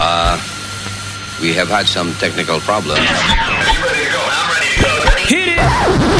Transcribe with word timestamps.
Uh, 0.00 0.38
we 1.40 1.52
have 1.54 1.68
had 1.68 1.86
some 1.86 2.12
technical 2.14 2.60
problems. 2.60 3.00
Hit 5.26 5.58
it! 5.58 6.18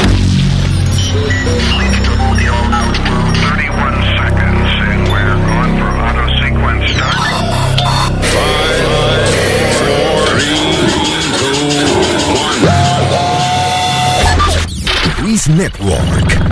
Luis 15.21 15.47
Network. 15.47 16.49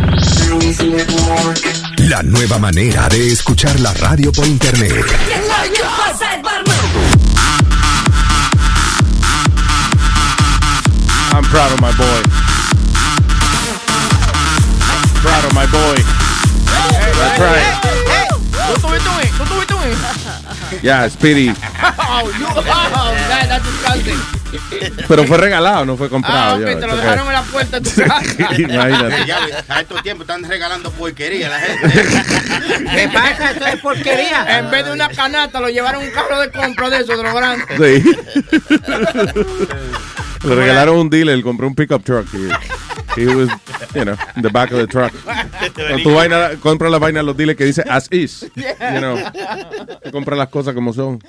La 2.10 2.24
nueva 2.24 2.58
manera 2.58 3.10
de 3.10 3.34
escuchar 3.34 3.80
la 3.80 3.94
radio 3.94 4.32
por 4.32 4.46
internet. 4.46 5.06
I'm 11.38 11.44
proud 11.44 11.72
of 11.72 11.80
my 11.80 11.92
boy. 11.96 12.22
Proud 15.22 15.46
of 15.46 15.54
my 15.54 15.68
boy. 15.68 15.98
That's 17.14 17.40
right. 17.40 17.78
Tú 18.66 18.82
tuviste 18.82 19.08
un 19.08 19.38
tú 19.38 19.44
tuviste 19.46 19.74
un 19.76 20.82
Yeah, 20.82 21.08
Speedy. 21.08 21.50
Oh, 22.10 22.24
you, 22.40 22.48
oh, 22.50 22.64
that, 22.64 23.46
that's 23.50 23.64
disgusting. 23.66 24.18
Pero 25.08 25.26
fue 25.26 25.38
regalado, 25.38 25.86
no 25.86 25.96
fue 25.96 26.10
comprado. 26.10 26.40
Ah, 26.40 26.54
ok, 26.56 26.60
yo, 26.62 26.66
te 26.66 26.72
it's 26.72 26.82
lo 26.82 26.88
okay. 26.88 27.02
dejaron 27.02 27.28
en 27.28 27.34
la 27.34 27.42
puerta 27.44 27.80
de 27.80 27.90
tu 27.92 28.02
casa. 28.08 28.56
Imagínate. 28.58 29.26
Ya 29.28 29.40
ves, 29.46 29.56
a 29.70 29.82
estos 29.82 30.02
tiempos 30.02 30.24
están 30.24 30.44
regalando 30.44 30.90
porquería 30.90 31.48
a 31.48 31.50
la 31.52 31.60
gente. 31.60 32.04
¿Qué 32.96 33.10
pasa? 33.10 33.52
Esto 33.52 33.66
es 33.68 33.80
porquería. 33.82 34.58
En 34.58 34.72
vez 34.72 34.86
de 34.86 34.92
una 34.92 35.10
canasta, 35.10 35.60
lo 35.60 35.70
llevaron 35.70 36.02
un 36.02 36.10
carro 36.10 36.40
de 36.40 36.50
compra 36.50 36.90
de 36.90 36.98
esos, 36.98 37.16
de 37.16 37.24
los 37.24 37.34
grandes. 37.36 37.68
Sí. 37.78 38.18
Le 40.44 40.56
regalaron 40.56 40.98
un 40.98 41.10
dealer, 41.10 41.42
compró 41.42 41.68
un 41.68 41.76
pickup 41.76 42.04
truck. 42.04 42.28
Y, 42.34 42.50
he 43.22 43.26
was, 43.26 43.50
you 43.96 44.04
know, 44.06 44.16
in 44.36 44.44
the 44.44 44.50
back 44.50 44.72
of 44.72 44.78
the 44.78 44.86
truck. 44.88 45.12
Cuando 45.76 46.04
tu 46.04 46.14
vaina, 46.14 46.52
compra 46.62 46.90
la 46.90 47.00
vaina 47.00 47.22
a 47.22 47.24
los 47.24 47.36
dealers 47.36 47.58
que 47.58 47.66
dice 47.66 47.82
as 47.90 48.08
is. 48.12 48.46
You 48.56 49.00
know, 49.00 49.18
compra 50.12 50.36
las 50.36 50.50
cosas 50.50 50.74
como 50.76 50.94
son. 50.94 51.20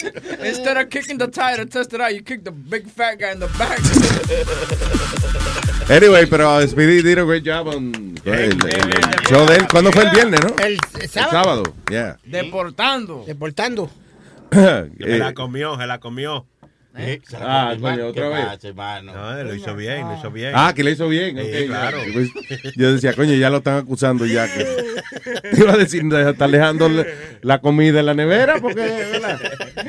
Instead 0.44 0.76
of 0.76 0.88
kicking 0.90 1.16
the 1.18 1.28
tire 1.28 1.56
to 1.56 1.66
test 1.66 1.92
it 1.94 2.00
out, 2.00 2.12
you 2.12 2.22
kick 2.22 2.44
the 2.44 2.50
big 2.52 2.86
fat 2.90 3.18
guy 3.18 3.32
in 3.32 3.40
the 3.40 3.48
back. 3.58 3.78
Anyway, 5.90 6.26
pero 6.26 6.58
uh, 6.58 6.66
Speedy 6.66 7.00
did 7.02 7.18
a 7.18 7.24
great 7.24 7.42
job 7.42 7.66
on 7.68 8.14
el, 8.26 8.34
el- 8.34 8.66
el 8.66 9.24
show 9.26 9.46
de 9.46 9.56
él. 9.56 9.66
¿Cuándo 9.70 9.90
fue 9.90 10.04
el 10.04 10.10
viernes, 10.10 10.38
no? 10.42 10.54
El, 10.62 10.76
El 11.00 11.08
sábado. 11.08 11.62
Yeah. 11.90 12.18
Deportando. 12.26 13.24
Deportando. 13.26 13.88
Se 14.52 14.90
la 15.18 15.28
Eh, 15.30 15.34
comió, 15.34 15.78
se 15.78 15.86
la 15.86 15.98
comió. 15.98 16.44
Ah, 17.40 17.76
coño, 17.80 18.08
otra 18.08 18.28
vez. 18.28 18.74
No, 19.04 19.42
lo 19.44 19.54
hizo 19.54 19.76
bien, 19.76 20.08
lo 20.08 20.16
hizo 20.18 20.30
bien. 20.30 20.52
Ah, 20.54 20.72
que 20.74 20.82
le 20.82 20.92
hizo 20.92 21.08
bien. 21.08 21.36
Sí, 21.36 21.42
ok, 21.42 21.52
ya. 21.52 21.66
claro. 21.66 21.98
Pues, 22.12 22.30
yo 22.76 22.92
decía, 22.92 23.14
coño, 23.14 23.34
ya 23.34 23.50
lo 23.50 23.58
están 23.58 23.78
acusando 23.78 24.26
ya. 24.26 24.52
Que... 24.52 24.64
Te 25.52 25.60
iba 25.60 25.72
a 25.72 25.76
decir, 25.76 26.02
estar 26.12 26.50
dejando 26.50 26.88
la 27.42 27.60
comida 27.60 28.00
en 28.00 28.06
la 28.06 28.14
nevera 28.14 28.58
porque, 28.60 28.80
¿verdad? 28.80 29.40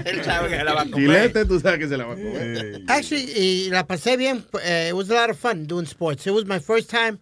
Él 0.06 0.24
sabe 0.24 0.50
que 0.50 0.58
se 0.58 0.64
la 0.64 0.74
va 0.74 0.82
a 0.82 0.86
comer. 0.86 1.00
Chilete, 1.00 1.46
tú 1.46 1.60
sabes 1.60 1.80
que 1.80 1.88
se 1.88 1.98
la 1.98 2.06
va 2.06 2.14
a 2.14 2.18
comer. 2.18 2.82
Actually, 2.88 3.32
y 3.36 3.70
la 3.70 3.86
pasé 3.86 4.18
bien. 4.18 4.46
Uh, 4.54 4.90
it 4.90 4.94
was 4.94 5.10
a 5.10 5.14
lot 5.14 5.30
of 5.30 5.38
fun 5.38 5.66
doing 5.66 5.86
sports. 5.86 6.28
It 6.28 6.34
was 6.34 6.46
my 6.46 6.60
first 6.60 6.90
time 6.90 7.20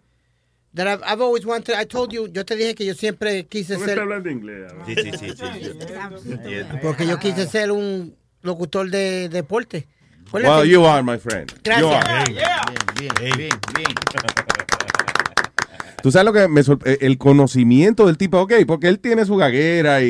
that 0.74 0.86
I've, 0.86 1.02
I've 1.04 1.20
always 1.20 1.46
wanted. 1.46 1.74
I 1.76 1.84
told 1.84 2.12
you, 2.12 2.28
yo 2.28 2.44
te 2.44 2.56
dije 2.56 2.74
que 2.74 2.84
yo 2.84 2.94
siempre 2.94 3.46
quise 3.46 3.78
ser. 3.78 3.98
hablando 3.98 4.30
inglés. 4.30 4.70
Sí, 4.86 4.94
sí, 4.94 5.10
sí, 5.18 5.30
sí. 5.36 6.78
Porque 6.82 7.06
yo 7.06 7.18
quise 7.18 7.46
ser 7.46 7.70
un 7.70 8.14
locutor 8.42 8.90
de 8.90 9.28
deporte. 9.28 9.86
¿Cuál 10.30 10.44
es 10.44 10.50
Well, 10.50 10.62
el- 10.62 10.70
you 10.70 10.86
are, 10.86 11.02
my 11.02 11.18
friend. 11.18 11.50
Gracias. 11.64 11.80
You 11.80 11.88
are. 11.96 12.24
Bien, 12.98 13.12
bien, 13.20 13.32
bien, 13.36 13.50
bien. 13.76 13.88
Tú 16.02 16.12
sabes 16.12 16.26
lo 16.26 16.32
que 16.32 16.46
me 16.46 16.60
eh, 16.60 16.98
el 17.00 17.18
conocimiento 17.18 18.06
del 18.06 18.16
tipo, 18.16 18.38
ok, 18.40 18.52
porque 18.66 18.86
él 18.88 19.00
tiene 19.00 19.24
su 19.24 19.34
gaguera 19.36 20.00
y, 20.02 20.06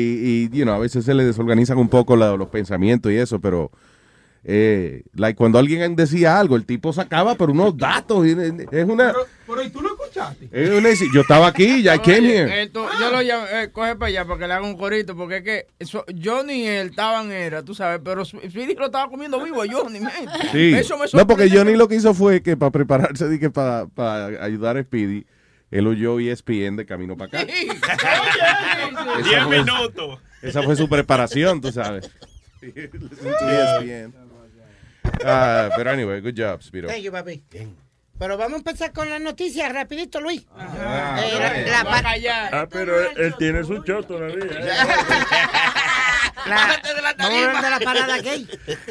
y 0.51 0.57
you 0.57 0.63
know, 0.63 0.75
a 0.75 0.79
veces 0.79 1.03
se 1.03 1.13
le 1.15 1.23
desorganizan 1.25 1.79
un 1.79 1.89
poco 1.89 2.15
la- 2.15 2.35
los 2.37 2.49
pensamientos 2.49 3.11
y 3.11 3.15
eso, 3.17 3.39
pero 3.39 3.71
eh, 4.43 5.01
like, 5.15 5.35
cuando 5.35 5.57
alguien 5.57 5.95
decía 5.95 6.39
algo, 6.39 6.55
el 6.55 6.65
tipo 6.65 6.93
sacaba 6.93 7.35
por 7.35 7.49
unos 7.49 7.75
datos. 7.75 8.25
y- 8.27 8.31
Es 8.71 8.87
una. 8.87 9.13
Pero, 9.47 9.63
¿y 9.63 9.69
tú 9.71 9.81
lo 9.81 9.97
escuchaste? 10.19 10.77
una- 10.77 11.13
yo 11.13 11.21
estaba 11.21 11.47
aquí, 11.47 11.81
ya 11.83 11.97
came 12.01 12.29
here. 12.35 12.61
Esto, 12.63 12.87
yo 12.99 13.11
lo 13.11 13.21
llamo, 13.21 13.45
eh, 13.47 13.69
coge 13.71 13.95
para 13.95 14.07
allá 14.09 14.25
para 14.25 14.39
que 14.39 14.47
le 14.47 14.53
haga 14.53 14.65
un 14.65 14.77
corito, 14.77 15.15
porque 15.15 15.37
es 15.37 15.43
que 15.43 15.67
eso, 15.79 16.05
Johnny 16.23 16.63
y 16.63 16.67
él 16.67 16.89
estaban, 16.89 17.31
era, 17.31 17.63
tú 17.63 17.73
sabes, 17.73 18.01
pero 18.03 18.25
Speedy 18.25 18.75
lo 18.75 18.85
estaba 18.87 19.09
comiendo 19.09 19.43
vivo 19.43 19.61
a 19.61 19.65
Johnny, 19.69 19.99
man. 19.99 20.11
Sí. 20.51 20.73
Eso 20.73 20.97
me 20.97 21.05
No, 21.13 21.25
porque. 21.27 21.49
Johnny 21.49 21.75
lo 21.75 21.87
que 21.87 21.95
hizo 21.95 22.13
fue 22.13 22.41
que 22.41 22.55
para 22.57 22.71
prepararse, 22.71 23.27
di 23.29 23.39
que 23.39 23.49
para, 23.49 23.87
para 23.87 24.43
ayudar 24.43 24.77
a 24.77 24.83
Speedy, 24.83 25.25
él 25.71 25.87
oyó 25.87 26.19
E 26.19 26.31
ESPN 26.31 26.75
de 26.77 26.85
camino 26.85 27.15
para 27.17 27.41
acá. 27.41 27.51
Sí. 27.51 27.67
Diez 29.23 29.43
fue- 29.43 29.59
minutos. 29.59 30.19
Esa 30.41 30.63
fue 30.63 30.75
su 30.75 30.87
preparación, 30.89 31.59
tú 31.61 31.71
sabes. 31.71 32.09
ESPN. 32.61 34.13
Ah, 35.25 35.69
pero 35.75 35.91
anyway, 35.91 36.21
good 36.21 36.35
job, 36.37 36.61
Spiro. 36.61 36.87
Thank 36.87 37.01
you, 37.03 37.11
papi. 37.11 37.41
Pero 38.19 38.37
vamos 38.37 38.55
a 38.55 38.57
empezar 38.57 38.91
con 38.91 39.09
las 39.09 39.21
noticias 39.21 39.71
rapidito, 39.71 40.19
Luis. 40.19 40.45
Ah, 40.57 41.21
Eh, 41.23 41.39
la- 41.65 41.83
la 41.83 41.83
para 41.89 42.09
allá. 42.11 42.49
Ah, 42.51 42.67
pero 42.69 42.99
él, 42.99 43.07
él 43.17 43.35
tiene 43.39 43.63
su 43.63 43.81
show 43.83 44.03
todavía. 44.03 44.43
¿eh? 44.43 44.67
la- 46.45 46.79
vamos 47.17 47.37
a 47.37 47.49
hablar 47.49 47.63
de 47.63 47.69
la 47.69 47.79
parada 47.79 48.17
gay. 48.21 48.47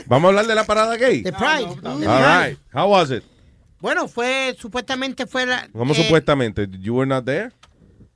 Vamos 0.07 0.25
a 0.25 0.29
hablar 0.31 0.47
de 0.47 0.55
la 0.55 0.65
parada 0.65 0.97
gay. 0.97 1.23
De 1.23 1.33
Pride. 1.33 1.67
de 1.69 1.77
Pride. 1.77 2.07
All 2.07 2.47
right. 2.49 2.59
How 2.73 2.91
was 2.91 3.11
it? 3.11 3.23
Bueno, 3.81 4.09
fue, 4.09 4.57
supuestamente 4.59 5.27
fue 5.27 5.47
la... 5.47 5.69
¿Cómo 5.73 5.93
eh, 5.93 5.97
supuestamente? 6.03 6.67
You 6.81 6.97
were 6.97 7.07
not 7.07 7.25
there? 7.27 7.51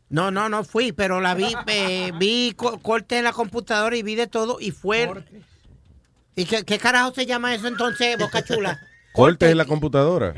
No, 0.09 0.31
no, 0.31 0.49
no 0.49 0.65
fui, 0.65 0.93
pero 0.93 1.21
la 1.21 1.35
vi, 1.35 1.55
eh, 1.69 2.11
vi 2.19 2.53
co- 2.57 2.79
corte 2.81 3.19
en 3.19 3.25
la 3.25 3.33
computadora 3.33 3.95
y 3.97 4.03
vi 4.03 4.15
de 4.15 4.27
todo 4.27 4.59
y 4.61 4.71
fue... 4.73 5.13
¿Y 6.35 6.47
qué, 6.47 6.65
qué 6.65 6.79
carajo 6.79 7.13
se 7.15 7.27
llama 7.27 7.55
eso 7.55 7.69
entonces, 7.69 8.17
Boca 8.19 8.43
Chula? 8.43 8.81
Cortes 9.13 9.51
en 9.51 9.59
la 9.59 9.67
computadora. 9.67 10.33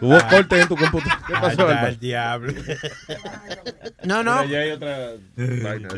Hubo 0.00 0.18
cortes 0.28 0.62
en 0.62 0.68
tu 0.68 0.76
computadora. 0.76 1.22
¿Qué 1.26 1.32
pasó, 1.34 1.68
Alba? 1.68 1.88
el 1.88 1.98
diablo. 1.98 2.52
No, 4.04 4.22
no, 4.22 4.34
allá 4.38 4.60
hay 4.60 4.70
otra 4.70 5.12
vaina 5.36 5.88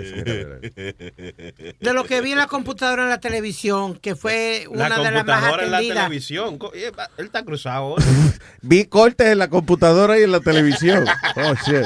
de 1.80 1.92
lo 1.94 2.04
que 2.04 2.20
vi 2.20 2.32
en 2.32 2.38
la 2.38 2.46
computadora 2.46 3.02
en 3.04 3.08
la 3.10 3.20
televisión, 3.20 3.94
que 3.96 4.14
fue 4.16 4.66
La 4.72 4.86
una 4.86 4.98
de 4.98 5.10
las 5.10 5.26
más 5.26 5.40
computadora 5.40 5.64
en 5.64 5.70
la 5.70 5.76
atendidas. 5.78 6.04
televisión. 6.04 6.58
Eh, 6.74 6.92
Él 7.18 7.26
está 7.26 7.44
cruzado. 7.44 7.84
hoy. 7.94 8.02
Vi 8.62 8.84
cortes 8.86 9.28
en 9.28 9.38
la 9.38 9.48
computadora 9.48 10.18
y 10.18 10.22
en 10.24 10.32
la 10.32 10.40
televisión. 10.40 11.04
Oh, 11.36 11.54
shit. 11.64 11.84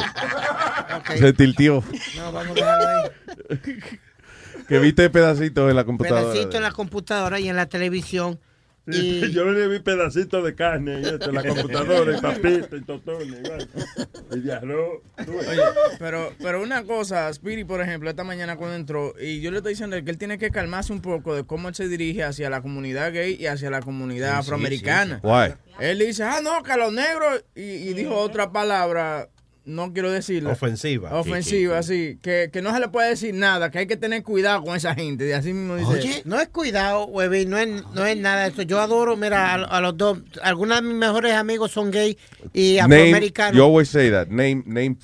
Se 1.18 1.32
tiltió. 1.32 1.82
No, 2.16 2.32
vamos 2.32 2.50
a 2.52 2.54
dejarlo 2.54 2.88
ahí. 2.88 3.78
Que 4.68 4.78
viste 4.78 5.10
pedacitos 5.10 5.68
en 5.68 5.76
la 5.76 5.84
computadora. 5.84 6.32
Pedacito 6.32 6.56
en 6.56 6.62
la 6.62 6.70
computadora 6.70 7.38
y 7.38 7.48
en 7.50 7.56
la 7.56 7.66
televisión. 7.66 8.40
Y 8.86 9.30
Yo 9.32 9.44
le 9.46 9.68
vi 9.68 9.78
pedacitos 9.78 10.44
de 10.44 10.54
carne 10.54 11.00
y 11.00 11.04
esto, 11.04 11.30
en 11.30 11.34
la 11.34 11.42
computadora 11.42 12.16
y 12.16 12.20
papitas 12.20 12.80
y 12.80 12.84
totones. 12.84 13.28
y. 13.28 14.38
Y. 14.38 14.50
Oye, 14.50 15.62
pero, 15.98 16.32
pero 16.38 16.62
una 16.62 16.84
cosa, 16.84 17.32
Speedy, 17.32 17.64
por 17.64 17.80
ejemplo, 17.80 18.10
esta 18.10 18.24
mañana 18.24 18.56
cuando 18.56 18.76
entró, 18.76 19.14
y 19.18 19.40
yo 19.40 19.50
le 19.50 19.58
estoy 19.58 19.72
diciendo 19.72 19.96
que 20.04 20.10
él 20.10 20.18
tiene 20.18 20.38
que 20.38 20.50
calmarse 20.50 20.92
un 20.92 21.00
poco 21.00 21.34
de 21.34 21.44
cómo 21.44 21.68
él 21.68 21.74
se 21.74 21.88
dirige 21.88 22.24
hacia 22.24 22.50
la 22.50 22.60
comunidad 22.60 23.12
gay 23.12 23.36
y 23.38 23.46
hacia 23.46 23.70
la 23.70 23.80
comunidad 23.80 24.38
afroamericana. 24.38 25.20
Why? 25.22 25.54
Él 25.80 25.98
dice, 25.98 26.24
ah, 26.24 26.40
no, 26.42 26.62
que 26.62 26.76
los 26.76 26.92
negros, 26.92 27.44
y, 27.54 27.62
y 27.62 27.94
dijo 27.94 28.14
otra 28.14 28.52
palabra, 28.52 29.28
no 29.64 29.92
quiero 29.92 30.10
decirla. 30.10 30.50
Ofensiva. 30.50 31.14
Ofensiva, 31.18 31.82
sí. 31.82 32.18
Que, 32.22 32.50
que 32.52 32.62
no 32.62 32.72
se 32.72 32.80
le 32.80 32.88
puede 32.88 33.10
decir 33.10 33.34
nada, 33.34 33.70
que 33.70 33.78
hay 33.78 33.86
que 33.86 33.96
tener 33.96 34.22
cuidado 34.22 34.62
con 34.62 34.76
esa 34.76 34.94
gente. 34.94 35.28
Y 35.28 35.32
así 35.32 35.52
mismo 35.52 35.76
dice. 35.76 35.90
Oye, 35.92 36.22
no 36.24 36.40
es 36.40 36.48
cuidado, 36.48 37.06
Webby, 37.06 37.46
no 37.46 37.56
es, 37.58 37.68
no 37.94 38.04
es 38.04 38.16
nada 38.16 38.42
de 38.44 38.50
eso. 38.50 38.62
Yo 38.62 38.80
adoro, 38.80 39.16
mira, 39.16 39.54
a, 39.54 39.54
a 39.54 39.80
los 39.80 39.96
dos. 39.96 40.18
Algunos 40.42 40.80
de 40.80 40.88
mis 40.88 40.96
mejores 40.96 41.32
amigos 41.34 41.72
son 41.72 41.90
gay 41.90 42.16
y 42.52 42.76
Name, 42.76 42.94
afroamericanos. 43.10 43.56
you 43.56 43.62
always 43.64 43.88
say 43.88 44.10
that. 44.10 44.28
Name, 44.28 44.62
name 44.66 44.96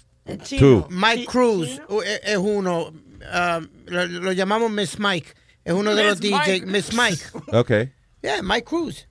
two. 0.58 0.87
Mike 0.90 1.26
Cruz 1.26 1.81
uh, 1.88 2.00
es, 2.02 2.20
es 2.25 2.37
uno. 2.37 2.88
um, 2.88 3.69
lo, 3.87 4.06
lo 4.06 4.32
llamamos 4.32 4.70
Miss 4.70 4.99
Mike. 4.99 5.32
Es 5.64 5.73
uno 5.75 5.94
de 5.94 6.05
los 6.05 6.20
Miss 6.20 6.31
DJs. 6.31 6.49
Mike. 6.49 6.67
Miss 6.67 6.93
Mike. 6.94 7.23
Okay. 7.52 7.93
Yeah, 8.23 8.43
Mike 8.43 8.64
Cruz. 8.64 9.06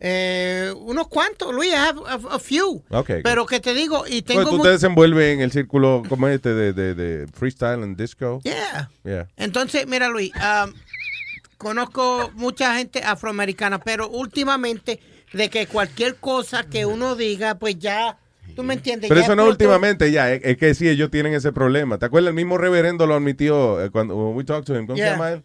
Eh, 0.00 0.72
unos 0.76 1.08
cuantos, 1.08 1.54
Luis, 1.54 1.70
I 1.70 1.76
have 1.76 2.00
a, 2.06 2.34
a 2.34 2.38
few. 2.38 2.82
Okay. 2.90 3.22
Pero 3.22 3.46
que 3.46 3.60
te 3.60 3.72
digo, 3.72 4.04
y 4.06 4.22
tengo 4.22 4.42
Pues 4.42 4.56
tú 4.56 4.62
te 4.62 4.70
desenvuelves 4.70 5.34
en 5.34 5.40
el 5.40 5.50
círculo 5.52 6.02
como 6.08 6.28
este 6.28 6.52
de, 6.52 6.72
de, 6.72 6.94
de 6.94 7.26
freestyle 7.28 7.82
and 7.82 7.96
disco. 7.96 8.40
Yeah. 8.44 8.90
Yeah. 9.04 9.28
Entonces, 9.36 9.86
mira, 9.86 10.08
Luis, 10.08 10.32
um, 10.34 10.72
conozco 11.56 12.30
mucha 12.34 12.76
gente 12.76 13.02
afroamericana, 13.02 13.78
pero 13.78 14.08
últimamente, 14.08 15.00
de 15.32 15.48
que 15.48 15.66
cualquier 15.66 16.16
cosa 16.16 16.64
que 16.64 16.84
uno 16.84 17.16
diga, 17.16 17.54
pues 17.56 17.78
ya, 17.78 18.18
tú 18.54 18.62
me 18.62 18.74
entiendes. 18.74 19.08
Pero 19.08 19.20
ya 19.20 19.24
eso 19.26 19.34
no 19.36 19.46
últimamente 19.46 20.12
ya, 20.12 20.30
es, 20.32 20.42
es 20.44 20.56
que 20.58 20.74
sí, 20.74 20.88
ellos 20.88 21.10
tienen 21.10 21.32
ese 21.32 21.52
problema. 21.52 21.98
¿Te 21.98 22.06
acuerdas? 22.06 22.28
El 22.28 22.34
mismo 22.34 22.58
reverendo 22.58 23.06
lo 23.06 23.14
admitió 23.14 23.82
eh, 23.82 23.90
cuando 23.90 24.14
we 24.30 24.44
talked 24.44 24.66
to 24.66 24.78
him. 24.78 24.86
¿Cómo 24.86 24.96
Yeah. 24.98 25.06
se 25.06 25.12
llama 25.12 25.32
él? 25.32 25.42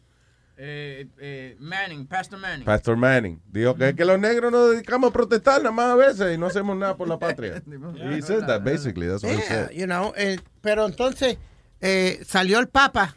Eh, 0.63 1.08
eh, 1.19 1.56
Manning, 1.60 2.06
Pastor 2.06 2.38
Manning. 2.38 2.63
Pastor 2.66 2.96
Manning. 2.96 3.42
Dijo 3.52 3.74
que 3.75 4.06
los 4.06 4.19
negros 4.19 4.52
nos 4.52 4.72
dedicamos 4.74 5.10
a 5.10 5.13
protestar 5.13 5.58
nada 5.63 5.72
más 5.72 5.88
a 5.88 5.96
veces 5.96 6.36
y 6.36 6.38
no 6.38 6.46
hacemos 6.46 6.78
nada 6.78 6.96
por 6.96 7.08
la 7.08 7.18
patria. 7.19 7.63
He 8.12 8.22
said 8.22 8.46
that 8.46 8.62
basically. 8.63 9.08
That's 9.08 9.24
what 9.24 9.31
he 9.34 9.38
Yeah, 9.40 9.48
said. 9.68 9.72
you 9.72 9.88
know, 9.88 10.13
eh, 10.16 10.38
pero 10.62 10.86
entonces 10.86 11.38
eh, 11.80 12.22
salió 12.28 12.60
el 12.60 12.68
Papa 12.68 13.16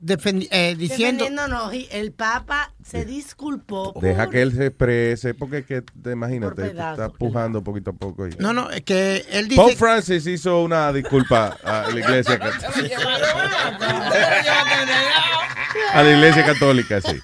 defendi- 0.00 0.46
eh, 0.52 0.76
diciendo... 0.78 1.28
No, 1.28 1.72
el 1.72 2.12
Papa 2.12 2.72
se 2.84 3.04
disculpó. 3.04 3.92
Deja 4.00 4.26
por- 4.26 4.30
que 4.32 4.42
él 4.42 4.52
se 4.54 4.66
exprese 4.66 5.34
porque 5.34 5.58
es 5.58 5.66
que 5.66 5.82
te 5.82 6.12
imagínate, 6.12 6.62
pedazos, 6.70 7.12
pujando 7.18 7.64
poquito 7.64 7.90
a 7.90 7.94
poco. 7.94 8.28
y- 8.28 8.36
No, 8.38 8.52
no, 8.52 8.70
es 8.70 8.82
que 8.82 9.24
él 9.30 9.48
dice... 9.48 9.60
Pope 9.60 9.74
Francis 9.74 10.24
hizo 10.28 10.62
una 10.62 10.92
disculpa 10.92 11.56
a 11.64 11.88
la 11.92 11.98
iglesia. 11.98 12.38
A 15.94 16.02
la 16.02 16.10
iglesia 16.10 16.44
católica, 16.44 17.00
sí. 17.00 17.18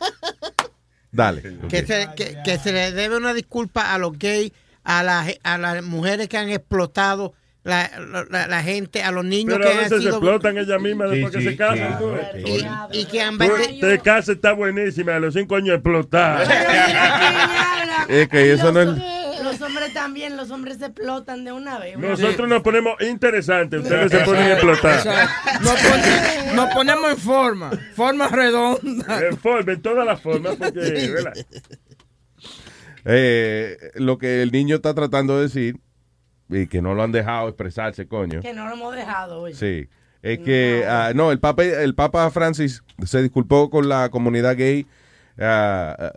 Dale. 1.13 1.43
que, 1.69 1.87
se, 1.87 2.09
que, 2.17 2.37
que 2.45 2.59
se 2.59 2.73
le 2.73 2.93
debe 2.93 3.17
una 3.17 3.33
disculpa 3.35 3.93
a 3.95 3.99
los 3.99 4.19
gays, 4.19 4.53
a, 4.85 5.03
la, 5.03 5.27
a 5.43 5.59
las 5.59 5.83
mujeres 5.83 6.29
que 6.29 6.37
han 6.37 6.51
explotado 6.51 7.33
la, 7.65 7.91
la, 8.31 8.47
la 8.47 8.63
gente, 8.63 9.03
a 9.03 9.11
los 9.11 9.25
niños 9.25 9.57
Pero 9.57 9.69
a 9.69 9.73
que 9.73 9.73
han 9.79 9.85
veces 9.85 9.97
se 9.99 10.03
sido... 10.05 10.17
explotan 10.17 10.59
ellas 10.59 10.81
mismas 10.81 11.11
Sí, 11.11 11.17
después 11.17 11.35
que 11.35 11.41
sí, 11.41 11.49
se 11.49 11.57
casan. 11.57 11.99
y, 12.93 12.99
y 13.01 13.05
que 13.07 13.23
han 13.23 13.39
te 13.39 13.99
casas, 14.01 14.29
está 14.37 14.53
buenísima. 14.53 15.17
A 15.17 15.19
los 15.19 15.35
cinco 15.35 15.57
años 15.57 15.75
explotar. 15.75 16.47
Es 18.09 18.29
que 18.29 18.53
eso 18.53 18.71
no 18.71 18.83
es- 18.83 19.16
también, 19.97 20.37
los 20.37 20.51
hombres 20.51 20.77
se 20.77 20.85
explotan 20.87 21.43
de 21.47 21.53
una 21.53 21.79
vez. 21.79 21.99
Nosotros 21.99 22.47
nos 22.47 22.63
ponemos 22.63 23.01
interesantes. 23.01 23.81
Ustedes 23.83 24.13
se 24.13 24.19
ponen 24.21 24.43
a 24.43 24.53
explotar. 24.53 25.07
Nos, 25.63 25.81
pon- 25.81 26.55
nos 26.55 26.75
ponemos 26.75 27.11
en 27.13 27.17
forma, 27.17 27.71
forma 27.95 28.29
redonda. 28.29 29.27
En 29.27 29.39
forma, 29.39 29.73
en 29.73 29.81
todas 29.81 30.05
las 30.07 30.21
formas. 30.21 30.57
Porque, 30.57 31.11
¿verdad? 31.11 31.33
Eh, 33.07 33.79
lo 33.95 34.19
que 34.19 34.43
el 34.43 34.53
niño 34.53 34.77
está 34.77 34.93
tratando 34.93 35.37
de 35.37 35.45
decir 35.45 35.81
y 36.51 36.67
que 36.67 36.83
no 36.83 36.95
lo 36.95 37.03
han 37.03 37.13
dejado 37.13 37.49
expresarse, 37.49 38.07
coño. 38.07 38.43
Que 38.43 38.53
no 38.53 38.67
lo 38.69 38.75
hemos 38.75 38.95
dejado 38.95 39.41
hoy. 39.41 39.55
Sí. 39.55 39.89
Es 40.23 40.41
que, 40.41 40.85
ah, 40.87 41.13
no, 41.15 41.33
el 41.33 41.39
Papa, 41.41 41.65
el 41.65 41.95
Papa 41.95 42.31
Francis 42.31 42.83
se 43.05 43.23
disculpó 43.23 43.71
con 43.71 43.89
la 43.89 44.11
comunidad 44.11 44.57
gay 44.57 44.87
ah, 45.39 45.97
ah, 45.99 46.13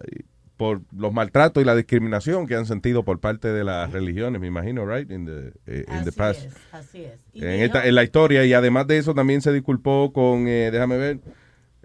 por 0.60 0.82
los 0.94 1.14
maltratos 1.14 1.64
y 1.64 1.66
la 1.66 1.74
discriminación 1.74 2.46
que 2.46 2.54
han 2.56 2.66
sentido 2.66 3.04
por 3.04 3.22
parte 3.22 3.48
de 3.48 3.64
las 3.64 3.94
religiones, 3.94 4.42
me 4.42 4.48
imagino, 4.48 4.86
right? 4.86 5.10
In 5.10 5.26
the, 5.26 5.54
eh, 5.68 5.86
in 5.88 6.04
the 6.04 6.10
Así 6.10 6.18
past. 6.18 6.46
es, 6.48 6.54
así 6.74 7.04
es. 7.06 7.22
Y 7.32 7.40
En, 7.46 7.62
esta- 7.62 7.88
en 7.88 7.96
la 7.96 8.04
historia 8.04 8.44
y 8.44 8.52
además 8.52 8.86
de 8.86 8.98
eso 8.98 9.16
también 9.16 9.40
se 9.42 9.54
disculpó 9.54 10.12
con, 10.12 10.50
eh, 10.50 10.70
déjame 10.70 10.98
ver, 10.98 11.20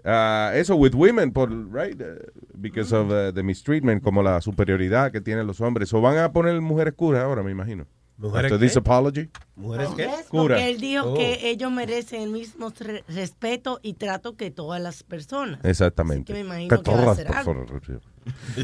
ah, 0.03 0.51
eso 0.55 0.75
with 0.75 0.93
women, 0.93 1.31
por, 1.31 1.49
right? 1.73 1.99
Eh, 2.01 2.17
because 2.53 2.93
of 2.93 3.09
uh, 3.09 3.31
the 3.33 3.43
mistreatment, 3.43 4.03
como 4.03 4.21
la 4.21 4.41
superioridad 4.41 5.09
que 5.13 5.21
tienen 5.21 5.47
los 5.47 5.61
hombres. 5.61 5.93
O 5.93 6.01
van 6.01 6.17
a 6.17 6.33
poner 6.33 6.59
mujeres 6.59 6.95
curas 6.95 7.23
ahora, 7.23 7.43
me 7.43 7.51
imagino. 7.51 7.87
¿Mujeres 8.17 8.51
After 8.51 8.59
qué? 8.59 8.65
this 8.67 8.77
apology. 8.77 9.29
¿Mujeres 9.57 9.89
qué? 9.97 10.05
Cura. 10.29 10.55
Porque 10.55 10.69
él 10.69 10.79
dijo 10.79 11.11
Oh. 11.11 11.13
que 11.15 11.49
ellos 11.49 11.69
merecen 11.71 12.21
el 12.21 12.29
mismo 12.29 12.71
re- 12.79 13.03
respeto 13.09 13.79
y 13.83 13.95
trato 13.95 14.37
que 14.37 14.51
todas 14.51 14.81
las 14.81 15.03
personas. 15.03 15.59
Exactamente. 15.63 16.31
Así 16.31 16.39
que 16.41 16.47
me 16.47 16.55
imagino 16.55 16.81
que 16.81 16.91
va 16.91 17.03
a 17.03 17.11
hacer 17.11 17.27
algo. 17.27 17.65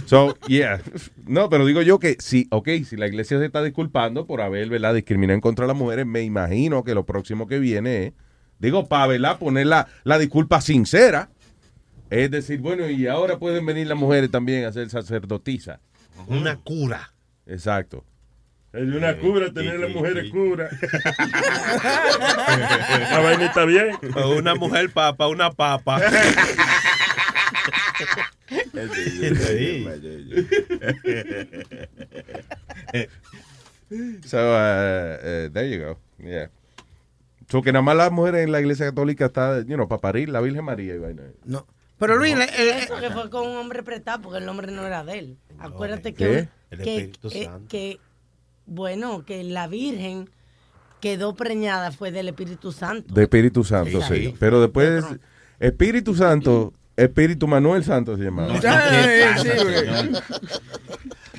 So, 0.06 0.36
yeah. 0.48 0.82
No, 1.28 1.50
pero 1.50 1.66
digo 1.66 1.82
yo 1.82 2.00
que 2.00 2.16
sí, 2.20 2.48
ok, 2.50 2.70
si 2.86 2.96
la 2.96 3.08
iglesia 3.08 3.40
se 3.40 3.46
está 3.46 3.62
disculpando 3.62 4.26
por 4.26 4.40
haber, 4.42 4.70
¿verdad?, 4.70 4.94
discriminado 4.94 5.36
en 5.36 5.42
contra 5.42 5.66
de 5.66 5.74
las 5.74 5.78
mujeres, 5.78 6.06
me 6.06 6.22
imagino 6.24 6.84
que 6.84 6.96
lo 6.96 7.06
próximo 7.06 7.46
que 7.48 7.60
viene 7.60 8.08
es, 8.08 8.14
digo, 8.60 8.88
para, 8.88 9.08
¿verdad?, 9.08 9.38
poner 9.38 9.68
la, 9.68 9.88
la 10.06 10.18
disculpa 10.18 10.62
sincera. 10.62 11.30
Es 12.10 12.32
decir, 12.32 12.60
bueno, 12.62 12.90
y 12.90 13.06
ahora 13.08 13.38
pueden 13.38 13.66
venir 13.66 13.88
las 13.88 13.98
mujeres 13.98 14.32
también 14.32 14.66
a 14.66 14.72
ser 14.72 14.90
sacerdotisas. 14.90 15.80
Una 16.28 16.56
cura. 16.58 17.14
Exacto. 17.46 18.04
Es 18.74 18.88
de 18.90 18.98
una 18.98 19.18
cura 19.18 19.52
tener 19.52 19.80
las 19.80 19.90
mujeres 19.92 20.32
cura. 20.32 20.70
La 23.12 23.20
vaina 23.20 23.46
está 23.48 23.66
bien. 23.66 23.98
Una 24.38 24.56
mujer 24.56 24.90
papa, 24.92 25.28
una 25.28 25.52
papa. 25.52 26.00
So, 34.26 34.38
uh, 34.38 35.18
uh, 35.20 35.50
there 35.52 35.68
you 35.70 35.80
go. 35.80 35.98
Yeah. 36.24 36.50
So, 37.50 37.62
que 37.62 37.74
nada 37.74 37.82
más 37.84 37.96
las 37.98 38.12
mujeres 38.12 38.46
en 38.46 38.52
la 38.54 38.62
iglesia 38.62 38.86
católica 38.86 39.26
está, 39.26 39.60
you 39.66 39.76
know, 39.76 39.88
para 39.88 40.00
parir 40.00 40.30
la 40.30 40.40
Virgen 40.40 40.64
María 40.64 40.96
y 40.96 40.98
vaina. 41.00 41.24
No. 41.44 41.68
Pero 42.00 42.16
Luis, 42.16 42.36
le- 42.38 42.46
eh, 42.46 42.80
Eso 42.84 42.98
que 43.00 43.10
fue 43.12 43.30
con 43.30 43.48
un 43.50 43.58
hombre 43.58 43.84
prestado 43.84 44.22
porque 44.22 44.38
el 44.40 44.46
nombre 44.46 44.72
no 44.72 44.88
era 44.88 45.04
de 45.04 45.20
él. 45.20 45.38
Acuérdate 45.60 46.14
que, 46.14 46.26
¿Qué? 46.26 46.48
El 46.72 46.80
Espíritu 46.80 47.30
que- 47.30 47.46
Santo. 47.46 47.68
que, 47.68 48.00
bueno, 48.66 49.26
que 49.26 49.44
la 49.44 49.68
Virgen 49.68 50.30
quedó 51.00 51.36
preñada 51.36 51.92
fue 51.92 52.12
del 52.12 52.30
Espíritu 52.30 52.72
Santo. 52.72 53.14
De 53.14 53.24
Espíritu 53.24 53.64
Santo, 53.64 54.02
Sí. 54.04 54.28
sí. 54.28 54.36
Pero 54.40 54.62
después, 54.62 55.04
Espíritu 55.60 56.16
Santo, 56.16 56.74
Espíritu 56.96 57.48
Manuel 57.48 57.84
Santo 57.84 58.18
se 58.18 58.24
llamaba. 58.24 58.54
Ay, 58.64 59.42
sí, 59.42 59.50
güey. 59.64 60.22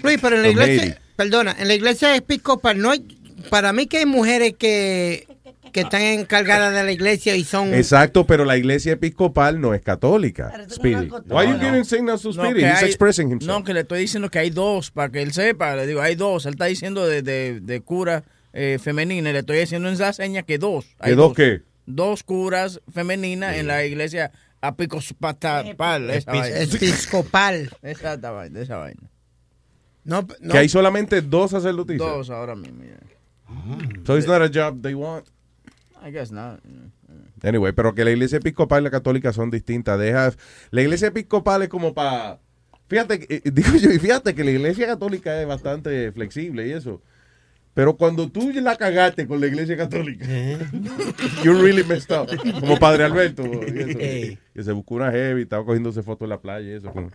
Luis, 0.02 0.18
pero 0.20 0.36
en 0.36 0.42
la 0.42 0.48
iglesia, 0.48 1.00
perdona, 1.16 1.54
en 1.58 1.68
la 1.68 1.74
iglesia 1.74 2.16
episcopal 2.16 2.78
no 2.78 2.90
hay, 2.90 3.06
para 3.50 3.72
mí 3.72 3.86
que 3.86 3.98
hay 3.98 4.06
mujeres 4.06 4.54
que, 4.58 5.28
que 5.72 5.80
están 5.80 6.02
encargadas 6.02 6.74
de 6.74 6.84
la 6.84 6.92
iglesia 6.92 7.34
y 7.34 7.44
son... 7.44 7.72
Exacto, 7.74 8.26
pero 8.26 8.44
la 8.44 8.56
iglesia 8.56 8.92
episcopal 8.92 9.60
no 9.60 9.74
es 9.74 9.80
católica. 9.82 10.52
Speedy. 10.70 11.08
Why 11.28 11.46
you 11.46 11.52
No, 11.54 11.58
giving 11.60 11.84
signals 11.84 12.22
to 12.22 12.32
Speedy? 12.32 12.60
He's 12.64 12.82
hay- 12.82 12.86
expressing 12.88 13.30
himself. 13.30 13.48
No, 13.58 13.64
que 13.64 13.72
le 13.74 13.80
estoy 13.80 14.00
diciendo 14.00 14.30
que 14.30 14.38
hay 14.38 14.50
dos, 14.50 14.90
para 14.90 15.10
que 15.10 15.22
él 15.22 15.32
sepa. 15.32 15.74
Le 15.74 15.86
digo, 15.86 16.00
hay 16.02 16.14
dos. 16.14 16.46
Él 16.46 16.52
está 16.52 16.66
diciendo 16.66 17.06
de, 17.06 17.22
de, 17.22 17.60
de 17.60 17.80
cura 17.80 18.22
eh, 18.52 18.78
femenina. 18.80 19.30
y 19.30 19.32
Le 19.32 19.38
estoy 19.40 19.58
diciendo 19.58 19.88
en 19.88 19.94
esa 19.94 20.12
seña 20.12 20.42
que 20.42 20.58
dos. 20.58 20.84
¿Que 21.02 21.10
Hay 21.10 21.14
dos 21.14 21.32
qué? 21.34 21.62
Dos 21.86 22.22
curas 22.22 22.80
femeninas 22.92 23.56
en 23.56 23.66
la 23.66 23.84
iglesia 23.84 24.30
episcopal. 24.62 26.10
Esa 26.10 26.32
vaina. 26.32 26.58
Episcopal. 26.60 27.70
Esa 27.82 28.16
vaina, 28.30 28.60
esa 28.60 28.76
vaina. 28.76 29.08
No, 30.04 30.26
no, 30.40 30.52
Que 30.52 30.58
hay 30.58 30.68
solamente 30.68 31.22
dos 31.22 31.52
sacerdotisas. 31.52 32.06
Dos 32.06 32.30
ahora 32.30 32.54
mismo. 32.54 32.82
yeah. 32.84 32.98
So 34.04 34.16
it's 34.16 34.26
not 34.26 34.42
a 34.42 34.48
job 34.48 34.82
they 34.82 34.94
want. 34.94 35.26
I 36.06 36.10
guess 36.10 36.30
not. 36.32 36.60
Anyway, 37.42 37.72
pero 37.72 37.94
que 37.94 38.04
la 38.04 38.10
iglesia 38.10 38.38
episcopal 38.38 38.80
y 38.82 38.84
la 38.84 38.90
católica 38.90 39.32
son 39.32 39.50
distintas. 39.50 39.98
Deja, 39.98 40.32
la 40.70 40.82
iglesia 40.82 41.08
episcopal 41.08 41.62
es 41.62 41.68
como 41.68 41.94
para... 41.94 42.40
Fíjate, 42.88 43.20
que- 43.20 43.36
eh, 43.36 43.42
digo 43.52 43.76
yo, 43.76 43.90
y 43.90 43.98
fíjate 43.98 44.34
que 44.34 44.44
la 44.44 44.50
iglesia 44.50 44.86
católica 44.86 45.40
es 45.40 45.46
bastante 45.46 46.12
flexible 46.12 46.66
y 46.66 46.72
eso. 46.72 47.00
Pero 47.74 47.96
cuando 47.96 48.30
tú 48.30 48.50
la 48.52 48.76
cagaste 48.76 49.26
con 49.26 49.40
la 49.40 49.46
iglesia 49.46 49.76
católica, 49.78 50.26
you 51.44 51.54
really 51.54 51.82
messed 51.84 52.10
up. 52.14 52.28
Como 52.60 52.78
Padre 52.78 53.04
Alberto. 53.04 53.44
y 53.44 53.78
eso, 53.78 53.98
que, 53.98 54.38
que 54.54 54.62
se 54.62 54.72
buscó 54.72 54.96
una 54.96 55.10
jeva 55.10 55.38
y 55.40 55.44
estaba 55.44 55.64
cogiéndose 55.64 56.02
fotos 56.02 56.26
en 56.26 56.30
la 56.30 56.40
playa 56.40 56.68
y 56.68 56.72
eso. 56.72 56.92
como- 56.92 57.10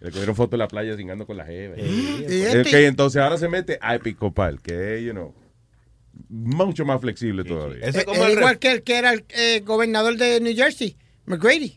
le 0.00 0.10
cogieron 0.10 0.34
fotos 0.34 0.54
en 0.54 0.60
la 0.60 0.68
playa 0.68 0.96
cingando 0.96 1.26
con 1.26 1.36
la 1.36 1.44
jeva. 1.44 1.76
y 1.78 2.24
Ok, 2.24 2.30
este- 2.30 2.86
entonces 2.86 3.20
ahora 3.20 3.36
se 3.36 3.48
mete 3.48 3.78
a 3.82 3.94
episcopal, 3.96 4.58
que 4.62 5.04
you 5.04 5.12
know, 5.12 5.34
mucho 6.30 6.84
más 6.84 7.00
flexible 7.00 7.44
todavía. 7.44 7.84
Eso 7.84 7.98
eh, 7.98 8.00
es 8.00 8.04
como 8.06 8.24
eh, 8.24 8.32
el 8.32 8.38
igual 8.38 8.58
que 8.58 8.70
el 8.72 8.82
que 8.82 8.96
era 8.96 9.12
el 9.12 9.24
eh, 9.30 9.60
gobernador 9.64 10.16
de 10.16 10.40
New 10.40 10.54
Jersey, 10.54 10.96
McGrady. 11.26 11.76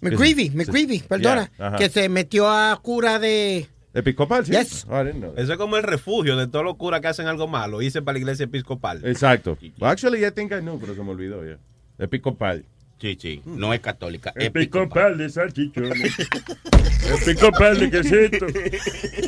McGreevy, 0.00 0.50
Sí. 0.50 0.56
McGreevy, 0.56 0.98
perdona, 1.00 1.50
Yeah, 1.58 1.76
que 1.76 1.88
se 1.88 2.08
metió 2.10 2.48
a 2.50 2.78
cura 2.82 3.18
de... 3.18 3.66
Episcopal, 3.94 4.44
sí. 4.44 4.52
Yes. 4.52 4.86
Oh. 4.90 5.00
Eso 5.00 5.52
es 5.52 5.56
como 5.58 5.76
el 5.76 5.82
refugio 5.82 6.36
de 6.36 6.46
todos 6.46 6.64
los 6.64 6.76
curas 6.76 7.00
que 7.00 7.06
hacen 7.06 7.26
algo 7.26 7.46
malo. 7.46 7.80
Hice 7.80 8.02
para 8.02 8.14
la 8.14 8.18
iglesia 8.18 8.44
episcopal. 8.44 9.00
Exacto. 9.04 9.56
Well, 9.80 9.90
actually, 9.90 10.26
I 10.26 10.30
think 10.30 10.52
I 10.52 10.60
knew, 10.60 10.78
pero 10.78 10.94
se 10.94 11.02
me 11.02 11.10
olvidó 11.12 11.44
ya. 11.46 11.58
Episcopal. 11.98 12.64
Sí, 13.00 13.18
sí. 13.20 13.42
No 13.44 13.74
es 13.74 13.80
católica. 13.80 14.32
El 14.36 14.46
episcopal. 14.46 14.88
picopal 14.88 15.18
de 15.18 15.28
salchichones. 15.28 16.18
El 16.18 17.34
picopal 17.34 17.78
de 17.78 17.90
quesito. 17.90 18.46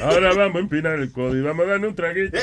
Ahora 0.03 0.33
vamos 0.35 0.57
a 0.57 0.61
empinar 0.61 0.99
el 0.99 1.13
codo 1.13 1.37
y 1.37 1.43
vamos 1.43 1.67
a 1.67 1.71
darle 1.71 1.89
un 1.89 1.95
traguito. 1.95 2.39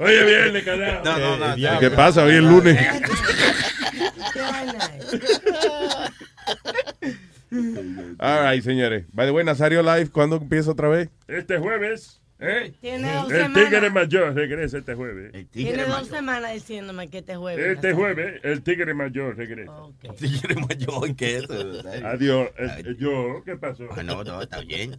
Oye, 0.00 0.24
viernes, 0.24 0.64
carajo. 0.64 1.04
No, 1.04 1.18
no, 1.18 1.36
no. 1.38 1.56
diablo. 1.56 1.80
¿Qué 1.80 1.90
pasa 1.90 2.24
hoy 2.24 2.34
el 2.34 2.44
lunes? 2.44 2.78
¿Qué 4.32 4.40
vaina 4.40 4.78
es? 4.98 5.40
All 8.18 8.44
right, 8.44 8.62
señores. 8.62 9.04
By 9.12 9.26
the 9.26 9.32
way, 9.32 9.44
Nazario 9.44 9.82
Live, 9.82 10.10
¿cuándo 10.10 10.36
empieza 10.36 10.70
otra 10.70 10.88
vez? 10.88 11.08
Este 11.26 11.58
jueves, 11.58 12.19
¿eh? 12.40 12.72
Tiene 12.80 13.12
dos 13.14 13.30
El 13.30 13.52
tigre 13.52 13.90
mayor 13.90 14.34
regresa 14.34 14.78
este 14.78 14.94
jueves. 14.94 15.34
El 15.34 15.46
tigre 15.46 15.74
Tiene 15.74 15.88
dos 15.88 16.08
semanas 16.08 16.52
diciéndome 16.54 17.08
que 17.08 17.18
este 17.18 17.36
jueves. 17.36 17.76
Este 17.76 17.92
jueves, 17.92 18.40
el 18.42 18.62
tigre 18.62 18.94
mayor 18.94 19.36
regresa. 19.36 19.72
El 20.02 20.14
tigre 20.14 20.54
mayor, 20.56 21.16
¿qué 21.16 21.36
es 21.36 21.44
eso? 21.44 21.82
Adiós. 22.06 22.48
Eh, 22.58 22.68
eh, 22.78 22.96
yo, 22.98 23.42
¿qué 23.44 23.56
pasó? 23.56 23.84
Ah, 23.90 24.02
no, 24.02 24.24
no, 24.24 24.42
está 24.42 24.60
bien. 24.60 24.98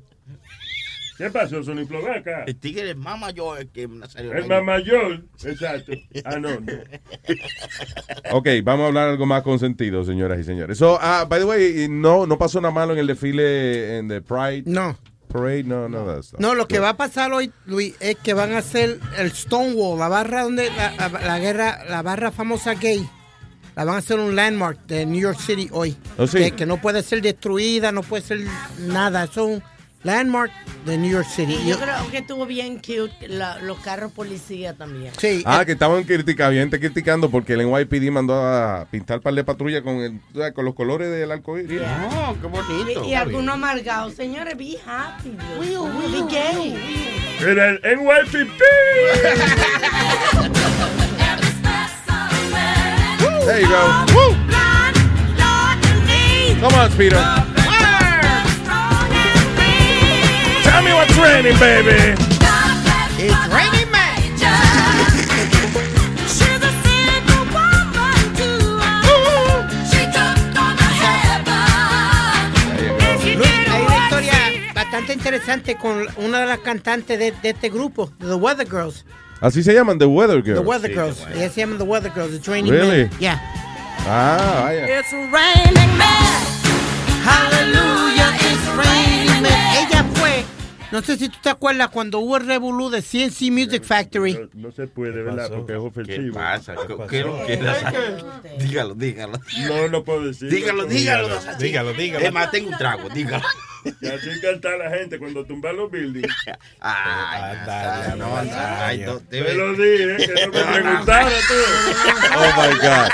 ¿Qué 1.21 1.29
pasó? 1.29 1.61
Ven 1.63 1.87
acá. 2.09 2.45
El 2.47 2.55
tigre 2.55 2.89
es 2.89 2.97
más 2.97 3.19
mayor 3.19 3.67
que 3.67 3.87
Nazario. 3.87 4.33
El 4.33 4.47
más 4.47 4.63
mayor. 4.63 5.23
Exacto. 5.45 5.91
Ah, 6.25 6.39
no. 6.39 6.59
no. 6.59 6.67
Ok, 8.31 8.47
vamos 8.63 8.85
a 8.85 8.87
hablar 8.87 9.09
algo 9.09 9.25
más 9.25 9.43
con 9.43 9.59
sentido, 9.59 10.03
señoras 10.03 10.39
y 10.39 10.43
señores. 10.43 10.77
So, 10.77 10.97
ah, 10.99 11.25
by 11.29 11.39
the 11.39 11.45
way, 11.45 11.87
no, 11.89 12.25
no 12.25 12.37
pasó 12.37 12.59
nada 12.59 12.73
malo 12.73 12.93
en 12.93 12.99
el 12.99 13.07
desfile 13.07 13.97
en 13.97 14.07
the 14.07 14.21
Pride 14.21 14.63
No. 14.65 14.97
Parade, 15.31 15.63
no, 15.63 15.87
no, 15.89 16.05
that's 16.05 16.33
No, 16.39 16.55
lo 16.55 16.67
que 16.67 16.79
va 16.79 16.89
a 16.89 16.97
pasar 16.97 17.31
hoy, 17.33 17.51
Luis, 17.65 17.95
es 17.99 18.17
que 18.17 18.33
van 18.33 18.53
a 18.53 18.59
hacer 18.59 18.99
el 19.17 19.31
Stonewall, 19.31 19.97
la 19.99 20.07
barra 20.07 20.43
donde 20.43 20.69
la, 20.71 20.91
la- 21.09 21.19
la 21.21 21.39
guerra, 21.39 21.83
la 21.89 22.01
barra 22.01 22.31
famosa 22.31 22.73
gay. 22.75 23.07
La 23.75 23.85
van 23.85 23.95
a 23.95 23.99
hacer 23.99 24.19
un 24.19 24.35
landmark 24.35 24.85
de 24.87 25.05
New 25.05 25.21
York 25.21 25.39
City 25.39 25.69
hoy. 25.71 25.95
¿Oh, 26.17 26.27
sí? 26.27 26.37
que, 26.39 26.51
que 26.51 26.65
no 26.65 26.81
puede 26.81 27.01
ser 27.03 27.21
destruida, 27.21 27.91
no 27.93 28.03
puede 28.03 28.21
ser 28.21 28.41
nada. 28.79 29.23
Eso 29.23 29.47
es 29.49 29.55
un 29.57 29.63
landmark 30.03 30.51
de 30.85 30.97
New 30.97 31.11
York 31.11 31.27
City. 31.27 31.53
Y 31.63 31.69
yo 31.69 31.77
creo 31.79 31.95
que 32.09 32.19
estuvo 32.19 32.45
bien 32.45 32.77
cute 32.77 33.27
la- 33.27 33.59
los 33.59 33.77
carros 33.79 34.11
policía 34.11 34.73
también. 34.73 35.11
sí, 35.17 35.43
Ah, 35.45 35.61
eh, 35.61 35.65
que 35.65 35.73
estaban 35.73 36.03
criticando, 36.03 36.53
gente 36.59 36.79
criticando 36.79 37.29
porque 37.29 37.53
el 37.53 37.61
NYPD 37.67 38.09
mandó 38.11 38.35
a 38.35 38.87
pintar 38.89 39.21
par 39.21 39.33
de 39.35 39.43
patrulla 39.43 39.81
con, 39.83 39.95
el, 39.97 40.53
con 40.53 40.65
los 40.65 40.73
colores 40.73 41.09
del 41.11 41.31
arcoíris. 41.31 41.81
Oh, 42.13 42.35
qué 42.41 42.47
bonito. 42.47 43.05
Y, 43.05 43.09
y 43.11 43.13
algunos 43.13 43.53
amargados. 43.53 44.13
Señores, 44.15 44.57
be 44.57 44.77
happy. 44.85 45.35
Dios. 45.61 45.87
Be 46.11 46.35
gay. 46.35 46.75
Era 47.41 47.69
el 47.69 47.81
NYPP. 47.99 48.61
There 53.45 53.61
you 53.61 53.67
go. 53.67 54.05
Woo. 54.13 54.35
Come 56.61 56.75
on, 56.75 56.91
Speedo. 56.91 57.40
Me 60.91 60.97
what's 60.97 61.17
raining, 61.17 61.57
baby. 61.57 61.95
it's 63.17 63.47
raining 63.47 63.91
man. 63.91 64.11
Luis, 73.23 73.49
hay 73.69 73.81
una 73.85 73.97
historia 74.03 74.33
bastante 74.73 75.13
interesante 75.13 75.75
con 75.75 76.05
una 76.17 76.41
de 76.41 76.45
las 76.45 76.59
cantantes 76.59 77.17
de, 77.17 77.31
de 77.31 77.49
este 77.51 77.69
grupo, 77.69 78.11
The 78.19 78.33
Weather 78.33 78.67
Girls. 78.69 79.05
Así 79.39 79.63
se 79.63 79.73
llaman, 79.73 79.97
The 79.97 80.05
Weather 80.05 80.43
Girls. 80.43 80.59
The 80.59 80.67
Weather 80.67 80.93
Girls. 80.93 81.25
Ellas 81.33 81.53
se 81.53 81.61
llaman 81.61 81.77
The 81.77 81.85
Weather 81.85 82.11
Girls. 82.13 82.33
It's 82.33 82.47
raining 82.47 82.71
Really? 82.73 83.03
men. 83.05 83.11
Yeah. 83.19 83.39
Ah, 84.05 84.63
vaya. 84.65 84.99
It's 84.99 85.13
raining 85.13 85.97
men. 85.97 86.41
Hallelujah, 87.23 88.33
it's 88.41 88.67
raining 88.75 89.41
men. 89.41 89.87
Ella 89.87 90.03
no 90.91 91.01
sé 91.01 91.17
si 91.17 91.29
tú 91.29 91.37
te 91.41 91.49
acuerdas 91.49 91.89
cuando 91.89 92.19
hubo 92.19 92.37
el 92.37 92.45
revolú 92.45 92.89
de 92.89 93.01
CNC 93.01 93.51
Music 93.51 93.83
Factory. 93.83 94.33
No, 94.33 94.49
no 94.67 94.71
se 94.71 94.87
puede, 94.87 95.23
¿verdad? 95.23 95.49
Porque 95.49 95.73
es 95.73 95.79
¿Qué 95.79 95.87
ofensivo. 95.87 96.33
pasa? 96.35 96.75
¿Qué, 96.75 96.95
qué 97.09 97.21
lo 97.23 97.45
que 97.45 97.57
Nazario? 97.57 98.41
Dígalo, 98.59 98.95
dígalo. 98.95 99.39
No 99.67 99.87
lo 99.87 100.03
puedo 100.03 100.25
decir. 100.25 100.49
Dígalo, 100.49 100.85
dígalo. 100.85 101.39
Dígalo, 101.59 101.93
dígalo. 101.93 102.25
Es 102.25 102.33
más, 102.33 102.51
tengo 102.51 102.69
un 102.69 102.77
trago, 102.77 103.09
dígalo. 103.09 103.43
Y 103.83 104.07
así 104.07 104.29
canta 104.41 104.77
la 104.77 104.89
gente 104.91 105.17
cuando 105.17 105.43
tumba 105.43 105.71
los 105.73 105.89
buildings. 105.89 106.27
Ay, 106.81 107.57
no, 108.17 108.37
ay, 108.37 108.99
no, 108.99 109.19
Te 109.21 109.53
lo 109.55 109.73
dije, 109.73 110.17
que 110.17 110.47
no 110.47 110.53
me 110.53 110.63
preguntara 110.81 111.29
tú. 111.47 111.53
Oh 112.33 112.51
my 112.57 112.75
God. 112.79 113.09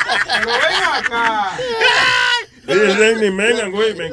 It's 2.68 2.96
raining 3.00 3.36
men 3.36 3.60
and 3.60 3.74
women. 3.74 4.12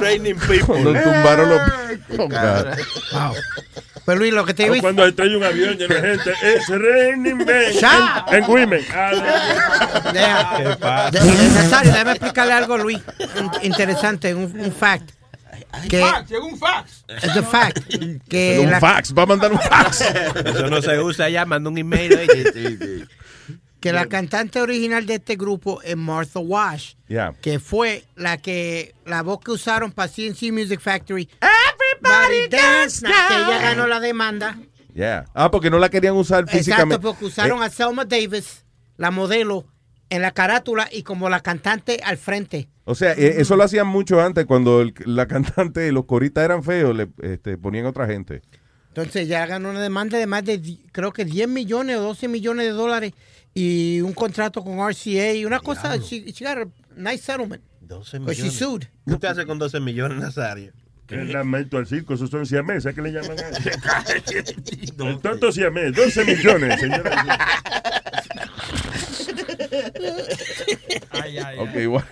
Raining 0.00 0.38
people. 0.40 0.66
Cuando 0.82 0.92
tumbaron 1.02 1.48
los. 1.48 1.60
Oh, 2.18 2.28
God. 2.28 2.76
Pero 4.04 4.18
Luis, 4.18 4.32
lo 4.34 4.44
que 4.44 4.52
te 4.54 4.64
digo 4.64 4.74
es- 4.74 4.80
cuando 4.82 5.06
estoy 5.06 5.28
en 5.28 5.36
un 5.36 5.44
avión 5.44 5.76
lleno 5.78 5.94
de 5.94 6.00
gente, 6.00 6.32
es 6.42 6.68
raining 6.68 7.36
men 7.46 7.84
and 7.84 8.48
women. 8.48 8.84
Ah, 8.92 9.12
Nazario, 11.12 11.92
déjame 11.92 12.10
explicarle 12.12 12.52
algo, 12.52 12.78
Luis. 12.78 12.98
In- 13.36 13.50
Interesante, 13.70 14.34
un, 14.34 14.44
un 14.58 14.72
fact. 14.72 15.10
Que, 15.88 16.02
un 16.38 16.58
fax. 16.58 17.04
es 17.08 17.36
a 17.36 17.42
fact. 17.42 17.78
Que 18.28 18.58
Un 18.60 18.70
la, 18.72 18.80
fax, 18.80 19.14
va 19.16 19.22
a 19.22 19.26
mandar 19.26 19.52
un 19.52 19.60
fax. 19.60 20.00
Eso 20.44 20.68
no 20.68 20.82
se 20.82 20.98
usa 21.00 21.28
ya, 21.30 21.46
manda 21.46 21.70
un 21.70 21.78
email. 21.78 22.12
oye. 22.14 23.06
Que 23.82 23.92
la 23.92 24.06
cantante 24.06 24.60
original 24.62 25.04
de 25.04 25.16
este 25.16 25.36
grupo 25.36 25.82
es 25.82 25.96
Martha 25.96 26.40
Wash. 26.40 26.94
Yeah. 27.08 27.34
que 27.42 27.58
fue 27.58 28.04
la 28.16 28.38
que 28.38 28.94
la 29.04 29.22
voz 29.22 29.40
que 29.44 29.50
usaron 29.50 29.92
para 29.92 30.10
CNC 30.10 30.50
Music 30.52 30.80
Factory. 30.80 31.28
Everybody 31.42 32.48
dance 32.48 33.02
now, 33.04 33.12
que 33.28 33.34
ella 33.34 33.58
ganó 33.60 33.86
la 33.86 34.00
demanda. 34.00 34.58
Yeah. 34.94 35.24
Ah, 35.34 35.50
porque 35.50 35.68
no 35.70 35.78
la 35.78 35.88
querían 35.90 36.14
usar 36.14 36.48
físicamente. 36.48 36.94
Exacto, 36.96 37.00
porque 37.10 37.24
usaron 37.26 37.62
Eh, 37.62 37.66
a 37.66 37.70
Selma 37.70 38.04
Davis, 38.04 38.64
la 38.96 39.10
modelo, 39.10 39.66
en 40.10 40.22
la 40.22 40.30
carátula 40.32 40.88
y 40.92 41.02
como 41.02 41.28
la 41.28 41.40
cantante 41.40 42.00
al 42.04 42.18
frente. 42.18 42.68
o 42.84 42.94
sea, 42.94 43.12
eh, 43.12 43.36
eso 43.38 43.56
lo 43.56 43.64
hacían 43.64 43.86
mucho 43.86 44.20
antes 44.20 44.44
cuando 44.46 44.80
el- 44.82 44.94
la 45.06 45.26
cantante, 45.26 45.90
los 45.92 46.04
coristas 46.06 46.44
eran 46.44 46.62
feos, 46.62 46.94
le 46.96 47.08
este, 47.22 47.56
ponían 47.58 47.86
otra 47.86 48.06
gente. 48.06 48.42
Entonces 48.88 49.26
ya 49.28 49.46
ganó 49.46 49.70
una 49.70 49.80
demanda 49.80 50.18
de 50.18 50.26
más 50.26 50.44
de, 50.44 50.60
creo 50.92 51.12
que 51.12 51.24
10 51.24 51.48
millones 51.48 51.96
o 51.96 52.02
12 52.02 52.28
millones 52.28 52.66
de 52.66 52.72
dólares 52.72 53.12
y 53.54 54.00
un 54.00 54.12
contrato 54.12 54.62
con 54.62 54.78
RCA 54.78 55.32
y 55.34 55.44
una 55.44 55.60
cosa, 55.60 55.96
she, 55.96 56.32
she 56.32 56.44
got 56.44 56.58
a 56.58 56.66
nice 56.96 57.22
settlement. 57.22 57.62
12 57.80 58.20
Because 58.20 58.36
she 58.36 58.42
millones. 58.44 58.58
sued. 58.58 58.82
¿Qué 59.06 59.14
usted 59.14 59.28
hace 59.28 59.46
con 59.46 59.58
12 59.58 59.80
millones, 59.80 60.18
Nazario? 60.18 60.72
El 61.08 61.30
lamento 61.30 61.76
al 61.76 61.86
circo, 61.86 62.14
esos 62.14 62.30
son 62.30 62.46
siamesas, 62.46 62.94
¿qué 62.94 63.02
le 63.02 63.12
llaman 63.12 63.36
a? 63.38 64.04
El 65.10 65.20
tonto 65.20 65.52
siamés, 65.52 65.94
12 65.94 66.24
millones, 66.24 66.80
señora. 66.80 67.26
Ok, 71.58 71.74
igual. 71.76 72.04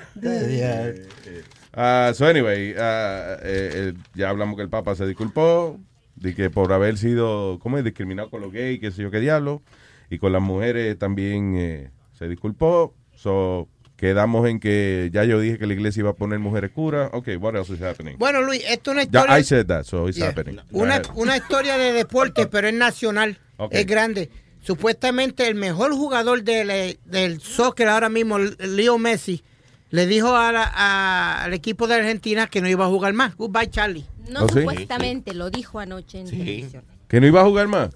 Ah, 1.73 2.13
so 2.15 2.27
anyway, 2.27 2.75
ah, 2.77 3.37
eh, 3.43 3.71
eh, 3.75 3.95
ya 4.15 4.29
hablamos 4.29 4.57
que 4.57 4.63
el 4.63 4.69
Papa 4.69 4.95
se 4.97 5.07
disculpó, 5.07 5.79
de 6.17 6.35
que 6.35 6.51
por 6.51 6.73
haber 6.73 6.99
sido, 6.99 7.59
¿cómo 7.61 7.79
es? 7.79 7.85
Discriminado 7.85 8.29
con 8.29 8.41
los 8.41 8.53
gays, 8.53 8.81
qué 8.81 8.91
sé 8.91 9.03
yo 9.03 9.11
qué 9.11 9.21
diablo, 9.21 9.63
y 10.11 10.19
con 10.19 10.33
las 10.33 10.43
mujeres 10.43 10.99
también 10.99 11.55
eh, 11.57 11.91
se 12.13 12.29
disculpó. 12.29 12.95
So, 13.15 13.69
quedamos 13.97 14.49
en 14.49 14.61
que 14.61 15.11
ya 15.13 15.25
yo 15.25 15.39
dije 15.41 15.59
que 15.59 15.67
la 15.67 15.75
iglesia 15.75 16.01
iba 16.01 16.11
a 16.11 16.15
poner 16.15 16.39
mujeres 16.39 16.71
curas. 16.73 17.11
Ok, 17.13 17.29
what 17.39 17.55
else 17.55 17.73
is 17.73 17.81
happening? 17.81 18.17
Bueno, 18.19 18.43
Luis, 18.43 18.63
esto 18.69 18.91
es 18.91 18.95
una 18.97 19.03
Ya, 19.05 19.21
historia. 19.21 19.39
I 19.39 19.45
said 19.45 19.67
that, 19.67 19.85
so 19.85 20.09
it's 20.09 20.17
Yeah. 20.19 20.29
happening. 20.31 20.59
Una, 20.73 21.01
una 21.15 21.37
historia 21.37 21.79
de 21.79 21.93
deporte, 21.93 22.47
pero 22.47 22.69
es 22.69 22.75
nacional. 22.75 23.39
Es 23.71 23.87
grande. 23.87 24.31
Supuestamente 24.63 25.49
el 25.49 25.55
mejor 25.55 25.93
jugador 25.93 26.43
del, 26.43 26.99
del 27.07 27.41
soccer 27.41 27.89
ahora 27.89 28.09
mismo, 28.09 28.39
Leo 28.39 28.99
Messi, 28.99 29.43
le 29.91 30.07
dijo 30.07 30.35
a 30.37 30.53
la- 30.53 30.71
a- 30.75 31.45
al 31.45 31.53
equipo 31.55 31.87
de 31.87 31.95
Argentina 31.95 32.47
que 32.47 32.61
no 32.61 32.69
iba 32.69 32.85
a 32.85 32.89
jugar 32.89 33.13
más. 33.13 33.37
Goodbye, 33.37 33.69
Charlie. 33.71 34.05
No 34.31 34.45
¿Oh, 34.45 34.49
sí? 34.49 34.61
supuestamente, 34.61 35.35
lo 35.35 35.51
dijo 35.51 35.79
anoche 35.81 36.21
en 36.21 36.27
televisión. 36.31 36.85
¿Que 37.11 37.21
no 37.21 37.27
iba 37.27 37.41
a 37.41 37.45
jugar 37.45 37.67
más? 37.67 37.91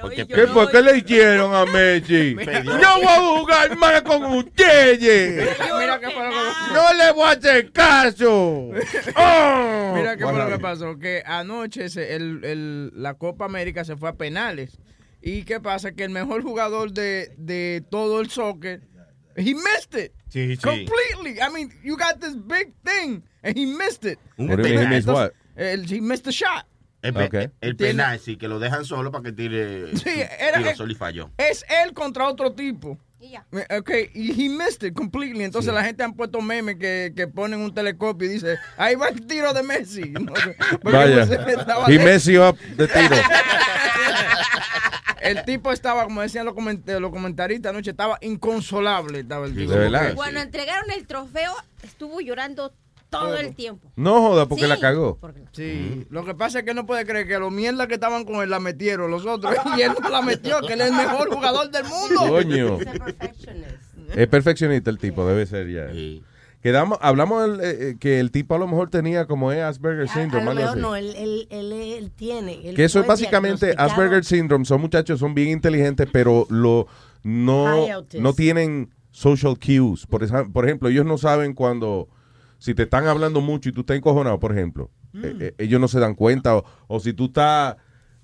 Porque 0.00 0.24
¿Qué 0.24 0.46
fue? 0.46 0.70
¿Qué 0.70 0.82
le 0.82 0.98
hicieron 0.98 1.52
a 1.52 1.64
Messi? 1.66 2.36
Yo 2.36 2.94
voy 2.96 3.06
a 3.06 3.38
jugar 3.40 3.76
más 3.76 4.02
con 4.02 4.22
ustedes. 4.36 5.58
Mira 5.80 5.98
qué 5.98 6.10
fue 6.10 6.24
lo 6.24 6.30
que 6.30 6.72
No 6.72 6.94
le 6.94 7.12
voy 7.12 7.24
a 7.24 7.30
hacer 7.30 7.72
caso. 7.72 8.70
Oh. 9.16 9.92
Mira 9.96 10.16
qué 10.16 10.22
fue 10.24 10.32
lo 10.38 10.48
que 10.48 10.58
pasó, 10.60 10.96
que 10.96 11.24
anoche 11.26 11.88
se- 11.88 12.14
el- 12.14 12.44
el- 12.44 12.92
la 13.02 13.14
Copa 13.14 13.46
América 13.46 13.84
se 13.84 13.96
fue 13.96 14.08
a 14.10 14.12
penales. 14.14 14.78
¿Y 15.20 15.42
qué 15.42 15.58
pasa? 15.58 15.90
Que 15.92 16.04
el 16.04 16.10
mejor 16.10 16.42
jugador 16.42 16.92
de, 16.92 17.32
de 17.36 17.82
todo 17.90 18.20
el 18.20 18.30
soccer, 18.30 18.80
he 19.36 19.54
missed 19.54 19.94
it. 19.96 20.12
Sí, 20.28 20.54
sí. 20.56 20.62
Completely. 20.62 21.40
I 21.40 21.50
mean, 21.52 21.72
you 21.82 21.96
got 21.96 22.20
this 22.20 22.34
big 22.36 22.72
thing, 22.84 23.22
and 23.42 23.56
he 23.58 23.66
missed 23.66 24.04
it. 24.04 24.18
Un 24.38 24.48
What 24.48 24.58
do 24.58 24.68
you 24.68 24.74
mean 24.76 24.84
he 24.84 24.88
missed 24.88 25.08
what? 25.08 25.32
El- 25.56 25.84
he 25.84 26.00
missed 26.00 26.24
the 26.24 26.32
shot. 26.32 26.64
El, 27.02 27.14
pe- 27.14 27.24
Ok. 27.24 27.52
el 27.60 27.76
penal, 27.76 28.18
sí, 28.20 28.36
que 28.36 28.46
lo 28.48 28.58
dejan 28.60 28.84
solo 28.84 29.10
para 29.10 29.24
que 29.24 29.32
tire. 29.32 29.96
Sí, 29.96 30.08
era- 30.38 30.58
tiro 30.58 30.74
solo 30.76 30.92
y 30.92 30.94
falló. 30.94 31.30
Es 31.36 31.64
él 31.84 31.92
contra 31.94 32.28
otro 32.28 32.52
tipo. 32.52 32.96
Y 33.20 33.30
ya. 33.30 33.44
Eh, 33.52 33.78
Ok, 33.78 33.90
y 34.14 34.30
he 34.32 34.48
missed 34.48 34.82
it 34.88 34.94
completely. 34.94 35.44
Entonces 35.44 35.72
la 35.74 35.84
gente 35.84 36.02
han 36.02 36.14
puesto 36.14 36.40
memes 36.40 36.76
que, 36.76 37.12
que 37.14 37.26
ponen 37.28 37.60
un 37.60 37.72
telescopio 37.74 38.28
y 38.28 38.32
dice, 38.34 38.56
ahí 38.76 38.94
va 38.96 39.08
el 39.08 39.26
tiro 39.26 39.52
de 39.52 39.62
Messi. 39.62 40.02
No, 40.12 40.32
Vaya. 40.82 41.26
pues, 41.26 41.30
He 41.88 41.92
lejos. 41.92 42.04
Messi 42.04 42.38
up 42.38 42.58
de 42.76 42.88
tiro. 42.88 43.16
El 45.20 45.44
tipo 45.44 45.70
estaba, 45.70 46.02
como 46.04 46.20
decían 46.20 46.44
los, 46.44 46.54
coment- 46.54 46.84
los 46.98 47.10
comentaristas 47.12 47.70
anoche, 47.70 47.90
estaba 47.90 48.18
inconsolable. 48.22 49.20
Estaba 49.20 49.46
el 49.46 49.54
tipo. 49.54 49.70
De 49.70 49.78
verdad. 49.78 50.00
Porque- 50.00 50.16
Cuando 50.16 50.40
entregaron 50.40 50.90
el 50.90 51.06
trofeo, 51.06 51.54
estuvo 51.84 52.20
llorando 52.20 52.74
todo 53.12 53.36
el 53.36 53.54
tiempo. 53.54 53.92
No 53.96 54.20
joda, 54.22 54.48
porque 54.48 54.64
Sí, 54.64 54.68
la 54.68 54.78
cagó. 54.80 55.18
porque- 55.20 55.42
Sí, 55.52 56.06
lo 56.10 56.24
que 56.24 56.34
pasa 56.34 56.60
es 56.60 56.64
que 56.64 56.74
no 56.74 56.86
puede 56.86 57.04
creer 57.06 57.28
que 57.28 57.38
los 57.38 57.52
mierdas 57.52 57.86
que 57.86 57.94
estaban 57.94 58.24
con 58.24 58.36
él 58.42 58.50
la 58.50 58.58
metieron 58.58 59.10
los 59.10 59.24
otros 59.26 59.54
y 59.78 59.82
él 59.82 59.92
no 60.02 60.08
la 60.08 60.22
metió, 60.22 60.60
que 60.60 60.72
él 60.72 60.80
es 60.80 60.88
el 60.90 60.96
mejor 60.96 61.28
jugador 61.32 61.70
del 61.70 61.84
mundo. 61.84 62.20
Coño. 62.28 62.78
Es 64.14 64.26
perfeccionista 64.28 64.90
el 64.90 64.98
tipo, 64.98 65.26
debe 65.26 65.46
ser 65.46 65.68
ya. 65.70 65.90
Sí. 65.92 66.22
Quedamos, 66.62 66.96
hablamos 67.00 67.44
el, 67.44 67.60
eh, 67.60 67.76
eh, 67.90 67.96
que 67.98 68.20
el 68.20 68.30
tipo 68.30 68.54
a 68.54 68.58
lo 68.58 68.68
mejor 68.68 68.88
tenía 68.88 69.26
como 69.26 69.50
es 69.50 69.60
Asperger 69.62 70.06
A, 70.08 70.12
a 70.12 70.14
syndrome. 70.14 70.44
lo 70.44 70.50
algo 70.52 70.60
mejor 70.62 70.72
así. 70.74 70.80
no, 70.80 70.96
él, 70.96 71.14
él, 71.16 71.46
él, 71.50 71.72
él 71.72 72.10
tiene. 72.12 72.60
él 72.68 72.76
Que 72.76 72.84
eso 72.84 73.00
es 73.00 73.06
fue 73.06 73.14
básicamente 73.14 73.66
diagnosticado- 73.74 73.90
Asperger 73.90 74.24
syndrome. 74.24 74.64
Son 74.64 74.80
muchachos, 74.80 75.18
son 75.18 75.34
bien 75.34 75.48
inteligentes, 75.48 76.06
pero 76.12 76.46
lo 76.50 76.86
no, 77.24 77.64
High 77.66 77.90
autism. 77.90 78.22
no 78.22 78.32
tienen 78.34 78.90
social 79.10 79.56
cues. 79.58 80.06
Por, 80.06 80.22
esa- 80.22 80.44
por 80.44 80.64
ejemplo, 80.66 80.88
ellos 80.88 81.04
no 81.04 81.18
saben 81.18 81.52
cuando, 81.54 82.08
si 82.62 82.74
te 82.74 82.84
están 82.84 83.06
hablando 83.08 83.40
mucho 83.40 83.68
y 83.68 83.72
tú 83.72 83.80
estás 83.80 83.96
encojonado, 83.96 84.38
por 84.38 84.52
ejemplo, 84.52 84.88
Mm. 85.12 85.24
eh, 85.24 85.36
eh, 85.40 85.54
ellos 85.58 85.80
no 85.80 85.88
se 85.88 85.98
dan 85.98 86.14
cuenta. 86.14 86.56
O, 86.56 86.64
o 86.86 87.00
si 87.00 87.12
tú 87.12 87.24
estás, 87.26 87.76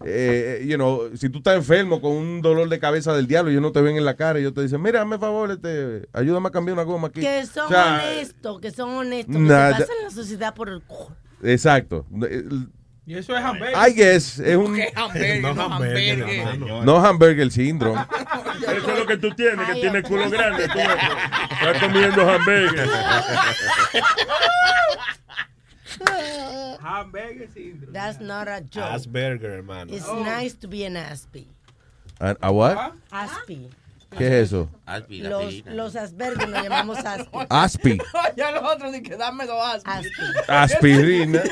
eh, 0.04 0.64
you 0.66 0.76
know, 0.76 1.10
si 1.16 1.28
tú 1.28 1.38
estás 1.38 1.56
enfermo 1.56 2.00
con 2.00 2.12
un 2.12 2.40
dolor 2.40 2.68
de 2.68 2.78
cabeza 2.78 3.12
del 3.14 3.26
diablo, 3.26 3.50
ellos 3.50 3.60
no 3.62 3.72
te 3.72 3.80
ven 3.82 3.96
en 3.96 4.04
la 4.04 4.14
cara 4.14 4.38
y 4.38 4.42
ellos 4.42 4.54
te 4.54 4.62
dicen, 4.62 4.80
mira, 4.80 5.02
hazme 5.02 5.18
favor, 5.18 5.50
este, 5.50 6.08
ayúdame 6.12 6.48
a 6.48 6.50
cambiar 6.52 6.74
una 6.74 6.84
goma 6.84 7.08
aquí. 7.08 7.20
Que 7.20 7.44
son 7.46 7.66
O 7.66 7.68
sea, 7.68 8.00
honestos, 8.04 8.60
que 8.60 8.70
son 8.70 8.90
honestos, 8.90 9.34
que 9.36 9.42
se 9.42 9.48
pasan 9.48 9.96
la 10.04 10.10
sociedad 10.10 10.54
por 10.54 10.68
el 10.68 10.80
culo. 10.82 11.16
Exacto. 11.42 12.06
Y 13.08 13.14
eso 13.16 13.34
es 13.34 13.42
hamburger. 13.42 13.74
I 13.74 13.94
guess, 13.94 14.38
es 14.38 14.54
un... 14.54 14.74
¿Qué 14.74 14.92
hamburger? 14.94 15.40
No 15.40 15.54
No 15.54 15.62
hamburger, 15.62 16.22
hamburger. 16.22 16.84
No 16.84 16.96
hamburger 16.98 17.50
syndrome. 17.50 17.98
Eso 18.60 18.92
es 18.92 18.98
lo 18.98 19.06
que 19.06 19.16
tú 19.16 19.30
tienes, 19.30 19.66
que 19.66 19.74
tienes 19.76 20.04
culo 20.04 20.28
grande. 20.28 20.68
Tú, 20.68 20.78
estás 20.78 21.80
comiendo 21.80 22.30
hamburgues. 22.30 22.90
Hamburger 26.82 27.48
syndrome. 27.54 27.92
That's 27.94 28.20
not 28.20 28.46
a 28.46 28.60
joke. 28.60 28.84
Asperger, 28.84 29.52
hermano. 29.52 29.90
It's 29.90 30.06
nice 30.06 30.52
to 30.56 30.68
be 30.68 30.84
an 30.84 30.96
Aspie. 30.96 31.46
¿A, 32.20 32.36
a 32.42 32.52
what? 32.52 32.92
Aspie. 33.10 33.70
¿Qué 34.16 34.26
es 34.26 34.32
eso? 34.46 34.70
Los, 35.08 35.64
los 35.66 35.94
Asperger 35.96 36.48
nos 36.48 36.62
llamamos 36.62 36.98
Aspie. 36.98 37.46
Aspi. 37.50 37.98
Ya 38.36 38.50
los 38.52 38.62
otros 38.62 38.90
dicen 38.92 39.02
que 39.04 39.16
dame 39.16 39.46
dos 39.46 39.60
aspas. 39.62 39.98
Aspie. 40.48 40.94
Aspirina. 40.94 41.42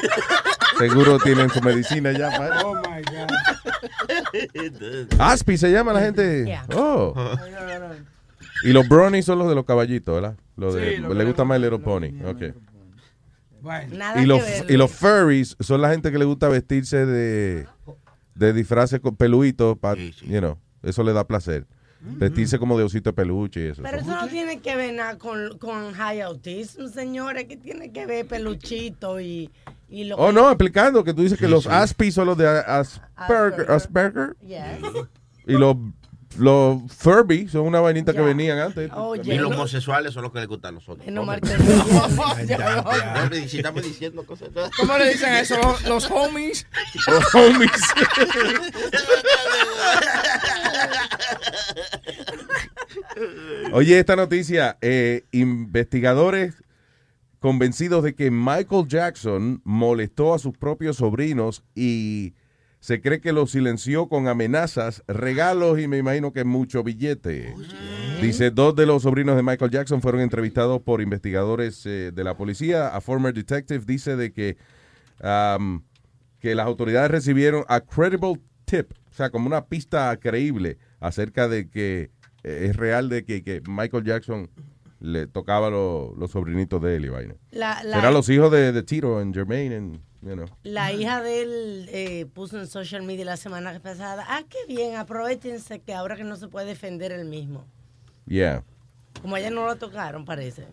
Seguro 0.79 1.19
tienen 1.19 1.51
su 1.51 1.61
medicina 1.61 2.13
ya. 2.13 2.31
pa- 2.31 2.63
Oh 2.65 2.75
my 2.77 3.03
God. 3.03 3.29
Aspi 5.19 5.57
se 5.57 5.71
llama 5.71 5.93
la 5.93 6.01
gente. 6.01 6.45
Yeah. 6.47 6.65
Oh. 6.75 7.15
Y 8.63 8.73
los 8.73 8.89
brownies 8.89 9.25
son 9.27 9.39
los 9.39 9.49
de 9.49 9.55
los 9.55 9.65
caballitos, 9.65 10.15
¿verdad? 10.15 10.37
Los 10.57 10.75
de, 10.75 10.97
Sí, 10.97 11.03
los 11.03 11.15
le 11.17 11.25
gusta 11.25 11.45
más 11.45 11.57
el 11.57 11.63
Little 11.63 11.79
Pony. 11.81 12.11
los- 12.13 12.35
Okay. 12.35 12.53
Bueno. 13.61 13.97
Nada 13.97 14.23
Y 14.23 14.27
los, 14.27 14.43
y 14.69 14.77
los 14.77 14.91
furries 14.93 15.57
son 15.61 15.83
la 15.83 15.91
gente 15.91 16.11
que 16.13 16.19
le 16.19 16.25
gusta 16.25 16.49
vestirse 16.49 17.05
de, 17.05 17.67
de 18.35 18.53
disfraces 18.53 19.01
con 19.01 19.17
peluitos. 19.17 19.77
pa- 19.79 19.95
you 19.97 20.39
know, 20.39 20.59
eso 20.83 21.03
le 21.03 21.13
da 21.13 21.27
placer. 21.27 21.67
Vestirse 22.01 22.59
como 22.59 22.79
de 22.79 22.85
osito 22.85 23.11
de 23.11 23.15
peluche 23.15 23.61
y 23.61 23.67
eso. 23.71 23.83
Pero 23.83 23.99
eso 23.99 24.15
no 24.15 24.29
tiene 24.29 24.61
que 24.61 24.77
ver 24.77 24.95
nada 24.95 25.19
con, 25.19 25.59
con 25.59 25.93
high 25.93 26.21
autism, 26.21 26.87
señores, 26.89 27.45
que 27.45 27.57
tiene 27.57 27.91
que 27.93 28.07
ver 28.07 28.27
peluchito 28.27 29.19
y, 29.21 29.51
y 29.89 30.05
lo 30.05 30.17
Oh, 30.17 30.29
que- 30.29 30.33
no, 30.35 30.49
explicando 30.51 31.03
que 31.03 31.13
tú 31.15 31.23
dices 31.23 31.39
que 31.39 31.49
los 31.49 31.67
Aspis 31.67 32.15
son 32.15 32.27
los 32.27 32.37
de 32.39 32.47
Asperger. 32.49 33.11
Asperger. 33.17 33.71
Asperger 33.71 34.37
Yes. 34.47 35.07
y 35.47 35.53
los, 35.55 35.77
los 36.39 36.83
Furby 36.93 37.49
son 37.49 37.63
una 37.63 37.81
vainita 37.81 38.13
que 38.13 38.21
venían 38.21 38.59
antes. 38.59 38.91
Oye, 38.95 39.35
Y 39.35 39.39
los 39.39 39.51
no- 39.51 39.57
homosexuales 39.57 40.13
son 40.13 40.23
los 40.25 40.33
que 40.33 40.39
les 40.41 40.49
gustan 40.49 40.71
a 40.71 40.73
nosotros. 40.79 41.07
no 41.07 41.23
estamos 43.53 43.83
diciendo 43.83 44.25
cosas. 44.25 44.49
¿Cómo 44.77 44.99
le 44.99 45.11
dicen 45.11 45.35
eso? 45.35 45.57
Los, 45.63 45.85
los 45.85 46.11
homies. 46.11 46.67
Los 47.07 47.35
homies. 47.35 47.71
Oye, 53.73 53.99
esta 53.99 54.17
noticia, 54.17 54.79
eh, 54.81 55.25
investigadores 55.33 56.63
convencidos 57.41 58.03
de 58.03 58.15
que 58.15 58.31
Michael 58.31 58.87
Jackson 58.89 59.61
molestó 59.65 60.35
a 60.35 60.39
sus 60.39 60.57
propios 60.57 60.97
sobrinos 60.97 61.63
y 61.75 62.35
se 62.87 63.01
cree 63.01 63.21
que 63.21 63.33
los 63.33 63.51
silenció 63.51 64.09
con 64.09 64.29
amenazas, 64.29 65.03
regalos 65.09 65.81
y 65.81 65.89
me 65.89 65.99
imagino 65.99 66.33
que 66.33 66.45
mucho 66.45 66.85
billete. 66.85 67.53
Dice, 68.23 68.53
dos 68.53 68.77
de 68.77 68.87
los 68.87 69.03
sobrinos 69.03 69.35
de 69.35 69.43
Michael 69.43 69.73
Jackson 69.73 70.01
fueron 70.01 70.21
entrevistados 70.21 70.81
por 70.83 71.01
investigadores 71.01 71.85
eh, 71.85 72.13
de 72.15 72.23
la 72.23 72.37
policía. 72.37 72.95
A 72.95 73.01
former 73.01 73.35
detective 73.35 73.83
dice 73.85 74.15
de 74.15 74.33
que, 74.33 74.57
um, 75.21 75.83
que 76.39 76.55
las 76.55 76.65
autoridades 76.67 77.11
recibieron 77.11 77.65
a 77.67 77.81
credible 77.81 78.41
tip, 78.67 78.93
o 79.11 79.13
sea, 79.15 79.31
como 79.31 79.49
una 79.49 79.67
pista 79.67 80.17
creíble 80.19 80.79
acerca 81.01 81.49
de 81.49 81.69
que 81.69 82.11
eh, 82.45 82.69
es 82.71 82.77
real 82.77 83.09
de 83.09 83.25
que, 83.25 83.43
que 83.43 83.63
Michael 83.67 84.05
Jackson 84.05 84.49
le 85.01 85.27
tocaba 85.27 85.71
lo- 85.71 86.15
los 86.17 86.31
sobrinitos 86.31 86.81
de 86.83 86.95
él 86.97 87.07
y 87.07 87.09
vaina. 87.09 87.35
La, 87.51 87.83
la- 87.83 87.97
Serán 87.97 88.15
los 88.15 88.29
hijos 88.29 88.53
de, 88.53 88.71
de 88.71 88.83
Tito 88.85 89.19
and 89.19 89.35
Jermaine 89.35 89.75
and, 89.77 90.01
you 90.23 90.33
know. 90.35 90.47
La 90.63 90.93
hija 90.93 91.23
de 91.23 91.43
él 91.43 91.89
eh, 91.93 92.27
puso 92.33 92.59
en 92.59 92.67
social 92.67 93.03
media 93.03 93.25
la 93.25 93.37
semana 93.37 93.79
pasada, 93.81 94.25
ah, 94.29 94.43
qué 94.49 94.59
bien, 94.69 94.97
aprovechense 94.97 95.81
que 95.81 95.95
ahora 95.95 96.17
que 96.17 96.25
no 96.25 96.37
se 96.37 96.49
puede 96.49 96.67
defender 96.67 97.13
el 97.13 97.27
mismo. 97.27 97.65
Yeah. 98.27 98.65
Como 99.23 99.37
a 99.37 99.41
ella 99.41 99.51
no 99.51 99.67
lo 99.67 99.77
tocaron, 99.77 100.25
parece. 100.25 100.67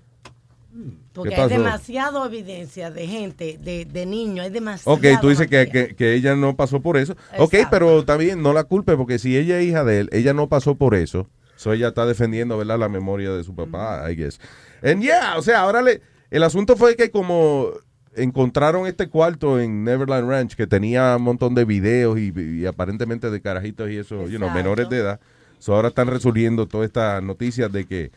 Porque 1.14 1.36
¿Qué 1.36 1.42
hay 1.42 1.50
demasiada 1.50 2.26
evidencia 2.26 2.90
de 2.90 3.06
gente, 3.06 3.60
de, 3.62 3.86
de 3.86 4.06
niños, 4.08 4.46
hay 4.46 4.50
demasiado. 4.52 4.98
Ok, 4.98 5.06
tú 5.22 5.30
dices 5.30 5.46
que, 5.48 5.68
que- 5.70 5.96
que 5.96 6.16
ella 6.16 6.36
no 6.36 6.56
pasó 6.56 6.82
por 6.82 6.98
eso. 6.98 7.14
Ok, 7.38 7.54
Exacto. 7.54 7.68
pero 7.70 8.00
está 8.00 8.18
bien, 8.18 8.42
no 8.42 8.54
la 8.54 8.64
culpe, 8.64 8.98
porque 8.98 9.20
si 9.20 9.38
ella 9.38 9.60
es 9.60 9.68
hija 9.68 9.84
de 9.84 10.00
él, 10.00 10.10
ella 10.12 10.34
no 10.34 10.50
pasó 10.50 10.74
por 10.74 10.96
eso. 10.96 11.30
So 11.58 11.74
ella 11.74 11.90
está 11.90 12.08
defendiendo, 12.08 12.58
¿verdad? 12.58 12.80
La 12.80 12.90
memoria 12.90 13.30
de 13.32 13.44
su 13.44 13.54
papá, 13.54 14.10
I 14.12 14.16
guess. 14.16 14.40
And 14.82 15.04
yeah, 15.04 15.38
o 15.38 15.44
sea, 15.44 15.62
ahora 15.62 15.84
le, 15.84 16.02
el 16.32 16.42
asunto 16.42 16.76
fue 16.76 16.96
que 16.96 17.12
como 17.12 17.70
encontraron 18.16 18.88
este 18.88 19.10
cuarto 19.10 19.60
en 19.60 19.84
Neverland 19.84 20.30
Ranch 20.30 20.56
que 20.56 20.68
tenía 20.68 21.16
un 21.18 21.24
montón 21.24 21.56
de 21.56 21.66
videos 21.66 22.18
y, 22.20 22.34
y 22.36 22.66
aparentemente 22.66 23.30
de 23.30 23.42
carajitos 23.42 23.90
y 23.90 23.98
eso, 23.98 24.28
you 24.28 24.38
know, 24.38 24.50
menores 24.50 24.90
de 24.90 24.98
edad. 25.00 25.20
So 25.60 25.76
ahora 25.76 25.90
están 25.90 26.08
resolviendo 26.08 26.68
todas 26.68 26.88
estas 26.88 27.24
noticias 27.24 27.72
de 27.72 27.86
que, 27.86 28.12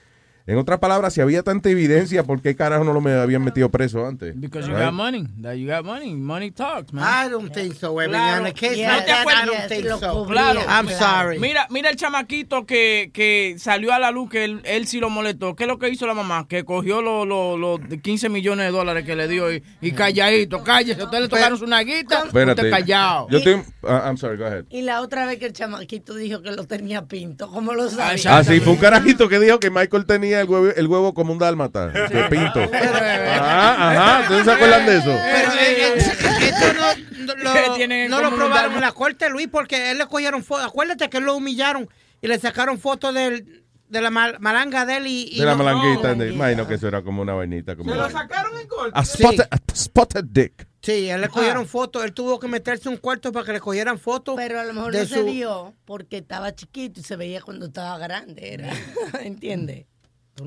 en 0.47 0.59
otras 0.59 0.79
palabras, 0.79 1.13
si 1.15 1.21
había 1.21 1.43
tanta 1.43 1.69
evidencia, 1.71 2.23
¿por 2.23 2.41
qué 2.41 2.55
carajo 2.55 2.85
no 2.85 2.93
lo 2.93 3.01
me 3.01 3.13
habían 3.13 3.43
metido 3.43 3.69
preso 3.71 4.07
antes? 4.07 4.33
Because 4.41 4.69
you 4.69 4.75
Right? 4.75 4.85
got 4.87 4.93
money. 4.95 5.27
That 5.43 5.55
you 5.55 5.67
got 5.69 5.85
money. 5.85 6.15
Money 6.15 6.53
talks, 6.53 6.93
man. 6.93 7.05
I 7.05 7.29
don't 7.31 7.53
think 7.53 7.75
so, 7.75 8.01
Evan. 8.01 8.11
Claro. 8.11 8.41
On 8.43 8.47
a 8.47 8.53
case 8.53 8.77
Yeah, 8.77 8.97
like 8.97 9.07
that, 9.07 9.25
¿No 9.25 9.31
te 9.31 9.33
I 9.33 9.47
don't 9.47 9.57
acuerdas? 9.57 9.69
think 9.69 9.85
Lo 9.87 9.99
so. 9.99 10.13
cubría. 10.25 10.53
Claro. 10.53 10.61
I'm 10.69 10.89
sorry. 10.89 11.39
Mira, 11.41 11.67
mira 11.71 11.91
el 11.91 11.97
chamaquito 11.97 12.65
que, 12.65 13.11
que 13.13 13.57
salió 13.59 13.93
a 13.93 13.99
la 13.99 14.11
luz, 14.13 14.31
que 14.31 14.45
él, 14.45 14.61
él 14.65 14.87
sí 14.87 15.01
lo 15.01 15.11
molestó. 15.11 15.57
¿Qué 15.57 15.65
es 15.65 15.69
lo 15.69 15.79
que 15.79 15.89
hizo 15.89 16.07
la 16.07 16.15
mamá? 16.15 16.47
Que 16.49 16.65
cogió 16.65 17.03
los 17.03 17.27
los- 17.27 17.59
los 17.59 17.81
15 18.01 18.29
millones 18.29 18.67
de 18.67 18.73
dólares 18.73 19.05
que 19.05 19.17
le 19.17 19.27
dio 19.27 19.53
y, 19.53 19.63
y 19.81 19.93
calladito, 19.93 20.63
cállese. 20.63 21.03
Usted 21.03 21.21
le 21.23 21.29
tocaron 21.29 21.59
su 21.59 21.67
naguita, 21.67 22.25
Espérate. 22.27 22.61
usted 22.61 22.71
callado. 22.71 23.27
Yo 23.31 23.43
tengo, 23.43 23.65
ah, 23.83 24.05
I'm 24.07 24.17
sorry, 24.17 24.37
go 24.37 24.45
ahead. 24.45 24.65
Y 24.71 24.83
la 24.83 25.01
otra 25.01 25.27
vez 25.27 25.39
que 25.39 25.47
el 25.47 25.53
chamaquito 25.53 26.15
dijo 26.15 26.41
que 26.43 26.53
lo 26.53 26.65
tenía 26.67 27.07
pinto, 27.07 27.49
¿cómo 27.51 27.75
lo 27.75 27.89
sabía? 27.91 28.13
exacto. 28.13 28.39
Ah, 28.39 28.45
sí, 28.55 28.61
fue 28.61 28.75
un 28.75 28.79
carajito 28.79 29.29
que 29.29 29.41
dijo 29.41 29.59
que 29.59 29.71
Michael 29.71 30.07
tenía 30.07 30.36
el 30.41 30.49
huevo, 30.49 30.67
el 30.75 30.87
huevo 30.87 31.15
como 31.15 31.33
un 31.33 31.39
dálmata, 31.39 31.87
de 32.09 32.25
pinto. 32.31 32.61
Ajá, 32.61 33.91
ajá, 33.91 34.21
¿ustedes 34.23 34.45
se 34.45 34.53
acuerdan 34.53 34.87
de 34.87 34.97
eso? 34.99 35.05
Pero 35.25 35.53
eh, 35.53 35.77
eh, 35.79 35.97
esto 35.99 36.73
no, 36.75 37.35
no 37.45 37.75
¿Qué 37.77 38.09
lo, 38.09 38.21
no 38.21 38.35
probaron 38.37 38.75
en 38.75 38.81
la 38.81 38.93
corte, 38.93 39.29
Luis, 39.31 39.49
porque 39.51 39.91
él 39.91 39.99
le 39.99 40.07
cogieron 40.07 40.43
fotos. 40.45 40.67
Acuérdate 40.67 41.09
que 41.11 41.19
él 41.19 41.25
lo 41.25 41.37
humillaron 41.37 41.89
y 42.21 42.27
le 42.29 42.39
sacaron 42.39 42.79
fotos 42.79 43.13
del, 43.15 43.65
de 43.89 44.01
la 44.01 44.11
mal- 44.11 44.37
malanga 44.41 44.87
de 44.87 44.97
él 44.97 45.07
y... 45.07 45.29
y 45.33 45.39
De 45.41 45.45
la 45.47 45.55
no- 45.55 45.65
malanguita, 45.65 46.15
no, 46.15 46.25
de- 46.25 46.33
imagino 46.33 46.67
que 46.67 46.75
eso 46.75 46.89
era 46.89 47.03
como 47.03 47.23
una 47.23 47.35
vainita. 47.35 47.77
Como 47.77 47.91
Se 47.91 47.97
lo 47.97 48.11
sacaron 48.11 48.59
en 48.61 48.67
corte. 48.69 48.93
a, 48.95 49.05
spotted, 49.05 49.49
a 49.51 49.59
spotted 49.75 50.25
dick. 50.25 50.67
Sí, 50.83 51.09
él 51.11 51.21
le 51.21 51.29
cogieron 51.29 51.67
fotos. 51.67 52.05
Él 52.05 52.13
tuvo 52.13 52.39
que 52.39 52.47
meterse 52.47 52.89
en 52.89 52.95
un 52.95 53.01
cuarto 53.01 53.33
para 53.33 53.45
que 53.45 53.53
le 53.55 53.61
cogieran 53.61 53.99
fotos. 53.99 54.37
Pero 54.37 54.61
a 54.61 54.65
lo 54.65 54.73
mejor 54.73 54.95
no 54.95 55.05
se 55.05 55.23
vio 55.25 55.75
porque 55.85 56.19
estaba 56.19 56.55
chiquito 56.55 57.01
y 57.01 57.03
se 57.03 57.17
veía 57.17 57.41
cuando 57.43 57.67
estaba 57.67 57.99
grande, 57.99 58.55
era. 58.55 58.71
¿Entiendes? 59.21 59.87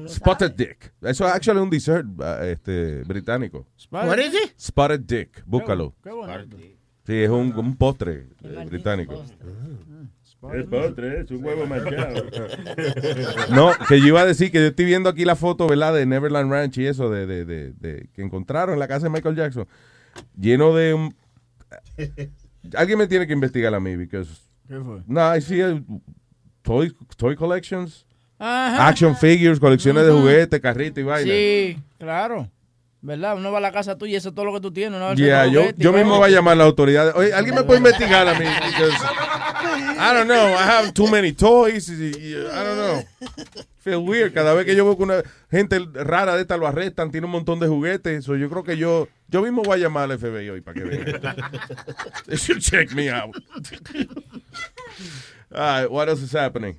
Spotted 0.07 0.51
sabes. 0.51 0.55
dick. 0.55 0.93
Eso 1.01 1.25
es 1.27 1.33
actually 1.33 1.59
un 1.59 1.69
dessert 1.69 2.07
ah, 2.21 2.39
este, 2.45 3.03
británico. 3.03 3.65
What 3.89 4.19
is 4.19 4.33
it? 4.33 4.59
Spotted 4.59 5.01
dick, 5.01 5.43
búscalo. 5.45 5.95
Qué 6.03 6.11
bueno. 6.11 6.45
Sí, 7.05 7.15
es 7.23 7.29
un, 7.29 7.53
un 7.57 7.75
postre 7.75 8.27
eh, 8.43 8.65
británico. 8.67 9.23
Es 10.53 10.65
postre, 10.67 11.21
es 11.21 11.31
un 11.31 11.43
huevo 11.43 11.65
manchado. 11.65 12.23
No, 13.53 13.71
que 13.87 13.99
yo 13.99 14.07
iba 14.07 14.21
a 14.21 14.25
decir 14.25 14.51
que 14.51 14.59
yo 14.59 14.67
estoy 14.67 14.85
viendo 14.85 15.09
aquí 15.09 15.25
la 15.25 15.35
foto, 15.35 15.67
¿verdad? 15.67 15.93
De 15.93 16.05
Neverland 16.05 16.51
Ranch 16.51 16.77
y 16.77 16.85
eso, 16.85 17.09
de, 17.09 17.25
de, 17.25 17.45
de, 17.45 17.73
de- 17.73 18.09
que 18.13 18.21
encontraron 18.21 18.73
en 18.73 18.79
la 18.79 18.87
casa 18.87 19.07
de 19.07 19.09
Michael 19.09 19.35
Jackson, 19.35 19.67
lleno 20.39 20.73
de 20.73 20.93
un... 20.93 21.15
Alguien 22.75 22.99
me 22.99 23.07
tiene 23.07 23.27
que 23.27 23.33
investigar 23.33 23.73
a 23.73 23.79
mí, 23.79 23.95
because... 23.97 24.29
¿Qué 24.67 24.79
fue? 24.79 25.01
No, 25.07 25.35
I 25.35 25.41
see 25.41 25.63
uh, 25.63 25.83
toy, 26.61 26.95
toy 27.17 27.35
collections, 27.35 28.05
Ajá. 28.39 28.87
action 28.87 29.15
figures, 29.17 29.59
colecciones 29.59 30.05
de 30.05 30.11
juguetes, 30.11 30.59
carritos 30.61 30.99
y 30.99 31.03
vaina. 31.03 31.31
Sí, 31.31 31.77
claro. 31.97 32.49
¿Verdad? 33.01 33.37
Uno 33.37 33.51
va 33.51 33.59
a 33.59 33.61
la 33.61 33.71
casa 33.71 33.97
tuya 33.97 34.13
y 34.13 34.15
eso 34.15 34.29
es 34.29 34.35
todo 34.35 34.45
lo 34.45 34.53
que 34.53 34.59
tú 34.59 34.71
tienes. 34.71 34.99
Va 34.99 35.11
al 35.11 35.17
Yeah, 35.17 35.47
yo, 35.47 35.69
yo 35.77 35.93
mismo 35.93 36.17
voy 36.17 36.29
a 36.31 36.35
llamar 36.35 36.53
a 36.53 36.57
la 36.57 36.63
autoridad. 36.65 37.15
Oye, 37.15 37.33
alguien 37.33 37.55
me 37.55 37.63
puede 37.63 37.77
investigar 37.77 38.27
a 38.27 38.33
mí. 38.33 38.45
because 38.65 38.95
I 39.97 40.13
don't 40.13 40.27
know. 40.27 40.53
I 40.53 40.63
have 40.63 40.93
too 40.93 41.07
many 41.07 41.31
toys. 41.31 41.89
I 41.89 42.33
don't 42.51 42.77
know. 42.77 43.03
Feel 43.79 43.99
weird. 43.99 44.33
Cada 44.33 44.53
vez 44.53 44.65
que 44.65 44.75
yo 44.75 44.83
veo 44.83 44.97
que 44.97 45.03
una 45.03 45.23
gente 45.49 45.79
rara 45.93 46.35
de 46.35 46.41
esta 46.41 46.57
lo 46.57 46.67
arrestan, 46.67 47.09
tiene 47.09 47.25
un 47.25 47.31
montón 47.31 47.59
de 47.59 47.67
juguetes. 47.67 48.25
So 48.25 48.35
yo 48.35 48.49
creo 48.49 48.63
que 48.63 48.75
yo, 48.75 49.07
yo 49.29 49.41
mismo 49.41 49.63
voy 49.63 49.79
a 49.79 49.83
llamar 49.83 50.11
al 50.11 50.19
FBI 50.19 50.49
hoy 50.49 50.61
para 50.61 50.73
que 50.75 50.83
vean. 50.83 51.21
They 52.27 52.37
should 52.37 52.59
check 52.61 52.91
me 52.93 53.09
out. 53.09 53.33
All 55.51 55.81
right, 55.81 55.89
what 55.89 56.09
else 56.09 56.21
is 56.21 56.33
happening? 56.33 56.77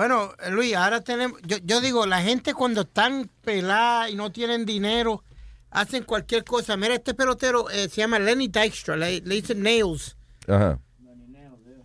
Bueno, 0.00 0.32
Luis, 0.50 0.74
ahora 0.76 1.02
tenemos, 1.02 1.38
yo, 1.42 1.58
yo 1.62 1.82
digo, 1.82 2.06
la 2.06 2.22
gente 2.22 2.54
cuando 2.54 2.80
están 2.80 3.28
pelada 3.44 4.08
y 4.08 4.14
no 4.14 4.32
tienen 4.32 4.64
dinero, 4.64 5.22
hacen 5.70 6.04
cualquier 6.04 6.42
cosa. 6.42 6.74
Mira, 6.78 6.94
este 6.94 7.12
pelotero 7.12 7.68
eh, 7.68 7.86
se 7.90 8.00
llama 8.00 8.18
Lenny 8.18 8.48
Dykstra, 8.48 8.96
le, 8.96 9.20
le 9.20 9.34
dicen 9.34 9.62
Nails. 9.62 10.16
Ajá. 10.48 10.78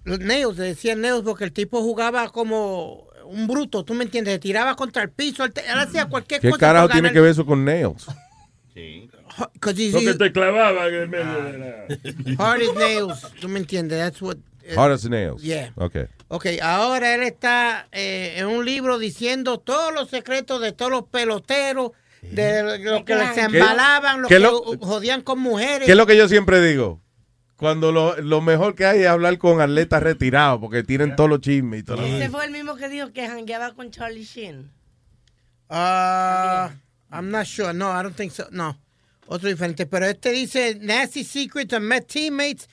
Los 0.05 0.19
Nails, 0.21 0.57
le 0.57 0.63
decían 0.67 1.01
Nails 1.01 1.23
porque 1.25 1.43
el 1.43 1.51
tipo 1.51 1.81
jugaba 1.81 2.29
como 2.29 3.05
un 3.25 3.47
bruto, 3.47 3.83
¿tú 3.83 3.93
me 3.93 4.05
entiendes? 4.05 4.35
Se 4.35 4.39
tiraba 4.39 4.77
contra 4.77 5.03
el 5.03 5.09
piso, 5.09 5.43
él, 5.43 5.51
te- 5.51 5.69
él 5.69 5.77
hacía 5.77 6.05
cualquier 6.05 6.39
¿Qué 6.39 6.51
cosa. 6.51 6.59
carajo 6.61 6.87
para 6.87 7.01
tiene 7.01 7.11
que 7.13 7.19
ver 7.19 7.31
eso 7.31 7.45
con 7.45 7.65
nails? 7.65 8.05
'Cause 9.59 9.77
he's- 9.77 9.91
Lo 9.91 9.99
que 9.99 10.13
te 10.17 10.31
clavaban 10.31 10.93
en 10.93 11.09
medio 11.09 11.43
de 11.43 11.57
la... 12.37 12.45
Hard 12.45 12.61
as 12.61 12.75
nails, 12.75 13.27
¿tú 13.41 13.49
me 13.49 13.59
entiendes? 13.59 13.99
That's 13.99 14.21
what... 14.21 14.37
Hard 14.77 14.93
as 14.93 15.03
nails. 15.09 15.41
Yeah. 15.43 15.73
Okay. 15.75 16.05
Ok, 16.27 16.47
ahora 16.61 17.13
él 17.15 17.21
está 17.23 17.87
eh, 17.91 18.33
en 18.37 18.47
un 18.47 18.65
libro 18.65 18.97
diciendo 18.97 19.59
todos 19.59 19.93
los 19.93 20.09
secretos 20.09 20.59
de 20.61 20.71
todos 20.71 20.91
los 20.91 21.03
peloteros, 21.03 21.91
de 22.21 22.79
lo 22.83 23.05
que 23.05 23.15
se 23.35 23.41
embalaban, 23.41 24.23
lo 24.23 24.27
¿Qué 24.27 24.35
que 24.35 24.39
lo- 24.39 24.61
jodían 24.79 25.21
con 25.21 25.39
mujeres. 25.39 25.85
¿Qué 25.85 25.91
es 25.91 25.97
lo 25.97 26.07
que 26.07 26.17
yo 26.17 26.27
siempre 26.27 26.59
digo? 26.61 26.99
Cuando 27.57 27.91
lo, 27.91 28.17
lo 28.21 28.41
mejor 28.41 28.75
que 28.75 28.85
hay 28.85 29.01
es 29.01 29.07
hablar 29.07 29.37
con 29.37 29.61
atletas 29.61 30.01
retirados, 30.03 30.59
porque 30.59 30.83
tienen 30.83 31.15
todos 31.15 31.29
los 31.29 31.39
chismes 31.41 31.81
y 31.81 31.83
todo. 31.83 32.03
Ese 32.03 32.29
fue 32.29 32.45
el 32.45 32.51
mismo 32.51 32.75
que 32.75 32.89
dijo 32.89 33.13
que 33.13 33.27
jangueaba 33.27 33.73
con 33.75 33.91
Charlie 33.91 34.23
Sheen. 34.25 34.71
Ah, 35.69 36.71
I'm 37.11 37.29
not 37.31 37.45
sure. 37.45 37.73
No, 37.73 37.91
I 37.91 38.03
don't 38.03 38.15
think 38.15 38.31
so. 38.31 38.47
No, 38.51 38.77
otro 39.27 39.47
diferente. 39.49 39.85
Pero 39.85 40.05
este 40.05 40.31
dice 40.31 40.77
nasty 40.81 41.23
secrets 41.23 41.73
of 41.73 41.81
met 41.81 42.07
teammates. 42.07 42.67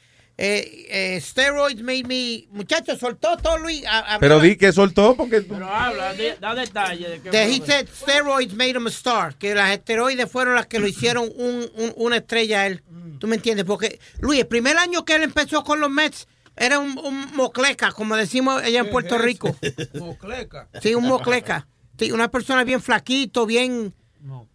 Eh, 0.45 0.87
eh, 0.91 1.21
steroids 1.21 1.81
made 1.83 2.03
me. 2.03 2.49
Muchachos, 2.51 2.99
soltó 2.99 3.37
todo 3.37 3.59
Luis. 3.59 3.87
A- 3.87 4.15
a- 4.17 4.19
Pero 4.19 4.41
di 4.41 4.57
que 4.57 4.73
soltó 4.73 5.15
porque... 5.15 5.43
Pero 5.43 5.69
habla, 5.69 6.13
di- 6.15 6.33
da 6.41 6.53
detalles 6.57 7.23
de 7.23 7.43
he 7.45 7.61
said 7.65 7.87
steroids 7.89 8.53
made 8.55 8.71
him 8.71 8.87
a 8.89 8.91
star. 8.91 9.37
Que 9.37 9.55
las 9.55 9.71
esteroides 9.71 10.29
fueron 10.29 10.57
las 10.57 10.67
que 10.67 10.81
lo 10.81 10.89
hicieron 10.89 11.31
un, 11.37 11.71
un- 11.77 11.93
una 11.95 12.17
estrella 12.17 12.63
a 12.63 12.67
él. 12.67 12.83
¿Tú 13.21 13.29
me 13.29 13.37
entiendes? 13.37 13.65
Porque, 13.65 14.01
Luis, 14.19 14.41
el 14.41 14.49
primer 14.49 14.77
año 14.79 15.05
que 15.05 15.15
él 15.15 15.23
empezó 15.23 15.63
con 15.63 15.79
los 15.79 15.91
Mets 15.91 16.27
era 16.57 16.81
un, 16.81 16.99
un 16.99 17.37
mocleca, 17.37 17.93
como 17.93 18.17
decimos 18.17 18.61
allá 18.61 18.81
en 18.81 18.91
Puerto 18.91 19.19
Rico. 19.19 19.57
Mocleca. 19.95 20.69
Sí, 20.83 20.97
un 20.97 21.05
mocleca. 21.05 21.69
Sí, 21.97 22.11
una 22.11 22.29
persona 22.33 22.65
bien 22.65 22.83
flaquito, 22.83 23.47
bien... 23.47 23.95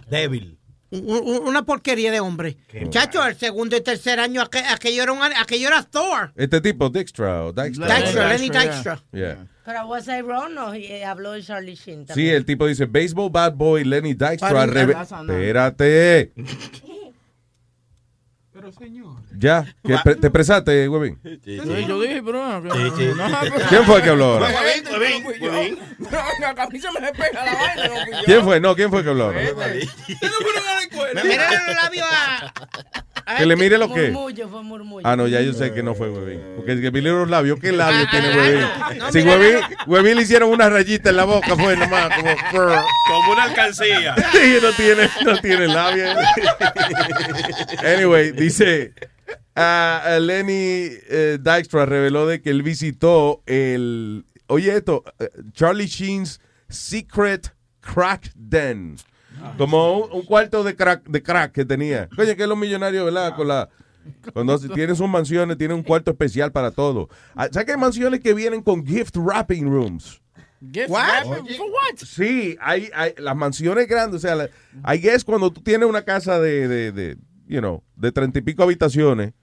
Débil. 0.09 0.57
Un- 0.91 1.09
un- 1.09 1.47
Una 1.47 1.63
porquería 1.65 2.11
de 2.11 2.19
hombre. 2.19 2.57
Muchachos, 2.81 3.25
el 3.27 3.35
segundo 3.37 3.75
y 3.75 3.81
tercer 3.81 4.19
año, 4.19 4.41
aqu- 4.41 4.63
aquello 4.73 5.03
era, 5.03 5.11
un, 5.11 5.21
aquello 5.21 5.67
era 5.67 5.83
Thor. 5.83 6.31
Este 6.35 6.61
tipo, 6.61 6.89
Dijkstra 6.89 7.43
o 7.45 7.53
Dijkstra. 7.53 7.95
Dykstra, 7.95 8.27
Lenny 8.29 8.49
Dykstra. 8.49 9.03
Yeah. 9.11 9.47
Pero 9.65 9.85
was 9.87 10.07
I 10.07 10.21
wrong? 10.21 10.53
No, 10.53 10.73
eh, 10.73 11.03
habló 11.03 11.33
de 11.33 11.43
Charlie 11.43 11.75
Sheen 11.75 12.01
Sí, 12.01 12.05
también. 12.07 12.35
el 12.35 12.45
tipo 12.45 12.67
dice, 12.67 12.85
Baseball 12.85 13.29
Bad 13.29 13.53
Boy 13.55 13.83
Lenny 13.83 14.13
nada. 14.15 14.33
Espérate. 14.33 16.31
Pero 18.67 18.85
señor. 18.85 19.15
Ya, 19.37 19.65
que 19.83 19.95
pre- 20.03 20.15
¿te 20.15 20.27
expresaste, 20.27 20.89
Webin? 20.89 21.17
Sí, 21.45 21.57
yo 21.87 22.01
dije, 22.01 22.21
pero... 22.21 22.59
no, 22.59 22.73
Sí, 22.73 22.91
sí. 22.97 23.05
no, 23.15 23.25
¿Quién 23.69 23.83
fue 23.85 23.97
el 23.97 24.03
que 24.03 24.09
habló 24.09 24.25
ahora? 24.25 24.47
Huevín, 24.47 25.25
huevín, 25.25 25.41
huevín. 25.41 25.79
A 26.57 26.67
mí 26.67 26.79
se 26.79 26.91
me 26.91 26.99
despega 26.99 27.45
la 27.45 27.53
vaina, 27.53 27.87
no 27.87 27.95
fui 28.03 28.11
yo. 28.11 28.23
¿Quién 28.25 28.43
fue? 28.43 28.59
No, 28.59 28.75
¿quién 28.75 28.89
fue 28.89 28.99
el 28.99 29.05
que 29.05 29.09
habló 29.11 29.23
ahora? 29.25 29.39
Mira 31.23 31.49
los 31.51 31.75
labios 31.83 32.07
a... 32.11 32.53
Que 33.35 33.45
le 33.45 33.57
mire 33.57 33.77
lo 33.77 33.93
que. 33.93 34.09
Murmullo, 34.09 34.47
fue 34.47 34.63
murmullo. 34.63 35.05
Ah, 35.05 35.17
no, 35.17 35.27
ya 35.27 35.41
yo 35.41 35.51
sé 35.51 35.73
que 35.73 35.83
no 35.83 35.93
fue 35.95 36.09
Huevín. 36.09 36.41
Porque 36.55 36.71
el 36.71 36.81
que 36.81 36.91
mire 36.91 37.09
los 37.09 37.29
labios, 37.29 37.59
¿qué 37.59 37.73
labios 37.73 38.09
tiene 38.09 38.27
ah, 38.27 38.37
Huevín? 38.37 38.61
no, 38.61 39.05
no, 39.05 39.11
Si 39.11 39.21
Huevín, 39.21 39.59
Huevín 39.85 40.15
le 40.15 40.21
hicieron 40.21 40.49
una 40.49 40.69
rayita 40.69 41.09
en 41.09 41.17
la 41.17 41.25
boca, 41.25 41.55
fue 41.57 41.75
nomás 41.75 42.09
como... 42.15 42.35
Como 43.07 43.31
una 43.33 43.43
alcancía. 43.43 44.15
Sí, 44.31 44.57
no 44.61 44.71
tiene, 44.71 45.09
no 45.25 45.37
tiene 45.39 45.67
labios. 45.67 46.15
Anyway, 47.85 48.31
dice, 48.31 48.56
ah, 49.55 50.17
Lenny 50.21 50.89
eh, 51.09 51.37
Dykstra 51.41 51.85
reveló 51.85 52.27
de 52.27 52.41
que 52.41 52.49
él 52.49 52.63
visitó 52.63 53.41
el, 53.45 54.25
oye 54.47 54.75
esto, 54.75 55.03
eh, 55.19 55.29
Charlie 55.53 55.87
Sheen's 55.87 56.39
Secret 56.69 57.53
Crack 57.81 58.31
Den. 58.35 58.95
Como 59.57 59.99
un, 59.99 60.11
un 60.11 60.21
cuarto 60.25 60.63
de 60.63 60.75
crack, 60.75 61.07
de 61.07 61.21
crack 61.21 61.51
que 61.51 61.63
tenía. 61.63 62.09
Coño, 62.15 62.35
que 62.35 62.43
es 62.43 62.49
los 62.49 62.57
millonarios, 62.57 63.05
¿verdad? 63.05 63.35
Con 63.35 63.47
la... 63.47 63.69
Cuando 64.33 64.57
tienen 64.57 64.95
sus 64.95 65.07
mansiones, 65.07 65.57
tienen 65.57 65.77
un 65.77 65.83
cuarto 65.83 66.11
especial 66.11 66.51
para 66.51 66.71
todo. 66.71 67.09
Ah, 67.35 67.47
¿Sabes 67.51 67.65
que 67.65 67.71
hay 67.73 67.77
mansiones 67.77 68.19
que 68.21 68.33
vienen 68.33 68.61
con 68.61 68.85
gift 68.85 69.15
wrapping 69.17 69.65
rooms? 69.69 70.21
Gift 70.71 70.89
What? 70.89 71.25
wrapping? 71.27 71.55
For 71.55 71.67
what? 71.67 71.97
Sí, 72.03 72.57
hay, 72.61 72.89
hay 72.95 73.13
las 73.17 73.35
mansiones 73.35 73.87
grandes, 73.87 74.23
o 74.23 74.27
sea, 74.27 74.35
la- 74.35 74.49
I 74.93 74.97
guess 74.97 75.23
cuando 75.23 75.51
tú 75.51 75.61
tienes 75.61 75.87
una 75.87 76.03
casa 76.03 76.39
de, 76.39 76.67
de, 76.67 76.91
de 76.93 77.17
you 77.47 77.59
know, 77.59 77.83
de 77.95 78.11
treinta 78.11 78.39
y 78.39 78.41
pico 78.41 78.63
habitaciones, 78.63 79.33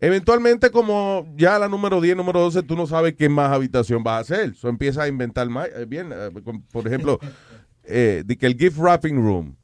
eventualmente 0.00 0.70
como 0.70 1.26
ya 1.36 1.58
la 1.58 1.68
número 1.68 2.00
10, 2.00 2.16
número 2.16 2.40
12, 2.40 2.62
tú 2.62 2.76
no 2.76 2.86
sabes 2.86 3.14
qué 3.14 3.28
más 3.28 3.50
habitación 3.52 4.02
vas 4.02 4.16
a 4.16 4.34
hacer. 4.34 4.54
So 4.54 4.68
empiezas 4.68 5.04
a 5.04 5.08
inventar 5.08 5.48
más, 5.48 5.68
eh, 5.74 5.86
bien, 5.86 6.10
eh, 6.12 6.30
por 6.72 6.86
ejemplo, 6.86 7.18
eh, 7.84 8.22
de 8.24 8.36
que 8.36 8.46
el 8.46 8.56
gift 8.56 8.78
wrapping 8.78 9.16
room. 9.16 9.56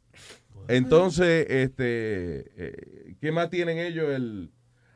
Entonces, 0.68 1.46
este, 1.48 2.46
eh, 2.56 3.14
¿qué 3.20 3.32
más 3.32 3.50
tienen 3.50 3.78
ellos? 3.78 4.08
El, 4.08 4.52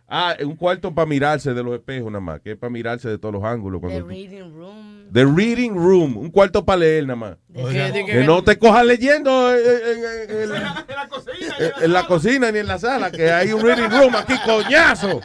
ah, 0.07 0.37
un 0.45 0.55
cuarto 0.57 0.95
para 0.95 1.07
mirarse 1.07 1.53
de 1.53 1.63
los 1.65 1.75
espejos 1.75 2.13
nada 2.13 2.21
más, 2.21 2.41
que 2.41 2.53
es 2.53 2.57
para 2.57 2.71
mirarse 2.71 3.09
de 3.09 3.19
todos 3.19 3.35
los 3.35 3.43
ángulos. 3.45 3.81
The 3.81 3.87
Cuando 3.89 4.01
tú- 4.03 4.09
reading 4.09 4.53
room. 4.55 4.94
The 5.13 5.25
reading 5.27 5.75
room, 5.75 6.17
un 6.17 6.31
cuarto 6.31 6.65
para 6.65 6.79
leer 6.79 7.07
nada 7.07 7.17
más. 7.17 7.37
¿De? 7.49 7.63
Que 8.07 8.25
no 8.27 8.43
te 8.43 8.59
cojas 8.59 8.85
leyendo 8.85 9.55
en, 9.55 9.61
en- 9.65 10.05
en- 10.31 10.51
en- 10.57 11.73
en 11.85 11.93
la 11.93 12.07
cocina 12.07 12.51
ni 12.51 12.59
en 12.59 12.67
la 12.67 12.79
sala, 12.79 13.11
que 13.13 13.31
hay 13.31 13.53
un 13.53 13.63
reading 13.63 13.89
room 13.91 14.15
aquí, 14.17 14.35
coñazo. 14.45 15.21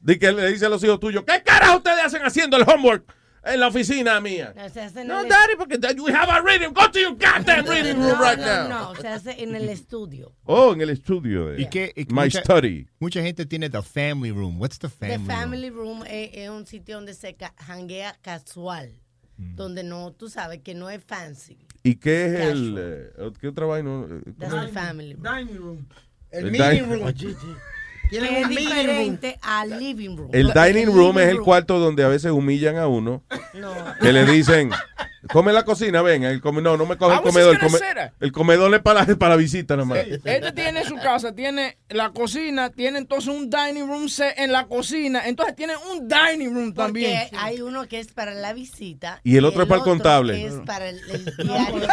Di 0.00 0.18
que 0.18 0.32
le 0.32 0.48
dice 0.52 0.66
a 0.66 0.68
los 0.68 0.82
hijos 0.82 0.98
tuyos, 1.00 1.22
¿qué 1.26 1.42
carajo 1.44 1.76
ustedes 1.76 2.04
hacen 2.04 2.22
haciendo 2.24 2.56
el 2.56 2.64
homework 2.68 3.04
en 3.46 3.60
la 3.60 3.68
oficina 3.68 4.20
mía? 4.20 4.52
No, 4.56 4.68
se 4.68 4.80
hace 4.80 5.00
en 5.02 5.08
No, 5.08 5.20
el- 5.20 5.28
daddy, 5.28 5.54
porque 5.56 5.78
we 6.02 6.12
have 6.12 6.30
a 6.30 6.40
reading. 6.42 6.72
Go 6.72 6.90
to 6.90 6.98
your 6.98 7.12
goddamn 7.12 7.66
reading 7.66 7.94
room 7.96 8.18
no, 8.18 8.20
right 8.22 8.38
no, 8.38 8.68
now. 8.68 8.68
no, 8.68 8.94
se 9.00 9.08
hace 9.08 9.42
en 9.42 9.54
el 9.54 9.68
estudio. 9.68 10.32
Oh, 10.44 10.72
en 10.72 10.80
el 10.80 10.90
estudio 10.90 11.46
de 11.48 11.62
¿Y 11.62 11.68
qué? 11.68 11.92
y 11.96 12.04
My 12.06 12.24
mucha- 12.24 12.40
study. 12.42 12.86
Mucha 12.98 13.22
gente 13.22 13.46
tiene 13.46 13.70
the 13.70 13.82
family 13.82 14.30
room. 14.32 14.60
What's 14.60 14.78
the 14.78 14.88
family, 14.88 15.16
The 15.16 15.18
room? 15.18 15.26
family 15.40 15.70
room 15.70 16.02
es, 16.06 16.30
es 16.34 16.50
un 16.50 16.66
sitio 16.66 16.96
donde 16.96 17.14
se 17.14 17.36
janguea 17.58 18.16
casual. 18.22 19.00
Donde 19.38 19.82
no, 19.84 20.12
tú 20.12 20.30
sabes 20.30 20.60
que 20.62 20.74
no 20.74 20.88
es 20.88 21.04
fancy. 21.04 21.58
¿Y 21.82 21.96
qué 21.96 22.24
es 22.24 22.40
el... 22.50 22.74
eh, 22.78 23.30
¿Qué 23.38 23.48
otra 23.48 23.66
vaina? 23.66 24.06
Eh, 24.08 24.32
That's 24.38 24.54
the 24.66 24.68
family 24.72 25.12
room. 25.12 25.22
Dining 25.22 25.56
room. 25.58 25.86
El 26.30 26.46
El 26.46 26.50
meeting 26.52 26.84
dining- 26.86 27.00
room. 27.00 27.56
Que 28.10 28.18
es 28.18 28.48
room. 28.48 28.48
diferente 28.56 29.38
al 29.42 29.78
living 29.78 30.16
room. 30.16 30.30
El 30.32 30.52
dining 30.52 30.86
room 30.94 31.18
es 31.18 31.28
el 31.28 31.32
living 31.32 31.44
cuarto 31.44 31.78
donde 31.78 32.04
a 32.04 32.08
veces 32.08 32.30
humillan 32.32 32.76
a 32.76 32.86
uno. 32.86 33.22
No. 33.54 33.72
Que 34.00 34.12
le 34.12 34.24
dicen, 34.24 34.70
come 35.28 35.50
en 35.50 35.54
la 35.54 35.64
cocina, 35.64 36.02
ven. 36.02 36.24
El 36.24 36.40
come- 36.40 36.62
no, 36.62 36.76
no 36.76 36.86
me 36.86 36.96
coge 36.96 37.14
I 37.14 37.18
el 37.18 37.24
was 37.24 37.32
comedor. 37.32 37.54
El, 37.54 37.60
come- 37.60 38.12
el 38.20 38.32
comedor 38.32 38.74
es 38.74 38.80
para 38.82 39.04
la, 39.04 39.14
para 39.16 39.30
la 39.30 39.36
visita 39.36 39.76
nada 39.76 39.86
más. 39.86 39.98
Este 39.98 40.52
tiene 40.52 40.84
su 40.84 40.96
casa, 40.96 41.34
tiene 41.34 41.78
la 41.88 42.10
cocina, 42.10 42.70
tiene 42.70 42.98
entonces 42.98 43.32
un 43.32 43.50
dining 43.50 43.86
room 43.86 44.08
set 44.08 44.34
en 44.38 44.52
la 44.52 44.66
cocina, 44.66 45.26
entonces 45.26 45.54
tiene 45.56 45.74
un 45.92 46.08
dining 46.08 46.52
room 46.54 46.72
Porque 46.72 46.82
también. 46.82 47.20
hay 47.38 47.60
uno 47.60 47.86
que 47.88 48.00
es 48.00 48.12
para 48.12 48.34
la 48.34 48.52
visita. 48.52 49.20
Y 49.24 49.36
el 49.36 49.44
otro 49.44 49.62
es 49.62 49.68
para 49.68 49.78
el 49.80 49.84
contable. 49.84 50.46
Es 50.46 50.54
para 50.66 50.88
el, 50.88 51.00
el 51.10 51.24
diario. 51.36 51.88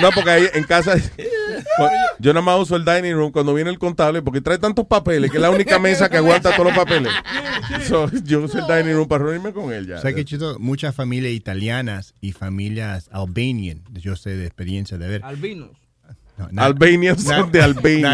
No, 0.00 0.10
porque 0.12 0.30
ahí 0.30 0.48
en 0.54 0.64
casa 0.64 0.94
yo 2.18 2.32
nada 2.32 2.44
más 2.44 2.60
uso 2.60 2.76
el 2.76 2.84
dining 2.84 3.14
room 3.14 3.32
cuando 3.32 3.54
viene 3.54 3.70
el 3.70 3.78
contable 3.78 4.22
porque 4.22 4.40
trae 4.40 4.58
tantos 4.58 4.86
papeles 4.86 5.30
que 5.30 5.36
es 5.36 5.42
la 5.42 5.50
única 5.50 5.78
mesa 5.78 6.08
que 6.08 6.16
aguanta 6.16 6.52
todos 6.52 6.66
los 6.66 6.76
papeles. 6.76 7.12
So, 7.86 8.10
yo 8.24 8.40
uso 8.42 8.58
el 8.58 8.66
dining 8.66 8.96
room 8.96 9.08
para 9.08 9.24
reunirme 9.24 9.52
con 9.52 9.72
él 9.72 9.86
ya. 9.86 9.96
O 9.96 10.00
sea 10.00 10.12
que 10.12 10.24
chido, 10.24 10.58
muchas 10.58 10.94
familias 10.94 11.32
italianas 11.32 12.14
y 12.24 12.32
familias 12.32 13.08
albanian, 13.12 13.82
yo 13.92 14.16
sé 14.16 14.30
de 14.36 14.46
experiencia 14.46 14.96
de 14.98 15.08
ver. 15.08 15.24
Albinos. 15.24 15.70
No, 16.36 16.48
not- 16.50 16.64
Albanians 16.64 17.22
son 17.22 17.38
not- 17.38 17.50
de 17.52 17.62
Albania. 17.62 18.12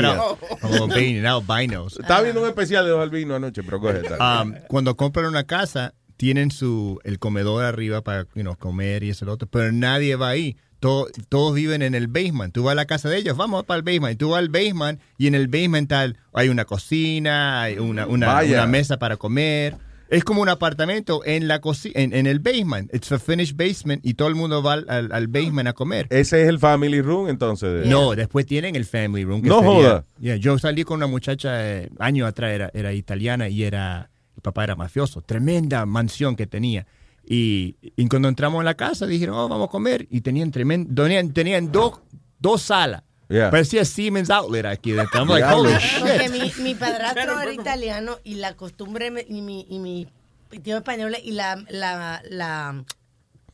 albanian, 0.63 1.27
albinos. 1.27 1.99
Estaba 1.99 2.23
viendo 2.23 2.43
un 2.43 2.49
especial 2.49 2.85
de 2.85 2.91
los 2.91 3.01
albinos 3.01 3.37
anoche, 3.37 3.63
pero 3.63 3.81
coge. 3.81 4.03
Um, 4.21 4.55
cuando 4.69 4.97
compran 4.97 5.27
una 5.27 5.45
casa, 5.45 5.95
tienen 6.17 6.51
su 6.51 7.01
el 7.05 7.19
comedor 7.19 7.65
arriba 7.65 8.03
para 8.03 8.25
you 8.35 8.43
know, 8.43 8.57
comer 8.57 9.05
y 9.05 9.11
eso 9.11 9.25
y 9.25 9.27
lo 9.27 9.33
otro, 9.33 9.49
pero 9.49 9.73
nadie 9.73 10.17
va 10.17 10.29
ahí. 10.31 10.57
Todo- 10.81 11.09
todos 11.29 11.55
viven 11.55 11.83
en 11.83 11.95
el 11.95 12.09
basement. 12.09 12.53
Tú 12.53 12.65
vas 12.65 12.73
a 12.73 12.75
la 12.75 12.87
casa 12.87 13.09
de 13.09 13.17
ellos, 13.19 13.37
vamos 13.37 13.65
para 13.65 13.79
el 13.79 13.85
basement. 13.85 14.15
Y 14.15 14.17
tú 14.17 14.31
vas 14.31 14.39
al 14.41 14.49
basement 14.49 15.01
y 15.17 15.27
en 15.27 15.35
el 15.35 15.47
basement 15.49 15.89
tal, 15.89 16.19
hay 16.35 16.49
una 16.49 16.65
cocina, 16.65 17.63
hay 17.63 17.79
una, 17.79 18.07
una 18.07 18.67
mesa 18.67 18.99
para 18.99 19.17
comer. 19.17 19.77
Es 20.11 20.25
como 20.25 20.43
un 20.43 20.49
apartamento 20.49 21.23
en 21.25 21.47
la 21.49 21.61
en, 21.95 22.13
en 22.13 22.27
el 22.27 22.41
basement. 22.41 22.93
It's 22.95 23.11
a 23.13 23.19
finished 23.19 23.57
basement 23.57 24.05
y 24.05 24.15
todo 24.15 24.29
el 24.29 24.35
mundo 24.35 24.63
va 24.63 24.73
al, 24.75 24.87
al- 24.89 25.13
al 25.13 25.29
basement 25.29 25.69
a 25.69 25.73
comer. 25.73 26.09
Ese 26.11 26.43
es 26.43 26.49
el 26.49 26.59
family 26.59 27.01
room, 27.01 27.29
entonces. 27.29 27.85
de- 27.85 27.89
No, 27.89 28.15
después 28.17 28.45
tienen 28.45 28.75
el 28.77 28.85
family 28.85 29.25
room. 29.25 29.41
que 29.43 29.49
No 29.49 29.61
sería- 29.61 29.73
joda. 29.73 30.05
Yeah, 30.21 30.37
yo 30.37 30.59
salí 30.59 30.83
con 30.85 30.97
una 30.97 31.07
muchacha 31.07 31.51
eh, 31.65 31.89
años 32.01 32.29
atrás, 32.29 32.51
era, 32.53 32.71
era 32.75 32.93
italiana 32.93 33.49
y 33.49 33.63
era 33.63 34.11
el 34.35 34.43
papá 34.43 34.65
era 34.65 34.75
mafioso. 34.77 35.23
Tremenda 35.23 35.87
mansión 35.87 36.35
que 36.35 36.47
tenía. 36.47 36.87
Y, 37.25 37.77
y 37.97 38.09
cuando 38.09 38.29
entramos 38.29 38.59
en 38.61 38.65
la 38.65 38.75
casa 38.75 39.07
dijeron, 39.07 39.37
oh, 39.37 39.49
vamos 39.49 39.69
a 39.69 39.71
comer. 39.71 40.09
Y 40.11 40.23
tenían 40.23 40.51
tremendo, 40.51 41.03
tenían, 41.05 41.33
tenían 41.33 41.71
dos, 41.71 42.01
dos 42.41 42.63
salas. 42.63 43.03
Yeah. 43.31 43.51
Parecía 43.51 43.85
Siemens 43.85 44.29
Outlet 44.29 44.67
aquí. 44.67 44.93
dentro. 44.93 45.21
I'm 45.21 45.29
like, 45.29 45.45
holy 45.47 45.73
Porque 46.01 46.29
shit. 46.29 46.31
mi, 46.59 46.65
mi 46.65 46.75
padrastro 46.75 47.41
era 47.41 47.53
italiano 47.53 48.19
y 48.25 48.35
la 48.35 48.55
costumbre 48.57 49.11
me- 49.11 49.25
y 49.29 49.41
mi, 49.41 49.67
y 49.71 49.79
mi 49.79 50.09
tío 50.63 50.77
español 50.79 51.17
y 51.23 51.31
la, 51.33 51.65
la, 51.69 52.23
la, 52.29 52.85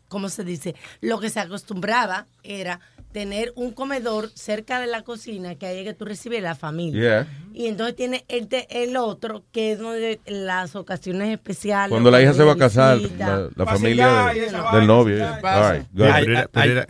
¿cómo 0.09 0.29
se 0.31 0.45
dice? 0.45 0.75
Lo 1.03 1.21
que 1.21 1.29
se 1.29 1.41
acostumbraba 1.41 2.27
era 2.43 2.81
tener 3.12 3.53
un 3.57 3.71
comedor 3.73 4.31
cerca 4.35 4.79
de 4.81 4.87
la 4.87 5.03
cocina 5.03 5.55
que 5.55 5.67
ahí 5.67 5.79
es 5.81 5.85
que 5.85 5.95
tú 5.95 6.05
recibes 6.07 6.43
la 6.43 6.55
familia. 6.55 7.01
Yeah. 7.01 7.27
Y 7.55 7.67
entonces 7.67 7.97
tiene 7.97 8.25
el, 8.29 8.49
te- 8.49 8.83
el 8.83 8.97
otro 8.97 9.45
que 9.53 9.73
es 9.73 9.79
donde 9.79 10.21
las 10.27 10.75
ocasiones 10.77 11.31
especiales. 11.33 11.91
Cuando 11.91 12.11
la 12.11 12.21
hija 12.23 12.33
se 12.35 12.45
va 12.45 12.53
a 12.53 12.57
casar, 12.57 12.99
visita. 12.99 13.27
la, 13.39 13.49
la 13.55 13.67
familia 13.67 14.27
de- 14.35 14.41
del 14.79 14.87
novio. 14.87 15.23
All 15.27 15.73
right, 15.73 15.83
go 15.93 16.05
Pero 16.05 16.12
ahead. 16.12 16.29
era- 16.29 16.49
pero 16.49 16.73
era- 16.73 16.87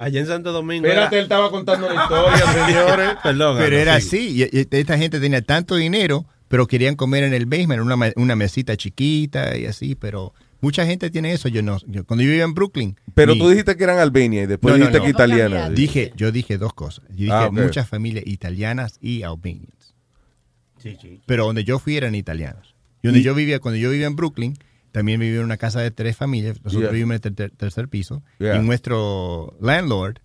Allá 0.00 0.20
en 0.20 0.26
Santo 0.26 0.50
Domingo. 0.52 0.86
Espérate, 0.86 1.16
él 1.18 1.24
estaba 1.24 1.50
contando 1.50 1.86
una 1.86 2.02
historia, 2.02 2.46
señores. 2.66 3.10
Perdón. 3.22 3.56
Pero 3.58 3.76
era 3.76 3.94
así. 3.96 4.42
y- 4.50 4.58
y 4.58 4.66
esta 4.70 4.96
gente 4.96 5.20
tenía 5.20 5.42
tanto 5.42 5.76
dinero, 5.76 6.24
pero 6.48 6.66
querían 6.66 6.96
comer 6.96 7.22
en 7.24 7.34
el 7.34 7.44
basement, 7.44 7.80
en 7.80 7.92
una, 7.92 8.12
una 8.16 8.34
mesita 8.34 8.76
chiquita 8.78 9.56
y 9.58 9.66
así. 9.66 9.94
Pero 9.94 10.32
mucha 10.62 10.86
gente 10.86 11.10
tiene 11.10 11.32
eso. 11.32 11.48
Yo 11.48 11.62
no. 11.62 11.78
yo- 11.86 12.04
cuando 12.06 12.22
yo 12.24 12.30
vivía 12.30 12.44
en 12.44 12.54
Brooklyn. 12.54 12.96
Pero 13.14 13.34
mi- 13.34 13.40
tú 13.40 13.50
dijiste 13.50 13.76
que 13.76 13.84
eran 13.84 13.98
Albania 13.98 14.44
y 14.44 14.46
después 14.46 14.72
No, 14.72 14.78
dijiste 14.78 14.98
no. 14.98 15.04
que 15.04 15.10
italiana. 15.10 15.68
Dije, 15.68 16.12
yo 16.16 16.32
dije 16.32 16.56
dos 16.56 16.72
cosas. 16.72 17.04
Yo 17.10 17.16
dije 17.26 17.32
Ah, 17.32 17.50
muchas 17.52 17.86
familias 17.86 18.24
italianas 18.26 18.96
y 19.02 19.22
albanians. 19.22 19.94
Sí, 20.78 20.96
sí. 21.00 21.20
Pero 21.26 21.44
donde 21.44 21.62
yo 21.64 21.78
fui 21.78 21.98
eran 21.98 22.14
italianos. 22.14 22.74
Y 23.02 23.08
donde 23.08 23.20
Y- 23.20 23.22
yo 23.22 23.34
vivía, 23.34 23.58
cuando 23.58 23.76
yo 23.78 23.90
vivía 23.90 24.06
en 24.06 24.16
Brooklyn, 24.16 24.56
también 24.92 25.20
vivía 25.20 25.38
en 25.38 25.44
una 25.44 25.56
casa 25.56 25.80
de 25.80 25.90
tres 25.90 26.16
familias. 26.16 26.56
Nosotros 26.62 26.82
Yeah. 26.82 26.90
vivimos 26.92 27.10
en 27.12 27.14
el 27.16 27.20
ter- 27.20 27.34
ter- 27.34 27.50
tercer 27.56 27.88
piso. 27.88 28.22
Yeah. 28.38 28.56
Y 28.56 28.60
nuestro 28.60 29.56
landlord 29.60 30.18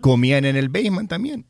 comían 0.00 0.44
en 0.44 0.56
el 0.56 0.68
basement 0.68 1.08
también. 1.08 1.46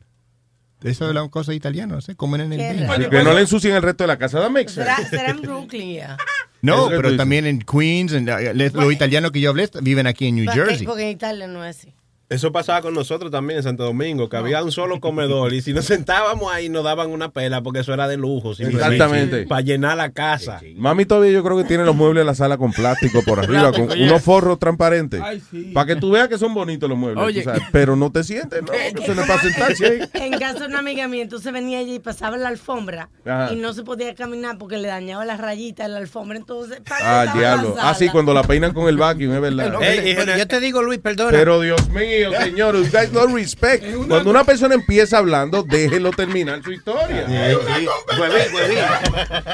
Eso 0.83 1.09
es 1.09 1.15
la 1.15 1.29
cosa 1.29 1.53
italiana, 1.55 1.97
no 1.97 2.01
sé, 2.01 2.15
comen 2.15 2.41
en 2.41 2.53
el 2.53 2.59
basement. 2.61 2.89
raro. 2.89 3.05
Sí, 3.05 3.11
que 3.11 3.23
no 3.25 3.35
le 3.35 3.41
ensucien 3.41 3.75
el 3.75 3.83
resto 3.83 4.05
de 4.05 4.09
la 4.09 4.17
casa. 4.17 4.41
Sense. 4.47 4.69
Será, 4.75 4.97
será 5.09 5.31
en 5.31 5.43
Brooklyn 5.43 5.95
ya. 5.95 6.17
No, 6.61 6.89
pero 6.89 7.17
también 7.17 7.47
en 7.47 7.61
Queens, 7.61 8.13
en, 8.13 8.29
eh, 8.29 8.53
los 8.53 8.93
italianos 8.93 9.31
que 9.31 9.41
yo 9.41 9.51
hablé 9.51 9.69
viven 9.81 10.09
aquí 10.09 10.27
en 10.27 10.35
New 10.37 10.51
Jersey. 10.53 10.85
Porque 10.87 11.05
en 11.05 11.11
Italia 11.11 11.47
no 11.47 11.65
es 11.65 11.77
así. 11.79 11.95
Eso 12.31 12.53
pasaba 12.53 12.83
con 12.83 12.93
nosotros 12.93 13.31
también 13.31 13.57
en 13.59 13.63
Santo 13.63 13.85
Domingo, 13.85 14.29
que 14.29 14.37
había 14.37 14.63
un 14.63 14.71
solo 14.71 15.01
comedor 15.01 15.55
y 15.55 15.63
si 15.63 15.73
nos 15.73 15.87
sentábamos 15.87 16.53
ahí 16.53 16.69
nos 16.69 16.85
daban 16.85 17.11
una 17.11 17.31
pela 17.31 17.63
porque 17.63 17.81
eso 17.81 17.95
era 17.95 18.07
de 18.07 18.19
lujo. 18.19 18.53
Exactamente. 18.53 19.47
Para 19.47 19.63
llenar 19.63 19.97
la 19.97 20.11
casa. 20.11 20.61
Mami 20.77 21.07
todavía 21.07 21.31
yo 21.33 21.43
creo 21.43 21.57
que 21.57 21.65
tiene 21.65 21.85
los 21.85 21.97
muebles 21.97 22.21
de 22.21 22.25
la 22.27 22.35
sala 22.35 22.59
con 22.59 22.73
plástico 22.73 23.23
por 23.25 23.39
arriba, 23.39 23.73
con 23.73 23.91
unos 23.91 24.23
forros 24.23 24.59
transparentes. 24.59 25.23
Ay, 25.25 25.43
sí. 25.51 25.71
Para 25.73 25.87
que 25.87 25.97
tú 25.97 26.11
veas 26.11 26.29
que 26.29 26.37
son 26.37 26.53
bonitos 26.53 26.87
los 26.89 26.99
muebles. 26.99 27.25
Oye. 27.25 27.43
sabes, 27.45 27.63
pero 27.73 27.97
no 27.97 28.13
te 28.13 28.23
sientes, 28.25 28.61
¿no? 28.63 28.73
No 28.73 29.03
se 29.03 29.15
le 29.15 29.23
para 29.23 29.41
sentarse 29.41 29.87
ahí. 29.87 29.99
En 30.29 30.39
casa 30.39 30.61
de 30.61 30.67
una 30.67 30.81
amiga 30.81 31.09
mía, 31.09 31.23
entonces 31.23 31.51
venía 31.51 31.81
ella 31.81 31.95
y 31.95 31.99
pasaba 31.99 32.37
la 32.37 32.49
alfombra 32.49 33.09
Ajá. 33.25 33.53
y 33.55 33.57
no 33.57 33.73
se 33.73 33.85
podía 33.85 34.15
caminar 34.15 34.59
porque 34.59 34.77
le 34.77 34.89
dañaba 34.89 35.25
las 35.25 35.41
rayitas 35.41 35.87
de 35.87 35.93
la 35.95 35.99
alfombra. 36.01 36.37
Entonces, 36.37 36.81
¿para 36.87 36.99
qué 36.99 37.05
Ah, 37.07 37.33
diablo. 37.35 37.75
Ah, 37.79 37.95
sí, 37.95 38.09
cuando 38.11 38.35
la 38.35 38.43
peinan 38.43 38.75
con 38.75 38.87
el 38.89 38.99
vacuum, 38.99 39.33
es 39.35 39.41
verdad. 39.41 39.83
Ey, 39.83 40.15
yo 40.37 40.47
te 40.47 40.61
digo, 40.61 40.83
Luis, 40.83 40.99
perdona. 40.99 41.31
Pero 41.31 41.61
Dios 41.61 41.89
mío, 41.89 42.18
señor, 42.43 42.77
you 42.77 42.91
guys 42.91 43.13
no 43.13 43.27
respect. 43.27 43.85
Cuando 44.07 44.31
una 44.31 44.45
persona 44.45 44.75
empieza 44.75 45.19
hablando, 45.19 45.63
déjelo 45.63 46.11
terminar 46.11 46.63
su 46.63 46.73
historia. 46.73 47.27
Huevín, 47.27 48.55
huevín. 48.55 48.79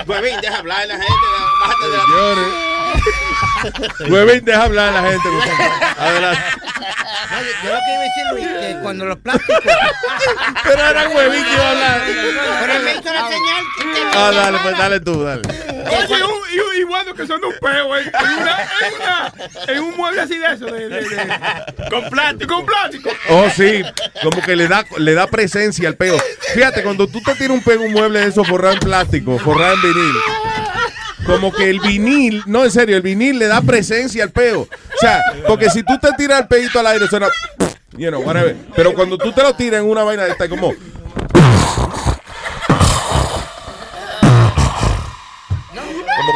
Huevín, 0.07 0.41
deja 0.41 0.59
hablar 0.59 0.83
a 0.83 0.87
la 0.87 0.95
gente. 0.95 1.27
Bájate 1.61 1.85
de 1.91 1.97
la... 1.97 2.05
Señores. 2.05 2.75
Huevín, 4.11 4.45
deja 4.45 4.63
hablar 4.63 4.89
a 4.95 5.03
la 5.03 5.11
gente. 5.11 5.29
Adelante. 5.99 6.43
No, 7.31 7.41
yo, 7.41 7.47
yo 7.65 7.71
lo 7.75 7.81
que 7.81 7.93
iba 7.93 8.01
a 8.01 8.05
decir, 8.05 8.25
Luis, 8.33 8.47
que 8.47 8.79
cuando 8.83 9.05
los 9.07 9.19
plásticos. 9.19 9.59
Pero 10.65 10.87
era 10.89 11.07
que 11.09 11.13
iba 11.13 11.65
a 11.65 11.71
hablar. 11.71 12.03
Pero 12.07 12.83
me 12.85 12.91
hizo 12.93 13.13
la 13.13 13.29
señal. 13.29 13.65
que- 13.79 13.85
Ah, 14.17 14.31
dale, 14.35 14.59
pues 14.63 14.79
dale 14.79 15.01
tú, 15.01 15.25
dale. 15.25 15.43
Oye, 15.49 16.25
y, 16.53 16.79
y, 16.79 16.81
y 16.81 16.85
bueno, 16.85 17.15
que 17.15 17.27
son 17.27 17.41
de 17.41 17.47
un 17.49 17.55
peo, 17.61 17.97
en, 17.97 18.07
en, 18.07 18.39
una, 18.43 18.57
en, 18.81 18.95
una, 18.95 19.33
en 19.75 19.81
un 19.83 19.97
mueble 19.97 20.21
así 20.23 20.39
de 20.39 20.47
eso, 20.53 20.67
de, 20.67 20.89
de, 20.89 21.01
de- 21.01 21.91
con 21.91 22.09
plástico. 22.11 22.55
Con 22.55 22.67
plástico. 22.67 23.11
Oh, 23.29 23.49
sí, 23.55 23.83
como 24.23 24.41
que 24.43 24.55
le 24.57 24.69
da, 24.69 24.85
le 24.99 25.15
da 25.15 25.27
presencia 25.27 25.89
al 25.89 25.97
peo. 25.97 26.17
Fíjate, 26.55 26.83
cuando 26.83 27.07
tú 27.09 27.21
te 27.23 27.35
tiras 27.35 27.51
un 27.51 27.63
peo 27.63 27.75
en 27.75 27.83
un 27.89 27.93
mueble 27.93 28.21
de 28.21 28.29
eso 28.29 28.45
forrado 28.45 28.75
en 28.75 28.81
plástico, 28.81 29.39
forrado 29.39 29.75
en 29.75 29.83
vinil, 29.83 30.15
como 31.27 31.53
que 31.53 31.71
el 31.71 31.81
vinil, 31.81 32.43
no, 32.47 32.65
en 32.65 32.71
serio, 32.71 32.97
el 32.97 33.03
vinil 33.03 33.39
le 33.39 33.47
da 33.47 33.61
presencia 33.63 34.25
al 34.25 34.31
peo. 34.31 34.63
O 34.63 34.69
sea, 35.01 35.21
porque 35.47 35.71
si 35.71 35.83
tú 35.83 35.99
te 35.99 36.13
tiras 36.13 36.41
el 36.43 36.47
peito 36.49 36.79
al 36.81 36.87
aire, 36.89 37.07
suena, 37.09 37.29
you 37.97 38.09
know, 38.09 38.21
whatever. 38.23 38.57
Pero 38.77 38.95
cuando 38.95 39.17
tú 39.19 39.33
te 39.33 39.43
lo 39.43 39.55
tiras 39.55 39.81
en 39.81 39.87
una 39.89 40.03
vaina 40.05 40.25
de 40.25 40.31
esta, 40.33 40.49
como, 40.49 40.73
como, 45.75 46.33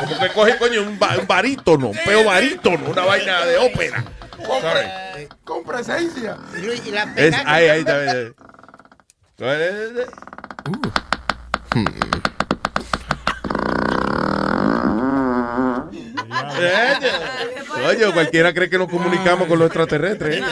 como 0.00 0.18
que 0.20 0.28
coge, 0.34 0.58
coño, 0.58 0.82
un, 0.82 0.98
ba- 0.98 1.16
un 1.18 1.26
barítono, 1.26 1.88
un 1.88 1.98
peo 2.04 2.24
barítono, 2.24 2.90
una 2.90 3.04
vaina 3.04 3.44
de 3.46 3.58
ópera. 3.58 4.04
Con 5.44 5.62
presencia. 5.64 6.36
Y 6.58 6.62
Luis, 6.62 6.82
y 6.86 6.90
la 6.90 7.02
Es, 7.16 7.34
ahí, 7.46 7.68
ahí 7.68 7.80
está. 7.80 7.96
ahí 7.96 8.08
está. 8.08 8.32
Oye, 17.86 18.12
cualquiera 18.12 18.52
cree 18.54 18.68
que 18.70 18.78
nos 18.78 18.88
comunicamos 18.88 19.48
con 19.48 19.58
los 19.58 19.66
extraterrestres. 19.66 20.40
¿eh? 20.40 20.44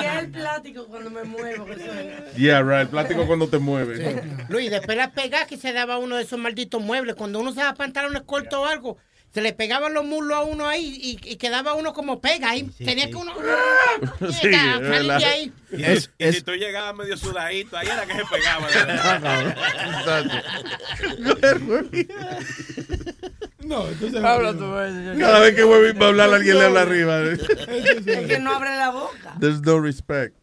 ¿Qué 0.00 0.06
es 0.06 0.18
el 0.24 0.30
plástico 0.30 0.86
cuando 0.86 1.10
me 1.10 1.24
muevo? 1.24 1.66
Que 1.66 1.74
suena? 1.76 2.24
Yeah, 2.36 2.62
right. 2.62 2.80
El 2.82 2.88
plástico 2.88 3.26
cuando 3.26 3.48
te 3.48 3.58
mueve. 3.58 4.22
Luis, 4.48 4.70
después 4.70 4.96
la 4.96 5.10
pegada 5.12 5.46
que 5.46 5.56
se 5.56 5.72
daba 5.72 5.94
a 5.94 5.98
uno 5.98 6.16
de 6.16 6.22
esos 6.24 6.38
malditos 6.38 6.80
muebles, 6.82 7.14
cuando 7.14 7.40
uno 7.40 7.50
usaba 7.50 7.74
pantalones 7.74 8.22
cortos 8.22 8.58
o 8.60 8.66
algo, 8.66 8.98
se 9.32 9.40
le 9.42 9.52
pegaban 9.52 9.94
los 9.94 10.04
muslos 10.04 10.36
a 10.38 10.42
uno 10.42 10.66
ahí 10.68 10.98
y, 11.00 11.20
y 11.30 11.36
quedaba 11.36 11.74
uno 11.74 11.92
como 11.92 12.20
pega 12.20 12.50
ahí. 12.50 12.68
Tenía 12.84 13.08
que 13.08 13.14
uno. 13.16 13.32
Sí, 14.32 14.48
Llegar, 14.48 14.82
es 14.82 14.88
salir 14.88 14.88
verdad. 14.88 15.18
de 15.18 15.24
ahí. 15.26 15.52
Y, 15.72 15.84
Es- 15.84 16.10
y 16.18 16.24
es- 16.24 16.34
si 16.36 16.42
tú 16.42 16.52
llegabas 16.52 16.94
medio 16.96 17.16
sudadito, 17.16 17.76
ahí 17.76 17.86
era 17.86 18.04
que 18.06 18.14
se 18.14 18.24
pegaba. 18.24 18.66
No, 23.70 23.86
entonces. 23.86 24.24
Habla 24.24 24.52
tú, 24.52 24.68
Cada 25.20 25.38
vez 25.38 25.54
que 25.54 25.64
Huevín 25.64 26.00
va 26.02 26.06
a 26.06 26.08
hablar, 26.08 26.34
alguien 26.34 26.58
le 26.58 26.64
habla 26.64 26.82
arriba. 26.82 27.20
Es 27.30 28.26
que 28.26 28.38
no 28.40 28.56
abre 28.56 28.70
la 28.76 28.90
boca. 28.90 29.36
There's 29.38 29.60
no 29.62 29.80
respect. 29.80 30.34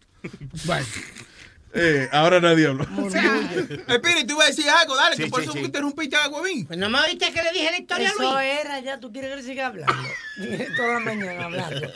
Eh, 1.73 2.07
ahora 2.13 2.39
nadie 2.39 2.67
habla. 2.67 2.85
Espíritu, 3.87 4.33
iba 4.33 4.45
a 4.45 4.47
decir 4.47 4.69
algo, 4.69 4.95
dale, 4.95 5.17
que 5.17 5.27
por 5.27 5.41
sí, 5.41 5.45
eso 5.49 5.53
sí. 5.53 5.59
interrumpiste 5.59 6.15
a 6.15 6.29
Huevín. 6.29 6.65
Pues 6.65 6.79
no 6.79 6.89
me 6.89 6.99
oíste 7.01 7.31
que 7.33 7.43
le 7.43 7.51
dije 7.51 7.69
la 7.69 7.77
historia, 7.79 8.07
Eso 8.07 8.33
Luis. 8.33 8.47
era 8.61 8.79
ya, 8.79 8.99
tú 8.99 9.11
quieres 9.11 9.35
que 9.35 9.43
siga 9.43 9.67
hablando. 9.67 9.93
Toda 10.77 10.93
la 10.93 10.99
mañana 11.01 11.43
hablando. 11.45 11.87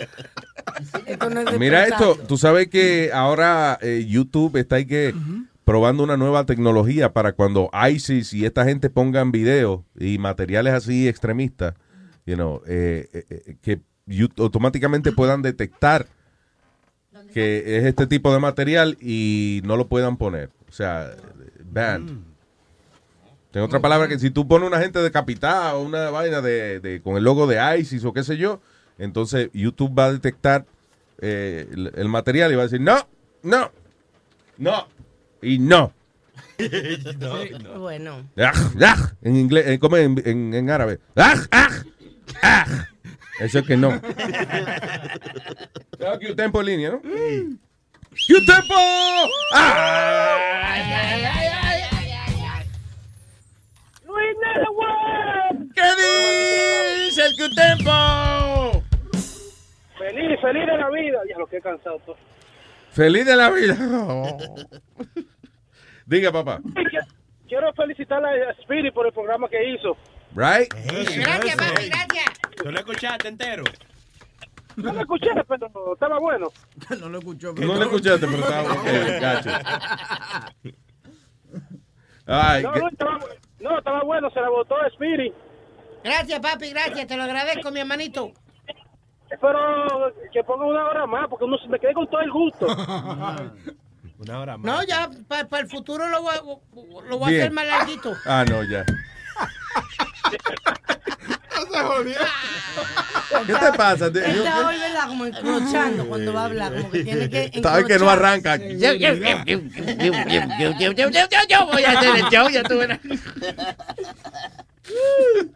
Esto 1.05 1.29
no 1.29 1.39
es 1.39 1.45
de 1.45 1.59
Mira 1.59 1.87
esto, 1.87 2.19
tú 2.27 2.37
sabes 2.37 2.67
que 2.67 3.09
ahora 3.13 3.79
eh, 3.81 4.05
YouTube 4.07 4.57
está 4.57 4.75
ahí 4.75 4.85
que 4.85 5.15
probando 5.71 6.03
una 6.03 6.17
nueva 6.17 6.45
tecnología 6.45 7.13
para 7.13 7.31
cuando 7.31 7.69
ISIS 7.89 8.33
y 8.33 8.45
esta 8.45 8.65
gente 8.65 8.89
pongan 8.89 9.31
videos 9.31 9.79
y 9.97 10.17
materiales 10.17 10.73
así 10.73 11.07
extremistas, 11.07 11.75
you 12.25 12.35
know, 12.35 12.61
eh, 12.67 13.07
eh, 13.13 13.23
eh, 13.29 13.55
que 13.61 13.79
you- 14.05 14.27
automáticamente 14.37 15.13
puedan 15.13 15.41
detectar 15.41 16.07
que 17.33 17.77
es 17.77 17.85
este 17.85 18.05
tipo 18.05 18.33
de 18.33 18.39
material 18.39 18.97
y 18.99 19.61
no 19.63 19.77
lo 19.77 19.87
puedan 19.87 20.17
poner. 20.17 20.49
O 20.67 20.73
sea, 20.73 21.11
banned. 21.63 22.09
En 23.53 23.61
otra 23.61 23.79
palabra, 23.79 24.09
que 24.09 24.19
si 24.19 24.29
tú 24.29 24.45
pones 24.45 24.67
una 24.67 24.81
gente 24.81 24.99
decapitada 24.99 25.75
o 25.75 25.83
una 25.83 26.09
vaina 26.09 26.41
de, 26.41 26.81
de- 26.81 27.01
con 27.01 27.15
el 27.15 27.23
logo 27.23 27.47
de 27.47 27.59
ISIS 27.79 28.03
o 28.03 28.11
qué 28.11 28.25
sé 28.25 28.35
yo, 28.35 28.59
entonces 28.97 29.49
YouTube 29.53 29.97
va 29.97 30.07
a 30.07 30.11
detectar 30.11 30.65
eh, 31.21 31.65
el, 31.71 31.93
el 31.95 32.09
material 32.09 32.51
y 32.51 32.55
va 32.55 32.63
a 32.63 32.65
decir, 32.65 32.81
no, 32.81 33.07
no, 33.43 33.71
no, 34.57 34.85
y 35.41 35.59
no. 35.59 35.93
Bueno. 37.77 38.29
Ah, 38.37 38.51
ah, 38.81 39.11
en 39.23 39.35
inglés, 39.35 39.79
como 39.79 39.97
en, 39.97 40.21
en, 40.25 40.53
en 40.53 40.69
árabe. 40.69 40.99
Ah, 41.15 41.35
ah, 41.51 41.69
ah. 42.43 42.87
Eso 43.39 43.59
es 43.59 43.65
que 43.65 43.75
no. 43.75 43.99
Tengo 45.97 46.11
aquí 46.13 46.27
un 46.27 46.35
tempo 46.35 46.59
en 46.61 46.65
línea, 46.67 46.91
¿no? 46.91 47.01
¡Y 48.27 48.33
un 48.33 48.45
tempo! 48.45 48.75
¡Ah! 49.53 50.51
¿Qué 55.73 55.81
Thank 57.15 57.37
you, 57.37 57.49
Tempo. 57.55 58.83
Feliz, 59.97 60.39
feliz 60.41 60.65
de 60.65 60.77
la 60.77 60.89
vida. 60.89 61.19
Ya 61.29 61.37
lo 61.37 61.47
que 61.47 61.57
he 61.57 61.61
cansado. 61.61 61.99
pues. 62.05 62.17
Feliz 62.91 63.25
de 63.25 63.35
la 63.35 63.49
vida. 63.49 63.75
Diga, 66.11 66.29
papá. 66.29 66.59
Quiero 67.47 67.71
felicitar 67.73 68.21
a 68.25 68.51
Spirit 68.59 68.93
por 68.93 69.07
el 69.07 69.13
programa 69.13 69.47
que 69.47 69.73
hizo. 69.73 69.95
Right? 70.35 70.67
Gracias, 70.73 71.55
papi, 71.55 71.87
gracias. 71.87 72.25
¿Tú 72.57 72.69
lo 72.69 72.79
escuchaste 72.79 73.29
entero? 73.29 73.63
No 74.75 74.91
lo 74.91 74.99
escuché, 74.99 75.29
pero 75.47 75.93
estaba 75.93 76.19
bueno. 76.19 76.47
no 76.99 77.07
lo 77.07 77.19
escuchó. 77.19 77.53
No 77.53 77.75
lo 77.75 77.83
escuchaste, 77.83 78.27
pero 78.27 78.39
estaba 78.39 78.73
ok, 78.73 79.21
gacho. 79.21 79.49
Ay, 82.27 82.63
no, 82.63 82.73
que- 82.73 82.79
no, 82.79 82.87
estaba, 82.89 83.19
no, 83.61 83.77
estaba 83.77 84.03
bueno, 84.03 84.29
se 84.31 84.41
la 84.41 84.49
votó 84.49 84.75
Spirit. 84.87 85.33
Gracias, 86.03 86.39
papi, 86.41 86.71
gracias. 86.71 87.07
Te 87.07 87.15
lo 87.15 87.23
agradezco, 87.23 87.71
mi 87.71 87.79
hermanito. 87.79 88.33
Pero 89.29 90.13
que 90.33 90.43
ponga 90.43 90.65
una 90.65 90.89
hora 90.89 91.05
más, 91.07 91.29
porque 91.29 91.45
uno 91.45 91.57
se 91.57 91.69
me 91.69 91.79
quedé 91.79 91.93
con 91.93 92.05
todo 92.09 92.19
el 92.19 92.31
gusto. 92.31 92.67
No, 94.59 94.83
ya, 94.83 95.09
para 95.27 95.59
el 95.59 95.67
futuro 95.67 96.07
lo 96.07 96.21
voy, 96.21 96.35
lo 97.07 97.17
voy 97.17 97.33
a 97.33 97.37
hacer 97.37 97.51
más 97.51 97.65
larguito. 97.65 98.15
Ah, 98.25 98.45
no, 98.47 98.63
ya. 98.63 98.85
¿Qué 103.47 103.53
te 103.53 103.73
pasa? 103.73 104.07
Esta 104.07 104.67
hoy 104.67 104.77
como 105.07 105.25
encrochando 105.25 106.05
cuando 106.05 106.33
va 106.33 106.41
a 106.41 106.45
hablar, 106.45 106.73
como 106.73 106.91
que 106.91 107.03
tiene 107.03 107.29
que 107.29 107.61
Sabes 107.61 107.85
que 107.85 107.99
no 107.99 108.09
arranca. 108.09 108.57
Yo, 108.57 108.93
voy 111.65 111.83
a 111.83 111.91
hacer 111.91 112.15
el 112.15 112.29
show, 112.29 112.49
ya 112.49 112.63
tú 112.63 112.77
verás. 112.77 112.99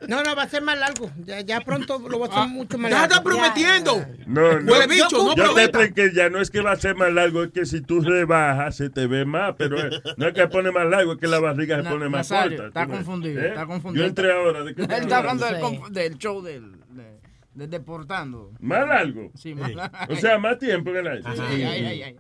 No, 0.08 0.24
no, 0.24 0.36
va 0.36 0.44
a 0.44 0.50
ser 0.50 0.62
más 0.62 0.78
largo. 0.78 1.10
Ya, 1.26 1.42
ya 1.42 1.62
pronto 1.62 2.00
lo 2.00 2.20
voy 2.20 2.30
a 2.30 2.32
hacer 2.32 2.50
mucho 2.54 2.78
más 2.78 2.92
Ya 2.92 3.00
largo. 3.00 3.14
está 3.14 3.24
prometiendo. 3.24 4.06
No, 4.28 4.60
no. 4.62 4.72
Huele 4.72 4.88
bicho, 4.88 5.18
no 5.18 5.30
Yo 5.30 5.34
te 5.36 5.42
prometa. 5.44 5.84
expliqué 5.84 6.14
ya, 6.16 6.30
no 6.30 6.40
es 6.40 6.50
que 6.52 6.62
va 6.62 6.72
a 6.72 6.76
ser 6.76 6.96
más 6.96 7.12
largo, 7.12 7.44
es 7.44 7.52
que 7.52 7.66
si 7.66 7.82
tú 7.82 8.02
rebajas 8.02 8.76
se 8.76 8.90
te 8.90 9.08
ve 9.08 9.26
más, 9.26 9.56
pero 9.58 9.78
eh, 9.80 9.90
no 10.18 10.28
es 10.28 10.34
que 10.34 10.48
pone 10.48 10.72
más 10.72 10.86
largo, 10.88 11.14
es 11.14 11.20
que 11.20 11.28
la 11.28 11.40
barriga 11.40 11.78
se 11.82 11.90
pone 11.90 12.10
más 12.10 12.30
Nazario, 12.30 12.58
corta. 12.58 12.68
está 12.82 12.88
confundido, 12.96 13.42
¿Eh? 13.42 13.48
está 13.50 13.66
confundido. 13.66 14.04
Yo 14.04 14.10
entré 14.10 14.32
ahora. 14.32 14.64
¿de 14.64 14.76
qué 14.76 14.82
Él 14.84 14.92
está 14.92 15.18
hablando 15.18 15.46
del, 15.46 15.94
del 15.94 16.18
show 16.18 16.42
del, 16.42 16.72
de, 16.90 17.20
de 17.54 17.68
Deportando. 17.68 18.52
Más 18.60 18.88
largo. 18.88 19.32
Sí, 19.36 19.56
más 19.56 19.74
largo. 19.74 19.98
O 20.10 20.16
sea, 20.16 20.38
más 20.38 20.58
tiempo 20.60 20.92
en 20.92 20.98
el 20.98 21.08
aire. 21.08 21.24
Ay, 21.26 21.64
ay, 21.64 21.86
ay, 22.04 22.16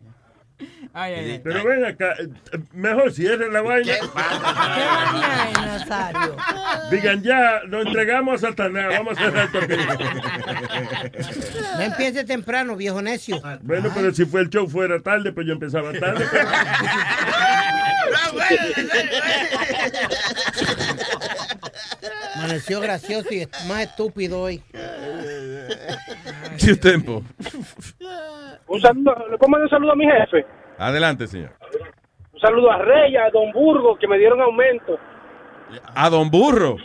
ay. 0.94 1.14
Ay. 1.14 1.42
Pero 1.44 1.64
ven 1.64 1.86
acá, 1.86 2.14
eh, 2.20 2.30
mejor 2.74 3.12
cierren 3.12 3.54
la 3.54 3.62
vaina. 3.62 3.94
¿Qué 3.94 4.08
vaina 4.08 5.50
es, 5.50 5.58
Nazario? 5.66 6.36
Digan 6.92 7.24
ya, 7.24 7.62
lo 7.68 7.82
entregamos 7.82 8.44
a 8.44 8.50
Satanás, 8.50 8.86
vamos 8.90 9.18
a 9.18 9.22
cerrar. 9.22 9.50
No 11.78 11.82
empiece 11.82 12.24
temprano, 12.24 12.76
viejo 12.76 13.02
necio. 13.02 13.42
Bueno, 13.62 13.90
pero 13.94 14.14
si 14.14 14.26
fue 14.26 14.42
el 14.42 14.50
show 14.50 14.68
fuera 14.68 15.00
tarde, 15.02 15.32
pues 15.32 15.48
yo 15.48 15.54
empezaba 15.54 15.94
tarde. 15.94 16.26
Amaneció 22.46 22.80
gracioso 22.80 23.34
y 23.34 23.48
más 23.68 23.82
estúpido 23.82 24.42
hoy. 24.42 24.62
Sí, 26.58 26.80
tiempo. 26.80 27.24
Un 28.68 28.82
saludo, 28.82 29.16
le 29.32 29.38
pongo 29.38 29.58
un 29.58 29.70
saludo 29.70 29.92
a 29.92 29.96
mi 29.96 30.06
jefe. 30.06 30.46
Adelante, 30.78 31.28
señor. 31.28 31.52
Un 32.34 32.40
saludo 32.40 32.72
a 32.72 32.78
Rey, 32.80 33.16
a 33.18 33.30
Don 33.32 33.52
Burgo, 33.52 33.98
que 33.98 34.08
me 34.08 34.18
dieron 34.18 34.40
aumento. 34.42 34.98
A 35.96 36.10
Don 36.10 36.30
Burro. 36.30 36.78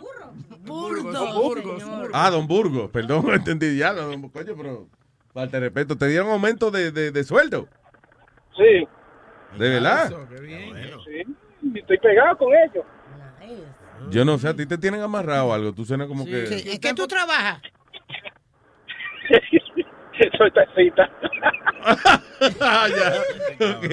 Burdo, 0.61 1.79
señor. 1.79 2.11
Ah, 2.15 2.31
Don 2.31 2.47
Burgo. 2.47 2.91
Perdón, 2.91 3.25
no 3.27 3.35
entendí 3.35 3.77
ya. 3.77 3.93
no, 3.93 4.03
don- 4.03 4.29
coño, 4.31 4.55
pero 4.57 4.87
falta 5.35 5.59
de 5.59 5.67
respeto. 5.67 5.97
¿Te 5.97 6.07
dieron 6.09 6.31
aumento 6.31 6.71
de, 6.71 6.91
de, 6.91 7.11
de 7.11 7.25
sueldo? 7.25 7.69
Sí, 8.57 8.87
¿De 9.59 9.69
verdad? 9.69 10.11
sí. 11.05 11.23
y 11.63 11.79
Estoy 11.81 11.99
pegado 11.99 12.37
con 12.39 12.49
ellos. 12.55 12.85
Yo 14.11 14.25
no 14.25 14.39
sé, 14.39 14.49
a 14.49 14.55
ti 14.55 14.67
te 14.67 14.79
tienen 14.79 15.01
amarrado 15.01 15.47
o 15.47 15.53
algo. 15.53 15.73
Tú 15.73 15.85
suenas 15.85 16.09
como 16.09 16.25
que... 16.25 16.47
Sí, 16.47 16.71
¿En 16.71 16.81
qué 16.81 16.95
tú 16.95 17.07
trabajas? 17.07 17.61
Soy 20.39 20.51
taxista. 20.53 21.11
ah, 22.61 22.89
ya. 23.61 23.69
Ok. 23.77 23.87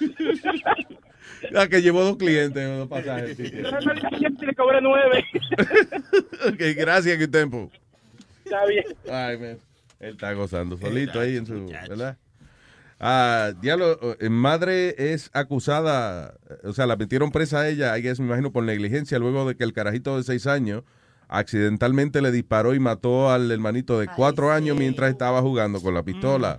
Ah, 1.56 1.66
que 1.66 1.80
llevó 1.80 2.04
dos 2.04 2.18
clientes, 2.18 2.78
dos 2.78 2.86
pasajes. 2.86 3.34
sí, 3.34 3.46
sí. 3.46 3.56
Le 3.56 4.54
cobré 4.54 4.80
nueve. 4.82 5.24
ok, 6.46 6.76
gracias, 6.76 7.16
que 7.16 7.26
tiempo. 7.26 7.70
Está 8.44 8.66
bien. 8.66 8.84
Ay, 9.10 9.38
man. 9.38 9.58
Él 10.00 10.10
está 10.10 10.34
gozando 10.34 10.76
solito 10.76 11.18
ahí 11.18 11.38
en 11.38 11.46
su, 11.46 11.66
¿verdad? 11.66 12.18
Ah, 13.02 13.52
diablo, 13.62 13.98
madre 14.28 14.94
es 15.14 15.30
acusada, 15.32 16.34
o 16.64 16.74
sea, 16.74 16.84
la 16.86 16.96
metieron 16.96 17.32
presa 17.32 17.60
a 17.60 17.68
ella, 17.68 17.96
I 17.96 18.02
guess, 18.02 18.20
me 18.20 18.26
imagino, 18.26 18.52
por 18.52 18.62
negligencia, 18.62 19.18
luego 19.18 19.48
de 19.48 19.56
que 19.56 19.64
el 19.64 19.72
carajito 19.72 20.18
de 20.18 20.22
seis 20.22 20.46
años 20.46 20.82
accidentalmente 21.26 22.20
le 22.20 22.30
disparó 22.30 22.74
y 22.74 22.80
mató 22.80 23.30
al 23.30 23.50
hermanito 23.50 23.98
de 23.98 24.08
cuatro 24.08 24.52
años 24.52 24.76
mientras 24.76 25.10
estaba 25.10 25.40
jugando 25.40 25.80
con 25.80 25.94
la 25.94 26.02
pistola. 26.02 26.58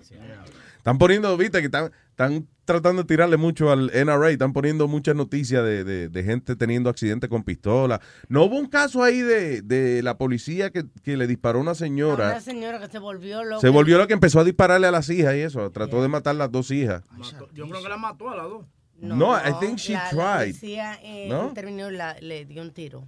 Están 0.78 0.98
poniendo, 0.98 1.38
viste, 1.38 1.60
que 1.60 1.66
están, 1.66 1.92
están 2.10 2.48
tratando 2.72 3.04
de 3.04 3.08
tirarle 3.08 3.38
mucho 3.38 3.72
al 3.72 3.92
NRA, 3.94 4.30
están 4.32 4.54
poniendo 4.54 4.88
muchas 4.88 5.16
noticias 5.16 5.64
de, 5.64 5.84
de- 5.84 6.10
de 6.10 6.24
gente 6.24 6.56
teniendo 6.56 6.90
accidentes 6.90 7.30
con 7.30 7.44
pistola. 7.44 8.02
No 8.30 8.44
hubo 8.46 8.58
un 8.58 8.68
caso 8.68 9.04
ahí 9.04 9.22
de, 9.22 9.62
de 9.62 10.02
la 10.04 10.18
policía 10.18 10.70
que, 10.72 10.86
que 11.04 11.18
le 11.18 11.28
disparó 11.28 11.60
a 11.60 11.62
una 11.62 11.76
señora. 11.76 12.30
Una 12.32 12.40
señora 12.42 12.80
que 12.80 12.88
se 12.88 13.00
volvió 13.00 13.44
loca. 13.44 13.62
Se 13.62 13.70
volvió 13.70 13.98
lo 13.98 14.08
que 14.08 14.14
empezó 14.14 14.40
a 14.40 14.44
dispararle 14.44 14.88
a 14.88 14.92
las 14.92 15.10
hijas 15.10 15.36
y 15.36 15.40
eso. 15.40 15.70
Trató 15.72 16.02
de 16.02 16.08
matar 16.08 16.36
las 16.36 16.52
dos 16.52 16.72
hijas. 16.72 17.04
Yo 17.54 17.68
creo 17.68 17.84
que 17.84 17.90
la 17.90 17.98
mató 17.98 18.30
a 18.30 18.36
las 18.36 18.46
dos. 18.50 18.66
No, 19.00 19.36
I 19.36 19.54
think 19.60 19.78
she 19.78 19.94
la, 19.94 20.04
La 20.04 20.10
tried. 20.10 20.52
policía 20.52 21.00
eh, 21.02 21.28
¿No? 21.30 21.48
intervino 21.48 21.90
y 21.92 21.96
la- 21.96 22.16
le 22.20 22.46
dio 22.46 22.62
un 22.62 22.72
tiro. 22.72 23.08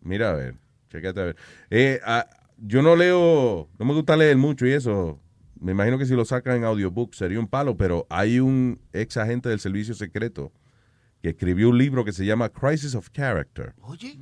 Mira, 0.00 0.30
a 0.30 0.34
ver. 0.34 0.54
Chequete 0.90 1.20
a 1.20 1.24
ver. 1.24 1.36
Eh, 1.70 2.00
ah, 2.04 2.26
yo 2.56 2.80
no 2.82 2.96
leo, 2.96 3.68
no 3.78 3.84
me 3.84 3.92
gusta 3.94 4.16
leer 4.16 4.36
mucho 4.36 4.66
y 4.66 4.72
eso. 4.72 5.20
Me 5.60 5.72
imagino 5.72 5.98
que 5.98 6.06
si 6.06 6.14
lo 6.14 6.24
sacan 6.24 6.56
en 6.56 6.64
audiobook 6.64 7.14
sería 7.14 7.40
un 7.40 7.48
palo, 7.48 7.76
pero 7.76 8.06
hay 8.10 8.40
un 8.40 8.80
ex 8.92 9.16
agente 9.16 9.48
del 9.48 9.60
servicio 9.60 9.94
secreto 9.94 10.52
que 11.22 11.30
escribió 11.30 11.70
un 11.70 11.78
libro 11.78 12.04
que 12.04 12.12
se 12.12 12.24
llama 12.24 12.48
Crisis 12.48 12.94
of 12.94 13.10
Character. 13.12 13.74
Oye. 13.82 14.18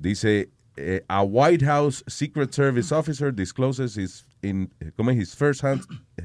Dice, 0.00 0.50
eh, 0.76 1.04
a 1.08 1.22
White 1.22 1.64
House 1.64 2.04
Secret 2.06 2.52
Service 2.52 2.92
officer 2.94 3.32
discloses 3.34 3.96
his, 3.96 4.26
in, 4.42 4.70
como 4.96 5.10
es, 5.10 5.16
his 5.16 5.34
first-hand 5.34 5.82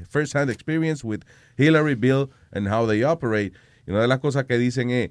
first 0.08 0.34
hand 0.34 0.50
experience 0.50 1.02
with 1.02 1.24
Hillary, 1.56 1.94
Bill, 1.94 2.30
and 2.52 2.68
how 2.68 2.86
they 2.86 3.02
operate. 3.02 3.52
Y 3.86 3.90
una 3.92 4.02
de 4.02 4.08
las 4.08 4.20
cosas 4.20 4.44
que 4.44 4.58
dicen 4.58 4.90
es, 4.90 5.10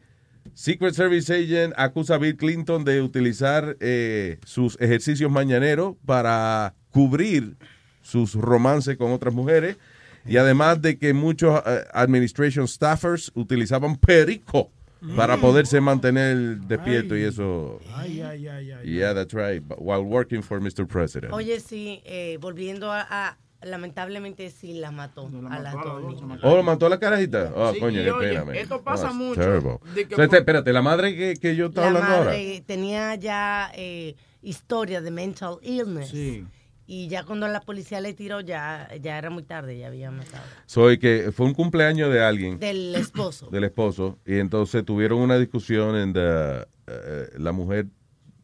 Secret 0.53 0.93
Service 0.93 1.29
Agent 1.33 1.73
acusa 1.77 2.15
a 2.15 2.17
Bill 2.19 2.37
Clinton 2.37 2.83
de 2.83 3.01
utilizar 3.01 3.77
eh, 3.79 4.39
sus 4.45 4.77
ejercicios 4.79 5.31
mañaneros 5.31 5.95
para 6.05 6.75
cubrir 6.91 7.57
sus 8.03 8.35
romances 8.35 8.95
con 8.97 9.11
otras 9.11 9.33
mujeres. 9.33 9.77
Y 10.25 10.37
además 10.37 10.81
de 10.81 10.97
que 10.99 11.13
muchos 11.13 11.61
eh, 11.65 11.83
administration 11.93 12.67
staffers 12.67 13.31
utilizaban 13.35 13.95
perico 13.97 14.69
para 15.17 15.35
poderse 15.35 15.81
mantener 15.81 16.59
despierto 16.61 17.17
y 17.17 17.23
eso. 17.23 17.79
Ay, 17.93 18.21
ay, 18.21 18.47
ay, 18.47 18.71
ay. 18.71 18.89
Yeah, 18.89 19.13
that's 19.13 19.33
right. 19.33 19.61
but 19.67 19.79
While 19.81 20.03
working 20.05 20.41
for 20.41 20.61
Mr. 20.61 20.87
President. 20.87 21.33
Oye, 21.33 21.59
sí, 21.59 22.01
eh, 22.05 22.37
volviendo 22.39 22.89
a, 22.89 23.01
a- 23.09 23.37
lamentablemente 23.63 24.49
sí 24.49 24.73
la 24.75 24.91
mató 24.91 25.29
a 25.49 25.59
las 25.59 25.73
dos 25.73 26.21
niñas. 26.21 26.39
Oh, 26.43 26.55
¿lo 26.55 26.63
mató 26.63 26.85
a 26.85 26.89
la 26.89 26.99
carajita? 26.99 27.51
Oh, 27.53 27.73
Sí, 27.73 27.79
coño, 27.81 27.99
y 27.99 28.03
qué 28.05 28.11
oye, 28.11 28.27
pena, 28.29 28.45
man. 28.45 28.55
esto 28.55 28.81
pasa 28.81 29.03
that's 29.07 29.15
mucho. 29.15 29.41
terrible. 29.41 29.79
De 29.93 30.05
que 30.07 30.13
O 30.13 30.15
sea, 30.15 30.23
este, 30.25 30.27
por- 30.37 30.39
espérate, 30.39 30.71
la 30.71 30.81
madre 30.81 31.15
que, 31.17 31.33
que 31.35 31.55
yo 31.57 31.65
estaba 31.65 31.89
La 31.91 31.97
hablando 31.99 32.15
ahora. 32.19 32.29
madre 32.31 32.63
tenía 32.65 33.15
ya 33.15 33.71
eh, 33.75 34.15
historia 34.41 35.01
de 35.01 35.11
mental 35.11 35.57
illness. 35.63 36.09
Sí. 36.09 36.45
Y 36.85 37.07
ya 37.07 37.23
cuando 37.23 37.47
la 37.47 37.61
policía 37.61 38.01
le 38.01 38.13
tiró, 38.13 38.41
ya, 38.41 38.89
ya 39.01 39.17
era 39.17 39.29
muy 39.29 39.43
tarde, 39.43 39.77
ya 39.77 39.87
había 39.87 40.11
matado. 40.11 40.43
Soy 40.65 40.97
que 40.97 41.31
fue 41.33 41.45
un 41.45 41.53
cumpleaños 41.53 42.11
de 42.11 42.23
alguien. 42.23 42.59
Del 42.59 42.93
esposo. 42.95 43.47
Del 43.51 43.63
esposo. 43.63 44.19
Y 44.25 44.37
entonces 44.39 44.83
tuvieron 44.83 45.19
una 45.19 45.37
discusión 45.37 45.95
en 45.95 46.11
the, 46.13 46.67
eh, 46.87 47.29
la 47.37 47.51
mujer, 47.53 47.87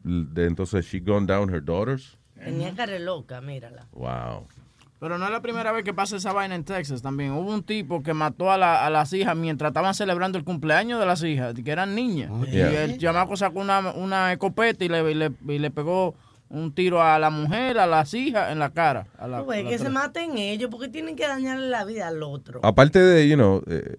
de 0.02 0.46
entonces 0.46 0.86
she 0.86 1.00
gone 1.00 1.26
down 1.26 1.52
her 1.54 1.62
daughters. 1.62 2.16
Tenía 2.42 2.74
cara 2.74 2.98
loca, 2.98 3.42
mírala. 3.42 3.86
Wow. 3.92 4.48
Pero 4.98 5.18
no 5.18 5.26
es 5.26 5.30
la 5.30 5.40
primera 5.42 5.72
vez 5.72 5.84
que 5.84 5.92
pasa 5.94 6.16
esa 6.16 6.32
vaina 6.32 6.54
en 6.54 6.64
Texas 6.64 7.00
también. 7.02 7.32
Hubo 7.32 7.52
un 7.52 7.62
tipo 7.62 8.02
que 8.02 8.12
mató 8.14 8.50
a, 8.50 8.56
la- 8.58 8.84
a 8.86 8.90
las 8.90 9.12
hijas 9.12 9.36
mientras 9.36 9.70
estaban 9.70 9.94
celebrando 9.94 10.38
el 10.38 10.44
cumpleaños 10.44 10.98
de 11.00 11.06
las 11.06 11.22
hijas, 11.22 11.54
que 11.62 11.70
eran 11.70 11.94
niñas. 11.94 12.30
Y 12.48 12.52
Yeah. 12.52 12.84
el 12.84 12.98
chamaco 12.98 13.36
sacó 13.36 13.60
una, 13.60 13.92
una 13.92 14.32
escopeta 14.32 14.82
y 14.84 14.88
le, 14.88 15.10
y 15.10 15.14
le- 15.14 15.32
y 15.48 15.58
le 15.58 15.70
pegó 15.70 16.14
un 16.50 16.74
tiro 16.74 17.00
a 17.02 17.18
la 17.18 17.30
mujer, 17.30 17.78
a 17.78 17.86
las 17.86 18.12
hijas, 18.12 18.52
en 18.52 18.58
la 18.58 18.70
cara. 18.70 19.06
A 19.18 19.26
la- 19.28 19.42
ves, 19.42 19.60
a 19.60 19.62
la 19.62 19.70
que 19.70 19.78
se 19.78 19.88
maten 19.88 20.36
ellos 20.36 20.68
porque 20.70 20.88
tienen 20.88 21.16
que 21.16 21.26
dañarle 21.26 21.68
la 21.68 21.84
vida 21.84 22.08
al 22.08 22.22
otro. 22.22 22.60
Aparte 22.62 22.98
de, 22.98 23.28
you 23.28 23.36
know, 23.36 23.62
eh, 23.68 23.96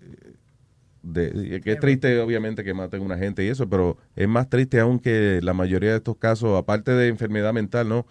de, 1.03 1.31
de- 1.31 1.61
que 1.61 1.71
es 1.71 1.79
triste 1.79 2.19
obviamente 2.19 2.63
que 2.63 2.73
maten 2.73 3.01
a 3.01 3.05
una 3.05 3.17
gente 3.17 3.43
y 3.43 3.47
eso, 3.47 3.67
pero 3.69 3.97
es 4.15 4.27
más 4.27 4.49
triste 4.49 4.79
aún 4.79 4.99
que 4.99 5.39
la 5.41 5.53
mayoría 5.53 5.91
de 5.91 5.97
estos 5.97 6.17
casos, 6.17 6.57
aparte 6.59 6.91
de 6.91 7.07
enfermedad 7.07 7.53
mental, 7.53 7.89
¿no? 7.89 8.05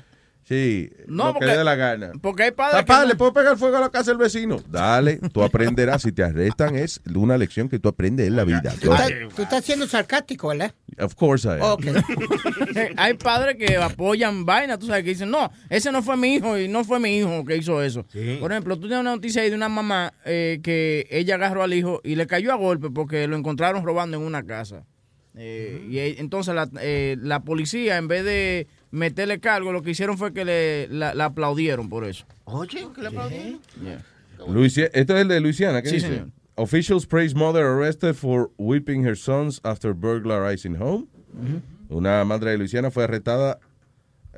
sí, 0.44 0.90
No, 1.06 1.26
lo 1.26 1.32
que 1.32 1.32
porque- 1.40 1.46
le 1.46 1.56
dé 1.58 1.64
la 1.64 1.74
gana. 1.74 2.12
Porque 2.20 2.42
hay 2.44 2.50
padres 2.52 2.82
Papá, 2.82 3.00
que 3.00 3.02
no- 3.02 3.08
¿le 3.08 3.14
puedo 3.16 3.32
pegar 3.32 3.56
fuego 3.58 3.76
a 3.76 3.80
la 3.80 3.90
casa 3.90 4.10
del 4.10 4.18
vecino? 4.18 4.62
Dale, 4.68 5.18
tú 5.32 5.42
aprenderás. 5.42 6.02
Si 6.02 6.12
te 6.12 6.22
arrestan, 6.22 6.76
es 6.76 7.00
una 7.14 7.36
lección 7.38 7.68
que 7.68 7.78
tú 7.78 7.88
aprendes 7.88 8.26
en 8.26 8.36
la 8.36 8.44
vida. 8.44 8.74
Tú 8.80 8.92
estás, 8.92 9.10
tú 9.34 9.42
estás 9.42 9.64
siendo 9.64 9.86
sarcástico, 9.86 10.48
¿verdad? 10.48 10.72
Of 10.98 11.14
course 11.14 11.46
I 11.48 11.52
am. 11.52 11.62
Ok. 11.62 11.86
hay 12.96 13.14
padres 13.14 13.56
que 13.56 13.76
apoyan 13.76 14.44
vaina, 14.44 14.78
tú 14.78 14.86
sabes, 14.86 15.02
que 15.04 15.10
dicen, 15.10 15.30
no, 15.30 15.50
ese 15.70 15.90
no 15.92 16.02
fue 16.02 16.16
mi 16.16 16.34
hijo 16.34 16.58
y 16.58 16.68
no 16.68 16.84
fue 16.84 17.00
mi 17.00 17.16
hijo 17.16 17.44
que 17.44 17.56
hizo 17.56 17.82
eso. 17.82 18.04
Por 18.40 18.52
ejemplo, 18.52 18.76
tú 18.76 18.82
tienes 18.82 19.00
una 19.00 19.12
noticia 19.14 19.42
ahí 19.42 19.50
de 19.50 19.56
una 19.56 19.68
mamá 19.68 20.12
eh, 20.24 20.60
que 20.62 21.06
ella 21.10 21.34
agarró 21.36 21.62
al 21.62 21.74
hijo 21.74 22.00
y 22.04 22.14
le 22.16 22.26
cayó 22.26 22.52
a 22.52 22.56
golpe 22.56 22.90
porque 22.90 23.26
lo 23.26 23.36
encontraron 23.36 23.84
robando 23.84 24.16
en 24.16 24.22
una 24.22 24.44
casa. 24.44 24.84
Eh, 25.36 25.86
Y 25.90 25.98
eh, 25.98 26.16
entonces 26.18 26.54
la, 26.54 26.68
eh, 26.80 27.16
la 27.20 27.40
policía, 27.40 27.96
en 27.96 28.06
vez 28.06 28.24
de 28.24 28.68
meterle 28.94 29.40
cargo, 29.40 29.72
lo 29.72 29.82
que 29.82 29.90
hicieron 29.90 30.16
fue 30.16 30.32
que 30.32 30.44
le 30.44 30.88
la, 30.88 31.14
la 31.14 31.26
aplaudieron 31.26 31.88
por 31.88 32.04
eso. 32.04 32.24
Oye, 32.44 32.86
¿qué 32.94 33.02
le 33.02 33.08
aplaudieron? 33.08 33.60
Luisi- 34.48 34.90
esto 34.92 35.14
es 35.16 35.22
el 35.22 35.28
de 35.28 35.40
Luisiana, 35.40 35.82
¿qué 35.82 35.88
Sí, 35.88 35.94
dice? 35.96 36.08
señor. 36.08 36.28
Officials 36.56 37.06
praise 37.06 37.34
mother 37.34 37.64
arrested 37.64 38.14
for 38.14 38.50
whipping 38.58 39.04
her 39.04 39.16
sons 39.16 39.60
after 39.64 39.92
burglarizing 39.92 40.76
home. 40.80 41.06
Una 41.88 42.24
madre 42.24 42.52
de 42.52 42.58
Luisiana 42.58 42.90
fue 42.90 43.04
arrestada 43.04 43.58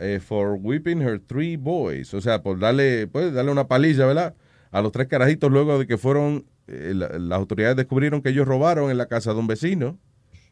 eh, 0.00 0.20
for 0.20 0.54
whipping 0.61 1.00
her 1.02 1.18
three 1.20 1.57
boys. 1.57 2.14
O 2.14 2.20
sea, 2.20 2.42
por 2.42 2.59
darle, 2.59 3.07
pues, 3.07 3.32
darle 3.34 3.50
una 3.52 3.66
paliza, 3.68 4.07
¿verdad? 4.07 4.34
A 4.70 4.80
los 4.82 4.92
tres 4.92 5.09
carajitos 5.09 5.50
luego 5.50 5.78
de 5.78 5.86
que 5.86 5.96
fueron, 5.98 6.46
eh, 6.68 6.92
la- 6.94 7.18
las 7.18 7.38
autoridades 7.38 7.76
descubrieron 7.76 8.22
que 8.22 8.30
ellos 8.30 8.46
robaron 8.48 8.90
en 8.90 8.96
la 8.98 9.07
casa 9.07 9.32
de 9.34 9.38
un 9.40 9.46
vecino. 9.46 9.98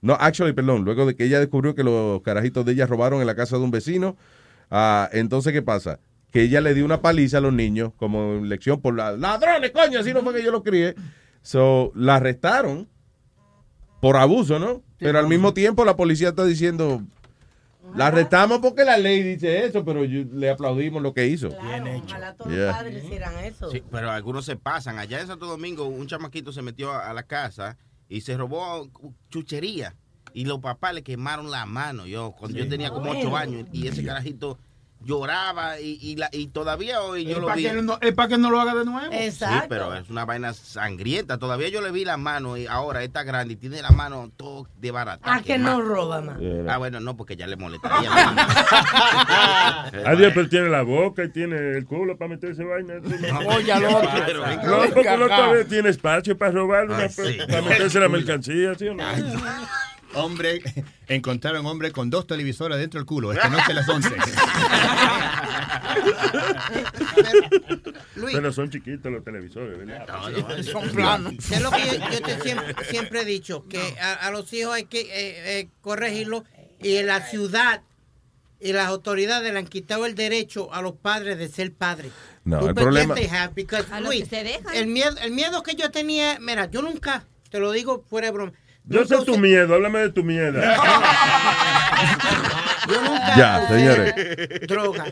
No, 0.05 0.15
actually, 0.21 0.53
perdón, 0.53 0.85
luego 0.85 1.07
de 1.07 1.17
que 1.17 1.25
ella 1.25 1.41
descubrió 1.41 1.75
que 1.75 1.83
los 1.83 2.21
carajitos 2.21 2.65
de 2.67 2.73
ella 2.73 2.87
robaron 2.87 3.21
en 3.23 3.27
la 3.27 3.35
casa 3.35 3.57
de 3.57 3.63
un 3.65 3.71
vecino. 3.71 4.17
ah, 4.71 5.09
entonces, 5.13 5.53
¿qué 5.53 5.63
pasa? 5.63 5.99
Que 6.31 6.43
ella 6.43 6.61
le 6.61 6.75
dio 6.75 6.85
una 6.85 7.01
paliza 7.01 7.39
a 7.39 7.41
los 7.41 7.53
niños 7.55 7.93
como 7.97 8.45
lección 8.45 8.81
por 8.83 8.95
la, 8.95 9.13
ladrones, 9.13 9.71
coño, 9.71 10.01
así 10.01 10.13
no 10.13 10.23
fue 10.23 10.35
que 10.35 10.43
yo 10.45 10.51
los 10.53 10.63
crié. 10.63 10.95
So, 11.43 11.91
la 11.95 12.17
arrestaron 12.17 12.87
por 14.01 14.17
abuso, 14.17 14.59
¿no? 14.59 14.83
Pero 14.99 15.19
al 15.19 15.27
mismo 15.29 15.55
tiempo 15.55 15.85
la 15.85 15.97
policía 15.97 16.29
está 16.31 16.45
diciendo, 16.45 17.03
la 17.95 18.09
arrestamos 18.09 18.59
porque 18.59 18.85
la 18.85 18.99
ley 18.99 19.23
dice 19.23 19.65
eso, 19.65 19.85
pero 19.85 20.05
yo- 20.05 20.25
le 20.33 20.51
aplaudimos 20.51 21.03
lo 21.03 21.15
que 21.15 21.27
hizo. 21.29 21.49
Ojalá 21.49 22.35
todos 22.35 22.53
Yeah. 22.53 22.67
los 22.67 22.77
padres 22.77 23.05
hicieran 23.05 23.39
eso. 23.45 23.71
Sí, 23.71 23.83
pero 23.91 24.11
algunos 24.11 24.45
se 24.45 24.57
pasan. 24.57 24.99
Allá 24.99 25.21
en 25.21 25.27
Santo 25.29 25.47
Domingo, 25.47 25.85
un 25.87 26.07
chamaquito 26.07 26.53
se 26.53 26.61
metió 26.63 26.91
a 26.93 27.09
a 27.11 27.15
la 27.15 27.23
casa 27.23 27.77
y 28.15 28.21
se 28.21 28.37
robó 28.37 28.89
chuchería. 29.29 29.97
Y 30.35 30.45
los 30.45 30.61
papás 30.61 30.95
le 30.95 31.03
quemaron 31.03 31.51
la 31.51 31.67
mano. 31.67 32.07
Yo, 32.07 32.31
cuando 32.39 32.57
yo 32.57 32.69
tenía 32.69 32.91
como 32.91 33.11
ocho 33.11 33.37
años, 33.37 33.67
y 33.73 33.89
ese 33.89 34.05
carajito 34.05 34.57
lloraba 35.05 35.81
y, 35.81 35.99
y, 36.01 36.17
la- 36.17 36.29
y 36.33 36.49
todavía 36.49 37.01
hoy 37.03 37.25
yo 37.25 37.39
lo 37.41 37.47
para 37.47 37.57
vi. 37.57 37.69
no, 37.83 37.99
es 38.01 38.13
pa' 38.15 38.29
que 38.29 38.39
no 38.39 38.51
lo 38.51 38.61
haga 38.61 38.75
de 38.75 38.85
nuevo. 38.85 39.13
Sí, 39.13 39.45
pero 39.69 39.95
es 39.95 40.09
una 40.11 40.25
vaina 40.25 40.53
sangrienta. 40.55 41.39
Todavía 41.39 41.69
yo 41.69 41.81
le 41.81 41.91
vi 41.91 42.05
la 42.05 42.17
mano 42.17 42.57
y 42.57 42.67
ahora 42.67 43.03
está 43.03 43.23
grande 43.23 43.55
y 43.55 43.57
tiene 43.57 43.83
la 43.83 43.91
mano 43.91 44.31
todo 44.37 44.67
de 44.79 44.91
barata. 44.91 45.23
Ah, 45.25 45.43
que 45.45 45.59
no 45.59 45.81
roba 45.81 46.21
más. 46.21 46.37
Ah, 46.69 46.79
bueno, 46.79 47.01
no, 47.01 47.17
porque 47.17 47.37
ya 47.37 47.47
le 47.47 47.57
molestaría. 47.57 48.11
Adiós, 50.07 50.33
pero 50.35 50.49
tiene 50.49 50.69
la 50.69 50.83
boca 50.83 51.25
y 51.25 51.29
tiene 51.31 51.57
el 51.77 51.85
culo 51.87 52.17
para 52.17 52.31
meterse 52.31 52.65
vaina. 52.65 52.95
Oye. 53.47 53.75
No, 53.81 54.01
porque 54.95 55.09
todavía 55.09 55.65
tiene 55.69 55.89
espacio 55.91 56.37
para 56.37 56.53
robar, 56.53 56.85
una- 56.87 57.05
Ah, 57.05 57.09
sí. 57.09 57.39
para 57.49 57.63
meterse 57.63 58.01
la 58.01 58.09
mercancía, 58.09 58.75
¿sí 58.75 58.89
o 58.89 58.95
no? 58.95 59.05
Hombre, 60.15 60.61
encontraron 61.09 61.67
hombre 61.67 61.93
con 61.93 62.11
dos 62.11 62.27
televisores 62.27 62.79
dentro 62.79 62.99
del 63.01 63.07
culo. 63.07 63.33
Esta 63.33 63.49
noche 63.49 63.73
a 63.73 63.75
las 63.75 63.89
11. 63.89 64.11
Luis. 68.17 68.35
Pero 68.35 68.53
son 68.53 68.71
chiquitos 68.71 69.11
los 69.13 69.25
televisores, 69.25 69.79
¿verdad? 69.79 70.07
Son 70.63 70.89
planos. 70.91 71.35
¿Qué 71.49 71.55
es 71.57 71.63
lo 71.63 71.71
que 71.71 71.85
yo, 71.87 72.11
yo 72.11 72.23
te 72.23 72.41
siempre, 72.43 72.75
siempre 72.89 73.21
he 73.23 73.25
dicho? 73.25 73.67
Que 73.69 73.97
a, 74.01 74.15
a 74.15 74.31
los 74.31 74.53
hijos 74.53 74.75
hay 74.75 74.85
que 74.85 75.01
eh, 75.01 75.61
eh, 75.61 75.69
corregirlo 75.81 76.45
y 76.81 76.97
en 76.97 77.07
la 77.07 77.21
ciudad 77.29 77.83
y 78.61 78.73
las 78.73 78.87
autoridades 78.89 79.53
le 79.53 79.59
han 79.59 79.67
quitado 79.67 80.07
el 80.07 80.15
derecho 80.15 80.73
a 80.73 80.81
los 80.81 80.95
padres 80.95 81.39
de 81.39 81.49
ser 81.49 81.73
padres. 81.73 82.13
No, 82.45 82.61
Tú 82.61 82.69
el 82.69 82.75
problema- 82.75 83.15
have, 83.31 83.53
because, 83.55 83.85
Luis, 84.01 84.27
el 84.75 84.87
miedo, 84.87 85.17
el 85.23 85.33
miedo 85.33 85.63
que 85.63 85.75
yo 85.75 85.91
tenía, 85.91 86.39
mira, 86.41 86.71
yo 86.71 86.83
nunca, 86.83 87.25
te 87.51 87.59
lo 87.59 87.73
digo 87.73 88.05
fuera 88.09 88.29
de 88.29 88.33
broma. 88.33 88.53
Yo 88.87 89.05
sé 89.07 89.25
tu 89.25 89.39
miedo, 89.39 89.75
háblame 89.75 90.01
de 90.01 90.11
tu 90.11 90.23
miedo. 90.23 90.61
Yo 92.89 93.01
nunca 93.01 93.37
Ya, 93.37 93.67
señores. 93.69 94.15
Droga. 94.67 95.07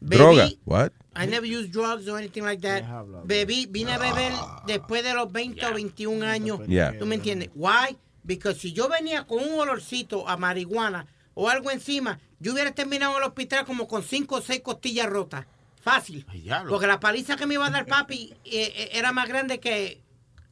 Droga, 0.00 0.46
Bebí- 0.46 0.58
what? 0.64 0.90
I 1.14 1.26
never 1.26 1.46
used 1.46 1.70
drugs 1.72 2.08
or 2.08 2.18
anything 2.18 2.42
like 2.42 2.60
that. 2.62 2.82
Bebí, 3.24 3.66
vine 3.70 3.92
a 3.92 3.98
beber 3.98 4.32
después 4.66 5.02
de 5.04 5.14
los 5.14 5.30
20 5.30 5.64
o 5.66 5.74
21 5.74 6.24
años. 6.24 6.60
Yeah. 6.66 6.98
¿Tú 6.98 7.06
me 7.06 7.16
entiendes? 7.16 7.50
Why? 7.54 7.96
Because 8.24 8.58
si 8.60 8.72
yo 8.72 8.88
venía 8.88 9.24
con 9.26 9.38
un 9.42 9.58
olorcito 9.60 10.28
a 10.28 10.36
marihuana 10.36 11.06
o 11.34 11.48
algo 11.48 11.70
encima, 11.70 12.18
yo 12.40 12.52
hubiera 12.52 12.72
terminado 12.72 13.12
en 13.12 13.18
el 13.18 13.28
hospital 13.28 13.64
como 13.64 13.86
con 13.86 14.02
5 14.02 14.36
o 14.36 14.40
6 14.42 14.60
costillas 14.62 15.06
rotas. 15.06 15.46
Fácil. 15.82 16.24
Porque 16.68 16.86
la 16.86 17.00
paliza 17.00 17.36
que 17.36 17.46
me 17.46 17.54
iba 17.54 17.66
a 17.66 17.70
dar 17.70 17.86
papi 17.86 18.32
eh, 18.44 18.72
eh, 18.76 18.90
era 18.92 19.12
más 19.12 19.28
grande 19.28 19.58
que 19.60 20.00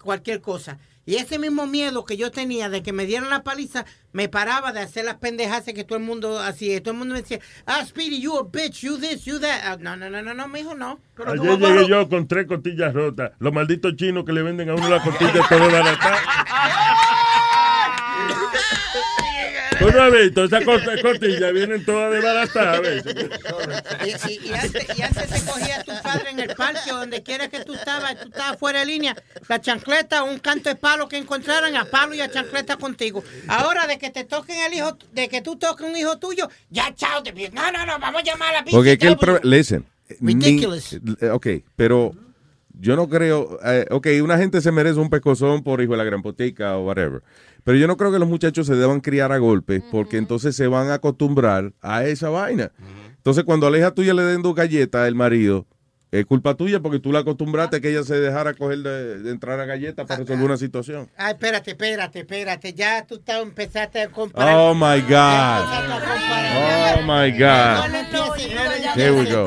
cualquier 0.03 0.41
cosa. 0.41 0.79
Y 1.11 1.17
ese 1.17 1.41
mismo 1.41 1.67
miedo 1.67 2.05
que 2.05 2.17
yo 2.17 2.31
tenía 2.31 2.69
de 2.69 2.85
que 2.85 2.93
me 2.93 3.05
dieran 3.05 3.31
la 3.31 3.43
paliza, 3.43 3.85
me 4.13 4.29
paraba 4.29 4.73
de 4.73 4.79
hacer 4.79 5.05
las 5.05 5.17
pendejas 5.17 5.65
que 5.65 5.83
todo 5.83 5.99
el 5.99 6.05
mundo 6.05 6.39
hacía. 6.39 6.81
Todo 6.81 6.93
el 6.93 6.99
mundo 6.99 7.15
me 7.15 7.23
decía, 7.23 7.41
ah, 7.67 7.85
Speedy, 7.85 8.21
you 8.21 8.39
a 8.39 8.45
bitch, 8.45 8.83
you 8.83 8.97
this, 8.97 9.25
you 9.25 9.41
that. 9.41 9.61
Ah, 9.65 9.77
no, 9.81 9.97
no, 9.97 10.09
no, 10.09 10.23
no, 10.23 10.35
no, 10.35 10.47
mijo, 10.47 10.77
no. 10.77 11.01
Pero 11.17 11.33
Ayer 11.33 11.59
llegué 11.59 11.89
yo 11.89 12.09
con 12.09 12.29
tres 12.29 12.47
costillas 12.47 12.95
rotas. 12.95 13.33
Los 13.41 13.53
malditos 13.53 13.97
chinos 13.97 14.25
que 14.25 14.33
le 14.33 14.45
venden 14.45 14.71
a 14.71 14.75
uno 14.77 14.89
las 14.89 15.03
costillas 15.03 15.49
todo 15.49 15.69
barata. 15.69 16.17
Uno 19.81 20.03
ha 20.03 20.11
visto, 20.11 20.45
esas 20.45 20.65
costillas 20.65 21.53
vienen 21.53 21.85
todas 21.85 22.13
desbaratadas. 22.13 23.05
Y, 24.05 24.33
y- 24.33 24.49
y 24.49 24.53
antes, 24.55 24.99
y 24.99 25.03
antes 25.03 25.29
te 25.31 25.41
cogía 25.51 25.83
tu 25.85 25.93
padre 26.03 26.31
en 26.31 26.41
el 26.41 26.55
parque 26.55 26.91
donde 26.91 27.23
quiera 27.23 27.49
que 27.49 27.65
tú 27.65 27.75
estabas, 27.75 28.19
tú 28.21 28.29
estabas 28.29 28.59
fuera 28.59 28.81
de 28.81 28.87
línea, 28.87 29.17
la 29.49 29.61
chancleta 29.61 30.23
o 30.23 30.31
un 30.31 30.39
canto 30.39 30.69
de 30.69 30.77
palo 30.77 31.09
que 31.09 31.17
encontraran, 31.17 31.77
a 31.77 31.85
palo 31.85 32.15
y 32.15 32.21
a 32.21 32.31
chancleta 32.31 32.77
contigo. 32.77 33.23
Ahora 33.49 33.87
de 33.87 33.99
que 33.99 34.11
te 34.11 34.25
toquen 34.25 34.57
el 34.67 34.75
hijo, 34.75 34.97
de 35.13 35.29
que 35.29 35.43
tú 35.43 35.57
toques 35.57 35.87
un 35.87 35.97
hijo 35.97 36.19
tuyo, 36.19 36.49
ya 36.71 36.95
chao, 36.95 37.23
te 37.23 37.33
pides. 37.33 37.53
No, 37.53 37.71
no, 37.73 37.87
no, 37.87 37.99
vamos 37.99 38.23
a 38.23 38.25
llamar 38.25 38.55
a 38.55 38.59
la 38.61 38.65
Porque 38.71 38.93
es 38.93 38.99
que 38.99 39.07
el 39.09 39.17
PCW. 39.17 39.21
pro- 39.25 39.41
listen, 39.43 39.87
ni- 40.21 40.35
Ridiculous. 40.35 40.95
eh, 41.21 41.31
ok, 41.31 41.47
pero 41.77 42.13
yo 42.81 42.97
no 42.97 43.09
creo, 43.09 43.59
eh, 43.65 43.87
ok, 43.91 44.07
una 44.23 44.39
gente 44.39 44.61
se 44.61 44.73
merece 44.73 44.99
un 44.99 45.11
pescozón 45.11 45.63
por 45.63 45.83
hijo 45.83 45.93
de 45.93 45.99
la 45.99 46.05
gran 46.05 46.23
potica 46.23 46.77
o 46.77 46.87
whatever, 46.87 47.23
pero 47.63 47.77
yo 47.77 47.87
no 47.87 47.97
creo 47.97 48.11
que 48.11 48.19
los 48.19 48.29
muchachos 48.29 48.67
se 48.67 48.75
deban 48.75 49.01
criar 49.01 49.33
a 49.33 49.39
golpes 49.39 49.83
porque 49.91 50.17
entonces 50.17 50.57
se 50.57 50.67
van 50.67 50.89
a 50.89 50.95
acostumbrar 50.95 51.73
a 51.83 52.05
esa 52.05 52.31
vaina. 52.31 52.73
Entonces 53.17 53.45
cuando 53.45 53.67
a 53.67 53.71
la 53.71 53.79
hija 53.79 53.95
tuya 53.95 54.15
le 54.15 54.23
den 54.23 54.43
dos 54.43 54.55
galletas 54.55 55.07
el 55.07 55.15
marido, 55.15 55.67
es 56.13 56.27
culpa 56.27 56.55
tuya 56.55 56.81
porque 56.81 56.99
tú 56.99 57.13
la 57.13 57.21
acostumbraste 57.21 57.77
a 57.77 57.81
que 57.81 57.91
ella 57.91 58.03
se 58.03 58.19
dejara 58.19 58.55
coger 58.55 58.79
de, 58.79 59.19
de 59.21 59.31
entrar 59.31 59.61
a 59.61 59.65
galletas 59.65 60.07
para 60.07 60.21
resolver 60.21 60.45
una 60.45 60.57
situación. 60.57 61.09
Ay, 61.17 61.33
espérate, 61.35 61.71
espérate, 61.71 62.21
espérate. 62.21 62.73
Ya 62.75 63.07
tú 63.07 63.17
estás, 63.17 63.43
empezaste 63.43 64.03
a 64.03 64.09
comparar. 64.09 64.55
Oh 64.57 64.75
my 64.75 65.01
God. 65.03 65.65
Oh 66.99 67.03
my 67.03 67.31
God. 67.31 67.91
Here 68.97 69.13
we 69.13 69.31
go. 69.31 69.47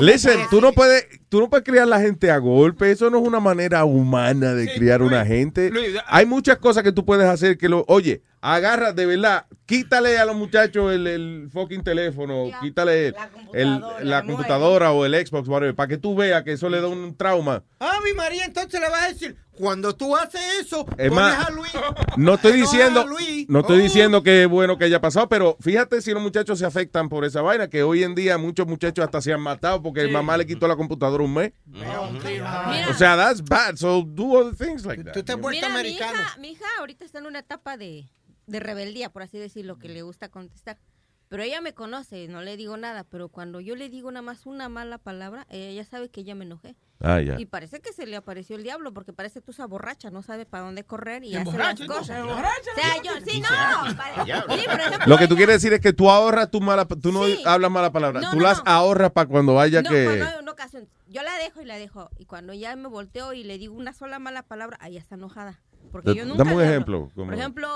Listen, 0.00 0.40
tú 0.50 0.60
no 0.60 0.72
puedes, 0.72 1.06
tú 1.28 1.40
no 1.40 1.50
puedes 1.50 1.64
criar 1.64 1.84
a 1.84 1.86
la 1.86 2.00
gente 2.00 2.30
a 2.30 2.38
golpe. 2.38 2.90
Eso 2.90 3.10
no 3.10 3.18
es 3.18 3.26
una 3.26 3.40
manera 3.40 3.84
humana 3.84 4.54
de 4.54 4.72
criar 4.74 5.02
a 5.02 5.04
una 5.04 5.26
gente. 5.26 5.70
Hay 6.06 6.24
muchas 6.24 6.58
cosas 6.58 6.82
que 6.82 6.92
tú 6.92 7.04
puedes 7.04 7.26
hacer 7.26 7.58
que 7.58 7.68
lo, 7.68 7.84
oye, 7.88 8.22
agarra 8.40 8.92
de 8.92 9.06
verdad, 9.06 9.46
quítale 9.66 10.18
a 10.18 10.24
los 10.24 10.36
muchachos 10.36 10.92
el, 10.92 11.06
el 11.06 11.48
fucking 11.52 11.82
teléfono, 11.82 12.50
quítale 12.60 13.14
el- 13.52 13.82
la 14.02 14.22
computadora 14.24 14.92
o 14.92 15.04
el 15.04 15.14
Xbox, 15.26 15.48
whatever, 15.48 15.74
para 15.74 15.88
que 15.88 15.98
tú 15.98 16.14
veas 16.14 16.42
que 16.44 16.52
eso 16.52 16.68
le 16.68 16.80
da 16.80 16.88
un 16.88 17.16
trauma. 17.16 17.62
Ah, 17.80 17.98
mi 18.04 18.12
María, 18.14 18.44
entonces 18.44 18.80
le 18.80 18.88
vas 18.88 19.02
a 19.02 19.08
decir, 19.08 19.36
cuando 19.52 19.94
tú 19.96 20.16
haces 20.16 20.40
eso, 20.60 20.86
Es 20.96 21.08
pones 21.08 21.12
más, 21.12 21.48
a 21.48 21.50
Luis. 21.50 21.72
No 22.16 22.34
estoy 22.34 22.52
diciendo, 22.52 23.06
Luis. 23.06 23.48
no 23.48 23.60
estoy 23.60 23.80
Oh. 23.80 23.82
diciendo 23.82 24.22
que 24.22 24.42
es 24.44 24.48
bueno 24.48 24.78
que 24.78 24.84
haya 24.84 25.00
pasado, 25.00 25.28
pero 25.28 25.56
fíjate 25.60 26.00
si 26.00 26.12
los 26.12 26.22
muchachos 26.22 26.58
se 26.58 26.64
afectan 26.66 27.08
por 27.08 27.24
esa 27.24 27.42
vaina, 27.42 27.68
que 27.68 27.82
hoy 27.82 28.02
en 28.04 28.14
día 28.14 28.38
muchos 28.38 28.66
muchachos 28.66 29.04
hasta 29.04 29.20
se 29.20 29.32
han 29.32 29.40
matado 29.40 29.82
porque 29.82 30.00
el 30.00 30.10
mamá 30.10 30.36
le 30.36 30.46
quitó 30.46 30.66
la 30.68 30.76
computadora 30.76 31.22
un 31.24 31.34
mes. 31.34 31.52
O 32.88 32.94
sea, 32.94 33.16
that's 33.16 33.42
bad. 33.42 33.76
So 33.76 34.02
do 34.02 34.36
other 34.36 34.54
things 34.56 34.84
like 34.84 35.02
that. 35.04 35.14
Mira, 35.48 35.68
mi 35.68 35.88
hija, 35.90 36.36
mi 36.40 36.50
hija 36.50 36.64
ahorita 36.78 37.04
está 37.04 37.18
en 37.18 37.26
una 37.26 37.40
etapa 37.40 37.76
de, 37.76 38.04
de 38.48 38.60
rebeldía, 38.60 39.10
por 39.10 39.22
así 39.22 39.38
decirlo, 39.38 39.78
que 39.78 39.88
le 39.88 40.02
gusta 40.02 40.28
contestar. 40.28 40.78
Pero 41.28 41.42
ella 41.42 41.60
me 41.60 41.74
conoce, 41.74 42.26
no 42.26 42.40
le 42.40 42.56
digo 42.56 42.78
nada, 42.78 43.04
pero 43.04 43.28
cuando 43.28 43.60
yo 43.60 43.76
le 43.76 43.90
digo 43.90 44.10
nada 44.10 44.22
más 44.22 44.46
una 44.46 44.70
mala 44.70 44.96
palabra, 44.96 45.46
ella 45.50 45.84
sabe 45.84 46.08
que 46.08 46.24
ya 46.24 46.34
me 46.34 46.46
enojé. 46.46 46.74
Ah, 47.00 47.20
ya. 47.20 47.38
Y 47.38 47.44
parece 47.44 47.80
que 47.80 47.92
se 47.92 48.06
le 48.06 48.16
apareció 48.16 48.56
el 48.56 48.62
diablo, 48.62 48.94
porque 48.94 49.12
parece 49.12 49.42
que 49.42 49.52
tú 49.52 49.68
borracha, 49.68 50.10
no 50.10 50.22
sabe 50.22 50.46
para 50.46 50.64
dónde 50.64 50.84
correr 50.84 51.22
y 51.24 51.32
¿Se 51.32 51.38
hace 51.38 51.58
las 51.58 51.74
cosas. 51.74 51.80
entonces? 51.80 52.06
¿Se 52.06 52.20
emborracha? 52.20 52.70
O 52.72 52.80
sea, 52.80 53.02
yo, 53.02 53.12
sí, 53.26 53.40
no. 53.42 53.46
Sí, 54.56 54.64
por 54.66 54.80
ejemplo, 54.80 55.06
Lo 55.06 55.18
que 55.18 55.28
tú 55.28 55.36
quieres 55.36 55.56
decir 55.56 55.72
es 55.74 55.80
que 55.80 55.92
tú 55.92 56.10
ahorras 56.10 56.50
tu 56.50 56.62
mala, 56.62 56.86
tú 56.86 57.12
no 57.12 57.24
Sí. 57.26 57.42
hablas 57.44 57.70
mala 57.70 57.92
palabra, 57.92 58.20
No, 58.22 58.30
tú 58.30 58.36
no, 58.38 58.42
las 58.44 58.64
no. 58.64 58.70
ahorras 58.70 59.12
para 59.12 59.28
cuando 59.28 59.52
vaya 59.52 59.82
no, 59.82 59.90
que... 59.90 60.04
cuando 60.06 60.24
hay 60.24 60.34
una 60.40 60.52
ocasión, 60.52 60.88
yo 61.08 61.22
la 61.22 61.34
dejo 61.34 61.60
y 61.60 61.66
la 61.66 61.76
dejo. 61.76 62.08
Y 62.16 62.24
cuando 62.24 62.54
ya 62.54 62.74
me 62.74 62.88
volteo 62.88 63.34
y 63.34 63.44
le 63.44 63.58
digo 63.58 63.74
una 63.74 63.92
sola 63.92 64.18
mala 64.18 64.42
palabra, 64.44 64.78
ahí 64.80 64.96
está 64.96 65.16
enojada. 65.16 65.60
Porque 65.92 66.14
yo 66.14 66.24
nunca 66.24 66.38
dame 66.44 66.56
un 66.56 66.62
ejemplo, 66.62 67.10
como- 67.14 67.26
Por 67.30 67.38
ejemplo, 67.38 67.68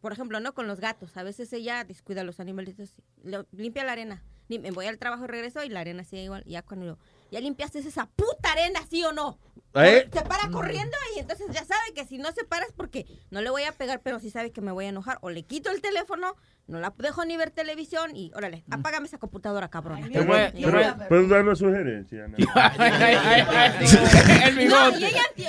por 0.00 0.12
ejemplo, 0.12 0.40
no 0.40 0.54
con 0.54 0.66
los 0.66 0.80
gatos. 0.80 1.16
A 1.16 1.22
veces 1.22 1.52
ella 1.52 1.84
descuida 1.84 2.20
a 2.20 2.24
los 2.24 2.40
animalitos, 2.40 2.90
lo- 3.24 3.46
limpia 3.52 3.84
la 3.84 3.92
arena. 3.92 4.22
Me 4.48 4.70
voy 4.70 4.86
al 4.86 4.98
trabajo 4.98 5.24
y 5.24 5.26
regreso 5.26 5.64
y 5.64 5.68
la 5.68 5.80
arena 5.80 6.04
sigue 6.04 6.22
igual. 6.22 6.44
Ya 6.46 6.62
cuando 6.62 6.86
yo, 6.86 6.98
ya 7.32 7.40
limpiaste 7.40 7.80
esa 7.80 8.06
puta 8.14 8.52
arena, 8.52 8.78
¿sí 8.88 9.02
o 9.02 9.12
no? 9.12 9.38
¿Eh? 9.74 10.08
Se 10.12 10.22
para 10.22 10.48
corriendo 10.50 10.96
y 11.16 11.18
entonces 11.18 11.48
ya 11.52 11.64
sabe 11.64 11.92
que 11.94 12.06
si 12.06 12.18
no 12.18 12.30
se 12.32 12.44
para 12.44 12.64
es 12.64 12.72
porque 12.72 13.06
no 13.30 13.40
le 13.40 13.50
voy 13.50 13.64
a 13.64 13.72
pegar, 13.72 14.00
pero 14.02 14.20
sí 14.20 14.30
sabe 14.30 14.52
que 14.52 14.60
me 14.60 14.70
voy 14.70 14.84
a 14.84 14.88
enojar. 14.90 15.18
O 15.20 15.30
le 15.30 15.42
quito 15.42 15.70
el 15.70 15.80
teléfono, 15.82 16.36
no 16.68 16.78
la 16.78 16.94
dejo 16.96 17.24
ni 17.24 17.36
ver 17.36 17.50
televisión 17.50 18.14
y 18.14 18.30
órale, 18.36 18.64
apágame 18.70 19.06
esa 19.08 19.18
computadora, 19.18 19.68
cabrón. 19.68 20.00
Pero, 20.12 20.26
pero, 20.26 21.08
¿Puedo 21.08 21.26
dar 21.28 21.42
una 21.42 21.56
sugerencia? 21.56 22.28
¿no? 22.28 22.36
Ella 22.38 22.72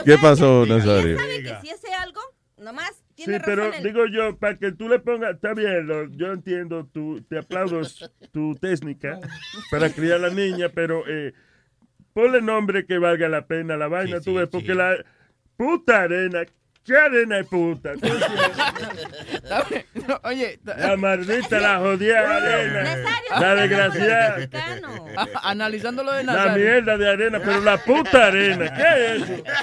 ¿Qué 0.05 0.17
pasó, 0.17 0.63
ella 0.63 0.77
Nazario? 0.77 1.19
sabe 1.19 1.43
que 1.43 1.55
si 1.61 1.69
hace 1.69 1.93
algo, 1.93 2.21
nomás 2.57 2.91
Sí, 3.25 3.31
razón 3.37 3.45
pero 3.45 3.71
digo 3.83 4.05
yo, 4.07 4.37
para 4.37 4.55
que 4.57 4.71
tú 4.71 4.87
le 4.87 4.99
pongas, 4.99 5.35
está 5.35 5.53
bien, 5.53 5.87
lo- 5.87 6.07
yo 6.09 6.31
entiendo, 6.33 6.85
tu, 6.85 7.21
te 7.21 7.37
aplaudo 7.39 7.81
tu 8.31 8.55
técnica 8.55 9.19
para 9.71 9.89
criar 9.89 10.17
a 10.17 10.27
la 10.27 10.29
niña, 10.29 10.69
pero 10.69 11.03
eh, 11.07 11.33
ponle 12.13 12.41
nombre 12.41 12.85
que 12.85 12.97
valga 12.97 13.27
la 13.29 13.47
pena 13.47 13.75
la 13.77 13.87
vaina, 13.87 14.19
tú 14.21 14.35
ves, 14.35 14.47
porque 14.49 14.73
la 14.75 15.05
puta 15.55 16.03
arena, 16.03 16.45
¿qué 16.87 16.97
arena 16.97 17.39
es 17.39 17.47
puta? 17.47 17.91
¿Tú 18.01 18.07
No, 20.07 20.19
Oye, 20.23 20.59
La 20.63 20.95
maldita, 20.97 21.59
la 21.59 21.77
jodida 21.79 22.19
arena, 22.37 22.97
la 23.39 23.55
desgraciada, 23.55 24.37
analizando 25.43 26.03
lo 26.03 26.13
de 26.13 26.23
la 26.23 26.33
Nazario. 26.33 26.63
mierda 26.65 26.97
de 26.97 27.09
arena, 27.09 27.39
pero 27.43 27.59
la 27.61 27.77
puta 27.77 28.27
arena, 28.27 28.73
¿qué 28.75 29.15
es 29.15 29.21
eso? 29.23 29.43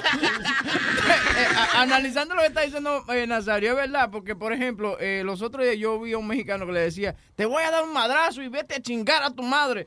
Eh, 1.37 1.45
a- 1.53 1.81
analizando 1.81 2.33
lo 2.33 2.39
que 2.41 2.47
está 2.47 2.61
diciendo 2.61 3.03
eh, 3.13 3.27
Nazario, 3.27 3.71
es 3.71 3.75
verdad, 3.75 4.09
porque 4.09 4.35
por 4.37 4.53
ejemplo, 4.53 4.97
eh, 5.01 5.21
los 5.25 5.41
otros 5.41 5.65
días 5.65 5.75
yo 5.77 5.99
vi 5.99 6.13
a 6.13 6.17
un 6.17 6.25
mexicano 6.27 6.65
que 6.65 6.71
le 6.71 6.79
decía, 6.79 7.13
te 7.35 7.45
voy 7.45 7.61
a 7.61 7.71
dar 7.71 7.83
un 7.83 7.91
madrazo 7.91 8.41
y 8.41 8.47
vete 8.47 8.75
a 8.75 8.81
chingar 8.81 9.21
a 9.21 9.29
tu 9.31 9.43
madre. 9.43 9.85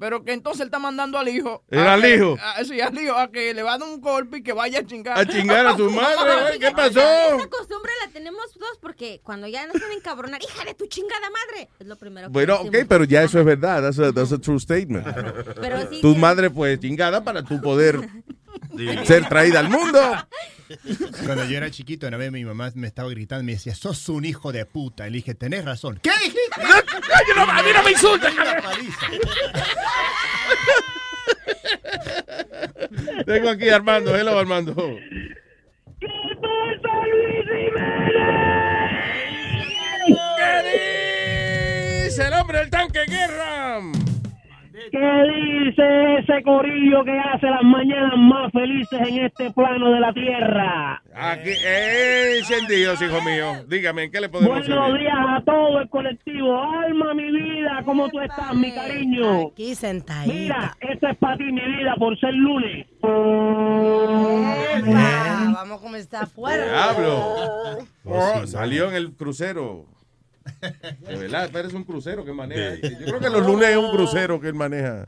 Pero 0.00 0.24
que 0.24 0.32
entonces 0.32 0.62
él 0.62 0.68
está 0.68 0.78
mandando 0.78 1.18
al 1.18 1.28
hijo. 1.28 1.62
¿Era 1.70 1.90
a 1.90 1.94
al 1.94 2.04
hijo? 2.06 2.36
a- 2.42 2.64
sí, 2.64 2.80
al 2.80 2.98
hijo, 2.98 3.14
a 3.16 3.30
que 3.30 3.52
le 3.52 3.62
va 3.62 3.74
a 3.74 3.78
dar 3.78 3.86
un 3.86 4.00
golpe 4.00 4.38
y 4.38 4.42
que 4.42 4.54
vaya 4.54 4.78
a 4.80 4.86
chingar. 4.86 5.18
A 5.18 5.26
chingar 5.26 5.66
a 5.66 5.76
su 5.76 5.90
madre, 5.90 6.40
güey, 6.40 6.58
¿qué 6.58 6.70
pasó? 6.70 7.00
Esa 7.00 7.48
costumbre 7.50 7.92
la 8.04 8.10
tenemos 8.10 8.54
dos 8.58 8.78
porque 8.80 9.20
cuando 9.22 9.46
ya 9.46 9.66
nos 9.66 9.74
van 9.80 9.90
a 9.90 9.94
encabronar, 9.94 10.42
hija 10.42 10.64
de 10.64 10.72
tu 10.74 10.86
chingada 10.86 11.28
madre, 11.30 11.68
es 11.78 11.86
lo 11.86 11.96
primero 11.96 12.28
que 12.28 12.32
Bueno, 12.32 12.56
ok, 12.62 12.76
pero 12.88 13.04
ya 13.04 13.22
eso 13.22 13.38
es 13.38 13.44
verdad. 13.44 13.82
That's 13.82 13.98
a, 13.98 14.10
that's 14.12 14.32
a 14.32 14.38
true 14.38 14.58
statement. 14.58 15.06
Pero 15.60 15.88
sí 15.90 16.00
tu 16.00 16.16
madre 16.16 16.48
fue 16.48 16.80
chingada 16.80 17.22
para 17.22 17.42
tu 17.42 17.60
poder 17.60 18.00
ser 19.04 19.28
traída 19.28 19.60
al 19.60 19.68
mundo. 19.68 20.00
Cuando 21.24 21.44
yo 21.46 21.56
era 21.56 21.70
chiquito, 21.70 22.06
una 22.06 22.16
vez 22.16 22.30
mi 22.30 22.44
mamá 22.44 22.70
me 22.74 22.86
estaba 22.86 23.08
gritando, 23.10 23.44
me 23.44 23.52
decía, 23.52 23.74
sos 23.74 24.08
un 24.08 24.24
hijo 24.24 24.52
de 24.52 24.64
puta. 24.66 25.06
Y 25.06 25.10
le 25.10 25.16
dije, 25.16 25.34
tenés 25.34 25.64
razón. 25.64 25.98
¿Qué 26.02 26.10
dijiste? 26.22 26.62
no, 27.36 27.42
a 27.42 27.62
mí 27.62 27.70
no 27.74 27.82
me 27.82 27.92
paliza. 28.62 29.06
Tengo 33.26 33.50
aquí 33.50 33.68
a 33.68 33.76
Armando. 33.76 34.16
Hello, 34.16 34.38
Armando. 34.38 34.74
¿Qué 40.36 42.04
dice 42.04 42.26
el 42.26 42.32
hombre 42.34 42.58
del 42.58 42.70
tanque 42.70 43.04
guerra? 43.06 43.80
¿Qué 44.90 44.98
dice 44.98 46.16
ese 46.20 46.42
corillo 46.42 47.04
que 47.04 47.18
hace 47.18 47.46
las 47.46 47.62
mañanas 47.62 48.14
más 48.16 48.50
felices 48.52 48.98
en 49.08 49.26
este 49.26 49.50
plano 49.50 49.90
de 49.92 50.00
la 50.00 50.12
tierra? 50.12 51.02
Aquí, 51.14 51.50
eh, 51.64 52.38
encendidos, 52.38 53.00
hijo 53.02 53.20
mío. 53.22 53.64
Dígame, 53.68 54.04
¿en 54.04 54.10
qué 54.10 54.20
le 54.20 54.28
podemos 54.30 54.58
Buenos 54.58 54.86
servir? 54.86 55.00
días 55.02 55.16
a 55.18 55.42
todo 55.44 55.80
el 55.80 55.88
colectivo. 55.90 56.62
Alma, 56.62 57.12
mi 57.14 57.30
vida, 57.30 57.82
¿cómo 57.84 58.08
tú 58.08 58.20
estás, 58.20 58.54
mi 58.54 58.72
cariño? 58.72 59.48
Aquí 59.52 59.74
sentadita. 59.74 60.32
Mira, 60.32 60.76
esto 60.80 61.08
es 61.08 61.16
para 61.18 61.36
ti, 61.36 61.44
mi 61.44 61.60
vida, 61.60 61.94
por 61.98 62.18
ser 62.18 62.32
lunes. 62.32 62.86
Epa, 64.76 65.52
vamos 65.52 65.78
a 65.78 65.82
comenzar 65.82 66.26
fuerte. 66.28 66.68
Diablo. 66.70 67.86
Oh, 68.04 68.46
salió 68.46 68.88
en 68.88 68.94
el 68.94 69.12
crucero. 69.12 69.84
De 71.00 71.16
verdad, 71.16 71.50
pero 71.52 71.68
es 71.68 71.74
un 71.74 71.84
crucero 71.84 72.24
que 72.24 72.32
maneja. 72.32 72.76
Yo 72.76 73.06
creo 73.06 73.20
que 73.20 73.30
los 73.30 73.46
lunes 73.46 73.68
es 73.68 73.76
un 73.76 73.90
crucero 73.90 74.40
que 74.40 74.48
él 74.48 74.54
maneja. 74.54 75.06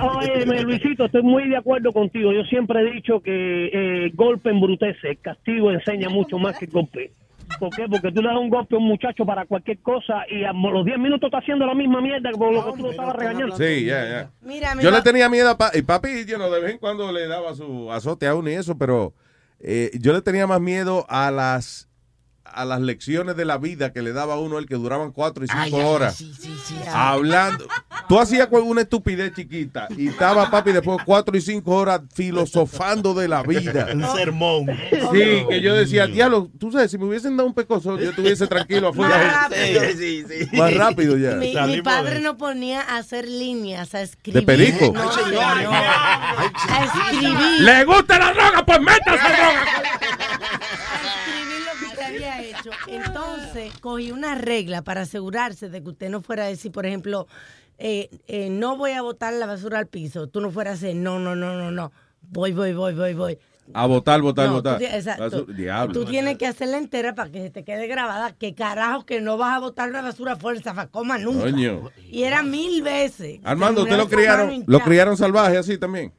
Oye, 0.00 0.62
Luisito, 0.62 1.06
estoy 1.06 1.22
muy 1.22 1.48
de 1.48 1.56
acuerdo 1.56 1.92
contigo. 1.92 2.32
Yo 2.32 2.42
siempre 2.44 2.80
he 2.80 2.92
dicho 2.92 3.20
que 3.20 3.70
eh, 3.72 4.10
golpe 4.14 4.50
embrutece, 4.50 5.10
el 5.10 5.18
castigo 5.18 5.70
enseña 5.70 6.08
mucho 6.08 6.38
más 6.38 6.58
que 6.58 6.66
el 6.66 6.70
golpe. 6.70 7.12
¿Por 7.58 7.74
qué? 7.74 7.86
Porque 7.88 8.12
tú 8.12 8.20
le 8.20 8.28
das 8.28 8.36
un 8.36 8.50
golpe 8.50 8.74
a 8.74 8.78
un 8.78 8.86
muchacho 8.86 9.24
para 9.24 9.46
cualquier 9.46 9.78
cosa 9.78 10.24
y 10.30 10.44
a 10.44 10.52
los 10.52 10.84
10 10.84 10.98
minutos 10.98 11.28
está 11.28 11.38
haciendo 11.38 11.66
la 11.66 11.74
misma 11.74 12.00
mierda 12.00 12.30
por 12.32 12.52
lo 12.52 12.64
que 12.64 12.76
tú 12.76 12.82
lo 12.84 12.90
estabas 12.90 13.16
regañando. 13.16 13.56
Sí, 13.56 13.84
ya, 13.86 14.08
ya. 14.08 14.30
Mira, 14.42 14.74
mi 14.74 14.82
Yo 14.82 14.90
le 14.90 15.00
tenía 15.02 15.28
miedo 15.28 15.50
a 15.50 15.56
papi. 15.58 15.78
Y 15.78 15.82
papi, 15.82 16.24
yo 16.26 16.38
no, 16.38 16.50
de 16.50 16.60
vez 16.60 16.72
en 16.72 16.78
cuando 16.78 17.10
le 17.10 17.26
daba 17.26 17.54
su 17.54 17.90
azote 17.90 18.26
a 18.26 18.34
uno 18.34 18.50
y 18.50 18.54
eso, 18.54 18.76
pero 18.76 19.14
eh, 19.60 19.90
yo 19.98 20.12
le 20.12 20.20
tenía 20.20 20.46
más 20.46 20.60
miedo 20.60 21.06
a 21.08 21.30
las 21.30 21.87
a 22.52 22.64
las 22.64 22.80
lecciones 22.80 23.36
de 23.36 23.44
la 23.44 23.58
vida 23.58 23.92
que 23.92 24.02
le 24.02 24.12
daba 24.12 24.34
a 24.34 24.38
uno 24.38 24.58
el 24.58 24.66
que 24.66 24.74
duraban 24.74 25.12
cuatro 25.12 25.44
y 25.44 25.48
cinco 25.48 25.60
Ay, 25.62 25.72
ay, 25.74 25.80
horas. 25.82 26.14
sí, 26.16 26.32
sí, 26.38 26.54
sí. 26.64 26.74
Hablando. 26.92 27.66
Tú 28.08 28.18
hacías 28.18 28.48
una 28.50 28.80
estupidez 28.82 29.32
chiquita 29.34 29.86
y 29.96 30.08
estaba 30.08 30.50
papi 30.50 30.72
después 30.72 30.98
de 30.98 31.04
cuatro 31.04 31.36
y 31.36 31.40
cinco 31.40 31.72
horas 31.76 32.00
filosofando 32.14 33.14
de 33.14 33.28
la 33.28 33.42
vida. 33.42 33.88
Un 33.92 34.04
sermón. 34.16 34.66
Sí, 35.12 35.44
que 35.48 35.60
yo 35.60 35.74
decía, 35.74 36.06
diablo, 36.06 36.50
tú 36.58 36.72
sabes, 36.72 36.90
si 36.90 36.98
me 36.98 37.04
hubiesen 37.04 37.36
dado 37.36 37.48
un 37.48 37.54
pecoso, 37.54 37.98
yo 37.98 38.10
estuviese 38.10 38.46
tranquilo 38.46 38.88
afuera. 38.88 39.16
Más 39.18 39.50
rápido. 39.50 39.80
Sí, 39.92 40.24
sí, 40.28 40.46
sí. 40.50 40.56
Más 40.56 40.74
rápido 40.74 41.16
ya. 41.16 41.32
Mi, 41.32 41.82
padre 41.82 42.16
de- 42.16 42.20
no 42.20 42.36
ponía 42.38 42.80
a 42.82 42.96
hacer 42.98 43.28
líneas, 43.28 43.94
a 43.94 44.00
escribir. 44.02 44.44
perico? 44.46 44.90
No, 44.92 45.12
señor. 45.12 45.42
A 45.44 46.84
escribir. 46.84 47.60
¿Le 47.60 47.84
gusta 47.84 48.18
la 48.18 48.32
droga? 48.32 48.64
Pues 48.66 48.80
métase 48.80 49.28
droga. 49.28 49.97
Había 52.24 52.42
hecho. 52.42 52.70
Entonces, 52.86 53.72
cogí 53.80 54.12
una 54.12 54.34
regla 54.34 54.82
para 54.82 55.02
asegurarse 55.02 55.68
de 55.68 55.82
que 55.82 55.90
usted 55.90 56.10
no 56.10 56.20
fuera 56.20 56.44
a 56.44 56.48
decir, 56.48 56.72
por 56.72 56.86
ejemplo, 56.86 57.26
eh, 57.78 58.10
eh, 58.26 58.50
no 58.50 58.76
voy 58.76 58.92
a 58.92 59.02
botar 59.02 59.32
la 59.32 59.46
basura 59.46 59.78
al 59.78 59.86
piso. 59.86 60.28
Tú 60.28 60.40
no 60.40 60.50
fueras 60.50 60.82
a 60.82 60.86
decir, 60.86 61.00
no, 61.00 61.18
no, 61.18 61.36
no, 61.36 61.54
no, 61.54 61.70
no. 61.70 61.92
Voy, 62.22 62.52
voy, 62.52 62.72
voy, 62.74 62.94
voy, 62.94 63.14
voy. 63.14 63.38
A 63.74 63.86
votar, 63.86 64.20
votar, 64.22 64.48
No, 64.48 64.54
votar. 64.54 64.78
tú 64.78 64.84
exacto. 64.84 65.44
Diablo. 65.44 65.92
Tú 65.92 66.04
tienes 66.04 66.38
que 66.38 66.46
hacerla 66.46 66.78
entera 66.78 67.14
para 67.14 67.30
que 67.30 67.42
se 67.42 67.50
te 67.50 67.64
quede 67.64 67.86
grabada. 67.86 68.32
Que 68.32 68.54
carajo 68.54 69.04
que 69.04 69.20
no 69.20 69.36
vas 69.36 69.56
a 69.56 69.60
botar 69.60 69.90
una 69.90 70.02
basura 70.02 70.36
fuera 70.36 70.54
del 70.54 70.64
zafacoma 70.64 71.18
nunca. 71.18 71.44
Coño. 71.44 71.90
Y 72.10 72.22
era 72.22 72.42
mil 72.42 72.82
veces. 72.82 73.40
Armando, 73.44 73.82
¿usted 73.82 73.96
lo 73.96 74.08
criaron, 74.08 74.64
lo 74.66 74.80
criaron 74.80 75.16
salvaje 75.16 75.58
así 75.58 75.78
también? 75.78 76.12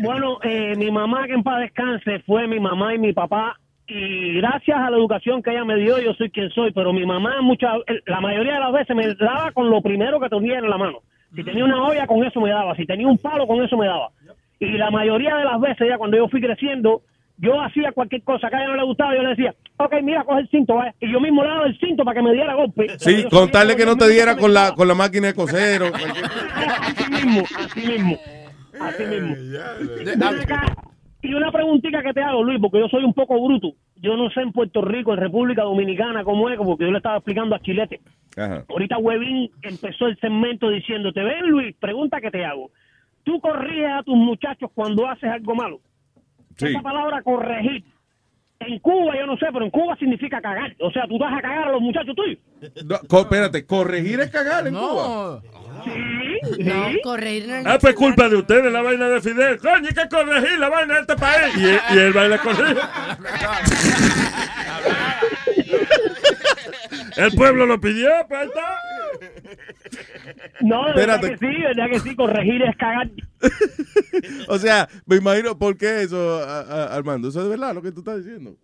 Bueno, 0.00 0.38
eh, 0.42 0.74
mi 0.76 0.90
mamá, 0.90 1.26
que 1.26 1.34
en 1.34 1.42
paz 1.42 1.60
descanse, 1.60 2.20
fue 2.26 2.48
mi 2.48 2.58
mamá 2.58 2.94
y 2.94 2.98
mi 2.98 3.12
papá. 3.12 3.60
Y 3.86 4.34
gracias 4.36 4.78
a 4.78 4.90
la 4.90 4.96
educación 4.96 5.42
que 5.42 5.50
ella 5.50 5.64
me 5.64 5.76
dio, 5.76 5.98
yo 5.98 6.14
soy 6.14 6.30
quien 6.30 6.50
soy. 6.50 6.72
Pero 6.72 6.92
mi 6.92 7.04
mamá, 7.04 7.40
mucha, 7.42 7.72
la 8.06 8.20
mayoría 8.20 8.54
de 8.54 8.60
las 8.60 8.72
veces 8.72 8.96
me 8.96 9.14
daba 9.14 9.52
con 9.52 9.68
lo 9.68 9.82
primero 9.82 10.18
que 10.20 10.28
tenía 10.28 10.58
en 10.58 10.70
la 10.70 10.78
mano. 10.78 11.00
Si 11.34 11.42
tenía 11.42 11.64
una 11.64 11.82
olla, 11.82 12.06
con 12.06 12.24
eso 12.24 12.40
me 12.40 12.50
daba. 12.50 12.76
Si 12.76 12.86
tenía 12.86 13.08
un 13.08 13.18
palo, 13.18 13.46
con 13.46 13.62
eso 13.62 13.76
me 13.76 13.86
daba. 13.86 14.10
Y 14.60 14.78
la 14.78 14.90
mayoría 14.90 15.36
de 15.36 15.44
las 15.44 15.60
veces, 15.60 15.88
ya 15.88 15.98
cuando 15.98 16.16
yo 16.16 16.28
fui 16.28 16.40
creciendo, 16.40 17.02
yo 17.38 17.60
hacía 17.60 17.92
cualquier 17.92 18.22
cosa 18.22 18.48
que 18.48 18.56
a 18.56 18.60
ella 18.60 18.68
no 18.68 18.76
le 18.76 18.84
gustaba, 18.84 19.14
yo 19.16 19.22
le 19.22 19.30
decía, 19.30 19.54
ok, 19.76 19.94
mira, 20.02 20.24
coge 20.24 20.40
el 20.40 20.48
cinto, 20.48 20.76
¿vale? 20.76 20.94
y 21.00 21.12
yo 21.12 21.20
mismo 21.20 21.42
le 21.42 21.48
daba 21.48 21.66
el 21.66 21.78
cinto 21.78 22.04
para 22.04 22.14
que 22.14 22.22
me 22.22 22.32
diera 22.32 22.54
golpe. 22.54 22.86
Sí, 22.98 23.24
contarle 23.28 23.76
que 23.76 23.84
no 23.84 23.96
te 23.96 24.08
diera 24.08 24.36
con 24.36 24.54
la, 24.54 24.72
con 24.74 24.86
la 24.86 24.94
máquina 24.94 25.28
de 25.28 25.34
coser. 25.34 25.82
o 25.82 25.86
Así 25.94 27.10
mismo, 27.10 27.42
así 27.58 27.88
mismo, 27.88 28.16
así 28.80 29.04
mismo. 29.04 29.34
Ven 30.04 30.22
acá, 30.22 30.66
Y 31.24 31.32
una 31.32 31.50
preguntita 31.50 32.02
que 32.02 32.12
te 32.12 32.22
hago, 32.22 32.44
Luis, 32.44 32.60
porque 32.60 32.80
yo 32.80 32.88
soy 32.88 33.02
un 33.02 33.14
poco 33.14 33.42
bruto. 33.42 33.72
Yo 33.96 34.14
no 34.14 34.28
sé 34.28 34.42
en 34.42 34.52
Puerto 34.52 34.82
Rico, 34.82 35.14
en 35.14 35.20
República 35.20 35.62
Dominicana, 35.62 36.22
cómo 36.22 36.50
es, 36.50 36.58
porque 36.58 36.84
yo 36.84 36.90
le 36.90 36.98
estaba 36.98 37.16
explicando 37.16 37.54
a 37.54 37.60
Chilete. 37.60 38.02
Ajá. 38.36 38.66
Ahorita 38.68 38.98
Webin 38.98 39.50
empezó 39.62 40.06
el 40.06 40.18
segmento 40.18 40.68
diciéndote, 40.68 41.22
ven 41.22 41.48
Luis, 41.48 41.74
pregunta 41.80 42.20
que 42.20 42.30
te 42.30 42.44
hago. 42.44 42.70
¿Tú 43.22 43.40
corriges 43.40 43.90
a 43.90 44.02
tus 44.02 44.16
muchachos 44.16 44.70
cuando 44.74 45.08
haces 45.08 45.30
algo 45.30 45.54
malo? 45.54 45.80
Sí. 46.56 46.66
Esa 46.66 46.82
palabra 46.82 47.22
corregir. 47.22 47.84
En 48.66 48.78
Cuba, 48.80 49.14
yo 49.16 49.26
no 49.26 49.36
sé, 49.36 49.46
pero 49.52 49.64
en 49.64 49.70
Cuba 49.70 49.96
significa 49.96 50.40
cagar. 50.40 50.74
O 50.80 50.90
sea, 50.90 51.06
tú 51.08 51.18
vas 51.18 51.32
a 51.36 51.40
cagar 51.42 51.68
a 51.68 51.72
los 51.72 51.80
muchachos 51.80 52.14
tuyos. 52.16 52.38
No, 52.84 52.98
co- 53.08 53.20
espérate, 53.20 53.64
corregir 53.66 54.20
es 54.20 54.30
cagar 54.30 54.66
en 54.66 54.74
Cuba. 54.74 55.40
Sí, 55.84 56.64
No, 56.64 56.88
sí. 56.88 57.00
corregir 57.02 57.48
no 57.48 57.54
es 57.56 57.66
Ah, 57.66 57.78
pues 57.80 57.94
culpa 57.94 58.28
de 58.28 58.36
ustedes 58.36 58.72
la 58.72 58.82
vaina 58.82 59.08
de 59.08 59.20
Fidel. 59.20 59.58
Coño, 59.58 59.88
hay 59.88 59.94
que 59.94 60.08
corregir 60.08 60.58
la 60.58 60.68
vaina 60.70 60.94
de 60.94 61.00
este 61.00 61.16
país. 61.16 61.56
Y, 61.56 61.64
él- 61.64 61.80
y 61.94 61.98
él 61.98 62.16
va 62.16 62.26
y 62.26 62.28
la 62.28 62.38
corrige. 62.38 62.74
El 67.16 67.32
pueblo 67.34 67.66
lo 67.66 67.80
pidió, 67.80 68.08
pues 68.28 68.46
está. 68.48 68.78
No, 70.60 70.86
de 70.86 70.92
verdad 70.94 71.16
Espérate. 71.24 71.30
que 71.30 71.38
sí, 71.38 71.62
verdad 71.62 71.86
que 71.90 72.00
sí, 72.00 72.16
corregir 72.16 72.62
es 72.62 72.76
cagar. 72.76 73.10
O 74.48 74.58
sea, 74.58 74.88
me 75.06 75.16
imagino, 75.16 75.58
¿por 75.58 75.76
qué 75.76 76.02
eso, 76.02 76.38
a- 76.38 76.60
a- 76.60 76.94
Armando? 76.96 77.28
Eso 77.28 77.42
es 77.42 77.48
verdad 77.48 77.74
lo 77.74 77.82
que 77.82 77.92
tú 77.92 78.00
estás 78.00 78.24
diciendo. 78.24 78.56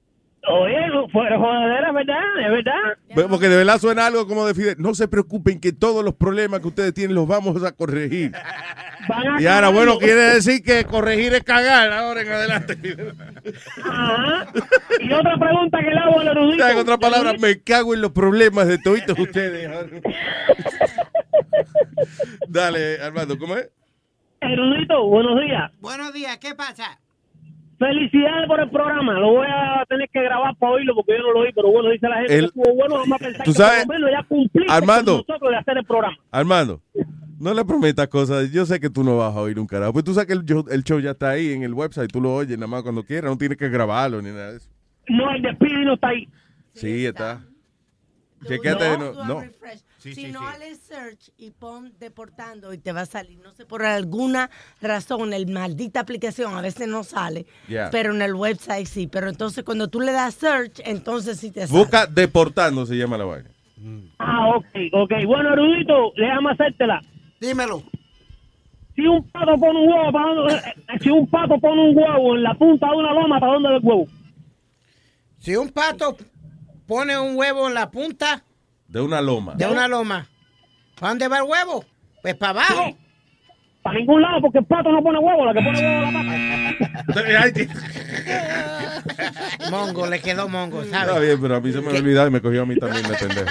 Oye, 0.49 0.77
fuera 1.13 1.39
jodedera, 1.39 1.89
es 1.89 1.95
verdad, 1.95 2.23
es 2.41 2.51
verdad. 2.51 3.29
Porque 3.29 3.49
de 3.49 3.57
verdad 3.57 3.79
suena 3.79 4.07
algo 4.07 4.27
como 4.27 4.47
de 4.47 4.55
Fidel. 4.55 4.77
No 4.79 4.95
se 4.95 5.07
preocupen 5.07 5.61
que 5.61 5.73
todos 5.73 6.03
los 6.03 6.15
problemas 6.15 6.61
que 6.61 6.69
ustedes 6.69 6.95
tienen 6.95 7.15
los 7.15 7.29
vamos 7.29 7.63
a 7.63 7.73
corregir. 7.73 8.33
Van 9.09 9.29
a 9.29 9.43
Y 9.43 9.47
ahora, 9.47 9.69
bueno, 9.71 9.99
quiere 9.99 10.35
decir 10.35 10.63
que 10.63 10.85
corregir 10.85 11.35
es 11.35 11.43
cagar 11.43 11.93
ahora 11.93 12.23
en 12.23 12.29
adelante. 12.33 12.79
Ajá. 13.83 14.47
Y 15.01 15.13
otra 15.13 15.37
pregunta 15.39 15.79
que 15.79 15.91
le 15.91 15.99
hago 15.99 16.21
al 16.21 16.29
erudito. 16.29 16.67
En 16.71 16.79
otras 16.79 16.99
palabras, 16.99 17.41
me 17.41 17.63
cago 17.63 17.95
en 17.95 18.01
los 18.01 18.13
problemas 18.13 18.67
de 18.67 18.79
todos 18.79 19.01
ustedes. 19.19 19.71
Dale, 22.49 23.01
Armando, 23.03 23.39
¿cómo 23.39 23.57
es? 23.57 23.69
Erudito, 24.41 25.07
buenos 25.07 25.41
días. 25.41 25.71
Buenos 25.81 26.13
días, 26.13 26.39
¿qué 26.39 26.55
pasa? 26.55 26.99
Felicidades 27.81 28.47
por 28.47 28.61
el 28.61 28.69
programa. 28.71 29.15
Lo 29.15 29.33
voy 29.33 29.47
a 29.51 29.85
tener 29.89 30.09
que 30.11 30.23
grabar 30.23 30.55
para 30.57 30.73
oírlo 30.75 30.95
porque 30.95 31.13
yo 31.17 31.23
no 31.23 31.33
lo 31.33 31.41
oí, 31.41 31.53
pero 31.55 31.71
bueno, 31.73 31.89
dice 31.89 32.07
la 32.09 32.17
gente 32.19 32.35
El- 32.35 32.41
que 32.41 32.47
estuvo 32.61 32.75
bueno. 32.77 32.95
Vamos 32.99 33.13
a 33.13 33.25
pensar 33.25 33.45
Tú 33.47 33.53
que 33.53 33.57
sabes, 33.57 33.87
por 33.87 33.95
lo 33.99 34.07
menos 34.07 34.21
ya 34.23 34.29
cumplimos 34.29 34.73
Armando. 34.77 35.13
con 35.13 35.25
nosotros 35.27 35.51
de 35.51 35.57
hacer 35.57 35.79
el 35.79 35.85
programa. 35.87 36.17
Armando, 36.31 36.83
no 37.41 37.55
le 37.55 37.65
prometas 37.65 38.07
cosas. 38.09 38.53
Yo 38.53 38.67
sé 38.67 38.79
que 38.81 38.91
tú 38.91 39.03
no 39.03 39.17
vas 39.17 39.35
a 39.35 39.41
oír 39.41 39.59
un 39.59 39.67
carajo. 39.67 39.95
Pues 39.95 40.05
tú 40.05 40.13
sabes 40.13 40.27
que 40.27 40.35
el, 40.35 40.45
show- 40.45 40.67
el 40.71 40.85
show 40.85 41.01
ya 41.01 41.13
está 41.13 41.31
ahí 41.31 41.53
en 41.55 41.63
el 41.63 41.73
website. 41.73 42.13
Tú 42.13 42.21
lo 42.21 42.35
oyes 42.35 42.59
nada 42.59 42.67
más 42.67 42.83
cuando 42.83 43.03
quieras. 43.03 43.31
No 43.31 43.39
tienes 43.39 43.57
que 43.57 43.71
grabarlo 43.71 44.21
ni 44.21 44.29
nada 44.29 44.51
de 44.51 44.57
eso. 44.59 44.69
No, 45.09 45.31
el 45.33 45.41
despido 45.41 45.79
no 45.81 45.95
está 45.95 46.09
ahí. 46.09 46.29
Sí, 46.75 47.07
está. 47.07 47.41
Tú 48.41 48.47
Chequéate. 48.49 48.99
no, 48.99 49.25
No. 49.25 49.43
Sí, 50.01 50.15
si 50.15 50.27
sí, 50.27 50.33
no, 50.33 50.41
sí. 50.41 50.75
search 50.77 51.31
y 51.37 51.51
pon 51.51 51.93
deportando 52.01 52.73
y 52.73 52.79
te 52.79 52.91
va 52.93 53.03
a 53.03 53.07
salir. 53.07 53.39
No 53.41 53.53
sé, 53.53 53.67
por 53.67 53.85
alguna 53.85 54.49
razón, 54.81 55.33
en 55.35 55.47
la 55.53 55.61
maldita 55.61 56.01
aplicación 56.01 56.55
a 56.55 56.63
veces 56.63 56.89
no 56.89 57.05
sale, 57.05 57.45
Yeah. 57.69 57.91
pero 57.93 58.15
en 58.15 58.23
el 58.23 58.35
website 58.35 58.87
sí. 58.87 59.07
Pero 59.07 59.29
entonces 59.29 59.63
cuando 59.63 59.89
tú 59.89 60.01
le 60.01 60.13
das 60.13 60.35
search, 60.35 60.81
entonces 60.85 61.39
sí 61.39 61.51
te 61.51 61.67
sale. 61.67 61.79
Busca 61.79 62.07
deportando, 62.07 62.87
se 62.87 62.97
llama 62.97 63.19
la 63.19 63.25
vaina. 63.27 63.51
Ah, 64.19 64.49
ok, 64.57 64.67
ok. 64.93 65.13
Bueno, 65.27 65.53
erudito, 65.53 66.13
déjame 66.17 66.53
hacértela. 66.53 67.01
Dímelo. 67.41 67.83
Si 68.97 69.07
un 69.07 69.23
pato 69.31 69.55
pone 69.59 69.81
un 69.81 69.89
huevo, 69.89 70.13
¿para 70.13 70.35
dónde? 70.35 70.55
eh, 70.55 70.75
eh, 70.95 70.99
Si 71.03 71.11
un 71.11 71.27
pato 71.29 71.59
pone 71.59 71.91
un 71.91 71.97
huevo 71.97 72.37
en 72.37 72.43
la 72.43 72.55
punta 72.55 72.87
de 72.91 72.97
una 72.97 73.13
loma, 73.13 73.39
¿para 73.41 73.53
dónde 73.53 73.69
va 73.71 73.77
el 73.77 73.83
huevo? 73.85 74.07
Si 75.39 75.57
un 75.57 75.69
pato 75.71 76.17
pone 76.87 77.19
un 77.19 77.37
huevo 77.37 77.69
en 77.69 77.75
la 77.75 77.91
punta 77.91 78.43
De 78.91 79.01
una 79.01 79.21
loma. 79.21 79.55
de 79.55 79.67
una 79.67 79.87
loma, 79.89 80.27
¿para 80.99 81.11
dónde 81.11 81.29
va 81.29 81.39
el 81.39 81.45
huevo? 81.45 81.85
Pues 82.23 82.35
para 82.35 82.51
abajo. 82.51 82.97
Para 83.83 83.99
ningún 83.99 84.21
lado, 84.21 84.43
porque 84.43 84.59
el 84.59 84.65
pato 84.67 84.93
no 84.93 85.03
pone 85.03 85.19
huevo, 85.19 85.47
la 85.47 85.55
que 85.55 85.61
pone 85.63 85.79
huevo 85.81 86.07
es 86.07 86.13
la 86.13 86.23
pata. 87.65 87.81
Mongo, 89.71 90.07
le 90.07 90.21
quedó 90.21 90.49
mongo, 90.49 90.83
Está 90.83 91.07
¿sabes? 91.07 91.23
bien, 91.23 91.41
pero 91.41 91.57
a 91.57 91.61
mí 91.61 91.73
se 91.73 91.81
me 91.81 91.89
ha 91.89 91.95
olvidado 91.95 92.29
y 92.29 92.31
me 92.31 92.41
cogió 92.43 92.63
a 92.63 92.67
mí 92.67 92.77
también 92.77 93.07
de 93.09 93.15
pendejo. 93.15 93.49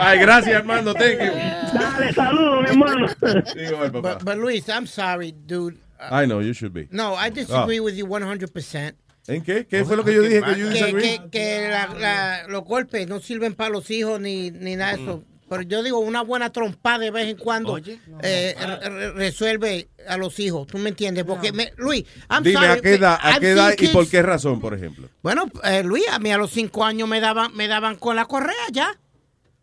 Ay, 0.00 0.18
gracias, 0.18 0.56
Armando. 0.56 0.94
Thank 0.94 1.20
you. 1.20 1.78
Dale, 1.78 2.12
saludos, 2.12 2.62
mi 2.62 2.68
hermano. 2.70 3.06
Digo, 3.54 3.84
el 3.84 3.92
papá. 3.92 4.14
But, 4.14 4.24
but 4.24 4.36
Luis, 4.36 4.68
I'm 4.68 4.86
sorry, 4.86 5.32
dude. 5.32 5.76
I 6.00 6.26
know, 6.26 6.40
you 6.40 6.52
should 6.52 6.72
be. 6.72 6.88
No, 6.90 7.14
I 7.14 7.30
disagree 7.30 7.78
Ah. 7.78 7.82
with 7.82 7.94
you 7.94 8.06
100%. 8.06 8.94
¿En 9.26 9.42
qué? 9.42 9.66
¿Qué 9.66 9.84
fue 9.84 9.96
lo 9.96 10.04
que 10.04 10.14
yo 10.14 10.22
dije 10.22 10.42
que 10.42 10.58
you 10.58 10.68
Que, 10.70 10.92
que, 11.00 11.30
que 11.30 11.68
la- 11.70 11.94
la- 11.94 12.46
los 12.48 12.64
golpes 12.64 13.08
no 13.08 13.20
sirven 13.20 13.54
para 13.54 13.70
los 13.70 13.90
hijos 13.90 14.20
ni, 14.20 14.50
ni 14.50 14.76
nada 14.76 14.96
de 14.96 15.02
eso. 15.02 15.24
Pero 15.48 15.62
yo 15.62 15.82
digo, 15.82 15.98
una 15.98 16.22
buena 16.22 16.50
trompada 16.50 16.98
de 16.98 17.10
vez 17.10 17.28
en 17.28 17.36
cuando 17.36 17.78
eh, 17.78 18.54
re- 18.58 18.88
re- 18.90 19.12
resuelve 19.12 19.88
a 20.08 20.16
los 20.16 20.38
hijos. 20.40 20.66
¿Tú 20.66 20.78
me 20.78 20.88
entiendes? 20.90 21.24
Porque, 21.24 21.52
me- 21.52 21.72
Luis, 21.76 22.04
I'm 22.30 22.42
Dime, 22.42 22.54
sorry, 22.54 22.66
¿a 22.78 22.80
qué 22.80 22.94
edad, 22.94 23.18
a 23.20 23.30
I've 23.32 23.40
qué 23.40 23.50
edad 23.50 23.74
y 23.78 23.88
por 23.88 24.08
qué 24.08 24.22
razón, 24.22 24.60
por 24.60 24.74
ejemplo? 24.74 25.08
Bueno, 25.22 25.44
eh, 25.64 25.82
Luis, 25.84 26.04
a 26.10 26.18
mí 26.18 26.30
a 26.32 26.38
los 26.38 26.50
cinco 26.50 26.84
años 26.84 27.08
me 27.08 27.20
daban, 27.20 27.54
me 27.54 27.68
daban 27.68 27.96
con 27.96 28.16
la 28.16 28.24
correa 28.24 28.54
ya. 28.72 28.98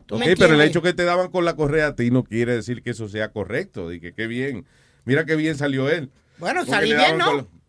¿Tú 0.05 0.16
Ok, 0.16 0.20
me 0.22 0.26
pero 0.28 0.45
el 0.45 0.51
entiendes? 0.51 0.70
hecho 0.70 0.82
que 0.82 0.93
te 0.93 1.03
daban 1.03 1.30
con 1.32 1.45
la 1.45 1.55
correa 1.55 1.88
a 1.88 1.95
ti 1.95 2.09
no 2.12 2.24
quiere 2.24 2.55
decir 2.55 2.82
que 2.84 2.91
eso 2.91 3.09
sea 3.09 3.32
correcto. 3.32 3.91
Y 3.91 3.99
que 3.99 4.14
qué 4.14 4.28
bien. 4.28 4.66
Mira 5.03 5.26
qué 5.26 5.36
bien 5.36 5.55
salió 5.57 5.89
él. 5.89 6.12
Bueno, 6.38 6.59
Porque 6.62 6.72
salí 6.72 6.89
le 6.89 6.95
bien, 6.97 7.18
daban 7.18 7.38
¿no? 7.38 7.47
con 7.47 7.62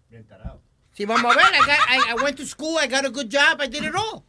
Si 0.92 1.04
vamos 1.06 1.24
a 1.32 1.36
ver, 1.36 1.46
I, 1.54 1.58
got- 1.66 1.88
I- 1.88 2.10
I 2.12 2.22
went 2.22 2.36
to 2.36 2.44
school, 2.46 2.76
I 2.78 2.86
got 2.86 3.04
a 3.06 3.10
good 3.10 3.28
job, 3.30 3.60
I 3.60 3.66
did 3.68 3.84
it 3.84 3.94
all. 3.94 4.24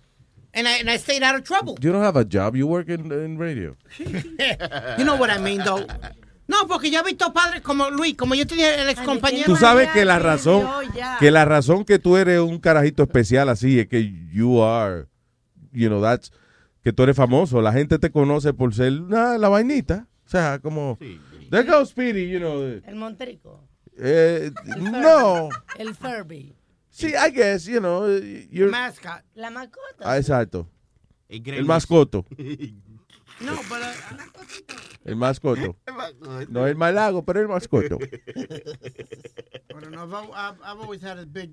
And 0.55 0.67
I, 0.67 0.79
and 0.81 0.89
I 0.89 0.97
stayed 0.97 1.23
out 1.23 1.35
of 1.35 1.43
trouble. 1.43 1.75
You 1.81 1.91
don't 1.91 2.03
have 2.03 2.15
a 2.15 2.23
job, 2.23 2.55
you 2.55 2.67
work 2.67 2.87
in, 2.87 3.11
in 3.11 3.37
radio. 3.37 3.75
You 4.97 5.03
know 5.05 5.15
what 5.17 5.29
I 5.31 5.39
mean, 5.39 5.63
though. 5.63 5.85
No, 6.47 6.67
porque 6.67 6.91
yo 6.91 6.99
he 6.99 7.03
visto 7.03 7.31
padres 7.33 7.61
como 7.61 7.89
Luis, 7.89 8.15
como 8.15 8.35
yo 8.35 8.45
te 8.45 8.55
dije, 8.55 8.81
el 8.81 8.89
ex 8.89 8.99
compañero. 9.01 9.45
Tú 9.45 9.55
sabes 9.55 9.89
que 9.91 10.05
la 10.05 10.19
razón, 10.19 10.67
que 11.19 11.31
la 11.31 11.45
razón 11.45 11.85
que 11.85 11.99
tú 11.99 12.17
eres 12.17 12.39
un 12.39 12.59
carajito 12.59 13.03
especial 13.03 13.49
así 13.49 13.79
es 13.79 13.87
que 13.87 14.11
you 14.31 14.61
are, 14.61 15.05
you 15.71 15.87
know, 15.87 16.01
that's, 16.01 16.31
que 16.83 16.91
tú 16.93 17.03
eres 17.03 17.15
famoso. 17.15 17.61
La 17.61 17.71
gente 17.71 17.97
te 17.97 18.11
conoce 18.11 18.53
por 18.53 18.75
ser 18.75 18.91
ah, 19.13 19.37
la 19.39 19.47
vainita. 19.49 20.07
O 20.25 20.29
sea, 20.29 20.59
como, 20.59 20.97
there 21.49 21.63
goes 21.63 21.89
Speedy, 21.89 22.29
you 22.29 22.39
know. 22.39 22.61
El 22.85 22.95
Monterico. 22.95 23.63
Eh, 23.97 24.51
El 24.65 24.91
no. 24.91 25.49
El 25.77 25.95
Furby. 25.95 26.55
Sí, 26.89 27.13
I 27.15 27.31
guess, 27.31 27.65
you 27.65 27.79
know, 27.79 28.07
you're, 28.51 28.69
Mascot. 28.69 29.23
La 29.35 29.49
mascota. 29.49 30.03
ah, 30.03 30.17
exacto. 30.17 30.67
El 31.29 31.65
mascoto. 31.65 32.25
No, 33.39 33.59
pero 33.67 33.85
El 35.05 35.15
mascoto. 35.15 35.75
No 36.49 36.67
el 36.67 36.75
malago, 36.75 37.25
pero 37.25 37.41
el 37.41 37.47
mascoto. 37.47 37.97
Know. 39.89 40.31
I've, 40.33 40.59
I've, 40.63 40.79
always 40.79 41.01
had 41.01 41.17
a 41.17 41.25
big 41.25 41.51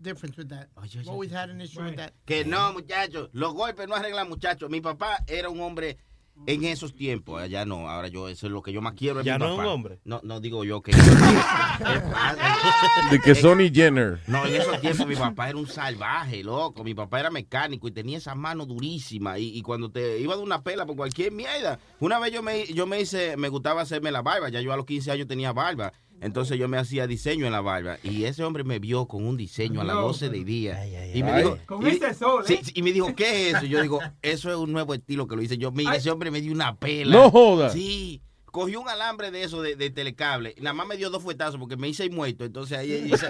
difference 0.00 0.36
with 0.36 0.48
that. 0.50 0.68
I've 0.76 1.08
always 1.08 1.32
had 1.32 1.50
an 1.50 1.60
issue 1.60 1.82
with 1.82 1.96
that. 1.96 2.12
Que 2.26 2.44
no, 2.44 2.72
muchachos. 2.72 3.30
Los 3.32 3.54
golpes 3.54 3.88
no 3.88 3.94
arreglan, 3.96 4.28
muchachos. 4.28 4.70
Mi 4.70 4.80
papá 4.80 5.24
era 5.26 5.48
un 5.50 5.60
hombre 5.60 5.98
en 6.46 6.64
esos 6.64 6.94
tiempos. 6.94 7.40
Allá 7.40 7.64
no. 7.64 7.88
Ahora 7.88 8.08
yo, 8.08 8.28
eso 8.28 8.46
es 8.46 8.52
lo 8.52 8.62
que 8.62 8.72
yo 8.72 8.80
más 8.80 8.94
quiero. 8.94 9.22
Ya 9.22 9.38
mi 9.38 9.44
no 9.44 9.52
es 9.52 9.58
un 9.58 9.66
hombre. 9.66 10.00
No, 10.04 10.20
no 10.22 10.40
digo 10.40 10.64
yo 10.64 10.82
que. 10.82 10.92
De 13.10 13.20
que 13.20 13.34
Sonny 13.34 13.70
Jenner. 13.72 14.20
No, 14.26 14.44
en 14.46 14.54
esos 14.54 14.80
tiempos 14.80 15.06
mi 15.06 15.16
papá 15.16 15.48
era 15.48 15.58
un 15.58 15.66
salvaje, 15.66 16.42
loco. 16.42 16.84
Mi 16.84 16.94
papá 16.94 17.20
era 17.20 17.30
mecánico 17.30 17.88
y 17.88 17.92
tenía 17.92 18.18
esas 18.18 18.36
manos 18.36 18.68
durísimas. 18.68 19.38
Y, 19.38 19.56
y 19.56 19.62
cuando 19.62 19.90
te 19.90 20.18
iba 20.18 20.36
de 20.36 20.42
una 20.42 20.62
pela 20.62 20.86
por 20.86 20.96
cualquier 20.96 21.32
mierda. 21.32 21.78
Una 22.00 22.18
vez 22.18 22.32
yo 22.32 22.42
me, 22.42 22.66
yo 22.66 22.86
me 22.86 23.00
hice, 23.00 23.36
me 23.36 23.48
gustaba 23.48 23.82
hacerme 23.82 24.10
la 24.10 24.22
barba. 24.22 24.48
Ya 24.48 24.60
yo 24.60 24.72
a 24.72 24.76
los 24.76 24.86
15 24.86 25.12
años 25.12 25.26
tenía 25.26 25.52
barba. 25.52 25.92
Entonces 26.22 26.56
yo 26.58 26.68
me 26.68 26.78
hacía 26.78 27.06
diseño 27.06 27.46
en 27.46 27.52
la 27.52 27.60
barba. 27.60 27.98
Y 28.04 28.24
ese 28.24 28.44
hombre 28.44 28.62
me 28.64 28.78
vio 28.78 29.06
con 29.06 29.26
un 29.26 29.36
diseño 29.36 29.80
a 29.80 29.84
las 29.84 29.96
No. 29.96 30.02
12 30.02 30.28
de 30.30 30.44
día. 30.44 30.86
y 31.14 31.22
me 31.22 31.36
dijo. 31.36 31.58
Con 31.66 31.86
y- 31.86 31.98
sol, 32.14 32.44
¿eh? 32.48 32.60
sí, 32.62 32.72
y 32.74 32.82
me 32.82 32.92
dijo, 32.92 33.14
¿qué 33.14 33.50
es 33.50 33.56
eso? 33.56 33.66
Y 33.66 33.68
yo 33.70 33.82
digo, 33.82 33.98
eso 34.22 34.48
es 34.50 34.56
un 34.56 34.72
nuevo 34.72 34.94
estilo 34.94 35.26
que 35.26 35.34
lo 35.36 35.42
hice 35.42 35.58
yo. 35.58 35.72
Mira, 35.72 35.96
ese 35.96 36.10
hombre 36.10 36.30
me 36.30 36.40
dio 36.40 36.52
una 36.52 36.76
pela. 36.76 37.12
No 37.16 37.30
joda. 37.30 37.70
Sí. 37.70 38.22
Cogió 38.44 38.80
un 38.82 38.88
alambre 38.90 39.30
de 39.30 39.44
eso, 39.44 39.62
de, 39.62 39.76
de 39.76 39.88
telecable. 39.88 40.54
Nada 40.60 40.74
más 40.74 40.86
me 40.86 40.98
dio 40.98 41.08
dos 41.08 41.22
fuetazos 41.22 41.58
porque 41.58 41.76
me 41.78 41.88
hice 41.88 42.08
muerto. 42.10 42.44
Entonces 42.44 42.76
ahí, 42.78 42.92
ahí 42.92 43.08
se, 43.10 43.16
se- 43.26 43.28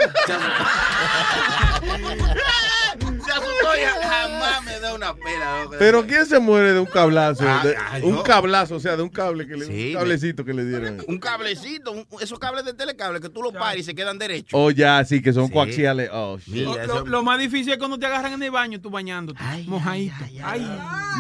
jamás 3.66 4.64
me 4.64 4.80
da 4.80 4.94
una 4.94 5.14
pena. 5.14 5.62
loco. 5.64 5.76
Pero 5.78 6.06
¿quién 6.06 6.26
se 6.26 6.38
muere 6.38 6.72
de 6.72 6.80
un 6.80 6.86
cablazo? 6.86 7.44
Ah, 7.46 7.60
De- 7.64 7.76
ah, 7.76 7.98
un 8.02 8.22
cablazo, 8.22 8.76
o 8.76 8.80
sea, 8.80 8.96
de 8.96 9.02
un 9.02 9.08
cable 9.08 9.46
que 9.46 9.56
le, 9.56 9.66
Sí, 9.66 9.88
un 9.88 9.94
cablecito 10.00 10.44
que 10.44 10.52
le 10.54 10.64
dieron. 10.64 11.02
Un 11.06 11.18
cablecito, 11.18 11.92
un- 11.92 12.06
esos 12.20 12.38
cables 12.38 12.64
de 12.64 12.74
telecable 12.74 13.20
que 13.20 13.28
tú 13.28 13.42
los 13.42 13.52
pares 13.52 13.80
y 13.80 13.84
se 13.84 13.94
quedan 13.94 14.18
derechos. 14.18 14.50
Oh, 14.52 14.70
ya, 14.70 15.04
sí, 15.04 15.22
que 15.22 15.32
son 15.32 15.46
Sí. 15.48 15.52
coaxiales. 15.52 16.10
Oh, 16.12 16.38
shit. 16.38 16.66
Mira, 16.66 16.86
Lo, 17.04 17.22
más 17.22 17.38
difícil 17.38 17.72
es 17.72 17.78
cuando 17.78 17.98
te 17.98 18.06
agarran 18.06 18.32
en 18.34 18.42
el 18.42 18.50
baño, 18.50 18.80
tú 18.80 18.90
bañándote, 18.90 19.40
mojadito. 19.66 20.14
Ay, 20.44 20.66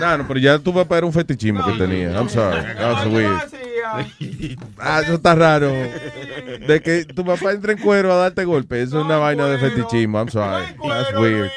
No, 0.00 0.18
no, 0.18 0.26
pero 0.28 0.40
ya 0.40 0.58
tu 0.58 0.72
papá 0.72 0.98
era 0.98 1.06
un 1.06 1.12
fetichismo 1.12 1.64
que 1.64 1.72
tenía. 1.72 2.12
I'm 2.12 2.28
sorry. 2.28 2.60
That 2.74 2.92
was 2.94 3.06
weird. 3.06 3.40
Ah, 4.78 5.00
eso 5.02 5.14
está 5.14 5.34
raro. 5.34 5.70
De 5.70 6.80
que 6.82 7.04
tu 7.04 7.24
papá 7.24 7.52
entre 7.52 7.72
en 7.74 7.78
cuero 7.78 8.12
a 8.12 8.16
darte 8.16 8.44
golpe. 8.44 8.80
Eso 8.82 8.98
es 8.98 9.04
una 9.04 9.18
vaina 9.18 9.46
de 9.46 9.58
fetichismo. 9.58 10.18
I'm 10.18 10.28
sorry. 10.30 10.64
That's 10.82 11.12
weird. 11.18 11.50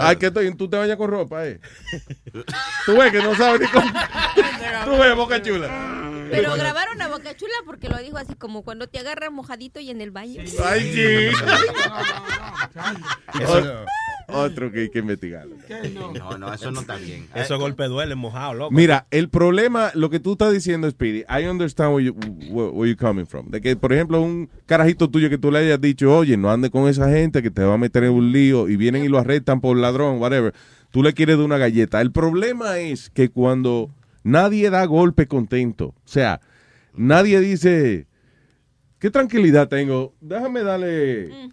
Ay, 0.00 0.16
que 0.16 0.26
estoy, 0.26 0.54
tú 0.54 0.68
te 0.68 0.76
vayas 0.76 0.96
con 0.96 1.10
ropa, 1.10 1.46
eh. 1.46 1.60
Tú 2.86 2.96
ves 2.96 3.12
que 3.12 3.18
no 3.22 3.34
sabes 3.36 3.60
ni 3.62 3.66
cómo. 3.68 3.86
Tú 4.84 4.98
ves, 4.98 5.14
boca 5.16 5.40
chula. 5.42 5.68
Pero 6.30 6.54
grabaron 6.54 7.02
a 7.02 7.08
Boca 7.08 7.36
Chula 7.36 7.52
porque 7.66 7.88
lo 7.88 7.98
dijo 7.98 8.16
así 8.16 8.34
como 8.36 8.62
cuando 8.62 8.86
te 8.86 9.00
agarran 9.00 9.34
mojadito 9.34 9.80
y 9.80 9.90
en 9.90 10.00
el 10.00 10.12
baño. 10.12 10.40
Ay, 10.64 10.92
sí. 10.92 11.30
Eso- 13.40 13.84
Otro 14.32 14.70
que 14.72 14.80
hay 14.80 14.90
que 14.90 15.00
investigarlo. 15.00 15.56
No, 15.94 16.38
no, 16.38 16.52
eso 16.52 16.70
no 16.70 16.80
está 16.80 16.96
bien. 16.96 17.26
Esos 17.34 17.58
golpes 17.58 17.88
duelen 17.88 18.18
mojados, 18.18 18.56
loco. 18.56 18.70
Mira, 18.70 19.06
el 19.10 19.28
problema, 19.28 19.90
lo 19.94 20.10
que 20.10 20.20
tú 20.20 20.32
estás 20.32 20.52
diciendo, 20.52 20.90
Speedy, 20.90 21.24
I 21.28 21.46
understand 21.46 21.94
where, 21.94 22.04
you, 22.04 22.14
where, 22.50 22.70
where 22.70 22.90
you're 22.90 22.96
coming 22.96 23.26
from. 23.26 23.50
De 23.50 23.60
que, 23.60 23.76
por 23.76 23.92
ejemplo, 23.92 24.20
un 24.20 24.48
carajito 24.66 25.08
tuyo 25.10 25.30
que 25.30 25.38
tú 25.38 25.50
le 25.50 25.60
hayas 25.60 25.80
dicho, 25.80 26.16
oye, 26.16 26.36
no 26.36 26.50
ande 26.50 26.70
con 26.70 26.88
esa 26.88 27.10
gente 27.10 27.42
que 27.42 27.50
te 27.50 27.62
va 27.62 27.74
a 27.74 27.78
meter 27.78 28.04
en 28.04 28.12
un 28.12 28.32
lío 28.32 28.68
y 28.68 28.76
vienen 28.76 29.04
y 29.04 29.08
lo 29.08 29.18
arrestan 29.18 29.60
por 29.60 29.76
ladrón, 29.76 30.20
whatever. 30.20 30.54
Tú 30.90 31.02
le 31.02 31.12
quieres 31.12 31.36
dar 31.36 31.46
una 31.46 31.58
galleta. 31.58 32.00
El 32.00 32.12
problema 32.12 32.78
es 32.78 33.10
que 33.10 33.30
cuando 33.30 33.90
nadie 34.22 34.70
da 34.70 34.84
golpe 34.84 35.26
contento, 35.26 35.86
o 35.88 36.08
sea, 36.08 36.40
nadie 36.94 37.40
dice, 37.40 38.06
qué 38.98 39.10
tranquilidad 39.10 39.68
tengo, 39.68 40.14
déjame 40.20 40.62
darle 40.62 41.50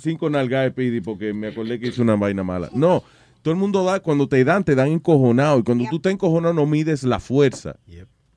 cinco 0.00 0.30
nalgas 0.30 0.66
a 0.66 0.70
Speedy 0.70 1.00
porque 1.00 1.32
me 1.32 1.48
acordé 1.48 1.78
que 1.78 1.88
hizo 1.88 2.02
una 2.02 2.16
vaina 2.16 2.42
mala. 2.42 2.70
No, 2.72 3.02
todo 3.42 3.52
el 3.52 3.58
mundo 3.60 3.84
da, 3.84 4.00
cuando 4.00 4.28
te 4.28 4.44
dan, 4.44 4.64
te 4.64 4.74
dan 4.74 4.88
encojonado. 4.88 5.60
Y 5.60 5.62
cuando 5.62 5.84
tú 5.88 5.96
estás 5.96 6.12
encojonado 6.12 6.54
no 6.54 6.66
mides 6.66 7.04
la 7.04 7.20
fuerza. 7.20 7.76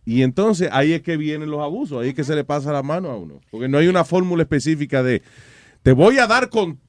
Y 0.05 0.23
entonces 0.23 0.69
ahí 0.71 0.93
es 0.93 1.01
que 1.01 1.17
vienen 1.17 1.51
los 1.51 1.61
abusos, 1.61 2.01
ahí 2.01 2.09
es 2.09 2.15
que 2.15 2.23
se 2.23 2.35
le 2.35 2.43
pasa 2.43 2.71
la 2.71 2.83
mano 2.83 3.09
a 3.09 3.17
uno. 3.17 3.41
Porque 3.51 3.67
no 3.67 3.77
hay 3.77 3.87
una 3.87 4.03
fórmula 4.03 4.43
específica 4.43 5.03
de, 5.03 5.21
te 5.83 5.91
voy 5.91 6.17
a 6.17 6.27
dar 6.27 6.49
con 6.49 6.79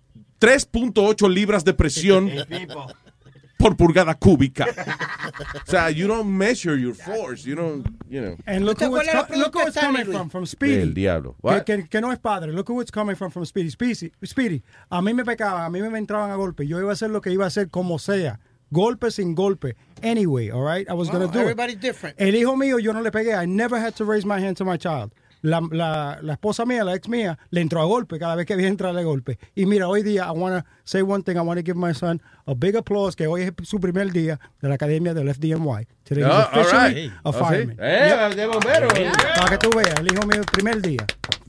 3.8 0.41 1.29
libras 1.29 1.65
de 1.65 1.75
presión 1.75 2.31
por 3.61 3.77
pulgada 3.77 4.15
cúbica. 4.15 4.67
o 5.67 5.71
sea, 5.71 5.91
you 5.91 6.07
don't 6.09 6.27
measure 6.27 6.77
your 6.77 6.95
force, 6.95 7.45
you 7.45 7.55
don't, 7.55 7.87
you 8.09 8.21
know. 8.21 8.37
And 8.47 8.65
look, 8.65 8.79
¿Usted 8.81 8.89
who 8.89 8.97
it's, 8.97 9.09
era 9.09 9.27
co- 9.27 9.37
look 9.37 9.55
who 9.55 9.61
it's 9.67 9.77
productor, 9.77 9.81
coming 9.81 10.05
from, 10.07 10.31
from 10.31 10.47
Speedy. 10.47 10.81
El 10.83 10.95
diablo. 10.95 11.33
Que, 11.35 11.39
What? 11.43 11.65
que, 11.65 11.89
que 11.89 12.01
no 12.01 12.11
es 12.13 12.19
padre. 12.19 12.53
Look 12.53 12.69
who 12.71 12.81
it's 12.81 12.91
coming 12.91 13.17
from, 13.17 13.31
from 13.31 13.45
Speedy. 13.45 13.71
Speedy. 13.71 14.13
Speedy. 14.25 14.63
A 14.91 15.01
mí 15.03 15.15
me 15.15 15.25
pecaban, 15.25 15.65
a 15.65 15.71
mí 15.71 15.81
me 15.81 15.99
entraban 15.99 16.31
a 16.31 16.37
golpe. 16.37 16.67
Yo 16.67 16.79
iba 16.81 16.91
a 16.91 16.93
hacer 16.95 17.11
lo 17.11 17.21
que 17.21 17.31
iba 17.31 17.45
a 17.45 17.49
hacer 17.49 17.69
como 17.71 17.99
sea. 17.99 18.41
Golpe 18.73 19.11
sin 19.11 19.35
golpe. 19.35 19.75
Anyway, 20.03 20.51
all 20.51 20.63
right? 20.65 20.89
I 20.89 20.95
was 20.95 21.11
going 21.11 21.27
to 21.27 21.33
do 21.33 21.41
it. 21.41 21.43
Everybody's 21.43 21.81
different. 21.81 22.17
El 22.21 22.35
hijo 22.37 22.57
mío 22.57 22.79
yo 22.79 22.93
no 22.93 23.01
le 23.03 23.11
pegué. 23.11 23.35
I 23.35 23.45
never 23.47 23.79
had 23.79 23.95
to 23.97 24.05
raise 24.05 24.25
my 24.25 24.39
hand 24.41 24.57
to 24.59 24.65
my 24.65 24.77
child. 24.77 25.13
La, 25.43 25.61
la, 25.73 26.19
la 26.21 26.35
esposa 26.35 26.67
mía, 26.67 26.85
la 26.85 26.95
ex 26.95 27.09
mía, 27.09 27.39
le 27.51 27.63
entró 27.63 27.81
a 27.81 27.87
golpe 27.87 28.19
cada 28.19 28.37
vez 28.37 28.45
que 28.47 28.53
había 28.53 28.69
entrarle 28.69 29.01
a 29.01 29.05
golpe. 29.05 29.39
Y 29.57 29.65
mira, 29.67 29.89
hoy 29.89 30.03
día, 30.03 30.27
I 30.27 30.33
want 30.39 30.55
to 30.63 30.71
say 30.91 31.03
one 31.03 31.23
thing. 31.23 31.37
I 31.37 31.43
want 31.43 31.59
to 31.59 31.63
give 31.63 31.77
my 31.79 31.93
son 31.95 32.21
a 32.47 32.55
big 32.55 32.75
applause, 32.77 33.15
que 33.15 33.27
hoy 33.27 33.43
es 33.43 33.53
su 33.69 33.79
primer 33.79 34.11
día 34.11 34.39
de 34.61 34.69
la 34.69 34.75
academia 34.75 35.15
del 35.15 35.29
FDNY. 35.33 35.87
Today 36.05 36.25
Oh, 36.25 36.41
is 36.41 36.47
officially 36.47 36.75
all 36.75 36.89
right. 36.89 37.13
a 37.13 37.29
Oh, 37.29 37.33
sí. 37.33 37.39
fireman. 37.39 37.77
Eh, 37.81 38.35
de 38.35 38.47
bombero. 38.47 38.89
Para 38.89 39.51
que 39.51 39.59
tú 39.59 39.71
veas, 39.77 39.95
el 40.01 40.13
hijo 40.13 40.27
mío, 40.27 40.43
primer 40.53 40.83
día. 40.83 41.07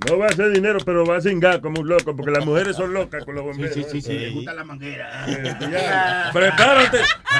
No 0.07 0.17
va 0.17 0.25
a 0.25 0.29
hacer 0.29 0.51
dinero, 0.51 0.79
pero 0.83 1.05
va 1.05 1.17
a 1.17 1.21
cingar 1.21 1.61
como 1.61 1.81
un 1.81 1.87
loco, 1.87 2.15
porque 2.15 2.31
las 2.31 2.43
mujeres 2.45 2.75
son 2.75 2.91
locas 2.93 3.23
con 3.23 3.35
los 3.35 3.43
bomberos. 3.43 3.73
Sí, 3.75 3.85
sí, 3.89 4.01
sí, 4.01 4.13
le 4.13 4.27
Eh, 4.27 4.31
gusta 4.31 4.53
la 4.53 4.63
manguera. 4.63 5.25
eh. 5.27 5.55
Prepárate, 6.33 6.97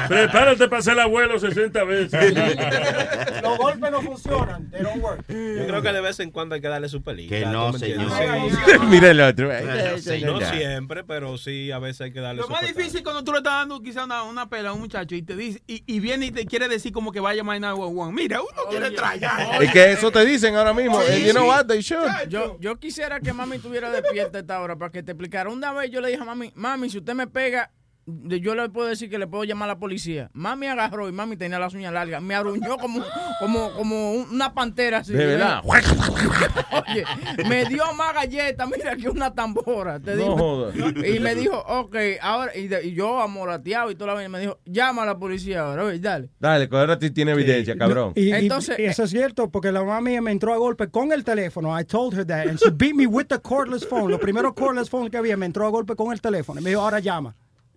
prepárate 0.08 0.68
para 0.68 0.82
ser 0.82 0.98
abuelo 1.00 1.38
60 1.38 1.84
veces. 1.84 2.34
Los 3.42 3.58
golpes 3.58 3.90
no 3.90 4.00
funcionan. 4.02 4.70
They 4.70 4.82
don't 4.82 5.02
work. 5.02 5.24
Yo 5.28 5.66
creo 5.66 5.82
que 5.82 5.92
de 5.92 6.00
vez 6.00 6.20
en 6.20 6.30
cuando 6.30 6.54
hay 6.54 6.60
que 6.60 6.68
darle 6.68 6.88
su 6.88 7.02
pelita. 7.02 7.34
Que 7.36 7.46
no, 7.46 7.72
señor. 7.72 8.10
Mira 8.88 9.10
el 9.10 9.20
otro. 9.20 9.50
Sí. 9.98 10.22
No 10.24 10.40
siempre, 10.40 11.02
pero 11.04 11.36
sí 11.38 11.70
a 11.72 11.78
veces 11.80 11.91
hay 12.00 12.12
que 12.12 12.20
darle 12.20 12.42
Lo 12.42 12.48
más 12.48 12.62
difícil 12.62 13.02
cuando 13.02 13.22
tú 13.22 13.32
le 13.32 13.38
estás 13.38 13.52
dando 13.52 13.80
quizá 13.80 14.04
una, 14.04 14.22
una 14.22 14.48
pela 14.48 14.70
a 14.70 14.72
un 14.72 14.80
muchacho 14.80 15.14
y 15.14 15.22
te 15.22 15.36
dice 15.36 15.62
y, 15.66 15.82
y 15.86 16.00
viene 16.00 16.26
y 16.26 16.30
te 16.30 16.46
quiere 16.46 16.68
decir 16.68 16.92
como 16.92 17.12
que 17.12 17.20
vaya 17.20 17.34
a 17.34 17.36
llamar 17.44 17.60
911. 17.60 18.12
Mira, 18.14 18.40
uno 18.40 18.70
quiere 18.70 18.90
traer. 18.90 19.22
Es 19.60 19.72
que 19.72 19.92
eso 19.92 20.10
te 20.10 20.24
dicen 20.24 20.56
ahora 20.56 20.72
mismo. 20.72 21.00
Sí, 21.02 21.24
you 21.24 21.32
know 21.32 21.46
what? 21.46 21.66
They 21.66 21.80
should. 21.80 22.28
Yo, 22.28 22.56
yo 22.60 22.78
quisiera 22.78 23.20
que 23.20 23.32
mami 23.32 23.56
estuviera 23.56 23.90
despierta 23.90 24.38
a 24.38 24.40
esta 24.40 24.60
hora 24.60 24.76
para 24.76 24.90
que 24.90 25.02
te 25.02 25.12
explicara. 25.12 25.50
Una 25.50 25.72
vez 25.72 25.90
yo 25.90 26.00
le 26.00 26.08
dije 26.08 26.22
a 26.22 26.24
mami, 26.24 26.52
mami, 26.54 26.88
si 26.90 26.98
usted 26.98 27.14
me 27.14 27.26
pega, 27.26 27.70
yo 28.06 28.54
le 28.54 28.68
puedo 28.68 28.88
decir 28.88 29.08
que 29.08 29.18
le 29.18 29.26
puedo 29.26 29.44
llamar 29.44 29.70
a 29.70 29.74
la 29.74 29.78
policía. 29.78 30.30
Mami 30.32 30.66
agarró 30.66 31.08
y 31.08 31.12
mami 31.12 31.36
tenía 31.36 31.58
las 31.58 31.72
uñas 31.74 31.92
largas. 31.92 32.20
Me 32.22 32.34
arruñó 32.34 32.76
como, 32.80 33.02
como, 33.40 33.72
como 33.72 34.12
una 34.14 34.52
pantera 34.54 34.98
así. 34.98 35.12
De 35.12 35.24
verdad. 35.26 35.62
Oye, 35.66 37.04
me 37.48 37.64
dio 37.66 37.84
más 37.94 38.14
galletas, 38.14 38.68
mira, 38.68 38.96
que 38.96 39.08
una 39.08 39.34
tambora. 39.34 40.00
Te 40.00 40.12
No 40.16 40.22
digo. 40.22 40.36
joda. 40.38 41.06
Y 41.06 41.20
me 41.20 41.34
dijo, 41.34 41.58
ok, 41.58 41.96
ahora, 42.20 42.56
y, 42.56 42.68
de- 42.68 42.86
y 42.86 42.94
yo 42.94 43.20
amorateado 43.20 43.90
y 43.90 43.94
toda 43.94 44.08
la 44.08 44.14
vaina, 44.14 44.28
me 44.28 44.40
dijo, 44.40 44.58
llama 44.64 45.02
a 45.02 45.06
la 45.06 45.18
policía 45.18 45.60
ahora, 45.60 45.84
oye, 45.84 45.98
dale. 45.98 46.30
Dale, 46.40 46.68
que 46.68 46.76
ahora 46.76 46.98
sí 47.00 47.10
tiene 47.10 47.32
evidencia, 47.32 47.76
cabrón. 47.76 48.12
Y, 48.16 48.32
Entonces- 48.32 48.78
y 48.78 48.84
eso 48.84 49.04
es 49.04 49.10
cierto, 49.10 49.50
porque 49.50 49.70
la 49.72 49.80
mamá 49.80 50.00
mía 50.00 50.20
me 50.20 50.30
entró 50.32 50.52
a 50.52 50.56
golpe 50.56 50.88
con 50.88 51.12
el 51.12 51.24
teléfono. 51.24 51.78
I 51.78 51.84
told 51.84 52.14
her 52.18 52.26
that, 52.26 52.48
and 52.48 52.58
she 52.58 52.70
beat 52.70 52.94
me 52.94 53.06
with 53.06 53.26
the 53.26 53.38
cordless 53.40 53.86
phone. 53.86 54.10
Los 54.10 54.20
primeros 54.20 54.54
cordless 54.54 54.88
phones 54.90 55.10
que 55.10 55.16
había, 55.16 55.36
me 55.36 55.46
entró 55.46 55.66
a 55.66 55.70
golpe 55.70 55.94
con 55.96 56.12
el 56.12 56.20
teléfono. 56.20 56.60
Y 56.60 56.64
me 56.64 56.70
dijo, 56.70 56.82
ahora 56.82 56.98
llama. 57.00 57.34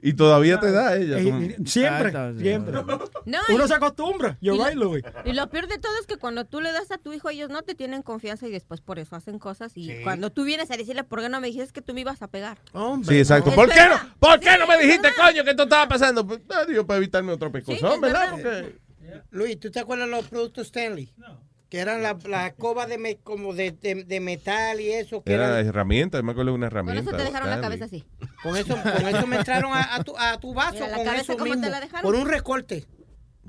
Y 0.08 0.14
todavía 0.14 0.60
te 0.60 0.72
da 0.72 0.95
ella. 0.95 1.20
Y- 1.20 1.24
como- 1.26 1.41
y- 1.41 1.56
siempre, 1.66 2.12
Ah, 2.16 2.32
siempre. 2.38 2.74
No, 2.74 3.39
Uno 3.49 3.66
y- 3.66 3.68
se 3.68 3.74
acostumbra. 3.74 4.38
You're 4.39 4.62
y 4.62 4.66
right, 4.66 4.78
lo- 4.78 4.86
Louis. 4.86 5.03
Y 5.26 5.34
lo 5.34 5.49
peor 5.49 5.68
de 5.68 5.80
todo 5.80 5.91
es 5.99 6.06
que 6.06 6.18
cuando 6.18 6.45
tú 6.45 6.62
le 6.62 6.72
das 6.72 6.91
a 6.91 6.97
tu 6.99 7.12
hijo, 7.12 7.30
ellos 7.30 7.49
no 7.49 7.64
te 7.64 7.74
tienen 7.74 8.03
confianza 8.03 8.47
y 8.47 8.51
después 8.51 8.82
por 8.82 8.99
eso 8.99 9.16
hacen 9.16 9.39
cosas. 9.39 9.72
Y 9.76 10.01
cuando 10.03 10.32
tú 10.32 10.43
vienes 10.43 10.70
a 10.70 10.78
decirle, 10.78 11.03
¿por 11.03 11.22
qué 11.22 11.30
no 11.30 11.41
me 11.41 11.47
dijiste 11.47 11.74
que 11.74 11.82
tú 11.82 11.93
me 11.95 12.01
ibas 12.01 12.22
a 12.22 12.28
pegar? 12.28 12.60
Sí, 13.03 13.18
exacto. 13.18 13.51
¿Por 13.56 13.68
qué 13.70 13.82
no? 13.89 13.95
¿Por 14.20 14.39
qué 14.39 14.51
Sí, 14.51 14.56
no 14.60 14.68
me 14.68 14.78
dijiste, 14.78 15.08
verdad. 15.10 15.26
coño, 15.26 15.43
que 15.43 15.49
esto 15.49 15.64
estaba 15.64 15.88
pasando? 15.88 16.28
Pues, 16.28 16.39
ah, 16.49 16.66
digo, 16.68 16.86
para 16.86 16.97
evitarme 16.97 17.32
otro 17.34 17.51
pescozón, 17.51 17.93
es 17.93 18.01
¿verdad? 18.01 18.36
verdad. 18.38 18.64
Porque- 18.64 18.86
Luis, 19.32 19.60
¿tú 19.60 19.72
te 19.72 19.80
acuerdas 19.80 20.08
de 20.08 20.16
los 20.16 20.26
productos 20.28 20.68
Stanley? 20.68 21.12
Que 21.76 21.82
eran 21.82 22.01
las 22.01 22.23
la 22.23 22.47
escobas 22.47 22.88
de, 22.88 22.97
me- 22.97 23.17
como 23.17 23.53
de, 23.53 23.71
de, 23.71 24.05
de 24.05 24.19
metal 24.21 24.80
y 24.80 24.91
eso. 24.93 25.21
Que 25.23 25.34
Era 25.34 25.47
eran- 25.59 25.67
herramienta, 25.67 26.21
me 26.21 26.32
acuerdo 26.32 26.51
de 26.51 26.55
una 26.55 26.69
Con 26.69 26.78
herramienta. 26.78 27.01
eso 27.09 27.17
te 27.17 27.23
dejaron 27.23 27.49
la 27.49 27.59
cabeza 27.59 27.84
así. 27.84 28.05
con, 28.43 28.55
eso, 28.55 28.78
con 28.82 29.07
eso 29.09 29.28
me 29.28 29.36
entraron 29.36 29.73
a, 29.73 29.95
a 29.95 30.01
tu, 30.03 30.15
a 30.17 30.39
tu 30.39 30.53
vaso. 30.53 30.76
Mira, 30.86 30.95
con 31.03 31.15
eso 31.15 31.34
¿cómo 31.34 31.43
te 31.51 31.57
mismo, 31.57 31.69
la 31.69 31.82
dejaron? 31.82 32.01
Por 32.03 32.15
un 32.15 32.30
recorte. 32.30 32.86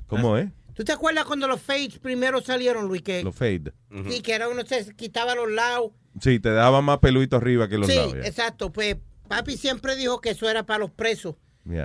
¿Cómo 0.07 0.37
es? 0.37 0.49
¿Tú 0.73 0.83
te 0.83 0.91
acuerdas 0.91 1.23
cuando 1.23 1.47
los 1.47 1.61
fades 1.61 1.99
primero 1.99 2.41
salieron, 2.41 2.85
Luis? 2.87 3.01
Que, 3.01 3.23
Los 3.23 3.33
fade. 3.33 3.71
sí, 4.09 4.21
que 4.21 4.33
era 4.33 4.49
uno 4.49 4.63
se 4.65 4.93
quitaba 4.93 5.33
los 5.33 5.49
lados. 5.49 5.91
Sí, 6.19 6.39
te 6.41 6.51
daba 6.51 6.81
más 6.81 6.97
peludito 6.97 7.37
arriba 7.37 7.69
que 7.69 7.77
los 7.77 7.87
sí, 7.89 7.95
lados. 7.95 8.13
ya. 8.15 8.27
exacto. 8.27 8.73
Pues 8.73 8.97
papi 9.29 9.55
siempre 9.55 9.95
dijo 9.95 10.19
que 10.19 10.31
eso 10.31 10.49
era 10.49 10.65
para 10.65 10.79
los 10.79 10.91
presos. 10.91 11.35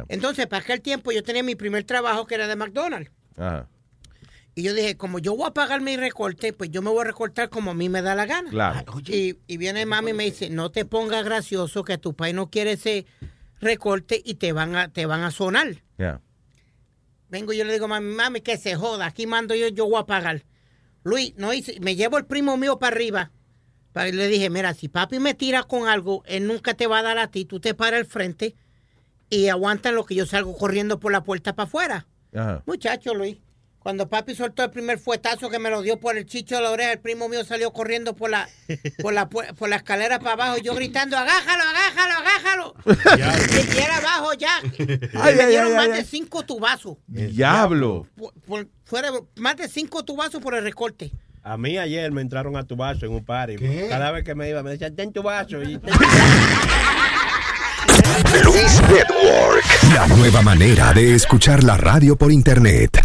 Entonces, 0.09 0.49
para 0.49 0.65
aquel 0.65 0.81
tiempo 0.81 1.13
yo 1.13 1.23
tenía 1.23 1.45
mi 1.45 1.55
primer 1.55 1.85
trabajo 1.85 2.27
que 2.27 2.35
era 2.35 2.49
de 2.49 2.57
McDonald's. 2.57 3.13
Ajá, 3.37 3.69
Y 4.55 4.63
yo 4.63 4.75
dije, 4.75 4.97
como 4.99 5.19
yo 5.19 5.35
voy 5.35 5.47
a 5.49 5.55
pagar 5.55 5.81
mi 5.81 5.97
recorte, 5.97 6.53
pues 6.53 6.71
yo 6.71 6.83
me 6.83 6.91
voy 6.91 7.01
a 7.01 7.05
recortar 7.05 7.49
como 7.49 7.71
a 7.71 7.75
mí 7.75 7.89
me 7.89 8.03
da 8.03 8.15
la 8.15 8.27
gana. 8.27 8.51
claro. 8.51 8.85
Y, 9.15 9.39
y 9.47 9.57
viene 9.57 9.87
mami 9.87 10.11
y 10.11 10.15
me 10.15 10.25
dice, 10.25 10.51
no 10.51 10.71
te 10.71 10.85
pongas 10.85 11.25
gracioso 11.25 11.85
que 11.85 11.97
tu 11.97 12.15
país 12.15 12.35
no 12.35 12.51
quiere 12.51 12.73
ese 12.73 13.07
recorte 13.61 14.21
y 14.25 14.35
te 14.35 14.53
van 14.53 14.77
a, 14.77 14.89
te 14.93 15.07
van 15.07 15.23
a 15.23 15.31
sonar. 15.31 15.83
Ya. 15.97 16.21
Vengo 17.31 17.53
y 17.55 17.57
yo 17.59 17.65
le 17.65 17.73
digo, 17.73 17.89
mami, 17.89 18.15
mami, 18.15 18.41
que 18.43 18.59
se 18.59 18.75
joda, 18.77 19.07
aquí 19.07 19.27
mando 19.27 19.55
yo, 19.55 19.69
yo 19.69 19.87
voy 19.89 20.01
a 20.01 20.05
pagar. 20.05 20.45
Luis, 21.03 21.33
no 21.37 21.53
hice, 21.55 21.81
me 21.81 21.97
llevo 21.97 22.19
el 22.19 22.27
primo 22.27 22.57
mío 22.59 22.79
para 22.79 22.95
arriba. 22.95 23.31
Pa- 23.93 24.09
y 24.09 24.13
le 24.13 24.29
dije, 24.29 24.51
mira, 24.51 24.75
si 24.75 24.89
papi 24.89 25.19
me 25.19 25.33
tira 25.35 25.63
con 25.63 25.89
algo, 25.89 26.23
él 26.27 26.47
nunca 26.47 26.75
te 26.75 26.87
va 26.87 26.99
a 26.99 27.03
dar 27.03 27.19
a 27.19 27.31
ti, 27.31 27.45
tú 27.47 27.59
te 27.59 27.75
paras 27.75 28.01
al 28.01 28.07
frente 28.07 28.55
y 29.31 29.49
aguantan 29.49 29.95
lo 29.95 30.05
que 30.05 30.15
yo 30.15 30.27
salgo 30.27 30.57
corriendo 30.59 31.01
por 31.01 31.11
la 31.11 31.23
puerta 31.25 31.55
para 31.55 31.67
afuera. 31.67 32.07
Ajá. 32.35 32.63
Muchacho, 32.67 33.15
Luis. 33.15 33.39
Cuando 33.83 34.09
papi 34.09 34.35
soltó 34.35 34.63
el 34.63 34.71
primer 34.71 34.99
fuetazo 34.99 35.51
que 35.51 35.59
me 35.59 35.69
lo 35.71 35.83
dio 35.83 35.99
por 35.99 36.17
el 36.17 36.25
chicho 36.27 36.57
de 36.57 36.63
la 36.63 36.71
oreja, 36.71 36.93
el 36.93 37.01
primo 37.01 37.29
mío 37.29 37.45
salió 37.45 37.73
corriendo 37.73 38.15
por 38.15 38.31
la, 38.31 38.49
por 39.01 39.13
la, 39.13 39.29
por 39.29 39.69
la 39.69 39.77
escalera 39.77 40.19
para 40.21 40.33
abajo 40.33 40.59
y 40.59 40.63
yo 40.63 40.75
gritando, 40.75 41.17
agájalo, 41.19 41.63
agájalo, 41.65 42.15
agájalo. 42.21 42.75
y, 43.75 43.77
y 43.77 43.79
era 43.79 43.97
abajo 43.99 44.35
ya. 44.35 44.51
Ay, 45.21 45.35
me 45.35 45.43
ay, 45.43 45.47
dieron 45.51 45.69
ay, 45.73 45.77
más 45.77 45.87
ay, 45.87 45.93
de 45.93 46.05
cinco 46.05 46.45
tubazos. 46.45 46.97
Diablo. 47.09 48.07
Por- 48.17 48.33
por- 48.47 48.69
fuera, 48.85 49.11
más 49.37 49.57
de 49.57 49.69
cinco 49.69 50.05
tubazos 50.05 50.41
por 50.41 50.55
el 50.55 50.63
recorte. 50.63 51.11
A 51.43 51.57
mí 51.57 51.77
ayer 51.77 52.13
me 52.13 52.21
entraron 52.21 52.57
a 52.57 52.63
tu 52.65 52.77
vaso 52.77 53.05
en 53.05 53.13
un 53.13 53.25
party. 53.25 53.57
Cada 53.89 54.13
vez 54.13 54.23
que 54.23 54.37
me 54.37 54.49
iba 54.49 54.63
me 54.63 54.71
decían, 54.71 54.95
ten 54.95 55.13
tu 55.13 55.25
vaso. 55.25 55.61
Y 55.61 55.81
Luis 58.45 58.81
Network. 58.83 59.65
La 59.95 60.07
nueva 60.07 60.43
manera 60.43 60.93
de 60.93 61.15
escuchar 61.15 61.65
la 61.65 61.77
radio 61.77 62.17
por 62.17 62.31
internet. 62.33 63.05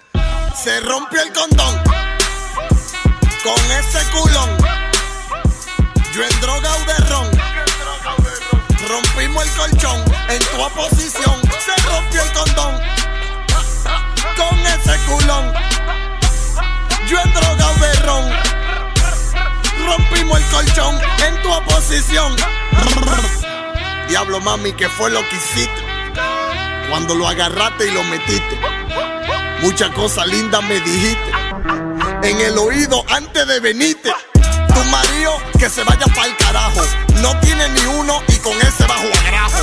Se 0.55 0.79
rompió 0.81 1.21
el 1.21 1.33
condón 1.33 1.83
con 3.43 3.71
ese 3.71 4.05
culón. 4.11 4.49
Yo 6.13 6.23
en 6.23 6.41
droga 6.41 6.75
o 6.75 6.79
de 6.85 6.97
ron. 7.09 7.31
Rompimos 8.87 9.43
el 9.43 9.51
colchón 9.53 10.03
en 10.29 10.39
tu 10.39 10.61
oposición. 10.61 11.41
Se 11.65 11.89
rompió 11.89 12.21
el 12.21 12.33
condón 12.33 12.79
con 14.37 14.59
ese 14.59 14.97
culón. 15.07 15.53
Yo 17.07 17.19
en 17.19 17.33
droga 17.33 17.69
o 17.69 17.75
de 17.75 17.93
ron. 18.01 18.29
Rompimos 19.87 20.39
el 20.39 20.45
colchón 20.47 20.99
en 21.25 21.41
tu 21.41 21.51
oposición. 21.51 22.35
Diablo 24.09 24.39
mami, 24.41 24.73
¿qué 24.73 24.89
fue 24.89 25.09
lo 25.09 25.27
que 25.27 25.35
hiciste? 25.35 25.85
Cuando 26.89 27.15
lo 27.15 27.27
agarraste 27.27 27.87
y 27.87 27.91
lo 27.91 28.03
metiste. 28.03 28.59
Muchas 29.61 29.89
cosas 29.91 30.25
lindas 30.27 30.63
me 30.63 30.79
dijiste. 30.79 31.31
En 32.23 32.41
el 32.41 32.57
oído 32.57 33.05
antes 33.09 33.47
de 33.47 33.59
venirte. 33.59 34.11
Tu 34.73 34.83
marido 34.89 35.33
que 35.59 35.69
se 35.69 35.83
vaya 35.83 36.05
pa'l 36.15 36.35
carajo. 36.37 36.81
No 37.21 37.39
tiene 37.41 37.69
ni 37.69 37.81
uno 37.81 38.21
y 38.27 38.37
con 38.37 38.53
ese 38.57 38.85
bajo 38.87 39.07
agrajo. 39.21 39.59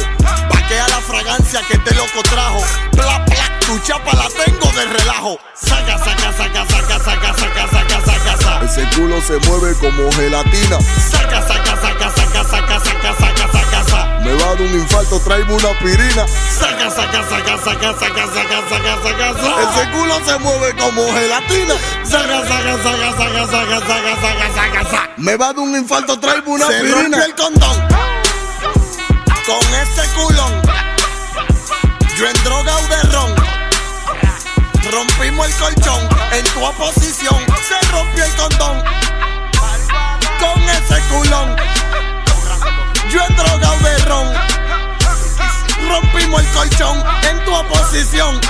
Paquea 0.50 0.88
la 0.88 1.00
fragancia 1.00 1.60
que 1.68 1.78
te 1.78 1.94
loco 1.94 2.22
trajo. 2.30 2.62
Bla, 2.92 3.24
bla, 3.26 3.58
tu 3.66 3.78
chapa 3.80 4.14
la 4.14 4.28
tengo 4.28 4.70
de 4.72 4.84
relajo. 4.86 5.38
Saca, 5.54 5.98
saca, 5.98 6.32
saca, 6.32 6.66
saca, 6.68 6.98
saca, 7.00 7.34
saca, 7.34 7.68
saca, 7.68 8.00
saca, 8.04 8.36
saca. 8.36 8.64
Ese 8.64 8.88
culo 8.94 9.20
se 9.20 9.38
mueve 9.48 9.74
como 9.80 10.12
gelatina. 10.12 10.78
Saca, 11.10 11.42
saca, 11.42 11.76
saca, 11.80 12.10
saca, 12.10 12.44
saca, 12.44 12.44
saca, 12.44 12.80
saca, 12.80 13.14
saca, 13.18 13.52
saca. 13.52 13.57
Me 14.28 14.34
va 14.34 14.50
a 14.50 14.54
dar 14.54 14.60
un 14.60 14.74
infarto, 14.74 15.18
tráeme 15.20 15.54
una 15.54 15.70
aspirina. 15.70 16.26
Saca, 16.28 16.90
saca, 16.90 17.22
saca, 17.30 17.56
saca, 17.64 17.94
saca, 17.98 18.26
saca, 18.28 18.68
saca, 18.68 19.02
saca, 19.02 19.32
saca. 19.32 19.80
Ese 19.80 19.90
culo 19.90 20.20
se 20.22 20.38
mueve 20.40 20.76
como 20.76 21.02
gelatina. 21.14 21.74
Saca, 22.04 22.46
saca, 22.46 22.76
saca, 22.82 23.16
saca, 23.16 23.46
saca, 23.46 23.80
saca, 23.80 24.20
saca, 24.20 24.54
saca, 24.54 24.84
saca. 24.84 25.10
Me 25.16 25.34
va 25.34 25.46
a 25.46 25.52
dar 25.54 25.60
un 25.60 25.74
infarto, 25.74 26.20
tráeme 26.20 26.46
una 26.46 26.66
Se 26.66 26.82
rompió 26.82 27.24
el 27.24 27.34
condón 27.36 27.88
con 29.46 29.74
ese 29.80 30.08
culón. 30.14 30.62
Yo 32.18 32.28
en 32.28 32.44
droga 32.44 32.76
o 32.76 32.86
de 32.86 33.02
ron. 33.04 33.34
Rompimos 34.92 35.46
el 35.46 35.54
colchón 35.54 36.08
en 36.32 36.44
tu 36.44 36.64
oposición. 36.66 37.46
Se 37.66 37.86
rompió 37.92 38.24
el 38.24 38.34
condón 38.34 38.84
con 40.38 40.62
ese 40.64 41.00
culón. 41.08 41.56
Yo 43.10 43.20
en 43.26 43.36
droga 43.36 43.72
o 43.72 43.78
de 43.78 43.98
ron. 44.04 44.32
Rompimos 45.88 46.42
el 46.42 46.48
colchón 46.48 47.02
en 47.30 47.44
tu 47.44 47.54
oposición. 47.54 48.40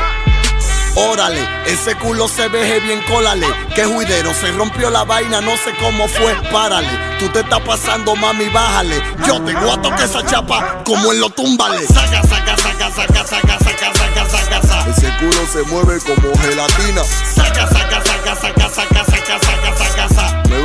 Órale, 0.96 1.40
ese 1.66 1.94
culo 1.96 2.26
se 2.26 2.48
veje 2.48 2.80
bien, 2.80 3.00
cólale. 3.04 3.46
Que 3.74 3.84
juidero, 3.84 4.34
se 4.34 4.50
rompió 4.50 4.90
la 4.90 5.04
vaina, 5.04 5.40
no 5.40 5.56
sé 5.56 5.72
cómo 5.80 6.08
fue, 6.08 6.34
párale. 6.50 6.88
Tú 7.20 7.28
te 7.28 7.40
estás 7.40 7.60
pasando, 7.60 8.16
mami, 8.16 8.48
bájale. 8.48 9.00
Yo 9.24 9.40
te 9.42 9.52
guato 9.52 9.94
que 9.94 10.02
esa 10.02 10.26
chapa, 10.26 10.82
como 10.84 11.12
en 11.12 11.20
lo 11.20 11.30
túmbale. 11.30 11.86
Saca, 11.86 12.22
saca, 12.22 12.56
saca, 12.56 12.90
saca, 12.90 13.26
saca, 13.26 13.58
saca, 13.58 13.92
saca, 13.94 14.28
saca, 14.28 14.62
saca. 14.62 14.90
Ese 14.90 15.16
culo 15.18 15.46
se 15.52 15.62
mueve 15.70 16.00
como 16.00 16.36
gelatina. 16.38 17.04
Saca, 17.32 17.68
saca, 17.68 18.02
saca, 18.04 18.34
saca, 18.34 18.68
saca, 18.68 19.04
saca, 19.04 19.38
saca, 19.40 19.57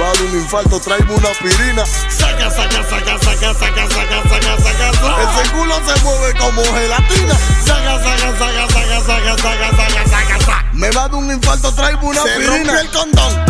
va 0.03 0.09
a 0.09 0.13
dar 0.13 0.23
un 0.23 0.37
infarto, 0.37 0.79
tráeme 0.79 1.13
una 1.13 1.29
aspirina. 1.29 1.85
Saca, 1.85 2.49
saca, 2.49 2.83
saca, 2.89 3.17
saca, 3.19 3.53
saca, 3.53 3.87
saca, 3.89 4.23
saca, 4.29 4.57
saca, 4.63 4.93
saca. 4.93 5.21
Ese 5.23 5.51
culo 5.51 5.75
se 5.85 6.01
mueve 6.03 6.33
como 6.37 6.61
gelatina. 6.63 7.35
Saca, 7.65 8.03
saca, 8.03 8.37
saca, 8.37 8.67
saca, 8.67 9.01
saca, 9.01 9.37
saca, 9.37 9.69
saca, 9.77 10.09
saca, 10.09 10.39
saca. 10.45 10.65
Me 10.73 10.89
va 10.91 11.03
a 11.03 11.07
dar 11.07 11.15
un 11.15 11.31
infarto, 11.31 11.73
tráeme 11.73 12.03
una 12.03 12.21
Se 12.21 12.29
aspirina. 12.31 12.55
rompió 12.55 12.79
el 12.79 12.89
condón 12.91 13.45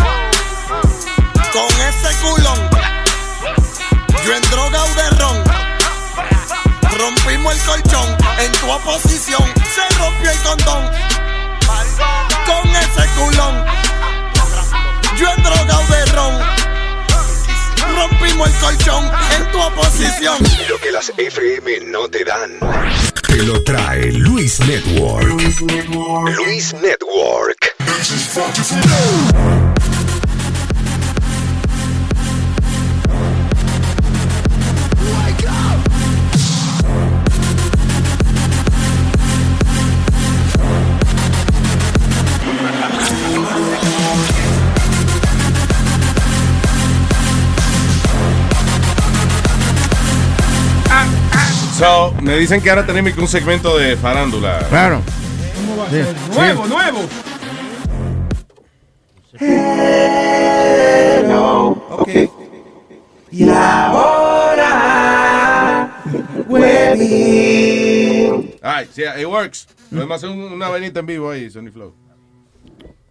con 1.52 1.80
ese 1.88 2.16
culón. 2.22 2.70
Yo 4.24 4.34
en 4.34 4.42
droga 4.50 4.84
o 4.84 4.94
de 4.94 5.10
ron. 5.18 5.44
Rompimos 6.98 7.52
el 7.54 7.60
colchón 7.62 8.16
en 8.38 8.52
tu 8.52 8.70
oposición. 8.70 9.42
Se 9.74 9.96
rompió 9.98 10.30
el 10.30 10.38
condón 10.42 10.90
con 12.46 12.68
ese 12.76 13.08
culón. 13.18 13.64
Yo 15.16 15.26
en 15.36 15.42
droga 15.42 15.78
o 15.78 15.86
de 15.92 16.06
ron. 16.06 16.34
Rompimos 17.94 18.48
el 18.48 18.54
colchón 18.56 19.10
en 19.36 19.52
tu 19.52 19.60
oposición. 19.60 20.36
Lo 20.68 20.78
que 20.78 20.90
las 20.90 21.12
FM 21.16 21.80
no 21.86 22.08
te 22.08 22.24
dan. 22.24 22.58
Te 23.26 23.42
lo 23.42 23.62
trae 23.62 24.10
Luis 24.12 24.60
Network. 24.60 25.28
Luis 25.28 26.74
Network. 26.74 27.74
So, 28.02 29.73
me 52.24 52.36
dicen 52.38 52.60
que 52.60 52.70
ahora 52.70 52.84
tenemos 52.86 53.16
un 53.18 53.28
segmento 53.28 53.76
de 53.78 53.96
farándula. 53.96 54.58
Claro. 54.68 55.00
Nuevo, 56.34 56.66
nuevo. 56.66 57.00
Ok. 61.90 62.08
Y 63.30 63.48
ahora, 63.48 64.70
Webby. 66.48 67.84
Ay, 68.62 68.88
sí, 68.92 69.02
it 69.02 69.26
works. 69.26 69.66
Podemos 69.90 70.16
hacer 70.16 70.30
un- 70.30 70.52
una 70.52 70.68
venita 70.70 71.00
en 71.00 71.06
vivo 71.06 71.30
ahí, 71.30 71.50
Sony 71.50 71.70
Flow. 71.72 71.92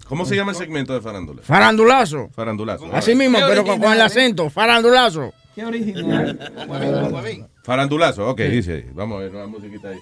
¿Cómo 0.07 0.25
se 0.25 0.35
llama 0.35 0.51
el 0.51 0.57
segmento 0.57 0.93
de 0.93 1.01
farándula? 1.01 1.41
Farandulazo. 1.43 2.29
Farandulazo. 2.35 2.87
Así 2.93 3.15
mismo, 3.15 3.39
pero 3.47 3.63
con, 3.63 3.79
con 3.79 3.91
el 3.93 3.99
original, 3.99 3.99
¿eh? 3.99 4.03
acento. 4.03 4.49
Farandulazo. 4.49 5.33
Qué 5.55 5.65
original. 5.65 6.39
Farandulazo, 7.63 8.29
ok, 8.29 8.39
dice. 8.41 8.85
Vamos 8.93 9.17
a 9.17 9.21
ver 9.23 9.35
una 9.35 9.47
musiquita 9.47 9.89
ahí. 9.89 9.99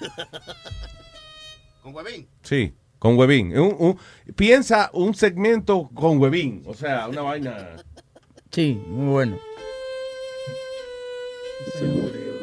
¿Con 1.82 1.94
huevín? 1.94 2.28
Sí, 2.42 2.72
con. 3.16 3.58
Un- 3.58 3.76
un- 3.78 3.98
piensa 4.36 4.88
un 4.92 5.14
segmento 5.14 5.90
con 5.92 6.18
Webin. 6.18 6.62
O 6.66 6.74
sea, 6.74 7.08
una 7.08 7.22
vaina. 7.22 7.76
Sí, 8.52 8.80
muy 8.86 9.12
bueno. 9.12 9.38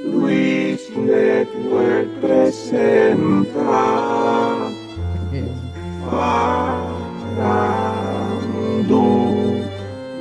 Luis 0.06 0.90
Network 0.98 2.10
presenta 2.20 3.60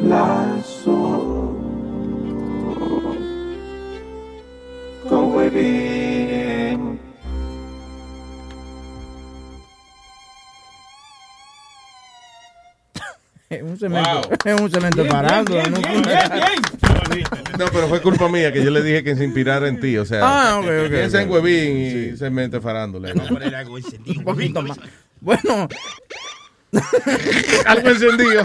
Farandulazo. 0.08 1.37
Es 13.50 13.62
un 13.62 13.78
cemento, 13.78 14.36
es 14.44 14.60
¿no? 17.58 17.66
Pero 17.72 17.88
fue 17.88 18.02
culpa 18.02 18.28
mía 18.28 18.52
que 18.52 18.62
yo 18.62 18.70
le 18.70 18.82
dije 18.82 19.02
que 19.02 19.16
se 19.16 19.24
inspirara 19.24 19.68
en 19.68 19.80
ti. 19.80 19.96
O 19.96 20.04
sea, 20.04 20.20
ah, 20.22 20.58
ok, 20.58 20.66
ok. 20.84 20.90
Piensa 20.90 21.22
en 21.22 21.30
huevín 21.30 21.78
y 21.78 22.16
cemento 22.16 22.60
farándula. 22.60 23.14
¿no? 23.14 23.24
Bueno, 25.20 25.68
algo 27.66 27.88
encendido. 27.90 28.44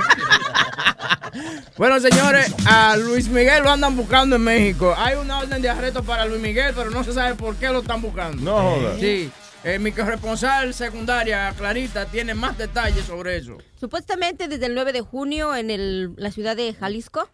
Bueno, 1.78 2.00
señores, 2.00 2.54
a 2.68 2.96
Luis 2.98 3.28
Miguel 3.28 3.64
lo 3.64 3.72
andan 3.72 3.96
buscando 3.98 4.36
en 4.36 4.44
México. 4.44 4.94
Hay 4.98 5.16
una 5.16 5.40
orden 5.40 5.62
de 5.62 5.70
arresto 5.70 6.04
para 6.04 6.26
Luis 6.26 6.40
Miguel, 6.42 6.74
pero 6.76 6.92
no 6.92 7.04
se 7.04 7.14
sabe 7.14 7.36
por 7.36 7.56
qué 7.56 7.70
lo 7.70 7.80
están 7.80 8.02
buscando. 8.02 8.42
No 8.44 8.62
joda. 8.78 8.98
Sí. 9.00 9.32
Eh, 9.64 9.80
mi 9.80 9.92
corresponsal 9.92 10.74
secundaria, 10.74 11.52
Clarita, 11.58 12.06
tiene 12.06 12.34
más 12.34 12.58
detalles 12.58 13.06
sobre 13.06 13.38
eso. 13.38 13.58
Supuestamente 13.80 14.48
desde 14.48 14.66
el 14.68 14.76
9 14.76 14.92
de 14.94 15.02
junio 15.02 15.56
en 15.56 15.72
el- 15.72 16.14
la 16.18 16.32
ciudad 16.32 16.56
de 16.56 16.74
Jalisco 16.74 17.30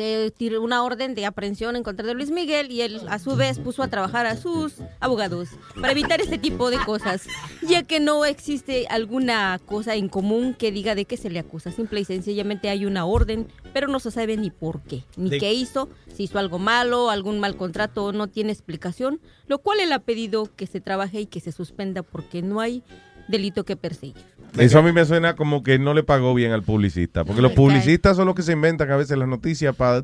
se 0.00 0.30
tiró 0.30 0.62
una 0.62 0.82
orden 0.82 1.14
de 1.14 1.26
aprehensión 1.26 1.76
en 1.76 1.82
contra 1.82 2.06
de 2.06 2.14
Luis 2.14 2.30
Miguel 2.30 2.70
y 2.72 2.80
él 2.80 3.02
a 3.08 3.18
su 3.18 3.36
vez 3.36 3.58
puso 3.58 3.82
a 3.82 3.88
trabajar 3.88 4.24
a 4.24 4.34
sus 4.36 4.74
abogados 4.98 5.48
para 5.74 5.92
evitar 5.92 6.22
este 6.22 6.38
tipo 6.38 6.70
de 6.70 6.78
cosas, 6.86 7.26
ya 7.68 7.82
que 7.82 8.00
no 8.00 8.24
existe 8.24 8.86
alguna 8.88 9.60
cosa 9.66 9.94
en 9.96 10.08
común 10.08 10.54
que 10.54 10.72
diga 10.72 10.94
de 10.94 11.04
qué 11.04 11.18
se 11.18 11.28
le 11.28 11.38
acusa. 11.38 11.70
Simple 11.70 12.00
y 12.00 12.04
sencillamente 12.06 12.70
hay 12.70 12.86
una 12.86 13.04
orden, 13.04 13.46
pero 13.74 13.88
no 13.88 14.00
se 14.00 14.10
sabe 14.10 14.38
ni 14.38 14.50
por 14.50 14.80
qué, 14.82 15.04
ni 15.18 15.28
De- 15.28 15.38
qué 15.38 15.52
hizo, 15.52 15.90
si 16.14 16.22
hizo 16.22 16.38
algo 16.38 16.58
malo, 16.58 17.10
algún 17.10 17.38
mal 17.38 17.56
contrato, 17.56 18.12
no 18.12 18.26
tiene 18.26 18.52
explicación, 18.52 19.20
lo 19.48 19.58
cual 19.58 19.80
él 19.80 19.92
ha 19.92 19.98
pedido 19.98 20.48
que 20.56 20.66
se 20.66 20.80
trabaje 20.80 21.20
y 21.20 21.26
que 21.26 21.40
se 21.40 21.52
suspenda 21.52 22.02
porque 22.02 22.40
no 22.40 22.60
hay 22.60 22.82
delito 23.28 23.64
que 23.64 23.76
perseguir. 23.76 24.24
Eso 24.58 24.80
a 24.80 24.82
mí 24.82 24.92
me 24.92 25.04
suena 25.04 25.36
como 25.36 25.62
que 25.62 25.78
no 25.78 25.94
le 25.94 26.02
pagó 26.02 26.34
bien 26.34 26.52
al 26.52 26.62
publicista. 26.62 27.24
Porque 27.24 27.40
los 27.42 27.52
publicistas 27.52 28.16
son 28.16 28.26
los 28.26 28.34
que 28.34 28.42
se 28.42 28.52
inventan 28.52 28.90
a 28.90 28.96
veces 28.96 29.16
las 29.16 29.28
noticias 29.28 29.74
para 29.76 30.02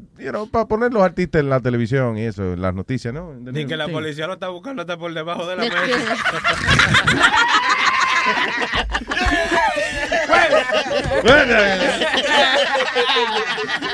poner 0.68 0.92
los 0.92 1.02
artistas 1.02 1.40
en 1.40 1.50
la 1.50 1.60
televisión 1.60 2.16
y 2.16 2.22
eso, 2.24 2.52
en 2.54 2.62
las 2.62 2.74
noticias, 2.74 3.12
¿no? 3.12 3.34
Ni 3.34 3.66
que 3.66 3.76
la 3.76 3.86
Sí. 3.86 3.92
policía 3.92 4.26
lo 4.26 4.34
está 4.34 4.48
buscando 4.48 4.82
hasta 4.82 4.96
por 4.96 5.12
debajo 5.12 5.46
de 5.46 5.56
la 5.56 5.62
mesa. 5.64 5.76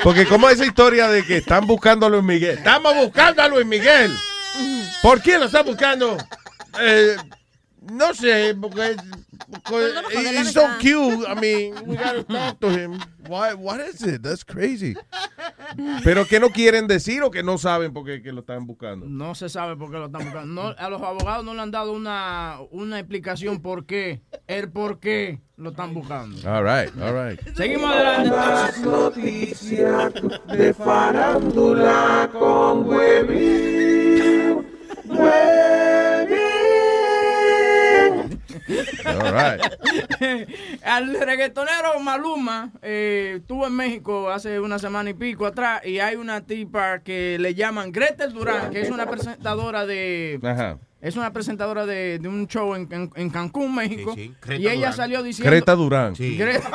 Porque 0.03 0.25
como 0.25 0.49
esa 0.49 0.65
historia 0.65 1.07
de 1.07 1.25
que 1.25 1.37
están 1.37 1.65
buscando 1.65 2.05
a 2.05 2.09
Luis 2.09 2.23
Miguel. 2.23 2.57
Estamos 2.57 2.95
buscando 2.95 3.41
a 3.41 3.47
Luis 3.47 3.65
Miguel. 3.65 4.11
¿Por 5.01 5.21
qué 5.21 5.37
lo 5.37 5.45
están 5.45 5.65
buscando? 5.65 6.17
Eh, 6.79 7.15
no 7.91 8.13
sé, 8.13 8.55
porque, 8.59 8.95
porque 9.69 10.39
he's 10.39 10.51
so 10.51 10.67
cute. 10.79 11.25
I 11.27 11.35
mean, 11.35 11.75
we 11.85 11.95
gotta 11.95 12.23
talk 12.23 12.59
to 12.61 12.69
him. 12.69 12.99
Why, 13.27 13.53
what 13.53 13.79
is 13.79 14.03
it? 14.03 14.21
That's 14.21 14.43
crazy. 14.43 14.95
Pero 16.03 16.25
que 16.25 16.39
no 16.39 16.49
quieren 16.49 16.87
decir 16.87 17.23
o 17.23 17.31
que 17.31 17.43
no 17.43 17.57
saben 17.57 17.93
por 17.93 18.05
qué 18.05 18.21
que 18.21 18.31
lo 18.31 18.41
están 18.41 18.65
buscando. 18.67 19.05
No 19.05 19.33
se 19.35 19.49
sabe 19.49 19.75
por 19.75 19.91
qué 19.91 19.97
lo 19.97 20.05
están 20.05 20.23
buscando. 20.25 20.47
No, 20.47 20.75
a 20.77 20.89
los 20.89 21.01
abogados 21.01 21.45
no 21.45 21.53
le 21.53 21.61
han 21.61 21.71
dado 21.71 21.93
una, 21.93 22.57
una 22.71 22.99
explicación 22.99 23.61
por 23.61 23.85
qué, 23.85 24.21
el 24.47 24.71
por 24.71 24.99
qué 24.99 25.41
lo 25.57 25.71
están 25.71 25.93
buscando. 25.93 26.37
All 26.49 26.63
right, 26.63 26.91
all 27.01 27.13
right. 27.13 27.39
Seguimos 27.55 27.93
adelante. 27.93 28.29
Las 28.29 28.79
noticias 28.79 30.13
de 30.47 30.73
farándula 30.73 32.29
con 32.33 32.87
Huevín. 32.87 34.67
All 39.05 39.31
right. 39.33 39.61
Al 40.83 41.13
reggaetonero 41.19 41.99
Maluma 42.01 42.71
eh, 42.81 43.35
estuvo 43.39 43.67
en 43.67 43.73
México 43.73 44.29
hace 44.31 44.59
una 44.59 44.79
semana 44.79 45.09
y 45.09 45.13
pico 45.13 45.45
atrás 45.45 45.85
y 45.85 45.99
hay 45.99 46.15
una 46.15 46.41
tipa 46.41 46.99
que 46.99 47.37
le 47.39 47.55
llaman 47.55 47.91
Gretel 47.91 48.33
Durán, 48.33 48.71
que 48.71 48.81
es 48.81 48.89
una 48.89 49.05
presentadora 49.09 49.85
de... 49.85 50.39
Ajá. 50.43 50.77
Es 51.01 51.17
una 51.17 51.33
presentadora 51.33 51.85
de, 51.85 52.17
de 52.19 52.29
un 52.29 52.47
show 52.47 52.75
en, 52.75 52.87
en- 52.89 53.11
en 53.15 53.29
Cancún, 53.29 53.75
México. 53.75 54.13
Sí, 54.15 54.33
sí. 54.47 54.53
Y 54.53 54.67
ella 54.67 54.75
Durán. 54.75 54.93
salió 54.93 55.21
diciendo... 55.21 55.51
Greta 55.51 55.75
Durán. 55.75 56.13
Greta- 56.17 56.71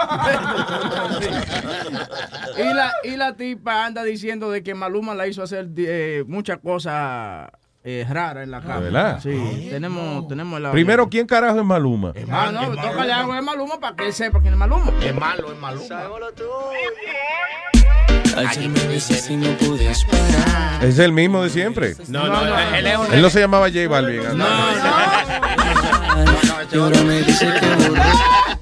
y, 2.59 2.62
la, 2.74 2.93
y 3.05 3.16
la 3.16 3.36
tipa 3.36 3.86
anda 3.86 4.05
diciendo 4.05 4.51
de 4.51 4.62
que 4.62 4.74
Maluma 4.74 5.14
la 5.14 5.26
hizo 5.26 5.43
hacer 5.43 5.68
eh, 5.78 6.24
muchas 6.26 6.59
cosas 6.59 7.51
eh, 7.91 8.05
raras 8.09 8.45
en 8.45 8.51
la 8.51 8.61
cama. 8.61 8.80
verdad? 8.80 9.18
Sí, 9.22 9.68
tenemos, 9.70 10.28
tenemos 10.28 10.61
la... 10.61 10.70
Primero, 10.72 11.09
¿quién 11.09 11.26
carajo 11.26 11.59
es 11.59 11.64
Maluma? 11.64 12.12
Ah, 12.30 12.51
no, 12.53 12.68
tócale 12.76 13.12
algo 13.12 13.32
de 13.32 13.41
Maluma 13.41 13.80
para 13.80 13.97
que 13.97 14.07
él 14.07 14.12
sepa 14.12 14.41
quién 14.41 14.53
es 14.53 14.59
Maluma. 14.59 14.93
Es 15.03 15.14
malo, 15.14 15.47
es. 15.53 15.91
Ayer 18.36 18.68
me 18.68 18.86
besas 18.86 19.30
y 19.30 19.36
no 19.36 19.49
pude 19.57 19.91
esperar. 19.91 20.84
Es 20.84 20.99
el 20.99 21.12
mismo 21.12 21.43
de 21.43 21.49
siempre. 21.51 21.95
No, 22.09 22.26
no, 22.28 22.43
él 22.76 22.86
es 22.86 22.99
un- 22.99 23.14
Él 23.14 23.22
no 23.22 23.30
se 23.30 23.41
llamaba 23.41 23.68
J 23.68 23.89
Balvin. 23.89 24.20
Y 26.70 26.76
ahora 26.76 27.01
me 27.03 27.22
dice 27.22 27.47
que 27.47 27.89
borró. 27.89 28.03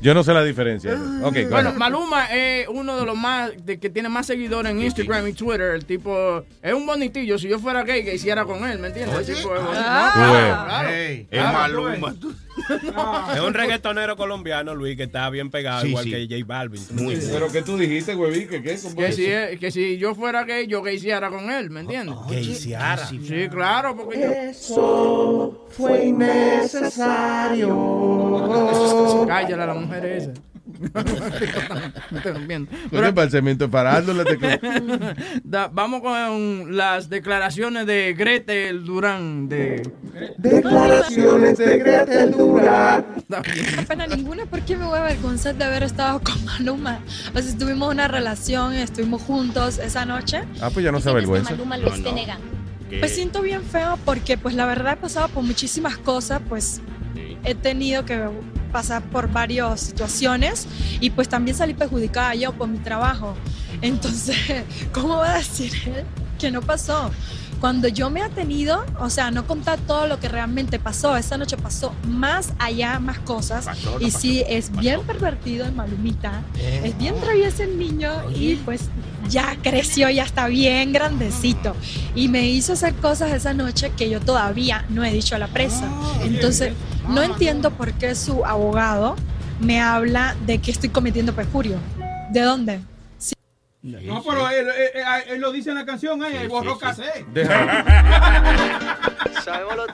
Yo 0.07 0.15
no 0.15 0.23
sé 0.23 0.33
la 0.33 0.45
diferencia. 0.45 0.95
Go 0.95 1.33
Bueno, 1.33 1.71
ahead. 1.71 1.75
Maluma 1.75 2.27
es 2.27 2.69
uno 2.69 2.97
de 2.97 3.05
los 3.05 3.17
más 3.17 3.51
de 3.67 3.81
que 3.81 3.91
tiene 3.91 4.09
más 4.09 4.25
seguidores 4.27 4.71
en 4.71 4.81
Instagram 4.81 5.27
y 5.27 5.33
Twitter. 5.33 5.75
El 5.75 5.85
tipo 5.85 6.45
es 6.63 6.73
un 6.73 6.87
bonitillo. 6.87 7.37
Si 7.41 7.49
yo 7.49 7.59
fuera 7.59 7.83
gay, 7.83 8.05
que 8.05 8.15
hiciera 8.15 8.45
con 8.45 8.65
él, 8.65 8.79
¿me 8.79 8.87
entiendes? 8.87 9.29
El 9.29 9.35
tipo 9.35 9.53
es 9.57 9.61
bonito. 9.65 9.83
Ah. 9.85 10.13
No, 10.17 10.27
Tú 10.27 10.33
ves. 10.33 10.45
claro. 10.45 10.89
Ey, 10.91 11.27
Claro, 11.29 11.49
es 11.93 11.99
Maluma. 12.01 12.15
Es 13.35 13.41
un 13.41 13.53
reggaetonero 13.53 14.17
colombiano, 14.17 14.75
Luis, 14.75 14.97
que 14.97 15.03
está 15.05 15.29
bien 15.29 15.51
pegado, 15.51 15.83
Sí, 15.83 15.89
igual 15.89 16.05
sí. 16.05 16.11
que 16.11 16.27
J 16.41 16.45
Balvin. 16.47 16.83
Pero 17.31 17.53
que 17.53 17.61
tú 17.63 17.77
dijiste, 17.77 18.15
güey, 18.15 18.47
que 18.49 18.63
qué? 18.63 18.79
Que 18.97 19.13
si, 19.13 19.27
es- 19.27 19.61
que 19.61 19.71
si 19.71 19.99
yo 19.99 20.15
fuera 20.15 20.45
gay, 20.45 20.67
yo 20.67 20.87
hiciera 20.89 21.29
con 21.29 21.51
él, 21.51 21.69
¿me 21.71 21.81
entiendes? 21.81 22.17
Gayseara. 22.31 23.07
Sí, 23.09 23.49
claro, 23.51 23.95
porque 23.95 24.19
yo... 24.21 24.31
Eso 24.33 25.67
fue 25.69 26.07
innecesario. 26.07 27.69
Cállala 29.27 29.65
a 29.65 29.67
la 29.67 29.75
mujer 29.75 29.96
esa. 30.05 30.33
Me 32.11 32.19
estoy 32.19 32.33
rompiendo. 32.33 32.71
Coño, 32.91 33.15
para 33.15 33.25
el 33.25 33.31
cemento 33.31 33.69
farándula. 33.69 34.25
Da- 35.45 35.69
vamos 35.69 36.01
con 36.03 36.77
las 36.77 37.09
declaraciones 37.09 37.87
de 37.87 38.15
Gretel 38.15 38.85
Durán 38.85 39.49
de 39.49 39.89
Declaraciones 40.39 41.59
de 41.59 41.79
Gretel 41.79 42.33
Durán. 42.33 43.05
No 43.29 43.39
pena 43.87 44.07
ninguna 44.07 44.45
porque 44.47 44.77
me 44.77 44.85
voy 44.87 44.99
a 44.99 45.03
avergonzar 45.03 45.55
de 45.55 45.65
haber 45.65 45.83
estado 45.85 46.21
con 46.21 46.45
Maluma. 46.45 47.01
O 47.35 47.41
sea, 47.41 47.59
tuvimos 47.59 47.93
una 47.93 48.09
relación, 48.09 48.75
estuvimos 48.75 49.23
juntos 49.23 49.79
esa 49.79 50.05
noche. 50.05 50.43
Ah, 50.61 50.71
pues 50.73 50.85
ya 50.85 50.93
no 50.93 51.01
se 51.01 51.11
avergüenza. 51.11 51.55
lo 51.55 51.95
esté 51.95 52.13
negando? 52.13 52.45
Pues 53.01 53.15
siento 53.15 53.43
bien 53.43 53.63
feo 53.63 53.99
porque 54.05 54.39
pues 54.39 54.55
la 54.55 54.65
verdad 54.67 54.95
he 54.95 54.97
pasado 54.97 55.29
por 55.29 55.43
muchísimas 55.43 55.97
cosas, 55.97 56.41
pues 56.49 56.81
he 57.47 57.55
tenido 57.55 58.05
que 58.05 58.29
pasar 58.73 59.03
por 59.05 59.33
varias 59.33 59.81
situaciones 59.81 60.67
y 61.01 61.11
pues 61.11 61.29
también 61.29 61.57
salí 61.57 61.73
perjudicada 61.73 62.35
yo 62.35 62.53
por 62.53 62.69
mi 62.69 62.79
trabajo. 62.79 63.35
Entonces, 63.81 64.37
¿cómo 64.93 65.17
va 65.17 65.35
a 65.35 65.39
decir 65.39 65.73
él 65.87 66.05
que 66.39 66.51
no 66.51 66.61
pasó? 66.61 67.11
Cuando 67.61 67.89
yo 67.89 68.11
me 68.11 68.21
he 68.21 68.29
tenido, 68.29 68.85
o 69.01 69.09
sea, 69.11 69.31
no 69.31 69.47
contar 69.47 69.79
todo 69.81 70.07
lo 70.07 70.21
que 70.21 70.29
realmente 70.29 70.79
pasó, 70.79 71.17
esa 71.17 71.39
noche 71.39 71.57
pasó 71.57 71.93
más 72.07 72.53
allá, 72.59 72.99
más 72.99 73.19
cosas. 73.21 73.65
Pasó, 73.65 73.99
no 73.99 74.01
y 74.01 74.07
pasó, 74.07 74.19
sí, 74.19 74.45
es 74.47 74.71
bien 74.71 75.01
pervertido 75.03 75.65
el 75.67 75.73
malumita, 75.73 76.43
es 76.59 76.97
bien 76.99 77.19
travieso 77.21 77.63
el 77.63 77.79
niño 77.79 78.11
y 78.35 78.57
pues 78.57 78.83
ya 79.29 79.57
creció, 79.63 80.11
ya 80.11 80.25
está 80.25 80.49
bien 80.49 80.93
grandecito. 80.93 81.75
Y 82.15 82.29
me 82.29 82.47
hizo 82.47 82.75
hacer 82.75 82.95
cosas 82.95 83.33
esa 83.33 83.55
noche 83.55 83.93
que 83.97 84.11
yo 84.11 84.21
todavía 84.21 84.85
no 84.89 85.05
he 85.05 85.13
dicho 85.13 85.35
a 85.35 85.39
la 85.39 85.49
presa. 85.49 85.89
Entonces, 86.23 86.73
no 87.09 87.23
entiendo 87.23 87.71
por 87.71 87.93
qué 87.95 88.15
su 88.15 88.45
abogado 88.45 89.17
me 89.61 89.81
habla 89.81 90.37
de 90.47 90.59
que 90.59 90.71
estoy 90.71 90.91
cometiendo 90.91 91.35
perjurio. 91.35 91.79
¿De 92.33 92.41
dónde? 92.41 92.81
No, 93.83 94.23
pero 94.25 94.49
él, 94.51 94.67
él- 94.67 94.91
él- 94.95 95.05
él 95.35 95.41
lo 95.41 95.53
dice 95.53 95.71
en 95.71 95.77
la 95.77 95.87
canción, 95.87 96.23
¿eh? 96.25 96.43
el 96.43 96.49
borró 96.49 96.77
cassette. 96.79 97.25
Sabemos 99.45 99.77
lo 99.77 99.87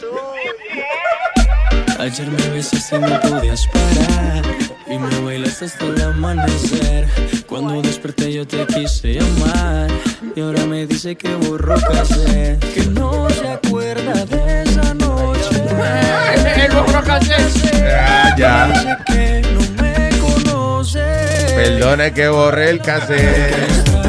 Ayer 1.98 2.30
me 2.30 2.48
besaste 2.48 2.96
y 2.96 3.00
no 3.00 3.20
podías 3.20 3.66
parar 3.68 4.42
Y 4.88 4.98
me 4.98 5.20
bailaste 5.20 5.66
hasta 5.66 5.84
el 5.84 6.00
amanecer. 6.02 7.06
Cuando 7.46 7.80
desperté 7.82 8.32
yo 8.32 8.46
te 8.46 8.66
quise 8.66 9.14
llamar 9.14 9.88
Y 10.34 10.40
ahora 10.40 10.64
me 10.66 10.86
dice 10.86 11.16
que 11.16 11.34
borró 11.34 11.76
cassette. 11.80 12.58
Que 12.74 12.86
no 12.86 13.28
se 13.30 13.48
acuerda 13.48 14.24
de 14.24 14.62
esa 14.62 14.94
noche. 14.94 15.62
El 16.64 16.72
borró 16.72 17.02
cassette. 17.04 17.72
Ya, 17.72 18.34
ya. 18.36 19.41
Perdone 20.94 22.12
que 22.12 22.28
borré 22.28 22.70
el 22.70 22.80
cassette. 22.80 24.01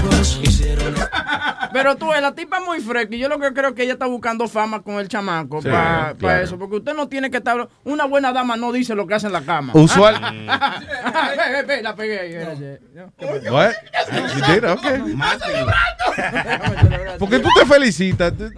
Pero 1.74 1.96
tú, 1.98 2.10
la 2.12 2.34
tipa 2.36 2.60
es 2.60 2.66
muy 2.66 2.80
fresca 2.80 3.16
y 3.16 3.20
yo 3.20 3.28
lo 3.28 3.40
que 3.40 3.52
creo 3.54 3.74
que 3.76 3.84
ella 3.84 3.94
está 3.94 4.06
buscando 4.06 4.48
fama 4.48 4.82
con 4.84 4.96
el 4.96 5.08
chamaco 5.08 5.62
Sí, 5.62 5.70
para 5.70 6.14
claro. 6.18 6.44
eso. 6.44 6.58
Porque 6.60 6.76
usted 6.78 6.94
no 6.94 7.08
tiene 7.10 7.30
que 7.32 7.38
estar. 7.38 7.68
Una 7.84 8.06
buena 8.06 8.32
dama 8.32 8.56
no 8.56 8.72
dice 8.72 8.94
lo 8.96 9.08
que 9.08 9.16
hace 9.16 9.28
en 9.28 9.34
la 9.34 9.42
cama. 9.42 9.74
Usual- 9.74 10.22
ve, 10.22 11.52
ve, 11.54 11.64
ve, 11.64 11.82
la 11.82 11.96
pegué 11.96 12.20
ahí. 12.20 12.34
Porque 17.20 17.40
tú 17.40 17.50
te 17.60 17.66
felicitas. 17.66 18.34
Te, 18.38 18.50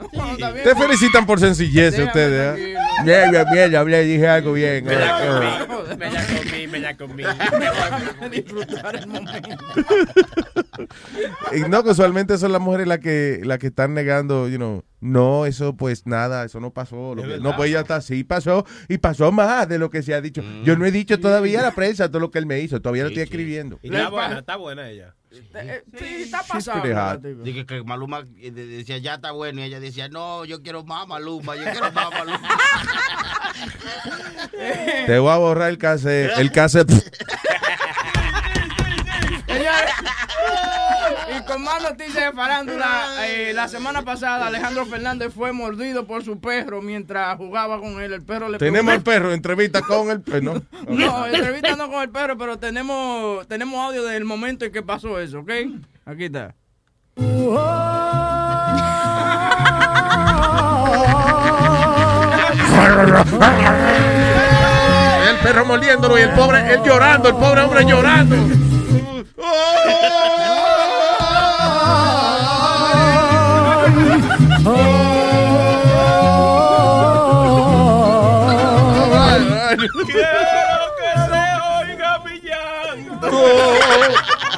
te 0.64 0.76
felicitan 0.76 1.26
por 1.26 1.40
sencillez 1.40 1.98
ustedes. 2.00 2.60
¿eh? 2.60 2.76
Mierda, 3.04 3.46
mierda, 3.52 3.80
hablé, 3.80 4.04
dije 4.04 4.28
algo 4.28 4.54
bien. 4.54 4.86
Me 4.86 4.96
la 4.96 5.18
Ah, 5.18 5.66
comí, 5.68 5.88
me 6.68 6.80
la 6.80 6.96
comí, 6.98 7.18
me 7.18 7.24
la 7.24 7.24
comí. 7.24 7.24
Disfrutar 8.32 8.96
el 8.96 9.08
momento. 9.08 9.50
Y 11.54 11.60
no, 11.70 11.84
que 11.84 11.90
usualmente 11.92 12.38
son 12.38 12.52
las 12.52 12.62
mujeres 12.62 12.88
las 12.88 13.00
que, 13.00 13.05
las 13.44 13.60
que 13.60 13.68
están 13.68 13.94
negando, 13.94 14.48
you 14.50 14.58
know, 14.58 14.84
no, 15.02 15.46
eso 15.46 15.76
pues 15.76 16.06
nada, 16.08 16.46
eso 16.46 16.60
no 16.60 16.72
pasó. 16.72 17.14
lo 17.16 17.24
que- 17.24 17.38
no, 17.40 17.56
pues 17.56 17.72
ya 17.72 17.82
está, 17.82 18.02
sí 18.02 18.24
pasó, 18.24 18.66
y 18.90 18.98
pasó 18.98 19.32
más 19.32 19.68
de 19.70 19.78
lo 19.78 19.90
que 19.90 20.02
se 20.04 20.14
ha 20.14 20.22
dicho. 20.22 20.42
Yo 20.64 20.76
no 20.78 20.86
he 20.86 20.92
dicho 20.92 21.20
todavía 21.20 21.60
a 21.60 21.64
la 21.64 21.72
prensa 21.72 22.08
todo 22.10 22.20
lo 22.22 22.32
que 22.32 22.40
él 22.40 22.46
me 22.46 22.60
hizo, 22.60 22.82
todavía 22.82 23.04
lo 23.04 23.10
estoy 23.10 23.24
escribiendo. 23.24 23.80
Y 23.84 23.88
está 23.94 24.10
buena, 24.10 24.40
está 24.40 24.56
buena 24.56 24.90
ella. 24.90 25.14
Eh, 25.54 25.84
Sí, 26.00 26.06
está 26.24 26.40
pretty 26.44 26.66
pasado. 26.66 27.12
hot. 27.12 27.22
Dije 27.44 27.66
que 27.66 27.84
Maluma 27.84 28.24
eh, 28.38 28.52
de- 28.52 28.68
decía, 28.68 28.98
ya 29.00 29.16
está 29.16 29.32
bueno. 29.32 29.60
Y 29.60 29.64
ella 29.66 29.82
decía, 29.82 30.08
no, 30.08 30.46
yo 30.46 30.62
quiero 30.64 30.86
más 30.86 31.06
Maluma, 31.08 31.58
yo 31.58 31.64
quiero 31.64 31.92
más 31.92 32.10
Maluma. 32.12 32.50
Te 35.06 35.20
voy 35.20 35.32
a 35.32 35.36
borrar 35.38 35.70
el 35.72 35.78
cassette, 35.78 36.32
el 36.38 36.52
cassette. 36.54 36.90
Y 41.38 41.44
con 41.46 41.64
más 41.64 41.82
noticias 41.82 42.26
de 42.26 42.32
farándula, 42.34 43.06
eh, 43.28 43.52
la 43.54 43.68
semana 43.68 44.04
pasada 44.04 44.48
Alejandro 44.48 44.86
Fernández 44.86 45.34
fue 45.34 45.52
mordido 45.52 46.06
por 46.06 46.24
su 46.24 46.40
perro 46.40 46.82
mientras 46.82 47.36
jugaba 47.38 47.80
con 47.80 48.02
él. 48.02 48.14
El 48.14 48.22
perro 48.24 48.50
le 48.50 48.58
Tenemos 48.58 48.94
el 48.94 49.02
pegó- 49.02 49.04
perro, 49.04 49.34
entrevista 49.34 49.82
con 49.82 50.10
el 50.12 50.22
perro, 50.22 50.42
¿no? 50.42 50.62
No, 50.90 51.26
entrevista 51.26 51.76
no 51.76 51.90
con 51.92 52.02
el 52.04 52.10
perro, 52.10 52.38
pero 52.38 52.58
tenemos, 52.58 53.48
tenemos 53.48 53.80
audio 53.80 54.04
del 54.04 54.26
momento 54.26 54.66
en 54.66 54.72
que 54.72 54.82
pasó 54.84 55.20
eso, 55.20 55.40
¿ok? 55.40 55.52
Aquí 56.06 56.26
está. 56.26 56.54
El 65.30 65.38
perro 65.42 65.66
mordiéndolo 65.66 66.18
y 66.20 66.22
el 66.22 66.30
pobre, 66.32 66.74
él 66.74 66.82
llorando, 66.84 67.30
el 67.30 67.36
pobre 67.36 67.62
hombre 67.62 67.86
llorando. 67.86 68.36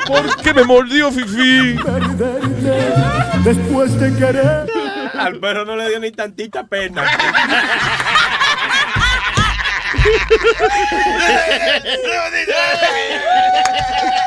¿Por 0.08 0.38
qué 0.38 0.54
me 0.54 0.64
mordió 0.64 1.12
Fifi? 1.12 1.78
Después 3.44 4.00
de 4.00 4.16
querer. 4.16 4.66
Al 5.18 5.38
perro 5.40 5.66
no 5.66 5.76
le 5.76 5.90
dio 5.90 6.00
ni 6.00 6.12
tantita 6.12 6.64
pena. 6.64 7.04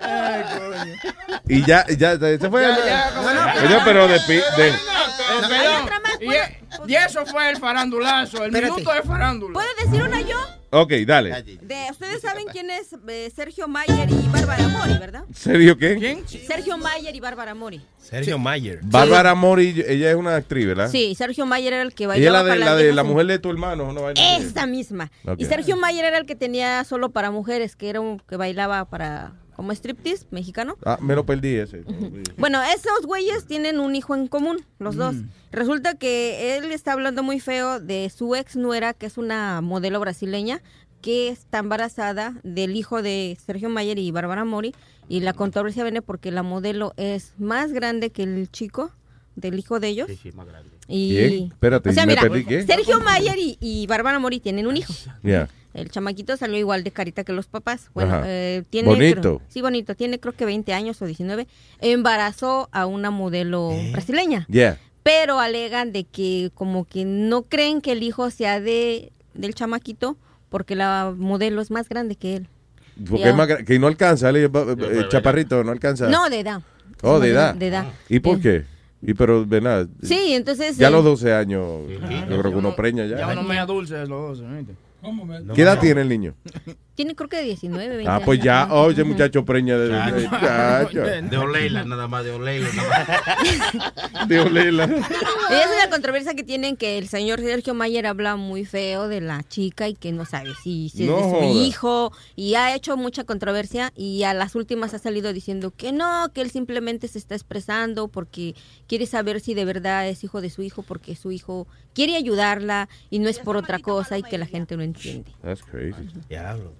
Ay, 0.00 0.42
coño. 0.58 0.92
Y 1.48 1.64
ya, 1.64 1.86
ya, 1.86 2.18
se 2.18 2.50
fue. 2.50 2.62
Ya, 2.62 3.12
ya, 3.70 3.82
pero 3.84 4.06
de, 4.08 4.18
de- 4.18 4.72
Eh, 5.38 6.20
y, 6.20 6.32
e- 6.32 6.58
y 6.86 6.94
eso 6.94 7.26
fue 7.26 7.50
el 7.50 7.56
farandulazo, 7.58 8.38
el 8.38 8.46
Espérate. 8.54 8.72
minuto 8.74 8.92
de 8.94 9.02
farándula. 9.02 9.52
¿Puedo 9.54 9.68
decir 9.84 10.02
una 10.02 10.20
yo? 10.22 10.36
Ok, 10.70 10.92
dale. 11.06 11.42
De, 11.42 11.86
Ustedes 11.90 12.20
saben 12.20 12.46
quién 12.50 12.70
es 12.70 12.88
eh, 13.08 13.30
Sergio 13.34 13.68
Mayer 13.68 14.10
y 14.10 14.28
Bárbara 14.28 14.68
Mori, 14.68 14.94
¿verdad? 14.98 15.24
¿Serio 15.34 15.76
qué? 15.78 15.96
¿Quién? 15.98 16.26
Sergio 16.46 16.76
Mayer 16.78 17.14
y 17.14 17.20
Bárbara 17.20 17.54
Mori. 17.54 17.80
Sergio 17.98 18.38
Mayer. 18.38 18.80
Bárbara 18.82 19.34
Mori, 19.34 19.84
ella 19.86 20.10
es 20.10 20.16
una 20.16 20.36
actriz, 20.36 20.66
¿verdad? 20.66 20.88
Sí, 20.90 21.14
Sergio 21.14 21.44
Mayer 21.46 21.72
era 21.74 21.82
el 21.82 21.94
que 21.94 22.06
bailaba 22.06 22.38
la 22.38 22.44
de 22.44 22.60
para 22.60 22.70
la, 22.72 22.76
de 22.76 22.92
la 22.92 23.04
mujer 23.04 23.26
de 23.26 23.38
tu 23.38 23.50
hermano, 23.50 23.92
¿no? 23.92 24.08
Esa 24.10 24.66
misma. 24.66 25.10
Y 25.38 25.44
Sergio 25.44 25.76
Mayer 25.76 26.04
era 26.04 26.18
el 26.18 26.26
que 26.26 26.34
tenía 26.36 26.82
solo 26.84 27.10
para 27.10 27.30
mujeres, 27.30 27.76
que 27.76 27.88
era 27.90 28.00
un 28.00 28.18
que 28.18 28.36
bailaba 28.36 28.84
para 28.86 29.32
como 29.56 29.72
striptease 29.72 30.26
mexicano. 30.30 30.76
Ah, 30.84 30.98
me 31.00 31.14
lo 31.14 31.24
perdí 31.24 31.56
ese. 31.56 31.82
Bueno, 32.36 32.62
esos 32.62 33.06
güeyes 33.06 33.46
tienen 33.46 33.80
un 33.80 33.96
hijo 33.96 34.14
en 34.14 34.28
común, 34.28 34.58
los 34.78 34.96
dos. 34.96 35.16
Resulta 35.50 35.94
que 35.94 36.58
él 36.58 36.70
está 36.72 36.92
hablando 36.92 37.22
muy 37.22 37.40
feo 37.40 37.80
de 37.80 38.10
su 38.10 38.36
ex 38.36 38.54
nuera, 38.54 38.92
que 38.92 39.06
es 39.06 39.16
una 39.16 39.62
modelo 39.62 39.98
brasileña, 39.98 40.62
que 41.00 41.28
está 41.28 41.58
embarazada 41.58 42.34
del 42.42 42.76
hijo 42.76 43.00
de 43.00 43.38
Sergio 43.44 43.70
Mayer 43.70 43.98
y 43.98 44.10
Bárbara 44.10 44.44
Mori. 44.44 44.74
Y 45.08 45.20
la 45.20 45.32
controversia 45.32 45.84
viene 45.84 46.02
porque 46.02 46.30
la 46.30 46.42
modelo 46.42 46.92
es 46.98 47.32
más 47.38 47.72
grande 47.72 48.10
que 48.10 48.24
el 48.24 48.50
chico 48.50 48.90
del 49.36 49.58
hijo 49.58 49.80
de 49.80 49.88
ellos. 49.88 50.10
Y. 50.86 51.44
Espérate, 51.44 51.88
o 51.88 51.92
sea, 51.94 52.04
¿me 52.04 52.12
mira, 52.12 52.22
perdí 52.22 52.44
qué? 52.44 52.62
Sergio 52.66 53.00
Mayer 53.00 53.38
y, 53.38 53.56
y 53.58 53.86
Bárbara 53.86 54.18
Mori 54.18 54.38
tienen 54.38 54.66
un 54.66 54.76
hijo. 54.76 54.92
Ya. 55.22 55.48
El 55.76 55.90
chamaquito 55.90 56.36
salió 56.38 56.58
igual 56.58 56.84
de 56.84 56.90
carita 56.90 57.22
que 57.22 57.34
los 57.34 57.46
papás. 57.48 57.90
Bueno, 57.92 58.22
eh, 58.24 58.64
tiene. 58.70 58.88
Bonito. 58.88 59.20
creo- 59.20 59.42
sí, 59.48 59.60
bonito. 59.60 59.94
Tiene 59.94 60.18
creo 60.18 60.32
que 60.34 60.46
20 60.46 60.72
años 60.72 61.00
o 61.02 61.04
19. 61.06 61.46
Embarazó 61.80 62.68
a 62.72 62.86
una 62.86 63.10
modelo 63.10 63.72
brasileña. 63.92 64.46
Yeah. 64.48 64.78
Pero 65.02 65.38
alegan 65.38 65.92
de 65.92 66.04
que 66.04 66.50
como 66.54 66.86
que 66.86 67.04
no 67.04 67.42
creen 67.42 67.80
que 67.82 67.92
el 67.92 68.02
hijo 68.02 68.30
sea 68.30 68.58
de 68.60 69.12
del 69.34 69.54
chamaquito 69.54 70.16
porque 70.48 70.74
la 70.76 71.14
modelo 71.16 71.60
es 71.60 71.70
más 71.70 71.88
grande 71.88 72.16
que 72.16 72.36
él. 72.36 72.48
Porque 73.08 73.28
es 73.28 73.34
más 73.36 73.46
que 73.46 73.78
no 73.78 73.88
alcanza, 73.88 74.30
él, 74.30 74.36
eh, 74.36 74.50
chaparrito, 75.10 75.62
no 75.62 75.72
alcanza. 75.72 76.08
No, 76.08 76.30
de 76.30 76.40
edad. 76.40 76.62
Oh, 77.02 77.20
de 77.20 77.28
edad. 77.28 77.54
De 77.54 77.66
edad. 77.66 77.86
¿Y 78.08 78.20
por 78.20 78.40
qué? 78.40 78.64
Y 79.02 79.12
pero, 79.12 79.44
¿verdad? 79.44 79.86
Sí, 80.02 80.32
entonces. 80.32 80.78
Ya 80.78 80.86
a 80.86 80.88
eh, 80.88 80.92
los 80.92 81.04
12 81.04 81.34
años, 81.34 81.82
yo 81.90 82.40
creo 82.40 82.50
que 82.50 82.56
uno 82.56 82.74
preña 82.74 83.04
Ya 83.04 83.18
ya. 83.18 83.28
uno 83.28 83.42
media 83.42 83.66
dulce 83.66 83.94
de 83.94 84.06
los 84.06 84.40
¿Qué 85.54 85.62
edad 85.62 85.78
tiene 85.80 86.00
el 86.02 86.08
niño? 86.08 86.34
Tiene 86.96 87.14
creo 87.14 87.28
que 87.28 87.40
19, 87.42 87.88
20 87.98 88.10
Ah, 88.10 88.20
pues 88.24 88.40
ya, 88.40 88.62
años. 88.64 88.74
oye, 88.74 89.04
muchacho 89.04 89.44
preña 89.44 89.76
de, 89.78 89.88
de, 89.90 90.28
Chacho. 90.30 91.00
de, 91.02 91.22
De 91.22 91.36
Olela, 91.38 91.84
nada 91.84 92.08
más 92.08 92.24
de 92.24 92.32
nada 92.36 94.26
de 94.26 94.40
olela. 94.40 94.86
Y 94.86 95.52
esa 95.54 95.74
es 95.74 95.84
la 95.84 95.90
controversia 95.90 96.34
que 96.34 96.42
tienen 96.42 96.76
que 96.76 96.98
el 96.98 97.06
señor 97.08 97.40
Sergio 97.40 97.74
Mayer 97.74 98.06
habla 98.06 98.36
muy 98.36 98.64
feo 98.64 99.08
de 99.08 99.20
la 99.20 99.42
chica 99.44 99.88
y 99.88 99.94
que 99.94 100.10
no 100.12 100.24
sabe 100.24 100.50
si, 100.62 100.88
si 100.88 101.04
No 101.06 101.18
es 101.18 101.24
de 101.24 101.30
su 101.30 101.36
joda. 101.36 101.46
hijo 101.66 102.12
y 102.34 102.54
ha 102.54 102.74
hecho 102.74 102.96
mucha 102.96 103.24
controversia 103.24 103.92
y 103.94 104.22
a 104.24 104.34
las 104.34 104.54
últimas 104.54 104.94
ha 104.94 104.98
salido 104.98 105.32
diciendo 105.32 105.72
que 105.76 105.92
no, 105.92 106.30
que 106.32 106.40
él 106.40 106.50
simplemente 106.50 107.08
se 107.08 107.18
está 107.18 107.34
expresando 107.34 108.08
porque 108.08 108.54
quiere 108.86 109.06
saber 109.06 109.40
si 109.40 109.54
de 109.54 109.64
verdad 109.64 110.08
es 110.08 110.24
hijo 110.24 110.40
de 110.40 110.50
su 110.50 110.62
hijo 110.62 110.82
porque 110.82 111.14
su 111.14 111.30
hijo 111.30 111.66
quiere 111.94 112.16
ayudarla 112.16 112.88
y 113.10 113.18
no 113.18 113.28
es 113.28 113.38
por 113.38 113.56
otra 113.56 113.78
cosa 113.80 114.16
y 114.18 114.22
que 114.22 114.38
la 114.38 114.46
gente 114.46 114.76
no 114.76 114.82
entiende. 114.82 115.30
That's 115.42 115.62
crazy. 115.62 116.08
Diablo. 116.28 116.72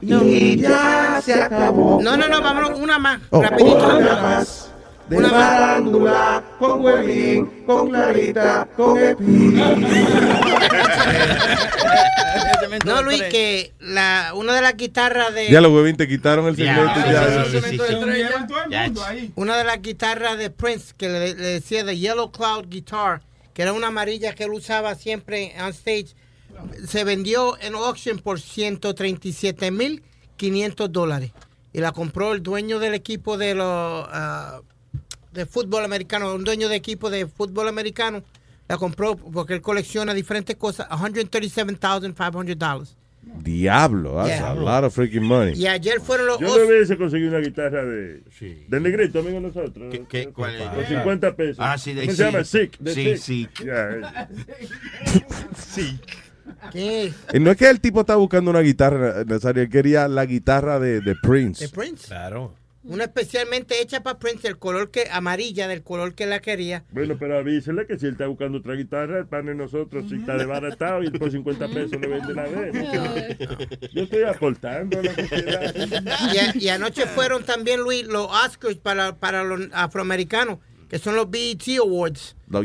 Y 0.00 0.56
ya 0.56 1.20
se 1.24 1.34
acabó. 1.34 2.00
No, 2.02 2.16
no, 2.16 2.28
no, 2.28 2.40
vámonos, 2.40 2.78
una 2.78 2.98
más. 2.98 3.20
Oh, 3.30 3.42
rapidito. 3.42 3.96
una 3.96 4.16
más. 4.16 4.70
De 5.08 5.22
farándula, 5.22 6.44
con 6.58 6.84
Huevín, 6.84 7.64
con 7.64 7.88
Clarita, 7.88 8.68
con 8.76 8.98
No, 12.84 13.02
Luis, 13.02 13.22
que 13.22 13.72
la, 13.80 14.32
una 14.34 14.54
de 14.54 14.60
las 14.60 14.76
guitarras 14.76 15.32
de. 15.34 15.48
Ya 15.50 15.62
los 15.62 15.72
Huevín 15.72 15.96
te 15.96 16.06
quitaron 16.06 16.46
el 16.46 16.56
segmento. 16.56 17.00
Ya, 18.68 18.86
ya. 18.86 19.14
Una 19.34 19.56
de 19.56 19.64
las 19.64 19.80
guitarras 19.80 20.36
de 20.36 20.50
Prince 20.50 20.92
que 20.94 21.08
le, 21.08 21.34
le 21.34 21.46
decía 21.54 21.84
de 21.84 21.96
Yellow 21.96 22.30
Cloud 22.30 22.66
Guitar, 22.68 23.22
que 23.54 23.62
era 23.62 23.72
una 23.72 23.86
amarilla 23.86 24.34
que 24.34 24.44
él 24.44 24.50
usaba 24.50 24.94
siempre 24.94 25.54
on 25.58 25.70
stage, 25.70 26.14
se 26.86 27.04
vendió 27.04 27.58
en 27.60 27.74
auction 27.74 28.18
por 28.18 28.38
137.500 28.38 30.88
dólares. 30.88 31.32
Y 31.72 31.80
la 31.80 31.92
compró 31.92 32.32
el 32.32 32.42
dueño 32.42 32.78
del 32.78 32.94
equipo 32.94 33.36
de 33.36 33.54
los 33.54 33.66
ah, 34.10 34.60
de 35.32 35.46
fútbol 35.46 35.84
americano, 35.84 36.34
un 36.34 36.44
dueño 36.44 36.68
de 36.68 36.76
equipo 36.76 37.10
de 37.10 37.26
fútbol 37.26 37.68
americano. 37.68 38.22
La 38.68 38.76
compró 38.76 39.16
porque 39.16 39.54
él 39.54 39.62
colecciona 39.62 40.12
diferentes 40.14 40.56
cosas, 40.56 40.88
137.500 40.88 42.56
dólares. 42.56 42.94
Diablo, 43.42 44.14
that's 44.16 44.28
Yeah. 44.40 44.52
a 44.52 44.54
lot 44.54 44.84
of 44.84 44.94
freaking 44.94 45.22
money. 45.22 45.54
Y 45.54 45.66
ayer 45.66 46.00
fueron 46.00 46.26
los 46.26 46.38
Yo 46.40 46.56
me 46.56 46.64
hubiese 46.64 46.96
conseguido 46.96 47.30
una 47.30 47.40
guitarra 47.40 47.84
de, 47.84 48.22
de 48.68 48.80
negrito, 48.80 49.18
amigo 49.20 49.34
de 49.34 49.40
nosotros. 49.40 49.94
¿Qué, 50.08 50.28
cuál 50.30 50.54
es? 50.54 50.62
Por 50.68 50.86
50 50.86 51.36
pesos. 51.36 51.56
Ah, 51.58 51.76
sí, 51.78 51.94
de 51.94 52.02
¿Cómo 52.02 52.12
se 52.16 52.24
llama? 52.24 52.44
Sick. 52.44 52.78
Sí, 52.86 53.16
Sick. 53.16 53.18
Sick. 53.18 53.50
Eh. 53.66 54.02
Sí. 55.56 55.98
¿Qué? 56.70 57.12
No 57.40 57.50
es 57.50 57.56
que 57.56 57.68
el 57.68 57.80
tipo 57.80 58.00
estaba 58.00 58.18
buscando 58.18 58.50
una 58.50 58.60
guitarra, 58.60 59.24
Nazario, 59.24 59.62
él 59.62 59.68
quería 59.70 60.08
la 60.08 60.24
guitarra 60.26 60.78
de, 60.78 61.00
de 61.00 61.14
Prince. 61.22 61.64
¿De 61.66 61.70
Prince? 61.70 62.06
Claro. 62.08 62.54
Una 62.84 63.04
especialmente 63.04 63.82
hecha 63.82 64.02
para 64.02 64.18
Prince, 64.18 64.48
el 64.48 64.56
color 64.56 64.90
que, 64.90 65.08
amarilla, 65.10 65.68
del 65.68 65.82
color 65.82 66.14
que 66.14 66.24
la 66.24 66.40
quería. 66.40 66.84
Bueno, 66.90 67.16
pero 67.18 67.36
avísele 67.36 67.86
que 67.86 67.98
si 67.98 68.06
él 68.06 68.12
está 68.12 68.26
buscando 68.28 68.58
otra 68.58 68.74
guitarra, 68.74 69.18
el 69.18 69.26
pan 69.26 69.44
de 69.44 69.54
nosotros, 69.54 70.06
si 70.08 70.14
está 70.14 70.38
desbaratado 70.38 71.02
y 71.02 71.10
por 71.10 71.30
50 71.30 71.68
pesos 71.68 72.00
le 72.00 72.06
vende 72.06 72.32
la 72.32 72.44
vez. 72.44 72.72
Yo 73.92 74.04
estoy 74.04 74.22
aportando 74.22 75.00
a 75.00 75.02
la 75.02 75.14
sociedad. 75.14 75.74
Y, 76.32 76.38
a- 76.38 76.56
y 76.56 76.68
anoche 76.70 77.04
fueron 77.06 77.44
también, 77.44 77.80
Luis, 77.80 78.06
los 78.06 78.26
Oscars 78.46 78.76
para, 78.76 79.16
para 79.16 79.44
los 79.44 79.60
afroamericanos, 79.72 80.58
que 80.88 80.98
son 80.98 81.16
los 81.16 81.26
BET 81.30 81.66
Awards. 81.80 82.34
¿Los, 82.50 82.64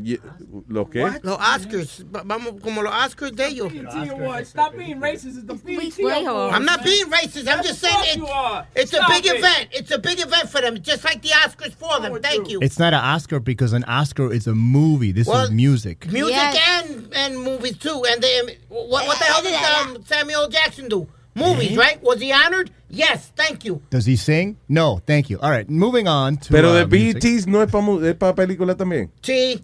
los 0.70 0.90
qué? 0.90 1.02
Los 1.24 1.38
Oscars, 1.38 2.06
va- 2.16 2.24
vamos, 2.24 2.54
como 2.62 2.82
los 2.82 2.94
Oscars 2.94 3.36
de 3.36 3.48
ellos. 3.48 3.72
BET 3.74 4.10
Awards. 4.12 4.50
Stop 4.50 4.78
being 4.78 5.00
racist. 5.02 5.38
It's 5.38 5.45
the 5.45 5.54
BET 5.56 6.00
Awards. 6.26 6.56
I'm 6.56 6.64
not 6.64 6.84
being 6.86 7.06
racist. 7.10 7.48
I'm 7.50 7.62
just 7.64 7.80
saying 7.82 7.98
Yes, 8.04 8.16
you 8.18 8.28
are. 8.28 8.66
it's, 8.76 8.94
it's 8.94 9.04
a 9.04 9.06
big 9.10 9.26
it. 9.26 9.36
event. 9.40 9.70
It's 9.74 9.91
a 9.91 10.00
big 10.00 10.20
event 10.22 10.50
for 10.50 10.62
them, 10.62 10.82
just 10.82 11.04
like 11.04 11.22
the 11.22 11.30
Oscars 11.30 11.74
for 11.74 12.00
them. 12.00 12.22
Thank 12.22 12.50
you. 12.50 12.60
It's 12.62 12.80
not 12.80 12.94
an 12.94 13.02
Oscar 13.02 13.40
because 13.41 13.74
an 13.74 13.84
Oscar 13.86 14.32
is 14.32 14.48
a 14.48 14.56
movie. 14.56 15.12
This 15.12 15.28
Well, 15.28 15.44
is 15.45 15.52
music. 15.52 16.10
Music 16.12 16.34
and 16.38 17.12
and 17.14 17.38
movies 17.40 17.78
too. 17.78 18.06
And 18.10 18.22
they, 18.24 18.58
what, 18.70 19.06
what 19.06 19.18
the 19.20 19.26
hell 19.26 19.41
did 19.41 19.54
um, 19.98 20.04
Samuel 20.06 20.48
Jackson 20.48 20.88
do? 20.88 21.08
Movies, 21.35 21.72
Eh? 21.72 21.77
right? 21.80 22.03
Was 22.03 22.22
he 22.22 22.31
honored? 22.31 22.69
Yes, 22.89 23.31
thank 23.35 23.65
you. 23.65 23.81
Does 23.89 24.05
he 24.05 24.15
sing? 24.15 24.57
No, 24.69 25.01
thank 25.07 25.30
you. 25.30 25.39
All 25.41 25.49
right, 25.49 25.68
moving 25.69 26.07
on 26.07 26.38
to. 26.38 26.51
Pero 26.51 26.69
uh, 26.72 26.85
de 26.85 26.88
music. 26.88 27.22
BETs 27.22 27.47
no 27.47 27.61
es 27.61 27.72
para 27.72 28.14
pa 28.15 28.34
película 28.35 28.76
también. 28.76 29.10
Sí. 29.22 29.60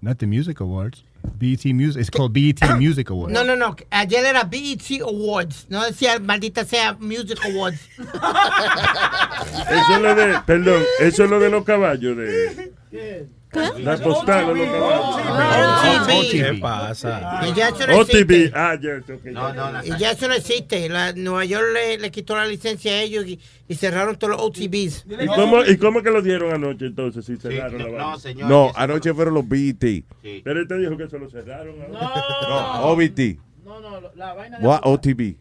Not 0.00 0.18
the 0.18 0.26
music 0.26 0.60
awards. 0.60 1.02
BET 1.36 1.64
Music. 1.74 2.00
It's 2.00 2.10
called 2.10 2.32
BET 2.32 2.60
Music 2.78 3.10
Awards. 3.10 3.32
No, 3.34 3.42
no, 3.42 3.56
no. 3.56 3.74
Ayer 3.90 4.24
era 4.24 4.44
BET 4.44 5.00
Awards. 5.02 5.66
No 5.68 5.82
decía 5.84 6.20
maldita 6.20 6.64
sea 6.64 6.96
Music 7.00 7.38
Awards. 7.44 7.80
Eso 7.98 9.94
es 9.96 10.00
lo 10.00 10.14
de, 10.14 10.40
perdón, 10.46 10.82
eso 11.00 11.24
es 11.24 11.30
lo 11.30 11.40
de 11.40 11.50
los 11.50 11.64
caballos 11.64 12.16
de 12.16 12.70
la 13.52 13.96
postal 13.98 14.46
de 14.48 14.54
los 14.54 14.68
caballos. 14.68 16.26
¿Qué 16.30 16.58
pasa? 16.60 17.40
Y 17.48 17.54
ya 17.54 17.68
eso 17.68 17.86
no 17.86 17.98
OTV, 17.98 18.10
existe. 18.30 18.52
ah, 18.54 18.78
ya. 18.80 19.30
No, 19.32 19.52
no, 19.54 19.72
no. 19.72 19.84
Y 19.84 19.98
ya 19.98 20.10
eso 20.12 20.28
no 20.28 20.34
existe. 20.34 20.88
La, 20.88 21.12
Nueva 21.12 21.44
York 21.44 21.66
le, 21.72 21.98
le 21.98 22.10
quitó 22.10 22.36
la 22.36 22.46
licencia 22.46 22.92
a 22.92 23.00
ellos 23.00 23.26
y, 23.26 23.40
y 23.68 23.74
cerraron 23.74 24.16
todos 24.16 24.36
los 24.36 24.42
OTBs. 24.42 25.06
¿Y 25.08 25.26
cómo, 25.26 25.64
¿Y 25.64 25.76
cómo 25.78 26.02
que 26.02 26.10
lo 26.10 26.20
dieron 26.22 26.52
anoche 26.52 26.86
entonces 26.86 27.24
si 27.24 27.36
cerraron 27.36 27.78
la 27.78 27.84
no, 27.86 27.92
vaina? 27.92 28.18
señor. 28.18 28.48
No, 28.50 28.72
anoche 28.76 29.14
fueron 29.14 29.34
los 29.34 29.48
BET. 29.48 30.04
Pero 30.44 30.60
él 30.60 30.68
te 30.68 30.76
dijo 30.78 30.96
que 30.96 31.04
eso 31.04 31.18
lo 31.18 31.28
cerraron. 31.30 31.74
No, 31.90 32.82
OBT. 32.90 33.38
No, 33.64 33.80
no, 33.80 34.00
la 34.14 34.34
vaina 34.34 34.58
What? 34.60 34.80
OTB. 34.84 35.36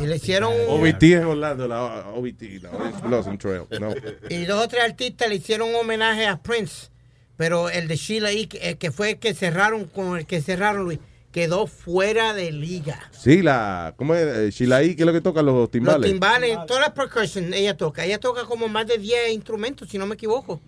Y 0.00 0.06
le 0.06 0.16
hicieron. 0.16 0.52
OBT 0.68 1.02
en 1.02 1.24
Orlando, 1.24 1.68
la 1.68 2.08
OBT, 2.14 2.62
la 2.62 2.70
Blossom 3.04 3.38
Trail. 3.38 3.62
No. 3.80 3.94
Y 4.28 4.44
dos 4.44 4.64
o 4.64 4.68
tres 4.68 4.84
artistas 4.84 5.28
le 5.28 5.36
hicieron 5.36 5.70
un 5.70 5.76
homenaje 5.76 6.26
a 6.26 6.40
Prince. 6.40 6.90
Pero 7.36 7.70
el 7.70 7.88
de 7.88 7.96
Sheila 7.96 8.32
E., 8.32 8.48
que, 8.48 8.76
que 8.76 8.90
fue 8.90 9.12
el 9.12 9.18
que 9.18 9.32
cerraron 9.32 9.86
con 9.86 10.18
el 10.18 10.26
que 10.26 10.42
cerraron, 10.42 10.84
Luis, 10.84 10.98
quedó 11.32 11.66
fuera 11.66 12.34
de 12.34 12.52
liga. 12.52 13.10
Sí, 13.12 13.42
la. 13.42 13.94
¿Cómo 13.96 14.14
es? 14.14 14.36
Eh, 14.36 14.50
Sheila 14.50 14.82
E., 14.82 14.96
¿qué 14.96 15.02
es 15.02 15.06
lo 15.06 15.12
que 15.12 15.20
toca? 15.20 15.42
Los 15.42 15.70
timbales. 15.70 16.02
Los 16.02 16.10
timbales, 16.10 16.58
todas 16.66 16.82
las 16.82 16.92
percussion 16.92 17.54
ella 17.54 17.76
toca. 17.76 18.04
Ella 18.04 18.18
toca 18.18 18.44
como 18.44 18.68
más 18.68 18.86
de 18.86 18.98
10 18.98 19.32
instrumentos, 19.32 19.88
si 19.88 19.98
no 19.98 20.06
me 20.06 20.14
equivoco. 20.14 20.60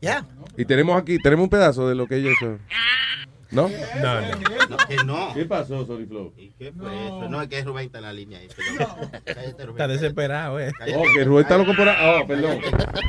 Ya. 0.00 0.26
Y 0.56 0.64
tenemos 0.64 1.00
aquí, 1.00 1.18
tenemos 1.18 1.44
un 1.44 1.50
pedazo 1.50 1.88
de 1.88 1.94
lo 1.94 2.06
que 2.06 2.16
ella 2.16 2.30
hizo. 2.32 2.58
¿No? 3.54 3.68
No, 4.02 4.20
no. 4.20 4.28
No, 4.68 4.76
que 4.88 4.96
no. 5.04 5.34
¿Qué 5.34 5.44
pasó, 5.44 5.86
Sorry 5.86 6.06
Flow? 6.06 6.32
¿Y 6.36 6.50
qué 6.50 6.72
fue 6.72 6.92
eso? 7.06 7.28
No, 7.28 7.40
es 7.42 7.48
que 7.48 7.62
Rubén 7.62 7.86
está 7.86 7.98
en 7.98 8.04
la 8.04 8.12
línea 8.12 8.38
ahí. 8.40 8.48
perdón. 8.48 9.10
Cállate, 9.24 9.66
Rubén. 9.66 9.70
Está 9.70 9.88
desesperado, 9.88 10.60
eh. 10.60 10.72
Cállate. 10.76 10.98
Oh, 10.98 11.04
que 11.14 11.24
Rubén 11.24 11.42
está 11.42 11.58
loco 11.58 11.74
por 11.74 11.88
ahí. 11.88 11.96
Oh, 12.22 12.26
perdón. 12.26 12.58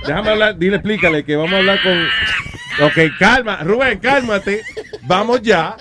Déjame 0.05 0.29
hablar, 0.29 0.57
dile, 0.57 0.75
explícale 0.77 1.25
que 1.25 1.35
vamos 1.35 1.53
a 1.53 1.57
hablar 1.57 1.79
con. 1.81 2.85
Ok, 2.85 3.17
calma, 3.17 3.57
Rubén, 3.63 3.99
cálmate. 3.99 4.61
Vamos 5.03 5.41
ya. 5.41 5.77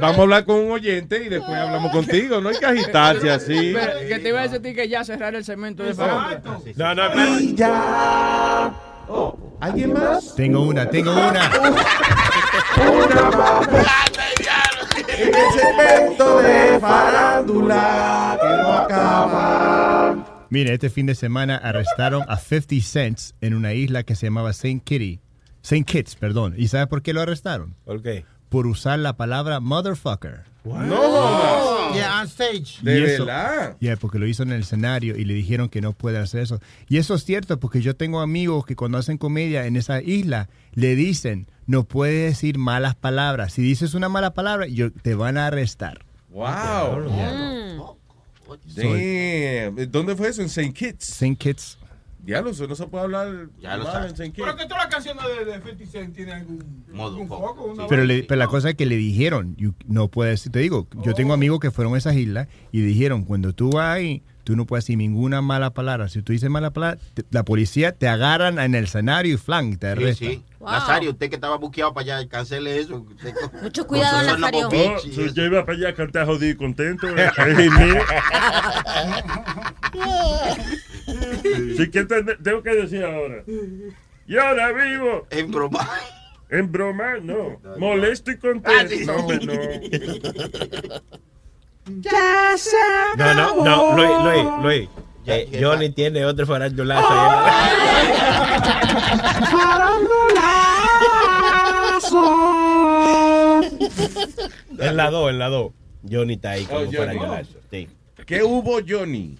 Vamos 0.00 0.18
a 0.18 0.22
hablar 0.22 0.44
con 0.44 0.56
un 0.56 0.72
oyente 0.72 1.24
y 1.24 1.28
después 1.28 1.56
hablamos 1.56 1.92
contigo. 1.92 2.40
No 2.40 2.48
hay 2.48 2.58
que 2.58 2.66
agitarse 2.66 3.30
así. 3.30 3.72
Pero, 3.74 4.08
que 4.08 4.18
te 4.18 4.28
iba 4.28 4.40
a 4.40 4.48
decir 4.48 4.74
que 4.74 4.88
ya 4.88 5.04
cerrar 5.04 5.34
el 5.34 5.44
segmento 5.44 5.82
de 5.82 5.94
farándula. 5.94 6.60
No, 6.76 6.94
no, 6.94 7.04
espera. 7.06 7.38
ya. 7.54 8.74
Oh, 9.08 9.36
¿Alguien 9.60 9.92
más? 9.92 10.34
Tengo 10.34 10.62
una, 10.62 10.88
tengo 10.88 11.12
una. 11.28 11.50
En 15.16 15.34
el 15.34 15.52
segmento 15.52 16.38
de 16.42 16.78
farándula 16.80 18.38
que 18.40 18.48
no 18.48 18.72
acaba. 18.72 20.46
Mire, 20.50 20.74
este 20.74 20.90
fin 20.90 21.06
de 21.06 21.14
semana 21.14 21.56
arrestaron 21.56 22.22
a 22.28 22.36
50 22.36 22.76
Cents 22.82 23.34
en 23.40 23.54
una 23.54 23.72
isla 23.74 24.02
que 24.02 24.14
se 24.14 24.26
llamaba 24.26 24.50
St. 24.50 24.80
Kitty. 24.84 25.20
St. 25.62 25.84
Kitts, 25.84 26.16
perdón. 26.16 26.54
¿Y 26.56 26.68
sabe 26.68 26.86
por 26.86 27.02
qué 27.02 27.12
lo 27.12 27.20
arrestaron? 27.22 27.74
¿Por 27.84 28.02
qué? 28.02 28.24
Por 28.48 28.66
usar 28.66 28.98
la 28.98 29.16
palabra 29.16 29.60
motherfucker. 29.60 30.44
No 30.64 30.96
jodas. 30.96 31.94
Yeah, 31.94 32.20
on 32.20 32.26
stage. 32.26 32.78
De 32.82 33.00
verdad. 33.00 33.76
Yeah, 33.80 33.96
porque 33.96 34.18
lo 34.18 34.26
hizo 34.26 34.42
en 34.42 34.52
el 34.52 34.62
escenario 34.62 35.16
y 35.16 35.24
le 35.24 35.34
dijeron 35.34 35.68
que 35.68 35.80
no 35.80 35.92
puede 35.92 36.18
hacer 36.18 36.42
eso. 36.42 36.60
Y 36.88 36.96
eso 36.96 37.14
es 37.14 37.24
cierto 37.24 37.60
porque 37.60 37.82
yo 37.82 37.94
tengo 37.94 38.20
amigos 38.20 38.64
que 38.64 38.74
cuando 38.74 38.98
hacen 38.98 39.18
comedia 39.18 39.66
en 39.66 39.76
esa 39.76 40.00
isla 40.00 40.48
le 40.72 40.96
dicen, 40.96 41.46
no 41.66 41.84
puedes 41.84 42.32
decir 42.32 42.58
malas 42.58 42.94
palabras. 42.94 43.52
Si 43.52 43.62
dices 43.62 43.94
una 43.94 44.08
mala 44.08 44.32
palabra, 44.32 44.66
yo, 44.66 44.90
te 44.90 45.14
van 45.14 45.36
a 45.36 45.46
arrestar. 45.46 46.04
Wow. 46.30 47.10
Damn. 48.74 49.90
¿Dónde 49.90 50.16
fue 50.16 50.28
eso? 50.28 50.40
En 50.40 50.46
St. 50.46 50.72
Kitts. 50.72 51.08
St. 51.10 51.36
Kitts. 51.36 51.78
Diablo, 52.24 52.50
eso 52.50 52.66
no 52.66 52.74
se 52.74 52.86
puede 52.86 53.04
hablar 53.04 53.48
Ya 53.60 53.76
lo 53.76 53.84
mal 53.84 53.92
sabe. 53.92 54.08
en 54.08 54.12
St. 54.14 54.32
Pero 54.36 54.56
que 54.56 54.64
todas 54.66 54.84
las 54.84 54.94
canciones 54.94 55.22
de, 55.38 55.44
de 55.44 55.54
50 55.54 55.86
Cent 55.86 56.14
tienen 56.14 56.34
algún, 56.34 56.84
Modo 56.92 57.08
algún 57.10 57.28
foco. 57.28 57.74
Pero, 57.76 57.86
vaina. 57.88 58.04
le- 58.04 58.22
pero 58.24 58.38
la 58.38 58.46
cosa 58.46 58.70
es 58.70 58.74
que 58.76 58.86
le 58.86 58.96
dijeron, 58.96 59.54
you- 59.56 59.74
no 59.86 60.08
puedes, 60.08 60.50
te 60.50 60.58
digo, 60.60 60.88
yo 61.04 61.14
tengo 61.14 61.32
amigos 61.34 61.60
que 61.60 61.70
fueron 61.70 61.94
a 61.94 61.98
esas 61.98 62.16
islas 62.16 62.48
y 62.72 62.80
dijeron, 62.80 63.24
cuando 63.24 63.52
tú 63.52 63.70
vas 63.70 63.96
ahí, 63.96 64.22
tú 64.44 64.56
no 64.56 64.64
puedes 64.66 64.84
decir 64.84 64.96
ninguna 64.98 65.40
mala 65.42 65.70
palabra. 65.74 66.08
Si 66.08 66.20
tú 66.22 66.32
dices 66.32 66.48
mala 66.50 66.70
palabra, 66.72 66.98
te- 67.14 67.24
la 67.30 67.44
policía 67.44 67.92
te 67.92 68.08
agarran 68.08 68.58
en 68.58 68.74
el 68.74 68.84
escenario 68.84 69.34
y 69.34 69.38
flan, 69.38 69.76
te 69.76 69.86
Sí, 69.86 69.92
arrestan. 69.92 70.28
sí. 70.28 70.44
Wow. 70.60 70.70
Nazario, 70.72 71.10
usted 71.10 71.28
que 71.28 71.34
estaba 71.34 71.56
buqueado 71.58 71.92
para 71.92 72.16
allá, 72.20 72.28
cancele 72.28 72.78
eso. 72.78 73.06
Usted 73.10 73.34
Mucho 73.62 73.86
cuidado, 73.86 74.22
Nazario. 74.38 74.68
Oh, 74.68 74.98
so 74.98 75.22
eso. 75.24 75.34
yo 75.34 75.44
iba 75.44 75.64
para 75.66 75.76
allá 75.76 75.88
a 75.90 75.94
cantar 75.94 76.26
jodido 76.26 76.52
y 76.52 76.56
contento. 76.56 77.06
es 81.52 81.58
mío. 81.60 81.76
Sí, 81.76 81.90
¿qué 81.90 82.04
te- 82.04 82.22
tengo 82.36 82.62
que 82.62 82.74
decir 82.74 83.04
ahora? 83.04 83.42
Y 84.26 84.36
ahora 84.38 84.72
vivo 84.72 85.26
En 85.30 85.50
broma. 85.50 85.88
en 86.50 86.70
broma, 86.72 87.18
no. 87.22 87.60
Molesto 87.78 88.30
y 88.30 88.38
contento. 88.38 88.70
Ah, 88.70 88.86
sí. 88.88 89.04
No, 89.04 89.16
hombre, 89.16 89.38
no. 89.44 89.54
No, 93.16 93.34
no, 93.34 93.64
no, 93.64 93.96
Luis, 93.96 94.10
Luis, 94.24 94.46
Luis. 94.62 94.88
Ya, 95.26 95.36
Eh, 95.36 95.48
ya 95.52 95.60
Johnny 95.66 95.90
tiene 95.90 96.24
otro 96.26 96.46
farandulazo 96.46 97.06
ahí. 97.08 97.64
En 104.78 104.96
la 104.96 105.10
2, 105.10 105.30
en 105.30 105.38
la 105.38 105.48
2. 105.48 105.72
Johnny 106.10 106.34
está 106.34 106.50
ahí 106.52 106.64
Oh, 106.64 106.68
como 106.74 106.80
Johnny. 106.84 106.96
farandulazo. 106.96 107.58
Sí. 107.70 107.88
¿Qué 108.26 108.42
hubo, 108.42 108.78
Johnny? 108.86 109.38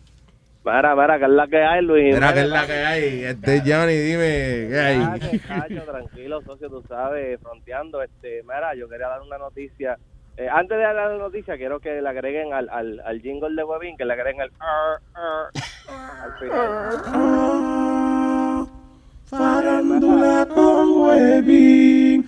Mira, 0.64 0.94
mira, 0.96 1.18
que 1.18 1.24
es 1.24 1.30
la 1.30 1.46
que 1.46 1.62
hay, 1.62 1.82
Luis. 1.84 2.14
Mira, 2.14 2.32
¿qué 2.32 2.40
es 2.40 2.48
la 2.48 2.66
que 2.66 2.72
hay? 2.72 3.24
Este 3.24 3.60
Johnny, 3.60 3.92
dime, 3.96 4.66
¿qué 4.70 4.80
hay? 4.80 4.96
Ah, 5.02 5.16
que 5.20 5.38
cacho, 5.40 5.82
tranquilo, 5.84 6.40
socio, 6.42 6.70
tú 6.70 6.82
sabes, 6.88 7.38
fronteando. 7.42 8.00
Este, 8.02 8.42
mira, 8.44 8.74
yo 8.74 8.88
quería 8.88 9.08
dar 9.08 9.20
una 9.20 9.36
noticia. 9.36 9.98
Eh, 10.38 10.48
antes 10.50 10.78
de 10.78 10.82
dar 10.82 10.94
la 10.94 11.18
noticia, 11.18 11.58
quiero 11.58 11.80
que 11.80 12.00
le 12.00 12.08
agreguen 12.08 12.54
al, 12.54 12.70
al, 12.70 12.98
al 13.04 13.20
jingle 13.20 13.54
de 13.54 13.62
Webin, 13.62 13.94
que 13.98 14.06
le 14.06 14.14
agreguen 14.14 14.40
el 14.40 14.50
ar, 14.58 15.00
ar, 15.14 15.50
al 16.24 16.32
final. 16.38 17.04
Farándula 19.28 20.48
con 20.52 21.02
Webin. 21.02 22.24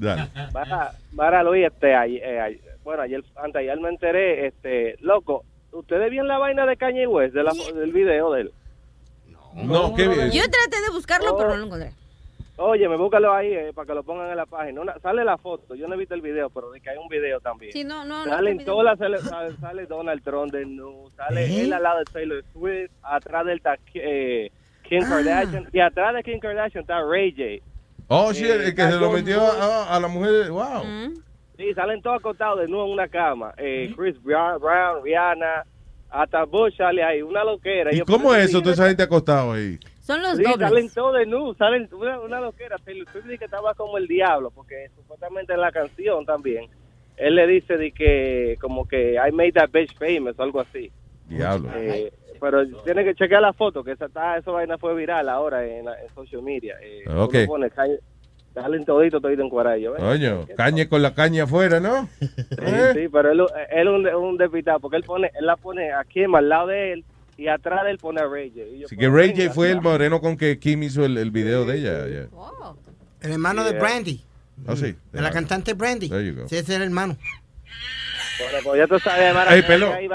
Dale. 0.00 0.28
Mira, 0.54 0.90
mira, 1.12 1.42
Luis, 1.42 1.66
este, 1.66 1.94
ay- 1.94 2.16
eh, 2.22 2.40
ay- 2.40 2.60
bueno, 2.88 3.02
ayer, 3.02 3.22
antes 3.36 3.60
ayer 3.60 3.78
me 3.78 3.90
enteré, 3.90 4.46
este, 4.46 4.96
loco, 5.00 5.44
¿ustedes 5.72 6.10
vieron 6.10 6.26
la 6.26 6.38
vaina 6.38 6.64
de 6.64 6.74
Kanye 6.78 7.06
West, 7.06 7.34
de 7.34 7.42
la, 7.42 7.52
del 7.74 7.92
video 7.92 8.32
de 8.32 8.40
él? 8.40 8.52
No, 9.54 9.94
qué 9.94 10.08
bien. 10.08 10.30
Yo 10.30 10.40
traté 10.44 10.80
de 10.80 10.90
buscarlo, 10.94 11.36
pero 11.36 11.50
no 11.50 11.56
lo 11.58 11.64
encontré. 11.66 11.92
Oye, 12.56 12.88
me 12.88 12.96
búscalo 12.96 13.34
ahí 13.34 13.52
eh, 13.52 13.72
para 13.74 13.84
que 13.88 13.92
lo 13.94 14.02
pongan 14.02 14.30
en 14.30 14.36
la 14.38 14.46
página. 14.46 14.80
Una- 14.80 14.98
sale 15.00 15.22
la 15.22 15.36
foto, 15.36 15.74
yo 15.74 15.86
no 15.86 15.94
he 15.94 15.98
visto 15.98 16.14
el 16.14 16.22
video, 16.22 16.48
pero 16.48 16.70
de 16.70 16.80
que 16.80 16.88
hay 16.88 16.96
un 16.96 17.08
video 17.08 17.40
también. 17.40 17.72
Sí, 17.72 17.84
no, 17.84 18.06
no, 18.06 18.24
no. 18.24 18.32
Salen 18.32 18.52
olvides. 18.54 18.64
todas 18.66 18.98
las, 18.98 19.20
sale, 19.22 19.52
sale 19.60 19.84
Donald 19.86 20.24
Trump 20.24 20.50
de 20.50 20.64
nu, 20.64 21.10
sale 21.14 21.44
¿Eh? 21.44 21.60
él 21.64 21.72
al 21.74 21.82
lado 21.82 21.98
de 21.98 22.04
Taylor 22.06 22.42
Swift, 22.54 22.90
atrás 23.02 23.44
del 23.44 23.60
eh, 23.94 24.50
Kim 24.88 25.02
Kardashian, 25.02 25.68
y 25.72 25.80
atrás 25.80 26.14
de 26.14 26.22
Kim 26.22 26.40
Kardashian 26.40 26.80
está 26.84 27.02
Ray 27.02 27.32
J. 27.36 27.64
Oh, 28.08 28.32
shit, 28.32 28.46
Eh, 28.46 28.64
el 28.68 28.74
que 28.74 28.82
se 28.82 28.96
lo 28.96 29.10
metió 29.12 29.42
a, 29.42 29.94
a 29.94 30.00
la 30.00 30.08
mujer. 30.08 30.50
Wow. 30.50 30.82
Sí, 31.58 31.74
salen 31.74 32.00
todos 32.00 32.20
acostados 32.20 32.60
de 32.60 32.68
nuevo 32.68 32.86
en 32.86 32.92
una 32.92 33.08
cama. 33.08 33.52
Eh, 33.58 33.92
Chris 33.96 34.16
Brown, 34.22 34.58
Brown, 34.60 35.04
Rihanna, 35.04 35.64
hasta 36.08 36.44
Bush 36.44 36.76
sale 36.76 37.02
ahí, 37.02 37.20
una 37.20 37.42
loquera. 37.44 37.92
¿Y 37.92 37.98
Yo 37.98 38.06
cómo 38.06 38.32
es 38.34 38.48
eso? 38.48 38.60
Toda 38.62 38.72
esa 38.74 38.86
gente 38.86 39.02
acostado 39.02 39.52
ahí. 39.52 39.76
Son 40.00 40.22
los 40.22 40.36
sí, 40.38 40.42
dobles. 40.44 40.68
salen 40.68 40.88
todos 40.90 41.18
de 41.18 41.26
nu, 41.26 41.52
salen 41.54 41.88
una, 41.92 42.18
una 42.20 42.40
loquera. 42.40 42.76
Taylor 42.78 43.06
Swift 43.12 43.24
dice 43.24 43.38
que 43.38 43.44
estaba 43.46 43.74
como 43.74 43.98
el 43.98 44.06
diablo, 44.06 44.50
porque 44.52 44.88
supuestamente 44.96 45.52
en 45.52 45.60
la 45.60 45.70
canción 45.72 46.24
también, 46.24 46.66
él 47.18 47.34
le 47.34 47.46
dice 47.46 47.76
de 47.76 47.90
que 47.92 48.56
como 48.60 48.86
que 48.88 49.14
I 49.16 49.32
made 49.32 49.52
that 49.52 49.68
bitch 49.70 49.94
famous 49.98 50.38
o 50.38 50.42
algo 50.44 50.60
así. 50.60 50.90
Diablo. 51.28 51.68
Eh, 51.74 52.10
pero 52.40 52.64
tiene 52.84 53.04
que 53.04 53.16
chequear 53.16 53.42
la 53.42 53.52
foto, 53.52 53.82
que 53.82 53.90
esa, 53.92 54.06
está, 54.06 54.36
esa 54.38 54.52
vaina 54.52 54.78
fue 54.78 54.94
viral 54.94 55.28
ahora 55.28 55.66
en, 55.66 55.84
la- 55.86 56.00
en 56.00 56.08
social 56.14 56.40
media. 56.40 56.76
Eh, 56.80 57.02
Ok. 57.08 57.34
uno 57.34 57.46
pone, 57.48 57.70
salen 58.54 58.84
todito, 58.84 59.20
todito 59.20 59.42
en 59.42 59.50
cuarello. 59.50 59.92
¿ves? 59.92 60.02
Coño, 60.02 60.46
cañe 60.56 60.88
con 60.88 61.02
la 61.02 61.14
caña 61.14 61.44
afuera, 61.44 61.80
¿no? 61.80 62.08
Sí, 62.20 62.26
sí, 62.94 63.08
pero 63.12 63.30
él, 63.32 63.40
él 63.70 63.88
es 63.88 63.94
un, 63.94 64.06
un 64.06 64.36
despistado, 64.36 64.80
porque 64.80 64.96
él 64.96 65.04
pone, 65.04 65.30
él 65.38 65.46
la 65.46 65.56
pone 65.56 65.92
aquí 65.92 66.24
al 66.24 66.48
lado 66.48 66.68
de 66.68 66.92
él 66.94 67.04
y 67.36 67.46
atrás 67.48 67.84
de 67.84 67.92
él 67.92 67.98
pone 67.98 68.20
a 68.20 68.26
Ray 68.26 68.50
J. 68.50 68.86
Así 68.86 68.96
que 68.96 69.08
Ray 69.08 69.32
J 69.36 69.52
fue 69.52 69.70
el 69.70 69.80
moreno 69.80 70.20
con 70.20 70.36
que 70.36 70.58
Kim 70.58 70.82
hizo 70.82 71.04
el, 71.04 71.16
el 71.18 71.30
video 71.30 71.64
de 71.64 71.76
ella. 71.78 72.06
ya. 72.08 72.28
El 73.20 73.32
hermano 73.32 73.64
de. 73.64 73.78
Brandy. 73.78 74.24
Oh, 74.66 74.74
sí. 74.74 74.96
De 75.12 75.20
la 75.20 75.30
cantante 75.30 75.74
Brandy. 75.74 76.08
There 76.08 76.26
you 76.26 76.34
go. 76.34 76.48
Sí, 76.48 76.56
ese 76.56 76.72
es 76.72 76.76
el 76.78 76.82
hermano. 76.82 77.16
Bueno, 78.38 78.58
pues 78.62 78.78
ya 78.78 78.86
tú 78.86 78.98
sabes, 79.00 79.34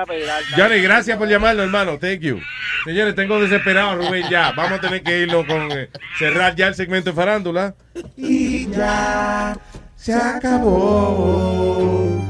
pedir 0.07 0.29
alta. 0.29 0.55
Johnny, 0.55 0.81
gracias 0.81 1.17
por 1.17 1.27
llamarlo, 1.27 1.63
hermano. 1.63 1.97
Thank 1.99 2.19
you. 2.19 2.39
Señores, 2.85 3.15
tengo 3.15 3.39
desesperado 3.39 3.89
a 3.91 3.95
Rubén 3.95 4.29
ya. 4.29 4.51
Vamos 4.55 4.79
a 4.79 4.81
tener 4.81 5.03
que 5.03 5.21
irnos 5.21 5.45
con 5.45 5.71
eh, 5.71 5.89
cerrar 6.17 6.55
ya 6.55 6.67
el 6.67 6.75
segmento 6.75 7.11
de 7.11 7.15
farándula. 7.15 7.75
Y 8.15 8.69
ya 8.69 9.57
se 9.95 10.13
acabó 10.13 12.21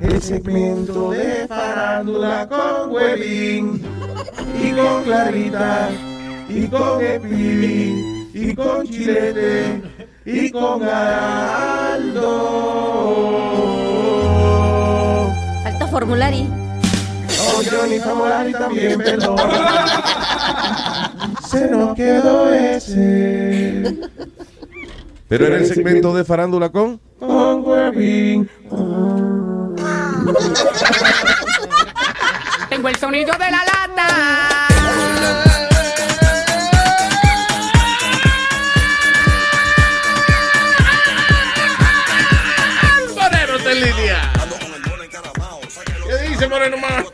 el 0.00 0.22
segmento 0.22 1.10
de 1.10 1.46
farándula 1.48 2.48
con 2.48 2.92
Webin 2.92 3.82
y 4.62 4.72
con 4.72 5.04
Clarita 5.04 5.90
y 6.48 6.66
con 6.66 7.04
Epi 7.04 8.30
y 8.32 8.54
con 8.54 8.86
Chilete 8.86 9.82
y 10.24 10.50
con 10.50 10.82
Aldo. 10.82 12.30
Alto 15.90 15.98
formulario. 15.98 16.46
Oh, 17.48 17.62
Johnny 17.68 17.98
Famolari 17.98 18.52
también, 18.52 18.96
perdón. 18.98 19.36
Se 21.48 21.68
nos 21.68 21.96
quedó 21.96 22.52
ese. 22.52 23.98
Pero 25.28 25.46
era 25.46 25.56
el 25.56 25.66
segmento 25.66 26.14
de 26.14 26.24
farándula 26.24 26.68
con. 26.68 27.00
Con 27.18 27.66
Webin. 27.66 28.48
Tengo 32.68 32.88
el 32.88 32.96
sonido 32.96 33.32
de 33.32 33.50
la 33.50 33.64
lata. 33.64 34.49
Dice 46.40 46.48
Moreno 46.48 46.76
más? 46.78 47.04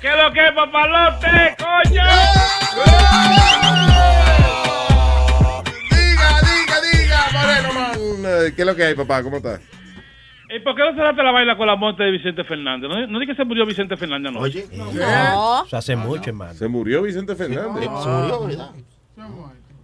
¿Qué 0.00 0.08
es 0.08 0.16
lo 0.16 0.32
que 0.32 0.46
es, 0.46 0.52
papalote, 0.52 1.56
coño? 1.58 2.02
Diga, 5.90 6.30
diga, 6.40 6.80
diga, 6.80 7.26
Moreno 7.32 7.72
man. 7.74 8.24
Eh, 8.24 8.52
¿Qué 8.54 8.62
es 8.62 8.66
lo 8.66 8.76
que 8.76 8.84
hay, 8.84 8.94
papá? 8.94 9.22
¿Cómo 9.22 9.38
estás? 9.38 9.60
¿Y 10.48 10.60
por 10.60 10.74
qué 10.74 10.82
no 10.82 10.94
cerraste 10.94 11.22
la 11.22 11.32
baila 11.32 11.56
con 11.56 11.66
la 11.66 11.76
monte 11.76 12.02
de 12.04 12.10
Vicente 12.12 12.44
Fernández? 12.44 12.88
¿No, 12.88 13.06
no 13.06 13.18
di 13.18 13.26
que 13.26 13.34
se 13.34 13.44
murió 13.44 13.66
Vicente 13.66 13.96
Fernández 13.96 14.30
anoche? 14.30 14.66
Oye, 14.70 14.76
No. 14.76 15.64
Eso 15.64 15.76
hace 15.76 15.96
mucho, 15.96 16.30
hermano. 16.30 16.54
Se 16.54 16.68
murió 16.68 17.02
Vicente 17.02 17.34
Fernández. 17.34 17.82
Se 17.84 18.08
murió, 18.08 18.46
¿verdad? 18.46 18.70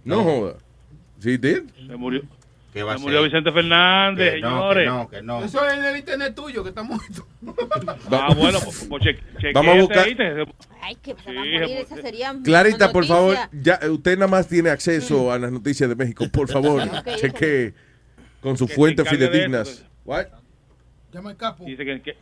No 0.03 0.23
joda. 0.23 0.53
¿Sí, 1.19 1.37
did? 1.37 1.63
Se 1.85 1.95
murió. 1.95 2.21
¿Qué 2.77 2.83
va 2.83 2.93
a 2.93 2.97
Se 2.97 3.01
murió 3.03 3.19
ser? 3.21 3.29
Vicente 3.29 3.51
Fernández, 3.51 4.33
Que 4.35 4.39
no, 4.41 4.49
señores. 4.49 4.83
que 4.83 4.89
no, 4.89 5.09
que 5.09 5.21
no. 5.21 5.43
Eso 5.43 5.67
es 5.67 5.73
en 5.77 5.83
el 5.85 5.97
internet 5.97 6.35
tuyo 6.35 6.63
que 6.63 6.69
está 6.69 6.83
muerto. 6.83 7.27
Ah, 8.11 8.33
bueno, 8.35 8.59
pues, 8.63 8.85
pues 8.89 9.03
Vamos 9.53 9.75
a 9.75 9.81
buscar- 9.81 10.05
ahí, 10.05 10.15
te- 10.15 10.45
Ay, 10.81 10.95
que 10.95 11.15
se 11.15 11.33
va 11.33 11.41
a 11.41 11.43
Sí, 11.43 11.49
morir, 11.51 11.61
pues, 11.77 11.91
esa 11.91 12.01
sería 12.01 12.35
Clarita, 12.43 12.91
por 12.91 13.05
favor, 13.05 13.35
ya 13.51 13.79
usted 13.89 14.17
nada 14.17 14.27
más 14.29 14.47
tiene 14.47 14.69
acceso 14.69 15.31
a 15.31 15.39
las 15.39 15.51
noticias 15.51 15.89
de 15.89 15.95
México. 15.95 16.25
Por 16.31 16.47
favor, 16.51 16.81
cheque 17.19 17.73
con 18.41 18.57
sus 18.57 18.73
fuentes 18.73 19.07
fidedignas. 19.09 19.67
eso, 19.69 19.83
What? 20.05 20.27
Llama 21.11 21.31
el 21.31 21.37
capo. 21.37 21.65
Dice 21.65 21.83
que, 21.85 22.01
que- 22.01 22.17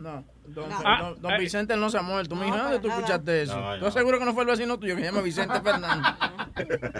No, 0.00 0.24
don, 0.48 0.64
Ah, 0.84 1.02
don- 1.02 1.22
don 1.22 1.32
eh. 1.32 1.38
Vicente 1.38 1.76
no 1.76 1.88
se 1.88 1.98
ha 1.98 2.02
muerto. 2.02 2.34
Mi 2.34 2.48
hija, 2.48 2.62
¿dónde 2.62 2.80
tú 2.80 2.88
escuchaste 2.88 3.42
eso? 3.42 3.60
No, 3.60 3.78
¿Tú 3.78 3.90
seguro 3.92 4.18
que 4.18 4.24
no 4.24 4.34
fue 4.34 4.42
el 4.42 4.48
vecino 4.50 4.76
tuyo 4.78 4.96
que 4.96 5.02
se 5.02 5.06
llama 5.08 5.20
Vicente 5.22 5.60
Fernández? 5.62 6.12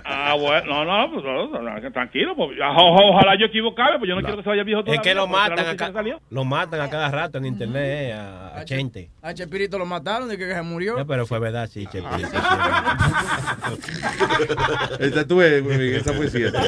Ah, 0.04 0.36
bueno, 0.38 0.84
no, 0.84 0.86
no, 1.06 1.12
pues, 1.12 1.24
no, 1.24 1.48
no, 1.48 1.80
no, 1.80 1.92
tranquilo, 1.92 2.36
pues, 2.36 2.50
o- 2.60 3.10
ojalá 3.10 3.36
yo 3.40 3.46
equivocarme, 3.46 3.98
pues 3.98 4.08
yo 4.08 4.14
no, 4.14 4.20
quiero 4.20 4.36
que 4.36 4.42
se 4.44 4.48
vaya 4.50 4.62
viejo 4.62 4.80
Es 4.80 4.84
todavía. 4.86 5.02
que 5.02 5.14
lo 5.14 5.26
matan, 5.26 5.58
a 5.66 5.76
ca- 5.76 5.92
lo 6.30 6.44
matan 6.44 6.80
a 6.80 6.88
cada 6.90 7.10
rato 7.10 7.38
en 7.38 7.46
internet 7.46 8.10
eh, 8.10 8.12
a, 8.12 8.58
a 8.60 8.64
Chente. 8.64 9.10
A 9.22 9.34
Chespirito 9.34 9.78
lo 9.78 9.86
mataron 9.86 10.28
de 10.28 10.38
que 10.38 10.54
se 10.54 10.62
murió. 10.62 10.96
No, 10.96 11.06
pero 11.06 11.26
fue 11.26 11.40
verdad, 11.40 11.68
sí, 11.68 11.86
Chespirito. 11.86 12.28
Ves, 15.34 15.64
güey, 15.64 15.94
esa 15.96 16.12
fue 16.12 16.28
cierta. 16.28 16.60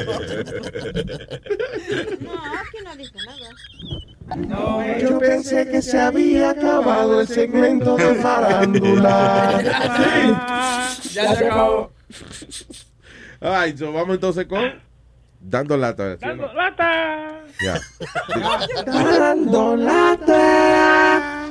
No, 2.19 2.33
aquí 2.33 2.77
no 2.83 2.95
dice 2.97 3.17
nada. 3.25 3.49
Yo 5.01 5.19
pensé 5.19 5.69
que 5.69 5.81
se 5.81 5.99
había 5.99 6.51
acabado 6.51 7.21
el 7.21 7.27
segmento 7.27 7.95
de 7.95 8.15
farándula. 8.15 9.61
Ya 11.13 11.35
se 11.35 11.45
acabó. 11.47 11.91
Ay, 13.39 13.77
so 13.77 13.93
vamos 13.93 14.15
entonces 14.15 14.45
con. 14.45 14.83
Dando 15.39 15.77
lata. 15.77 16.17
¿sí 16.17 16.25
no? 16.25 16.29
Dando 16.29 16.53
lata. 16.53 17.41
Ya. 17.61 17.79
Dando 18.85 19.75
lata. 19.75 21.44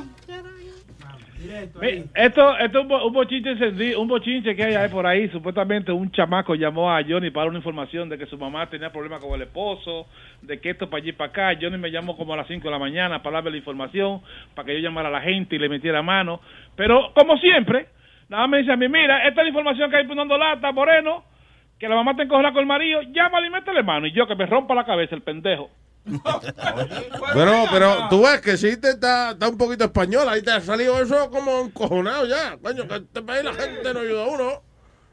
Mi- 1.81 2.03
Esto, 2.15 2.57
esto 2.57 2.79
es 2.79 2.85
un, 2.85 2.91
un 2.91 3.13
bochinche 3.13 3.51
encendido, 3.51 4.01
un 4.01 4.07
bochinche 4.07 4.55
que 4.55 4.63
hay 4.63 4.75
ahí 4.75 4.89
por 4.89 5.05
ahí. 5.05 5.27
Supuestamente 5.29 5.91
un 5.91 6.11
chamaco 6.11 6.55
llamó 6.55 6.91
a 6.91 7.01
Johnny 7.03 7.29
para 7.31 7.47
una 7.49 7.57
información 7.57 8.09
de 8.09 8.17
que 8.17 8.25
su 8.25 8.37
mamá 8.37 8.67
tenía 8.69 8.91
problemas 8.91 9.19
con 9.21 9.33
el 9.33 9.41
esposo, 9.43 10.07
de 10.41 10.59
que 10.59 10.71
esto 10.71 10.89
para 10.89 11.01
allí 11.03 11.11
para 11.13 11.29
acá. 11.29 11.57
Johnny 11.61 11.77
me 11.77 11.91
llamó 11.91 12.15
como 12.17 12.33
a 12.33 12.37
las 12.37 12.47
5 12.47 12.63
de 12.63 12.71
la 12.71 12.79
mañana 12.79 13.21
para 13.21 13.35
darme 13.35 13.51
la 13.51 13.57
información, 13.57 14.21
para 14.53 14.65
que 14.65 14.73
yo 14.73 14.79
llamara 14.79 15.09
a 15.09 15.11
la 15.11 15.21
gente 15.21 15.55
y 15.55 15.59
le 15.59 15.69
metiera 15.69 16.01
mano. 16.01 16.39
Pero, 16.75 17.11
como 17.13 17.37
siempre, 17.37 17.87
nada 18.29 18.43
más 18.43 18.49
me 18.51 18.57
dice 18.59 18.71
a 18.71 18.77
mí, 18.77 18.87
mira, 18.87 19.27
esta 19.27 19.41
es 19.41 19.45
la 19.45 19.49
información 19.49 19.89
que 19.89 19.97
hay 19.97 20.05
poniendo 20.07 20.37
lata, 20.37 20.71
Moreno, 20.71 21.23
que 21.79 21.87
la 21.89 21.95
mamá 21.95 22.15
te 22.15 22.23
encogerá 22.23 22.51
con 22.51 22.61
el 22.61 22.67
marido, 22.67 23.01
llámale 23.11 23.47
y 23.47 23.49
métele 23.49 23.83
mano. 23.83 24.07
Y 24.07 24.11
yo 24.13 24.25
que 24.27 24.35
me 24.35 24.45
rompa 24.45 24.73
la 24.75 24.85
cabeza 24.85 25.13
el 25.15 25.21
pendejo. 25.21 25.69
Bueno, 27.33 27.65
pero 27.71 28.07
tú 28.09 28.23
ves 28.23 28.39
que 28.41 28.57
sí 28.57 28.77
te 28.77 28.89
está, 28.91 29.31
está 29.31 29.49
un 29.49 29.57
poquito 29.57 29.85
español. 29.85 30.27
Ahí 30.29 30.41
te 30.41 30.51
ha 30.51 30.61
salido 30.61 31.01
eso 31.01 31.29
como 31.31 31.61
encojonado 31.61 32.25
ya. 32.27 32.57
Coño, 32.61 32.87
que 32.87 32.95
este 32.95 33.21
país 33.21 33.43
la 33.43 33.53
gente 33.53 33.93
no 33.93 33.99
ayuda 33.99 34.23
a 34.23 34.27
uno. 34.27 34.49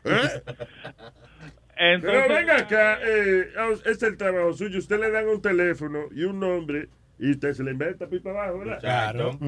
¿Eh? 0.05 0.43
Entonces- 1.77 2.23
Pero 2.25 2.35
venga 2.35 2.57
acá, 2.59 2.99
eh, 3.03 3.49
es 3.87 4.03
el 4.03 4.17
trabajo 4.17 4.53
suyo. 4.53 4.79
Usted 4.79 5.01
le 5.01 5.11
dan 5.11 5.27
un 5.29 5.41
teléfono 5.43 6.05
y 6.15 6.25
un 6.25 6.39
nombre 6.39 6.89
y 7.19 7.31
usted 7.33 7.55
se 7.55 7.65
le 7.65 7.73
inventa 7.73 8.07
pipa 8.07 8.31
abajo, 8.31 8.59
¿verdad? 8.61 8.81
Claro. 8.81 9.39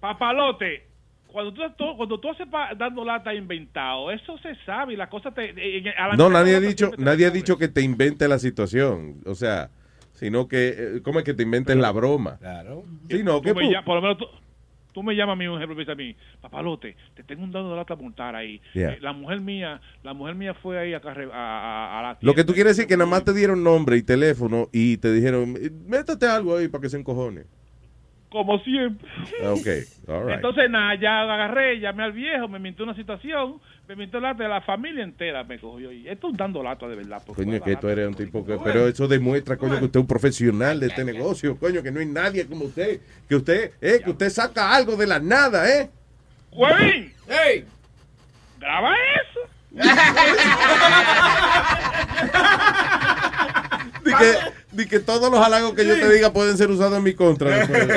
Papalote, 0.00 0.86
cuando 1.26 1.52
tú, 1.52 1.96
cuando 1.96 2.20
tú 2.20 2.30
haces 2.30 2.46
pa- 2.48 2.74
dando 2.76 3.04
lata 3.04 3.34
inventado, 3.34 4.10
eso 4.10 4.38
se 4.38 4.54
sabe 4.64 4.94
y 4.94 4.96
la 4.96 5.08
cosa 5.08 5.32
te... 5.32 5.50
en- 5.78 5.88
a 5.88 6.08
la 6.08 6.16
No, 6.16 6.28
nadie 6.30 6.56
ha 6.56 6.60
dicho, 6.60 6.92
nadie 6.98 7.26
ha 7.26 7.30
dicho 7.30 7.58
que 7.58 7.68
te 7.68 7.80
invente 7.82 8.28
la 8.28 8.38
situación. 8.38 9.20
O 9.26 9.34
sea, 9.34 9.70
sino 10.18 10.48
que, 10.48 10.68
eh, 10.76 11.00
¿cómo 11.02 11.20
es 11.20 11.24
que 11.24 11.34
te 11.34 11.42
inventes 11.44 11.76
la 11.76 11.92
broma? 11.92 12.38
Claro. 12.38 12.82
Sí, 13.08 13.22
no, 13.22 13.36
Tú 13.40 13.42
que 13.42 13.54
llamas- 13.54 13.84
por 13.84 13.94
lo 13.96 14.02
menos 14.02 14.18
tú, 14.18 14.26
tú 14.92 15.02
me 15.04 15.14
llamas 15.14 15.34
a 15.34 15.36
mí, 15.36 15.46
un 15.46 15.56
ejemplo, 15.56 15.76
me 15.76 15.82
dice 15.82 15.92
a 15.92 15.94
mí, 15.94 16.16
papalote, 16.40 16.96
te 17.14 17.22
tengo 17.22 17.44
un 17.44 17.52
dado 17.52 17.70
de 17.70 17.76
lata 17.76 17.94
a 17.94 17.96
montar 17.96 18.34
ahí. 18.34 18.60
Yeah. 18.74 18.94
Eh, 18.94 18.98
la 19.00 19.12
mujer 19.12 19.40
mía, 19.40 19.80
la 20.02 20.12
mujer 20.14 20.34
mía 20.34 20.54
fue 20.54 20.78
ahí 20.78 20.92
a, 20.92 21.00
carre- 21.00 21.30
a, 21.32 21.36
a- 21.36 21.98
a 21.98 22.02
la 22.02 22.18
Lo 22.20 22.34
que 22.34 22.42
tú 22.44 22.52
quieres 22.52 22.76
decir 22.76 22.88
que 22.88 22.96
nada 22.96 23.08
más 23.08 23.24
te 23.24 23.32
dieron 23.32 23.62
nombre 23.62 23.96
y 23.96 24.02
teléfono 24.02 24.68
y 24.72 24.96
te 24.96 25.12
dijeron, 25.12 25.54
métate 25.86 26.26
algo 26.26 26.56
ahí 26.56 26.66
para 26.68 26.82
que 26.82 26.88
se 26.88 26.98
encojone. 26.98 27.44
Como 28.30 28.58
siempre. 28.58 29.08
Ok, 29.46 29.66
all 30.08 30.26
right. 30.26 30.34
Entonces, 30.36 30.68
nada, 30.68 30.94
ya 31.00 31.22
agarré, 31.22 31.80
llamé 31.80 32.02
al 32.02 32.12
viejo, 32.12 32.46
me 32.46 32.58
mintió 32.58 32.84
una 32.84 32.94
situación, 32.94 33.58
me 33.88 33.96
mintió 33.96 34.20
lata 34.20 34.42
de 34.42 34.48
la 34.50 34.60
familia 34.60 35.02
entera, 35.02 35.42
me 35.44 35.58
cogió. 35.58 35.90
Y 35.90 36.06
esto 36.08 36.26
es 36.26 36.32
un 36.32 36.36
dando 36.36 36.62
lata 36.62 36.86
de 36.86 36.94
verdad. 36.94 37.22
porque 37.26 37.42
Coño, 37.44 37.60
que 37.62 37.74
tú 37.76 37.88
eres 37.88 38.06
un 38.06 38.14
tipo 38.14 38.44
que... 38.44 38.58
Pero 38.62 38.86
eso 38.86 39.08
demuestra, 39.08 39.56
coño, 39.56 39.78
que 39.78 39.86
usted 39.86 39.98
es 39.98 40.02
un 40.02 40.06
profesional 40.06 40.78
de 40.78 40.88
este 40.88 41.04
negocio. 41.04 41.56
Coño, 41.58 41.82
que 41.82 41.90
no 41.90 42.00
hay 42.00 42.06
nadie 42.06 42.46
como 42.46 42.66
usted. 42.66 43.00
Que 43.26 43.36
usted, 43.36 43.72
eh, 43.80 44.00
que 44.04 44.10
usted 44.10 44.28
saca 44.28 44.74
algo 44.76 44.94
de 44.96 45.06
la 45.06 45.18
nada, 45.18 45.66
¿eh? 45.70 45.88
¡Huevín! 46.52 47.12
¡Ey! 47.28 47.64
¡Graba 48.60 48.94
eso! 48.94 49.40
Di 54.04 54.12
que, 54.14 54.34
di 54.72 54.86
que 54.86 55.00
todos 55.00 55.30
los 55.30 55.40
halagos 55.44 55.74
que 55.74 55.86
yo 55.86 55.94
te 55.94 56.10
diga 56.12 56.32
pueden 56.32 56.56
ser 56.56 56.70
usados 56.70 56.96
en 56.98 57.04
mi 57.04 57.14
contra. 57.14 57.50
después. 57.58 57.88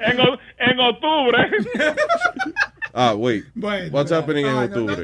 En, 0.00 0.20
o- 0.20 0.38
en 0.58 0.80
octubre. 0.80 1.50
Ah, 2.94 3.14
wait. 3.14 3.44
Bueno. 3.54 3.88
What's 3.90 4.12
happening 4.12 4.46
en 4.46 4.54
octubre? 4.54 4.96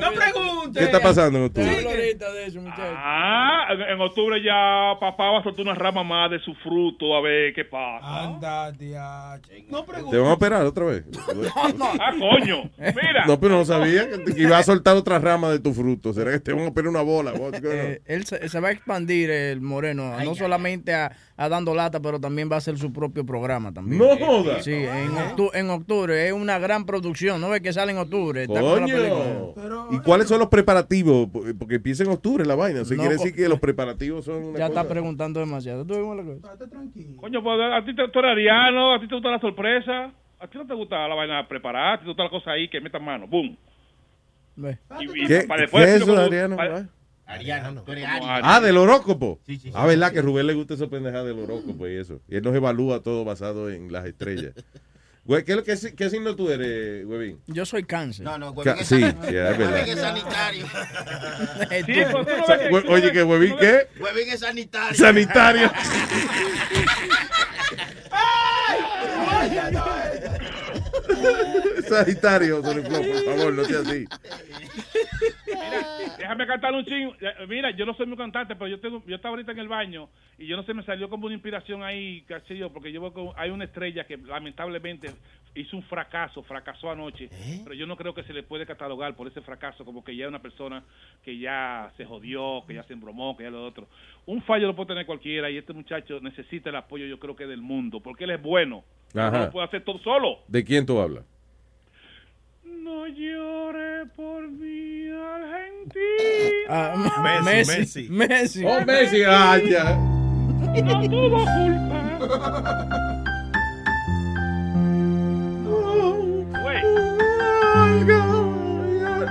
No 0.00 0.12
pregunte. 0.12 0.78
¿Qué 0.78 0.84
está 0.84 1.00
pasando 1.00 1.38
en 1.38 1.44
octubre? 1.46 1.70
Ah, 2.96 3.68
en, 3.88 4.00
octubre 4.00 4.42
ya 4.42 4.98
papá 5.00 5.30
va 5.30 5.40
a 5.40 5.42
soltar 5.42 5.64
una 5.64 5.74
rama 5.74 6.02
más 6.02 6.30
de 6.30 6.38
su 6.40 6.54
fruto 6.54 7.16
a 7.16 7.20
ver 7.22 7.54
qué 7.54 7.64
pasa. 7.64 8.24
Anda. 8.24 8.72
No 9.68 9.84
pregunte. 9.84 10.16
¿Te 10.16 10.20
van 10.20 10.30
a 10.30 10.34
operar 10.34 10.66
otra 10.66 10.84
vez? 10.86 11.04
Ah, 11.56 12.12
coño. 12.18 12.70
Mira. 12.78 13.24
No, 13.26 13.40
pero 13.40 13.56
no 13.56 13.64
sabía 13.64 14.08
que, 14.08 14.34
iba 14.36 14.58
a 14.58 14.62
soltar 14.62 14.96
otra 14.96 15.18
rama 15.18 15.50
de 15.50 15.58
tu 15.58 15.72
fruto. 15.72 16.12
¿Será 16.12 16.32
que 16.32 16.40
te 16.40 16.52
van 16.52 16.64
a 16.64 16.68
operar 16.68 16.88
una 16.88 17.02
bola? 17.02 17.32
Eh, 17.62 18.02
él 18.06 18.24
se, 18.26 18.60
va 18.60 18.68
a 18.68 18.72
expandir 18.72 19.30
el 19.30 19.60
Moreno, 19.60 20.16
no 20.24 20.34
solamente 20.34 20.94
a, 20.94 21.12
dando 21.36 21.74
lata, 21.74 22.00
pero 22.00 22.20
también 22.20 22.50
va 22.50 22.56
a 22.56 22.58
hacer 22.58 22.78
su 22.78 22.92
propio 22.92 23.24
programa 23.24 23.72
también. 23.72 23.98
No 23.98 24.16
joda. 24.16 24.62
Sí, 24.62 24.72
en, 24.72 25.10
octu- 25.12 25.50
en 25.54 25.70
octubre 25.70 26.26
es 26.26 26.32
una 26.42 26.58
gran 26.58 26.84
producción, 26.84 27.40
¿no 27.40 27.48
ves 27.48 27.60
que 27.62 27.72
sale 27.72 27.92
en 27.92 27.98
octubre? 27.98 28.42
Está 28.42 28.60
la. 28.60 28.70
Coño. 28.80 29.54
¿Y 29.92 29.98
cuáles 30.00 30.28
son 30.28 30.38
los 30.40 30.48
preparativos? 30.48 31.28
Porque 31.58 31.76
empieza 31.76 32.02
en 32.02 32.10
octubre 32.10 32.44
la 32.44 32.54
vaina. 32.54 32.84
¿Se 32.84 32.94
No, 32.96 33.02
quiere 33.02 33.16
decir 33.16 33.34
que 33.34 33.48
los 33.48 33.60
preparativos 33.60 34.24
son 34.24 34.42
una 34.44 34.58
Ya 34.58 34.66
está 34.66 34.86
preguntando 34.88 35.40
demasiado. 35.40 35.84
¿Tú 35.86 35.94
la 36.14 36.22
cosa? 36.22 36.56
Coño, 37.16 37.42
pues 37.42 37.58
a 37.60 37.84
ti 37.84 37.94
te, 37.94 38.08
tú 38.08 38.18
eres 38.18 38.32
ariano, 38.32 38.94
a 38.94 39.00
ti 39.00 39.08
te 39.08 39.14
gusta 39.14 39.30
la 39.30 39.40
sorpresa. 39.40 40.12
A 40.40 40.48
ti 40.48 40.58
no 40.58 40.66
te 40.66 40.74
gusta 40.74 41.06
la 41.08 41.14
vaina 41.14 41.46
preparada, 41.48 41.94
a 41.94 41.98
ti 41.98 42.02
te 42.04 42.08
gusta 42.08 42.24
la 42.24 42.30
cosa 42.30 42.50
ahí 42.50 42.68
que 42.68 42.80
metan 42.80 43.04
mano. 43.04 43.26
Boom. 43.28 43.56
Ve. 44.56 44.76
Y- 45.00 45.22
y 45.24 45.26
¿Qué, 45.26 45.42
para 45.46 45.58
¿qué 45.58 45.62
después, 45.62 45.88
es 45.88 46.02
eso, 46.02 46.18
Ariano? 46.18 46.56
para- 46.56 46.88
Ariano, 47.24 47.82
tú 47.82 47.92
eres 47.92 48.04
Como 48.18 48.28
Ari. 48.28 48.42
Ah, 48.46 48.60
del 48.60 48.76
horóscopo. 48.76 49.38
Sí, 49.46 49.54
sí, 49.56 49.68
sí. 49.68 49.72
Ah, 49.74 49.86
¿verdad? 49.86 50.12
Que 50.12 50.20
Rubén 50.20 50.46
le 50.46 50.54
gusta 50.54 50.74
esa 50.74 50.88
pendejada 50.88 51.24
del 51.24 51.38
horóscopo 51.38 51.86
y 51.88 51.94
eso. 51.96 52.20
Y 52.28 52.36
él 52.36 52.42
nos 52.42 52.54
evalúa 52.54 53.02
todo 53.02 53.24
basado 53.24 53.70
en 53.70 53.90
las 53.92 54.04
estrellas. 54.04 54.52
Güey, 55.24 55.44
¿qué, 55.44 55.52
es 55.52 55.56
lo 55.56 55.62
que, 55.62 55.94
qué 55.94 56.10
signo 56.10 56.34
tú 56.34 56.50
eres, 56.50 57.06
huevín? 57.06 57.40
Yo 57.46 57.64
soy 57.64 57.84
cáncer. 57.84 58.24
No, 58.24 58.38
no, 58.38 58.52
sí, 58.78 58.84
sí, 58.84 59.04
es 59.04 59.20
verdad. 59.20 59.72
Huevín 59.72 59.92
es 59.92 60.00
sanitario. 60.00 60.66
Sí, 61.86 62.02
pues, 62.70 62.84
no 62.84 62.90
Oye, 62.92 63.12
¿que 63.12 63.22
huevín 63.22 63.56
qué? 63.58 63.86
Huevín 64.00 64.28
es 64.30 64.40
sanitario. 64.40 64.98
Sanitario. 64.98 65.70
Sagitario, 71.88 72.62
Soniflo, 72.62 73.00
por 73.02 73.24
favor, 73.24 73.52
no 73.52 73.64
sea 73.64 73.80
así. 73.80 74.06
Mira, 75.54 76.16
déjame 76.18 76.46
cantar 76.46 76.74
un 76.74 76.84
ching. 76.84 77.12
Mira, 77.48 77.70
yo 77.70 77.86
no 77.86 77.94
soy 77.94 78.06
muy 78.06 78.16
cantante, 78.16 78.54
pero 78.56 78.68
yo 78.68 78.80
tengo, 78.80 79.02
yo 79.06 79.16
estaba 79.16 79.30
ahorita 79.30 79.52
en 79.52 79.58
el 79.58 79.68
baño 79.68 80.08
y 80.38 80.46
yo 80.46 80.56
no 80.56 80.62
sé, 80.64 80.74
me 80.74 80.82
salió 80.82 81.08
como 81.08 81.26
una 81.26 81.34
inspiración 81.34 81.82
ahí, 81.82 82.24
qué 82.26 82.40
sé 82.48 82.56
yo, 82.56 82.72
porque 82.72 82.92
yo 82.92 83.00
veo 83.00 83.14
que 83.14 83.40
hay 83.40 83.50
una 83.50 83.64
estrella 83.64 84.04
que 84.04 84.16
lamentablemente 84.16 85.10
hizo 85.54 85.76
un 85.76 85.82
fracaso, 85.82 86.42
fracasó 86.42 86.90
anoche, 86.90 87.28
pero 87.62 87.74
yo 87.74 87.86
no 87.86 87.96
creo 87.96 88.14
que 88.14 88.22
se 88.24 88.32
le 88.32 88.42
puede 88.42 88.66
catalogar 88.66 89.14
por 89.14 89.28
ese 89.28 89.42
fracaso 89.42 89.84
como 89.84 90.02
que 90.02 90.16
ya 90.16 90.24
es 90.24 90.28
una 90.28 90.40
persona 90.40 90.82
que 91.22 91.38
ya 91.38 91.92
se 91.96 92.04
jodió, 92.04 92.64
que 92.66 92.74
ya 92.74 92.82
se 92.84 92.94
embromó, 92.94 93.36
que 93.36 93.44
ya 93.44 93.50
lo 93.50 93.64
otro. 93.64 93.86
Un 94.26 94.42
fallo 94.42 94.66
lo 94.66 94.76
puede 94.76 94.88
tener 94.88 95.06
cualquiera 95.06 95.50
y 95.50 95.58
este 95.58 95.72
muchacho 95.72 96.20
necesita 96.20 96.70
el 96.70 96.76
apoyo, 96.76 97.06
yo 97.06 97.18
creo 97.18 97.36
que 97.36 97.46
del 97.46 97.60
mundo, 97.60 98.00
porque 98.00 98.24
él 98.24 98.30
es 98.30 98.42
bueno. 98.42 98.84
Ajá. 99.14 99.30
No 99.30 99.44
lo 99.44 99.50
puede 99.50 99.66
hacer 99.66 99.84
todo 99.84 99.98
solo. 99.98 100.38
¿De 100.48 100.64
quién 100.64 100.86
tú 100.86 100.98
hablas? 100.98 101.24
No 103.02 103.08
llore 103.08 104.06
por 104.14 104.48
mi 104.48 105.08
Argentina. 105.10 106.68
Ah, 106.68 107.40
Messi, 107.42 107.76
Messi. 107.76 108.08
Messi. 108.08 108.64
Oh, 108.64 108.80
Messi, 108.86 109.24
ah, 109.26 109.58
ya. 109.58 109.96
No 110.84 111.02
tuvo 111.10 111.44
culpa. 111.44 111.98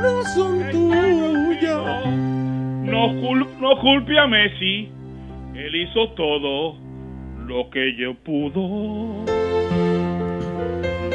No 0.02 0.24
son 0.36 0.70
tuyas. 0.72 2.06
No, 2.84 3.14
cul- 3.22 3.48
no 3.62 3.80
culpe 3.80 4.20
a 4.20 4.28
Messi. 4.28 4.90
Él 5.56 5.76
hizo 5.76 6.10
todo 6.12 6.76
lo 7.48 7.70
que 7.70 7.96
yo 7.96 8.16
pudo. 8.16 9.24
No 9.24 9.26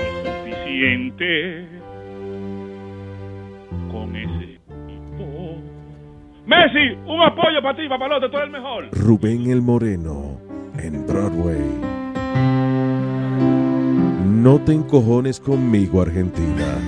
es 0.01 0.15
suficiente 0.25 1.67
Messi, 6.47 6.97
un 7.07 7.21
apoyo 7.23 7.61
para 7.61 7.77
ti, 7.77 7.89
papalote, 7.89 8.29
tú 8.29 8.37
eres 8.37 8.47
el 8.47 8.53
mejor. 8.53 8.89
Rubén 8.93 9.51
el 9.51 9.63
Moreno 9.63 10.41
en 10.79 11.05
Broadway. 11.05 11.65
No 14.25 14.61
te 14.61 14.73
encojones 14.73 15.41
conmigo, 15.41 16.03
Argentina. 16.03 16.79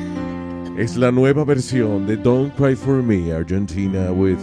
Es 0.76 0.96
la 0.96 1.10
nueva 1.10 1.44
versión 1.44 2.06
de 2.06 2.16
Don't 2.16 2.54
Cry 2.54 2.76
for 2.76 3.02
Me, 3.02 3.32
Argentina, 3.32 4.12
with 4.12 4.38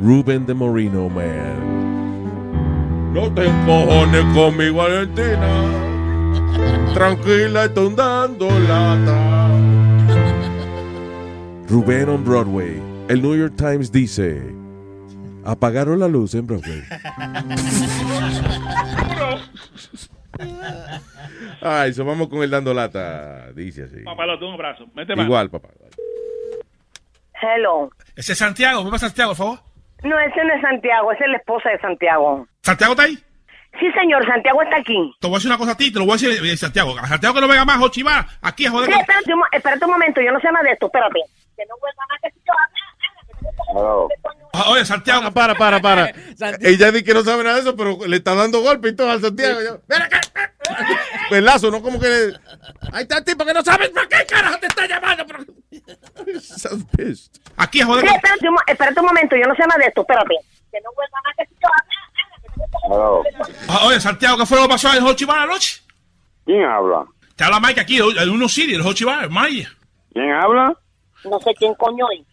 Ruben 0.00 0.46
the 0.46 0.54
Moreno 0.54 1.08
Man. 1.08 3.12
No 3.12 3.32
te 3.34 3.46
encojones 3.46 4.24
conmigo, 4.32 4.80
Argentina. 4.80 5.72
Tranquila, 6.94 7.64
estoy 7.64 7.92
dando 7.96 8.48
lata. 8.68 9.48
Rubén 11.68 12.08
on 12.08 12.24
Broadway. 12.24 12.80
El 13.08 13.22
New 13.22 13.36
York 13.36 13.54
Times 13.56 13.92
dice: 13.92 14.42
Apagaron 15.44 16.00
la 16.00 16.08
luz 16.08 16.34
en 16.34 16.46
Broadway. 16.46 16.82
Ay, 21.62 21.90
eso 21.90 22.04
vamos 22.04 22.28
con 22.28 22.42
el 22.42 22.50
dando 22.50 22.74
lata. 22.74 23.52
Dice 23.52 23.84
así. 23.84 24.02
Papalote, 24.02 24.44
un 24.44 24.54
abrazo. 24.54 24.86
Mete 24.94 25.14
mano. 25.14 25.26
Igual, 25.26 25.50
papá. 25.50 25.68
Hello. 27.40 27.90
Ese 28.16 28.32
es 28.32 28.38
Santiago, 28.38 28.82
¿me 28.82 28.90
pasa 28.90 29.06
Santiago, 29.06 29.30
por 29.30 29.36
favor? 29.36 29.58
No, 30.02 30.18
ese 30.18 30.44
no 30.44 30.54
es 30.54 30.60
Santiago, 30.60 31.12
ese 31.12 31.24
es 31.24 31.30
la 31.30 31.36
esposa 31.36 31.70
de 31.70 31.78
Santiago. 31.78 32.46
¿Santiago 32.62 32.92
está 32.92 33.04
ahí? 33.04 33.18
Sí, 33.78 33.92
señor, 33.92 34.26
Santiago 34.26 34.62
está 34.62 34.76
aquí. 34.78 35.14
Te 35.20 35.26
voy 35.26 35.34
a 35.34 35.38
decir 35.38 35.50
una 35.50 35.58
cosa 35.58 35.72
a 35.72 35.76
ti, 35.76 35.92
te 35.92 35.98
lo 35.98 36.06
voy 36.06 36.14
a 36.14 36.16
decir 36.16 36.44
eh, 36.44 36.56
Santiago. 36.56 36.98
A 36.98 37.06
Santiago 37.06 37.34
que 37.34 37.40
no 37.42 37.48
venga 37.48 37.64
más, 37.64 37.80
Ochiva, 37.82 38.26
aquí 38.40 38.66
a 38.66 38.70
joder. 38.70 38.90
Sí, 38.90 38.98
espérate, 38.98 39.34
un, 39.34 39.42
espérate 39.52 39.84
un 39.84 39.90
momento, 39.90 40.20
yo 40.22 40.32
no 40.32 40.40
sé 40.40 40.50
nada 40.50 40.64
de 40.64 40.72
esto, 40.72 40.86
espérate. 40.86 41.20
Que 41.56 41.64
no 41.66 41.74
vuelva 41.80 42.02
más 42.08 42.20
que 42.22 42.30
si 42.30 42.38
yo 42.46 42.52
Oye, 44.68 44.84
Santiago. 44.84 45.30
Para, 45.32 45.54
para, 45.54 45.80
para. 45.80 46.12
Ella 46.60 46.90
dice 46.90 47.04
que 47.04 47.14
no 47.14 47.22
sabe 47.22 47.44
nada 47.44 47.56
de 47.56 47.62
eso, 47.62 47.76
pero 47.76 47.98
le 48.06 48.16
está 48.16 48.34
dando 48.34 48.60
golpe 48.62 48.88
y 48.88 48.96
todo 48.96 49.10
al 49.10 49.20
Santiago. 49.20 49.60
Yo, 49.62 49.80
Mira 49.88 50.08
que. 50.08 50.18
Pelazo, 51.30 51.70
¿no? 51.70 51.82
Como 51.82 51.98
que. 52.00 52.08
le- 52.08 52.40
Ahí 52.92 53.02
está 53.02 53.18
el 53.18 53.24
tipo 53.24 53.44
que 53.44 53.52
no 53.52 53.62
sabe 53.62 53.88
para 53.90 54.08
qué 54.08 54.24
carajo 54.26 54.58
te 54.58 54.66
está 54.66 54.86
llamando. 54.86 55.24
Pero... 55.26 56.40
Sounds 56.40 56.84
pissed. 56.96 57.30
Aquí 57.56 57.80
a 57.80 57.86
joder. 57.86 58.08
Sí, 58.08 58.14
espérate 58.14 58.48
un, 58.48 58.54
mo- 58.54 58.60
espérate 58.66 59.00
un 59.00 59.06
momento, 59.06 59.36
yo 59.36 59.46
no 59.46 59.54
sé 59.54 59.62
nada 59.66 59.78
de 59.78 59.86
esto, 59.86 60.00
espérate. 60.02 60.34
Que 60.72 60.78
no 60.80 60.90
vuelva 60.94 61.18
más 61.24 61.34
que 61.36 61.46
si 61.46 61.54
yo 61.62 61.68
Ah, 63.68 63.80
Oye, 63.86 64.00
Santiago, 64.00 64.38
¿qué 64.38 64.46
fue 64.46 64.56
lo 64.58 64.64
que 64.64 64.68
pasó 64.70 64.88
en 64.90 64.96
el 64.96 65.06
Hochivar 65.06 65.38
anoche? 65.40 65.82
¿Quién 66.44 66.62
habla? 66.64 67.04
Te 67.34 67.44
habla 67.44 67.60
Mike 67.60 67.80
aquí, 67.80 67.98
en 67.98 68.30
unos 68.30 68.52
sitios, 68.54 68.80
el 68.80 68.86
Hochivar, 68.86 69.28
Mike. 69.28 69.68
¿Quién 70.12 70.30
habla? 70.32 70.74
No 71.24 71.38
sé 71.40 71.52
quién 71.58 71.74
coño 71.74 72.06
es. 72.12 72.26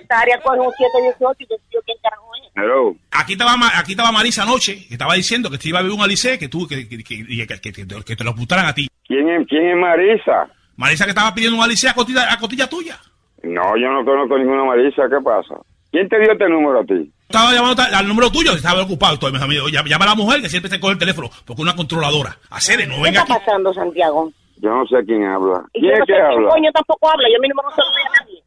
Esta 0.00 0.20
área 0.20 0.40
coge 0.42 0.58
un 0.60 0.72
718 0.72 1.36
y 1.40 1.46
yo 1.50 1.56
sé 1.56 1.78
quién 1.84 1.96
carajo 2.02 2.30
es. 2.36 2.50
Hello. 2.56 2.94
Aquí 3.12 3.32
estaba, 3.32 3.54
aquí 3.78 3.92
estaba 3.92 4.12
Marisa 4.12 4.42
anoche, 4.42 4.86
que 4.88 4.94
estaba 4.94 5.14
diciendo 5.14 5.50
que 5.50 5.58
te 5.58 5.68
iba 5.68 5.78
a 5.78 5.82
ver 5.82 5.90
un 5.92 6.02
Alice, 6.02 6.38
que 6.38 6.48
tú, 6.48 6.66
que, 6.66 6.88
que, 6.88 6.98
que, 7.02 7.24
que- 7.26 7.46
que- 7.46 7.72
que- 7.72 8.04
que 8.04 8.16
te 8.16 8.24
lo 8.24 8.34
putaran 8.34 8.66
a 8.66 8.74
ti. 8.74 8.88
¿Quién 9.06 9.28
es, 9.28 9.46
quién 9.48 9.68
es 9.68 9.76
Marisa? 9.76 10.48
Marisa 10.76 11.04
que 11.04 11.10
estaba 11.10 11.34
pidiendo 11.34 11.56
un 11.58 11.64
Alice 11.64 11.88
a 11.88 11.94
cotilla, 11.94 12.32
a 12.32 12.38
cotilla 12.38 12.68
tuya. 12.68 12.98
No, 13.42 13.76
yo 13.76 13.88
no 13.90 14.04
conozco 14.04 14.36
ninguna 14.38 14.64
Marisa. 14.64 15.02
¿Qué 15.08 15.16
pasa? 15.24 15.54
¿Quién 15.90 16.08
te 16.08 16.18
dio 16.20 16.32
este 16.32 16.48
número 16.48 16.80
a 16.80 16.84
ti? 16.84 17.10
Estaba 17.28 17.52
llamando 17.52 17.82
al 17.82 18.06
número 18.08 18.30
tuyo, 18.30 18.52
estaba 18.52 18.82
ocupado. 18.82 19.18
Todo, 19.18 19.32
me 19.32 19.38
dijo, 19.54 19.68
llama 19.68 20.04
a 20.04 20.08
la 20.08 20.14
mujer 20.14 20.40
que 20.42 20.48
siempre 20.48 20.70
te 20.70 20.80
coge 20.80 20.94
el 20.94 20.98
teléfono, 20.98 21.28
porque 21.46 21.62
es 21.62 21.66
una 21.68 21.76
controladora. 21.76 22.36
Hacer, 22.50 22.86
no 22.88 22.96
¿Qué 22.96 23.02
venga 23.02 23.20
está 23.22 23.34
aquí. 23.34 23.44
pasando, 23.46 23.72
Santiago? 23.72 24.32
Yo 24.58 24.68
no 24.70 24.86
sé 24.86 24.96
quién 25.06 25.24
habla. 25.24 25.62
Y 25.72 25.80
¿Quién 25.80 25.92
yo 25.92 25.96
no 25.98 26.04
es 26.04 26.06
sé 26.06 26.06
que 26.06 26.12
quién 26.12 26.26
habla? 26.26 26.48
coño 26.50 26.70
tampoco 26.72 27.10
habla, 27.10 27.28
yo 27.32 27.40
mismo 27.40 27.62
no 27.62 27.70
se 27.70 27.80
lo 27.80 27.88
a 27.88 28.20
nadie. 28.20 28.39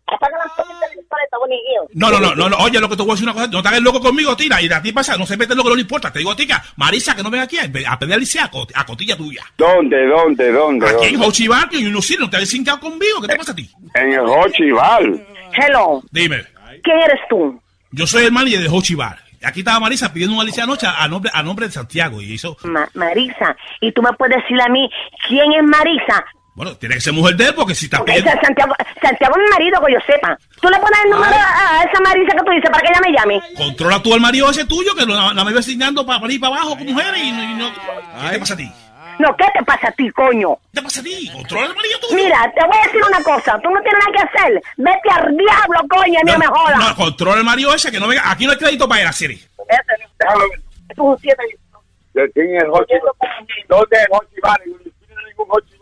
No, 1.93 2.09
no, 2.09 2.19
no, 2.19 2.35
no, 2.35 2.49
no, 2.49 2.57
oye, 2.57 2.79
lo 2.79 2.89
que 2.89 2.95
te 2.95 3.01
voy 3.03 3.11
a 3.11 3.13
decir 3.13 3.25
una 3.27 3.33
cosa, 3.33 3.47
no 3.47 3.61
te 3.61 3.67
hagas 3.67 3.81
loco 3.81 3.99
conmigo, 4.01 4.35
Tina, 4.35 4.61
y 4.61 4.71
a 4.71 4.81
ti 4.81 4.91
pasa, 4.91 5.15
no 5.17 5.25
se 5.25 5.37
mete 5.37 5.55
lo 5.55 5.63
que 5.63 5.69
no 5.69 5.75
le 5.75 5.81
importa. 5.81 6.11
Te 6.11 6.19
digo 6.19 6.31
a 6.31 6.35
ti, 6.35 6.47
que 6.47 6.53
Marisa, 6.75 7.15
que 7.15 7.23
no 7.23 7.29
venga 7.29 7.43
aquí 7.45 7.57
a, 7.57 7.71
pedir 7.71 7.87
a, 8.39 8.49
a 8.75 8.85
cotilla 8.85 9.15
tuya. 9.15 9.43
¿Dónde, 9.57 10.05
dónde, 10.07 10.51
dónde? 10.51 10.87
Aquí 10.87 11.05
en 11.05 11.11
dónde? 11.13 11.27
Hochivar, 11.27 11.69
y 11.71 11.83
no 11.83 12.01
sirve, 12.01 12.23
no 12.25 12.29
te 12.29 12.37
has 12.37 12.49
cincado 12.49 12.79
conmigo, 12.79 13.21
¿qué 13.21 13.27
te 13.27 13.35
pasa 13.35 13.51
a 13.51 13.55
ti? 13.55 13.69
En 13.95 14.13
el 14.13 14.19
Hochival. 14.21 15.25
Hello. 15.53 16.01
Dime. 16.11 16.43
¿Quién 16.83 16.97
eres 16.99 17.19
tú? 17.29 17.61
Yo 17.91 18.07
soy 18.07 18.25
el 18.25 18.31
manager 18.31 18.59
de 18.61 18.69
Hochivar. 18.69 19.19
Aquí 19.43 19.59
estaba 19.59 19.79
Marisa 19.79 20.11
pidiendo 20.13 20.35
un 20.35 20.41
Alice 20.41 20.61
anoche 20.61 20.87
a 20.87 21.05
nombre, 21.07 21.29
a 21.33 21.43
nombre 21.43 21.67
de 21.67 21.71
Santiago, 21.73 22.21
y 22.21 22.35
eso... 22.35 22.55
Ma- 22.63 22.89
Marisa. 22.93 23.55
Y 23.81 23.91
tú 23.91 24.01
me 24.01 24.11
puedes 24.13 24.37
decir 24.41 24.59
a 24.61 24.69
mí 24.69 24.89
quién 25.27 25.51
es 25.53 25.63
Marisa. 25.63 26.25
Bueno, 26.55 26.75
tiene 26.77 26.95
que 26.95 27.01
ser 27.01 27.13
mujer 27.13 27.35
de 27.35 27.45
él 27.47 27.55
porque 27.55 27.73
si 27.73 27.85
está 27.85 27.99
Ok, 28.01 28.05
pidiendo... 28.05 28.29
Sa- 28.31 28.41
Santiago, 28.41 28.73
Santiago 29.01 29.33
es 29.37 29.43
mi 29.43 29.49
marido, 29.49 29.81
que 29.85 29.93
yo 29.93 29.99
sepa. 30.05 30.37
Tú 30.61 30.69
le 30.69 30.77
pones 30.77 30.99
el 31.03 31.09
número 31.09 31.33
a, 31.35 31.79
a 31.79 31.83
esa 31.83 31.99
Marisa 32.01 32.31
que 32.37 32.43
tú 32.45 32.51
dices 32.51 32.69
para 32.69 32.81
que 32.83 32.89
ella 32.89 33.01
me 33.01 33.11
llame. 33.11 33.41
Controla 33.57 33.99
tú 34.03 34.13
al 34.13 34.21
marido 34.21 34.49
ese 34.51 34.65
tuyo 34.65 34.93
que 34.95 35.05
la, 35.05 35.33
la 35.33 35.43
me 35.43 35.49
iba 35.51 35.59
asignando 35.59 36.05
para 36.05 36.31
ir 36.31 36.39
para 36.39 36.55
abajo 36.55 36.77
con 36.77 36.85
mujeres 36.85 37.17
y, 37.23 37.31
no- 37.31 37.43
y 37.43 37.53
no... 37.55 37.71
¿Qué 37.73 38.29
te 38.33 38.39
pasa 38.39 38.53
a 38.53 38.57
ti? 38.57 38.71
No, 39.19 39.35
¿qué 39.37 39.45
te 39.57 39.63
pasa 39.63 39.87
a 39.87 39.91
ti, 39.91 40.09
coño? 40.11 40.55
¿Qué 40.73 40.79
te 40.79 40.81
pasa 40.83 40.99
a 40.99 41.03
ti? 41.03 41.29
Controla 41.33 41.65
al 41.67 41.75
marido 41.75 41.99
tuyo. 42.01 42.15
Mira, 42.23 42.51
te 42.55 42.65
voy 42.67 42.77
a 42.77 42.85
decir 42.87 43.01
una 43.07 43.23
cosa. 43.23 43.59
Tú 43.61 43.69
no 43.71 43.81
tienes 43.81 43.99
nada 44.05 44.11
que 44.17 44.37
hacer. 44.39 44.61
Vete 44.77 45.09
al 45.11 45.37
diablo, 45.37 45.87
coño, 45.89 46.19
ni 46.23 46.31
No, 46.33 46.37
me 46.39 46.45
jodas. 46.47 46.77
no, 46.79 46.95
controla 46.95 47.37
al 47.37 47.43
marido 47.43 47.73
ese 47.73 47.91
que 47.91 47.99
no 47.99 48.07
venga. 48.07 48.29
Aquí 48.29 48.45
no 48.45 48.51
hay 48.51 48.57
crédito 48.57 48.87
para 48.87 49.01
ir 49.01 49.07
a 49.07 49.11
Siri. 49.13 49.35
Déjalo 50.19 50.49
ver. 50.49 50.59
Es 50.89 50.97
un 50.97 51.17
siete. 51.19 51.43
¿De 52.13 52.31
quién 52.31 52.55
es 52.57 52.63
el 52.63 52.69
Hochi? 52.69 52.93
¿Dónde 53.67 53.97
es 53.97 54.03
el 54.03 54.07
Hochi? 54.11 54.35
No 54.43 54.55
tiene 55.07 55.21
ningún 55.29 55.47
Hochi. 55.49 55.72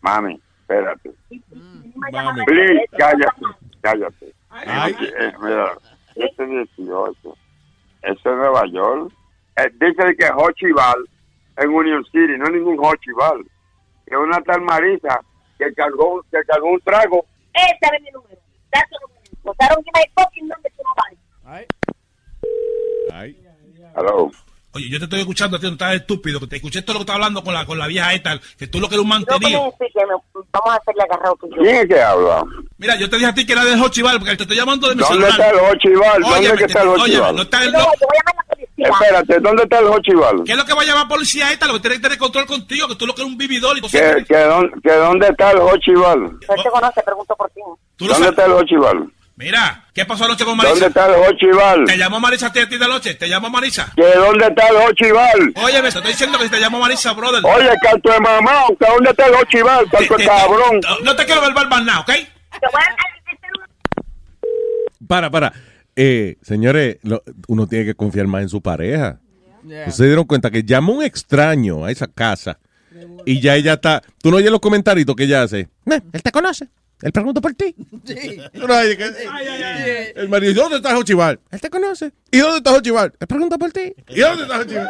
Mami, 0.00 0.40
espérate. 0.60 1.12
Mami. 1.94 2.44
Please, 2.44 2.86
cállate, 2.96 3.42
cállate. 3.80 4.26
Eh, 4.26 5.32
mira, 5.40 5.72
este 6.16 6.46
18, 6.46 7.14
eso 7.22 7.36
es 8.02 8.24
Nueva 8.24 8.66
York. 8.66 9.12
Eh, 9.56 9.70
dice 9.80 10.16
que 10.16 10.24
es 10.24 10.32
Hochival 10.34 11.08
en 11.56 11.68
Union 11.68 12.04
City, 12.06 12.36
no 12.38 12.46
es 12.46 12.52
ningún 12.52 12.78
Hochival. 12.78 13.44
Es 14.06 14.16
una 14.16 14.40
tal 14.42 14.62
Marisa 14.62 15.20
que 15.58 15.72
cargó, 15.74 16.22
que 16.30 16.42
cargó 16.44 16.70
un 16.70 16.80
trago. 16.80 17.24
Este 17.54 17.96
es 17.96 18.02
mi 18.02 18.10
número. 18.10 18.40
That's 18.72 18.88
the 18.90 18.98
number. 19.00 19.20
Botaron 19.42 19.84
my 19.94 20.04
fucking 20.16 20.48
number 20.48 20.70
to 20.70 20.82
nobody. 20.84 21.16
Hello. 23.94 24.30
Oye, 24.72 24.88
yo 24.88 24.98
te 24.98 25.04
estoy 25.04 25.20
escuchando, 25.20 25.58
tío, 25.58 25.68
no 25.68 25.74
estás 25.74 25.94
estúpido. 25.96 26.38
Que 26.38 26.46
te 26.46 26.56
escuché 26.56 26.82
todo 26.82 26.94
lo 26.94 26.98
que 27.00 27.02
estás 27.02 27.14
hablando 27.16 27.42
con 27.42 27.52
la, 27.52 27.66
con 27.66 27.76
la 27.78 27.88
vieja 27.88 28.14
esta, 28.14 28.38
que 28.56 28.68
tú 28.68 28.78
lo 28.78 28.88
que 28.88 28.94
eres 28.94 29.02
un 29.04 29.08
No 29.10 29.16
mantenido. 29.16 29.60
vamos 29.60 29.74
a 30.72 30.76
hacerle 30.76 31.02
agarrado 31.02 31.36
yo. 31.42 31.62
¿Quién 31.62 31.76
es 31.76 31.86
que 31.88 32.00
habla? 32.00 32.44
Mira, 32.78 32.96
yo 32.96 33.10
te 33.10 33.16
dije 33.16 33.28
a 33.28 33.34
ti 33.34 33.44
que 33.44 33.52
era 33.52 33.64
del 33.64 33.82
Hochival, 33.82 34.18
porque 34.18 34.36
te 34.36 34.42
estoy 34.44 34.56
llamando 34.56 34.88
de 34.88 34.94
mi 34.94 35.02
¿Dónde 35.02 35.26
celular. 35.26 35.30
está 35.32 35.50
el 35.50 35.56
Hochival? 35.76 36.20
¿Dónde 36.22 36.38
Óyeme, 36.38 36.56
que 36.58 36.64
está 36.64 36.82
el 36.82 36.88
Hochival? 36.88 37.36
no 37.36 37.42
está 37.42 37.64
el- 37.64 37.72
No, 37.72 37.78
no- 37.78 37.84
yo 37.84 38.06
voy 38.06 38.16
a 38.16 38.20
llamar 38.20 38.34
a 38.34 38.48
la 38.48 38.54
policía. 38.54 38.86
Espérate, 38.88 39.40
¿dónde 39.40 39.62
está 39.64 39.78
el 39.80 39.86
Hochival? 39.86 40.42
¿Qué 40.46 40.52
es 40.52 40.58
lo 40.58 40.64
que 40.64 40.74
va 40.74 40.82
a 40.82 40.84
llamar 40.84 41.08
policía 41.08 41.52
esta? 41.52 41.66
Lo 41.66 41.72
que 41.74 41.80
tiene 41.80 41.96
que 41.96 42.02
tener 42.02 42.18
control 42.18 42.46
contigo, 42.46 42.86
que 42.88 42.94
tú 42.94 43.06
lo 43.06 43.14
que 43.14 43.22
eres 43.22 43.32
un 43.32 43.38
vividor 43.38 43.76
y 43.76 43.80
tú 43.80 43.88
¿Que, 43.88 43.98
siempre- 43.98 44.24
que, 44.24 44.36
dónde, 44.38 44.72
que 44.82 44.92
dónde 44.92 45.28
está 45.28 45.50
el 45.50 45.58
Hochival? 45.58 46.20
No 46.22 46.62
te 46.62 46.70
conoce, 46.70 47.02
pregunto 47.02 47.34
por 47.36 47.50
ti. 47.50 47.60
¿Dónde 47.98 48.14
sabes. 48.14 48.30
está 48.30 48.46
el 48.46 48.52
Hochival? 48.52 49.10
Mira, 49.40 49.86
¿qué 49.94 50.04
pasó 50.04 50.26
anoche 50.26 50.44
con 50.44 50.54
¿Dónde 50.54 50.68
Marisa? 50.68 50.86
está 50.88 51.06
el 51.06 51.14
Hochival? 51.14 51.84
Te 51.86 51.96
llamó 51.96 52.20
Marisa 52.20 52.48
a 52.48 52.52
ti 52.52 52.58
a 52.60 52.68
ti 52.68 52.76
de 52.76 52.86
noche, 52.86 53.14
te 53.14 53.26
llamó 53.26 53.48
Marisa. 53.48 53.90
¿Que 53.96 54.04
dónde 54.14 54.46
está 54.48 54.68
el 54.68 54.76
Hochival? 54.76 55.54
Oye, 55.64 55.80
me 55.80 55.88
estoy 55.88 56.02
diciendo 56.02 56.38
que 56.38 56.50
te 56.50 56.60
llamó 56.60 56.78
Marisa, 56.78 57.14
brother. 57.14 57.40
Oye, 57.42 57.70
canto 57.82 58.12
de 58.12 58.20
mamá, 58.20 58.64
¿que 58.78 58.86
¿dónde 58.86 59.08
está 59.10 59.26
el 59.28 59.34
Hochival? 59.36 59.88
Canto 59.90 60.16
de 60.18 60.26
cabrón. 60.26 60.80
No 61.04 61.16
te 61.16 61.24
quiero 61.24 61.40
ver 61.40 61.54
más 61.54 61.84
nada, 61.84 62.00
¿ok? 62.00 62.06
Te 62.08 62.20
voy 62.70 62.82
a 62.82 62.96
Para, 65.08 65.30
para. 65.30 65.52
Eh, 65.96 66.36
señores, 66.42 66.98
lo- 67.02 67.22
uno 67.48 67.66
tiene 67.66 67.86
que 67.86 67.94
confiar 67.94 68.26
más 68.26 68.42
en 68.42 68.50
su 68.50 68.60
pareja. 68.60 69.20
Ustedes 69.62 69.94
se 69.96 70.04
dieron 70.04 70.24
cuenta 70.24 70.50
que 70.50 70.64
llama 70.64 70.92
un 70.92 71.02
extraño 71.02 71.84
a 71.86 71.90
esa 71.90 72.06
casa 72.08 72.58
y 73.24 73.40
ya 73.40 73.56
ella 73.56 73.72
está. 73.74 74.02
Tú 74.22 74.30
no 74.30 74.36
oyes 74.36 74.50
los 74.50 74.60
comentarios 74.60 75.06
que 75.16 75.24
ella 75.24 75.42
hace. 75.42 75.60
"Eh, 75.86 76.00
él 76.12 76.22
te 76.22 76.30
conoce. 76.30 76.68
Él 77.02 77.12
pregunta 77.12 77.40
por 77.40 77.54
ti. 77.54 77.74
Tú 77.74 78.66
no 78.66 78.76
oyes 78.78 78.96
que- 78.96 80.12
El 80.16 80.28
marido, 80.28 80.62
¿dónde 80.62 80.76
está 80.76 80.94
Jochival? 80.94 81.40
Él 81.50 81.60
te 81.60 81.70
conoce. 81.70 82.12
¿Y 82.30 82.38
dónde 82.38 82.58
está 82.58 82.72
Jochival? 82.72 83.12
Él 83.18 83.26
pregunta 83.26 83.56
por 83.58 83.70
ti. 83.72 83.94
¿Y 84.08 84.20
dónde 84.20 84.42
está 84.42 84.56
Jochival? 84.58 84.88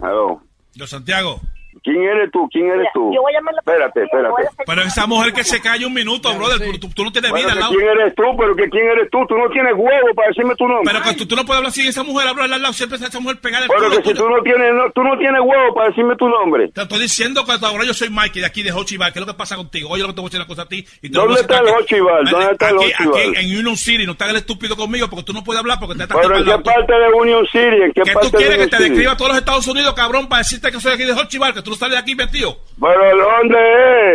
Aló. 0.00 0.42
Yo, 0.74 0.86
Santiago. 0.86 1.40
¿Quién 1.88 2.02
eres 2.02 2.30
tú? 2.30 2.48
¿Quién 2.52 2.66
eres 2.68 2.88
tú? 2.92 3.10
yo 3.14 3.22
voy 3.22 3.32
a 3.34 3.40
la 3.40 3.50
Espérate, 3.58 4.04
espérate. 4.04 4.42
Pero 4.66 4.82
esa 4.82 5.06
mujer 5.06 5.32
que 5.32 5.44
se 5.44 5.60
calle 5.60 5.86
un 5.86 5.94
minuto, 5.94 6.32
brother, 6.34 6.58
tú, 6.72 6.78
tú- 6.78 6.90
tú 6.94 7.04
no 7.04 7.12
tienes 7.12 7.30
Bueno, 7.30 7.46
vida 7.46 7.52
que 7.54 7.58
al 7.58 7.60
lado. 7.60 7.72
¿Quién 7.74 7.88
eres 7.88 8.14
tú? 8.14 8.22
Pero 8.38 8.56
que 8.56 8.68
quién 8.68 8.86
eres 8.88 9.10
tú? 9.10 9.18
Tú 9.26 9.36
no 9.38 9.48
tienes 9.50 9.72
huevo 9.74 10.08
para 10.14 10.28
decirme 10.28 10.54
tu 10.56 10.68
nombre. 10.68 10.92
Pero 10.92 11.04
que 11.04 11.14
tú, 11.16 11.26
tú 11.26 11.36
no 11.36 11.44
puedes 11.44 11.58
hablar 11.58 11.70
así 11.70 11.82
de 11.82 11.88
esa 11.88 12.02
mujer, 12.02 12.28
hablar 12.28 12.52
al 12.52 12.60
lado, 12.62 12.72
siempre 12.74 12.96
está 12.96 13.08
esa 13.08 13.20
mujer 13.20 13.40
pegada 13.40 13.66
Pero 13.68 13.88
culo 13.88 14.02
que 14.02 14.08
si 14.08 14.14
tú 14.14 14.28
no 14.28 14.42
tienes, 14.42 14.74
no, 14.74 14.90
tú 14.92 15.02
no 15.02 15.16
tienes 15.18 15.40
huevo 15.40 15.74
para 15.74 15.88
decirme 15.88 16.16
tu 16.16 16.28
nombre. 16.28 16.68
Te 16.68 16.82
estoy 16.82 17.00
diciendo 17.00 17.44
que 17.44 17.52
ahora 17.64 17.84
yo 17.84 17.94
soy 17.94 18.10
Mikey 18.10 18.40
de 18.42 18.46
aquí 18.46 18.62
de 18.62 18.72
Hochival. 18.72 19.12
¿Qué 19.12 19.18
es 19.20 19.26
lo 19.26 19.32
que 19.32 19.38
pasa 19.38 19.56
contigo? 19.56 19.88
Oye, 19.90 20.02
lo 20.02 20.08
que 20.08 20.14
te 20.14 20.20
voy 20.20 20.26
a 20.26 20.30
decir 20.30 20.40
una 20.40 20.46
cosa 20.48 20.62
a 20.62 20.68
ti. 20.68 20.84
Y 21.02 21.08
te 21.10 21.18
¿Dónde 21.18 21.40
está 21.40 21.58
el. 21.58 21.68
Hochival? 21.68 22.24
¿Dónde 22.26 22.52
está 22.52 22.68
el 22.70 22.76
Hochival? 22.78 23.08
aquí 23.08 23.32
en 23.40 23.58
Union 23.58 23.76
City, 23.76 24.06
no 24.06 24.16
te 24.16 24.24
hagas 24.24 24.34
el 24.36 24.40
estúpido 24.40 24.76
conmigo 24.76 25.08
porque 25.08 25.24
tú 25.24 25.32
no 25.32 25.42
puedes 25.44 25.60
hablar 25.60 25.78
porque 25.80 25.96
te 25.96 26.02
estás 26.04 26.18
Pero 26.20 26.36
¿en 26.38 26.44
qué 26.44 26.58
parte 26.58 26.92
de 26.92 27.12
Union 27.14 27.46
City? 27.46 27.82
¿En 27.82 27.92
qué 27.92 28.02
Que 28.02 28.12
parte 28.12 28.30
tú 28.30 28.36
quieres 28.36 28.58
de 28.58 28.64
que 28.64 28.70
te 28.76 28.82
describa 28.82 29.12
a 29.12 29.16
todos 29.16 29.30
los 29.30 29.38
Estados 29.38 29.66
Unidos, 29.66 29.94
cabrón, 29.94 30.28
para 30.28 30.40
decirte 30.40 30.70
que 30.70 30.80
soy 30.80 30.92
aquí 30.92 31.04
de 31.04 31.12
Hochival, 31.12 31.54
que 31.54 31.62
tú 31.62 31.70
no 31.70 31.74
sales 31.78 31.94
de 31.94 31.98
aquí 32.00 32.14
metido. 32.14 32.56
Pero 32.80 33.16
¿dónde 33.16 33.56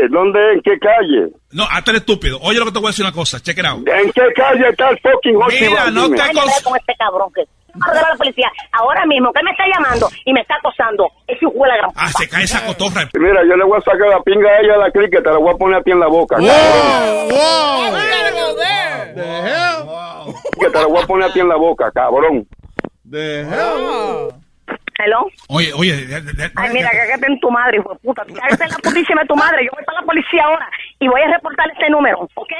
es? 0.05 0.11
¿Dónde 0.11 0.39
es? 0.39 0.55
¿En 0.55 0.61
qué 0.61 0.79
calle? 0.79 1.27
No, 1.51 1.63
hazte 1.63 1.91
el 1.91 1.97
estúpido. 1.97 2.39
Oye, 2.41 2.59
lo 2.59 2.65
que 2.65 2.71
te 2.71 2.79
voy 2.79 2.87
a 2.87 2.91
decir 2.91 3.05
una 3.05 3.13
cosa. 3.13 3.39
Check 3.41 3.57
it 3.57 3.65
out. 3.65 3.87
¿En 3.87 4.11
qué 4.11 4.21
calle 4.35 4.69
está 4.69 4.89
el 4.89 4.99
fucking? 4.99 5.37
Mira, 5.59 5.91
no 5.91 6.03
Dime. 6.05 6.17
te 6.17 6.23
quedé 6.29 6.63
con 6.63 6.75
este 6.77 6.95
cabrón 6.97 7.31
que 7.33 7.41
a 7.81 7.91
la 7.91 8.15
policía 8.15 8.51
ahora 8.73 9.03
mismo 9.07 9.33
que 9.33 9.41
me 9.43 9.49
está 9.49 9.63
llamando 9.73 10.07
y 10.25 10.31
me 10.33 10.41
está 10.41 10.53
acosando. 10.55 11.07
Ese 11.27 11.39
hijo 11.41 11.53
de 11.63 11.69
la 11.69 11.77
gran 11.77 11.89
Ah, 11.95 12.07
se 12.11 12.29
cae 12.29 12.43
esa 12.43 12.63
cotorra. 12.65 13.09
Mira, 13.19 13.41
yo 13.49 13.55
le 13.57 13.63
voy 13.65 13.77
a 13.79 13.81
sacar 13.81 14.07
la 14.09 14.19
pinga 14.21 14.47
a 14.49 14.59
ella 14.61 14.75
a 14.75 14.77
la 14.77 14.91
cricket, 14.91 15.23
te 15.23 15.29
la 15.31 15.37
voy 15.37 15.53
a 15.53 15.57
poner 15.57 15.79
a 15.79 15.81
ti 15.83 15.91
en 15.91 15.99
la 15.99 16.07
boca. 16.07 16.35
cabrón. 16.35 16.53
Que 20.59 20.69
te 20.69 20.79
la 20.79 20.85
voy 20.87 21.01
a 21.03 21.07
poner 21.07 21.29
a 21.29 21.33
ti 21.33 21.39
en 21.39 21.49
la 21.49 21.55
boca, 21.55 21.91
cabrón. 21.91 22.47
Hello. 25.05 25.27
Oye, 25.49 25.73
oye. 25.73 25.95
de- 26.05 26.21
de- 26.21 26.33
de- 26.33 26.51
Ay, 26.55 26.71
mira, 26.73 26.89
cágate 26.91 27.25
en 27.27 27.39
tu 27.39 27.49
madre, 27.51 27.77
hijo 27.77 27.93
de 27.93 27.99
puta. 27.99 28.23
Cágate 28.25 28.63
en 28.63 28.69
la 28.69 28.77
putísima 28.77 29.21
de 29.21 29.27
tu 29.27 29.35
madre. 29.35 29.65
Yo 29.65 29.71
voy 29.73 29.83
para 29.83 29.99
la 29.99 30.05
policía 30.05 30.43
ahora 30.45 30.69
y 30.99 31.07
voy 31.07 31.21
a 31.21 31.33
reportar 31.33 31.69
este 31.71 31.89
número, 31.89 32.19
¿ok? 32.35 32.53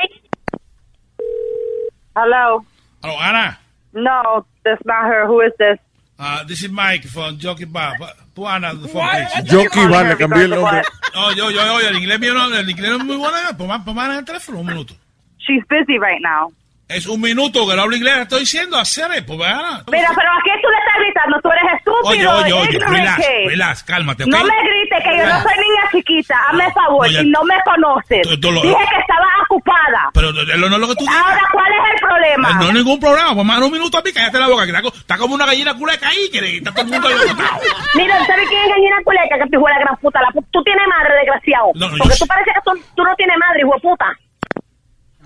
Hello. 2.15 2.65
Hello, 3.02 3.20
Ana. 3.20 3.60
No, 3.94 4.45
that's 4.64 4.82
not 4.86 5.06
her. 5.06 5.26
Who 5.28 5.41
is 5.41 5.53
this? 5.57 5.80
Uh, 6.20 6.44
this 6.45 6.64
is 6.64 6.70
Mike 6.72 7.03
from 7.07 7.38
Jockey 7.38 7.65
Bar. 7.65 7.95
Put 8.36 8.45
Ana 8.48 8.74
the 8.76 8.88
phone, 8.88 9.07
please. 9.10 9.49
Jockey 9.52 9.88
Bar, 9.88 10.06
le 10.10 10.15
cambié 10.15 10.44
el 10.44 10.49
nombre. 10.52 10.82
No, 11.14 11.32
yo, 11.34 11.49
yo, 11.52 11.74
oye, 11.76 11.88
el 11.90 11.98
inglés 11.98 12.20
mío 12.20 12.34
no, 12.34 12.53
el 12.53 12.70
inglés 12.70 12.90
no 12.90 12.98
es 12.98 13.03
muy 13.06 13.18
bueno. 13.18 13.38
Pon 13.57 13.84
pon 13.84 13.99
Ana 13.99 14.14
en 14.14 14.20
el 14.20 14.26
teléfono 14.26 14.60
un 14.60 14.65
minuto. 14.68 14.94
She's 15.40 15.64
busy 15.70 15.98
right 15.99 16.22
now. 16.22 16.52
Es 16.88 17.07
un 17.07 17.22
minuto 17.22 17.65
que 17.68 17.76
no 17.76 17.81
hablo 17.84 17.95
inglés, 17.95 18.18
estoy 18.18 18.41
diciendo, 18.41 18.77
hacer, 18.77 19.07
pues 19.26 19.39
Ana. 19.41 19.81
Mira, 19.89 20.11
pero 20.14 20.30
¿a 20.30 20.39
qué 20.43 20.51
tú 20.61 20.68
le 20.69 20.77
estás 20.77 20.95
gritando? 20.99 21.39
Tú 21.41 21.49
eres 21.49 21.64
estúpido. 21.80 22.03
Oye, 22.03 22.27
oye, 22.27 22.53
oye, 22.53 22.80
relax, 22.85 23.26
relax, 23.47 23.84
cálmate. 23.84 24.26
No 24.27 24.43
me 24.43 24.53
grites 24.61 24.99
que 25.03 25.18
yo 25.18 25.26
no 25.26 25.41
soy 25.41 25.53
niña 25.57 25.81
chiquita. 25.91 26.38
Hazme 26.49 26.72
favor, 26.73 27.07
y 27.10 27.30
no 27.31 27.43
me 27.45 27.55
conoces. 27.65 28.22
Dije 28.61 28.85
que 28.91 28.99
estaba 28.99 29.26
ocupada. 29.49 30.10
Pero 30.14 30.34
no, 30.34 30.41
es 30.41 30.47
lo 30.60 30.88
que 30.89 30.95
tú 30.95 31.05
dices. 31.05 31.15
Ahora, 31.23 31.41
¿cuál 31.51 31.72
es 31.72 31.80
el 31.93 31.99
problema? 32.07 32.49
Eh, 32.49 32.53
No 32.60 32.65
hay 32.68 32.73
ningún 32.73 32.99
problema, 32.99 33.34
pues 33.34 33.45
más 33.45 33.60
un 33.61 33.72
minuto 33.72 33.97
a 33.97 34.01
mí, 34.01 34.11
cállate 34.14 34.39
la 34.39 34.47
boca, 34.49 34.64
que 34.65 34.72
está, 34.72 34.81
co- 34.84 34.93
está 34.95 35.18
como 35.18 35.35
una 35.35 35.45
gallina 35.47 35.73
culeca 35.76 36.10
ahí, 36.10 36.30
que 36.30 36.57
está 36.57 36.72
todo 36.73 36.81
el 36.84 36.91
mundo. 36.91 37.07
Mira, 37.95 38.26
¿sabes 38.26 38.47
quién 38.49 38.61
es 38.61 38.69
gallina 38.69 38.97
culeca? 39.03 39.38
Que 39.41 39.49
te 39.49 39.57
la 39.57 39.80
gran 39.80 39.95
puta. 39.97 40.22
La 40.22 40.30
tú 40.51 40.64
tienes 40.64 40.88
madre, 40.88 41.15
desgraciado. 41.15 41.72
Porque 41.73 42.15
tú 42.19 42.27
pareces 42.27 42.53
que 42.53 42.61
tú, 42.65 42.72
tú 42.95 43.03
no 43.03 43.15
tienes 43.15 43.38
madre, 43.39 43.61
hijo 43.61 43.73
de 43.73 43.81
puta. 43.81 44.05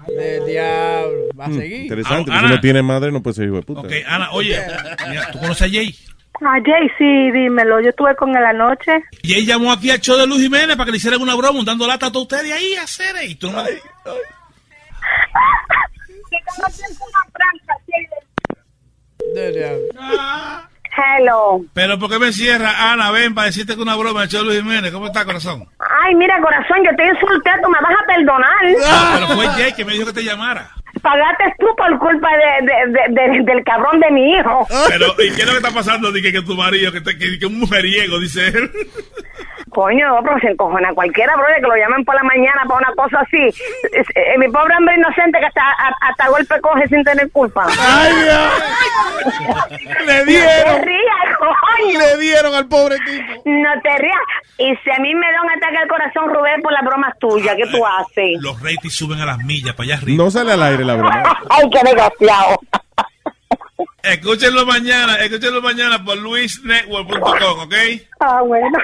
El 0.08 0.46
diablo. 0.46 1.30
Va 1.40 1.46
a 1.46 1.50
Mm, 1.50 1.58
seguir. 1.58 1.82
Interesante, 1.82 2.32
Ah, 2.32 2.34
que 2.34 2.40
si 2.40 2.46
Ana. 2.46 2.56
no 2.56 2.62
tiene 2.62 2.82
madre 2.82 3.12
no 3.12 3.22
puede 3.22 3.36
ser 3.36 3.46
hijo 3.46 3.56
de 3.58 3.62
puta. 3.64 3.82
Ok, 3.82 3.92
Ana, 4.08 4.32
oye, 4.32 4.60
mira, 5.10 5.32
¿tú 5.32 5.40
conoces 5.40 5.62
a 5.68 5.70
Jay? 5.70 5.96
Ah, 6.42 6.58
Jay, 6.64 6.88
sí, 6.98 7.32
dímelo. 7.32 7.82
Yo 7.82 7.90
estuve 7.90 8.16
con 8.16 8.30
él 8.36 8.44
anoche. 8.46 8.92
Y 9.24 9.34
él 9.34 9.46
llamó 9.46 9.72
aquí 9.72 9.90
al 9.90 10.00
show 10.00 10.18
de 10.18 10.28
Luis 10.28 10.42
Jiménez 10.44 10.76
para 10.76 10.86
que 10.86 10.92
le 10.92 10.98
hicieran 10.98 11.22
una 11.22 11.36
broma, 11.36 11.60
dando 11.66 11.88
lata 11.88 12.06
a 12.08 12.12
todos 12.12 12.24
ustedes 12.32 12.52
ahí, 12.52 12.76
a 12.76 12.84
hacer, 12.84 13.16
y 13.28 13.36
tú 13.36 13.52
no 13.52 13.64
me... 13.64 13.70
Del 19.34 19.54
diablo. 19.54 19.84
Hello. 20.98 21.62
Pero 21.74 22.00
¿por 22.00 22.10
qué 22.10 22.18
me 22.18 22.32
cierra, 22.32 22.92
Ana? 22.92 23.12
Ven 23.12 23.36
para 23.36 23.48
decirte 23.48 23.76
que 23.76 23.82
una 23.82 23.96
broma 23.96 24.26
de 24.26 24.44
Luis 24.44 24.62
Jiménez. 24.62 24.92
¿Cómo 24.92 25.08
está, 25.08 25.26
corazón? 25.26 25.68
Ay, 25.80 26.16
mira, 26.16 26.42
corazón, 26.42 26.78
yo 26.84 26.96
te 26.96 27.06
insulté, 27.06 27.52
tú 27.64 27.70
me 27.70 27.80
vas 27.80 27.94
a 27.94 28.06
perdonar. 28.08 29.14
Pero 29.14 29.28
fue 29.36 29.48
Jay 29.48 29.74
que 29.74 29.86
me 29.86 29.94
dijo 29.94 30.08
que 30.08 30.14
te 30.14 30.24
llamara. 30.24 30.72
Pagaste 31.02 31.44
tú 31.60 31.68
por 31.76 31.98
culpa 32.00 32.30
de, 32.32 32.66
de- 32.66 32.92
de- 32.92 33.30
de- 33.38 33.44
del 33.44 33.64
cabrón 33.64 34.00
de 34.00 34.12
mi 34.12 34.34
hijo. 34.34 34.68
Pero, 34.90 35.08
¿y 35.20 35.32
qué 35.36 35.42
es 35.42 35.46
lo 35.46 35.52
que 35.52 35.58
está 35.58 35.72
pasando? 35.72 36.12
Dije 36.12 36.32
que 36.32 36.42
tu 36.42 36.56
marido, 36.56 36.92
que, 36.92 37.02
te- 37.02 37.18
que, 37.18 37.40
que 37.40 37.46
un 37.46 37.60
mujeriego, 37.60 38.20
dice 38.20 38.48
él. 38.48 38.72
Coño, 39.70 40.08
no, 40.08 40.24
pero 40.24 40.40
se 40.40 40.48
encojona 40.48 40.94
cualquiera, 40.94 41.36
bro, 41.36 41.46
que 41.56 41.62
lo 41.68 41.76
llamen 41.76 42.04
por 42.06 42.16
la 42.16 42.24
mañana 42.24 42.64
para 42.68 42.80
una 42.88 42.96
cosa 42.96 43.20
así. 43.20 43.38
Es- 43.92 44.08
eh, 44.16 44.38
mi 44.38 44.48
pobre 44.50 44.74
hombre 44.78 44.96
inocente 44.96 45.40
que 45.40 45.46
hasta, 45.46 45.62
a- 45.62 46.10
hasta 46.10 46.30
golpe 46.30 46.60
coge 46.62 46.88
sin 46.88 47.04
tener 47.04 47.30
culpa. 47.32 47.68
¡Ay, 47.80 48.14
Dios! 48.24 48.54
¡Le 50.06 50.20
No 50.20 50.26
dieron! 50.26 50.82
te 50.82 50.86
rías, 50.86 51.38
coño. 51.38 52.00
¡Le 52.00 52.18
dieron 52.22 52.56
al 52.56 52.68
pobre 52.68 52.96
tipo! 53.06 53.42
No 53.46 53.70
te 53.84 53.98
rías. 53.98 54.18
Y 54.60 54.76
si 54.84 54.90
a 54.90 54.98
mí 55.00 55.14
me 55.14 55.32
da 55.32 55.42
un 55.44 55.50
ataque 55.52 55.78
al 55.78 55.88
corazón, 55.88 56.34
Rubén, 56.34 56.62
por 56.64 56.72
las 56.72 56.84
bromas 56.84 57.14
tuyas, 57.20 57.56
¿qué 57.56 57.68
tú 57.68 57.86
haces? 57.86 58.42
Los 58.42 58.60
ratings 58.62 58.96
suben 58.96 59.20
a 59.20 59.26
las 59.26 59.38
millas 59.40 59.76
para 59.76 59.86
allá 59.92 59.98
arriba. 60.02 60.24
No 60.24 60.32
sale 60.32 60.54
al 60.54 60.64
aire 60.64 60.84
la 60.88 60.96
broma. 60.96 61.40
Ay, 61.50 61.70
qué 61.70 61.80
desgraciado. 61.84 62.60
Escúchenlo 64.02 64.66
mañana, 64.66 65.18
escúchenlo 65.18 65.62
mañana 65.62 66.04
por 66.04 66.18
luisnetwork.com, 66.18 67.60
¿ok? 67.60 67.74
Ah, 68.22 68.42
bueno. 68.42 68.76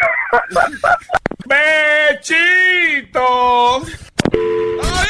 ¡Bechito! 2.25 3.81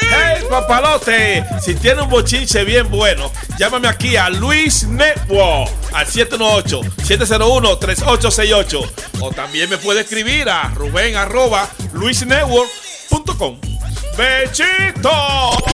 ¡Hey, 0.00 0.44
papalote! 0.48 1.44
Si 1.60 1.74
tiene 1.74 2.00
un 2.02 2.08
bochinche 2.10 2.64
bien 2.64 2.88
bueno, 2.90 3.30
llámame 3.58 3.88
aquí 3.88 4.16
a 4.16 4.30
Luis 4.30 4.86
Network 4.86 5.70
al 5.92 6.06
718-701-3868. 6.06 8.90
O 9.20 9.32
también 9.32 9.68
me 9.68 9.76
puede 9.78 10.02
escribir 10.02 10.48
a 10.48 10.70
Rubén 10.74 11.16
arroba 11.16 11.68
luisnetwork.com. 11.92 13.58
¡Bechito! 14.16 15.73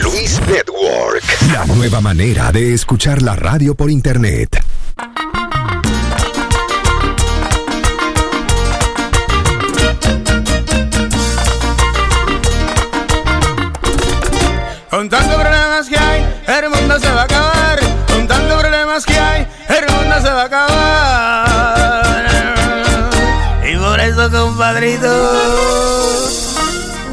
Luis 0.00 0.40
Network. 0.48 1.22
La 1.52 1.66
nueva 1.66 2.00
manera 2.00 2.50
de 2.52 2.72
escuchar 2.72 3.20
la 3.20 3.36
radio 3.36 3.74
por 3.74 3.90
internet. 3.90 4.64
Con 14.90 15.08
tantos 15.08 15.34
problemas 15.34 15.88
que 15.88 15.98
hay, 15.98 16.24
el 16.46 16.70
mundo 16.70 16.98
se 17.00 17.10
va 17.10 17.22
a 17.22 17.24
acabar. 17.24 17.80
Con 18.06 18.28
tantos 18.28 18.60
problemas 18.60 19.04
que 19.04 19.18
hay, 19.18 19.46
el 19.68 19.86
mundo 19.94 20.20
se 20.20 20.30
va 20.30 20.42
a 20.42 20.44
acabar. 20.44 21.92
Y 23.68 23.76
por 23.76 24.00
eso, 24.00 24.30
compadrito, 24.30 26.01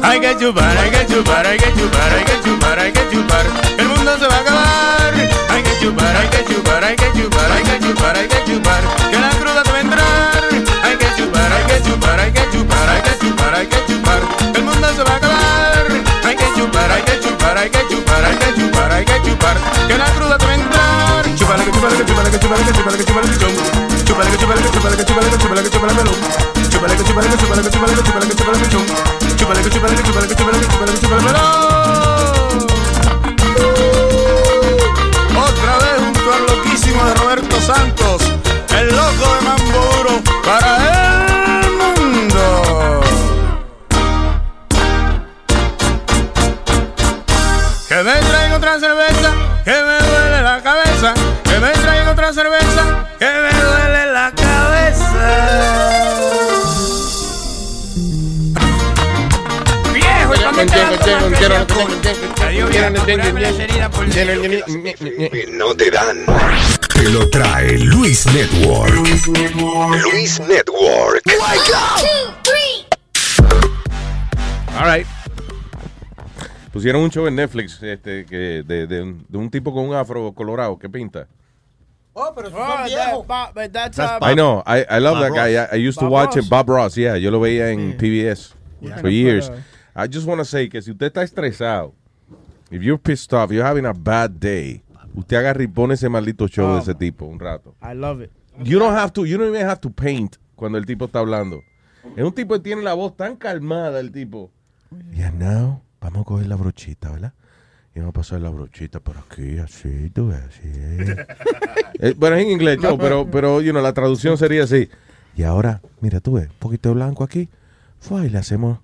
hay 0.02 0.20
que 0.20 0.36
chupar, 0.38 0.76
hay 0.76 0.90
que 0.90 1.06
chupar, 1.06 1.46
hay 1.46 1.58
que 1.58 1.72
chupar, 1.74 2.12
hay 2.12 2.24
que 2.24 2.40
chupar, 2.42 2.78
hay 2.78 2.92
que 2.92 3.08
chupar. 3.10 3.46
El 3.78 3.88
mundo 3.88 4.18
se 4.18 4.26
va 4.26 4.36
a 4.36 4.40
acabar. 4.40 5.14
Hay 5.48 5.62
que 5.62 5.78
chupar, 5.80 6.16
hay 6.16 6.28
que 6.28 6.44
chupar, 6.44 6.84
hay 6.84 6.96
que 6.96 7.12
chupar, 7.12 7.52
hay 7.52 7.62
que 7.62 7.80
chupar, 7.80 8.16
hay 8.16 8.28
que 8.28 8.44
chupar. 8.44 8.82
Que 9.10 9.18
la 9.18 9.30
cruda 9.30 9.62
te 9.62 9.70
va 9.70 9.76
a 9.76 9.80
entrar. 9.80 10.44
Hay 10.84 10.96
que 10.96 11.06
chupar, 11.16 11.52
hay 11.52 11.64
que 11.64 11.82
chupar, 11.82 12.20
hay 12.20 12.32
que 12.32 12.50
chupar, 12.50 12.88
hay 12.88 13.02
que 13.02 13.18
chupar, 13.18 13.54
hay 13.54 13.66
que 13.66 13.86
chupar. 13.86 14.20
El 14.54 14.62
mundo 14.64 14.88
se 14.94 15.02
va 15.04 15.12
a 15.12 15.16
acabar. 15.16 15.86
Hay 16.24 16.36
que 16.36 16.46
chupar, 16.56 16.90
hay 16.90 17.02
que 17.02 17.20
chupar, 17.20 17.58
hay 17.58 17.70
que 17.70 17.88
chupar, 17.88 18.24
hay 18.24 18.36
que 18.36 18.54
chupar, 18.60 18.92
hay 18.92 19.04
que 19.04 19.22
chupar. 19.22 19.56
Que 19.88 19.98
la 19.98 20.06
cruda 20.12 20.38
te 20.38 20.46
va 20.46 20.52
a 20.52 20.54
entrar. 20.54 21.36
Chupar, 21.36 21.64
que 21.64 21.70
chupar, 21.72 21.92
que 21.92 22.04
chupar, 22.06 22.30
que 22.30 22.38
chupar, 22.38 22.64
que 22.64 22.72
chupar, 22.72 22.96
que 22.96 23.04
chupar, 23.04 23.24
que 23.24 23.38
chupar. 23.38 23.89
Que 24.28 24.36
chupar, 24.36 24.58
que 24.58 24.70
chupar, 31.00 31.22
melón. 31.22 31.40
Otra 35.36 35.78
vez 35.78 35.96
junto 36.04 36.32
al 36.34 36.46
loquísimo 36.46 37.04
de 37.04 37.14
Roberto 37.14 37.60
Santos, 37.60 38.22
el 38.76 38.88
loco 38.88 39.34
de 39.34 39.40
Mamburo 39.42 40.22
para 40.44 40.69
No 65.52 65.74
te 65.76 65.90
dan. 65.90 66.16
Te 66.94 67.08
lo 67.10 67.28
trae 67.28 67.78
Luis 67.78 68.26
Network. 68.26 68.94
Luis 68.94 69.28
Network. 70.40 71.22
All 74.78 74.84
right. 74.86 75.06
Pusieron 76.72 77.02
un 77.02 77.10
show 77.10 77.26
en 77.26 77.34
Netflix 77.34 77.82
este, 77.82 78.24
que 78.24 78.62
de, 78.64 78.86
de 78.86 79.02
un- 79.02 79.26
de 79.28 79.38
un 79.38 79.50
tipo 79.50 79.74
con 79.74 79.88
un 79.88 79.94
afro 79.94 80.32
colorado. 80.32 80.78
¿Qué 80.78 80.88
pinta? 80.88 81.26
Oh, 82.12 82.32
pero 82.34 82.48
Oh, 82.48 82.52
son 82.52 82.84
viejos. 82.86 83.26
that- 83.26 83.52
but 83.54 83.72
that's, 83.72 83.98
uh, 83.98 84.18
I 84.22 84.34
know. 84.34 84.62
I, 84.66 84.84
I 84.88 85.00
love 85.00 85.18
Bob 85.18 85.22
that 85.22 85.32
guy. 85.34 85.56
I, 85.56 85.76
I 85.76 85.88
used 85.88 85.98
to 85.98 86.04
Bob 86.06 86.12
watch 86.12 86.36
Ross. 86.36 86.44
it. 86.44 86.50
Bob 86.50 86.68
Ross, 86.68 86.94
yeah. 86.96 87.16
Yo 87.16 87.30
lo 87.30 87.40
veía 87.40 87.70
en 87.70 87.96
PBS 87.96 88.54
Yeah. 88.80 88.96
for 88.98 89.10
years. 89.10 89.50
I 89.94 90.06
just 90.12 90.26
want 90.26 90.40
to 90.40 90.44
say 90.44 90.68
que 90.68 90.80
si 90.82 90.90
usted 90.90 91.06
está 91.06 91.22
estresado, 91.22 91.94
if 92.70 92.82
you're 92.82 92.98
pissed 93.00 93.32
off, 93.32 93.50
you're 93.50 93.66
having 93.66 93.86
a 93.86 93.92
bad 93.92 94.30
day, 94.38 94.82
usted 95.14 95.36
agarra 95.36 95.62
y 95.62 95.66
pone 95.66 95.94
ese 95.94 96.08
maldito 96.08 96.46
show 96.48 96.68
Oh. 96.70 96.74
de 96.76 96.80
ese 96.82 96.94
tipo 96.94 97.24
un 97.26 97.38
rato. 97.38 97.74
I 97.82 97.94
love 97.94 98.22
it. 98.22 98.30
You 98.62 98.78
don't 98.78 98.94
have 98.96 99.12
to, 99.14 99.24
you 99.26 99.38
don't 99.38 99.48
even 99.54 99.66
have 99.66 99.80
to 99.80 99.90
paint 99.90 100.36
cuando 100.54 100.78
el 100.78 100.86
tipo 100.86 101.06
está 101.06 101.18
hablando. 101.20 101.62
Es 102.16 102.24
un 102.24 102.32
tipo 102.32 102.54
que 102.54 102.60
tiene 102.60 102.82
la 102.82 102.94
voz 102.94 103.16
tan 103.16 103.36
calmada, 103.36 104.00
el 104.00 104.10
tipo. 104.12 104.50
Yeah, 105.12 105.30
now, 105.30 105.82
vamos 106.00 106.22
a 106.22 106.24
coger 106.24 106.46
la 106.46 106.56
brochita, 106.56 107.10
¿verdad? 107.10 107.32
Y 107.94 107.98
vamos 108.00 108.10
a 108.10 108.18
pasar 108.20 108.40
la 108.40 108.50
brochita 108.50 109.00
por 109.00 109.16
aquí, 109.18 109.58
así, 109.58 110.10
tú 110.10 110.28
ves, 110.28 110.40
así. 110.48 110.60
Eh, 112.00 112.14
bueno, 112.18 112.36
es 112.36 112.44
en 112.44 112.50
inglés, 112.52 112.78
yo, 112.82 112.96
pero, 112.98 113.28
pero, 113.30 113.60
you 113.60 113.72
know, 113.72 113.82
la 113.82 113.92
traducción 113.92 114.36
sería 114.38 114.64
así. 114.64 114.88
Y 115.36 115.42
ahora, 115.42 115.80
mira, 116.00 116.20
tú 116.20 116.34
ves, 116.34 116.48
un 116.48 116.54
poquito 116.58 116.88
de 116.90 116.94
blanco 116.96 117.24
aquí. 117.24 117.48
Fue, 117.98 118.26
y 118.26 118.30
le 118.30 118.38
hacemos 118.38 118.78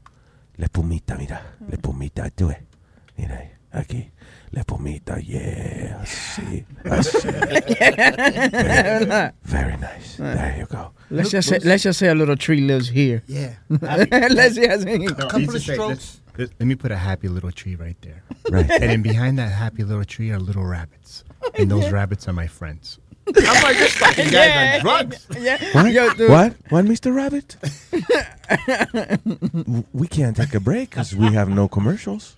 la 0.56 0.66
espumita, 0.66 1.16
mira, 1.16 1.56
la 1.60 1.74
espumita, 1.74 2.30
tú 2.30 2.48
ves. 2.48 2.58
Mira 3.16 3.38
ahí, 3.38 3.50
aquí. 3.72 4.10
La 4.50 4.60
espumita, 4.60 5.18
yeah, 5.18 5.98
así, 6.00 6.64
así. 6.84 7.28
Very 9.42 9.76
nice. 9.76 10.16
There 10.16 10.58
you 10.58 10.66
go. 10.66 10.92
Let's 11.10 11.30
just 11.30 11.48
say, 11.48 11.58
let's 11.60 11.82
just 11.82 11.98
say 11.98 12.08
a 12.08 12.14
little 12.14 12.36
tree 12.36 12.60
lives 12.60 12.88
here. 12.88 13.22
Yeah. 13.26 13.54
let's 13.68 14.54
just 14.54 14.84
say. 14.84 15.04
A 15.04 15.14
couple 15.14 15.56
of 15.56 15.62
strokes. 15.62 16.20
Let, 16.38 16.50
let 16.60 16.66
me 16.66 16.74
put 16.74 16.90
a 16.90 16.96
happy 16.96 17.28
little 17.28 17.50
tree 17.50 17.76
right 17.76 17.96
there. 18.02 18.22
Right. 18.50 18.70
And 18.70 18.90
then 18.90 19.02
behind 19.02 19.38
that 19.38 19.50
happy 19.50 19.84
little 19.84 20.04
tree 20.04 20.30
are 20.30 20.38
little 20.38 20.64
rabbits. 20.64 21.24
And 21.58 21.70
those 21.70 21.90
rabbits 21.90 22.28
are 22.28 22.32
my 22.32 22.46
friends. 22.46 22.98
I'm 23.34 23.62
like, 23.62 23.76
this 23.78 23.92
fucking 23.96 24.30
guy's 24.30 24.76
on 24.76 24.80
drugs. 24.82 25.26
Yeah. 25.40 25.58
What? 25.72 25.92
Yo, 25.92 26.12
dude. 26.14 26.30
What? 26.30 26.54
What, 26.70 26.84
Mr. 26.84 27.14
Rabbit? 27.14 27.56
W- 29.54 29.84
we 29.92 30.06
can't 30.08 30.36
take 30.36 30.54
a 30.54 30.60
break 30.60 30.90
because 30.90 31.14
we 31.14 31.32
have 31.34 31.48
no 31.48 31.68
commercials. 31.68 32.36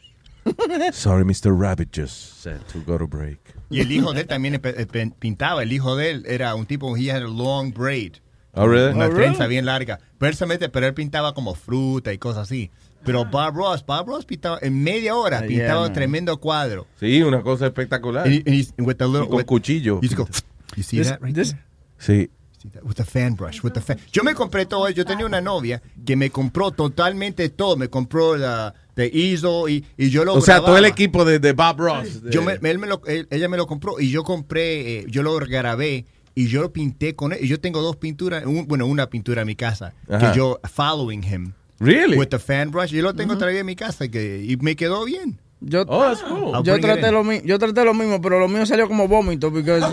Sorry, 0.92 1.24
Mr. 1.24 1.52
Rabbit 1.58 1.92
just 1.92 2.40
said 2.42 2.66
to 2.68 2.78
go 2.80 2.96
to 2.96 3.06
break. 3.06 3.38
Y 3.70 3.80
el 3.80 3.92
hijo 3.92 4.14
de 4.14 4.22
él 4.22 4.26
también 4.26 4.54
eh, 4.54 4.58
pe- 4.86 5.10
pintaba. 5.20 5.62
El 5.62 5.72
hijo 5.72 5.94
de 5.96 6.10
él 6.10 6.24
era 6.26 6.54
un 6.54 6.64
tipo, 6.66 6.96
he 6.96 7.08
had 7.10 7.22
a 7.22 7.28
long 7.28 7.70
braid. 7.70 8.18
Oh, 8.54 8.66
really? 8.66 8.92
Una 8.94 9.06
Oh, 9.06 9.10
trenza 9.10 9.40
really? 9.40 9.48
bien 9.56 9.66
larga. 9.66 10.00
Pero 10.18 10.30
él, 10.30 10.36
se 10.36 10.46
mete- 10.46 10.70
pero 10.70 10.86
él 10.86 10.94
pintaba 10.94 11.34
como 11.34 11.54
fruta 11.54 12.12
y 12.14 12.18
cosas 12.18 12.44
así. 12.44 12.70
Pero 13.04 13.26
Bob 13.26 13.54
Ross, 13.56 13.84
Bob 13.84 14.08
Ross 14.08 14.24
pintaba 14.24 14.58
en 14.62 14.82
media 14.82 15.14
hora, 15.14 15.40
yeah, 15.40 15.46
pintaba 15.48 15.80
man. 15.82 15.90
un 15.90 15.94
tremendo 15.94 16.36
cuadro. 16.38 16.86
Sí, 16.98 17.22
una 17.22 17.42
cosa 17.42 17.66
espectacular. 17.66 18.24
And 18.26 18.32
he- 18.34 18.42
and 18.46 18.54
he's- 18.56 18.72
with 18.78 18.96
little- 19.00 19.24
Y 19.24 19.28
con 19.28 19.36
with- 19.36 19.46
cuchillo. 19.46 20.00
He's 20.02 20.14
go, 20.14 20.26
you 20.76 20.82
see 20.82 20.98
This- 20.98 21.08
that 21.08 21.20
right 21.22 21.34
this- 21.34 21.52
there? 21.52 21.64
Sí. 21.98 22.30
See 22.60 22.70
that? 22.70 22.82
With 22.84 22.96
the 22.96 23.04
fan 23.04 23.34
brush, 23.36 23.62
with 23.62 23.72
the 23.72 23.80
fan. 23.80 23.98
Yo 24.12 24.24
me 24.24 24.34
compré 24.34 24.66
todo, 24.66 24.88
yo 24.90 25.04
tenía 25.04 25.24
una 25.26 25.40
novia 25.40 25.80
que 26.04 26.16
me 26.16 26.30
compró 26.30 26.72
totalmente 26.72 27.48
todo, 27.50 27.76
me 27.76 27.88
compró 27.88 28.36
la 28.36 28.74
de 28.96 29.06
easel 29.14 29.68
y, 29.68 29.84
y 29.96 30.10
yo 30.10 30.24
lo 30.24 30.34
O 30.34 30.40
sea, 30.40 30.58
todo 30.58 30.76
el 30.76 30.84
equipo 30.84 31.24
de, 31.24 31.38
de 31.38 31.52
Bob 31.52 31.78
Ross. 31.78 32.20
Yo 32.30 32.42
me- 32.42 32.58
él 32.68 32.78
me 32.78 32.88
lo- 32.88 33.00
él- 33.06 33.28
ella 33.30 33.48
me 33.48 33.56
lo 33.56 33.68
compró 33.68 34.00
y 34.00 34.10
yo 34.10 34.24
compré, 34.24 34.98
eh, 34.98 35.06
yo 35.08 35.22
lo 35.22 35.36
grabé 35.38 36.04
y 36.34 36.48
yo 36.48 36.60
lo 36.62 36.72
pinté 36.72 37.14
con 37.14 37.32
él. 37.32 37.38
Y 37.42 37.46
yo 37.46 37.60
tengo 37.60 37.80
dos 37.80 37.94
pinturas, 37.96 38.44
un- 38.44 38.66
bueno, 38.66 38.86
una 38.86 39.08
pintura 39.08 39.42
en 39.42 39.46
mi 39.46 39.54
casa, 39.54 39.94
Ajá. 40.08 40.32
que 40.32 40.36
yo 40.38 40.58
following 40.68 41.22
him. 41.22 41.52
Really? 41.78 42.16
With 42.18 42.26
the 42.30 42.40
fan 42.40 42.72
brush. 42.72 42.90
Yo 42.90 43.02
lo 43.02 43.14
tengo 43.14 43.38
todavía 43.38 43.60
en 43.60 43.66
mi 43.66 43.76
casa 43.76 44.08
que, 44.08 44.44
y 44.44 44.56
me 44.56 44.74
quedó 44.74 45.04
bien. 45.04 45.38
Yo, 45.60 45.84
Oh, 45.88 46.02
that's 46.02 46.22
cool. 46.22 46.62
Yo 46.62 46.78
traté 46.78 47.10
lo 47.10 47.24
mi- 47.24 47.40
yo 47.44 47.58
traté 47.58 47.84
lo 47.84 47.92
mismo, 47.92 48.20
pero 48.20 48.38
lo 48.38 48.46
mío 48.46 48.64
salió 48.64 48.86
como 48.86 49.08
vómito 49.08 49.50
because 49.50 49.84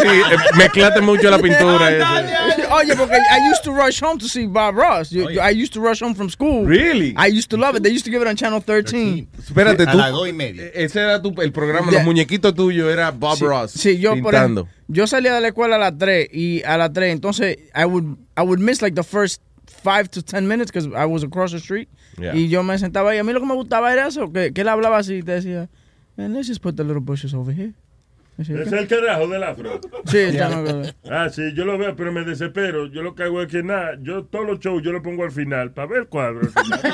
Sí, 0.00 0.06
eh, 0.08 0.36
mezclaste 0.56 1.02
mucho 1.02 1.28
la 1.30 1.38
pintura. 1.38 1.90
Oye, 2.70 2.96
porque 2.96 3.16
I 3.16 3.50
used 3.52 3.62
to 3.64 3.72
rush 3.74 4.02
home 4.02 4.18
to 4.18 4.26
see 4.28 4.46
Bob 4.46 4.74
Ross. 4.76 5.10
You- 5.10 5.28
I 5.40 5.50
used 5.52 5.74
to 5.74 5.80
rush 5.82 6.00
home 6.02 6.14
from 6.14 6.30
school. 6.30 6.64
Really? 6.66 7.14
I 7.18 7.28
used 7.28 7.50
to 7.50 7.56
love 7.58 7.76
it. 7.76 7.82
They 7.82 7.92
used 7.92 8.04
to 8.06 8.10
give 8.10 8.22
it 8.22 8.28
on 8.28 8.34
Channel 8.36 8.62
13. 8.62 9.28
Espérate, 9.38 9.82
A 9.82 9.92
tú. 9.92 9.98
las 9.98 10.10
dos 10.10 10.26
y 10.26 10.32
media. 10.32 10.64
Ese 10.72 11.00
era 11.00 11.20
tu, 11.20 11.34
el 11.42 11.52
programa, 11.52 11.92
Ya. 11.92 11.98
los 11.98 12.06
muñequitos 12.06 12.54
tuyos 12.54 12.90
era 12.90 13.10
Bob 13.10 13.36
Sí, 13.36 13.44
Ross. 13.44 13.70
Sí, 13.72 13.98
yo 13.98 14.10
por 14.22 14.32
pintando. 14.32 14.62
ejemplo, 14.62 14.84
yo 14.88 15.06
salía 15.06 15.34
de 15.34 15.40
la 15.42 15.48
escuela 15.48 15.76
a 15.76 15.78
las 15.78 15.98
3 15.98 16.28
y 16.32 16.62
a 16.62 16.78
las 16.78 16.92
3, 16.94 17.12
entonces 17.12 17.58
I 17.74 17.84
would 17.84 18.16
I 18.36 18.40
would 18.42 18.58
miss 18.58 18.80
like 18.80 18.94
the 18.96 19.04
first 19.04 19.42
5 19.84 20.08
to 20.10 20.22
10 20.22 20.48
minutes 20.48 20.70
because 20.72 20.86
I 20.96 21.04
was 21.04 21.22
across 21.22 21.52
the 21.52 21.58
street. 21.58 21.88
Yeah. 22.18 22.34
Y 22.34 22.48
yo 22.48 22.62
me 22.62 22.76
sentaba 22.78 23.10
ahí. 23.10 23.18
A 23.18 23.24
mí 23.24 23.32
lo 23.32 23.40
que 23.40 23.46
me 23.46 23.54
gustaba 23.54 23.92
era 23.92 24.06
eso, 24.08 24.32
que, 24.32 24.52
que 24.52 24.62
él 24.62 24.68
hablaba 24.68 24.96
así 24.98 25.16
y 25.16 25.22
te 25.22 25.32
decía, 25.32 25.68
man, 26.16 26.32
let's 26.32 26.48
just 26.48 26.62
put 26.62 26.76
the 26.76 26.82
little 26.84 27.00
bushes 27.02 27.34
over 27.34 27.54
here. 27.54 27.74
Decía, 28.36 28.62
Es 28.62 28.72
el 28.72 28.88
carajo 28.88 29.28
del 29.28 29.44
afro. 29.44 29.80
Sí, 30.06 30.18
chamaco. 30.36 30.82
Ah, 31.08 31.28
sí, 31.28 31.52
yo 31.54 31.64
lo 31.64 31.78
veo, 31.78 31.94
pero 31.94 32.10
me 32.10 32.24
desespero. 32.24 32.86
Yo 32.86 33.02
lo 33.02 33.14
que 33.14 33.22
hago 33.22 33.40
es 33.42 33.48
que 33.48 33.62
nada, 33.62 33.96
yo 34.02 34.24
todos 34.24 34.44
los 34.46 34.58
shows 34.58 34.82
yo 34.82 34.90
lo 34.90 35.02
pongo 35.02 35.22
al 35.22 35.30
final 35.30 35.70
para 35.72 35.86
ver 35.86 35.98
el 36.00 36.08
cuadro. 36.08 36.40
point. 36.40 36.74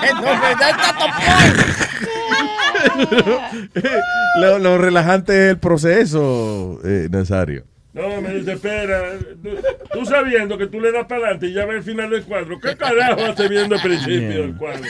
lo, 4.36 4.58
lo 4.58 4.78
relajante 4.78 5.32
es 5.46 5.50
el 5.52 5.58
proceso, 5.58 6.80
eh, 6.84 7.08
Nazario. 7.10 7.64
No, 7.92 8.20
me 8.20 8.28
desespera. 8.34 9.18
Tú, 9.42 9.50
tú 9.92 10.06
sabiendo 10.06 10.56
que 10.56 10.66
tú 10.68 10.80
le 10.80 10.92
das 10.92 11.06
para 11.06 11.22
adelante 11.22 11.48
y 11.48 11.52
ya 11.52 11.66
ves 11.66 11.78
el 11.78 11.82
final 11.82 12.10
del 12.10 12.22
cuadro. 12.24 12.60
¿Qué 12.60 12.76
carajo 12.76 13.20
hace 13.24 13.48
viendo 13.48 13.74
el 13.74 13.82
principio 13.82 14.42
del 14.42 14.54
cuadro? 14.56 14.84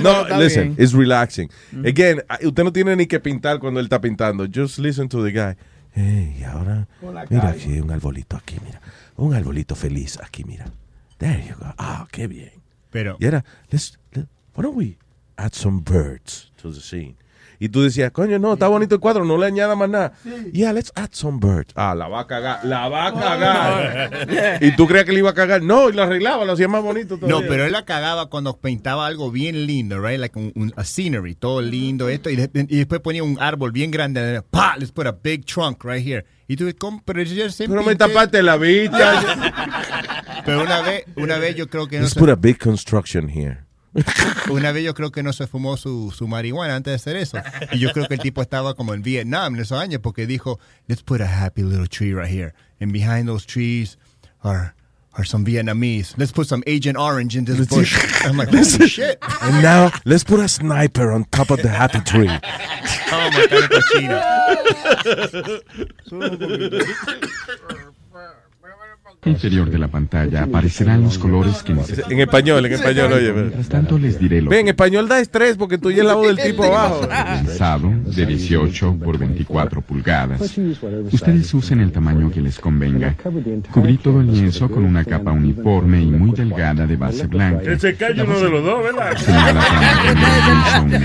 No, 0.00 0.26
listen, 0.38 0.74
it's 0.78 0.92
relaxing. 0.92 1.48
Again, 1.84 2.22
ah, 2.28 2.38
usted 2.42 2.64
no 2.64 2.72
tiene 2.72 2.96
ni 2.96 3.06
que 3.06 3.20
pintar 3.20 3.58
cuando 3.60 3.78
él 3.80 3.86
está 3.86 4.00
pintando. 4.00 4.46
Just 4.52 4.78
listen 4.78 5.08
to 5.08 5.22
the 5.22 5.30
guy. 5.30 5.54
Hey, 5.92 6.36
y 6.40 6.44
ahora, 6.44 6.86
mira 7.30 7.48
aquí, 7.50 7.80
un 7.80 7.90
arbolito 7.90 8.36
aquí, 8.36 8.56
mira. 8.64 8.80
Un 9.16 9.34
arbolito 9.34 9.74
feliz 9.74 10.18
aquí, 10.22 10.44
mira. 10.44 10.66
There 11.18 11.42
you 11.48 11.54
go. 11.58 11.72
Ah, 11.78 12.06
qué 12.10 12.26
bien. 12.26 12.52
Pero, 12.90 13.16
Y 13.20 13.26
era, 13.26 13.44
let's, 13.70 13.98
let- 14.12 14.26
why 14.54 14.62
don't 14.62 14.76
we 14.76 14.96
add 15.36 15.52
some 15.54 15.80
birds 15.82 16.50
to 16.62 16.72
the 16.72 16.80
scene? 16.80 17.16
Y 17.60 17.68
tú 17.70 17.82
decías, 17.82 18.10
coño, 18.12 18.38
no, 18.38 18.52
está 18.52 18.68
bonito 18.68 18.94
el 18.94 19.00
cuadro, 19.00 19.24
no 19.24 19.36
le 19.36 19.46
añada 19.46 19.74
más 19.74 19.88
nada. 19.88 20.12
Yeah, 20.52 20.72
let's 20.72 20.92
add 20.94 21.08
some 21.12 21.38
birds. 21.40 21.72
Ah, 21.74 21.94
la 21.94 22.06
va 22.08 22.20
a 22.20 22.26
cagar, 22.26 22.64
la 22.64 22.88
va 22.88 23.06
a 23.08 23.14
cagar. 23.14 24.58
y 24.62 24.76
tú 24.76 24.86
creías 24.86 25.04
que 25.06 25.12
le 25.12 25.18
iba 25.18 25.30
a 25.30 25.34
cagar. 25.34 25.62
No, 25.62 25.88
y 25.90 25.92
lo 25.92 26.02
arreglaba, 26.04 26.44
lo 26.44 26.52
hacía 26.52 26.68
más 26.68 26.82
bonito 26.82 27.14
no, 27.20 27.26
todavía. 27.28 27.48
pero 27.48 27.64
él 27.64 27.72
la 27.72 27.84
cagaba 27.84 28.30
cuando 28.30 28.56
pintaba 28.58 29.06
algo 29.06 29.30
bien 29.30 29.66
lindo, 29.66 30.00
right? 30.00 30.20
Like 30.20 30.38
un, 30.38 30.52
un- 30.54 30.72
a 30.76 30.84
scenery, 30.84 31.34
todo 31.34 31.60
lindo 31.60 32.08
esto, 32.08 32.30
y, 32.30 32.36
de- 32.36 32.50
y 32.68 32.76
después 32.76 33.00
ponía 33.00 33.22
un 33.24 33.38
árbol 33.40 33.72
bien 33.72 33.90
grande, 33.90 34.42
pa, 34.50 34.76
let's 34.76 34.92
put 34.92 35.06
a 35.06 35.12
big 35.12 35.44
trunk 35.44 35.82
right 35.84 36.06
here. 36.06 36.24
Y 36.46 36.56
tú, 36.56 36.72
¿cómo? 36.78 37.02
Pero 37.04 37.22
yo 37.22 37.50
siempre 37.50 37.78
Pero 37.78 37.86
me 37.88 37.96
tapaste 37.96 38.42
la 38.42 38.56
vista. 38.56 39.22
Pero 40.46 40.62
una 40.62 40.80
vez, 40.80 41.04
una 41.16 41.36
vez 41.38 41.56
yo 41.56 41.68
creo 41.68 41.86
que 41.88 41.96
no 41.96 42.02
Let's 42.02 42.14
se, 42.14 42.20
put 42.20 42.30
a 42.30 42.36
big 42.36 42.58
construction 42.58 43.28
here. 43.28 43.66
una 44.50 44.72
vez 44.72 44.84
yo 44.84 44.94
creo 44.94 45.10
que 45.10 45.22
no 45.22 45.32
se 45.32 45.46
fumó 45.46 45.76
su, 45.76 46.12
su 46.16 46.28
marihuana 46.28 46.76
antes 46.76 46.92
de 46.92 46.96
hacer 46.96 47.16
eso. 47.16 47.38
Y 47.72 47.78
yo 47.78 47.92
creo 47.92 48.06
que 48.06 48.14
el 48.14 48.20
tipo 48.20 48.42
estaba 48.42 48.74
como 48.74 48.94
en 48.94 49.02
Vietnam 49.02 49.54
en 49.54 49.62
esos 49.62 49.78
años 49.78 50.00
porque 50.02 50.26
dijo, 50.26 50.58
let's 50.86 51.02
put 51.02 51.20
a 51.20 51.26
happy 51.26 51.62
little 51.62 51.88
tree 51.88 52.12
right 52.12 52.30
here. 52.30 52.54
And 52.80 52.92
behind 52.92 53.26
those 53.28 53.44
trees 53.44 53.98
are, 54.42 54.74
are 55.14 55.24
some 55.24 55.44
Vietnamese. 55.44 56.14
Let's 56.16 56.32
put 56.32 56.46
some 56.46 56.62
Agent 56.66 56.96
Orange 56.96 57.36
in 57.36 57.44
this 57.44 57.66
bush. 57.66 57.96
I'm 58.24 58.36
like, 58.36 58.50
holy 58.50 58.88
shit. 58.88 59.18
And 59.42 59.62
now, 59.62 59.90
let's 60.04 60.24
put 60.24 60.40
a 60.40 60.48
sniper 60.48 61.10
on 61.12 61.24
top 61.24 61.50
of 61.50 61.62
the 61.62 61.68
happy 61.68 62.00
tree. 62.00 62.30
Vamos 63.10 63.34
a 63.36 63.48
matar 66.14 67.84
inferior 69.28 69.70
de 69.70 69.78
la 69.78 69.88
pantalla 69.88 70.44
aparecerán 70.44 71.02
los 71.02 71.18
colores 71.18 71.62
que 71.62 71.74
necesitan. 71.74 72.12
En 72.12 72.20
español, 72.20 72.64
en 72.66 72.72
español, 72.72 73.12
oye. 73.12 73.32
Mientras 73.32 73.68
tanto 73.68 73.98
les 73.98 74.18
diré 74.18 74.42
lo 74.42 74.50
Ve, 74.50 74.60
en 74.60 74.68
español 74.68 75.08
da 75.08 75.20
estrés 75.20 75.56
porque 75.56 75.78
tú 75.78 75.88
oyes 75.88 76.04
la 76.04 76.14
voz 76.14 76.28
del 76.28 76.38
tipo 76.38 76.64
abajo. 76.64 77.08
pensado 77.08 77.92
de 78.04 78.26
18 78.26 78.96
por 79.02 79.18
24 79.18 79.80
pulgadas. 79.80 80.40
Ustedes 81.12 81.52
usen 81.54 81.80
el 81.80 81.92
tamaño 81.92 82.30
que 82.30 82.40
les 82.40 82.58
convenga. 82.58 83.14
Cubrí 83.72 83.98
todo 83.98 84.20
el 84.20 84.32
lienzo 84.32 84.68
con 84.68 84.84
una 84.84 85.04
capa 85.04 85.32
uniforme 85.32 86.00
y 86.00 86.06
muy 86.06 86.32
delgada 86.32 86.86
de 86.86 86.96
base 86.96 87.26
blanca. 87.26 87.70
Ese 87.70 87.94
calle 87.94 88.22
uno 88.22 88.38
de 88.38 88.50
los 88.50 88.64
dos, 88.64 88.82
¿verdad? 88.82 89.12
El. 89.12 91.04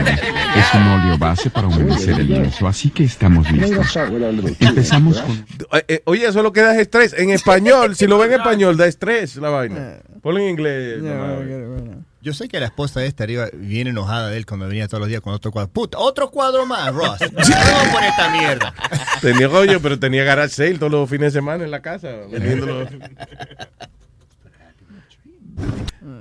Es 0.60 0.74
un 0.74 0.88
óleo 0.88 1.18
base 1.18 1.50
para 1.50 1.68
humedecer 1.68 2.20
el 2.20 2.28
lienzo, 2.28 2.68
así 2.68 2.90
que 2.90 3.04
estamos 3.04 3.52
listos. 3.52 3.98
Empezamos 4.60 5.22
con... 5.22 5.36
Eh, 5.74 5.86
eh, 5.88 6.02
Oye, 6.06 6.28
eso 6.28 6.44
lo 6.44 6.54
que 6.54 6.62
da 6.62 6.74
es 6.74 6.82
estrés. 6.82 7.14
En 7.18 7.30
español, 7.32 7.96
si 7.96 8.08
lo 8.08 8.13
ven 8.18 8.32
en 8.34 8.40
español, 8.40 8.78
da 8.78 8.88
estrés 8.88 9.36
la 9.38 9.50
vaina. 9.50 10.00
Ponlo 10.22 10.40
en 10.40 10.50
inglés. 10.50 11.02
Yo 12.22 12.34
sé 12.34 12.48
que 12.48 12.60
la 12.60 12.68
esposa 12.68 13.02
de 13.02 13.08
esta 13.08 13.26
arriba 13.26 13.50
viene 13.54 13.90
enojada 13.90 14.30
de 14.30 14.38
él 14.38 14.46
cuando 14.46 14.68
venía 14.68 14.88
todos 14.88 15.02
los 15.02 15.10
días 15.10 15.20
con 15.20 15.34
otro 15.34 15.52
cuadro. 15.52 15.70
Puta, 15.72 15.98
otro 16.00 16.32
cuadro 16.32 16.66
más, 16.66 16.94
Ross. 16.94 17.20
Vamos 17.34 17.50
a 17.50 17.92
poner 17.92 18.10
esta 18.10 18.30
mierda. 18.32 18.74
Tenía 19.20 19.48
rollo, 19.50 19.82
pero 19.82 20.00
tenía 20.00 20.24
garage 20.24 20.54
sale 20.54 20.76
todos 20.76 20.92
los 20.92 21.10
fines 21.10 21.34
de 21.34 21.40
semana 21.40 21.66
en 21.66 21.72
la 21.72 21.82
casa. 21.82 22.10
vendiéndolo. 22.32 22.88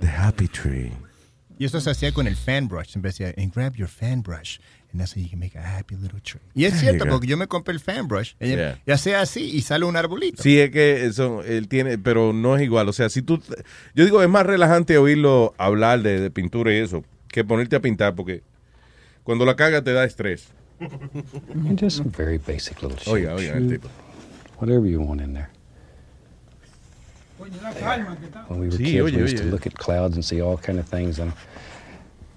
The 0.00 0.08
happy 0.08 0.48
tree. 0.48 0.92
Y 1.58 1.64
eso 1.64 1.80
se 1.80 1.90
hacía 1.90 2.12
con 2.12 2.26
el 2.26 2.36
fan 2.36 2.66
brush. 2.66 2.88
Siempre 2.88 3.10
decía, 3.10 3.32
and 3.36 3.54
grab 3.54 3.74
your 3.76 3.88
fan 3.88 4.22
brush. 4.22 4.58
And 4.92 5.00
that's 5.00 5.14
how 5.16 5.20
you 5.22 5.28
can 5.30 5.38
make 5.38 5.56
a 5.56 5.62
happy 5.62 5.96
little 5.96 6.20
tree. 6.20 6.40
Y 6.54 6.66
es 6.66 6.78
cierto, 6.78 7.06
porque 7.06 7.26
yo 7.26 7.38
me 7.38 7.46
compré 7.46 7.72
el 7.72 7.80
fan 7.80 8.08
brush. 8.08 8.34
Yeah. 8.40 8.78
y 8.86 8.90
hacía 8.92 9.22
así 9.22 9.40
y 9.42 9.62
sale 9.62 9.86
un 9.86 9.96
arbolito. 9.96 10.42
Sí, 10.42 10.60
es 10.60 10.70
que 10.70 11.06
eso, 11.06 11.42
él 11.42 11.66
tiene, 11.68 11.96
pero 11.96 12.34
no 12.34 12.56
es 12.56 12.62
igual. 12.62 12.88
O 12.90 12.92
sea, 12.92 13.08
si 13.08 13.22
tú, 13.22 13.40
yo 13.94 14.04
digo, 14.04 14.22
es 14.22 14.28
más 14.28 14.44
relajante 14.44 14.98
oírlo 14.98 15.54
hablar 15.56 16.02
de, 16.02 16.20
de 16.20 16.30
pintura 16.30 16.74
y 16.74 16.76
eso, 16.76 17.04
que 17.28 17.42
ponerte 17.42 17.76
a 17.76 17.80
pintar, 17.80 18.14
porque 18.14 18.42
cuando 19.22 19.46
la 19.46 19.56
caga 19.56 19.82
te 19.82 19.92
da 19.94 20.04
estrés. 20.04 20.48
And 20.80 21.80
just 21.80 21.96
some 21.96 22.10
very 22.10 22.36
basic 22.38 22.82
little 22.82 22.98
shapes. 22.98 23.08
Oiga, 23.08 23.34
oiga, 23.34 23.56
el 23.56 23.68
tipo. 23.70 23.88
Whatever 24.58 24.86
you 24.86 25.00
want 25.00 25.22
in 25.22 25.32
there. 25.32 25.48
When 27.38 28.60
we 28.60 28.66
were 28.68 28.76
Sí, 28.76 28.84
kids, 28.84 29.02
oye, 29.02 29.16
we 29.16 29.22
used 29.22 29.36
oye. 29.36 29.44
to 29.44 29.50
look 29.50 29.66
at 29.66 29.74
clouds 29.74 30.14
and 30.16 30.24
see 30.24 30.40
all 30.40 30.56
kind 30.58 30.78
of 30.78 30.86
things. 30.86 31.18
And 31.18 31.32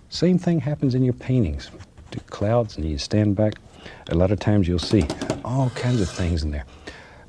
same 0.10 0.38
thing 0.40 0.62
happens 0.62 0.96
in 0.96 1.04
your 1.04 1.14
paintings. 1.14 1.70
Do 2.16 2.22
clouds, 2.30 2.78
and 2.78 2.86
you 2.90 2.98
stand 2.98 3.36
back. 3.36 3.56
A 4.10 4.16
lot 4.16 4.32
of 4.32 4.40
times 4.40 4.68
you'll 4.70 4.80
see 4.80 5.06
all 5.44 5.70
kinds 5.72 6.00
of 6.00 6.10
things 6.10 6.44
in 6.44 6.52
there. 6.52 6.64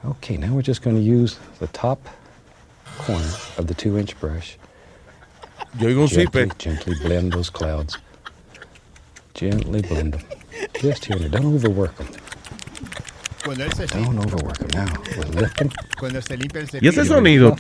Okay, 0.05 0.37
now 0.37 0.55
we're 0.55 0.63
just 0.63 0.83
going 0.83 0.95
to 0.97 1.03
use 1.03 1.39
the 1.59 1.67
top 1.69 1.99
corner 2.99 3.33
of 3.59 3.67
the 3.67 3.75
two-inch 3.75 4.19
brush. 4.21 4.57
Yo 5.81 5.89
oigo 5.89 6.03
un 6.03 6.09
gently, 6.09 6.51
gently 6.59 6.95
blend 7.03 7.33
those 7.33 7.51
clouds. 7.51 7.99
Gently 9.35 9.83
blend 9.83 10.15
them. 10.15 10.23
Just 10.81 11.05
here 11.07 11.17
and 11.17 11.25
there. 11.25 11.41
Don't 11.41 11.53
overwork 11.55 11.97
them. 11.97 12.07
Cuando 13.43 13.65
él 13.65 13.75
se, 13.75 13.87
Don't 13.87 14.19
overwork 14.19 14.59
them. 14.59 14.69
Now, 14.87 15.03
we'll 15.19 15.29
lift 15.43 15.57
them. 15.59 15.71
cuando 15.99 16.21
se 16.21 16.37
limpia 16.37 16.61
el 16.63 16.69
¿Y 16.81 16.89
ese 16.89 17.05
cepillo. 17.05 17.57
sonido? 17.57 17.59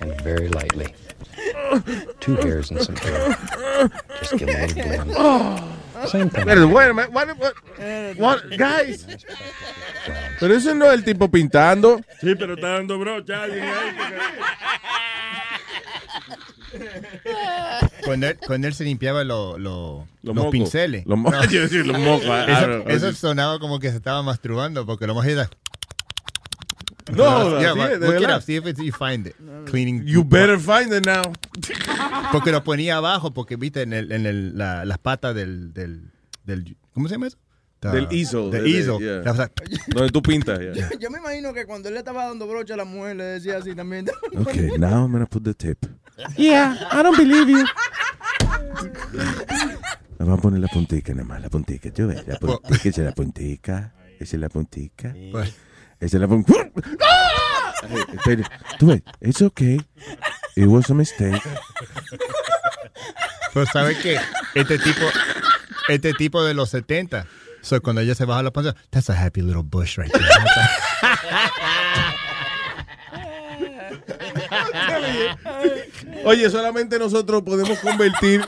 and 0.00 0.20
very 0.22 0.48
lightly. 0.48 0.94
Two 2.20 2.36
hairs 2.36 2.70
and 2.70 2.80
some 2.82 2.96
hair. 2.96 3.36
Just 4.20 4.36
give 4.38 4.48
a 4.48 4.66
little 4.66 5.04
blend. 5.04 5.60
Same 6.08 6.28
thing. 6.30 6.44
Pero, 6.44 6.68
wait 6.68 6.90
a 6.90 6.94
minute, 6.94 7.10
what, 7.12 7.28
what, 7.38 7.54
what, 8.18 8.42
guys. 8.58 9.06
Pero 10.38 10.54
ese 10.54 10.74
no 10.74 10.86
es 10.86 10.92
el 10.94 11.04
tipo 11.04 11.28
pintando. 11.30 12.00
Sí, 12.20 12.34
pero 12.34 12.54
está 12.54 12.68
dando 12.74 12.98
brocha 12.98 13.40
a 13.40 13.42
alguien 13.44 13.64
ahí. 13.64 13.94
Cuando 18.04 18.28
él, 18.28 18.38
cuando 18.46 18.68
él 18.68 18.74
se 18.74 18.84
limpiaba 18.84 19.24
lo- 19.24 19.58
lo- 19.58 20.06
Los 20.22 20.34
los 20.34 20.34
mocos. 20.36 20.50
pinceles. 20.52 21.06
Los 21.06 21.18
mo- 21.18 21.30
No. 21.30 21.44
Yo 21.50 21.62
decía 21.62 21.82
los 21.84 21.98
mocos, 21.98 22.26
ah, 22.28 22.44
Eso, 22.48 22.84
ah, 22.86 22.92
eso 22.92 23.12
sonaba 23.12 23.58
como 23.58 23.78
que 23.80 23.90
se 23.90 23.96
estaba 23.96 24.22
masturbando 24.22 24.84
porque 24.86 25.06
lo 25.06 25.14
más 25.14 25.26
era. 25.26 25.48
No, 27.12 27.60
yeah, 27.60 27.70
así 27.72 27.80
es, 27.80 28.00
de 28.00 28.06
look 28.08 28.22
it 28.22 28.30
up, 28.30 28.42
see 28.42 28.56
if 28.56 28.66
it's- 28.66 28.84
you 28.84 28.92
find 28.92 29.26
it. 29.28 29.36
Cleaning. 29.66 30.04
You 30.06 30.24
better 30.24 30.58
find 30.58 30.92
it 30.92 31.06
now. 31.06 31.22
Porque 32.32 32.50
lo 32.50 32.64
ponía 32.64 32.96
abajo, 32.96 33.32
porque 33.32 33.56
viste 33.56 33.82
en, 33.82 33.92
el, 33.92 34.10
en 34.10 34.26
el, 34.26 34.58
la, 34.58 34.84
las 34.84 34.98
patas 34.98 35.34
del, 35.34 35.72
del, 35.72 36.10
del- 36.44 36.76
¿Cómo 36.92 37.06
se 37.08 37.14
llama 37.14 37.28
eso? 37.28 37.38
The- 37.80 37.88
Del 37.90 38.08
easel. 38.10 38.50
Del 38.50 38.64
de- 38.64 38.70
de- 38.72 38.78
easel. 38.78 38.98
yeah. 38.98 39.22
La- 39.24 39.32
o 39.32 39.36
sea, 39.36 39.50
Donde 39.88 40.10
tú 40.10 40.20
pintas. 40.22 40.58
yeah. 40.58 40.90
Yo 41.00 41.10
me 41.10 41.18
imagino 41.18 41.52
que 41.52 41.64
cuando 41.66 41.88
él 41.88 41.94
le 41.94 42.00
estaba 42.00 42.26
dando 42.26 42.46
brocha 42.48 42.74
a 42.74 42.78
la 42.78 42.84
mujer 42.84 43.16
le 43.16 43.24
decía 43.24 43.58
así 43.58 43.74
también. 43.74 44.06
Okay, 44.40 44.70
now 44.78 45.04
I'm 45.04 45.12
gonna 45.12 45.26
put 45.26 45.44
the 45.44 45.54
tip. 45.54 45.84
Yeah, 46.36 46.74
I 46.92 47.02
don't 47.02 47.16
believe 47.16 47.48
you. 47.50 47.64
Vamos 50.18 50.38
a 50.38 50.42
poner 50.42 50.60
la 50.60 50.68
puntica 50.68 51.12
nada 51.12 51.24
más, 51.24 51.40
la 51.42 51.50
puntica. 51.50 51.90
Yo 51.94 52.06
la 52.06 52.14
puntica, 52.38 52.38
la 52.38 52.38
puntica. 52.38 52.74
Esa 52.88 52.88
es 52.88 52.98
la 52.98 53.12
puntica. 53.12 53.94
Esa 54.18 54.36
es 54.36 54.40
la 54.40 54.48
puntica. 54.48 55.14
Eh, 56.00 56.06
espera, 58.14 58.50
Tú 58.78 58.86
ves, 58.86 59.02
it's 59.20 59.42
okay. 59.42 59.80
It 60.56 60.66
was 60.66 60.90
a 60.90 60.94
mistake. 60.94 61.40
Pues 63.52 63.68
¿sabes 63.72 63.96
qué? 63.98 64.18
Este 64.54 64.78
tipo, 64.78 65.06
este 65.88 66.12
tipo 66.14 66.44
de 66.44 66.54
los 66.54 66.70
70. 66.70 67.26
So, 67.62 67.80
cuando 67.80 68.00
ella 68.00 68.14
se 68.14 68.24
baja 68.24 68.42
la 68.42 68.52
panza, 68.52 68.74
that's 68.90 69.10
a 69.10 69.14
happy 69.14 69.40
little 69.42 69.62
bush 69.62 69.98
right 69.98 70.12
there. 70.12 70.26
Oye, 76.24 76.50
solamente 76.50 76.98
nosotros 76.98 77.42
podemos 77.42 77.78
convertir 77.78 78.44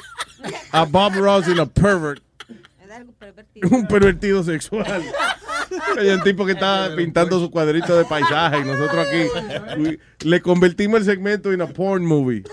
a 0.73 0.85
Bob 0.85 1.15
Ross 1.15 1.49
en 1.49 1.61
a 1.61 1.67
pervert. 1.67 2.23
Un 3.71 3.87
pervertido 3.87 4.43
sexual. 4.43 4.87
Hay 5.99 6.09
un 6.09 6.23
tipo 6.23 6.47
que 6.47 6.53
está 6.53 6.91
pintando 6.97 7.39
su 7.41 7.51
cuadrito 7.51 7.97
de 7.97 8.05
paisaje 8.05 8.61
y 8.61 8.65
nosotros 8.65 9.07
aquí 9.07 9.99
le 10.21 10.41
convertimos 10.41 11.01
el 11.01 11.05
segmento 11.07 11.53
en 11.53 11.61
a 11.61 11.67
porn 11.67 12.05
movie. 12.07 12.45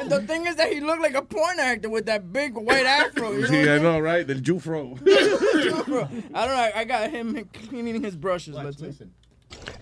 And 0.00 0.10
the 0.10 0.20
thing 0.26 0.46
is 0.46 0.56
that 0.56 0.72
he 0.72 0.80
looked 0.80 1.02
like 1.02 1.14
a 1.14 1.22
porn 1.22 1.58
actor 1.60 1.90
with 1.90 2.06
that 2.06 2.32
big 2.32 2.54
white 2.56 2.86
afro. 2.86 3.32
You 3.32 3.42
know 3.42 3.48
Sí, 3.48 3.68
I 3.68 3.78
know, 3.78 4.00
right? 4.00 4.26
Del 4.26 4.38
Jufro. 4.40 4.96
saying? 5.04 6.24
I 6.34 6.46
don't 6.46 6.56
know. 6.56 6.70
I 6.74 6.84
got 6.84 7.10
him 7.10 7.46
cleaning 7.68 8.02
his 8.02 8.16
brushes. 8.16 8.54
Let's 8.56 8.80
listen. 8.80 9.12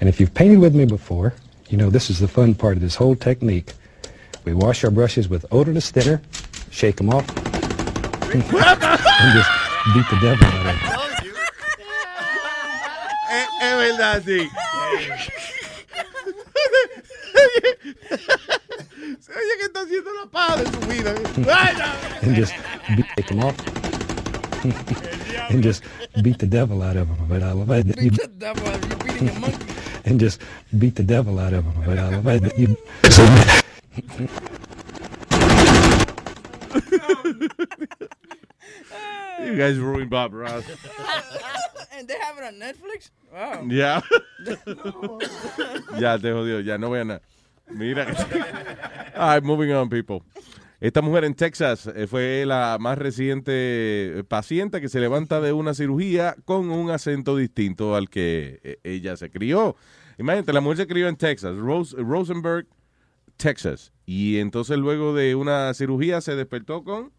And 0.01 0.09
if 0.09 0.19
you've 0.19 0.35
painted 0.35 0.59
with 0.59 0.75
me 0.75 0.85
before, 0.85 1.35
you 1.69 1.77
know 1.77 1.91
this 1.91 2.11
is 2.11 2.19
the 2.19 2.29
fun 2.29 2.55
part 2.55 2.77
of 2.77 2.83
this 2.83 2.97
whole 2.97 3.15
technique. 3.15 3.73
We 4.45 4.55
wash 4.55 4.83
our 4.83 4.91
brushes 4.91 5.29
with 5.29 5.47
odorless 5.53 5.91
thinner, 5.93 6.21
shake 6.71 6.97
them 6.97 7.11
off, 7.11 7.25
and 8.35 8.43
just 8.43 9.51
beat 9.95 10.07
the 10.11 10.17
devil 10.21 10.47
out 10.47 10.55
of 10.55 10.65
them. 10.65 10.77
Es, 13.31 13.47
es 13.61 13.77
verdad, 13.77 14.23
sí. 14.25 14.49
Se 19.21 19.33
oye 19.33 19.57
que 19.59 19.65
está 19.67 19.81
haciendo 19.83 20.11
la 20.15 20.27
paja 20.31 20.57
de 20.57 20.65
su 20.67 20.81
vida. 20.89 21.15
And 22.23 22.35
just 22.37 22.55
beat, 22.97 23.07
take 23.17 23.29
them 23.29 23.41
off, 23.45 23.55
and 25.51 25.63
just 25.63 25.85
beat 26.23 26.39
the 26.39 26.47
devil 26.47 26.83
out 26.83 26.97
of 26.97 27.07
them. 27.09 27.29
But 27.29 27.43
I 27.43 27.53
love 27.53 27.71
it. 27.71 27.87
You- 28.01 28.11
Beat 28.11 28.21
the 28.23 28.29
devil 28.39 28.67
out 28.67 28.77
of 28.77 28.89
you 28.91 28.97
beating 28.97 29.29
a 29.29 29.39
monkey. 29.39 29.67
and 30.05 30.19
just 30.21 30.41
beat 30.79 30.95
the 30.97 31.03
devil 31.03 31.39
out 31.39 31.53
of 31.53 31.65
them. 31.65 31.75
But 31.85 31.99
I 31.99 32.09
love 32.17 32.27
it. 32.47 32.59
You- 32.59 32.77
You 39.45 39.57
guys 39.57 39.79
ruined 39.79 40.11
Bob 40.11 40.35
Ross. 40.35 40.65
and 41.97 42.09
they 42.09 42.19
have 42.19 42.39
it 42.39 42.45
on 42.45 42.55
Netflix? 42.59 43.11
Wow. 43.33 43.67
Ya. 43.69 44.03
ya 46.01 46.19
te 46.19 46.33
jodió, 46.33 46.61
ya 46.61 46.77
no 46.77 46.91
vean 46.91 47.09
nada. 47.09 47.21
Mira. 47.71 48.07
All 49.15 49.35
right, 49.35 49.45
moving 49.45 49.73
on, 49.73 49.89
people. 49.89 50.23
Esta 50.81 51.03
mujer 51.03 51.25
en 51.25 51.35
Texas 51.35 51.89
eh, 51.89 52.07
fue 52.07 52.47
la 52.47 52.79
más 52.81 52.99
reciente 52.99 54.25
paciente 54.29 54.81
que 54.81 54.89
se 54.89 55.01
levanta 55.01 55.41
de 55.41 55.53
una 55.53 55.75
cirugía 55.75 56.37
con 56.45 56.71
un 56.71 56.91
acento 56.91 57.37
distinto 57.37 57.97
al 57.97 58.09
que 58.09 58.61
eh, 58.63 58.79
ella 58.85 59.17
se 59.17 59.29
crió. 59.29 59.75
Imagínate, 60.19 60.53
la 60.53 60.61
mujer 60.61 60.79
se 60.79 60.87
crió 60.87 61.09
en 61.09 61.17
Texas, 61.17 61.57
Rose, 61.57 61.97
Rosenberg, 61.97 62.67
Texas. 63.37 63.93
Y 64.07 64.39
entonces 64.39 64.79
luego 64.79 65.15
de 65.15 65.35
una 65.35 65.75
cirugía 65.75 66.21
se 66.21 66.37
despertó 66.37 66.85
con 66.85 67.13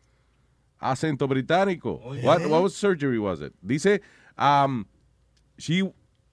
acento 0.82 1.28
británico. 1.28 2.24
What, 2.24 2.48
what 2.48 2.64
was 2.64 2.76
surgery 2.76 3.20
was 3.20 3.42
it? 3.42 3.54
Dice, 3.66 4.00
um, 4.38 4.88
she 5.58 5.84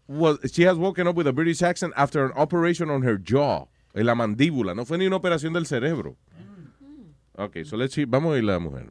was 0.09 0.39
she 0.53 0.63
has 0.63 0.77
woken 0.77 1.07
up 1.07 1.17
with 1.17 1.27
a 1.27 1.33
British 1.33 1.63
accent 1.63 1.93
after 1.97 2.25
an 2.25 2.33
operation 2.37 2.91
on 2.91 3.03
her 3.03 3.19
jaw, 3.19 3.67
en 3.95 4.07
la 4.07 4.15
mandíbula. 4.15 4.75
No 4.75 4.85
fue 4.85 4.99
ni 4.99 5.07
una 5.07 5.19
operación 5.19 5.53
del 5.53 5.65
cerebro. 5.65 6.17
Okay, 7.39 7.65
so 7.65 7.77
let's 7.77 7.95
see. 7.95 8.05
Vamos 8.05 8.35
a 8.35 8.39
ir 8.39 8.45
la 8.45 8.59
mujer. 8.59 8.91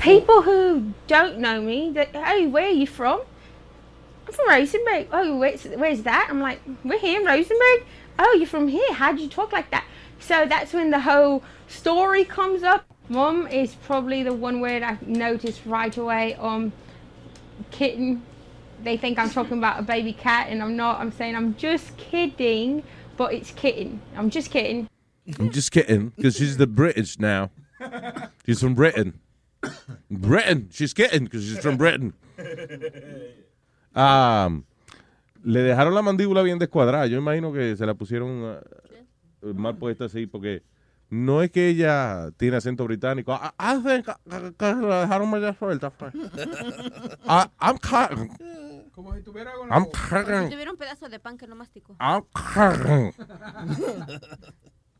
People 0.00 0.42
who 0.42 0.92
don't 1.06 1.38
know 1.38 1.62
me, 1.62 1.90
that, 1.92 2.14
hey, 2.14 2.46
where 2.46 2.66
are 2.66 2.70
you 2.70 2.86
from? 2.86 3.20
I'm 4.26 4.32
from 4.32 4.48
Rosenberg. 4.48 5.08
Oh, 5.12 5.36
where's, 5.38 5.64
where's 5.64 6.02
that? 6.02 6.26
I'm 6.28 6.40
like, 6.40 6.60
we're 6.82 6.98
here 6.98 7.20
in 7.20 7.26
Rosenberg. 7.26 7.86
Oh, 8.18 8.34
you're 8.36 8.46
from 8.46 8.68
here. 8.68 8.92
How 8.92 9.12
would 9.12 9.20
you 9.20 9.28
talk 9.28 9.52
like 9.52 9.70
that? 9.70 9.84
So 10.18 10.46
that's 10.46 10.72
when 10.72 10.90
the 10.90 11.00
whole 11.00 11.42
story 11.68 12.24
comes 12.24 12.62
up. 12.62 12.84
Mum 13.08 13.46
is 13.46 13.74
probably 13.74 14.22
the 14.22 14.32
one 14.32 14.60
word 14.60 14.82
I 14.82 14.98
noticed 15.02 15.62
right 15.66 15.96
away. 15.96 16.34
Um, 16.34 16.72
kitten. 17.70 18.22
They 18.82 18.96
think 18.96 19.18
I'm 19.18 19.30
talking 19.30 19.58
about 19.58 19.80
a 19.80 19.82
baby 19.82 20.12
cat, 20.12 20.48
and 20.50 20.62
I'm 20.62 20.76
not. 20.76 21.00
I'm 21.00 21.12
saying 21.12 21.34
I'm 21.34 21.56
just 21.56 21.96
kidding, 21.96 22.82
but 23.16 23.32
it's 23.32 23.50
kitten. 23.50 24.02
I'm 24.14 24.28
just 24.28 24.50
kidding. 24.50 24.88
I'm 25.40 25.50
just 25.50 25.72
kidding, 25.72 26.10
because 26.10 26.36
she's 26.36 26.56
the 26.56 26.68
British 26.68 27.18
now. 27.18 27.50
She's 28.44 28.60
from 28.60 28.74
Britain. 28.74 29.18
Britain. 30.08 30.68
She's 30.70 30.92
kidding, 30.92 31.24
because 31.24 31.42
she's 31.42 31.58
from 31.58 31.76
Britain. 31.76 32.12
Um, 33.94 34.66
le 35.42 35.60
dejaron 35.60 35.94
la 35.94 36.02
mandíbula 36.02 36.44
bien 36.44 36.58
descuadrada. 36.58 37.06
Yo 37.08 37.18
imagino 37.18 37.52
que 37.52 37.74
se 37.76 37.86
la 37.86 37.94
pusieron 37.94 38.44
ah, 38.44 38.60
mal 39.42 39.74
puesta 39.76 40.04
así, 40.04 40.26
porque 40.30 40.62
no 41.10 41.42
es 41.42 41.50
que 41.50 41.68
ella 41.68 42.30
tiene 42.36 42.56
acento 42.56 42.84
británico. 42.84 43.32
Ah, 43.32 43.54
ah, 43.58 43.76
sí, 43.76 44.02
que, 44.02 44.12
la 44.74 45.00
dejaron 45.00 45.30
media 45.30 45.54
suelta. 45.54 45.90
pues. 45.90 46.12
Ah, 47.26 47.50
I'm. 47.60 47.78
Como 48.92 49.14
si 49.14 49.22
tuviera 49.22 49.52
I'm 49.70 49.84
Como 49.84 50.42
si 50.44 50.50
tuviera 50.50 50.70
un 50.70 50.76
pedazo 50.76 51.08
de 51.08 51.18
pan 51.18 51.36
que 51.36 51.46
no 51.46 51.54
masticó. 51.54 51.96
I'm. 52.00 52.24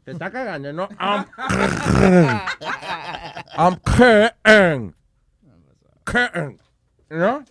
Te 0.05 0.13
está 0.13 0.31
cagando, 0.31 0.73
¿no? 0.73 0.89
I'm 1.01 1.27
I'm 3.57 3.77
kidding. 3.85 4.95
Kidding. 6.05 6.61
¿No? 7.09 7.45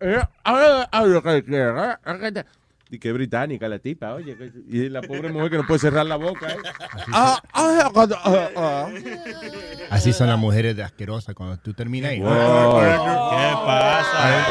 Eh, 0.00 0.22
ah, 0.44 0.88
ah, 0.92 1.04
lo 1.04 1.22
que 1.22 1.44
quiera, 1.44 2.00
ah, 2.84 2.88
que 2.90 2.96
Y 2.96 2.98
qué 2.98 3.12
británica 3.12 3.68
la 3.68 3.78
tipa, 3.78 4.14
oye. 4.14 4.36
que- 4.36 4.52
Y 4.68 4.88
la 4.88 5.02
pobre 5.02 5.30
mujer 5.32 5.50
que 5.50 5.56
no 5.58 5.66
puede 5.66 5.80
cerrar 5.80 6.06
la 6.06 6.16
boca. 6.16 6.48
¿eh? 6.52 6.56
Ah, 7.12 7.40
ah, 7.52 7.90
ah, 7.94 8.06
ah, 8.24 8.48
ah. 8.56 8.88
Así 9.90 10.12
son 10.12 10.28
las 10.28 10.38
mujeres 10.38 10.76
de 10.76 10.82
asquerosas 10.82 11.34
cuando 11.34 11.56
tú 11.58 11.72
terminas 11.74 12.12
ahí. 12.12 12.20
Wow. 12.20 12.30
¿Qué 12.80 13.54
pasa? 13.64 14.46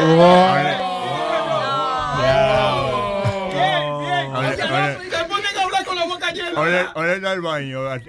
Se 4.34 5.26
ponen 5.26 5.57
a 5.57 5.64
hablar 5.64 5.85
con 5.85 5.95
la 5.95 6.05
boca 6.05 6.31
llena. 6.31 6.49
Ahora, 6.60 6.91
ahora 6.95 7.14
está 7.14 7.31
al 7.31 7.41
baño, 7.41 7.80
a 7.88 7.99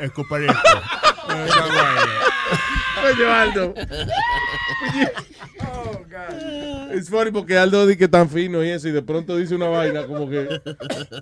escupar 1.29 1.47
esto. 1.47 1.47
Ahora 1.47 1.47
está 1.47 1.65
al 1.65 1.71
baño. 1.71 2.13
Coño, 3.03 3.33
Aldo. 3.33 3.75
Es 6.93 7.09
funny 7.09 7.31
porque 7.31 7.59
Aldo 7.59 7.87
dice 7.87 7.99
que 7.99 8.09
tan 8.09 8.31
fino 8.31 8.65
y 8.65 8.71
eso, 8.71 8.89
y 8.89 8.93
de 8.93 9.03
pronto 9.03 9.37
dice 9.37 9.55
una 9.55 9.69
vaina 9.69 10.07
como 10.07 10.29
que. 10.29 10.61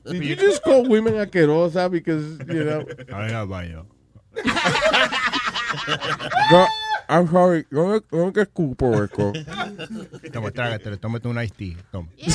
Did 0.05 0.23
you 0.23 0.37
just 0.37 0.62
call 0.62 0.87
women 0.89 1.19
asquerosa 1.19 1.89
because, 1.89 2.39
you 2.47 2.65
know. 2.65 2.85
Ahora 3.11 3.41
al 3.41 3.49
baño. 3.49 3.87
No, 7.12 7.18
I'm 7.18 7.28
sorry, 7.28 7.66
no 7.70 7.86
me, 7.89 8.01
no 8.10 8.26
me 8.26 8.32
que 8.32 8.40
escupo 8.43 9.05
esto. 9.05 9.32
Toma, 10.32 10.51
trágatelo, 10.51 10.98
tómate 10.98 11.28
un 11.28 11.39
iced 11.43 11.56
tea. 11.56 11.76
Toma. 11.90 12.09
Sí, 12.16 12.30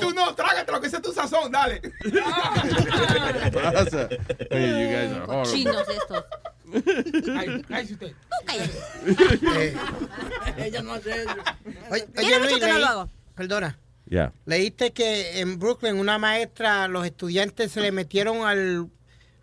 tú 0.00 0.12
no, 0.12 0.34
trágatelo, 0.34 0.80
que 0.80 0.88
ese 0.88 0.96
es 0.96 1.02
tu 1.02 1.12
sazón, 1.12 1.52
dale. 1.52 1.80
pasa? 3.52 4.08
Oye, 4.50 4.68
you 4.68 4.88
guys 4.90 5.12
are 5.12 5.26
horrible. 5.26 5.52
Chinos 5.52 5.86
estos. 5.88 6.24
Ay, 7.36 7.62
cállese 7.62 7.94
usted. 7.94 8.12
Ella 10.56 10.82
no 10.82 10.94
hace 10.94 11.22
eso. 11.22 11.30
Oye, 11.90 12.08
oye, 12.18 12.40
Luis, 12.40 12.58
que 12.58 12.66
no 12.66 12.78
lo 12.78 12.86
hago. 12.86 13.08
Perdona. 13.36 13.78
Ya. 14.06 14.32
Leíste 14.44 14.92
que 14.92 15.38
en 15.40 15.58
Brooklyn 15.58 15.98
una 15.98 16.18
maestra, 16.18 16.88
los 16.88 17.06
estudiantes 17.06 17.70
se 17.72 17.80
le 17.80 17.92
metieron 17.92 18.44
al, 18.44 18.90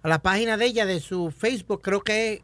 a 0.01 0.09
la 0.09 0.21
página 0.21 0.57
de 0.57 0.65
ella, 0.65 0.85
de 0.85 0.99
su 0.99 1.31
Facebook, 1.31 1.81
creo 1.81 2.01
que 2.01 2.33
es. 2.33 2.41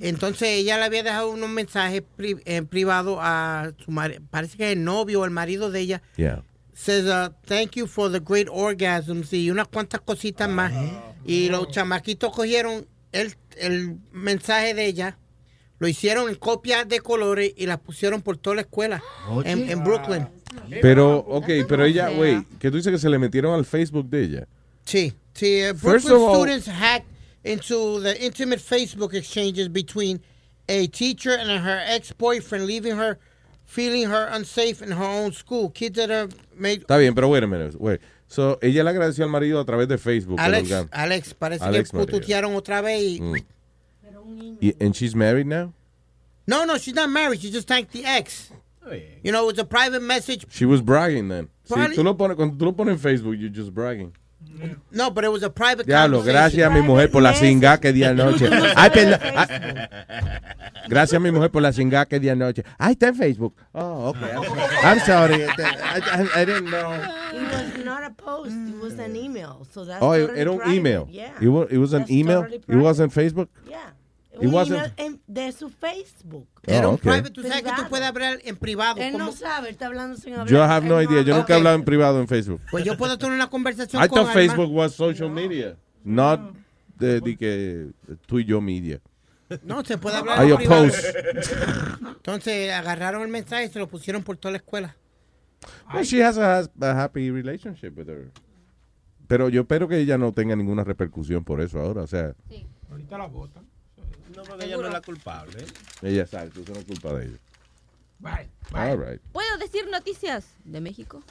Entonces 0.00 0.48
ella 0.48 0.76
le 0.78 0.84
había 0.84 1.02
dejado 1.02 1.30
unos 1.30 1.48
mensajes 1.48 2.02
pri- 2.16 2.40
en 2.44 2.66
privado 2.66 3.18
a 3.20 3.72
su 3.84 3.90
marido, 3.90 4.20
parece 4.30 4.56
que 4.56 4.66
es 4.66 4.72
el 4.76 4.84
novio 4.84 5.20
o 5.20 5.24
el 5.24 5.30
marido 5.30 5.70
de 5.70 5.80
ella. 5.80 6.02
Yeah. 6.16 6.42
Says, 6.74 7.04
uh, 7.04 7.30
thank 7.46 7.72
you 7.76 7.86
for 7.86 8.10
the 8.10 8.18
great 8.20 8.48
orgasms 8.50 9.32
y 9.32 9.50
unas 9.50 9.68
cuantas 9.68 10.00
cositas 10.00 10.48
más. 10.48 10.72
Y 11.24 11.48
los 11.50 11.68
chamaquitos 11.70 12.32
cogieron 12.32 12.86
el, 13.12 13.34
el 13.58 13.98
mensaje 14.12 14.74
de 14.74 14.86
ella, 14.86 15.18
lo 15.78 15.86
hicieron 15.86 16.28
en 16.28 16.34
copias 16.36 16.88
de 16.88 17.00
colores 17.00 17.52
y 17.56 17.66
las 17.66 17.78
pusieron 17.78 18.22
por 18.22 18.36
toda 18.38 18.56
la 18.56 18.62
escuela 18.62 19.02
en, 19.44 19.70
en 19.70 19.84
Brooklyn. 19.84 20.26
Pero, 20.80 21.18
ok, 21.18 21.46
pero 21.68 21.84
ella, 21.84 22.10
wait, 22.10 22.46
que 22.58 22.70
tú 22.70 22.76
dices 22.78 22.92
que 22.92 22.98
se 22.98 23.08
le 23.08 23.18
metieron 23.18 23.54
al 23.54 23.64
Facebook 23.64 24.08
de 24.08 24.24
ella. 24.24 24.48
Sí, 24.84 25.12
sí. 25.34 25.62
uh, 25.62 25.74
First 25.76 26.06
Brooklyn 26.06 26.12
of 26.14 26.22
all- 26.22 26.36
students 26.36 26.66
hacked 26.68 27.06
into 27.44 28.00
the 28.00 28.20
intimate 28.22 28.58
Facebook 28.60 29.14
exchanges 29.14 29.68
between 29.68 30.20
a 30.68 30.86
teacher 30.86 31.32
and 31.36 31.50
her 31.64 31.82
ex-boyfriend, 31.86 32.66
leaving 32.66 32.96
her 32.96 33.18
feeling 33.64 34.08
her 34.10 34.26
unsafe 34.32 34.82
in 34.82 34.90
her 34.90 35.04
own 35.04 35.32
school. 35.32 35.70
Kids 35.70 35.96
that 35.96 36.10
are 36.10 36.28
made. 36.56 36.82
Está 36.86 36.98
bien, 36.98 37.14
pero 37.14 37.28
wait 37.28 37.42
a 37.42 37.46
minute. 37.46 37.80
Wait. 37.80 38.00
So, 38.28 38.58
ella 38.62 38.82
le 38.84 38.90
agradeció 38.90 39.24
al 39.24 39.30
marido 39.30 39.60
a 39.60 39.64
través 39.64 39.88
de 39.88 39.98
Facebook. 39.98 40.38
Alex, 40.38 40.70
organ- 40.70 40.88
Alex, 40.92 41.34
parece 41.34 41.62
Alex 41.62 41.90
que 41.90 41.98
María. 41.98 42.06
pututearon 42.06 42.54
otra 42.54 42.80
vez 42.82 43.02
y... 43.02 43.20
Mm. 43.20 44.56
Y- 44.60 44.74
And 44.80 44.94
she's 44.96 45.14
married 45.14 45.46
now? 45.46 45.72
No, 46.46 46.64
no, 46.64 46.78
she's 46.78 46.94
not 46.94 47.10
married. 47.10 47.40
She 47.40 47.50
just 47.50 47.68
thanked 47.68 47.92
the 47.92 48.04
ex. 48.04 48.50
You 49.22 49.32
know, 49.32 49.44
it 49.44 49.52
was 49.52 49.58
a 49.58 49.64
private 49.64 50.02
message. 50.02 50.44
She 50.50 50.64
was 50.64 50.80
bragging 50.80 51.28
then. 51.28 51.48
Sí, 51.64 51.74
Probably- 51.74 51.96
tú 51.96 52.04
lo 52.04 52.14
pones, 52.14 52.36
cuando 52.36 52.56
tú 52.56 52.64
lo 52.64 52.72
pones 52.72 52.92
en 52.94 52.98
Facebook, 52.98 53.38
you're 53.38 53.48
just 53.48 53.72
bragging. 53.74 54.12
No, 54.92 55.10
but 55.10 55.24
it 55.24 55.28
was 55.32 55.42
a 55.42 55.50
private 55.50 55.86
Diablo, 55.86 56.18
conversation. 56.18 56.34
gracias 56.60 56.66
a 56.70 56.70
mi 56.70 56.82
mujer 56.82 57.10
por 57.10 57.20
la 57.22 57.34
cinga 57.34 57.80
que 57.80 57.92
di 57.92 58.04
anoche. 58.04 58.48
Ay, 58.76 58.90
perdón. 58.90 59.18
Ay. 59.36 59.48
Gracias 60.88 61.16
a 61.16 61.20
mi 61.20 61.30
mujer 61.32 61.50
por 61.50 61.62
la 61.62 61.72
cinga 61.72 62.06
que 62.06 62.20
di 62.20 62.28
anoche. 62.28 62.62
Ay, 62.78 62.92
está 62.92 63.08
en 63.08 63.14
Facebook. 63.16 63.54
Oh, 63.72 64.08
okay. 64.10 64.30
I'm 64.84 65.00
sorry. 65.00 65.44
I, 65.58 66.00
I- 66.00 66.42
I 66.42 66.44
didn't 66.44 66.70
know. 66.70 66.92
It 67.32 67.42
was 67.42 67.84
not 67.84 68.04
a 68.04 68.10
post. 68.10 68.52
It 68.52 68.80
was 68.80 68.98
an 68.98 69.16
email. 69.16 69.66
So 69.72 69.84
that's 69.84 70.02
Oh, 70.02 70.12
totally 70.16 70.38
era 70.40 70.50
un 70.52 70.58
private. 70.58 70.74
email. 70.76 71.08
Yeah. 71.10 71.30
It 71.40 71.48
was, 71.48 71.68
it 71.70 71.78
was 71.78 71.92
an 71.92 72.00
That's 72.02 72.10
email. 72.12 72.42
totally 72.42 72.56
It 72.58 72.66
private. 72.66 72.82
wasn't 72.82 73.12
Facebook. 73.12 73.48
Yeah. 73.68 73.78
Email 74.42 74.92
en- 74.96 75.20
de 75.26 75.52
su 75.52 75.68
Facebook. 75.70 76.48
Era 76.66 76.86
Oh, 76.86 76.90
un 76.90 76.94
okay. 76.96 77.12
private. 77.12 77.30
Tú 77.30 77.42
sabes 77.42 77.62
que 77.62 77.70
tú 77.76 77.88
puedes 77.88 78.06
hablar 78.06 78.38
en 78.44 78.56
privado. 78.56 79.00
Él 79.00 79.12
como- 79.12 79.26
no 79.26 79.32
sabe, 79.32 79.68
él 79.68 79.72
está 79.74 79.86
hablando 79.86 80.16
sin 80.16 80.32
hablar. 80.34 80.48
Yo 80.48 80.62
have 80.62 80.86
no 80.86 81.00
idea. 81.02 81.22
Yo 81.22 81.36
nunca 81.36 81.54
he 81.54 81.56
hablado 81.56 81.76
en 81.76 81.84
privado 81.84 82.20
en 82.20 82.28
Facebook. 82.28 82.60
Pues 82.70 82.84
yo 82.84 82.96
puedo 82.96 83.18
tener 83.18 83.34
una 83.34 83.48
conversación 83.50 84.02
I 84.02 84.08
con 84.08 84.16
thought 84.24 84.28
Alma. 84.36 84.40
Facebook 84.54 84.72
was 84.74 84.92
social 84.94 85.30
media, 85.30 85.76
not 86.04 86.40
de, 86.98 87.20
de 87.20 87.36
que 87.36 87.86
tú 88.26 88.38
y 88.38 88.44
yo 88.44 88.60
media. 88.60 89.00
No, 89.64 89.84
se 89.84 89.98
puede 89.98 90.16
hablar 90.16 90.46
I 90.46 90.50
en 90.50 90.56
privado. 90.56 90.84
oppose. 90.84 91.12
Entonces 92.16 92.72
agarraron 92.72 93.22
el 93.22 93.28
mensaje 93.28 93.66
y 93.66 93.68
se 93.68 93.78
lo 93.78 93.86
pusieron 93.88 94.22
por 94.22 94.36
toda 94.36 94.52
la 94.52 94.58
escuela. 94.58 94.96
Well, 95.92 96.04
she 96.04 96.24
has 96.24 96.38
a, 96.38 96.60
a 96.80 97.02
happy 97.04 97.30
relationship 97.30 97.92
with 97.96 98.08
her. 98.08 98.30
Pero 99.28 99.48
yo 99.48 99.60
espero 99.62 99.88
que 99.88 99.98
ella 99.98 100.18
no 100.18 100.32
tenga 100.32 100.56
ninguna 100.56 100.84
repercusión 100.84 101.44
por 101.44 101.60
eso 101.60 101.78
ahora. 101.80 102.02
O 102.02 102.06
sea, 102.06 102.34
Ahorita 102.90 103.16
la 103.18 103.26
votan. 103.26 103.64
No, 104.36 104.42
porque 104.44 104.64
ella 104.66 104.76
no 104.76 104.86
es 104.86 104.92
la 104.92 105.00
culpable. 105.00 105.64
ella 106.02 106.26
sabe, 106.26 106.50
eso 106.50 106.72
no 106.72 106.78
es 106.80 106.84
culpa 106.84 107.12
de 107.14 107.26
ella. 107.26 107.36
All 108.74 108.96
right. 108.98 109.20
¿Puedo 109.32 109.58
decir 109.58 109.88
noticias 109.90 110.44
de 110.64 110.80
México? 110.80 111.22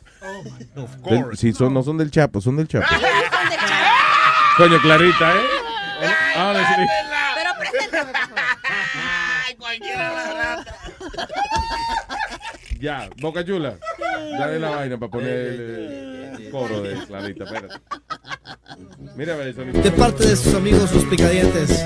Del- 1.10 1.38
si 1.38 1.54
son, 1.54 1.74
no 1.74 1.82
son 1.84 1.98
del 1.98 2.12
Chapo, 2.12 2.42
son 2.42 2.58
del 2.58 2.68
Chapo. 2.68 2.86
Coño, 4.58 4.80
Clarita, 4.82 5.36
¿eh? 5.36 5.40
Honestly. 6.36 6.86
Pero 7.36 7.50
preséntame, 7.60 8.12
por 8.12 8.22
favor. 8.22 8.42
Ya, 12.80 13.10
Boca 13.22 13.46
Chula. 13.46 13.78
Dale 14.40 14.58
la 14.60 14.70
vaina 14.72 14.98
para 14.98 15.12
poner 15.12 15.30
el 15.30 16.50
coro 16.52 16.82
de 16.82 16.96
Clarita. 17.06 17.44
Espérate. 17.44 17.76
Mira, 19.16 19.36
a 19.36 19.38
ver. 19.38 19.54
De 19.56 19.92
parte 19.92 20.28
de 20.28 20.36
sus 20.36 20.56
amigos 20.56 20.92
los 20.92 21.06
picadientes. 21.06 21.86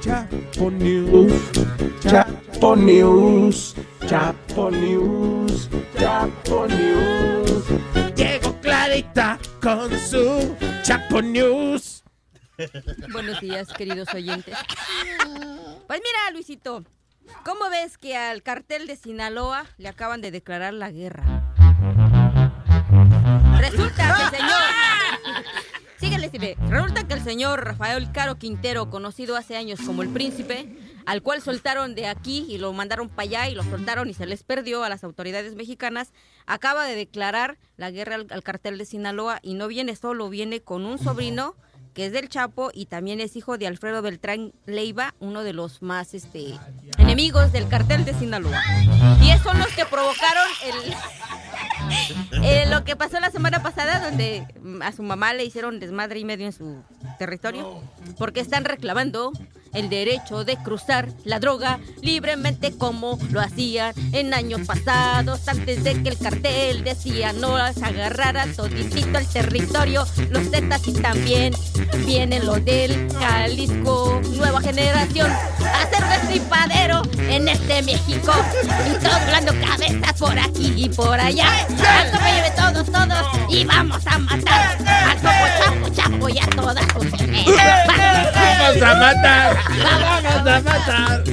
Chapo 0.00 0.70
News, 0.70 1.32
Chapo 2.00 2.76
News, 2.76 3.74
Chapo 4.06 4.70
News, 4.70 5.68
Chapo 5.98 6.66
News. 6.68 7.64
Llegó 8.14 8.60
Clarita 8.60 9.38
con 9.60 9.90
su 9.98 10.56
Chapo 10.82 11.20
News. 11.20 12.04
Buenos 13.12 13.40
días, 13.40 13.68
queridos 13.72 14.12
oyentes. 14.14 14.56
Pues 15.86 16.00
mira, 16.00 16.30
Luisito, 16.32 16.84
¿cómo 17.44 17.70
ves 17.70 17.98
que 17.98 18.16
al 18.16 18.42
cartel 18.42 18.86
de 18.86 18.96
Sinaloa 18.96 19.66
le 19.78 19.88
acaban 19.88 20.20
de 20.20 20.30
declarar 20.30 20.74
la 20.74 20.90
guerra? 20.90 21.54
Resulta 23.58 24.30
que 24.30 24.36
señor... 24.36 24.87
Resulta 26.68 27.06
que 27.06 27.14
el 27.14 27.22
señor 27.22 27.64
Rafael 27.64 28.10
Caro 28.12 28.38
Quintero, 28.38 28.90
conocido 28.90 29.36
hace 29.36 29.56
años 29.56 29.80
como 29.84 30.02
el 30.02 30.08
príncipe, 30.08 30.68
al 31.06 31.22
cual 31.22 31.40
soltaron 31.40 31.94
de 31.94 32.06
aquí 32.06 32.46
y 32.48 32.58
lo 32.58 32.72
mandaron 32.72 33.08
para 33.08 33.22
allá 33.22 33.48
y 33.48 33.54
lo 33.54 33.62
soltaron 33.62 34.10
y 34.10 34.14
se 34.14 34.26
les 34.26 34.42
perdió 34.42 34.84
a 34.84 34.88
las 34.88 35.04
autoridades 35.04 35.54
mexicanas, 35.54 36.12
acaba 36.46 36.84
de 36.84 36.94
declarar 36.94 37.58
la 37.76 37.90
guerra 37.90 38.16
al, 38.16 38.26
al 38.30 38.42
cartel 38.42 38.76
de 38.76 38.84
Sinaloa 38.84 39.38
y 39.42 39.54
no 39.54 39.68
viene 39.68 39.96
solo, 39.96 40.28
viene 40.28 40.60
con 40.60 40.84
un 40.84 40.98
sobrino 40.98 41.54
que 41.98 42.06
es 42.06 42.12
del 42.12 42.28
Chapo 42.28 42.70
y 42.72 42.86
también 42.86 43.20
es 43.20 43.34
hijo 43.34 43.58
de 43.58 43.66
Alfredo 43.66 44.02
Beltrán 44.02 44.52
Leiva, 44.66 45.16
uno 45.18 45.42
de 45.42 45.52
los 45.52 45.82
más 45.82 46.14
este, 46.14 46.54
enemigos 46.96 47.50
del 47.50 47.66
cartel 47.66 48.04
de 48.04 48.14
Sinaloa. 48.14 48.62
Y 49.20 49.30
esos 49.30 49.42
son 49.42 49.58
los 49.58 49.66
que 49.68 49.84
provocaron 49.84 50.46
el, 50.64 50.94
eh, 52.42 52.66
lo 52.68 52.84
que 52.84 52.96
pasó 52.96 53.20
la 53.20 53.30
semana 53.30 53.62
pasada, 53.62 54.00
donde 54.00 54.46
mm, 54.62 54.82
a 54.82 54.92
su 54.92 55.02
mamá 55.02 55.34
le 55.34 55.44
hicieron 55.44 55.80
desmadre 55.80 56.20
y 56.20 56.24
medio 56.24 56.46
en 56.46 56.52
su 56.52 56.82
territorio, 57.18 57.82
porque 58.18 58.40
están 58.40 58.64
reclamando 58.64 59.32
el 59.72 59.88
derecho 59.88 60.44
de 60.44 60.56
cruzar 60.56 61.08
la 61.24 61.38
droga 61.38 61.80
libremente 62.02 62.72
como 62.76 63.18
lo 63.30 63.40
hacían 63.40 63.92
en 64.12 64.34
años 64.34 64.62
pasados, 64.66 65.46
antes 65.48 65.84
de 65.84 66.02
que 66.02 66.10
el 66.10 66.18
cartel 66.18 66.84
decía 66.84 67.32
no 67.32 67.56
las 67.56 67.82
agarrara 67.82 68.46
toditito 68.54 69.18
el 69.18 69.26
territorio, 69.26 70.06
los 70.30 70.50
zetas 70.50 70.86
y 70.88 70.92
también 70.92 71.54
vienen 72.06 72.46
los 72.46 72.64
del 72.64 73.08
Jalisco, 73.18 74.20
nueva 74.36 74.60
generación, 74.60 75.30
a 75.30 75.82
hacer 75.82 76.04
destripadero 76.20 77.02
en 77.28 77.48
este 77.48 77.82
México, 77.82 78.32
y 78.86 79.02
todos 79.02 79.24
volando 79.26 79.52
cabezas 79.66 80.12
por 80.18 80.38
aquí 80.38 80.72
y 80.76 80.88
por 80.88 81.18
allá, 81.18 81.48
al 81.60 82.10
tope 82.10 82.32
lleve 82.32 82.50
todos, 82.56 82.86
todos, 82.86 83.26
y 83.48 83.64
vamos 83.64 84.06
a 84.06 84.18
matar. 84.18 84.78
Al 84.86 85.16
topo 85.16 85.46
chapo 85.58 85.88
chapo 85.94 86.28
y 86.28 86.38
a 86.38 86.46
todas 86.46 86.84
sus. 86.92 87.08
Vamos 88.58 88.82
a 88.82 88.94
matar. 88.94 89.56
Vamos 89.68 90.46
a 90.46 90.60
matar. 90.62 91.24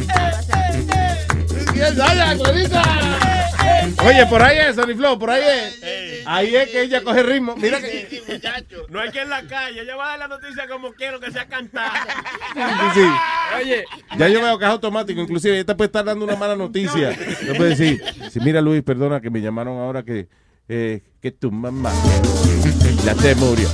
Oye, 4.06 4.26
por 4.28 4.42
ahí 4.42 4.58
es, 4.58 4.76
Sonny 4.76 4.94
Flow, 4.94 5.18
por 5.20 5.30
ahí 5.30 5.44
es. 5.44 6.26
Ahí 6.26 6.56
es 6.56 6.70
que 6.70 6.82
ella 6.82 7.04
coge 7.04 7.24
ritmo. 7.24 7.56
Mira 7.56 7.80
que. 7.80 8.24
No 8.90 9.00
hay 9.00 9.12
que 9.12 9.22
en 9.22 9.30
la 9.30 9.44
calle. 9.44 9.82
Ella 9.82 9.96
va 9.96 10.06
a 10.06 10.10
dar 10.10 10.20
la 10.20 10.28
noticia 10.28 10.68
como 10.68 10.94
quiero 10.94 11.20
que 11.20 11.32
sea 11.32 11.46
cantada. 11.48 12.06
Sí, 12.94 13.02
sí. 13.02 13.08
Oye. 13.62 13.86
Ya 14.18 14.28
yo 14.28 14.42
veo 14.42 14.58
que 14.58 14.66
es 14.66 14.72
automático. 14.72 15.22
Inclusive, 15.22 15.56
ella 15.56 15.66
te 15.66 15.76
puede 15.76 15.88
estar 15.88 16.04
dando 16.06 16.26
una 16.26 16.36
mala 16.36 16.56
noticia. 16.56 17.16
Te 17.16 17.54
puede 17.56 17.72
decir, 17.72 18.04
sí, 18.32 18.40
mira 18.40 18.62
Luis, 18.62 18.82
perdona 18.84 19.22
que 19.22 19.30
me 19.30 19.42
llamaron 19.42 19.78
ahora 19.78 20.04
que, 20.04 20.28
eh, 20.68 21.02
que 21.22 21.32
tu 21.32 21.52
mamá 21.52 21.92
ya 23.04 23.14
se 23.16 23.36
murió. 23.36 23.70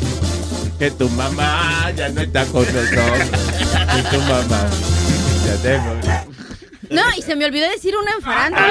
Que 0.78 0.92
tu 0.92 1.08
mamá 1.10 1.92
ya 1.96 2.10
no 2.10 2.22
está 2.22 2.46
con 2.46 2.66
nosotros. 2.66 3.71
Que 3.96 4.02
tu 4.04 4.20
mamá 4.22 4.70
ya 5.64 5.80
murió. 5.82 6.12
No, 6.90 7.04
y 7.18 7.22
se 7.22 7.36
me 7.36 7.46
olvidó 7.46 7.70
decir 7.70 7.94
una 7.96 8.12
en 8.12 8.22
farándula. 8.22 8.66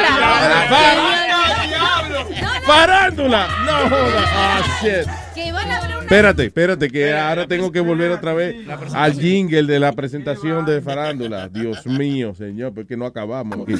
¡Farándula! 2.67 3.49
No 3.65 3.89
jodas. 3.89 4.29
Ah, 4.35 4.63
shit. 4.83 5.07
Que 5.35 5.47
iban 5.47 5.71
a 5.71 5.79
abrir 5.79 5.97
una... 5.97 6.05
Espérate, 6.05 6.45
espérate, 6.45 6.91
que 6.91 7.17
ahora 7.17 7.47
tengo 7.47 7.73
que 7.73 7.81
volver 7.81 8.11
otra 8.11 8.35
vez 8.35 8.57
al 8.95 9.13
jingle 9.15 9.65
de 9.65 9.79
la 9.79 9.93
presentación 9.93 10.67
de 10.67 10.83
Farándula. 10.83 11.49
Dios 11.49 11.87
mío, 11.87 12.35
señor, 12.35 12.75
porque 12.75 12.97
no 12.97 13.07
acabamos 13.07 13.61
aquí. 13.61 13.75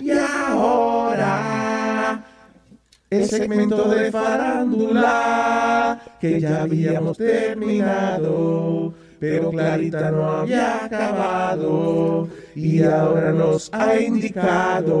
Y 0.00 0.10
ahora, 0.10 1.73
el 3.16 3.28
segmento 3.28 3.88
de 3.88 4.10
farándula 4.10 6.00
que 6.20 6.40
ya 6.40 6.62
habíamos 6.62 7.16
terminado, 7.16 8.94
pero 9.18 9.50
Clarita 9.50 10.10
no 10.10 10.30
había 10.30 10.84
acabado 10.84 12.28
y 12.54 12.82
ahora 12.82 13.32
nos 13.32 13.70
ha 13.72 13.96
indicado 13.98 14.94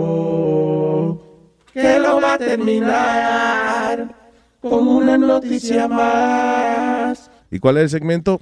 que 1.72 1.98
lo 1.98 2.20
va 2.20 2.34
a 2.34 2.38
terminar 2.38 4.14
con 4.60 4.86
una 4.86 5.18
noticia 5.18 5.88
más. 5.88 7.30
¿Y 7.50 7.58
cuál 7.58 7.78
es 7.78 7.82
el 7.84 7.90
segmento? 7.90 8.40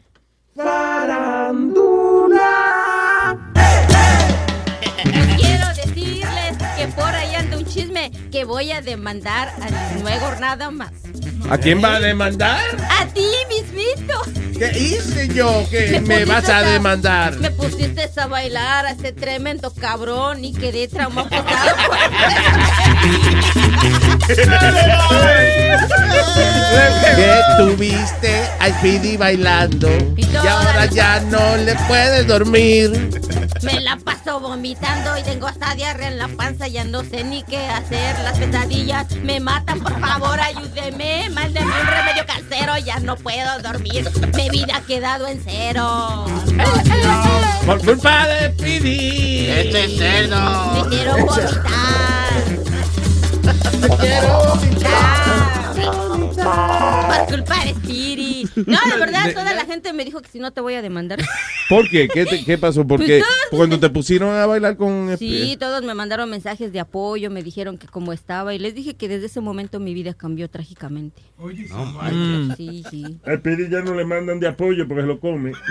Voy 8.45 8.73
a 8.73 8.81
demandar 8.81 9.49
a 9.49 9.99
luego 10.01 10.35
nada 10.41 10.71
más. 10.71 10.93
¿A 11.51 11.59
quién 11.59 11.83
va 11.83 11.97
a 11.97 12.01
demandar? 12.01 12.63
A 13.01 13.07
ti 13.07 13.27
mismito. 13.49 14.23
¿Qué 14.59 14.71
hice 14.79 15.29
yo 15.29 15.67
que 15.71 16.01
me 16.01 16.25
vas 16.25 16.49
a 16.49 16.63
demandar? 16.63 17.37
Me 17.39 17.51
pusiste 17.51 18.09
a 18.17 18.27
bailar 18.27 18.87
a 18.87 18.93
ese 18.93 19.13
tremendo 19.13 19.73
cabrón 19.75 20.45
y 20.45 20.53
quedé 20.53 20.89
traumatizado. 20.89 21.47
Que 27.15 27.41
tuviste 27.59 28.43
a 28.61 28.69
Speedy 28.69 29.17
bailando 29.17 29.89
y 30.17 30.25
ahora 30.37 30.87
ya 30.87 31.21
no 31.21 31.57
le 31.57 31.75
puedes 31.87 32.27
dormir. 32.27 33.11
Me 33.63 33.81
la 33.81 33.97
paso 33.97 34.41
vomitando 34.41 35.17
y 35.19 35.23
tengo 35.23 35.47
hasta 35.47 35.75
diarrea 35.75 36.09
en 36.09 36.19
la 36.19 36.29
panza. 36.29 36.67
Ya 36.69 36.85
no 36.85 37.03
sé 37.03 37.25
ni 37.25 37.43
qué 37.45 37.59
hacer. 37.59 38.19
Las 38.21 38.39
pesadillas 38.39 39.11
me 39.23 39.41
matan. 39.41 39.81
Por 39.81 40.01
favor, 40.01 40.41
ayúdeme. 40.41 41.29
Mándeme 41.31 41.67
un 41.67 41.87
remedio 41.87 42.27
casero. 42.27 42.79
Ya 42.79 42.99
no 43.01 43.17
puedo 43.17 43.61
dormir. 43.61 44.11
Mi 44.35 44.51
vida 44.51 44.77
ha 44.77 44.81
quedado 44.83 45.27
en 45.29 45.41
cero. 45.45 46.25
Por 47.67 47.85
culpa 47.85 48.27
de 48.27 48.53
Speedy. 48.53 49.49
Este 49.51 49.97
cerdo. 49.97 50.85
Me 50.85 50.89
quiero 50.89 51.17
vomitar. 51.19 52.62
Me 53.83 53.89
quiero 53.97 54.39
Por 57.09 57.27
culpa 57.27 57.65
de 57.65 57.75
No, 58.57 58.79
de 58.93 58.99
verdad, 59.01 59.33
toda 59.33 59.55
la 59.55 59.65
gente 59.65 59.93
me 59.93 60.05
dijo 60.05 60.21
que 60.21 60.29
si 60.29 60.39
no 60.39 60.51
te 60.53 60.61
voy 60.61 60.75
a 60.75 60.83
demandar. 60.83 61.19
¿Por 61.69 61.89
qué? 61.89 62.09
¿Qué, 62.09 62.25
te- 62.27 62.45
qué 62.45 62.59
pasó? 62.59 62.87
Pues 62.87 62.99
Porque 63.01 63.19
todos- 63.21 63.33
cuando 63.51 63.79
te 63.81 63.89
pusieron 63.91 64.35
a 64.35 64.45
bailar 64.47 64.77
con... 64.77 65.17
Sí, 65.19 65.57
todos 65.59 65.83
me 65.83 65.95
mandaron 65.95 66.29
mensajes 66.31 66.73
de 66.73 66.81
apoyo, 66.81 67.31
me 67.31 67.43
dijeron 67.43 67.79
que 67.79 67.87
cómo 67.87 68.13
estaba 68.13 68.55
y 68.55 68.59
les 68.59 68.75
dije 68.75 68.95
que 68.95 69.09
desde 69.09 69.27
ese 69.27 69.41
momento 69.41 69.81
mi 69.81 69.95
vida 69.95 70.15
cambió 70.15 70.49
trágicamente. 70.51 71.23
Mm. 71.39 72.53
Sí, 72.57 72.85
sí. 72.91 73.19
Al 73.27 73.41
Pidi 73.41 73.69
ya 73.69 73.81
no 73.81 73.95
le 73.95 74.05
mandan 74.05 74.39
de 74.41 74.49
apoyo 74.49 74.87
porque 74.87 75.03
se 75.03 75.07
lo 75.09 75.19
come. 75.21 75.53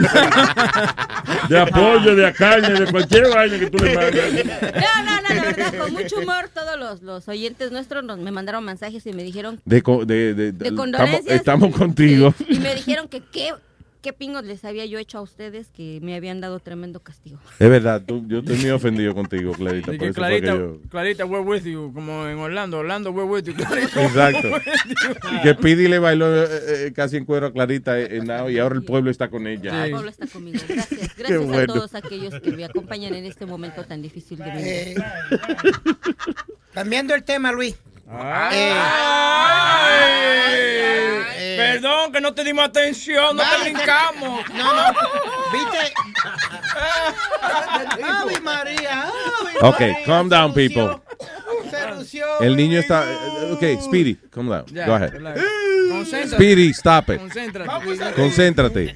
De 1.50 1.60
apoyo, 1.60 2.16
de 2.16 2.32
carne, 2.34 2.80
de 2.80 2.92
cualquier 2.92 3.28
vaina 3.30 3.60
que 3.60 3.70
tú 3.70 3.78
le 3.84 3.94
mandas. 3.96 4.14
No, 4.16 5.04
no, 5.06 5.22
no, 5.22 5.36
de 5.36 5.42
verdad, 5.42 5.74
con 5.78 5.94
mucho 5.94 6.20
humor 6.20 6.50
todos 6.54 6.78
los, 6.80 7.02
los 7.02 7.28
oyentes 7.28 7.72
nuestros 7.72 8.04
nos, 8.04 8.18
me 8.20 8.32
mandaron 8.32 8.64
mensajes 8.64 9.06
y 9.06 9.14
me 9.14 9.24
dijeron 9.24 9.60
De, 9.66 9.82
de, 9.82 10.34
de- 10.34 10.52
De 10.52 10.68
estamos, 10.68 10.80
condolencias. 10.80 11.36
estamos 11.36 11.76
contigo. 11.76 12.34
y 12.48 12.60
me 12.62 12.76
dijeron 12.76 13.08
que 13.08 13.22
qué, 13.32 13.54
qué 14.02 14.14
pingos 14.14 14.44
les 14.44 14.66
había 14.66 14.86
yo 14.86 14.98
hecho 15.00 15.20
a 15.20 15.22
ustedes 15.22 15.68
que 15.70 16.00
me 16.02 16.16
habían 16.16 16.42
dado 16.42 16.60
tremendo 16.60 17.00
castigo. 17.02 17.40
Es 17.60 17.70
verdad, 17.70 18.02
tú- 18.06 18.24
yo 18.28 18.40
estoy 18.40 18.58
muy 18.58 18.70
ofendido 18.72 19.14
contigo, 19.14 19.52
Clarita. 19.54 19.88
Por 19.94 20.04
eso 20.04 20.14
Clarita, 20.14 20.56
yo... 20.56 20.80
Clarita, 20.90 21.26
we're 21.26 21.46
with 21.46 21.64
you, 21.66 21.92
como 21.94 22.26
en 22.28 22.38
Orlando. 22.40 22.80
Orlando, 22.80 23.12
we're 23.12 23.30
with 23.30 23.44
you. 23.44 23.54
Clarita, 23.54 24.04
Exacto. 24.06 24.48
we're 24.52 24.58
with 24.60 25.22
you. 25.32 25.38
Y 25.38 25.42
que 25.44 25.54
Speedy 25.54 25.88
le 25.88 26.00
bailó 26.00 26.44
eh, 26.44 26.48
eh, 26.88 26.94
casi 26.96 27.18
en 27.18 27.26
cuero 27.26 27.48
a 27.48 27.54
Clarita 27.54 28.00
eh, 28.00 28.08
eh, 28.18 28.22
now, 28.24 28.50
y 28.50 28.58
ahora 28.58 28.76
el 28.76 28.84
pueblo 28.84 29.12
está 29.12 29.30
con 29.30 29.46
ella. 29.46 29.86
El 29.86 29.92
pueblo 29.92 30.10
está 30.10 30.26
conmigo. 30.28 30.60
Gracias, 30.68 31.14
Qué 31.14 31.24
gracias 31.24 31.46
bueno. 31.46 31.74
a 31.74 31.76
todos 31.76 31.94
aquellos 31.96 32.40
que 32.42 32.52
me 32.52 32.66
acompañan 32.66 33.14
en 33.14 33.26
este 33.26 33.46
momento 33.46 33.84
tan 33.84 34.02
difícil 34.02 34.40
de 34.40 34.46
mi 34.52 34.62
Eh, 34.64 34.94
vida. 34.96 35.24
Cambiando 36.74 37.14
el 37.14 37.24
tema, 37.24 37.52
Luis. 37.52 37.76
Ay, 38.20 38.58
Eh, 41.44 41.56
Perdón, 41.58 42.12
que 42.12 42.20
no 42.22 42.34
te 42.34 42.44
dimos 42.44 42.66
atención, 42.66 43.36
no 43.38 43.44
te 43.44 43.58
brincamos. 43.64 44.44
No, 44.54 44.74
no. 44.74 44.94
¿Viste? 45.52 45.94
Ave 48.04 48.40
María. 48.42 49.04
Ave 49.04 49.58
Ok, 49.62 49.80
María, 49.80 50.04
calm 50.06 50.30
down, 50.30 50.54
people. 50.54 51.02
Se 51.70 51.96
lució. 51.96 52.26
El 52.42 52.56
niño 52.56 52.80
está... 52.80 53.04
eh, 53.12 53.52
Ok, 53.54 53.82
Speedy, 53.84 54.16
calm 54.30 54.50
down. 54.50 54.66
Ya, 54.68 54.88
Go 54.88 54.94
ahead. 54.96 55.12
relax. 55.12 55.42
Concéntrate. 55.90 56.36
Speedy, 56.36 56.70
stop 56.70 57.10
it. 57.10 57.18
Concéntrate. 57.20 58.14
Concéntrate. 58.16 58.96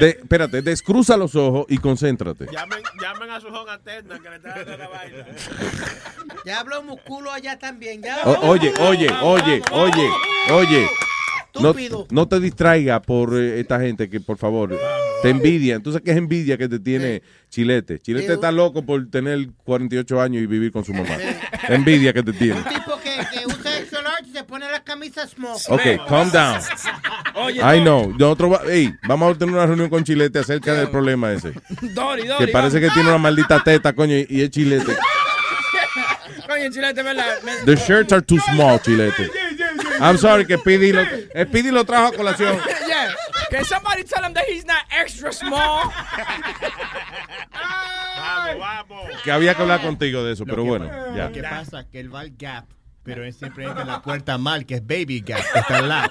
De, 0.00 0.08
espérate, 0.10 0.60
descruza 0.62 1.16
los 1.16 1.34
ojos 1.36 1.66
y 1.68 1.78
concéntrate. 1.78 2.46
Llamen, 2.50 2.82
llamen 3.00 3.30
a 3.30 3.40
su 3.40 3.46
home 3.46 3.70
alterna 3.70 4.18
que 4.20 4.28
le 4.30 4.36
está 4.36 4.48
dando 4.56 4.76
la 4.76 4.88
vaina. 4.88 5.26
Ya 6.44 6.60
habló 6.60 6.82
musculo 6.82 7.30
allá 7.32 7.58
también. 7.58 8.02
Ya. 8.02 8.18
O- 8.24 8.48
oye, 8.50 8.72
oye, 8.80 9.08
oye, 9.22 9.62
oye, 9.72 10.10
oye. 10.50 10.86
No, 11.54 11.70
Estúpido. 11.70 12.06
no 12.10 12.26
te 12.26 12.40
distraiga 12.40 13.00
por 13.00 13.36
eh, 13.38 13.60
esta 13.60 13.78
gente 13.80 14.10
que, 14.10 14.18
por 14.18 14.36
favor, 14.36 14.76
te 15.22 15.28
envidia. 15.30 15.76
Entonces, 15.76 16.02
¿qué 16.04 16.10
es 16.10 16.16
envidia 16.16 16.58
que 16.58 16.68
te 16.68 16.80
tiene 16.80 17.22
Chilete? 17.54 18.00
Chilete 18.00 18.32
está 18.32 18.50
loco 18.50 18.84
por 18.84 19.08
tener 19.08 19.46
48 19.64 20.20
años 20.20 20.42
y 20.42 20.46
vivir 20.46 20.72
con 20.72 20.84
su 20.84 20.92
mamá. 20.92 21.16
Envidia 21.68 22.12
que 22.12 22.22
te 22.24 22.32
tiene. 22.32 22.54
Un 22.58 22.64
tipo 22.64 22.98
que, 22.98 23.16
que 23.32 23.46
usa 23.46 23.78
extra 23.78 24.02
large 24.02 24.28
y 24.28 24.32
se 24.32 24.42
pone 24.42 24.68
las 24.68 24.80
camisas 24.80 25.30
small. 25.30 25.56
Ok, 25.68 25.82
calm 26.08 26.32
down. 26.32 26.58
Oye, 27.36 27.60
I 27.60 27.80
know. 27.80 28.12
Nosotros, 28.18 28.52
va- 28.54 28.62
ey, 28.72 28.92
vamos 29.06 29.36
a 29.36 29.38
tener 29.38 29.54
una 29.54 29.66
reunión 29.66 29.88
con 29.88 30.02
Chilete 30.02 30.40
acerca 30.40 30.74
del 30.74 30.90
problema 30.90 31.32
ese. 31.32 31.52
Dori, 31.80 32.26
Dori. 32.26 32.44
Que 32.46 32.50
parece 32.52 32.80
que 32.80 32.90
tiene 32.90 33.08
una 33.08 33.18
maldita 33.18 33.62
teta, 33.62 33.92
coño, 33.92 34.16
y 34.16 34.26
y 34.28 34.42
es 34.42 34.50
Chilete. 34.50 34.96
Coño, 36.48 36.70
chilete, 36.70 37.02
¿verdad? 37.02 37.24
Me- 37.44 37.64
The 37.64 37.76
shirts 37.76 38.12
are 38.12 38.22
too 38.22 38.38
small, 38.52 38.80
Chilete. 38.80 39.30
I'm 40.00 40.18
sorry 40.18 40.44
que 40.44 40.56
Speedy 40.58 40.92
lo, 40.92 41.02
Speedy 41.44 41.70
lo 41.70 41.84
trajo 41.84 42.08
a 42.08 42.12
colación. 42.12 42.56
Can 43.50 43.64
somebody 43.64 44.04
tell 44.04 44.22
him 44.24 44.32
that 44.34 44.44
he's 44.48 44.64
not 44.64 44.84
extra 44.90 45.32
small? 45.32 45.90
Vamos, 48.16 48.58
vamos. 48.58 49.22
Que 49.22 49.32
había 49.32 49.54
que 49.54 49.62
hablar 49.62 49.80
contigo 49.82 50.22
de 50.24 50.32
eso, 50.32 50.44
pero 50.46 50.64
bueno, 50.64 50.86
ya. 51.14 51.26
Lo 51.26 51.32
que 51.32 51.42
pasa 51.42 51.80
es 51.80 51.86
que 51.86 52.00
él 52.00 52.14
va 52.14 52.20
al 52.20 52.30
Gap, 52.36 52.66
pero 53.02 53.24
él 53.24 53.32
siempre 53.32 53.64
entra 53.64 53.82
en 53.82 53.88
la 53.88 54.02
puerta 54.02 54.38
mal, 54.38 54.64
que 54.66 54.76
es 54.76 54.86
Baby 54.86 55.20
Gap, 55.26 55.40
que 55.52 55.58
está 55.58 55.78
al 55.78 55.88
lado. 55.88 56.10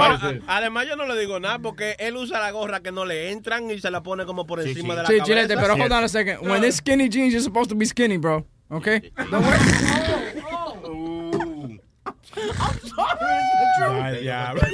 Ah, 0.00 0.18
ah, 0.20 0.32
Además, 0.58 0.86
yo 0.86 0.96
no 0.96 1.06
le 1.06 1.18
digo 1.18 1.38
nada 1.40 1.58
porque 1.58 1.96
él 1.98 2.16
usa 2.16 2.40
la 2.40 2.50
gorra 2.50 2.80
que 2.80 2.92
no 2.92 3.04
le 3.04 3.30
entran 3.30 3.70
y 3.70 3.78
se 3.80 3.90
la 3.90 4.02
pone 4.02 4.24
como 4.24 4.46
por 4.46 4.60
encima 4.60 4.94
de 4.94 5.02
la 5.02 5.08
Sí, 5.08 5.18
cabeza. 5.18 5.24
chilete, 5.26 5.56
pero 5.56 5.74
hold 5.74 5.92
on 5.92 6.04
a 6.04 6.08
second. 6.08 6.40
When 6.48 6.64
it's 6.64 6.76
skinny 6.76 7.08
jeans, 7.08 7.32
you're 7.32 7.42
supposed 7.42 7.68
to 7.70 7.76
be 7.76 7.86
skinny, 7.86 8.16
bro. 8.16 8.44
Okay? 8.70 9.12
Don't 9.30 9.44
worry. 9.44 10.32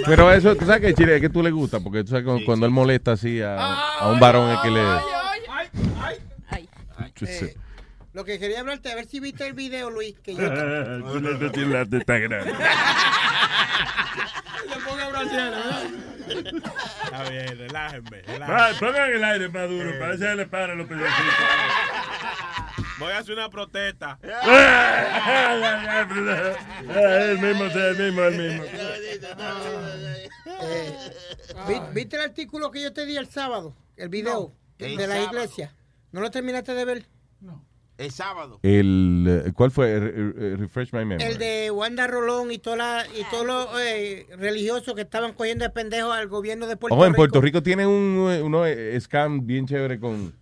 Pero 0.07 0.33
eso, 0.33 0.57
tú 0.57 0.67
sabes 0.67 0.81
que 0.81 0.95
Chile, 0.95 1.17
es 1.17 1.21
que 1.21 1.29
tú 1.29 1.43
le 1.43 1.51
gusta, 1.51 1.81
porque 1.81 2.05
tú 2.05 2.11
sabes 2.11 2.25
que 2.25 2.45
cuando 2.45 2.67
él 2.67 2.73
molesta 2.73 3.13
así 3.13 3.41
a, 3.41 3.57
a 3.57 4.11
un 4.11 4.21
varón 4.21 4.51
es 4.51 4.59
que 4.61 4.71
le. 4.71 4.83
Sé. 7.27 7.57
Lo 8.13 8.25
que 8.25 8.39
quería 8.39 8.61
hablarte, 8.61 8.91
a 8.91 8.95
ver 8.97 9.07
si 9.07 9.21
viste 9.21 9.47
el 9.47 9.53
video, 9.53 9.89
Luis, 9.89 10.19
que 10.19 10.35
yo... 10.35 10.43
Chilete 11.13 11.51
tiene 11.51 11.75
la 11.75 11.87
teta 11.87 12.19
grande. 12.19 12.53
Le 14.69 14.77
pongo 14.77 15.11
brasier, 15.11 15.51
¿verdad? 15.51 15.83
Está 17.05 17.31
bien, 17.31 17.59
relájenme. 17.59 18.23
Va, 18.23 18.33
relájenme. 18.47 18.81
pongan 18.81 19.13
el 19.13 19.25
aire 19.25 19.49
más 19.49 19.69
duro, 19.69 19.93
para 19.93 20.07
ver 20.09 20.19
si 20.19 20.25
le 20.37 20.47
paran 20.47 20.79
los 20.79 20.89
pedecitos. 20.89 21.15
Voy 23.01 23.13
a 23.13 23.19
hacer 23.19 23.35
una 23.35 23.49
protesta. 23.49 24.19
El 26.89 27.39
mismo, 27.39 27.65
el 27.65 27.97
mismo, 27.97 28.23
el 28.23 28.37
mismo. 28.39 28.65
Eh, 30.63 30.99
¿vi- 31.69 31.81
¿Viste 31.95 32.17
el 32.17 32.23
artículo 32.23 32.71
que 32.71 32.83
yo 32.83 32.93
te 32.93 33.07
di 33.07 33.17
el 33.17 33.27
sábado? 33.29 33.75
El 33.97 34.09
video 34.11 34.53
el 34.79 34.97
de 34.97 35.07
la 35.07 35.15
sábado. 35.17 35.33
iglesia. 35.33 35.75
¿No 36.13 36.21
lo 36.21 36.31
terminaste 36.31 36.75
de 36.75 36.85
ver? 36.85 37.07
El 37.99 38.11
sábado. 38.13 38.61
El, 38.63 39.27
eh, 39.47 39.53
¿Cuál 39.53 39.71
fue? 39.71 40.01
Re- 40.01 40.33
re- 40.33 40.57
Refresh 40.57 40.91
my 40.95 41.05
memory. 41.05 41.23
El 41.23 41.37
de 41.37 41.71
Wanda 41.71 42.07
Rolón 42.07 42.51
y, 42.51 42.59
toda 42.59 42.77
la- 42.77 43.07
y 43.15 43.25
todos 43.31 43.45
los 43.47 43.69
eh, 43.79 44.27
religiosos 44.39 44.95
que 44.95 45.03
estaban 45.03 45.35
cogiendo 45.35 45.65
de 45.67 45.71
pendejos 45.71 46.15
al 46.15 46.27
gobierno 46.29 46.67
de 46.67 46.79
Puerto 46.79 46.95
Ojo, 46.95 47.05
en 47.05 47.13
Rico. 47.13 47.17
Puerto 47.19 47.41
Rico 47.43 47.63
tienen 47.63 47.89
un 47.89 48.31
eh, 48.33 48.41
uno, 48.43 48.63
scam 49.01 49.47
bien 49.47 49.67
chévere 49.67 50.01
con, 50.01 50.35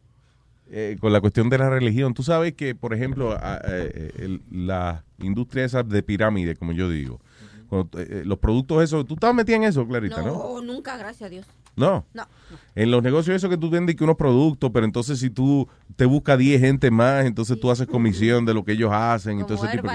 eh, 0.70 0.96
con 1.00 1.12
la 1.12 1.20
cuestión 1.20 1.48
de 1.48 1.58
la 1.58 1.70
religión. 1.70 2.14
Tú 2.14 2.22
sabes 2.22 2.52
que, 2.54 2.74
por 2.74 2.94
ejemplo, 2.94 3.32
a- 3.32 3.60
eh, 3.64 4.12
el- 4.18 4.42
la 4.50 5.04
industria 5.18 5.64
esa 5.64 5.82
de 5.82 6.02
pirámide, 6.02 6.56
como 6.56 6.72
yo 6.72 6.88
digo, 6.90 7.20
cuando, 7.68 7.98
eh, 8.00 8.22
los 8.24 8.38
productos 8.38 8.82
esos, 8.82 9.06
tú 9.06 9.14
estabas 9.14 9.36
metida 9.36 9.56
en 9.56 9.64
eso, 9.64 9.86
Clarita, 9.86 10.22
¿no? 10.22 10.32
No, 10.32 10.62
nunca, 10.62 10.96
gracias 10.96 11.26
a 11.26 11.30
Dios. 11.30 11.46
No. 11.76 12.04
No. 12.12 12.26
En 12.74 12.90
los 12.90 13.02
negocios 13.02 13.36
eso 13.36 13.48
que 13.48 13.56
tú 13.56 13.70
vendes 13.70 13.94
que 13.94 14.02
unos 14.04 14.16
productos, 14.16 14.70
pero 14.72 14.84
entonces 14.84 15.18
si 15.20 15.30
tú 15.30 15.68
te 15.96 16.04
buscas 16.06 16.36
10 16.38 16.60
gente 16.60 16.90
más, 16.90 17.24
entonces 17.24 17.58
tú 17.60 17.70
haces 17.70 17.86
comisión 17.86 18.44
de 18.44 18.52
lo 18.54 18.64
que 18.64 18.72
ellos 18.72 18.90
hacen. 18.92 19.34
Como 19.34 19.42
entonces, 19.42 19.70
tipo- 19.70 19.86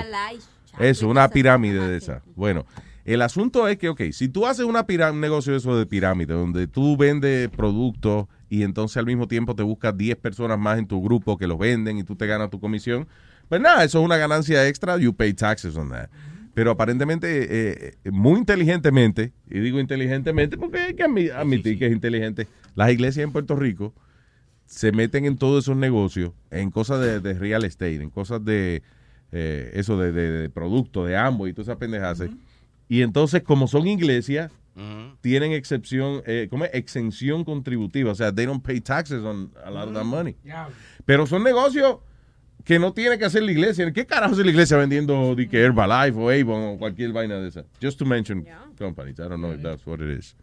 eso, 0.79 1.07
una 1.09 1.27
pirámide 1.27 1.87
de 1.87 1.97
esa. 1.97 2.21
Bueno, 2.35 2.65
el 3.05 3.21
asunto 3.21 3.67
es 3.67 3.77
que, 3.77 3.89
ok, 3.89 4.01
si 4.11 4.29
tú 4.29 4.45
haces 4.47 4.65
una 4.65 4.85
un 5.11 5.19
negocio 5.19 5.55
eso 5.55 5.77
de 5.77 5.85
pirámide, 5.85 6.33
donde 6.33 6.67
tú 6.67 6.95
vendes 6.95 7.49
productos 7.49 8.27
y 8.53 8.61
entonces 8.61 8.97
al 8.97 9.07
mismo 9.07 9.27
tiempo 9.27 9.55
te 9.55 9.63
buscas 9.63 9.97
10 9.97 10.15
personas 10.17 10.59
más 10.59 10.77
en 10.77 10.85
tu 10.85 11.01
grupo 11.01 11.37
que 11.37 11.47
los 11.47 11.57
venden 11.57 11.97
y 11.97 12.03
tú 12.03 12.15
te 12.15 12.27
ganas 12.27 12.51
tu 12.51 12.59
comisión, 12.59 13.07
pues 13.49 13.59
nada, 13.59 13.83
eso 13.83 13.99
es 13.99 14.05
una 14.05 14.17
ganancia 14.17 14.67
extra, 14.67 14.95
you 14.97 15.11
pay 15.11 15.33
taxes 15.33 15.75
on 15.75 15.89
that. 15.89 16.09
Pero 16.53 16.69
aparentemente, 16.69 17.27
eh, 17.45 17.95
eh, 18.03 18.11
muy 18.11 18.37
inteligentemente, 18.37 19.33
y 19.49 19.59
digo 19.59 19.79
inteligentemente 19.79 20.55
porque 20.55 20.79
hay 20.79 20.93
que 20.93 21.03
admi- 21.03 21.31
admitir 21.33 21.79
que 21.79 21.87
es 21.87 21.91
inteligente, 21.91 22.47
las 22.75 22.91
iglesias 22.91 23.23
en 23.23 23.31
Puerto 23.31 23.55
Rico 23.55 23.91
se 24.67 24.91
meten 24.91 25.25
en 25.25 25.35
todos 25.37 25.63
esos 25.65 25.75
negocios, 25.75 26.31
en 26.51 26.69
cosas 26.69 27.01
de, 27.01 27.19
de 27.21 27.33
real 27.33 27.63
estate, 27.63 27.95
en 28.03 28.11
cosas 28.11 28.45
de 28.45 28.83
eh, 29.31 29.71
eso 29.73 29.97
de, 29.97 30.11
de, 30.11 30.31
de 30.31 30.49
producto, 30.51 31.05
de 31.05 31.17
ambos 31.17 31.49
y 31.49 31.53
todas 31.53 31.69
esas 31.69 31.77
pendejas. 31.77 32.21
Y 32.87 33.01
entonces, 33.01 33.41
como 33.41 33.67
son 33.67 33.87
iglesias, 33.87 34.51
tienen 35.21 35.51
excepción, 35.51 36.23
eh, 36.25 36.47
¿cómo 36.49 36.65
es? 36.65 36.71
Exención 36.73 37.43
contributiva. 37.43 38.11
O 38.11 38.15
sea, 38.15 38.33
they 38.33 38.45
don't 38.45 38.63
pay 38.63 38.81
taxes 38.81 39.23
on 39.23 39.51
a 39.63 39.69
lot 39.69 39.87
of 39.87 39.93
that 39.93 40.03
money. 40.03 40.35
Pero 41.05 41.27
son 41.27 41.43
negocios 41.43 41.97
que 42.63 42.79
no 42.79 42.93
tiene 42.93 43.17
que 43.17 43.25
hacer 43.25 43.43
la 43.43 43.51
iglesia. 43.51 43.91
¿Qué 43.91 44.05
carajo 44.05 44.33
hace 44.33 44.43
la 44.43 44.51
iglesia 44.51 44.77
vendiendo 44.77 45.35
de 45.35 45.47
que 45.47 45.61
Herbalife 45.61 46.17
o 46.17 46.29
Avon 46.29 46.75
o 46.75 46.77
cualquier 46.77 47.11
vaina 47.11 47.35
de 47.39 47.49
esa? 47.49 47.65
Just 47.81 47.99
to 47.99 48.05
mention 48.05 48.45
companies. 48.77 49.19
I 49.19 49.23
don't 49.23 49.41
know 49.41 49.53
if 49.53 49.61
that's 49.61 49.85
what 49.85 49.99
it 49.99 50.17
is. 50.17 50.35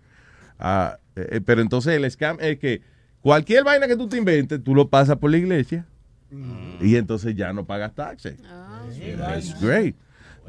Ah, 0.59 0.99
eh, 1.17 1.41
pero 1.45 1.63
entonces 1.63 1.95
el 1.95 2.05
scam 2.11 2.37
es 2.41 2.59
que 2.59 2.83
cualquier 3.21 3.65
vaina 3.65 3.89
que 3.89 3.97
tú 3.97 4.09
te 4.09 4.19
inventes, 4.19 4.63
tú 4.63 4.75
lo 4.75 4.89
pasas 4.89 5.17
por 5.17 5.31
la 5.31 5.39
iglesia 5.39 5.87
y 6.81 6.97
entonces 6.97 7.35
ya 7.35 7.53
no 7.53 7.65
pagas 7.65 7.95
taxes. 7.95 8.37
That's 9.19 9.61
great. 9.61 9.97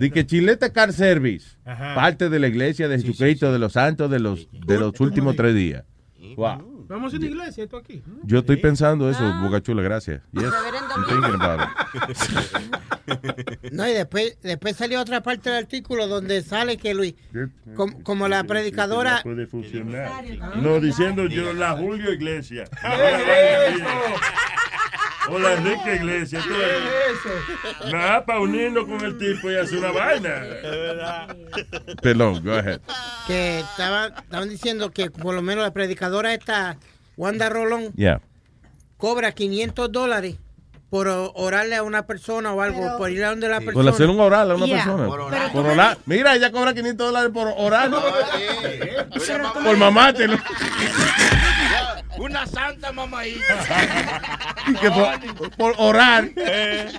De 0.02 0.10
que 0.10 0.26
Chilete 0.26 0.72
Car 0.72 0.92
Service, 0.94 1.58
Ajá. 1.64 1.94
parte 1.94 2.28
de 2.28 2.40
la 2.40 2.48
iglesia 2.48 2.88
de 2.88 3.00
Jesucristo 3.00 3.54
de 3.54 3.60
los 3.60 3.74
santos 3.74 4.10
de 4.10 4.20
los, 4.20 4.48
de 4.52 4.80
los 4.80 5.00
últimos 5.00 5.36
tres 5.36 5.54
días. 5.54 5.84
Wow. 6.36 6.88
Vamos 6.88 7.14
a 7.14 7.18
una 7.18 7.28
iglesia, 7.28 7.64
esto 7.64 7.78
aquí. 7.78 8.02
Yo 8.24 8.40
estoy 8.40 8.58
pensando 8.58 9.08
eso, 9.12 9.32
Boca 9.42 9.62
Chula, 9.62 9.84
gracias. 9.84 10.24
Yes, 10.34 10.44
I'm 10.44 11.06
thinking 11.08 11.36
about 11.40 11.62
it. 11.62 11.68
No, 13.72 13.88
y 13.88 13.94
después, 13.94 14.40
después 14.42 14.76
salió 14.76 15.00
otra 15.00 15.22
parte 15.22 15.52
del 15.52 15.60
artículo 15.60 16.08
donde 16.08 16.42
sale 16.42 16.78
que 16.78 16.96
Luis, 16.96 17.14
como, 17.76 18.02
como 18.02 18.28
la 18.28 18.44
predicadora. 18.44 19.22
Puede 19.24 19.46
funcionar. 19.46 20.26
No, 20.58 20.80
diciendo 20.80 21.28
yo 21.28 21.54
la 21.54 21.78
Julio 21.78 22.12
Iglesia. 22.12 22.64
la 25.30 25.54
Enrique 25.54 25.96
Iglesia. 25.96 26.40
Nada, 27.92 28.26
para 28.26 28.40
unirnos 28.40 28.86
con 28.86 29.02
el 29.06 29.18
tipo 29.18 29.52
y 29.52 29.56
hacer 29.56 29.78
una 29.80 29.92
vaina. 29.92 30.32
Perdón, 32.02 32.44
go 32.44 32.54
ahead. 32.54 32.80
que 33.28 33.60
estaba, 33.60 34.08
estaban 34.08 34.50
diciendo 34.50 34.92
que 34.92 35.10
por 35.12 35.34
lo 35.36 35.42
menos 35.42 35.64
la 35.64 35.72
predicadora 35.72 36.34
esta, 36.34 36.78
Wanda 37.18 37.50
Rolón, 37.50 37.92
Yeah. 37.96 38.22
cobra 38.98 39.32
500 39.32 39.92
dólares 39.92 40.38
por 40.90 41.08
orarle 41.08 41.76
a 41.78 41.84
una 41.84 42.06
persona 42.06 42.52
o 42.54 42.62
algo, 42.62 42.98
por 42.98 43.10
ir 43.12 43.24
a 43.24 43.30
donde 43.30 43.48
la 43.48 43.60
persona. 43.60 43.74
Por 43.74 43.88
hacer 43.94 44.10
un 44.10 44.20
oral 44.20 44.52
a 44.52 44.56
una 44.56 44.66
Yeah. 44.66 44.78
persona. 44.84 45.06
Por 45.08 45.20
Por 45.20 45.28
orar. 45.28 45.56
orar. 45.56 45.98
Mira, 46.06 46.36
ella 46.36 46.52
cobra 46.52 46.74
500 46.74 47.08
dólares 47.08 47.32
por 47.34 47.48
orar. 47.56 47.90
por 49.64 49.78
mamátelo. 49.78 50.38
Una 52.18 52.46
santa 52.46 52.92
mamaíta. 52.92 53.42
Que 54.80 54.90
por, 54.92 55.52
por 55.56 55.74
orar. 55.78 56.30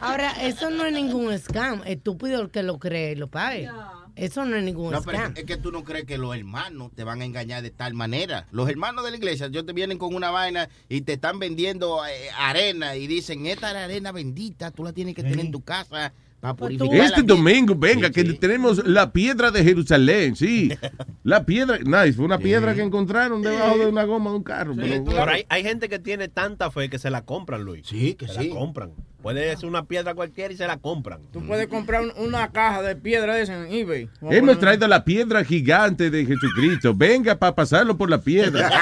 Ahora, 0.01 0.33
eso 0.43 0.71
no 0.71 0.85
es 0.85 0.93
ningún 0.93 1.37
scam. 1.39 1.83
Estúpido 1.85 2.41
el 2.43 2.51
que 2.51 2.63
lo 2.63 2.79
cree 2.79 3.13
y 3.13 3.15
lo 3.17 3.29
pague. 3.29 3.69
Eso 4.15 4.45
no 4.45 4.57
es 4.57 4.63
ningún 4.63 4.93
No, 4.93 5.03
pero 5.03 5.19
scam. 5.19 5.35
es 5.37 5.45
que 5.45 5.57
tú 5.57 5.73
no 5.73 5.85
crees 5.85 6.05
que 6.05 6.19
los 6.19 6.37
hermanos 6.37 6.91
te 6.95 7.03
van 7.05 7.23
a 7.23 7.25
engañar 7.25 7.63
de 7.63 7.71
tal 7.71 7.95
manera. 7.95 8.47
Los 8.51 8.69
hermanos 8.69 9.05
de 9.05 9.11
la 9.11 9.17
iglesia, 9.17 9.47
ellos 9.47 9.65
te 9.65 9.73
vienen 9.73 9.97
con 9.99 10.15
una 10.15 10.31
vaina 10.31 10.69
y 10.89 11.01
te 11.03 11.15
están 11.15 11.39
vendiendo 11.39 12.05
eh, 12.07 12.29
arena 12.39 12.95
y 12.97 13.07
dicen, 13.07 13.47
esta 13.47 13.69
es 13.69 13.75
la 13.75 13.85
arena 13.85 14.13
bendita, 14.13 14.71
tú 14.71 14.85
la 14.85 14.93
tienes 14.93 15.15
que 15.15 15.23
tener 15.23 15.41
en 15.41 15.51
tu 15.51 15.63
casa. 15.63 16.13
Este 16.43 17.23
domingo, 17.23 17.73
venga, 17.77 18.11
que 18.11 18.25
tenemos 18.25 18.85
la 18.85 19.13
piedra 19.13 19.53
de 19.53 19.63
Jerusalén, 19.63 20.35
sí. 20.35 20.73
La 21.23 21.47
piedra, 21.47 21.79
nice, 21.79 22.15
fue 22.15 22.25
una 22.25 22.39
piedra 22.39 22.75
que 22.75 22.83
encontraron 22.83 23.43
debajo 23.43 23.79
de 23.79 23.87
una 23.87 24.03
goma 24.03 24.31
de 24.31 24.37
un 24.39 24.43
carro. 24.43 24.75
pero- 24.75 25.05
Pero 25.05 25.31
hay, 25.31 25.47
hay 25.49 25.63
gente 25.63 25.89
que 25.89 26.01
tiene 26.01 26.27
tanta 26.27 26.69
fe 26.73 26.91
que 26.91 26.99
se 26.99 27.11
la 27.11 27.23
compran, 27.25 27.63
Luis. 27.63 27.87
Sí, 27.87 28.15
que 28.15 28.27
se 28.27 28.41
sí. 28.41 28.49
la 28.49 28.55
compran. 28.57 28.91
Puede 29.23 29.57
ser 29.57 29.69
una 29.69 29.85
piedra 29.85 30.15
cualquiera 30.15 30.53
y 30.53 30.57
se 30.57 30.67
la 30.67 30.79
compran. 30.79 31.21
Tú 31.33 31.47
puedes 31.47 31.69
comprar 31.69 32.03
un- 32.03 32.13
una 32.17 32.51
caja 32.51 32.83
de 32.83 32.97
piedra 32.97 33.37
de 33.37 33.43
esa 33.43 33.65
en 33.65 33.73
eBay. 33.73 34.09
Hemos 34.23 34.59
traído 34.59 34.89
la 34.89 35.05
piedra 35.05 35.45
gigante 35.45 36.11
de 36.11 36.27
Jesucristo. 36.27 36.93
Venga 36.93 37.37
para 37.39 37.55
pasarlo 37.55 37.97
por 37.97 38.11
la 38.11 38.19
piedra. 38.19 38.69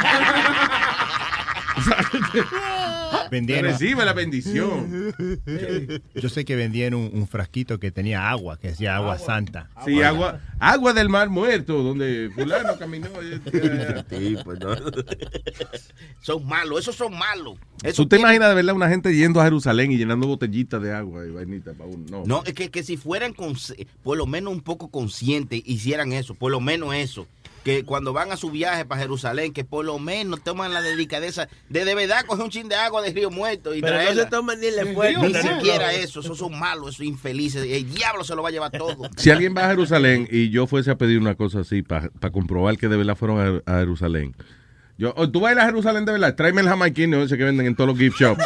Vendieron. 3.30 3.70
Recibe 3.70 4.04
la 4.04 4.12
bendición. 4.12 5.14
Yo 6.14 6.28
sé 6.28 6.44
que 6.44 6.56
vendían 6.56 6.94
un, 6.94 7.10
un 7.12 7.28
frasquito 7.28 7.78
que 7.78 7.90
tenía 7.90 8.28
agua, 8.30 8.58
que 8.58 8.68
decía 8.68 8.96
agua, 8.96 9.18
santa. 9.18 9.70
Sí, 9.84 10.02
agua, 10.02 10.40
agua 10.58 10.92
del 10.92 11.08
mar 11.08 11.28
muerto, 11.28 11.82
donde 11.82 12.30
fulano 12.34 12.76
caminó. 12.78 13.08
Sí, 14.10 14.36
pues 14.44 14.58
no. 14.60 14.74
son 16.20 16.46
malos, 16.46 16.80
esos 16.80 16.96
son 16.96 17.16
malos. 17.16 17.58
¿Tú 17.94 18.06
te 18.06 18.18
imaginas 18.18 18.48
de 18.48 18.54
verdad 18.54 18.74
una 18.74 18.88
gente 18.88 19.14
yendo 19.14 19.40
a 19.40 19.44
Jerusalén 19.44 19.92
y 19.92 19.96
llenando 19.96 20.26
botellitas 20.26 20.82
de 20.82 20.92
agua 20.92 21.24
y 21.26 21.30
vainita 21.30 21.72
para 21.72 21.88
uno? 21.88 22.04
No. 22.10 22.24
No, 22.26 22.42
es 22.44 22.54
que, 22.54 22.70
que 22.70 22.82
si 22.82 22.96
fueran 22.96 23.34
por 24.02 24.16
lo 24.16 24.26
menos 24.26 24.52
un 24.52 24.60
poco 24.60 24.88
conscientes, 24.88 25.62
hicieran 25.64 26.12
eso, 26.12 26.34
por 26.34 26.50
lo 26.50 26.60
menos 26.60 26.94
eso. 26.94 27.26
Que 27.64 27.84
cuando 27.84 28.12
van 28.12 28.32
a 28.32 28.36
su 28.36 28.50
viaje 28.50 28.84
para 28.84 29.02
Jerusalén, 29.02 29.52
que 29.52 29.64
por 29.64 29.84
lo 29.84 29.98
menos 29.98 30.42
toman 30.42 30.72
la 30.72 30.80
delicadeza 30.80 31.48
de 31.68 31.84
de 31.84 31.94
verdad 31.94 32.24
coger 32.26 32.44
un 32.44 32.50
chin 32.50 32.68
de 32.68 32.74
agua 32.74 33.02
de 33.02 33.12
río 33.12 33.30
muerto 33.30 33.74
y 33.74 33.82
Pero 33.82 34.02
no 34.02 34.14
se 34.14 34.26
toman 34.26 34.60
ni 34.60 34.68
el 34.68 34.78
esfuerzo. 34.78 35.20
Ni 35.22 35.34
siquiera 35.34 35.92
eso, 35.92 36.20
esos 36.20 36.38
son 36.38 36.58
malos, 36.58 36.94
esos 36.94 37.06
infelices. 37.06 37.64
El 37.64 37.92
diablo 37.92 38.24
se 38.24 38.34
lo 38.34 38.42
va 38.42 38.48
a 38.48 38.52
llevar 38.52 38.70
todo. 38.70 39.10
Si 39.16 39.30
alguien 39.30 39.54
va 39.54 39.66
a 39.66 39.68
Jerusalén 39.68 40.26
y 40.30 40.50
yo 40.50 40.66
fuese 40.66 40.90
a 40.90 40.96
pedir 40.96 41.18
una 41.18 41.34
cosa 41.34 41.60
así 41.60 41.82
para 41.82 42.10
comprobar 42.32 42.78
que 42.78 42.88
de 42.88 42.96
verdad 42.96 43.16
fueron 43.16 43.62
a, 43.66 43.72
a 43.72 43.78
Jerusalén. 43.80 44.34
Yo, 45.00 45.14
oh, 45.16 45.30
tú 45.30 45.40
vas 45.40 45.50
a 45.50 45.52
ir 45.54 45.60
a 45.60 45.64
Jerusalén 45.64 46.04
de 46.04 46.12
verdad, 46.12 46.34
tráeme 46.34 46.60
el 46.60 46.68
jamaiquino 46.68 47.22
ese 47.22 47.38
que 47.38 47.44
venden 47.44 47.66
en 47.66 47.74
todos 47.74 47.88
los 47.88 47.98
gift 47.98 48.20
shops. 48.20 48.44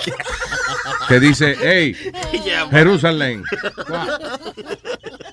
que 1.08 1.18
dice, 1.18 1.56
hey, 1.60 1.96
Jerusalén. 2.70 3.42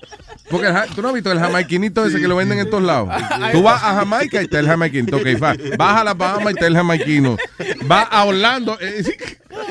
Porque 0.52 0.68
el 0.68 0.76
tú 0.96 1.02
no 1.02 1.08
has 1.08 1.14
visto 1.14 1.32
el 1.32 1.40
jamaiquinito 1.40 2.06
ese 2.06 2.20
que 2.20 2.28
lo 2.28 2.36
venden 2.36 2.60
en 2.60 2.70
todos 2.70 2.84
lados. 2.84 3.10
Tú 3.52 3.64
vas 3.64 3.82
a 3.84 3.96
Jamaica 3.96 4.42
y 4.42 4.46
está 4.46 4.60
el 4.60 4.68
jamaiquino. 4.68 5.18
Ok, 5.18 5.26
va. 5.42 5.56
Vas 5.78 6.02
a 6.02 6.04
la 6.04 6.14
Bahama 6.14 6.52
y 6.52 6.54
está 6.54 6.68
el 6.68 6.76
jamaiquino. 6.76 7.38
Vas 7.86 8.08
a 8.12 8.26
Orlando 8.26 8.78
eh, 8.82 9.04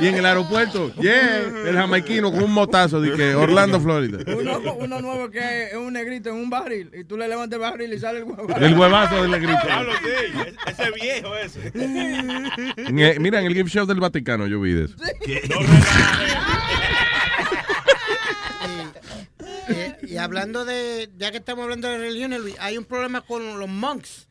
y 0.00 0.06
en 0.06 0.14
el 0.16 0.26
aeropuerto, 0.26 0.94
yeah, 0.96 1.38
el 1.66 1.74
jamaiquino 1.74 2.30
con 2.30 2.42
un 2.42 2.52
motazo 2.52 3.00
de 3.00 3.12
que 3.14 3.34
Orlando, 3.34 3.80
Florida. 3.80 4.18
Uno, 4.34 4.58
uno 4.78 5.00
nuevo 5.00 5.30
que 5.30 5.68
es 5.68 5.74
un 5.74 5.92
negrito 5.92 6.30
en 6.30 6.36
un 6.36 6.50
barril 6.50 6.90
y 6.98 7.04
tú 7.04 7.16
le 7.16 7.28
levantas 7.28 7.56
el 7.56 7.60
barril 7.60 7.92
y 7.92 7.98
sale 7.98 8.18
el 8.18 8.24
huevo. 8.24 8.48
El 8.56 8.78
huevazo 8.78 9.22
del 9.22 9.30
negrito. 9.30 9.58
Sí, 9.62 10.54
ese 10.66 10.90
viejo 10.92 11.36
ese. 11.36 11.72
En 11.74 12.98
el- 12.98 13.20
mira, 13.20 13.40
en 13.40 13.46
el 13.46 13.54
gift 13.54 13.68
shop 13.74 13.86
del 13.86 14.00
Vaticano 14.00 14.46
yo 14.46 14.60
vi 14.60 14.72
de 14.72 14.84
eso. 14.84 14.94
Eh, 15.26 15.42
y 20.02 20.16
hablando 20.16 20.64
de, 20.64 21.10
ya 21.16 21.30
que 21.30 21.38
estamos 21.38 21.64
hablando 21.64 21.88
de 21.88 21.98
religiones, 21.98 22.40
Luis, 22.40 22.56
hay 22.58 22.78
un 22.78 22.84
problema 22.84 23.20
con 23.20 23.58
los 23.58 23.68
monks. 23.68 24.28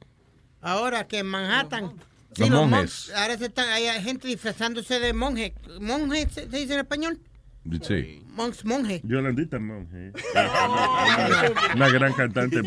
Ahora 0.61 1.07
que 1.07 1.19
en 1.19 1.27
Manhattan. 1.27 1.93
Los 2.37 2.49
monjes. 2.49 3.11
ahora 3.15 3.37
se 3.37 3.45
están, 3.45 3.69
hay 3.69 3.85
gente 4.01 4.27
disfrazándose 4.27 4.99
de 4.99 5.13
monje. 5.13 5.53
¿Monje 5.81 6.27
se, 6.29 6.49
se 6.49 6.57
dice 6.57 6.73
en 6.73 6.79
español? 6.79 7.19
Sí. 7.81 8.23
Monks, 8.29 8.63
monje. 8.63 9.01
Yolandita 9.03 9.59
Monge. 9.59 10.13
Una 11.75 11.89
gran 11.89 12.13
cantante 12.13 12.61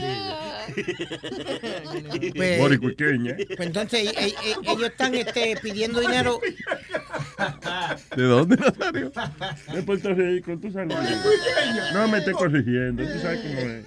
Pues-. 2.34 2.34
Pues 2.34 3.60
entonces 3.60 4.12
e- 4.12 4.26
e- 4.26 4.28
e- 4.28 4.70
ellos 4.70 4.90
están 4.90 5.14
este, 5.14 5.56
pidiendo 5.62 6.00
dinero. 6.00 6.40
¿De 8.16 8.22
dónde, 8.22 8.56
Nazario? 8.56 9.12
De 9.72 9.82
Puerto 9.82 10.14
Rico, 10.14 10.58
tú 10.58 10.70
sabes. 10.70 10.94
No 11.92 12.08
me 12.08 12.18
estés 12.18 12.34
corrigiendo, 12.36 13.02
tú 13.04 13.18
sabes 13.20 13.40
cómo 13.40 13.60
es. 13.60 13.86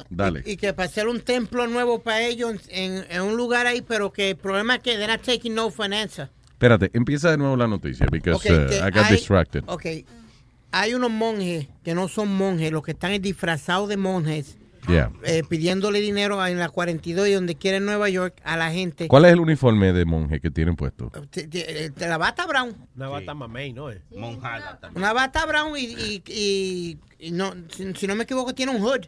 Dale. 0.10 0.42
Y 0.46 0.56
que 0.56 0.72
para 0.72 0.88
hacer 0.88 1.08
un 1.08 1.20
templo 1.20 1.66
nuevo 1.66 2.02
para 2.02 2.22
ellos 2.22 2.56
en, 2.68 3.04
en 3.08 3.22
un 3.22 3.36
lugar 3.36 3.66
ahí, 3.66 3.82
pero 3.82 4.12
que 4.12 4.30
el 4.30 4.36
problema 4.36 4.76
es 4.76 4.82
que 4.82 4.96
they're 4.96 5.06
not 5.12 5.22
taking 5.22 5.54
no 5.54 5.72
answer. 5.92 6.28
Espérate, 6.50 6.90
empieza 6.92 7.30
de 7.30 7.38
nuevo 7.38 7.56
la 7.56 7.66
noticia 7.66 8.06
because 8.10 8.36
Ok, 8.36 8.44
uh, 8.50 8.74
I 8.86 8.90
got 8.90 9.04
hay- 9.04 9.16
distracted. 9.16 9.64
Ok. 9.66 9.86
Hay 10.72 10.94
unos 10.94 11.10
monjes 11.10 11.66
que 11.82 11.94
no 11.94 12.06
son 12.06 12.28
monjes, 12.28 12.70
los 12.70 12.84
que 12.84 12.92
están 12.92 13.10
es 13.12 13.22
disfrazados 13.22 13.88
de 13.88 13.96
monjes, 13.96 14.56
Yeah. 14.88 15.12
eh, 15.24 15.42
pidiéndole 15.48 16.00
dinero 16.00 16.44
en 16.46 16.58
la 16.58 16.68
42 16.68 17.28
y 17.28 17.32
donde 17.32 17.54
quiera 17.54 17.76
en 17.76 17.84
Nueva 17.84 18.08
York 18.08 18.40
a 18.44 18.56
la 18.56 18.70
gente. 18.72 19.08
¿Cuál 19.08 19.24
es 19.26 19.32
el 19.32 19.40
uniforme 19.40 19.92
de 19.92 20.04
monje 20.04 20.40
que 20.40 20.50
tienen 20.50 20.74
puesto? 20.76 21.10
De, 21.32 21.46
de- 21.46 21.90
de 21.90 22.08
la 22.08 22.18
bata 22.18 22.46
brown. 22.46 22.74
Una 22.96 23.08
bata 23.08 23.34
mamey, 23.34 23.72
¿no 23.72 23.90
es? 23.90 24.00
Monjala 24.10 24.78
también. 24.80 25.02
Una 25.02 25.12
bata 25.12 25.44
brown 25.46 25.76
y, 25.76 25.80
y- 25.84 26.22
y- 26.26 26.98
y 27.18 27.30
no, 27.32 27.52
si, 27.70 27.92
si 27.94 28.06
no 28.06 28.14
me 28.14 28.24
equivoco, 28.24 28.54
tiene 28.54 28.72
un 28.74 28.80
hood. 28.82 29.06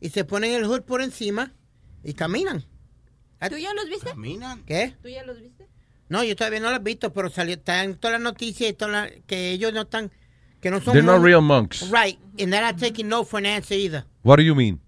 Y 0.00 0.08
se 0.08 0.24
ponen 0.24 0.52
el 0.54 0.64
hood 0.64 0.82
por 0.82 1.02
encima 1.02 1.52
y 2.02 2.14
caminan. 2.14 2.64
¿Tú 3.48 3.56
ya 3.56 3.72
los 3.74 3.86
viste? 3.88 4.10
Caminan. 4.10 4.62
¿Qué? 4.64 4.94
¿Tú 5.02 5.08
ya 5.08 5.22
los 5.24 5.40
viste? 5.40 5.66
No, 6.08 6.24
yo 6.24 6.34
todavía 6.34 6.60
no 6.60 6.70
lo 6.70 6.76
he 6.76 6.80
visto, 6.80 7.12
pero 7.12 7.30
salió, 7.30 7.54
está 7.54 7.84
en 7.84 7.94
todas 7.94 8.14
las 8.14 8.22
noticias 8.22 8.70
y 8.70 8.72
todas 8.72 8.92
las- 9.10 9.12
que 9.26 9.50
ellos 9.52 9.72
no 9.72 9.82
están, 9.82 10.10
que 10.60 10.70
no 10.70 10.80
son 10.80 10.92
They're 10.94 11.06
not 11.06 11.22
real 11.22 11.40
monks. 11.40 11.82
Right, 11.90 12.18
and 12.38 12.50
they're 12.52 12.60
not 12.62 12.78
taking 12.78 13.08
no 13.08 13.24
for 13.24 13.38
an 13.38 13.46
answer 13.46 13.76
either. 13.78 14.04
What 14.22 14.36
do 14.38 14.42
you 14.42 14.54
mean? 14.54 14.80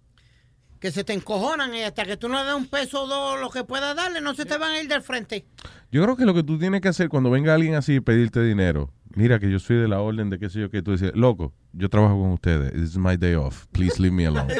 Que 0.82 0.90
se 0.90 1.04
te 1.04 1.12
encojonan 1.12 1.72
y 1.74 1.82
hasta 1.82 2.04
que 2.04 2.16
tú 2.16 2.28
no 2.28 2.40
le 2.40 2.44
des 2.44 2.54
un 2.54 2.66
peso 2.66 3.04
o 3.04 3.06
dos, 3.06 3.40
lo 3.40 3.50
que 3.50 3.62
puedas 3.62 3.94
darle, 3.94 4.20
no 4.20 4.34
se 4.34 4.44
te 4.44 4.58
van 4.58 4.72
a 4.72 4.82
ir 4.82 4.88
del 4.88 5.00
frente. 5.00 5.46
Yo 5.92 6.02
creo 6.02 6.16
que 6.16 6.24
lo 6.26 6.34
que 6.34 6.42
tú 6.42 6.58
tienes 6.58 6.80
que 6.80 6.88
hacer 6.88 7.08
cuando 7.08 7.30
venga 7.30 7.54
alguien 7.54 7.76
así 7.76 7.94
y 7.94 8.00
pedirte 8.00 8.42
dinero, 8.42 8.90
mira 9.14 9.38
que 9.38 9.48
yo 9.48 9.60
soy 9.60 9.76
de 9.76 9.86
la 9.86 10.00
orden 10.00 10.28
de 10.28 10.40
qué 10.40 10.50
sé 10.50 10.58
yo 10.58 10.70
que 10.70 10.82
tú 10.82 10.90
dices, 10.90 11.12
loco, 11.14 11.52
yo 11.72 11.88
trabajo 11.88 12.20
con 12.20 12.32
ustedes, 12.32 12.72
this 12.72 12.82
is 12.82 12.98
my 12.98 13.16
day 13.16 13.34
off, 13.34 13.66
please 13.70 14.02
leave 14.02 14.12
me 14.12 14.26
alone. 14.26 14.52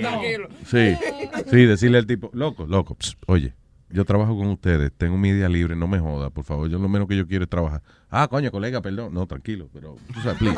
Tranquilo. 0.00 0.48
Sí, 0.66 0.96
sí, 1.48 1.64
decirle 1.64 1.98
al 1.98 2.06
tipo, 2.06 2.30
loco, 2.32 2.66
loco, 2.66 2.96
pss, 2.96 3.16
oye, 3.26 3.54
yo 3.92 4.04
trabajo 4.04 4.36
con 4.36 4.46
ustedes, 4.48 4.92
tengo 4.96 5.16
mi 5.18 5.32
día 5.32 5.48
libre, 5.48 5.74
no 5.74 5.88
me 5.88 5.98
joda, 5.98 6.30
por 6.30 6.44
favor, 6.44 6.68
yo 6.68 6.78
lo 6.78 6.88
menos 6.88 7.08
que 7.08 7.16
yo 7.16 7.26
quiero 7.26 7.44
es 7.44 7.50
trabajar. 7.50 7.82
Ah, 8.08 8.26
coño, 8.28 8.50
colega, 8.50 8.80
perdón. 8.80 9.14
No, 9.14 9.26
tranquilo, 9.26 9.68
pero, 9.72 9.96
tú 10.12 10.20
sabes, 10.20 10.38
please. 10.38 10.56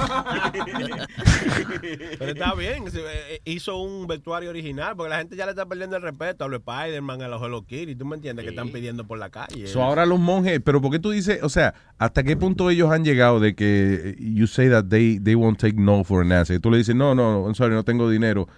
Pero 2.19 2.33
está 2.33 2.55
bien, 2.55 2.85
eh, 2.95 3.41
hizo 3.45 3.77
un 3.77 4.07
vestuario 4.07 4.51
original, 4.51 4.97
porque 4.97 5.11
la 5.11 5.19
gente 5.19 5.37
ya 5.37 5.45
le 5.45 5.53
está 5.53 5.67
perdiendo 5.67 5.97
el 5.97 6.03
respeto 6.03 6.45
a 6.45 6.49
los 6.49 6.61
Spider-Man, 6.61 7.23
a 7.23 7.29
los 7.29 7.43
Hello 7.43 7.65
Kitty, 7.65 7.95
tú 7.95 8.07
me 8.07 8.17
entiendes, 8.17 8.45
que 8.45 8.51
están 8.51 8.71
pidiendo 8.71 9.07
por 9.07 9.19
la 9.19 9.31
calle. 9.31 9.67
So, 9.67 9.83
ahora 9.83 10.07
los 10.07 10.19
monjes, 10.19 10.61
pero 10.65 10.81
¿por 10.81 10.91
qué 10.91 10.99
tú 10.99 11.11
dices, 11.11 11.43
o 11.43 11.49
sea, 11.49 11.75
hasta 11.99 12.23
qué 12.23 12.37
punto 12.37 12.71
ellos 12.71 12.91
han 12.91 13.05
llegado 13.05 13.41
de 13.41 13.55
que 13.55 14.17
you 14.19 14.47
say 14.47 14.69
that 14.71 14.87
they, 14.87 15.19
they 15.19 15.35
won't 15.35 15.59
take 15.59 15.77
no 15.77 16.05
for 16.05 16.23
an 16.23 16.33
answer? 16.33 16.59
Tú 16.61 16.71
le 16.71 16.79
dices, 16.79 16.95
no, 16.95 17.15
no, 17.15 17.45
I'm 17.45 17.55
sorry, 17.55 17.75
no 17.75 17.85
tengo 17.85 18.09
dinero. 18.09 18.49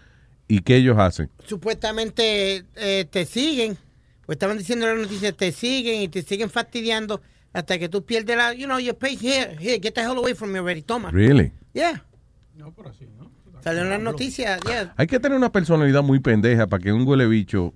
¿Y 0.46 0.60
qué 0.60 0.76
ellos 0.76 0.98
hacen? 0.98 1.30
Supuestamente 1.46 2.64
eh, 2.76 3.06
te 3.10 3.24
siguen, 3.24 3.78
pues 4.26 4.36
estaban 4.36 4.58
diciendo 4.58 4.86
en 4.88 4.98
las 4.98 5.06
noticias, 5.08 5.34
te 5.36 5.52
siguen 5.52 6.02
y 6.02 6.08
te 6.08 6.22
siguen 6.22 6.50
fastidiando 6.50 7.20
hasta 7.52 7.78
que 7.78 7.88
tú 7.88 8.04
pierdes 8.04 8.36
la, 8.36 8.52
you 8.54 8.66
know, 8.66 8.78
your 8.78 8.96
pay 8.96 9.16
here, 9.16 9.56
here, 9.60 9.78
get 9.80 9.92
the 9.94 10.00
hell 10.00 10.16
away 10.18 10.34
from 10.34 10.50
me 10.50 10.58
already, 10.58 10.82
toma. 10.82 11.10
Really? 11.10 11.52
Yeah. 11.72 12.04
No, 12.56 12.72
por 12.72 12.88
así, 12.88 13.06
¿no? 13.18 13.30
Salió 13.62 13.82
en 13.82 13.90
las 13.90 14.00
noticias, 14.00 14.60
yeah. 14.66 14.92
Hay 14.96 15.06
que 15.06 15.18
tener 15.20 15.36
una 15.38 15.50
personalidad 15.50 16.02
muy 16.02 16.20
pendeja 16.20 16.66
para 16.66 16.82
que 16.82 16.92
un 16.92 17.06
huele 17.06 17.26
bicho 17.26 17.72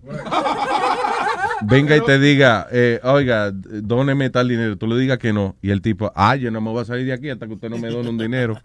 venga 1.62 1.96
y 1.96 2.00
te 2.04 2.18
diga, 2.18 2.66
eh, 2.70 3.00
oiga, 3.02 3.50
dóneme 3.52 4.30
tal 4.30 4.48
dinero. 4.48 4.76
Tú 4.76 4.86
le 4.86 4.98
digas 5.00 5.18
que 5.18 5.32
no. 5.32 5.56
Y 5.62 5.70
el 5.70 5.80
tipo, 5.82 6.12
ah, 6.14 6.36
yo 6.36 6.50
no 6.50 6.60
me 6.60 6.70
voy 6.70 6.82
a 6.82 6.84
salir 6.84 7.06
de 7.06 7.12
aquí 7.12 7.30
hasta 7.30 7.46
que 7.46 7.54
usted 7.54 7.70
no 7.70 7.78
me 7.78 7.88
done 7.88 8.08
un 8.08 8.18
dinero. 8.18 8.60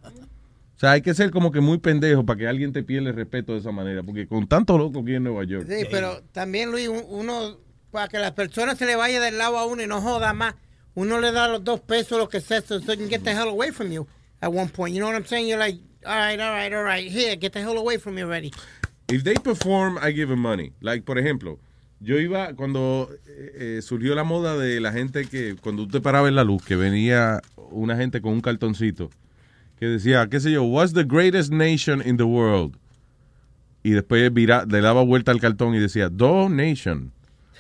O 0.75 0.79
sea, 0.79 0.91
hay 0.91 1.01
que 1.01 1.13
ser 1.13 1.31
como 1.31 1.51
que 1.51 1.61
muy 1.61 1.77
pendejo 1.77 2.25
para 2.25 2.37
que 2.39 2.47
alguien 2.47 2.73
te 2.73 2.83
pierda 2.83 3.09
el 3.09 3.15
respeto 3.15 3.53
de 3.53 3.59
esa 3.59 3.71
manera. 3.71 4.03
Porque 4.03 4.27
con 4.27 4.47
tanto 4.47 4.77
loco 4.77 4.99
aquí 4.99 5.15
en 5.15 5.23
Nueva 5.23 5.43
York. 5.45 5.65
Sí, 5.69 5.85
pero 5.89 6.21
también, 6.31 6.71
Luis, 6.71 6.87
un- 6.89 7.03
uno, 7.07 7.57
para 7.93 8.07
que 8.07 8.17
las 8.17 8.31
personas 8.31 8.77
se 8.79 8.87
le 8.87 8.95
vaya 8.95 9.21
del 9.21 9.37
lado 9.37 9.57
a 9.57 9.65
uno 9.65 9.83
y 9.83 9.87
no 9.87 10.01
joda 10.01 10.33
más, 10.33 10.55
uno 10.95 11.21
le 11.21 11.31
da 11.31 11.47
los 11.47 11.63
dos 11.63 11.79
pesos, 11.79 12.17
lo 12.17 12.27
que 12.27 12.41
sea, 12.41 12.59
so 12.61 12.81
so 12.81 12.93
get 13.07 13.23
the 13.23 13.31
hell 13.31 13.47
away 13.47 13.71
from 13.71 13.91
you 13.91 14.07
at 14.41 14.51
one 14.51 14.67
point. 14.67 14.95
You 14.95 14.99
know 14.99 15.07
what 15.07 15.15
I'm 15.15 15.25
saying? 15.25 15.47
You're 15.47 15.59
like, 15.59 15.79
all 16.03 16.17
right, 16.17 16.39
all 16.39 16.51
right, 16.51 16.73
all 16.73 16.83
right, 16.83 17.09
here, 17.09 17.35
get 17.35 17.53
the 17.53 17.61
hell 17.61 17.77
away 17.77 17.97
from 17.97 18.15
me 18.15 18.23
already. 18.23 18.51
If 19.09 19.23
they 19.23 19.35
perform, 19.35 19.99
I 20.01 20.11
give 20.11 20.29
them 20.29 20.39
money. 20.39 20.73
Like, 20.81 21.05
por 21.05 21.17
ejemplo, 21.19 21.59
yo 21.99 22.17
iba 22.17 22.55
cuando 22.55 23.09
eh, 23.27 23.77
eh, 23.77 23.81
surgió 23.83 24.15
la 24.15 24.23
moda 24.23 24.57
de 24.57 24.79
la 24.79 24.91
gente 24.91 25.25
que, 25.25 25.55
cuando 25.61 25.83
tú 25.83 25.91
te 25.91 26.01
parabas 26.01 26.29
en 26.29 26.35
la 26.35 26.43
luz, 26.43 26.63
que 26.63 26.75
venía 26.75 27.41
una 27.71 27.95
gente 27.95 28.21
con 28.21 28.33
un 28.33 28.41
cartoncito 28.41 29.11
que 29.79 29.85
decía, 29.85 30.27
qué 30.29 30.39
sé 30.39 30.51
yo, 30.51 30.63
what's 30.63 30.93
the 30.93 31.03
greatest 31.03 31.51
nation 31.51 32.01
in 32.03 32.17
the 32.17 32.23
world? 32.23 32.75
Y 33.83 33.91
después 33.91 34.31
le 34.33 34.81
daba 34.81 35.03
vuelta 35.03 35.31
al 35.31 35.39
cartón 35.39 35.75
y 35.75 35.79
decía, 35.79 36.09
donation. 36.09 37.11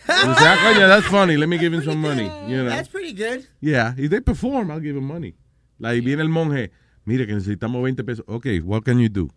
Y 0.07 0.27
decía, 0.27 0.53
ah, 0.53 0.57
coño, 0.63 0.87
that's 0.87 1.07
funny, 1.11 1.37
let 1.37 1.47
me 1.47 1.57
give 1.57 1.73
him 1.73 1.83
some 1.83 1.97
money. 2.01 2.29
You 2.47 2.63
know? 2.63 2.69
That's 2.69 2.89
pretty 2.89 3.13
good. 3.13 3.47
Yeah, 3.61 3.93
if 3.97 4.09
they 4.09 4.19
perform, 4.21 4.69
I'll 4.71 4.81
give 4.81 4.95
them 4.95 5.05
money. 5.07 5.35
Like, 5.79 6.01
viene 6.03 6.21
el 6.21 6.29
monje, 6.29 6.71
mire 7.05 7.25
que 7.25 7.33
necesitamos 7.33 7.81
20 7.81 8.03
pesos. 8.03 8.25
Ok, 8.27 8.47
what 8.63 8.83
can 8.83 8.99
you 8.99 9.09
do? 9.09 9.29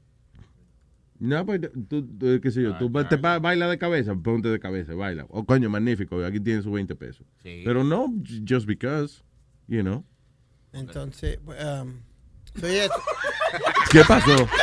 No, 1.19 1.45
pues 1.47 1.61
tú, 1.89 2.03
tú, 2.07 2.41
qué 2.43 2.51
sé 2.51 2.63
yo, 2.63 2.77
tú 2.77 2.91
te 3.09 3.17
ba- 3.17 3.39
baila 3.39 3.69
de 3.69 3.79
cabeza, 3.79 4.15
ponte 4.15 4.49
de 4.49 4.59
cabeza, 4.61 4.95
baila. 4.95 5.25
Oh, 5.31 5.45
coño, 5.45 5.71
magnífico, 5.71 6.23
aquí 6.25 6.41
tienes 6.41 6.65
sus 6.65 6.73
20 6.73 6.95
pesos. 6.95 7.27
Sí. 7.43 7.63
Pero 7.65 7.83
no 7.85 8.13
just 8.45 8.67
because, 8.67 9.23
you 9.67 9.83
know. 9.83 10.05
Entonces, 10.75 11.39
um, 11.47 12.03
so 12.61 12.69
yes. 12.69 12.91
¿Qué 13.91 14.05
pasó? 14.05 14.37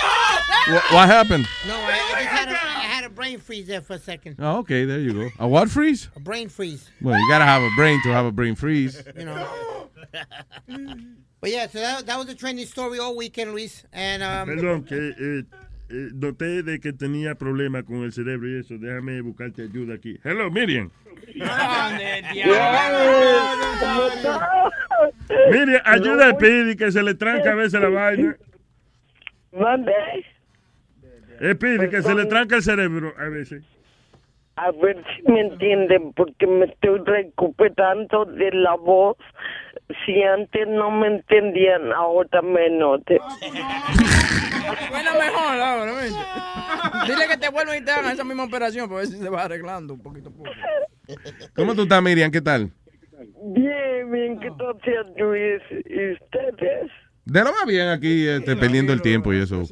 What, 0.66 0.84
what 0.94 1.10
happened? 1.10 1.46
No, 1.68 1.74
I, 1.76 2.00
I 2.16 2.73
just 3.14 3.28
had 3.28 3.38
a, 3.38 3.38
I 3.38 3.38
had 3.38 3.38
a 3.38 3.38
brain 3.38 3.40
freeze 3.40 3.68
there 3.68 3.82
for 3.82 3.94
a 3.94 4.00
second. 4.00 4.36
Oh, 4.40 4.58
okay, 4.60 4.86
there 4.86 5.00
you 5.00 5.14
go. 5.14 5.30
A 5.40 5.48
what 5.48 5.70
freeze? 5.70 6.10
A 6.16 6.20
brain 6.20 6.50
freeze. 6.50 6.90
Well, 7.02 7.20
you 7.20 7.30
gotta 7.30 7.46
have 7.46 7.62
a 7.62 7.70
brain 7.76 8.00
to 8.04 8.10
have 8.10 8.26
a 8.26 8.32
brain 8.32 8.56
freeze. 8.56 9.04
You 9.18 9.26
know. 9.26 9.48
But 11.42 11.52
yeah, 11.52 11.68
so 11.68 11.80
that, 11.80 12.06
that 12.06 12.18
was 12.18 12.30
a 12.30 12.36
trending 12.36 12.66
story 12.66 13.00
all 13.00 13.16
weekend, 13.18 13.52
Luis. 13.52 13.84
And 13.92 14.24
um, 14.24 14.48
Perdón, 14.48 14.86
que 14.88 14.96
eh, 14.96 15.44
eh, 15.90 16.10
noté 16.14 16.64
de 16.64 16.80
que 16.80 16.94
tenía 16.94 17.36
problemas 17.36 17.84
con 17.84 18.04
el 18.04 18.14
cerebro 18.14 18.48
y 18.50 18.60
eso. 18.60 18.78
Déjame 18.78 19.22
buscarte 19.22 19.64
ayuda 19.64 19.96
aquí. 19.96 20.20
Hello, 20.24 20.50
Miriam. 20.50 20.92
Miriam, 25.52 25.82
ayuda 25.86 26.30
a 26.30 26.38
Pidi 26.38 26.76
que 26.76 26.92
se 26.92 27.04
le 27.04 27.14
tranca 27.16 27.52
a 27.52 27.56
veces 27.56 27.82
la 27.82 27.90
vaina. 27.90 28.38
¿Dónde? 29.52 29.94
Es 31.40 31.56
Pidi 31.56 31.90
que 31.90 32.02
se 32.02 32.16
le 32.16 32.26
tranca 32.26 32.58
el 32.58 32.64
cerebro 32.64 33.14
a 33.18 33.30
veces. 33.30 33.64
A 34.56 34.72
ver 34.72 35.04
si 35.16 35.32
me 35.32 35.42
entienden, 35.42 36.14
porque 36.14 36.46
me 36.46 36.66
estoy 36.66 37.00
recuperando 37.06 38.26
de 38.26 38.52
la 38.52 38.76
voz. 38.76 39.18
Si 40.06 40.22
antes 40.22 40.68
no 40.68 40.92
me 40.92 41.08
entendían, 41.08 41.92
ahora 41.92 42.42
me 42.42 42.70
noten. 42.70 43.18
Suena 44.90 45.14
mejor 45.20 45.60
ahora, 45.60 45.94
¿ves? 45.94 46.16
Dile 47.08 47.28
que 47.28 47.38
te 47.38 47.50
vuelvan 47.50 47.78
y 47.78 47.86
te 47.86 47.92
hagan 47.92 48.12
esa 48.12 48.24
misma 48.24 48.44
operación 48.44 48.88
para 48.88 49.02
ver 49.02 49.08
si 49.08 49.18
se 49.18 49.30
va 49.30 49.44
arreglando 49.44 49.94
un 49.96 50.02
poquito 50.02 50.30
a 50.30 50.32
poco. 50.32 50.52
¿Cómo 51.56 51.74
tú 51.74 51.84
estás, 51.84 52.02
Miriam? 52.02 52.32
¿Qué 52.32 52.42
tal? 52.42 52.72
Bien, 53.46 54.12
bien, 54.12 54.40
que 54.40 54.50
gracias, 54.58 55.06
Luis. 55.18 55.62
¿Y 55.86 56.14
ustedes? 56.14 56.92
De 57.26 57.40
lo 57.42 57.52
más 57.52 57.66
bien 57.66 57.88
aquí, 57.88 58.28
este, 58.28 58.56
perdiendo 58.56 58.92
el 58.94 59.02
tiempo 59.02 59.34
y 59.34 59.38
eso. 59.38 59.64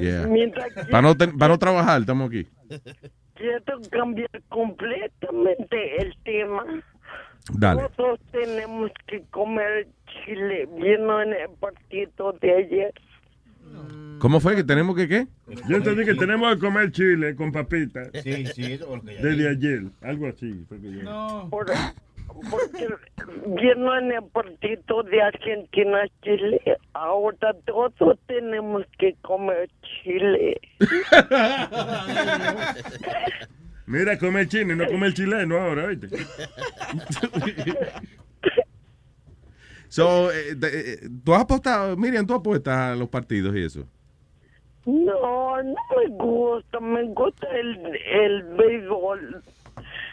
Yeah. 0.00 0.28
Para 0.90 1.02
no, 1.02 1.16
ten- 1.16 1.36
para 1.36 1.52
no 1.54 1.58
trabajar, 1.58 2.00
estamos 2.00 2.28
aquí. 2.28 2.46
quiero 3.34 3.80
cambiar 3.90 4.30
completamente 4.48 6.02
el 6.02 6.14
tema. 6.24 6.64
Dale. 7.52 7.82
Todos 7.96 8.20
tenemos 8.30 8.90
que 9.06 9.22
comer 9.30 9.88
chile. 10.24 10.68
Vieron 10.80 11.22
en 11.28 11.32
el 11.34 11.50
partido 11.58 12.32
de 12.40 12.52
ayer. 12.54 12.92
¿Cómo 14.18 14.40
fue 14.40 14.56
que 14.56 14.64
tenemos 14.64 14.96
que 14.96 15.08
qué? 15.08 15.26
Yo 15.68 15.76
entendí 15.76 16.04
que 16.04 16.14
tenemos 16.14 16.52
que 16.54 16.60
comer 16.60 16.90
chile 16.90 17.34
con 17.36 17.52
papitas. 17.52 18.08
Sí, 18.22 18.46
sí, 18.46 18.72
eso 18.72 18.84
es 18.84 18.90
lo 18.90 19.02
que 19.02 19.14
yo 19.16 19.22
Desde 19.22 19.48
ayer, 19.48 19.82
algo 20.02 20.26
así. 20.28 20.64
fue 20.68 20.80
que 20.80 20.90
yo- 20.92 21.48
Por- 21.50 21.66
porque 22.50 22.88
vieron 23.46 24.04
en 24.04 24.12
el 24.12 24.24
partido 24.24 25.02
de 25.02 25.22
Argentina-Chile. 25.22 26.60
Ahora 26.92 27.54
todos 27.64 28.18
tenemos 28.26 28.84
que 28.98 29.14
comer 29.22 29.70
chile. 30.02 30.60
Mira, 33.86 34.18
come 34.18 34.42
el 34.42 34.54
y 34.54 34.64
no 34.66 34.86
come 34.86 35.06
el 35.06 35.14
chileno 35.14 35.56
ahora, 35.56 35.86
¿viste? 35.86 36.08
So, 39.90 40.30
eh, 40.30 40.54
eh, 40.62 41.08
¿Tú 41.24 41.34
has 41.34 41.42
apostado, 41.42 41.96
Miriam, 41.96 42.26
tú 42.26 42.34
apuestas 42.34 42.76
a 42.76 42.94
los 42.94 43.08
partidos 43.08 43.56
y 43.56 43.64
eso? 43.64 43.86
No, 44.84 45.62
no 45.62 45.74
me 45.96 46.06
gusta. 46.16 46.80
Me 46.80 47.04
gusta 47.04 47.46
el, 47.48 47.98
el 48.10 48.42
béisbol. 48.42 49.42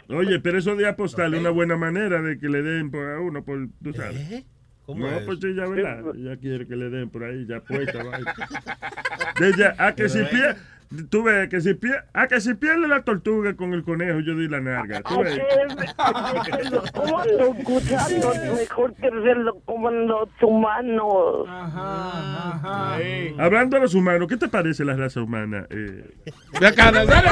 Oye, 0.10 0.40
pero 0.40 0.58
eso 0.58 0.76
de 0.76 0.88
apostar 0.88 1.34
es 1.34 1.40
una 1.40 1.50
buena 1.50 1.78
manera 1.78 2.22
de 2.22 2.38
que 2.38 2.48
le 2.48 2.62
den 2.62 2.92
por 2.92 3.06
a 3.06 3.20
uno, 3.20 3.44
por, 3.44 3.68
tú 3.84 3.94
sabes. 3.94 4.46
¿Cómo 4.86 5.08
no, 5.08 5.18
es? 5.18 5.26
pues 5.26 5.40
sí, 5.42 5.56
ya 5.56 5.68
verdad. 5.68 6.16
Ella 6.16 6.38
quiere 6.38 6.68
que 6.68 6.76
le 6.76 6.90
den 6.92 7.10
por 7.10 7.24
ahí, 7.24 7.46
ya. 7.48 7.64
De 9.40 9.48
ella, 9.48 9.76
a 9.80 9.96
que 9.96 10.08
si 10.10 10.20
pierde, 10.26 10.58
tú 11.10 11.24
ves, 11.24 11.50
que 11.50 11.62
si 11.62 11.74
pierde, 11.74 12.04
a 12.14 12.28
que 12.28 12.42
si 12.42 12.54
pierde 12.54 12.88
la 12.88 13.04
tortuga 13.04 13.56
con 13.56 13.74
el 13.74 13.84
conejo, 13.84 14.20
yo 14.20 14.36
di 14.36 14.48
la 14.48 14.60
narga. 14.62 15.02
Tú 15.02 15.22
ves. 15.22 15.40
Que 16.46 16.64
se 16.64 16.70
lo 16.70 16.82
los 17.38 17.58
gusanos, 17.64 18.38
mejor 18.58 18.94
que 18.96 19.10
se 19.10 19.36
lo 19.36 19.60
coman 19.62 20.08
los 20.08 20.30
humanos. 20.42 21.48
Hablando 23.38 23.78
de 23.78 23.82
los 23.82 23.94
humanos, 23.94 24.28
¿qué 24.28 24.38
te 24.38 24.48
parece 24.48 24.86
la 24.86 24.96
raza 24.96 25.22
humana? 25.22 25.66
Eh, 25.70 26.04
Ve 26.60 26.68
acá, 26.68 26.92
dale, 26.92 27.08
dale, 27.08 27.30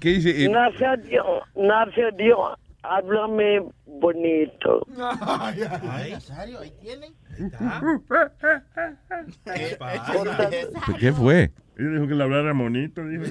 ¿Qué 0.00 0.08
dice? 0.10 0.44
Eh, 0.44 0.48
Nazario, 0.48 1.42
Nazario, 1.56 2.56
háblame 2.82 3.62
bonito. 3.86 4.86
Ay, 4.98 6.12
Nazario, 6.12 6.60
ahí 6.60 6.72
tienen. 6.80 7.14
¿Qué 10.98 11.12
fue? 11.12 11.52
Ella 11.76 11.90
dijo 11.90 12.08
que 12.08 12.14
le 12.14 12.22
hablara 12.24 12.52
monito. 12.54 13.04
Dijo. 13.06 13.24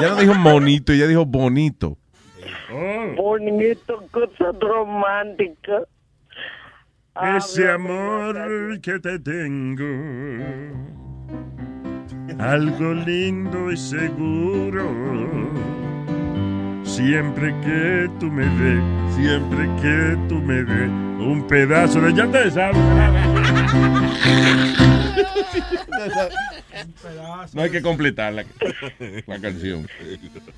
Ya 0.00 0.08
no 0.10 0.16
dijo 0.16 0.34
monito, 0.34 0.92
ella 0.92 1.06
dijo 1.06 1.24
bonito. 1.24 1.98
Bonito, 3.16 4.04
cosa 4.10 4.52
romántica. 4.60 5.82
Ese 7.36 7.68
amor 7.68 8.80
que 8.80 9.00
te 9.00 9.18
tengo, 9.18 9.84
algo 12.38 12.94
lindo 12.94 13.72
y 13.72 13.76
seguro. 13.76 14.88
Siempre 16.98 17.54
que 17.60 18.10
tú 18.18 18.26
me 18.26 18.42
des, 18.44 18.82
siempre 19.14 19.68
que 19.80 20.18
tú 20.28 20.40
me 20.40 20.64
des 20.64 20.90
un 21.20 21.46
pedazo 21.46 22.00
de 22.00 22.12
ya 22.12 22.26
te 22.26 22.50
sabes. 22.50 22.76
No 27.54 27.62
hay 27.62 27.70
que 27.70 27.80
completar 27.82 28.32
la, 28.32 28.44
la 29.26 29.40
canción. 29.40 29.88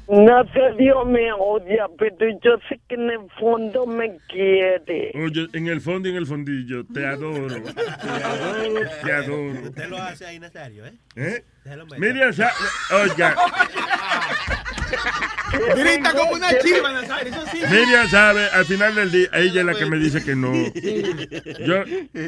Nazario 0.09 1.05
me 1.05 1.32
odia, 1.32 1.87
pero 1.99 2.16
yo 2.43 2.53
sé 2.69 2.81
que 2.89 2.95
en 2.97 3.11
el 3.11 3.20
fondo 3.39 3.87
me 3.87 4.16
quiere. 4.28 5.12
Oye, 5.15 5.47
en 5.53 5.69
el 5.69 5.81
fondo 5.81 6.09
y 6.09 6.12
en 6.12 6.16
el 6.19 6.27
fondillo, 6.27 6.85
te 6.93 7.07
adoro. 7.07 7.62
Te 7.62 8.24
adoro, 8.24 8.81
te 9.05 9.12
adoro. 9.12 9.61
Usted 9.62 9.89
lo 9.89 9.99
hace 9.99 10.27
ahí, 10.27 10.41
Nazario, 10.41 10.85
¿eh? 10.87 10.93
¿Eh? 11.16 11.45
Sa- 12.32 12.53
oiga, 13.03 13.37
Grita 15.77 16.12
como 16.15 16.32
una 16.32 16.59
chiva, 16.59 16.93
Nazario. 16.93 17.32
Eso 17.32 17.45
sí. 17.53 17.59
Miriam 17.70 18.09
sabe, 18.09 18.47
al 18.53 18.65
final 18.65 18.95
del 18.95 19.11
día, 19.12 19.28
ella 19.35 19.61
es 19.61 19.66
la 19.66 19.74
que 19.74 19.87
me 19.87 19.99
dice 19.99 20.24
que 20.24 20.35
no. 20.37 20.53
Yo, 20.53 21.82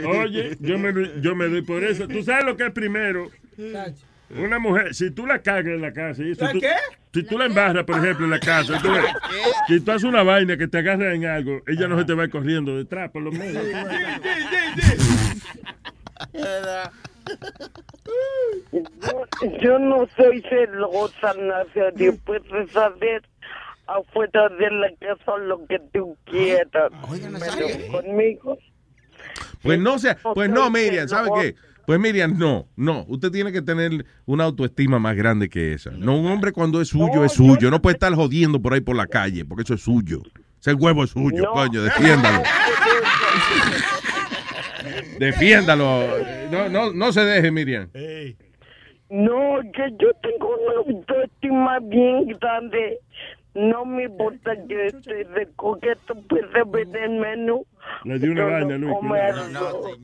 oye, 0.08 0.56
yo 0.60 0.78
me, 0.78 0.92
doy- 0.92 1.12
yo 1.20 1.34
me 1.34 1.48
doy 1.48 1.62
por 1.62 1.82
eso. 1.84 2.06
¿Tú 2.08 2.21
sabes 2.22 2.44
lo 2.44 2.56
que 2.56 2.66
es 2.66 2.72
primero? 2.72 3.30
Una 4.36 4.58
mujer, 4.58 4.94
si 4.94 5.10
tú 5.10 5.26
la 5.26 5.40
cagas 5.42 5.66
en 5.66 5.82
la 5.82 5.92
casa, 5.92 6.22
y 6.22 6.30
eso, 6.32 6.44
¿La 6.44 6.52
tú- 6.52 6.60
qué? 6.60 6.72
si 7.12 7.22
tú 7.24 7.36
la 7.38 7.44
embarras, 7.46 7.84
por 7.84 7.98
ejemplo, 7.98 8.24
en 8.24 8.30
la 8.30 8.40
casa, 8.40 8.80
tú 8.80 8.88
si 9.68 9.80
tú 9.80 9.90
haces 9.90 10.04
una 10.04 10.22
vaina 10.22 10.56
que 10.56 10.68
te 10.68 10.78
agarra 10.78 11.12
en 11.14 11.26
algo, 11.26 11.60
ella 11.66 11.86
no 11.86 11.98
se 11.98 12.04
te 12.06 12.14
va 12.14 12.26
corriendo 12.28 12.76
detrás, 12.76 13.10
por 13.10 13.22
lo 13.22 13.30
menos. 13.30 13.62
Yo, 18.72 18.80
yo 19.62 19.78
no 19.78 20.06
soy 20.16 20.42
celosa, 20.42 21.34
Nazario. 21.34 22.16
Puedes 22.24 22.70
saber 22.72 23.22
afuera 23.86 24.48
de 24.48 24.70
la 24.70 24.88
casa 24.98 25.36
lo 25.38 25.66
que 25.66 25.78
tú 25.92 26.16
quieras. 26.24 26.68
Pero 27.10 27.92
conmigo. 27.92 28.58
Pues 29.62 29.78
no 29.78 29.98
sea, 29.98 30.16
pues 30.34 30.50
no, 30.50 30.70
Miriam, 30.70 31.06
¿sabe 31.08 31.30
qué? 31.40 31.54
Pues 31.86 31.98
Miriam, 31.98 32.38
no, 32.38 32.66
no. 32.76 33.04
Usted 33.08 33.30
tiene 33.30 33.52
que 33.52 33.62
tener 33.62 34.04
una 34.24 34.44
autoestima 34.44 34.98
más 34.98 35.16
grande 35.16 35.48
que 35.48 35.72
esa. 35.72 35.90
No, 35.90 36.16
un 36.16 36.26
hombre 36.30 36.52
cuando 36.52 36.80
es 36.80 36.88
suyo 36.88 37.24
es 37.24 37.32
suyo. 37.32 37.70
No 37.70 37.82
puede 37.82 37.94
estar 37.94 38.14
jodiendo 38.14 38.60
por 38.62 38.72
ahí 38.74 38.80
por 38.80 38.96
la 38.96 39.06
calle, 39.06 39.44
porque 39.44 39.62
eso 39.62 39.74
es 39.74 39.82
suyo. 39.82 40.22
Ese 40.60 40.74
huevo 40.74 41.02
es 41.04 41.10
suyo, 41.10 41.42
No. 41.42 41.52
coño, 41.52 41.82
defiéndalo. 41.82 42.42
Defiéndalo. 45.18 46.06
No, 46.50 46.68
no, 46.68 46.92
no 46.92 47.12
se 47.12 47.24
deje, 47.24 47.50
Miriam. 47.50 47.88
No, 49.10 49.60
que 49.74 49.90
yo 50.00 50.08
tengo 50.22 50.56
una 50.56 50.96
autoestima 50.96 51.78
bien 51.80 52.26
grande. 52.40 52.98
No 53.54 53.84
me 53.84 54.04
importa 54.04 54.52
que 54.66 54.86
esté 54.86 55.24
de 55.24 55.46
coqueto, 55.56 56.14
puede 56.28 56.46
ver 56.64 56.88
el 57.04 57.18
menú. 57.20 57.66
Le 58.04 58.18
di 58.18 58.28
una 58.28 58.44
vaina, 58.44 58.78
no 58.78 58.86
Luis. 58.86 58.94
comerlo. 58.96 59.96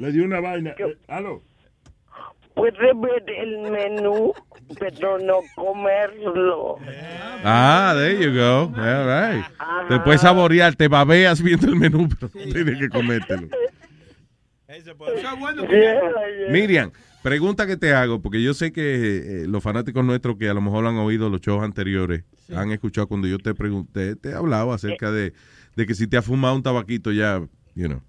Le 0.00 0.12
di 0.12 0.20
una 0.20 0.40
vaina. 0.40 0.70
Eh, 0.78 0.96
¿Aló? 1.08 1.42
Puede 2.54 2.92
ver 2.94 3.22
el 3.28 3.70
menú, 3.70 4.32
pero 4.78 5.18
no 5.18 5.40
comerlo. 5.54 6.78
Ah, 7.44 7.92
there 7.94 8.18
you 8.18 8.32
go. 8.32 8.72
All 8.76 9.06
right. 9.06 9.44
Te 9.90 10.00
puedes 10.00 10.22
saborear, 10.22 10.74
te 10.74 10.88
babeas 10.88 11.42
viendo 11.42 11.66
el 11.66 11.76
menú, 11.76 12.08
pero 12.08 12.28
tienes 12.30 12.78
que 12.78 12.88
comértelo. 12.88 13.48
Eso 14.66 14.92
es 14.92 15.38
bueno. 15.38 15.64
Miriam, 16.50 16.92
pregunta 17.22 17.66
que 17.66 17.76
te 17.76 17.92
hago, 17.92 18.22
porque 18.22 18.42
yo 18.42 18.54
sé 18.54 18.72
que 18.72 19.42
eh, 19.42 19.46
los 19.46 19.62
fanáticos 19.62 20.02
nuestros 20.02 20.38
que 20.38 20.48
a 20.48 20.54
lo 20.54 20.62
mejor 20.62 20.86
han 20.86 20.96
oído 20.96 21.28
los 21.28 21.42
shows 21.42 21.62
anteriores, 21.62 22.24
han 22.54 22.72
escuchado 22.72 23.06
cuando 23.06 23.28
yo 23.28 23.38
te 23.38 23.54
pregunté, 23.54 24.16
te 24.16 24.30
he 24.30 24.34
hablado 24.34 24.72
acerca 24.72 25.12
de, 25.12 25.34
de 25.76 25.86
que 25.86 25.94
si 25.94 26.06
te 26.06 26.16
has 26.16 26.24
fumado 26.24 26.54
un 26.54 26.62
tabaquito 26.62 27.12
ya, 27.12 27.40
you 27.74 27.86
know. 27.86 28.00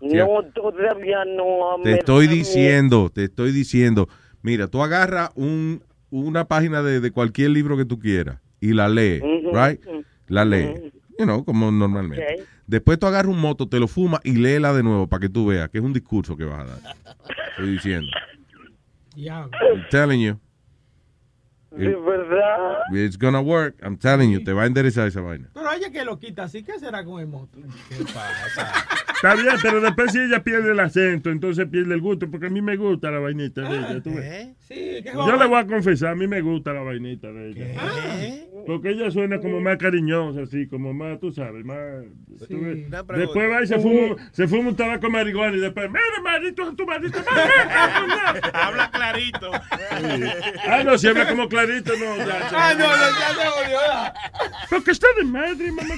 No, 0.00 0.42
todavía 0.54 1.24
no. 1.24 1.76
Te 1.82 1.94
estoy 1.94 2.26
diciendo, 2.28 3.10
te 3.12 3.24
estoy 3.24 3.52
diciendo, 3.52 4.08
mira, 4.42 4.68
tú 4.68 4.82
agarras 4.82 5.30
un, 5.34 5.82
una 6.10 6.46
página 6.46 6.82
de, 6.82 7.00
de 7.00 7.10
cualquier 7.10 7.50
libro 7.50 7.76
que 7.76 7.84
tú 7.84 7.98
quieras 7.98 8.40
y 8.60 8.72
la 8.72 8.88
lees, 8.88 9.22
right? 9.52 9.80
La 10.26 10.44
lees, 10.44 10.80
you 11.18 11.24
know, 11.24 11.44
como 11.44 11.70
normalmente. 11.70 12.46
Después 12.66 12.98
tú 12.98 13.06
agarras 13.06 13.32
un 13.32 13.40
moto, 13.40 13.68
te 13.68 13.80
lo 13.80 13.88
fumas 13.88 14.20
y 14.24 14.32
léela 14.36 14.72
de 14.74 14.82
nuevo 14.82 15.06
para 15.06 15.20
que 15.20 15.28
tú 15.28 15.46
veas 15.46 15.70
que 15.70 15.78
es 15.78 15.84
un 15.84 15.92
discurso 15.92 16.36
que 16.36 16.44
vas 16.44 16.60
a 16.60 16.64
dar. 16.64 16.96
Estoy 17.50 17.70
diciendo. 17.72 18.08
Diablo. 19.16 19.50
I'm 19.74 19.84
telling 19.90 20.20
you. 20.20 20.38
De 21.78 21.94
verdad. 21.94 22.78
It's 22.92 23.16
gonna 23.16 23.40
work. 23.40 23.76
I'm 23.82 23.96
telling 23.96 24.30
you. 24.30 24.42
Te 24.42 24.52
va 24.52 24.64
a 24.64 24.66
enderezar 24.66 25.06
esa 25.06 25.20
vaina. 25.20 25.48
Pero 25.54 25.72
ella 25.72 25.90
que 25.90 26.04
lo 26.04 26.18
quita 26.18 26.44
así, 26.44 26.62
¿qué 26.62 26.78
será 26.78 27.04
con 27.04 27.20
el 27.20 27.26
moto? 27.26 27.58
¿Qué 27.88 28.04
pasa? 28.04 28.86
Está 29.18 29.34
bien, 29.34 29.56
pero 29.60 29.80
después 29.80 30.12
si 30.12 30.20
ella 30.20 30.44
pierde 30.44 30.70
el 30.70 30.78
acento, 30.78 31.30
entonces 31.30 31.66
pierde 31.66 31.92
el 31.92 32.00
gusto, 32.00 32.30
porque 32.30 32.46
a 32.46 32.50
mí 32.50 32.62
me 32.62 32.76
gusta 32.76 33.10
la 33.10 33.18
vainita 33.18 33.62
de 33.62 33.76
ella. 33.76 34.00
¿tú 34.00 34.14
ves? 34.14 34.50
Sí, 34.60 34.74
¿qué 35.02 35.10
Yo 35.12 35.36
le 35.36 35.46
voy 35.46 35.58
a 35.58 35.66
confesar, 35.66 36.10
a 36.10 36.14
mí 36.14 36.28
me 36.28 36.40
gusta 36.40 36.72
la 36.72 36.82
vainita 36.82 37.32
de 37.32 37.48
ella. 37.48 38.46
Porque 38.64 38.90
ella 38.90 39.10
suena 39.10 39.40
como 39.40 39.60
más 39.60 39.76
cariñosa, 39.78 40.42
así, 40.42 40.68
como 40.68 40.94
más, 40.94 41.18
tú 41.18 41.32
sabes, 41.32 41.64
más... 41.64 42.04
tú 42.48 42.60
ves. 42.60 42.86
Una 42.86 43.04
pregunta. 43.04 43.14
Después 43.16 43.50
va 43.50 43.62
y 43.62 43.66
se 43.66 43.78
fuma, 43.80 44.16
se 44.30 44.46
fuma 44.46 44.68
un 44.68 44.76
tabaco 44.76 45.10
marihuana 45.10 45.56
y 45.56 45.60
después, 45.60 45.88
mira, 45.90 46.02
marito, 46.22 46.76
tu 46.76 46.86
marito, 46.86 47.18
Habla 48.52 48.90
clarito. 48.90 49.50
Ah, 50.66 50.82
no, 50.84 50.96
si 50.96 51.08
habla 51.08 51.28
como 51.28 51.48
clarito, 51.48 51.67
no. 51.68 52.16
Ya, 52.16 52.48
Ah, 52.52 52.74
no, 52.74 52.86
no, 52.86 52.96
ya 52.96 53.28
se 53.42 53.48
volvió. 53.48 53.78
ya. 53.80 54.14
Porque 54.70 54.90
está 54.92 55.06
de 55.18 55.24
madre, 55.24 55.72
mamá. 55.72 55.94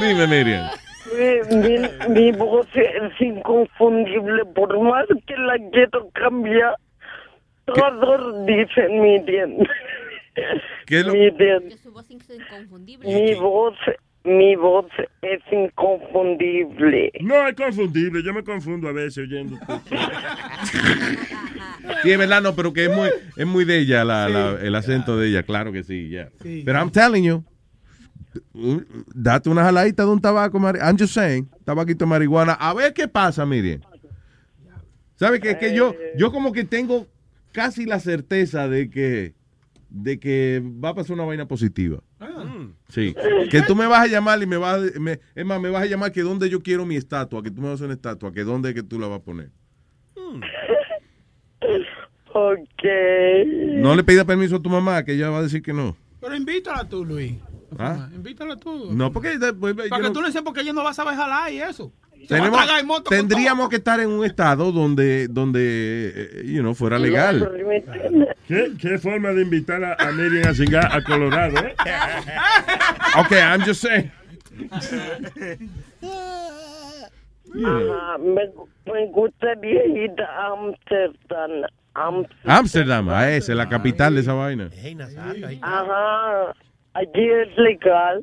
Dime, 0.00 0.26
Miriam. 0.26 0.70
Mi, 1.16 1.56
mi, 1.56 1.88
mi 2.08 2.32
voz 2.32 2.66
es 2.74 3.20
inconfundible, 3.20 4.44
por 4.54 4.78
más 4.80 5.06
que 5.26 5.36
la 5.36 5.56
quiero 5.72 6.10
cambiar, 6.10 6.76
todos 7.66 8.44
dicen 8.46 9.00
Miriam. 9.00 9.52
¿Qué 10.86 11.00
es 11.00 11.06
lo- 11.06 11.12
Miriam. 11.14 11.62
Su 11.82 11.92
voz 11.92 12.10
es 12.10 12.28
inconfundible. 12.30 13.08
Mi 13.08 13.34
voz, 13.34 13.74
mi 14.26 14.56
voz 14.56 14.86
es 15.22 15.40
inconfundible. 15.52 17.12
No 17.20 17.46
es 17.48 17.54
confundible, 17.54 18.22
yo 18.22 18.34
me 18.34 18.42
confundo 18.44 18.88
a 18.88 18.92
veces 18.92 19.18
oyendo. 19.18 19.56
Sí, 22.02 22.10
es 22.10 22.18
verdad, 22.18 22.42
no, 22.42 22.54
pero 22.56 22.72
que 22.72 22.86
es 22.86 22.94
muy, 22.94 23.08
es 23.36 23.46
muy 23.46 23.64
de 23.64 23.78
ella, 23.78 24.04
la, 24.04 24.28
la- 24.28 24.60
el 24.60 24.74
acento 24.74 25.16
de 25.16 25.28
ella, 25.28 25.42
claro 25.44 25.70
que 25.72 25.82
sí, 25.84 26.08
ya. 26.10 26.30
Pero 26.42 26.78
I'm 26.78 26.90
telling 26.90 27.22
you, 27.24 27.44
date 29.14 29.48
una 29.48 29.62
jaladita 29.62 30.04
de 30.04 30.10
un 30.10 30.20
tabaco, 30.20 30.58
I'm 30.58 30.96
just 30.98 31.14
saying, 31.14 31.48
tabaquito 31.64 32.04
de 32.04 32.08
marihuana, 32.08 32.54
a 32.54 32.74
ver 32.74 32.92
qué 32.92 33.06
pasa, 33.06 33.46
Miriam. 33.46 33.80
¿Sabe 35.14 35.40
que, 35.40 35.56
que 35.58 35.74
yo, 35.74 35.94
yo 36.16 36.32
como 36.32 36.52
que 36.52 36.64
tengo 36.64 37.06
casi 37.52 37.86
la 37.86 38.00
certeza 38.00 38.68
de 38.68 38.90
que, 38.90 39.34
de 39.88 40.18
que 40.18 40.60
va 40.64 40.88
a 40.90 40.94
pasar 40.94 41.14
una 41.14 41.24
vaina 41.24 41.46
positiva. 41.46 42.00
Sí, 42.88 43.14
que 43.50 43.62
tú 43.62 43.74
me 43.76 43.86
vas 43.86 44.00
a 44.00 44.06
llamar 44.06 44.42
y 44.42 44.46
me 44.46 44.56
vas 44.56 44.76
a, 44.76 44.98
me, 45.00 45.20
es 45.34 45.44
más, 45.44 45.60
me 45.60 45.70
vas 45.70 45.82
a 45.82 45.86
llamar 45.86 46.12
que 46.12 46.22
dónde 46.22 46.48
yo 46.48 46.62
quiero 46.62 46.86
mi 46.86 46.96
estatua, 46.96 47.42
que 47.42 47.50
tú 47.50 47.60
me 47.60 47.68
vas 47.68 47.72
a 47.72 47.74
hacer 47.74 47.84
una 47.86 47.94
estatua, 47.94 48.32
que 48.32 48.44
dónde 48.44 48.72
que 48.74 48.82
tú 48.82 48.98
la 48.98 49.06
vas 49.06 49.20
a 49.20 49.22
poner. 49.22 49.50
Ok. 52.38 52.82
No 53.78 53.94
le 53.94 54.04
pida 54.04 54.26
permiso 54.26 54.56
a 54.56 54.62
tu 54.62 54.68
mamá, 54.68 55.02
que 55.04 55.14
ella 55.14 55.30
va 55.30 55.38
a 55.38 55.42
decir 55.42 55.62
que 55.62 55.72
no. 55.72 55.96
Pero 56.20 56.36
invítala 56.36 56.86
tú, 56.86 57.02
Luis. 57.02 57.32
¿Ah? 57.78 58.10
Invítala 58.14 58.56
tú. 58.56 58.92
No, 58.92 59.10
porque 59.10 59.38
después, 59.38 59.74
yo 59.74 59.88
Para 59.88 60.02
que 60.02 60.08
no- 60.08 60.12
tú 60.12 60.20
le 60.20 60.28
sepas 60.28 60.44
porque 60.44 60.60
ella 60.60 60.74
no 60.74 60.84
va 60.84 60.90
a 60.90 60.94
saber 60.94 61.14
jalar 61.14 61.50
y 61.50 61.60
eso. 61.62 61.92
Tenemos- 62.28 62.84
moto 62.84 63.10
tendríamos 63.10 63.68
que 63.68 63.76
estar 63.76 64.00
en 64.00 64.08
un 64.10 64.24
estado 64.24 64.72
donde, 64.72 65.28
donde 65.28 66.12
eh, 66.14 66.42
you 66.46 66.60
know, 66.60 66.74
fuera 66.74 66.98
legal. 66.98 67.48
¿Qué, 68.48 68.72
qué 68.80 68.98
forma 68.98 69.30
de 69.30 69.42
invitar 69.42 69.82
a, 69.84 69.94
a 69.94 70.12
Miriam 70.12 70.48
a 70.50 70.54
cingar 70.54 70.88
a 70.92 71.02
Colorado, 71.04 71.56
¿eh? 71.58 71.74
Ok, 73.18 73.32
I'm 73.32 73.62
just 73.64 73.80
saying. 73.82 74.10
Ajá, 77.64 78.18
me, 78.18 78.42
me 78.92 79.06
gustaría 79.12 79.86
ir 79.86 80.20
a 80.20 80.52
Amsterdam. 80.52 81.50
Am- 81.94 82.26
Amsterdam, 82.44 83.08
a 83.08 83.30
ese, 83.30 83.54
la 83.54 83.68
capital 83.68 84.14
de 84.14 84.20
esa 84.20 84.34
vaina. 84.34 84.68
Ajá, 85.62 86.52
allí 86.92 87.30
es 87.30 87.56
legal. 87.56 88.22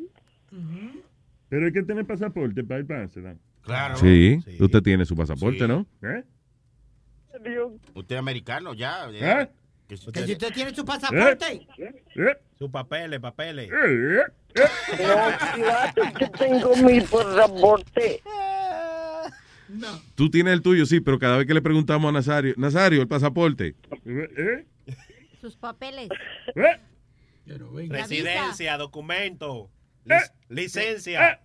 Pero 1.50 1.66
hay 1.66 1.74
que 1.74 1.84
tener 1.84 2.06
pasaporte 2.06 2.64
para 2.64 2.80
ir 2.82 2.88
para 2.88 3.02
Amsterdam. 3.04 3.38
Claro. 3.64 3.96
Sí, 3.98 4.40
usted 4.60 4.82
tiene 4.84 5.06
su 5.06 5.16
pasaporte, 5.16 5.60
Sí. 5.60 5.68
¿no? 5.68 5.86
¿Eh? 6.04 6.24
Usted 7.94 8.16
es 8.16 8.20
americano 8.20 8.74
ya. 8.74 9.08
¿Eh? 9.12 9.50
Que 9.88 9.98
si 9.98 10.08
usted- 10.08 10.30
usted 10.30 10.54
tiene 10.54 10.74
su 10.76 10.86
pasaporte. 10.86 11.68
Sus 12.58 12.70
papeles, 12.70 13.20
papeles. 13.20 13.70
No, 13.70 15.56
claro 15.56 16.14
que 16.18 16.28
tengo 16.30 16.76
mi 16.78 17.02
pasaporte. 17.02 18.22
Tú 20.16 20.30
tienes 20.30 20.54
el 20.54 20.62
tuyo, 20.62 20.86
sí, 20.86 21.00
pero 21.00 21.18
cada 21.20 21.38
vez 21.38 21.48
que 21.48 21.54
le 21.54 21.62
preguntamos 21.62 22.08
a 22.10 22.12
Nazario, 22.12 22.54
Nazario, 22.58 23.02
el 23.02 23.08
pasaporte. 23.08 23.76
¿Eh? 24.06 24.66
Sus 25.42 25.56
papeles. 25.58 26.10
Residencia, 27.90 28.78
documento, 28.78 29.70
Eh. 30.06 30.10
lic- 30.14 30.32
licencia. 30.50 31.42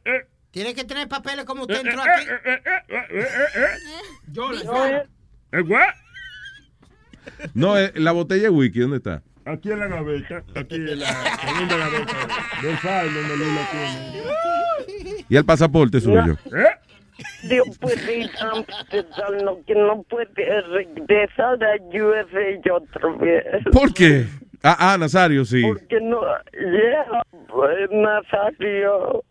Tiene 0.58 0.74
que 0.74 0.82
tener 0.82 1.06
papeles 1.06 1.44
como 1.44 1.62
usted 1.62 1.86
entró 1.86 2.00
aquí. 2.02 2.24
eh, 2.28 2.40
eh, 2.44 2.60
eh, 2.88 3.06
eh, 3.10 3.26
eh, 3.54 3.66
Yo. 4.32 4.50
No, 7.54 7.78
eh, 7.78 7.92
la 7.94 8.10
botella 8.10 8.42
de 8.42 8.48
whisky, 8.48 8.80
¿dónde 8.80 8.96
está? 8.96 9.22
Aquí 9.44 9.70
en 9.70 9.78
la 9.78 9.86
gaveta, 9.86 10.42
aquí 10.56 10.74
en 10.74 10.98
la 10.98 11.06
segunda 11.06 11.76
gaveta 11.76 12.12
del 12.60 12.76
file 12.78 13.12
donde 13.12 13.36
Luis 13.36 13.54
la 13.54 13.70
tiene. 13.70 15.24
¿Y 15.28 15.36
el 15.36 15.44
pasaporte 15.44 16.00
suyo? 16.00 16.36
¿Eh? 16.46 16.66
Dios 17.48 17.78
puede 17.78 18.18
ir 18.18 18.30
a 18.40 18.50
Amsterdam, 18.56 19.36
no, 19.44 19.64
que 19.64 19.76
no 19.76 20.02
puede 20.02 20.60
regresar 20.62 21.56
a 21.62 21.76
USA 21.96 22.74
otra 22.74 23.10
vez. 23.20 23.44
¿Por 23.72 23.94
qué? 23.94 24.26
Ah, 24.64 24.76
ah, 24.94 24.98
Nazario, 24.98 25.44
sí. 25.44 25.62
Porque 25.62 26.00
no, 26.00 26.20
yeah, 26.52 27.22
pues, 27.46 27.88
Nazario. 27.92 29.22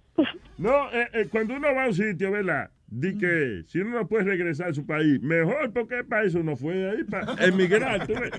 No, 0.57 0.91
eh, 0.91 1.07
eh, 1.13 1.27
cuando 1.29 1.53
uno 1.55 1.73
va 1.73 1.83
a 1.83 1.87
un 1.87 1.93
sitio, 1.93 2.31
¿verdad? 2.31 2.71
Di 2.89 3.17
que 3.17 3.63
si 3.67 3.79
uno 3.79 3.99
no 3.99 4.07
puede 4.07 4.23
regresar 4.23 4.69
a 4.69 4.73
su 4.73 4.85
país, 4.85 5.21
mejor 5.21 5.71
porque 5.73 6.03
para 6.03 6.23
eso 6.23 6.41
no 6.41 6.55
fue 6.55 6.89
ahí, 6.89 7.03
para 7.03 7.33
emigrar. 7.45 8.07
¿tú 8.07 8.13
ves? 8.13 8.31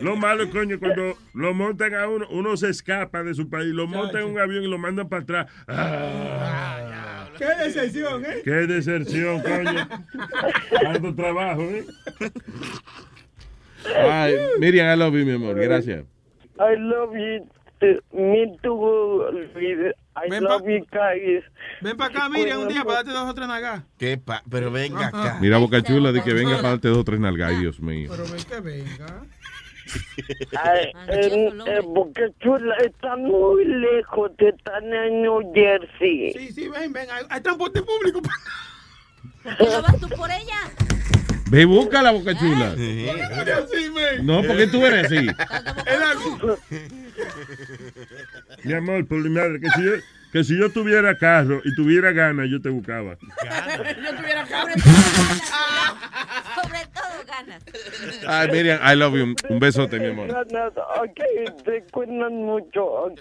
Lo 0.00 0.16
malo, 0.16 0.50
coño, 0.50 0.78
cuando 0.78 1.16
lo 1.34 1.54
montan 1.54 1.94
a 1.94 2.08
uno, 2.08 2.26
uno 2.30 2.56
se 2.56 2.70
escapa 2.70 3.22
de 3.22 3.34
su 3.34 3.48
país, 3.50 3.68
lo 3.68 3.86
montan 3.86 4.22
en 4.22 4.30
un 4.30 4.38
avión 4.38 4.64
y 4.64 4.66
lo 4.66 4.78
mandan 4.78 5.08
para 5.08 5.22
atrás. 5.22 5.46
Ah, 5.68 7.28
Qué 7.36 7.44
decepción, 7.44 8.24
¿eh? 8.24 8.40
¡Qué 8.42 8.50
deserción, 8.50 9.42
coño! 9.42 9.88
Tanto 10.82 11.14
trabajo, 11.14 11.62
¿eh? 11.62 11.84
Ay, 13.94 14.34
Miriam, 14.58 14.92
I 14.92 14.98
love 14.98 15.14
you, 15.14 15.24
mi 15.26 15.32
amor. 15.32 15.54
Gracias. 15.54 16.04
I 16.58 16.76
love 16.78 17.12
you. 17.14 17.46
Too. 17.80 18.00
Me 18.12 18.56
too, 18.62 19.24
Luis. 19.32 19.94
I 20.16 20.28
Ven 20.30 20.44
love 20.44 20.62
pa- 20.62 20.70
you 20.70 20.86
guys. 20.90 21.44
Ven 21.82 21.96
para 21.96 22.10
acá, 22.10 22.28
Miriam, 22.28 22.60
un 22.62 22.68
día 22.68 22.84
para 22.84 22.96
darte 22.96 23.10
dos 23.12 23.28
o 23.28 23.34
tres 23.34 23.46
nalgas. 23.48 23.82
¿Qué 23.98 24.16
pa- 24.18 24.42
Pero 24.50 24.70
venga 24.70 25.08
acá. 25.08 25.38
Mira 25.40 25.58
Boca 25.58 25.82
Chula 25.82 26.12
de 26.12 26.22
que 26.22 26.32
venga 26.32 26.56
para 26.56 26.70
darte 26.70 26.88
dos 26.88 26.98
o 26.98 27.04
tres 27.04 27.20
nalgas. 27.20 27.50
Ay, 27.50 27.58
Dios 27.58 27.80
mío. 27.80 28.08
Pero 28.10 28.24
ven 28.24 28.44
que 28.44 28.60
venga. 28.60 29.24
Ay, 30.62 30.92
en, 31.08 31.60
en 31.60 31.94
Boca 31.94 32.22
Chula 32.40 32.74
está 32.76 33.16
muy 33.16 33.64
lejos, 33.64 34.32
están 34.38 34.84
en 34.92 35.22
New 35.22 35.52
Jersey. 35.54 36.32
Sí, 36.32 36.52
sí, 36.52 36.68
ven, 36.68 36.92
ven. 36.92 37.08
Hay, 37.10 37.24
hay 37.28 37.40
transporte 37.40 37.82
público. 37.82 38.20
¿Por 39.42 39.56
qué 39.56 39.64
no 39.64 39.82
vas 39.82 40.00
tú 40.00 40.08
por 40.08 40.28
ella? 40.30 40.58
Ve 41.48 41.62
y 41.62 41.64
busca 41.64 42.02
la 42.02 42.10
Boca 42.10 42.36
Chula. 42.36 42.74
Sí. 42.76 43.06
No, 44.22 44.42
porque 44.42 44.66
tú 44.66 44.84
eres 44.84 45.06
así. 45.06 45.28
Mi 48.64 48.72
amor, 48.72 49.06
por 49.06 49.18
mi 49.18 49.30
madre, 49.30 49.60
que 49.60 49.68
si 49.70 49.84
yo, 49.84 49.92
que 50.32 50.44
si 50.44 50.58
yo 50.58 50.70
tuviera 50.70 51.16
carro 51.16 51.60
y 51.64 51.74
tuviera 51.74 52.12
ganas, 52.12 52.48
yo 52.50 52.60
te 52.60 52.68
buscaba. 52.68 53.16
Yo 53.20 54.16
tuviera 54.16 54.44
carro. 54.46 54.72
Sobre 56.56 56.80
todo 56.92 57.24
ganas. 57.26 57.62
Ay, 58.26 58.48
Miriam, 58.50 58.80
I 58.82 58.96
love 58.96 59.14
you. 59.14 59.34
Un 59.48 59.58
besote, 59.60 60.00
mi 60.00 60.06
amor. 60.06 60.30
Ok, 60.30 61.20
te 61.64 61.84
cuidan 61.92 62.34
mucho. 62.44 63.12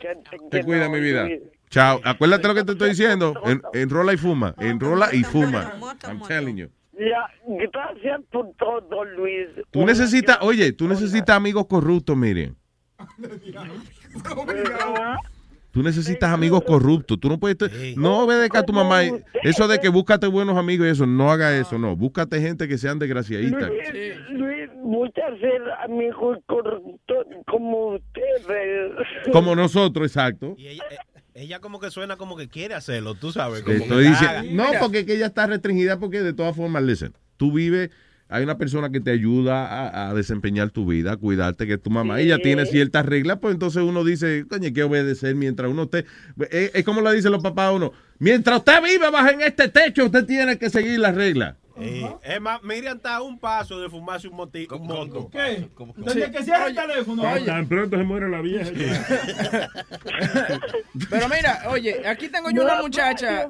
Te, 0.49 0.63
cuida 0.63 0.89
mi 0.89 0.99
vida. 0.99 1.27
Chao. 1.69 2.01
Acuérdate 2.03 2.47
lo 2.47 2.55
que 2.55 2.63
te 2.63 2.71
estoy 2.71 2.89
diciendo. 2.89 3.33
En- 3.45 3.61
enrola 3.73 4.13
y 4.13 4.17
fuma. 4.17 4.55
Enrola 4.59 5.09
y 5.13 5.23
fuma. 5.23 5.73
I'm 6.07 6.21
telling 6.27 6.57
you. 6.57 6.69
Ya, 6.97 7.29
gracias 7.71 8.21
por 8.31 8.51
todo, 8.57 9.03
Luis. 9.03 9.47
Tú 9.71 9.85
necesitas, 9.85 10.37
oye, 10.41 10.71
tú 10.71 10.87
necesitas 10.87 11.35
amigos 11.35 11.65
corruptos, 11.67 12.15
Miriam. 12.17 12.55
Tú 15.71 15.83
necesitas 15.83 16.31
amigos 16.31 16.63
corruptos. 16.65 17.19
Tú 17.19 17.27
no 17.27 17.37
puedes. 17.37 17.57
No 17.97 18.19
obedezca 18.19 18.59
a 18.59 18.63
tu 18.63 18.71
mamá. 18.71 19.03
y- 19.03 19.11
Eso 19.43 19.67
de 19.67 19.79
que 19.79 19.89
búscate 19.89 20.25
buenos 20.27 20.57
amigos 20.57 20.87
y 20.87 20.91
eso, 20.91 21.05
no 21.05 21.29
haga 21.31 21.57
eso, 21.57 21.77
no. 21.77 21.95
Búscate 21.97 22.39
gente 22.39 22.67
que 22.69 22.77
sean 22.77 22.97
desgraciaditas. 22.97 23.69
Luis, 23.69 24.29
Luis, 24.29 24.69
muchas 24.81 25.37
ser 25.41 25.61
amigos 25.83 26.37
corruptos 26.45 27.25
como 27.47 27.95
ustedes. 27.95 28.91
Como 29.33 29.53
nosotros, 29.53 30.07
exacto. 30.07 30.55
Y 30.57 30.67
ella, 30.67 30.83
eh, 30.91 30.97
ella 31.35 31.59
como 31.59 31.81
que 31.81 31.91
suena 31.91 32.15
como 32.15 32.37
que 32.37 32.47
quiere 32.47 32.75
hacerlo, 32.75 33.13
tú 33.13 33.33
sabes. 33.33 33.61
Como 33.61 33.75
estoy 33.75 34.05
que 34.05 34.09
diciendo. 34.09 34.63
No, 34.63 34.79
porque 34.79 34.99
es 34.99 35.05
que 35.05 35.15
ella 35.15 35.27
está 35.27 35.45
restringida 35.45 35.99
porque 35.99 36.21
de 36.21 36.31
todas 36.31 36.55
formas, 36.55 36.81
listen, 36.81 37.13
tú 37.35 37.51
vives, 37.51 37.89
hay 38.29 38.43
una 38.43 38.57
persona 38.57 38.89
que 38.89 39.01
te 39.01 39.11
ayuda 39.11 39.67
a, 39.67 40.09
a 40.09 40.13
desempeñar 40.13 40.69
tu 40.69 40.85
vida, 40.85 41.11
a 41.11 41.17
cuidarte, 41.17 41.67
que 41.67 41.73
es 41.73 41.81
tu 41.81 41.89
mamá. 41.89 42.21
Ella 42.21 42.37
tiene 42.39 42.65
ciertas 42.65 43.05
reglas, 43.05 43.39
pues 43.41 43.53
entonces 43.53 43.83
uno 43.83 44.05
dice, 44.05 44.45
coño, 44.49 44.67
hay 44.67 44.73
que 44.73 44.83
obedecer 44.83 45.35
mientras 45.35 45.69
uno 45.69 45.83
esté. 45.83 46.05
Es, 46.49 46.71
es 46.73 46.85
como 46.85 47.01
lo 47.01 47.11
dicen 47.11 47.33
los 47.33 47.43
papás 47.43 47.67
a 47.67 47.71
uno. 47.73 47.91
Mientras 48.17 48.59
usted 48.59 48.81
vive 48.81 49.11
bajo 49.11 49.27
en 49.27 49.41
este 49.41 49.67
techo, 49.67 50.05
usted 50.05 50.25
tiene 50.25 50.57
que 50.57 50.69
seguir 50.69 50.99
las 50.99 51.15
reglas. 51.15 51.55
Eh, 51.77 52.09
es 52.23 52.39
más, 52.41 52.63
Miriam 52.63 52.95
está 52.95 53.15
a 53.17 53.21
un 53.21 53.37
paso 53.37 53.79
de 53.81 53.89
fumarse 53.89 54.27
un, 54.29 54.37
moti- 54.37 54.67
un 54.71 54.87
moto. 54.87 55.29
¿Qué? 55.29 55.67
Desde 55.97 56.31
que 56.31 56.43
cierra 56.43 56.67
el 56.67 56.75
teléfono. 56.75 57.21
Tan- 57.21 57.45
Tan 57.45 57.67
pronto 57.67 57.97
se 57.97 58.03
muere 58.03 58.29
la 58.29 58.39
vieja. 58.41 58.71
ya. 58.71 59.69
Pero 61.09 61.27
mira, 61.29 61.63
oye, 61.69 62.07
aquí 62.07 62.29
tengo 62.29 62.49
yo 62.49 62.63
una 62.63 62.81
muchacha. 62.81 63.49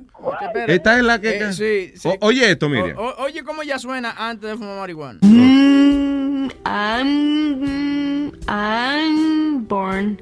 Esta 0.68 0.98
es 0.98 1.04
la 1.04 1.22
que. 1.22 1.38
Eh, 1.38 1.54
sí, 1.54 1.94
sí. 1.96 2.08
O- 2.10 2.18
oye 2.28 2.50
esto, 2.52 2.68
Miriam. 2.68 2.98
O- 2.98 3.16
oye 3.24 3.44
cómo 3.44 3.62
ella 3.62 3.78
suena 3.78 4.12
antes 4.18 4.50
de 4.50 4.58
fumar 4.58 4.78
marihuana. 4.80 5.20
Mm, 5.22 6.50
I'm 6.66 8.32
I'm 8.48 9.66
born 9.68 10.20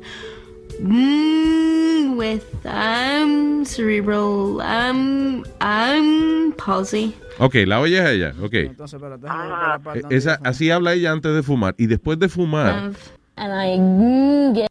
mm, 0.81 2.15
with 2.17 2.43
I'm 2.65 3.65
cerebral 3.65 4.61
I'm 4.61 5.43
I'm 5.61 6.53
palsy. 6.53 7.13
Ok, 7.39 7.55
la 7.65 7.79
oyes 7.79 8.01
a 8.01 8.11
ella. 8.11 8.33
Ok. 8.41 8.53
Entonces, 8.53 9.01
la 9.01 9.79
parte 9.83 9.99
Eh, 9.99 10.03
Esa, 10.17 10.39
así 10.43 10.69
habla 10.69 10.93
ella 10.93 11.11
antes 11.11 11.33
de 11.33 11.41
fumar. 11.43 11.73
Y 11.77 11.87
después 11.87 12.19
de 12.19 12.29
fumar. 12.29 12.91
And 13.35 13.51
I 13.51 13.79
mm, 13.79 14.53
get 14.53 14.67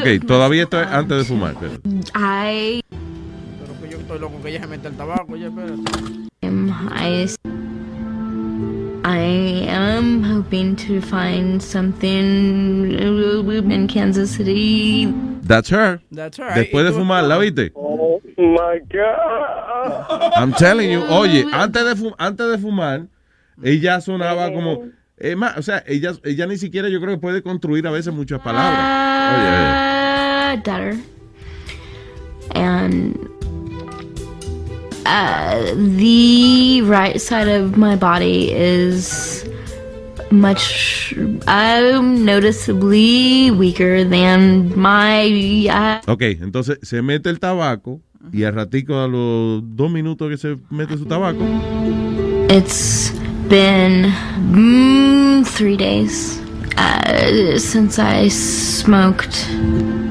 Ok, 0.00 0.26
todavía 0.26 0.62
esto 0.62 0.80
es 0.80 0.86
antes 0.88 1.18
de 1.18 1.24
fumar. 1.24 1.54
pero- 1.60 1.74
I 2.14 2.80
Pero 2.88 3.80
que 3.82 3.90
yo 3.90 3.98
estoy 3.98 4.18
loco 4.18 4.40
que 4.42 4.48
ella 4.48 4.60
se 4.60 4.66
mete 4.66 4.88
el 4.88 4.94
tabaco, 4.96 5.32
oye, 5.34 5.46
espérate. 5.46 5.82
I 9.08 9.18
am 9.68 10.24
hoping 10.24 10.74
to 10.88 11.00
find 11.00 11.62
something 11.62 12.90
in 12.90 13.86
Kansas 13.86 14.32
City. 14.32 15.06
That's 15.42 15.68
her. 15.70 16.00
That's 16.10 16.38
her. 16.38 16.50
Después 16.56 16.86
de 16.86 16.92
fumar, 16.92 17.22
¿la 17.22 17.38
viste? 17.38 17.70
Oh 17.76 18.20
my 18.36 18.80
God. 18.90 20.32
I'm 20.36 20.52
telling 20.54 20.90
you. 20.90 21.02
Oye, 21.04 21.44
antes 21.52 21.84
de, 21.84 21.94
fu- 21.94 22.16
antes 22.18 22.50
de 22.50 22.58
fumar, 22.58 23.06
ella 23.62 24.00
sonaba 24.00 24.52
como. 24.52 24.88
Es 25.16 25.36
más, 25.36 25.56
o 25.56 25.62
sea, 25.62 25.84
ella, 25.86 26.10
ella 26.24 26.46
ni 26.48 26.56
siquiera 26.56 26.88
yo 26.88 27.00
creo 27.00 27.14
que 27.14 27.20
puede 27.20 27.42
construir 27.42 27.86
a 27.86 27.92
veces 27.92 28.12
muchas 28.12 28.40
palabras. 28.40 30.58
Uh, 30.58 30.62
daughter. 30.64 30.96
And 32.56 33.16
uh, 35.06 35.74
the 35.96 36.82
right 36.82 37.20
side 37.20 37.48
of 37.48 37.76
my 37.76 37.96
body 37.96 38.52
is 38.52 39.48
much 40.30 41.14
um, 41.46 42.24
noticeably 42.24 43.50
weaker 43.52 44.04
than 44.04 44.76
my 44.78 45.28
uh, 45.70 46.00
Ok, 46.10 46.22
entonces 46.40 46.78
se 46.82 47.00
mete 47.02 47.30
el 47.30 47.38
tabaco 47.38 48.00
y 48.32 48.42
al 48.42 48.54
ratico 48.54 49.00
a 49.00 49.06
los 49.06 49.62
dos 49.76 49.90
minutos 49.90 50.28
que 50.28 50.36
se 50.36 50.56
mete 50.70 50.96
su 50.96 51.04
tabaco, 51.06 51.44
It's 52.48 53.10
been 53.48 54.12
mm, 54.52 55.44
three 55.46 55.76
days 55.76 56.40
uh, 56.76 57.58
since 57.58 57.98
I 57.98 58.28
smoked. 58.28 60.05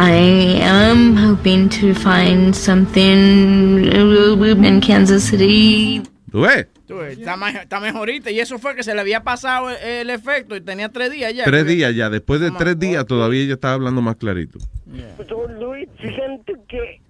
I 0.00 0.60
am 0.62 1.16
hoping 1.16 1.68
to 1.70 1.92
find 1.92 2.54
something 2.54 3.84
in 3.84 4.80
Kansas 4.80 5.24
City. 5.24 6.00
¿tú 6.30 6.42
ves? 6.42 6.68
Tú 6.86 6.98
ves, 6.98 7.18
está, 7.18 7.34
está 7.60 7.80
mejorita. 7.80 8.30
Y 8.30 8.38
eso 8.38 8.60
fue 8.60 8.76
que 8.76 8.84
se 8.84 8.94
le 8.94 9.00
había 9.00 9.24
pasado 9.24 9.70
el, 9.70 9.76
el 9.82 10.10
efecto 10.10 10.54
y 10.54 10.60
tenía 10.60 10.88
tres 10.90 11.10
días 11.10 11.34
ya. 11.34 11.42
Tres 11.42 11.66
días 11.66 11.96
ya, 11.96 12.10
después 12.10 12.40
de 12.40 12.52
tres 12.52 12.78
días 12.78 13.06
todavía 13.06 13.42
ella 13.42 13.54
estaba 13.54 13.74
hablando 13.74 14.00
más 14.00 14.14
clarito. 14.14 14.60
Yo, 14.86 15.48
Luis, 15.58 15.88
siento 15.98 16.52
que, 16.68 17.00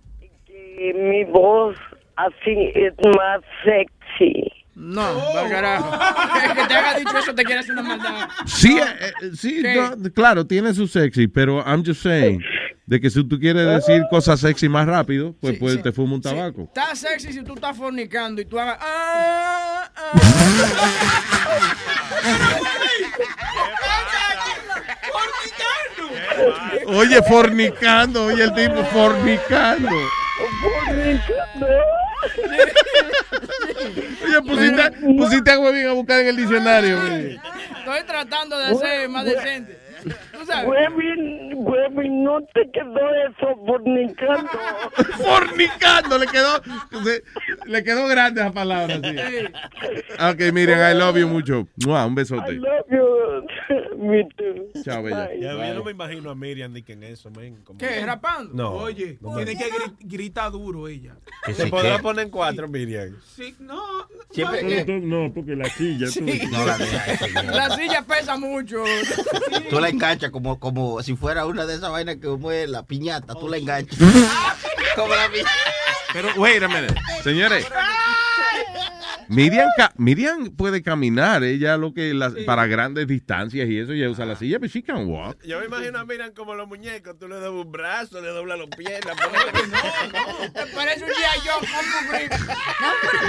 que 0.47 0.95
mi 0.95 1.25
voz 1.25 1.77
así 2.17 2.73
es 2.75 2.95
más 3.19 3.43
sexy. 3.67 4.51
No, 4.75 5.03
va 5.37 5.47
carajo. 5.51 5.91
Que 6.55 6.65
te 6.69 6.75
haga 6.75 6.99
dicho 6.99 7.19
eso 7.19 7.35
te 7.35 7.45
quiere 7.45 7.61
hacer 7.61 7.73
una 7.73 7.83
maldad. 7.83 8.29
Sí, 8.47 8.79
eh, 8.79 9.13
eh, 9.23 9.31
sí, 9.35 9.63
no, 9.63 10.11
claro, 10.15 10.47
tiene 10.47 10.73
su 10.73 10.87
sexy, 10.87 11.29
pero 11.29 11.63
I'm 11.67 11.85
just 11.85 12.03
saying 12.03 12.41
de 12.89 12.99
que 13.03 13.11
si 13.11 13.23
tú 13.23 13.39
quieres 13.39 13.67
decir 13.67 14.03
cosas 14.09 14.41
sexy 14.41 14.67
más 14.67 14.87
rápido, 14.87 15.35
pues, 15.43 15.59
pues 15.59 15.83
te 15.83 15.93
fuma 15.93 16.15
un 16.15 16.23
tabaco. 16.23 16.63
Está 16.63 16.97
sexy 16.97 17.35
si 17.35 17.43
tú 17.43 17.53
estás 17.53 17.77
fornicando 17.77 18.41
y 18.41 18.47
tú 18.47 18.59
hagas. 18.59 18.79
ah, 18.81 19.91
Oye, 26.87 27.23
fornicando, 27.23 28.25
oye 28.25 28.45
el 28.45 28.55
tipo 28.55 28.83
fornicando. 28.85 29.91
Oye, 34.25 34.43
pusiste, 34.47 34.91
pusiste 35.19 35.51
a 35.51 35.59
Huevín 35.59 35.87
a 35.89 35.93
buscar 35.93 36.21
en 36.21 36.29
el 36.29 36.37
diccionario. 36.37 36.97
Estoy 37.07 38.03
tratando 38.07 38.59
de 38.59 38.75
ser 38.77 39.09
más 39.11 39.27
decente. 39.27 39.88
Tú 40.03 40.47
sabes. 40.47 40.69
Webin, 40.69 41.51
Webin, 41.55 42.25
no 42.25 42.41
te 42.55 42.71
quedó 42.73 42.99
eso 43.27 43.57
fornicando. 43.67 44.49
Fornicando, 45.19 46.19
le 46.19 46.27
quedó, 46.27 46.61
le 47.67 47.85
quedó 47.85 48.07
grande 48.09 48.41
esa 48.41 48.53
palabra. 48.53 48.97
Sí. 48.97 49.17
Ok, 50.21 50.53
miren, 50.53 50.79
I 50.79 50.99
love 50.99 51.17
you 51.19 51.29
mucho. 51.29 51.67
Mua, 51.85 52.07
Un 52.07 52.13
I 52.13 52.17
besote. 52.17 52.53
love 52.53 52.87
you. 52.91 53.09
Me 53.99 54.25
too. 54.37 54.83
Chao, 54.85 55.03
bella. 55.03 55.29
Ya, 55.35 55.53
yo 55.69 55.75
no 55.75 55.85
me 55.85 55.91
imagino 55.91 56.31
a 56.31 56.35
Miriam 56.35 56.73
de 56.73 56.83
que 56.83 56.93
en 56.93 57.03
eso, 57.03 57.31
men. 57.31 57.57
como- 57.65 57.79
¿Qué? 57.79 58.05
¿Rapando? 58.07 58.55
No. 58.55 58.71
Oye, 58.75 59.19
No, 59.21 59.37
tiene 59.37 59.55
no. 59.55 59.59
que 59.59 59.71
gri- 59.71 59.97
gritar 60.01 60.53
duro 60.53 60.87
ella. 60.89 61.17
Se 61.53 61.67
podrá 61.67 61.99
poner 61.99 62.27
en 62.27 62.31
cuatro, 62.31 62.69
Miriam. 62.69 63.17
Sí, 63.35 63.55
no. 63.59 63.83
Siempre- 64.31 64.63
no, 64.63 64.69
No, 64.71 64.77
que- 64.77 64.85
tú- 64.85 65.07
no, 65.07 65.33
porque 65.35 65.57
la 65.57 65.65
silla. 65.71 66.07
tú- 66.13 66.25
No 66.51 66.65
la. 66.67 66.79
La 67.69 67.71
silla 67.77 68.03
pesa 68.03 68.37
mucho. 68.39 68.83
Tú 69.69 69.81
la 69.81 69.88
enganchas 69.89 70.31
como, 70.31 70.59
como 70.59 71.03
si 71.03 71.17
fuera 71.17 71.47
una 71.47 71.67
de 71.67 71.75
esas 71.75 71.91
vainas 71.91 72.17
que 72.17 72.29
mueve 72.29 72.67
la 72.67 72.83
piñata. 72.85 73.35
Tú 73.35 73.49
la 73.49 73.57
enganchas. 73.57 73.99
como 74.97 75.15
la 75.15 75.29
piñata. 75.29 75.51
Pero, 76.13 76.29
wait 76.37 76.63
a 76.63 76.69
minute. 76.69 76.95
Señores. 77.23 77.67
Miriam, 79.29 79.69
ca- 79.77 79.93
Miriam 79.97 80.51
puede 80.57 80.83
caminar, 80.83 81.43
ella 81.45 81.77
lo 81.77 81.93
que 81.93 82.15
las- 82.15 82.35
para 82.47 82.67
grandes 82.67 83.07
distancias 83.07 83.69
y 83.69 83.79
eso, 83.79 83.93
ella 83.93 84.09
usa 84.11 84.25
la 84.27 84.37
silla, 84.37 84.59
pero 84.59 84.71
she 84.73 84.83
can 84.83 85.07
walk. 85.07 85.43
Yo 85.45 85.61
me 85.61 85.67
imagino 85.67 85.99
a 85.99 86.05
Miriam 86.05 86.33
como 86.35 86.55
los 86.55 86.67
muñecos. 86.69 87.19
Tú 87.19 87.29
le 87.29 87.37
das 87.41 87.51
un 87.51 87.71
brazo, 87.71 88.21
le 88.21 88.29
doblas 88.29 88.59
los 88.59 88.69
pies. 88.71 89.01
La 89.05 89.15
Te 89.15 90.75
parece 90.75 91.05
un 91.05 91.11
día 91.11 91.29
yo 91.45 91.53
con 91.61 91.69
tu 91.69 92.13
grip. 92.13 92.33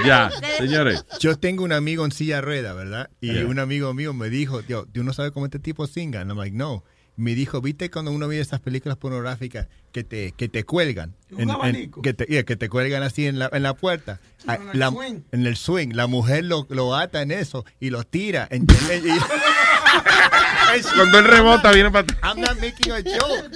Ya, 0.06 0.30
señores. 0.58 1.06
Yo 1.20 1.38
tengo 1.38 1.64
un 1.64 1.72
amigo 1.74 2.06
en 2.06 2.12
silla 2.12 2.42
rueda, 2.42 2.74
¿verdad? 2.74 3.10
Y 3.22 3.34
Yeah. 3.34 3.46
un 3.48 3.60
amigo 3.60 3.94
mío 3.94 4.14
me 4.14 4.30
dijo, 4.30 4.64
tío, 4.64 4.86
¿tú 4.92 5.04
no 5.04 5.14
sabes 5.14 5.32
cómo 5.32 5.46
este 5.46 5.60
tipo 5.60 5.86
singa? 5.88 6.22
And 6.22 6.32
I'm 6.32 6.38
like, 6.38 6.56
no. 6.56 6.84
Me 7.20 7.36
dijo, 7.36 7.60
¿viste 7.62 7.92
cuando 7.92 8.12
uno 8.12 8.28
ve 8.30 8.40
esas 8.40 8.62
películas 8.62 8.98
pornográficas 8.98 9.68
que 9.92 10.04
te, 10.06 10.32
que 10.32 10.48
te 10.48 10.64
cuelgan? 10.64 11.16
Un 11.32 11.52
abanico. 11.52 12.02
que, 12.02 12.14
te, 12.14 12.26
yeah, 12.26 12.44
que 12.44 12.56
te 12.56 12.70
cuelgan 12.70 13.04
así 13.04 13.28
en 13.28 13.40
la, 13.40 13.50
en 13.52 13.62
la 13.64 13.74
puerta. 13.74 14.22
Ah, 14.48 14.56
en 14.56 14.70
el 14.70 14.80
la- 14.80 14.90
swing. 14.90 15.20
en 15.34 15.46
el 15.46 15.56
swing. 15.58 15.90
La 15.94 16.08
mujer 16.08 16.46
lo, 16.46 16.66
lo 16.70 16.96
ata 16.96 17.22
en 17.22 17.32
eso 17.32 17.66
y 17.80 17.90
lo 17.90 18.04
tira. 18.06 18.48
¿entiendes? 18.50 19.04
Y- 19.06 19.20
Cuando 20.96 21.20
él 21.20 21.26
rebota, 21.26 21.72
viene 21.72 21.90
para 21.92 22.06
I'm 22.24 22.40
not 22.40 22.56
making 22.62 22.92
a 22.92 22.98
joke. 23.02 23.50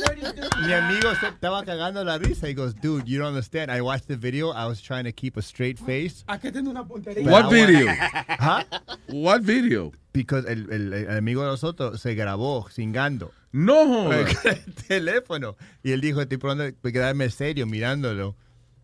Mi 0.66 0.74
amigo 0.74 1.14
se 1.20 1.28
estaba 1.28 1.64
cagando 1.64 2.04
la 2.04 2.18
risa. 2.18 2.48
He 2.50 2.54
goes, 2.56 2.74
dude, 2.82 3.06
you 3.06 3.20
don't 3.20 3.30
understand. 3.30 3.72
I 3.72 3.82
watched 3.82 4.08
the 4.08 4.16
video. 4.18 4.52
I 4.52 4.66
was 4.68 4.82
trying 4.82 5.06
to 5.06 5.12
keep 5.14 5.38
a 5.38 5.42
straight 5.42 5.78
face. 5.80 6.24
¿A 6.28 6.40
qué 6.40 6.52
tiene 6.52 6.70
una 6.70 6.84
puntería? 6.86 7.30
What 7.30 7.50
video? 7.52 7.88
Huh? 8.40 8.64
What 9.10 9.42
video? 9.44 9.92
Because 10.12 10.52
el, 10.52 10.72
el- 10.72 10.94
el 10.94 11.18
amigo 11.18 11.44
de 11.44 11.50
nosotros 11.50 12.02
se 12.02 12.16
grabó 12.16 12.68
singando. 12.70 13.32
No, 13.54 13.86
joder. 13.88 14.28
El 14.66 14.74
teléfono. 14.74 15.56
Y 15.84 15.92
él 15.92 16.02
dijo, 16.02 16.20
estoy 16.22 16.38
probando 16.38 16.64
de 16.66 16.92
quedarme 16.92 17.30
serio 17.30 17.66
mirándolo. 17.66 18.36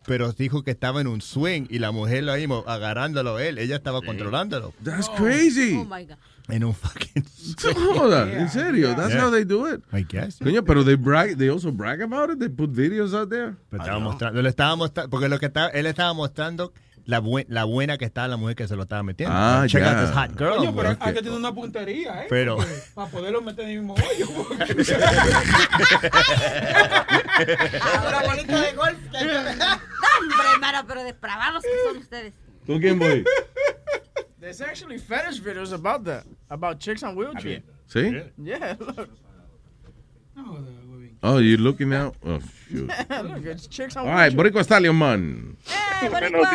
Pero 0.05 0.31
dijo 0.31 0.63
que 0.63 0.71
estaba 0.71 1.01
en 1.01 1.07
un 1.07 1.21
swing 1.21 1.65
y 1.69 1.79
la 1.79 1.91
mujer 1.91 2.23
lo 2.23 2.33
mismo 2.35 2.63
agarrándolo 2.65 3.37
él. 3.37 3.57
Ella 3.57 3.75
estaba 3.75 4.01
controlándolo. 4.01 4.73
That's 4.83 5.09
crazy. 5.09 5.75
Oh 5.75 5.83
my 5.85 6.05
God. 6.05 6.17
En 6.47 6.63
un 6.63 6.73
fucking 6.73 7.23
No 7.75 7.93
jodas, 7.99 8.27
en 8.33 8.49
serio, 8.49 8.95
that's 8.95 9.13
Yeah. 9.13 9.25
how 9.25 9.31
they 9.31 9.43
do 9.43 9.67
it. 9.71 9.81
I 9.91 10.03
guess. 10.03 10.39
Coño, 10.39 10.63
pero 10.63 10.83
they 10.83 10.95
brag, 10.95 11.37
they 11.37 11.49
also 11.49 11.71
brag 11.71 12.01
about 12.01 12.31
it, 12.31 12.39
they 12.39 12.49
put 12.49 12.71
videos 12.71 13.13
out 13.13 13.29
there. 13.29 13.53
Pero 13.69 13.83
estaba 13.83 13.99
mostrando, 13.99 14.41
le 14.41 14.49
estaba 14.49 14.75
mostrando, 14.75 15.09
porque 15.11 15.29
lo 15.29 15.37
que 15.37 15.45
estaba, 15.47 15.67
él 15.69 15.85
estaba 15.85 16.13
mostrando 16.13 16.73
la, 17.09 17.19
buen- 17.19 17.45
la 17.49 17.63
buena 17.63 17.97
que 17.97 18.05
estaba 18.05 18.27
la 18.27 18.37
mujer 18.37 18.55
que 18.55 18.67
se 18.67 18.75
lo 18.75 18.83
estaba 18.83 19.01
metiendo. 19.01 19.35
Ah, 19.35 19.63
Check 19.67 19.81
ya. 19.81 19.99
out 19.99 20.05
this 20.07 20.15
hot 20.15 20.37
girl. 20.37 20.57
Coño, 20.57 20.75
pero 20.75 20.89
hay 20.99 21.13
que 21.13 21.21
tener 21.23 21.37
una 21.37 21.53
puntería, 21.53 22.23
¿eh? 22.23 22.27
Pero- 22.29 22.57
Para 22.93 23.09
poderlo 23.09 23.41
meter 23.41 23.65
en 23.65 23.71
el 23.71 23.77
mismo 23.79 23.95
hoyo. 23.95 24.27
porque- 24.47 24.83
La 28.11 28.21
bolita 28.25 28.61
de 28.61 28.73
golf. 28.73 28.97
que 29.11 29.17
Hombre, 30.19 30.47
hermano, 30.53 30.85
pero 30.87 31.03
depravados 31.03 31.63
que 31.63 31.69
son 31.87 31.97
ustedes. 31.97 32.33
¿Con 32.67 32.79
quién 32.79 32.99
voy? 32.99 33.23
There's 34.39 34.61
actually 34.61 34.99
fetish 34.99 35.41
videos 35.41 35.73
about 35.73 36.03
that. 36.05 36.23
About 36.49 36.77
chicks 36.79 37.01
on 37.03 37.15
wheelchair. 37.17 37.63
¿Sí? 37.87 38.11
Yeah, 38.37 38.77
look. 38.79 39.09
Oh, 41.21 41.39
you 41.39 41.57
looking 41.57 41.89
now? 41.89 42.13
Oh, 42.25 42.39
shoot. 42.69 42.87
look, 43.09 43.97
All 43.97 44.05
right. 44.05 44.31
Boricua 44.31 44.63
Stallion 44.63 44.95
Man. 44.95 45.57
Buenos 46.09 46.31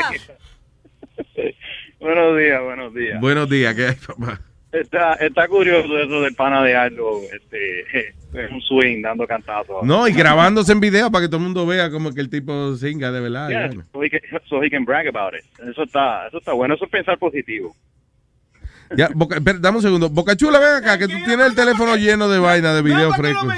Buenos 2.00 2.38
días, 2.38 2.62
buenos 2.62 2.94
días. 2.94 3.20
Buenos 3.20 3.48
días, 3.48 3.74
¿qué 3.74 3.86
hay, 3.86 3.94
papá? 3.94 4.40
Está, 4.72 5.14
está 5.14 5.48
curioso 5.48 5.98
eso 5.98 6.20
del 6.20 6.34
pana 6.34 6.62
de 6.62 6.74
Aldo, 6.74 7.20
este, 7.32 8.14
un 8.50 8.60
swing 8.60 9.00
dando 9.00 9.26
cantazos. 9.26 9.84
No, 9.84 10.06
y 10.08 10.12
grabándose 10.12 10.72
en 10.72 10.80
video 10.80 11.10
para 11.10 11.24
que 11.24 11.28
todo 11.28 11.38
el 11.38 11.44
mundo 11.44 11.64
vea 11.64 11.90
como 11.90 12.12
que 12.12 12.20
el 12.20 12.28
tipo 12.28 12.74
singa 12.74 13.10
de 13.10 13.20
verdad. 13.20 13.48
Yeah, 13.48 13.66
bueno. 13.68 13.84
so, 13.92 14.02
he 14.02 14.10
can, 14.10 14.20
so 14.48 14.62
he 14.62 14.68
can 14.68 14.84
brag 14.84 15.06
about 15.06 15.34
it. 15.34 15.44
Eso 15.66 15.84
está, 15.84 16.26
eso 16.26 16.38
está 16.38 16.52
bueno, 16.52 16.74
eso 16.74 16.84
es 16.84 16.90
pensar 16.90 17.16
positivo. 17.18 17.74
Ya, 18.96 19.08
Boca, 19.14 19.36
espera, 19.36 19.58
dame 19.58 19.78
un 19.78 19.82
segundo. 19.82 20.08
Boca 20.10 20.36
Chula, 20.36 20.58
ven 20.58 20.74
acá, 20.84 20.98
que 20.98 21.08
tú 21.08 21.14
tienes 21.24 21.46
el 21.46 21.54
teléfono 21.54 21.96
lleno 21.96 22.28
de 22.28 22.38
vaina 22.38 22.74
de 22.74 22.82
video 22.82 23.12
fresco. 23.12 23.46
No, 23.46 23.52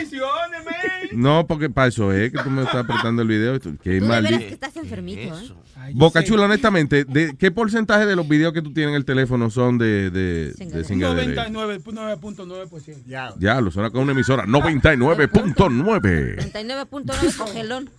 porque 1.46 1.70
para 1.70 1.88
eso 1.88 2.12
es 2.12 2.32
que 2.32 2.38
tú 2.42 2.50
me 2.50 2.62
estás 2.62 2.84
apretando 2.84 3.22
el 3.22 3.28
video. 3.28 3.58
Qué 3.60 3.70
Tú 4.00 4.06
de 4.06 4.10
veras 4.20 4.40
que 4.40 4.48
estás 4.48 4.76
enfermito, 4.76 5.38
¿eh? 5.38 5.52
Boca 5.94 6.24
Chula, 6.24 6.44
honestamente, 6.44 7.04
¿de 7.04 7.36
¿qué 7.36 7.50
porcentaje 7.50 8.06
de 8.06 8.16
los 8.16 8.28
videos 8.28 8.52
que 8.52 8.62
tú 8.62 8.72
tienes 8.72 8.90
en 8.90 8.96
el 8.96 9.04
teléfono 9.04 9.50
son 9.50 9.78
de, 9.78 10.10
de, 10.10 10.52
de 10.52 10.84
singadera? 10.84 11.48
99.9%. 11.48 13.04
Ya. 13.06 13.32
Ya, 13.38 13.60
lo 13.60 13.70
suena 13.70 13.90
con 13.90 14.02
una 14.02 14.12
emisora. 14.12 14.44
99.9. 14.46 16.52
99.9 16.52 17.36
congelón. 17.36 17.90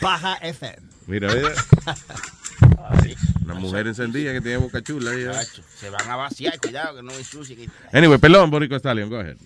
Baja 0.00 0.34
FM. 0.36 0.76
Mira, 1.06 1.28
mira. 1.34 1.50
Una 3.44 3.54
mujer 3.54 3.86
encendida 3.86 4.32
que 4.32 4.40
tiene 4.40 4.56
boca 4.58 4.82
chula. 4.82 5.12
Se 5.76 5.90
van 5.90 6.10
a 6.10 6.16
vaciar, 6.16 6.58
cuidado 6.60 6.96
que 6.96 7.02
no 7.02 7.12
ensucien. 7.12 7.70
Anyway, 7.92 8.18
perdón, 8.18 8.50
Borico 8.50 8.76
Stallion, 8.76 9.08
go 9.08 9.18
ahead. 9.18 9.36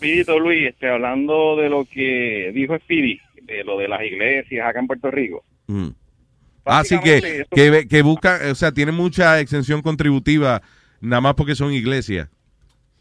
Rapidito, 0.00 0.38
Luis, 0.38 0.68
este, 0.68 0.88
hablando 0.88 1.56
de 1.56 1.68
lo 1.68 1.84
que 1.84 2.52
dijo 2.54 2.74
Speedy, 2.78 3.20
de 3.42 3.62
lo 3.64 3.76
de 3.76 3.86
las 3.86 4.02
iglesias 4.02 4.66
acá 4.66 4.80
en 4.80 4.86
Puerto 4.86 5.10
Rico. 5.10 5.44
Mm. 5.66 5.88
Así 6.64 6.98
que, 7.00 7.44
que, 7.50 7.86
que 7.86 8.02
busca, 8.02 8.40
o 8.50 8.54
sea, 8.54 8.72
tiene 8.72 8.92
mucha 8.92 9.40
exención 9.40 9.82
contributiva 9.82 10.62
nada 11.02 11.20
más 11.20 11.34
porque 11.34 11.54
son 11.54 11.74
iglesias. 11.74 12.30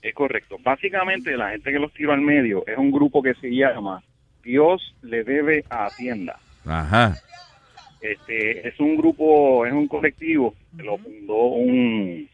Es 0.01 0.13
correcto. 0.13 0.57
Básicamente, 0.61 1.37
la 1.37 1.51
gente 1.51 1.71
que 1.71 1.79
los 1.79 1.93
tiró 1.93 2.11
al 2.11 2.21
medio 2.21 2.65
es 2.67 2.77
un 2.77 2.91
grupo 2.91 3.23
que 3.23 3.33
se 3.35 3.49
llama 3.49 4.03
Dios 4.43 4.93
le 5.01 5.23
debe 5.23 5.63
a 5.69 5.85
Hacienda. 5.85 6.37
Ajá. 6.65 7.15
Este 8.01 8.67
es 8.67 8.77
un 8.81 8.97
grupo, 8.97 9.65
es 9.65 9.71
un 9.71 9.87
colectivo 9.87 10.53
que 10.75 10.83
lo 10.83 10.97
fundó 10.97 11.43
un 11.45 12.27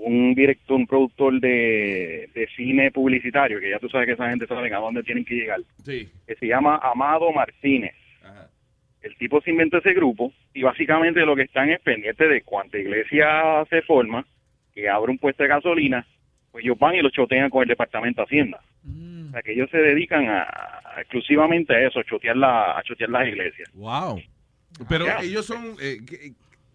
un 0.00 0.34
director, 0.34 0.76
un 0.76 0.86
productor 0.86 1.40
de, 1.40 2.28
de 2.34 2.48
cine 2.56 2.90
publicitario, 2.90 3.58
que 3.60 3.70
ya 3.70 3.78
tú 3.78 3.88
sabes 3.88 4.06
que 4.06 4.12
esa 4.12 4.30
gente 4.30 4.46
sabe 4.46 4.72
a 4.72 4.78
dónde 4.78 5.02
tienen 5.02 5.24
que 5.24 5.34
llegar, 5.34 5.60
Sí. 5.84 6.08
que 6.26 6.34
se 6.36 6.46
llama 6.46 6.78
Amado 6.82 7.32
Martínez. 7.32 7.94
El 9.00 9.16
tipo 9.16 9.40
se 9.40 9.50
inventó 9.50 9.78
ese 9.78 9.94
grupo 9.94 10.32
y 10.52 10.62
básicamente 10.62 11.24
lo 11.24 11.36
que 11.36 11.42
están 11.42 11.70
es 11.70 11.80
pendiente 11.80 12.26
de 12.26 12.42
cuánta 12.42 12.78
iglesia 12.78 13.64
se 13.70 13.80
forma, 13.82 14.26
que 14.74 14.88
abre 14.88 15.12
un 15.12 15.18
puesto 15.18 15.42
de 15.44 15.48
gasolina, 15.48 16.04
pues 16.50 16.64
ellos 16.64 16.78
van 16.78 16.96
y 16.96 17.02
lo 17.02 17.10
chotean 17.10 17.48
con 17.50 17.62
el 17.62 17.68
departamento 17.68 18.22
de 18.22 18.24
Hacienda. 18.26 18.60
O 19.28 19.30
sea 19.30 19.42
que 19.42 19.52
ellos 19.52 19.70
se 19.70 19.78
dedican 19.78 20.26
a, 20.28 20.42
a- 20.42 21.00
exclusivamente 21.00 21.74
a 21.74 21.86
eso, 21.86 22.00
a 22.00 22.04
chotear, 22.04 22.36
la, 22.36 22.76
a 22.78 22.82
chotear 22.82 23.10
las 23.10 23.28
iglesias. 23.28 23.70
Wow. 23.74 24.20
Pero 24.88 25.06
ellos 25.22 25.46
son, 25.46 25.74
eh, 25.80 25.98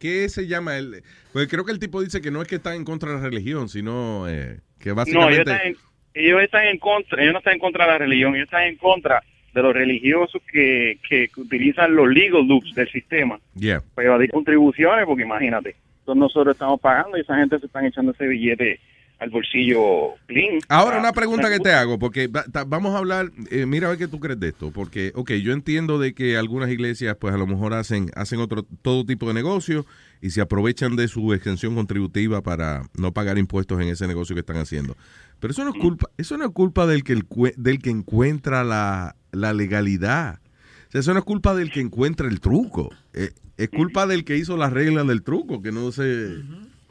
¿qué, 0.04 0.28
se 0.28 0.48
llama? 0.48 0.78
El, 0.78 1.02
pues 1.32 1.48
creo 1.48 1.64
que 1.64 1.72
el 1.72 1.80
tipo 1.80 2.02
dice 2.02 2.20
que 2.20 2.30
no 2.30 2.42
es 2.42 2.48
que 2.50 2.56
están 2.56 2.76
en 2.76 2.84
contra 2.84 3.10
de 3.12 3.16
la 3.16 3.24
religión, 3.24 3.70
sino 3.70 4.28
eh, 4.28 4.60
que 4.78 4.90
No, 4.90 4.96
ellos 4.96 4.96
básicamente... 4.98 5.42
están, 5.42 5.68
en, 5.68 5.76
ellos 6.14 6.42
están 6.42 6.68
en 6.68 6.78
contra, 6.78 7.22
ellos 7.22 7.32
no 7.32 7.40
están 7.40 7.54
en 7.54 7.60
contra 7.60 7.86
de 7.86 7.92
la 7.94 7.98
religión, 8.00 8.36
ellos 8.36 8.48
están 8.48 8.64
en 8.64 8.76
contra 8.76 9.24
de 9.54 9.62
los 9.62 9.74
religiosos 9.74 10.42
que, 10.52 11.00
que 11.08 11.30
utilizan 11.38 11.96
los 11.96 12.10
legal 12.10 12.46
loops 12.46 12.76
del 12.76 12.90
sistema 12.92 13.40
Yeah. 13.56 13.82
para 13.96 14.10
evadir 14.10 14.30
contribuciones, 14.30 15.06
porque 15.06 15.24
imagínate, 15.24 15.76
nosotros 16.06 16.54
estamos 16.56 16.82
pagando 16.82 17.18
y 17.18 17.22
esa 17.22 17.38
gente 17.38 17.58
se 17.60 17.68
están 17.68 17.86
echando 17.86 18.12
ese 18.12 18.28
billete 18.28 18.82
al 19.24 19.30
bolsillo 19.30 20.16
clean. 20.27 20.60
Ahora 20.69 20.98
Ah, 20.98 21.00
una 21.00 21.11
pregunta 21.14 21.50
que 21.50 21.60
te 21.60 21.72
hago, 21.74 21.98
porque 21.98 22.27
va- 22.27 22.43
ta- 22.43 22.66
vamos 22.66 22.93
a 22.93 22.98
hablar, 22.98 23.32
eh, 23.50 23.66
mira 23.66 23.88
a 23.88 23.90
ver 23.92 24.00
qué 24.00 24.08
tú 24.08 24.19
crees 24.19 24.40
de 24.40 24.50
esto, 24.50 24.72
porque, 24.72 25.11
ok, 25.16 25.32
yo 25.34 25.53
entiendo 25.53 25.98
de 25.98 26.14
que 26.14 26.38
algunas 26.38 26.69
iglesias 26.69 27.16
pues 27.19 27.34
a 27.34 27.38
lo 27.38 27.48
mejor 27.48 27.74
hacen, 27.74 28.11
hacen 28.16 28.40
otro, 28.40 28.64
todo 28.82 29.06
tipo 29.06 29.27
de 29.27 29.34
negocio 29.34 29.85
y 30.22 30.30
se 30.32 30.42
aprovechan 30.42 30.95
de 30.95 31.08
su 31.08 31.34
exención 31.34 31.74
contributiva 31.76 32.42
para 32.42 32.84
no 32.98 33.11
pagar 33.14 33.38
impuestos 33.38 33.82
en 33.82 33.88
ese 33.88 34.08
negocio 34.08 34.35
que 34.35 34.42
están 34.42 34.58
haciendo. 34.58 34.95
Pero 35.40 35.52
eso 35.52 35.64
no 35.64 35.72
es 35.72 35.80
culpa, 35.82 36.10
eso 36.18 36.38
no 36.38 36.45
es 36.45 36.52
culpa 36.52 36.85
del 36.85 37.03
que, 37.03 37.14
el 37.14 37.26
del 37.58 37.80
que 37.80 37.90
encuentra 37.90 38.64
la, 38.64 39.16
la 39.32 39.53
legalidad. 39.53 40.40
O 40.88 40.92
sea, 40.92 41.02
eso 41.02 41.14
no 41.14 41.19
es 41.19 41.26
culpa 41.26 41.56
del 41.56 41.72
que 41.72 41.80
encuentra 41.82 42.27
el 42.27 42.40
truco. 42.40 42.90
Eh, 43.14 43.32
es 43.58 43.69
culpa 43.69 44.06
del 44.08 44.24
que 44.26 44.38
hizo 44.38 44.58
las 44.58 44.72
reglas 44.74 45.08
del 45.08 45.24
truco, 45.24 45.61
que 45.61 45.72
no 45.72 45.92
se... 45.92 46.42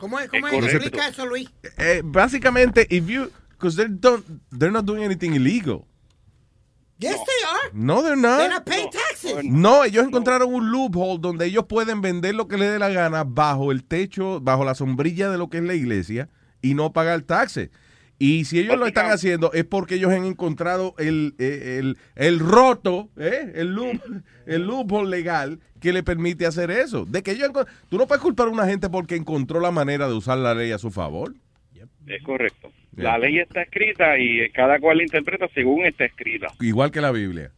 ¿Cómo 0.03 0.19
es? 0.19 0.29
¿Cómo 0.29 0.49
es? 0.49 0.75
Explica 0.75 1.07
eso, 1.07 1.25
Luis. 1.25 1.49
Eh, 1.79 2.03
básicamente, 2.05 2.89
if 2.91 3.07
you, 3.07 3.31
because 3.51 3.77
they 3.77 3.87
don't, 3.89 4.27
they're 4.51 4.73
not 4.73 4.85
doing 4.85 5.05
anything 5.05 5.35
illegal. 5.35 5.87
Yes, 6.99 7.19
they 7.19 7.47
are. 7.49 7.71
No, 7.73 8.03
they're 8.03 8.17
not. 8.17 8.39
They're 8.39 8.49
not 8.49 8.65
paying 8.65 8.91
taxes. 8.91 9.45
No, 9.45 9.85
ellos 9.85 10.05
encontraron 10.05 10.53
un 10.53 10.73
loophole 10.73 11.19
donde 11.21 11.47
ellos 11.47 11.67
pueden 11.69 12.01
vender 12.01 12.35
lo 12.35 12.49
que 12.49 12.57
les 12.57 12.73
dé 12.73 12.81
la 12.81 12.89
gana 12.89 13.23
bajo 13.23 13.71
el 13.71 13.85
techo, 13.85 14.41
bajo 14.41 14.65
la 14.65 14.75
sombrilla 14.75 15.31
de 15.31 15.39
lo 15.39 15.49
que 15.49 15.59
es 15.59 15.63
la 15.63 15.75
iglesia 15.75 16.29
y 16.61 16.75
no 16.75 16.93
pagar 16.93 17.23
taxes. 17.23 17.71
Y 18.25 18.45
si 18.45 18.61
ellos 18.61 18.79
lo 18.79 18.87
están 18.87 19.11
haciendo 19.11 19.53
es 19.53 19.65
porque 19.65 19.97
ellos 19.97 20.13
han 20.13 20.25
encontrado 20.25 20.95
el, 20.97 21.35
eh, 21.41 21.79
el, 21.81 21.97
el 22.15 22.39
roto, 22.39 23.09
¿eh? 23.17 23.51
el, 23.57 23.75
loop, 23.75 24.01
el 24.47 24.65
loophole 24.65 25.11
legal 25.11 25.59
que 25.81 25.93
le 25.93 26.05
permite 26.05 26.47
hacer 26.47 26.71
eso. 26.71 27.05
De 27.05 27.25
que 27.25 27.33
ellos 27.33 27.51
tú 27.89 27.99
no 27.99 28.07
puedes 28.07 28.23
culpar 28.23 28.47
a 28.47 28.51
una 28.51 28.65
gente 28.65 28.89
porque 28.89 29.17
encontró 29.17 29.59
la 29.59 29.73
manera 29.73 30.07
de 30.07 30.15
usar 30.15 30.39
la 30.39 30.55
ley 30.55 30.71
a 30.71 30.79
su 30.79 30.93
favor. 30.93 31.35
Es 32.07 32.23
correcto. 32.23 32.71
La 32.95 33.19
ley 33.19 33.41
está 33.41 33.63
escrita 33.63 34.17
y 34.17 34.49
cada 34.51 34.79
cual 34.79 34.99
la 34.99 35.03
interpreta 35.03 35.49
según 35.53 35.85
está 35.85 36.05
escrita, 36.05 36.47
Igual 36.61 36.93
que 36.93 37.01
la 37.01 37.11
Biblia. 37.11 37.51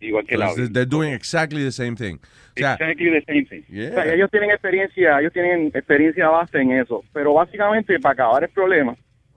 igual 0.00 0.26
que 0.26 0.36
la 0.36 0.50
Entonces, 0.50 0.70
they're 0.74 0.84
doing 0.84 1.14
exactly 1.14 1.64
the 1.64 1.72
same 1.72 1.94
thing. 1.96 2.16
O 2.16 2.60
sea, 2.60 2.74
Exactly 2.74 3.10
the 3.10 3.24
same 3.26 3.46
thing. 3.46 3.62
Yeah. 3.70 3.88
O 3.88 3.94
sea, 3.94 4.12
ellos 4.12 4.30
tienen 4.30 4.50
experiencia, 4.50 5.18
ellos 5.18 5.32
tienen 5.32 5.68
experiencia 5.68 6.28
base 6.28 6.60
en 6.60 6.72
eso, 6.72 7.02
pero 7.14 7.32
básicamente 7.32 7.98
para 8.00 8.12
acabar 8.12 8.44
el 8.44 8.50
problema, 8.50 8.94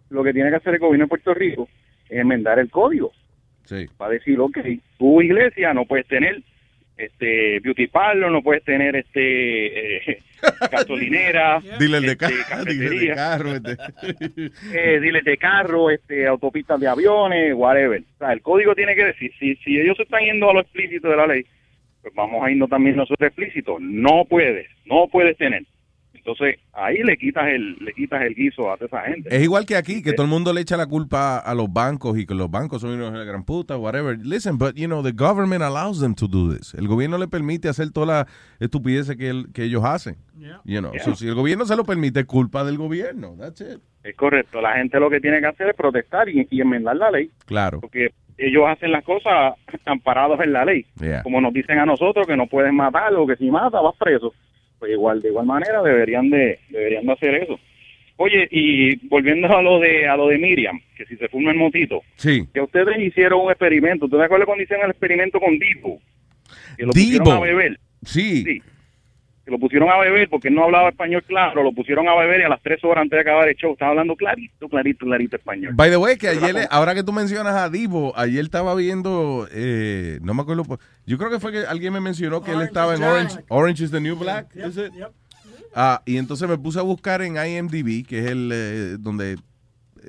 lo 0.10 0.24
que 0.24 0.34
tiene 0.34 0.50
que 0.50 0.58
hacer 0.58 0.74
el 0.74 0.80
gobierno 0.80 1.06
de 1.06 1.10
Puerto 1.10 1.34
Rico 1.34 1.70
es 2.10 2.20
enmendar 2.20 2.60
el 2.60 2.70
código 2.70 3.12
sí. 3.66 3.86
para 3.98 4.14
decir, 4.14 4.40
ok, 4.40 4.58
tu 4.98 5.22
iglesia 5.22 5.74
no 5.74 5.86
puedes 5.86 6.08
tener 6.08 6.42
este 6.98 7.60
beauty 7.60 7.88
parlor, 7.88 8.32
no 8.32 8.42
puedes 8.42 8.64
tener 8.64 8.96
este 8.96 10.12
eh, 10.12 10.24
gasolinera, 10.72 11.60
Dile 11.80 12.02
de, 12.02 12.12
este, 12.12 12.28
de 12.66 13.14
carro. 13.16 13.52
este. 13.56 13.78
eh, 14.74 15.00
diles 15.00 15.24
de 15.24 15.38
carro, 15.38 15.90
este, 15.92 16.28
autopistas 16.28 16.80
de 16.80 16.88
aviones, 16.88 17.54
whatever. 17.56 18.02
O 18.02 18.18
sea, 18.18 18.34
el 18.34 18.42
código 18.42 18.76
tiene 18.76 18.96
que 18.96 19.06
decir, 19.06 19.32
si, 19.40 19.56
si 19.58 19.80
ellos 19.80 20.00
están 20.00 20.22
yendo 20.22 20.50
a 20.50 20.54
lo 20.54 20.62
explícito 20.62 21.10
de 21.10 21.18
la 21.18 21.28
ley, 21.28 21.46
pues 22.02 22.14
vamos 22.16 22.44
a 22.44 22.52
irnos 22.52 22.70
también 22.70 22.96
nosotros 22.96 23.28
explícitos. 23.28 23.80
No 23.82 24.26
puedes, 24.26 24.68
no 24.86 25.08
puedes 25.08 25.38
tener. 25.38 25.64
Entonces, 26.28 26.60
ahí 26.74 26.98
le 27.04 27.16
quitas 27.16 27.48
el, 27.48 27.78
le 27.80 27.94
quitas 27.94 28.22
el 28.22 28.36
guiso 28.36 28.70
a 28.70 28.76
toda 28.76 28.88
esa 28.88 29.02
gente. 29.14 29.34
Es 29.34 29.42
igual 29.42 29.66
que 29.66 29.78
aquí, 29.78 30.04
que 30.04 30.12
todo 30.12 30.26
el 30.26 30.30
mundo 30.30 30.52
le 30.52 30.60
echa 30.60 30.76
la 30.76 30.86
culpa 30.86 31.38
a 31.38 31.56
los 31.56 31.72
bancos 31.72 32.18
y 32.18 32.26
que 32.26 32.34
los 32.36 32.52
bancos 32.52 32.82
son 32.82 32.92
unos 32.92 33.14
de 33.14 33.20
la 33.20 33.24
gran 33.24 33.46
puta, 33.46 33.78
whatever. 33.78 34.18
Listen, 34.20 34.58
but 34.58 34.76
you 34.76 34.88
know, 34.88 35.02
the 35.02 35.14
government 35.14 35.62
allows 35.64 36.02
them 36.02 36.14
to 36.16 36.28
do 36.28 36.54
this. 36.54 36.74
El 36.74 36.90
gobierno 36.90 37.18
le 37.18 37.30
permite 37.30 37.70
hacer 37.70 37.92
toda 37.92 38.06
la 38.08 38.28
estupidez 38.60 39.16
que, 39.16 39.30
el- 39.30 39.54
que 39.54 39.64
ellos 39.64 39.86
hacen. 39.86 40.18
You 40.66 40.80
know, 40.82 40.92
Yeah. 40.92 41.04
so 41.04 41.16
si 41.16 41.30
el 41.30 41.34
gobierno 41.36 41.66
se 41.66 41.78
lo 41.78 41.86
permite, 41.86 42.20
es 42.20 42.26
culpa 42.26 42.66
del 42.66 42.78
gobierno. 42.78 43.36
That's 43.40 43.62
it. 43.62 43.80
Es 44.04 44.16
correcto. 44.18 44.60
La 44.60 44.74
gente 44.74 45.00
lo 45.00 45.10
que 45.10 45.22
tiene 45.22 45.40
que 45.40 45.48
hacer 45.48 45.70
es 45.70 45.76
protestar 45.78 46.28
y, 46.28 46.46
y 46.52 46.60
enmendar 46.60 46.98
la 46.98 47.10
ley, 47.10 47.32
Claro. 47.46 47.80
porque 47.80 48.10
ellos 48.38 48.64
hacen 48.68 48.92
las 48.92 49.06
cosas 49.06 49.54
amparados 49.86 50.40
en 50.42 50.52
la 50.52 50.66
ley. 50.66 50.86
Yeah. 51.00 51.24
Como 51.24 51.40
nos 51.40 51.54
dicen 51.54 51.80
a 51.80 51.86
nosotros 51.86 52.28
que 52.28 52.36
no 52.36 52.48
pueden 52.48 52.76
matar 52.76 53.14
o 53.16 53.26
que 53.26 53.38
si 53.38 53.50
mata 53.50 53.80
vas 53.80 53.96
preso. 53.98 54.34
Pues 54.80 54.92
igual, 54.92 55.22
de 55.22 55.30
igual 55.30 55.46
manera 55.46 55.82
deberían 55.82 56.30
de, 56.30 56.60
deberían 56.70 57.06
de 57.06 57.14
hacer 57.14 57.36
eso. 57.36 57.60
Oye, 58.18 58.48
y 58.52 58.96
volviendo 59.08 59.48
a 59.56 59.62
lo 59.62 59.80
de, 59.80 60.08
a 60.08 60.16
lo 60.18 60.28
de 60.28 60.38
Miriam, 60.40 60.80
que 60.96 61.06
si 61.06 61.16
se 61.18 61.28
fuma 61.30 61.52
el 61.52 61.58
motito, 61.58 62.02
Sí. 62.16 62.48
que 62.54 62.62
ustedes 62.62 62.98
hicieron 63.00 63.42
un 63.42 63.52
experimento. 63.52 64.08
¿Tú 64.08 64.18
te 64.18 64.24
acuerdas 64.24 64.46
cuando 64.48 64.64
hicieron 64.64 64.86
el 64.86 64.92
experimento 64.92 65.40
con 65.40 65.58
Divo? 65.60 66.00
Que 66.78 66.84
lo 66.86 66.92
Divo. 66.94 67.24
pusieron 67.24 67.28
a 67.30 67.40
beber. 67.40 67.80
Sí. 68.04 68.44
Sí. 68.44 68.62
Que 69.48 69.52
lo 69.52 69.60
pusieron 69.60 69.90
a 69.90 69.98
beber 69.98 70.28
porque 70.30 70.50
él 70.50 70.56
no 70.56 70.66
hablaba 70.66 70.90
español 70.90 71.24
claro, 71.26 71.64
lo 71.64 71.72
pusieron 71.72 72.06
a 72.10 72.16
beber 72.16 72.42
y 72.42 72.44
a 72.44 72.50
las 72.50 72.62
tres 72.62 72.84
horas 72.84 73.04
antes 73.04 73.16
de 73.16 73.22
acabar 73.22 73.48
el 73.48 73.56
show 73.56 73.72
estaba 73.72 73.92
hablando 73.92 74.14
clarito, 74.18 74.68
clarito, 74.68 75.06
clarito 75.06 75.38
español. 75.38 75.72
By 75.74 75.90
the 75.90 75.96
way, 75.96 76.18
que 76.18 76.28
ayer, 76.28 76.54
le- 76.54 76.68
ahora 76.70 76.94
que 76.94 77.02
tú 77.02 77.14
mencionas 77.14 77.56
a 77.56 77.70
Divo, 77.70 78.12
ayer 78.18 78.44
estaba 78.44 78.76
viendo, 78.76 79.48
eh, 79.54 80.20
no 80.22 80.34
me 80.34 80.42
acuerdo, 80.42 80.66
po- 80.66 80.80
yo 81.06 81.18
creo 81.18 81.30
que 81.30 81.40
fue 81.40 81.54
que 81.54 81.60
alguien 81.60 81.94
me 81.94 82.02
mencionó 82.02 82.44
que 82.44 82.52
él 82.52 82.62
estaba 82.62 82.94
en 82.96 83.04
Orange, 83.04 83.38
Orange 83.48 83.84
is 83.86 83.92
the 83.92 84.02
New 84.02 84.18
Black. 84.18 84.54
is 84.54 84.76
it? 84.76 84.92
Ah, 85.74 86.02
y 86.06 86.18
entonces 86.18 86.50
me 86.50 86.58
puse 86.58 86.80
a 86.80 86.82
buscar 86.82 87.22
en 87.22 87.38
IMDb, 87.38 88.06
que 88.06 88.20
es 88.20 88.26
el 88.26 88.52
eh, 88.54 88.96
donde 89.00 89.38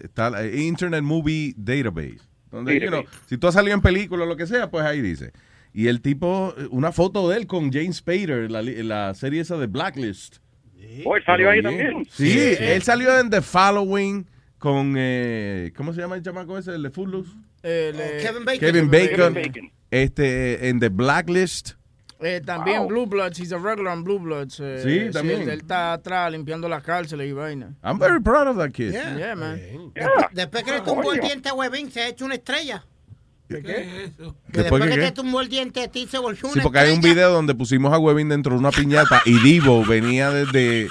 está 0.02 0.30
la 0.30 0.44
Internet 0.46 1.02
Movie 1.02 1.54
Database. 1.56 2.18
Donde, 2.50 2.80
you 2.80 2.88
know, 2.88 3.04
si 3.26 3.38
tú 3.38 3.46
has 3.46 3.54
salido 3.54 3.74
en 3.76 3.82
película 3.82 4.24
o 4.24 4.26
lo 4.26 4.36
que 4.36 4.48
sea, 4.48 4.68
pues 4.68 4.84
ahí 4.84 5.00
dice. 5.00 5.30
Y 5.78 5.86
el 5.86 6.00
tipo, 6.00 6.54
eh, 6.58 6.66
una 6.72 6.90
foto 6.90 7.28
de 7.28 7.36
él 7.36 7.46
con 7.46 7.70
James 7.72 7.98
Spader, 7.98 8.50
la, 8.50 8.62
la 8.62 9.14
serie 9.14 9.42
esa 9.42 9.56
de 9.58 9.68
Blacklist. 9.68 10.38
Oh, 11.04 11.14
él 11.16 11.22
salió 11.24 11.50
ahí 11.50 11.62
también. 11.62 12.04
Sí, 12.10 12.32
Sí. 12.32 12.56
él 12.58 12.82
salió 12.82 13.16
en 13.20 13.30
The 13.30 13.42
Following 13.42 14.26
con, 14.58 14.94
eh, 14.98 15.70
¿cómo 15.76 15.92
se 15.92 16.00
llama 16.00 16.16
el 16.16 16.22
chamaco 16.22 16.58
ese? 16.58 16.72
El 16.74 16.82
de 16.82 16.90
Footloose. 16.90 17.30
Kevin 17.62 18.44
Bacon. 18.44 18.58
Kevin 18.58 18.90
Bacon. 18.90 19.34
Kevin 19.34 19.52
Bacon. 19.52 19.70
Este, 19.92 20.68
en 20.68 20.80
The 20.80 20.88
Blacklist. 20.88 21.72
Eh, 22.20 22.40
también 22.44 22.78
Wow. 22.80 22.88
Blue 22.88 23.06
Bloods, 23.06 23.38
he's 23.38 23.52
a 23.52 23.58
regular 23.58 23.92
on 23.96 24.02
Blue 24.02 24.18
Bloods. 24.18 24.58
eh, 24.60 24.80
Sí, 24.82 25.12
también. 25.12 25.42
Él, 25.42 25.48
él 25.50 25.58
está 25.60 25.92
atrás 25.92 26.32
limpiando 26.32 26.68
las 26.68 26.82
cárceles 26.82 27.28
y 27.28 27.32
vaina. 27.32 27.76
I'm 27.84 28.00
very 28.00 28.20
proud 28.20 28.48
of 28.48 28.56
that 28.58 28.72
kid. 28.72 28.90
Yeah. 28.90 29.16
Yeah, 29.16 29.34
man. 29.36 29.60
Después, 29.94 30.26
después 30.32 30.64
que 30.64 30.72
le 30.72 30.80
tumbó 30.80 31.12
el 31.12 31.20
diente 31.20 31.48
a 31.48 31.54
Webin, 31.54 31.88
se 31.92 32.00
ha 32.02 32.08
hecho 32.08 32.24
una 32.24 32.34
estrella. 32.34 32.84
¿Qué 33.48 33.62
Que 33.62 34.22
¿Después 34.48 34.82
que 34.82 34.90
que 34.90 34.94
qué? 34.96 35.02
te 35.06 35.12
tumbó 35.12 35.40
el 35.40 35.48
diente 35.48 35.82
a 35.82 35.88
ti 35.88 36.06
se 36.10 36.18
volvió 36.18 36.48
Sí, 36.48 36.54
una 36.54 36.62
porque 36.62 36.78
hay 36.80 36.92
un 36.92 37.00
video 37.00 37.32
donde 37.32 37.54
pusimos 37.54 37.92
a 37.92 37.98
Webin 37.98 38.28
dentro 38.28 38.52
de 38.52 38.58
una 38.58 38.70
piñata 38.70 39.22
y 39.24 39.38
Divo 39.40 39.84
venía 39.84 40.30
desde, 40.30 40.88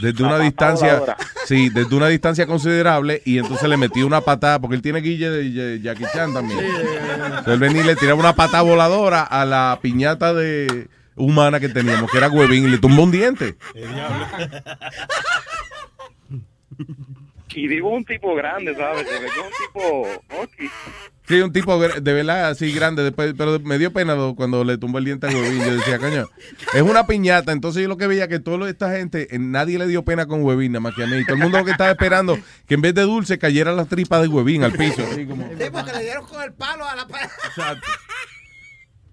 desde 0.00 0.24
una 0.24 0.38
distancia, 0.38 1.16
sí, 1.46 1.68
desde 1.68 1.94
una 1.94 2.08
distancia 2.08 2.46
considerable 2.46 3.22
y 3.24 3.38
entonces 3.38 3.68
le 3.68 3.76
metió 3.76 4.06
una 4.06 4.20
patada, 4.22 4.58
porque 4.60 4.74
él 4.76 4.82
tiene 4.82 5.00
guille 5.00 5.30
de, 5.30 5.80
Jackie 5.80 6.06
Chan 6.12 6.34
también. 6.34 6.58
Entonces 6.60 7.46
él 7.54 7.58
venía 7.60 7.82
y 7.82 7.86
le 7.86 7.96
tiraba 7.96 8.18
una 8.18 8.34
patada 8.34 8.62
voladora 8.62 9.22
a 9.22 9.44
la 9.44 9.78
piñata 9.80 10.34
de 10.34 10.88
humana 11.14 11.60
que 11.60 11.68
teníamos, 11.68 12.10
que 12.10 12.18
era 12.18 12.28
Webin, 12.28 12.64
y 12.64 12.68
le 12.68 12.78
tumbó 12.78 13.04
un 13.04 13.12
diente. 13.12 13.56
Y 17.54 17.68
digo 17.68 17.90
un 17.90 18.04
tipo 18.04 18.34
grande, 18.34 18.74
¿sabes? 18.74 19.06
Se 19.08 19.16
un 19.16 19.50
tipo... 19.72 20.08
ok. 20.40 20.70
Sí, 21.26 21.40
un 21.40 21.52
tipo 21.52 21.78
de 21.78 22.12
verdad 22.12 22.48
así 22.48 22.72
grande, 22.72 23.04
después, 23.04 23.34
pero 23.38 23.60
me 23.60 23.78
dio 23.78 23.92
pena 23.92 24.16
cuando 24.36 24.64
le 24.64 24.78
tumbó 24.78 24.98
el 24.98 25.04
diente 25.04 25.28
a 25.28 25.30
Huevín. 25.30 25.64
Yo 25.64 25.76
decía, 25.76 25.98
coño, 25.98 26.26
es 26.74 26.82
una 26.82 27.06
piñata. 27.06 27.52
Entonces 27.52 27.82
yo 27.82 27.88
lo 27.88 27.96
que 27.96 28.08
veía 28.08 28.26
que 28.26 28.40
toda 28.40 28.68
esta 28.68 28.90
gente, 28.90 29.28
eh, 29.30 29.38
nadie 29.38 29.78
le 29.78 29.86
dio 29.86 30.04
pena 30.04 30.26
con 30.26 30.42
Huevín, 30.42 30.72
nada 30.72 30.80
más 30.80 30.94
que 30.96 31.04
a 31.04 31.06
mí. 31.06 31.24
Todo 31.24 31.34
el 31.34 31.42
mundo 31.42 31.58
lo 31.58 31.64
que 31.64 31.70
estaba 31.70 31.90
esperando 31.90 32.36
que 32.66 32.74
en 32.74 32.80
vez 32.80 32.94
de 32.94 33.02
dulce 33.02 33.38
cayera 33.38 33.72
la 33.72 33.84
tripa 33.84 34.20
de 34.20 34.26
Huevín 34.26 34.64
al 34.64 34.72
piso. 34.72 35.04
Así 35.08 35.24
como. 35.24 35.48
Sí, 35.56 35.64
porque 35.70 35.92
le 35.92 36.02
dieron 36.02 36.26
con 36.26 36.42
el 36.42 36.52
palo 36.52 36.84
a 36.84 36.96
la 36.96 37.06
pared. 37.06 37.28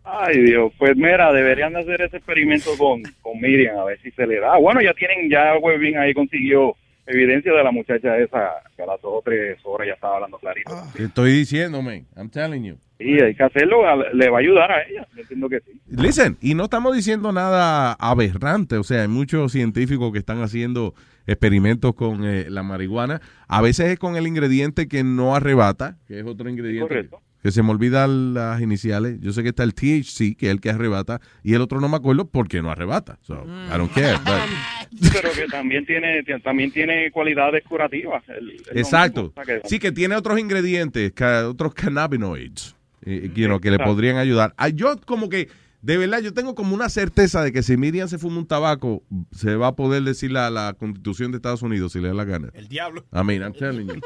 Ay, 0.03 0.41
Dios. 0.41 0.73
Pues 0.79 0.95
mira, 0.95 1.31
deberían 1.33 1.73
de 1.73 1.81
hacer 1.81 2.01
ese 2.01 2.17
experimento 2.17 2.75
con, 2.79 3.03
con 3.21 3.39
Miriam, 3.39 3.77
a 3.77 3.85
ver 3.85 3.99
si 4.01 4.09
se 4.09 4.25
le 4.25 4.39
da. 4.39 4.57
Bueno, 4.57 4.81
ya 4.81 4.93
tienen, 4.93 5.29
ya 5.29 5.55
Webin 5.61 5.99
ahí 5.99 6.15
consiguió 6.15 6.75
evidencia 7.07 7.53
de 7.53 7.63
la 7.63 7.71
muchacha 7.71 8.17
esa, 8.17 8.51
que 8.75 8.83
a 8.83 8.85
las 8.85 9.01
dos 9.01 9.13
o 9.15 9.21
tres 9.23 9.57
horas 9.63 9.87
ya 9.87 9.93
estaba 9.93 10.15
hablando 10.15 10.37
clarito. 10.37 10.71
Te 10.95 11.05
estoy 11.05 11.31
diciendo, 11.31 11.81
man. 11.81 12.05
I'm 12.15 12.29
telling 12.29 12.63
you. 12.63 12.77
Sí, 12.99 13.17
hay 13.21 13.35
que 13.35 13.43
hacerlo, 13.43 13.83
le 14.13 14.29
va 14.29 14.37
a 14.37 14.39
ayudar 14.39 14.71
a 14.71 14.81
ella. 14.81 15.07
Yo 15.15 15.21
entiendo 15.21 15.49
que 15.49 15.59
sí. 15.59 15.79
Listen, 15.87 16.37
y 16.41 16.55
no 16.55 16.63
estamos 16.63 16.95
diciendo 16.95 17.31
nada 17.31 17.93
aberrante, 17.93 18.77
o 18.77 18.83
sea, 18.83 19.03
hay 19.03 19.07
muchos 19.07 19.51
científicos 19.51 20.11
que 20.11 20.19
están 20.19 20.41
haciendo 20.41 20.95
experimentos 21.27 21.93
con 21.93 22.25
eh, 22.25 22.49
la 22.49 22.63
marihuana. 22.63 23.21
A 23.47 23.61
veces 23.61 23.87
es 23.87 23.99
con 23.99 24.15
el 24.15 24.25
ingrediente 24.25 24.87
que 24.87 25.03
no 25.03 25.35
arrebata, 25.35 25.97
que 26.07 26.19
es 26.19 26.25
otro 26.25 26.49
ingrediente 26.49 26.87
correcto. 26.87 27.21
Que 27.47 27.51
se 27.53 27.63
me 27.63 27.71
olvidan 27.71 28.33
las 28.33 28.59
iniciales. 28.61 29.21
Yo 29.21 29.31
sé 29.31 29.41
que 29.41 29.47
está 29.49 29.63
el 29.63 29.73
THC, 29.73 30.35
que 30.35 30.47
es 30.47 30.51
el 30.51 30.59
que 30.59 30.69
arrebata, 30.69 31.21
y 31.45 31.53
el 31.53 31.61
otro 31.61 31.79
no 31.79 31.87
me 31.87 31.95
acuerdo 31.95 32.27
porque 32.29 32.61
no 32.61 32.69
arrebata. 32.69 33.19
So, 33.21 33.35
I 33.73 33.77
don't 33.77 33.89
care. 33.93 34.17
but- 34.17 35.01
Pero 35.13 35.31
que 35.31 35.45
también 35.45 35.85
tiene, 35.85 36.23
también 36.43 36.71
tiene 36.71 37.09
cualidades 37.09 37.63
curativas. 37.63 38.21
El- 38.27 38.49
el 38.51 38.57
lo 38.73 38.79
Exacto. 38.81 39.33
que- 39.45 39.61
Sí, 39.63 39.79
que 39.79 39.93
tiene 39.93 40.17
otros 40.17 40.37
ingredientes, 40.39 41.13
otros 41.45 41.73
cannabinoids, 41.73 42.75
eh, 43.05 43.31
you 43.33 43.45
know, 43.45 43.61
que 43.61 43.71
le 43.71 43.79
podrían 43.79 44.17
ayudar. 44.17 44.53
Ah, 44.57 44.67
yo 44.67 44.97
como 45.05 45.29
que, 45.29 45.47
de 45.81 45.97
verdad, 45.97 46.21
yo 46.21 46.33
tengo 46.33 46.55
como 46.55 46.73
una 46.73 46.89
certeza 46.89 47.43
de 47.43 47.51
que 47.51 47.61
si 47.61 47.77
Miriam 47.77 48.07
se 48.07 48.17
fuma 48.17 48.39
un 48.39 48.47
tabaco, 48.47 49.03
se 49.31 49.55
va 49.55 49.67
a 49.67 49.75
poder 49.75 50.01
decir 50.03 50.31
la, 50.31 50.49
la 50.49 50.73
constitución 50.73 51.31
de 51.31 51.37
Estados 51.37 51.61
Unidos 51.61 51.93
si 51.93 51.99
le 52.01 52.07
da 52.07 52.13
la 52.15 52.25
gana. 52.25 52.49
El 52.53 52.67
diablo. 52.67 53.05
I 53.13 53.23
mean, 53.23 53.41
I'm 53.43 53.53
telling 53.53 53.87
you. 53.87 53.95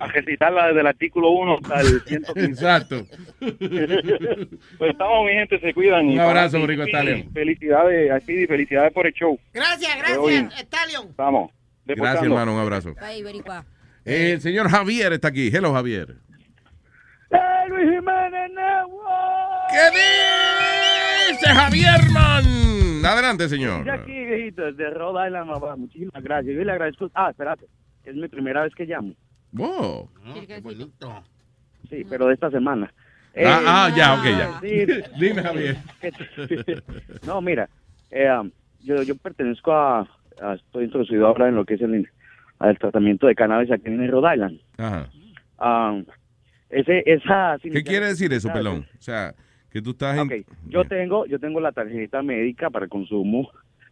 a 0.00 0.06
recitarla 0.06 0.68
desde 0.68 0.80
el 0.80 0.86
artículo 0.86 1.30
1 1.30 1.54
hasta 1.54 1.80
el 1.80 2.00
115. 2.02 2.44
Exacto. 2.44 3.06
pues 3.38 4.90
estamos, 4.92 5.26
mi 5.26 5.32
gente, 5.32 5.58
se 5.60 5.74
cuidan. 5.74 6.06
Un 6.06 6.20
abrazo, 6.20 6.64
Rico 6.64 6.84
Stallion. 6.84 7.32
Felicidades, 7.32 8.12
a 8.12 8.20
Speedy, 8.20 8.46
felicidades 8.46 8.92
por 8.92 9.06
el 9.06 9.12
show. 9.12 9.38
Gracias, 9.52 9.96
gracias, 9.98 10.60
Stallion. 10.60 11.08
Estamos. 11.10 11.50
Gracias, 11.86 12.22
hermano, 12.22 12.54
un 12.54 12.60
abrazo. 12.60 12.94
Bye. 12.94 13.24
Eh, 14.04 14.32
el 14.32 14.40
señor 14.40 14.70
Javier 14.70 15.12
está 15.12 15.28
aquí. 15.28 15.50
Hello, 15.52 15.72
Javier. 15.72 16.16
Luis 17.68 17.90
Jiménez 17.90 18.50
Network. 18.54 19.57
¿Qué 19.70 21.32
dice 21.32 21.46
Javier, 21.48 22.10
man? 22.12 22.44
Adelante, 23.04 23.48
señor. 23.48 23.84
De 23.84 23.90
aquí, 23.90 24.12
viejito, 24.26 24.72
de 24.72 24.90
Rhode 24.90 25.26
Island, 25.28 25.46
mamá. 25.50 25.76
Muchísimas 25.76 26.22
gracias. 26.22 26.56
Yo 26.56 26.64
le 26.64 26.72
agradezco. 26.72 27.10
Ah, 27.14 27.30
espérate. 27.30 27.66
Es 28.04 28.14
mi 28.14 28.28
primera 28.28 28.62
vez 28.62 28.74
que 28.74 28.84
llamo. 28.86 29.14
Wow. 29.52 30.10
qué 30.46 30.60
bonito. 30.60 31.22
Sí, 31.88 32.04
pero 32.08 32.26
de 32.26 32.34
esta 32.34 32.50
semana. 32.50 32.92
Ah, 32.94 33.00
Eh, 33.34 33.44
ah, 33.46 33.90
ya, 33.96 34.14
ok, 34.14 34.24
ya. 34.24 34.60
sí. 34.60 35.02
Dime, 35.20 35.42
Javier. 35.42 35.76
no, 37.26 37.40
mira, 37.40 37.68
eh, 38.10 38.28
um, 38.30 38.50
yo, 38.80 39.02
yo 39.02 39.14
pertenezco 39.16 39.72
a, 39.72 40.00
a- 40.42 40.54
Estoy 40.54 40.84
introducido 40.84 41.26
ahora 41.26 41.48
en 41.48 41.54
lo 41.54 41.64
que 41.64 41.74
es 41.74 41.80
el, 41.82 42.08
el 42.60 42.78
tratamiento 42.78 43.26
de 43.26 43.34
cannabis 43.34 43.70
aquí 43.70 43.86
en 43.86 44.10
Rhode 44.10 44.34
Island. 44.34 44.60
Ajá. 44.78 45.08
Um, 45.60 46.04
ese, 46.70 47.02
esa 47.06 47.56
¿Qué 47.62 47.82
quiere 47.84 48.06
decir 48.06 48.32
eso, 48.32 48.52
pelón? 48.52 48.86
O 48.98 49.02
sea, 49.02 49.34
que 49.70 49.82
tú 49.82 49.90
estás 49.90 50.16
en... 50.18 50.26
Ok, 50.26 50.46
yo 50.68 50.84
tengo, 50.84 51.26
yo 51.26 51.38
tengo 51.38 51.60
la 51.60 51.72
tarjeta 51.72 52.22
médica 52.22 52.70
para 52.70 52.84
el 52.84 52.90
consumo 52.90 53.50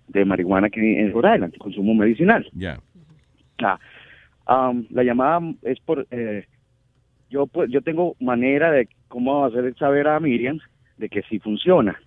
de 0.08 0.24
marihuana 0.24 0.68
aquí 0.68 0.80
en 0.80 1.12
Rhode 1.12 1.34
Island, 1.34 1.56
consumo 1.58 1.94
medicinal. 1.94 2.46
Ya. 2.52 2.80
Ah, 3.58 3.78
um, 4.70 4.86
la 4.90 5.02
llamada 5.02 5.40
es 5.62 5.80
por, 5.80 6.06
eh, 6.10 6.46
yo 7.30 7.46
pues, 7.46 7.70
yo 7.70 7.82
tengo 7.82 8.16
manera 8.20 8.70
de 8.70 8.88
cómo 9.08 9.44
hacer 9.44 9.74
saber 9.78 10.08
a 10.08 10.20
Miriam 10.20 10.58
de 10.96 11.08
que 11.08 11.22
sí 11.22 11.38
funciona, 11.38 12.00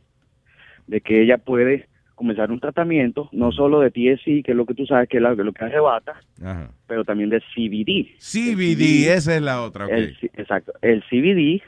de 0.88 1.01
que 1.01 1.22
ella 1.22 1.38
puede 1.38 1.88
comenzar 2.15 2.51
un 2.51 2.59
tratamiento, 2.59 3.30
no 3.31 3.51
solo 3.51 3.80
de 3.80 3.91
TSC, 3.91 4.43
que 4.43 4.51
es 4.51 4.56
lo 4.56 4.65
que 4.65 4.73
tú 4.73 4.85
sabes 4.85 5.07
que 5.07 5.17
es 5.17 5.23
lo 5.23 5.53
que 5.53 5.64
arrebata, 5.64 6.19
Ajá. 6.43 6.72
pero 6.85 7.06
también 7.06 7.30
de 7.30 7.39
CBD. 7.39 8.17
CBD, 8.19 9.14
esa 9.14 9.35
es 9.35 9.41
la 9.41 9.61
otra, 9.61 9.85
ok. 9.85 9.91
El 9.91 10.17
exacto. 10.33 10.73
El 10.81 11.01
CBD 11.03 11.61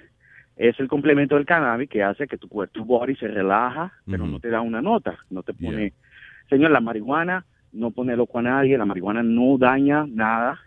es 0.62 0.80
el 0.80 0.88
complemento 0.88 1.36
del 1.36 1.46
cannabis 1.48 1.90
que 1.90 2.04
hace 2.04 2.28
que 2.28 2.38
tu 2.38 2.48
cuerpo, 2.48 2.86
body 2.86 3.16
se 3.16 3.28
relaja, 3.28 3.92
pero 4.06 4.28
no 4.28 4.40
te 4.40 4.50
da 4.50 4.62
una 4.62 4.80
nota, 4.80 5.18
no 5.32 5.42
te 5.42 5.56
pone... 5.56 5.94
Señor, 6.50 6.70
la 6.70 6.80
marihuana 6.80 7.46
no 7.72 7.90
pone 7.90 8.16
loco 8.16 8.38
a 8.38 8.44
nadie, 8.44 8.78
la 8.78 8.86
marihuana 8.86 9.24
no 9.24 9.58
daña 9.58 10.06
nada, 10.08 10.60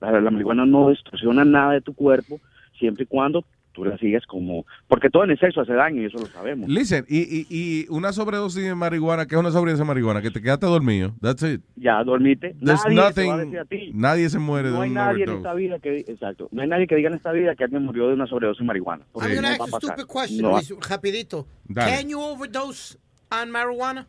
la, 0.00 0.20
la 0.20 0.30
marihuana 0.30 0.66
no 0.66 0.90
distorsiona 0.90 1.44
nada 1.44 1.72
de 1.72 1.80
tu 1.80 1.94
cuerpo, 1.94 2.40
siempre 2.78 3.02
y 3.02 3.06
cuando 3.06 3.44
tú 3.72 3.84
la 3.84 3.96
sigues 3.98 4.24
como... 4.26 4.64
Porque 4.88 5.10
todo 5.10 5.24
en 5.24 5.30
exceso 5.30 5.60
hace 5.60 5.72
daño 5.72 6.02
y 6.02 6.06
eso 6.06 6.18
lo 6.18 6.26
sabemos. 6.26 6.68
Listen, 6.68 7.04
y, 7.08 7.18
y, 7.20 7.46
y 7.50 7.86
una 7.88 8.12
sobredosis 8.12 8.62
de 8.64 8.74
marihuana, 8.74 9.26
¿qué 9.26 9.34
es 9.34 9.40
una 9.40 9.50
sobredosis 9.50 9.78
de 9.80 9.84
marihuana? 9.84 10.22
Que 10.22 10.30
te 10.30 10.40
quedaste 10.42 10.66
dormido. 10.66 11.14
That's 11.20 11.42
it. 11.42 11.62
Ya, 11.76 12.02
dormite. 12.04 12.54
There's 12.62 12.84
nadie 12.86 13.12
te 13.14 13.26
va 13.26 13.34
a 13.34 13.36
nothing- 13.36 13.44
decir 13.44 13.58
a 13.60 13.64
ti. 13.64 13.90
nadie 13.94 14.28
se 14.30 14.38
muere 14.38 14.70
no 14.70 14.76
de 14.76 14.82
hay 14.82 14.88
un 14.88 14.94
nadie 14.94 15.24
en 15.24 15.30
esta 15.30 15.54
vida 15.54 15.78
que 15.78 15.98
exacto 16.08 16.48
no 16.52 16.62
hay 16.62 16.68
nadie 16.68 16.86
que 16.86 16.96
diga 16.96 17.08
en 17.08 17.14
esta 17.16 17.32
vida 17.32 17.54
que 17.54 17.64
alguien 17.64 17.84
murió 17.84 18.08
de 18.08 18.14
una 18.14 18.26
sobredosis 18.26 18.60
de 18.60 18.66
marihuana 18.66 19.04
porque 19.12 19.34
I'm 19.34 19.44
va 19.44 19.48
ask 19.50 19.60
a 19.60 19.64
pasar. 19.66 19.80
stupid 19.80 20.04
question, 20.06 20.42
No 20.42 20.50
Luis, 20.52 20.72
rapidito. 20.88 21.46
Dale. 21.68 21.90
Can 21.96 22.08
you 22.08 22.20
overdose 22.20 22.96
on 23.30 23.50
marijuana? 23.50 24.06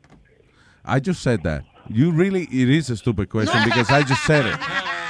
I 0.83 0.99
just 0.99 1.21
said 1.21 1.41
that. 1.43 1.63
You 1.89 2.11
really, 2.11 2.43
it 2.51 2.69
is 2.69 2.89
a 2.89 2.95
stupid 2.97 3.29
question 3.29 3.59
because 3.65 3.91
I 3.91 4.01
just 4.03 4.23
said 4.25 4.45
it. 4.45 4.55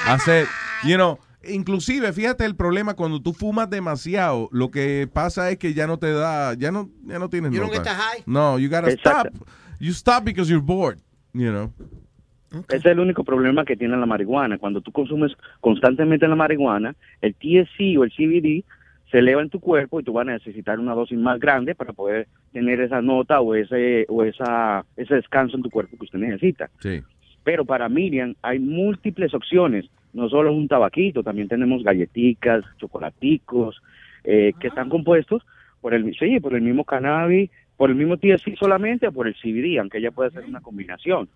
I 0.06 0.18
said, 0.18 0.48
you 0.84 0.98
know, 0.98 1.18
inclusive, 1.48 2.12
fíjate 2.14 2.46
el 2.46 2.56
problema 2.56 2.94
cuando 2.96 3.22
tú 3.22 3.34
fumas 3.34 3.70
demasiado, 3.70 4.50
lo 4.52 4.70
que 4.72 5.08
pasa 5.12 5.50
es 5.52 5.58
que 5.58 5.74
ya 5.74 5.88
no 5.88 5.98
te 5.98 6.12
da, 6.12 6.54
ya 6.54 6.72
no, 6.72 6.90
ya 7.06 7.20
no 7.20 7.30
tienes 7.30 7.52
You 7.52 7.60
don't 7.62 7.72
nota. 7.74 7.84
get 7.84 7.90
the 7.92 7.96
high? 8.02 8.24
No, 8.26 8.58
you 8.60 8.70
gotta 8.70 8.90
Exacto. 8.92 9.30
stop. 9.36 9.48
You 9.80 9.92
stop 9.92 10.24
because 10.24 10.50
you're 10.52 10.64
bored, 10.64 11.00
you 11.34 11.52
know. 11.52 11.72
Ese 12.68 12.78
es 12.78 12.86
el 12.86 13.00
único 13.00 13.24
problema 13.24 13.64
que 13.64 13.78
tiene 13.78 13.96
la 13.96 14.06
marihuana. 14.06 14.58
Cuando 14.58 14.82
tú 14.82 14.92
consumes 14.92 15.32
constantemente 15.62 16.28
la 16.28 16.36
marihuana, 16.36 16.96
el 17.22 17.34
THC 17.34 17.98
o 17.98 18.04
el 18.04 18.12
CBD 18.12 18.66
se 19.10 19.20
eleva 19.20 19.42
en 19.42 19.50
tu 19.50 19.60
cuerpo 19.60 20.00
y 20.00 20.04
tú 20.04 20.14
vas 20.14 20.28
a 20.28 20.32
necesitar 20.32 20.80
una 20.80 20.94
dosis 20.94 21.18
más 21.18 21.40
grande 21.40 21.76
para 21.76 21.94
poder 21.94 22.28
tener 22.52 22.82
esa 22.82 23.02
nota 23.02 23.40
o 23.42 23.56
ese 23.56 24.06
o 24.10 24.24
esa 24.24 24.86
ese 24.98 25.16
descanso 25.16 25.56
en 25.58 25.64
tu 25.64 25.70
cuerpo 25.70 25.98
que 25.98 26.06
usted 26.06 26.20
necesita. 26.20 26.70
Sí. 26.80 27.02
Pero 27.44 27.66
para 27.66 27.88
Miriam 27.90 28.36
hay 28.42 28.60
múltiples 28.60 29.34
opciones. 29.34 29.86
No 30.14 30.30
solo 30.30 30.52
es 30.52 30.58
un 30.58 30.68
tabaquito, 30.68 31.24
también 31.24 31.48
tenemos 31.48 31.84
galletitas, 31.84 32.64
chocolaticos, 32.78 33.82
eh, 34.24 34.54
que 34.60 34.68
están 34.68 34.90
compuestos 34.90 35.44
por 35.80 35.94
el, 35.94 36.14
sí, 36.16 36.40
por 36.40 36.56
el 36.56 36.62
mismo 36.62 36.84
cannabis, 36.86 37.50
por 37.78 37.90
el 37.90 37.96
mismo 37.96 38.18
THC 38.18 38.56
solamente 38.58 39.08
o 39.08 39.12
por 39.12 39.28
el 39.28 39.36
CBD, 39.36 39.80
aunque 39.80 39.98
ella 39.98 40.12
puede 40.12 40.30
hacer 40.30 40.46
una 40.46 40.62
combinación. 40.62 41.30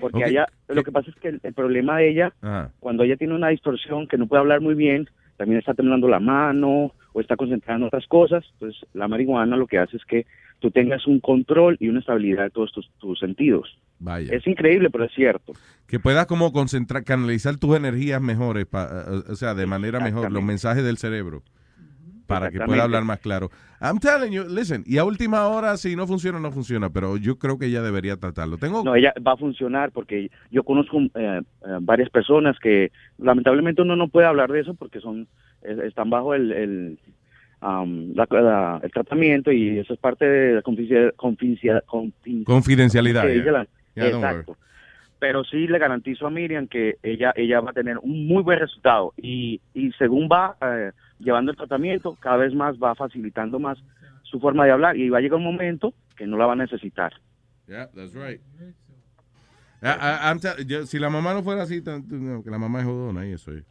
Porque 0.00 0.18
Ok. 0.18 0.30
ella, 0.30 0.46
lo 0.68 0.82
que 0.82 0.92
pasa 0.92 1.10
es 1.10 1.16
que 1.16 1.28
el, 1.28 1.40
el 1.42 1.54
problema 1.54 1.98
de 1.98 2.10
ella, 2.10 2.32
cuando 2.80 3.02
ella 3.02 3.16
tiene 3.16 3.34
una 3.34 3.48
distorsión 3.48 4.06
que 4.06 4.18
no 4.18 4.26
puede 4.26 4.40
hablar 4.40 4.60
muy 4.60 4.74
bien, 4.74 5.08
también 5.36 5.58
está 5.58 5.74
temblando 5.74 6.08
la 6.08 6.20
mano 6.20 6.92
o 7.12 7.20
está 7.20 7.36
concentrada 7.36 7.78
en 7.78 7.84
otras 7.84 8.06
cosas, 8.06 8.44
pues 8.58 8.76
la 8.94 9.08
marihuana 9.08 9.56
lo 9.56 9.66
que 9.66 9.78
hace 9.78 9.96
es 9.96 10.04
que 10.04 10.26
tú 10.60 10.70
tengas 10.70 11.06
un 11.06 11.20
control 11.20 11.76
y 11.80 11.88
una 11.88 12.00
estabilidad 12.00 12.44
de 12.44 12.50
todos 12.50 12.72
tus, 12.72 12.88
tus 12.98 13.18
sentidos. 13.18 13.76
Vaya. 14.04 14.34
Es 14.34 14.44
increíble, 14.46 14.90
pero 14.90 15.04
es 15.04 15.12
cierto. 15.14 15.52
Que 15.86 16.00
puedas 16.00 16.26
como 16.26 16.52
concentrar, 16.52 17.04
canalizar 17.04 17.56
tus 17.56 17.76
energías 17.76 18.20
mejores, 18.20 18.66
pa- 18.66 19.04
eh, 19.08 19.22
o 19.30 19.34
sea, 19.36 19.54
de 19.54 19.64
manera 19.66 20.00
mejor, 20.00 20.32
los 20.32 20.42
mensajes 20.42 20.82
del 20.82 20.96
cerebro, 20.98 21.42
para 22.26 22.50
que 22.50 22.58
pueda 22.58 22.82
hablar 22.84 23.04
más 23.04 23.20
claro. 23.20 23.50
I'm 23.80 23.98
telling 23.98 24.32
you, 24.32 24.44
listen, 24.48 24.82
y 24.86 24.98
a 24.98 25.04
última 25.04 25.46
hora, 25.46 25.76
si 25.76 25.94
no 25.96 26.06
funciona, 26.06 26.40
no 26.40 26.50
funciona, 26.50 26.90
pero 26.90 27.16
yo 27.16 27.36
creo 27.38 27.58
que 27.58 27.66
ella 27.66 27.82
debería 27.82 28.16
tratarlo. 28.16 28.56
Tengo, 28.58 28.82
No, 28.84 28.94
ella 28.96 29.12
va 29.26 29.32
a 29.32 29.36
funcionar 29.36 29.92
porque 29.92 30.30
yo 30.50 30.62
conozco 30.64 30.98
eh, 31.00 31.10
eh, 31.14 31.42
varias 31.80 32.10
personas 32.10 32.56
que 32.60 32.90
lamentablemente 33.18 33.82
uno 33.82 33.94
no 33.96 34.08
puede 34.08 34.26
hablar 34.26 34.50
de 34.50 34.60
eso 34.60 34.74
porque 34.74 35.00
son 35.00 35.28
eh, 35.62 35.76
están 35.84 36.10
bajo 36.10 36.34
el 36.34 36.50
el, 36.52 36.98
am, 37.60 38.12
la- 38.14 38.26
la- 38.30 38.80
el 38.82 38.90
tratamiento 38.90 39.52
y 39.52 39.78
eso 39.78 39.92
es 39.94 40.00
parte 40.00 40.24
de 40.24 40.54
la 40.54 40.62
Confidencialidad, 40.62 41.82
que 43.26 43.62
yeah. 43.94 44.08
exacto. 44.08 44.56
Pero 45.18 45.44
sí 45.44 45.68
le 45.68 45.78
garantizo 45.78 46.26
a 46.26 46.30
Miriam 46.30 46.66
que 46.66 46.96
ella 47.02 47.32
ella 47.36 47.60
va 47.60 47.70
a 47.70 47.74
tener 47.74 47.96
un 47.98 48.26
muy 48.26 48.42
buen 48.42 48.58
resultado 48.58 49.12
y, 49.16 49.60
y 49.72 49.92
según 49.92 50.28
va 50.30 50.56
eh, 50.60 50.90
llevando 51.20 51.52
el 51.52 51.56
tratamiento, 51.56 52.16
cada 52.20 52.38
vez 52.38 52.52
más 52.54 52.76
va 52.76 52.94
facilitando 52.96 53.58
más 53.60 53.78
su 54.24 54.40
forma 54.40 54.64
de 54.64 54.72
hablar 54.72 54.96
y 54.96 55.08
va 55.10 55.18
a 55.18 55.20
llegar 55.20 55.36
un 55.38 55.44
momento 55.44 55.94
que 56.16 56.26
no 56.26 56.36
la 56.36 56.46
va 56.46 56.54
a 56.54 56.56
necesitar. 56.56 57.12
Yeah, 57.68 57.88
that's 57.94 58.14
right. 58.14 58.40
Ah, 59.80 59.96
ah, 60.00 60.30
I'm 60.30 60.38
tell- 60.40 60.64
yo- 60.66 60.86
si 60.86 60.98
la 60.98 61.10
mamá 61.10 61.34
no 61.34 61.42
fuera 61.42 61.62
así, 61.62 61.82
que 61.82 62.50
la 62.50 62.58
mamá 62.58 62.80
es 62.80 62.84
jodona 62.84 63.26
y 63.26 63.32
eso 63.32 63.52
es. 63.52 63.64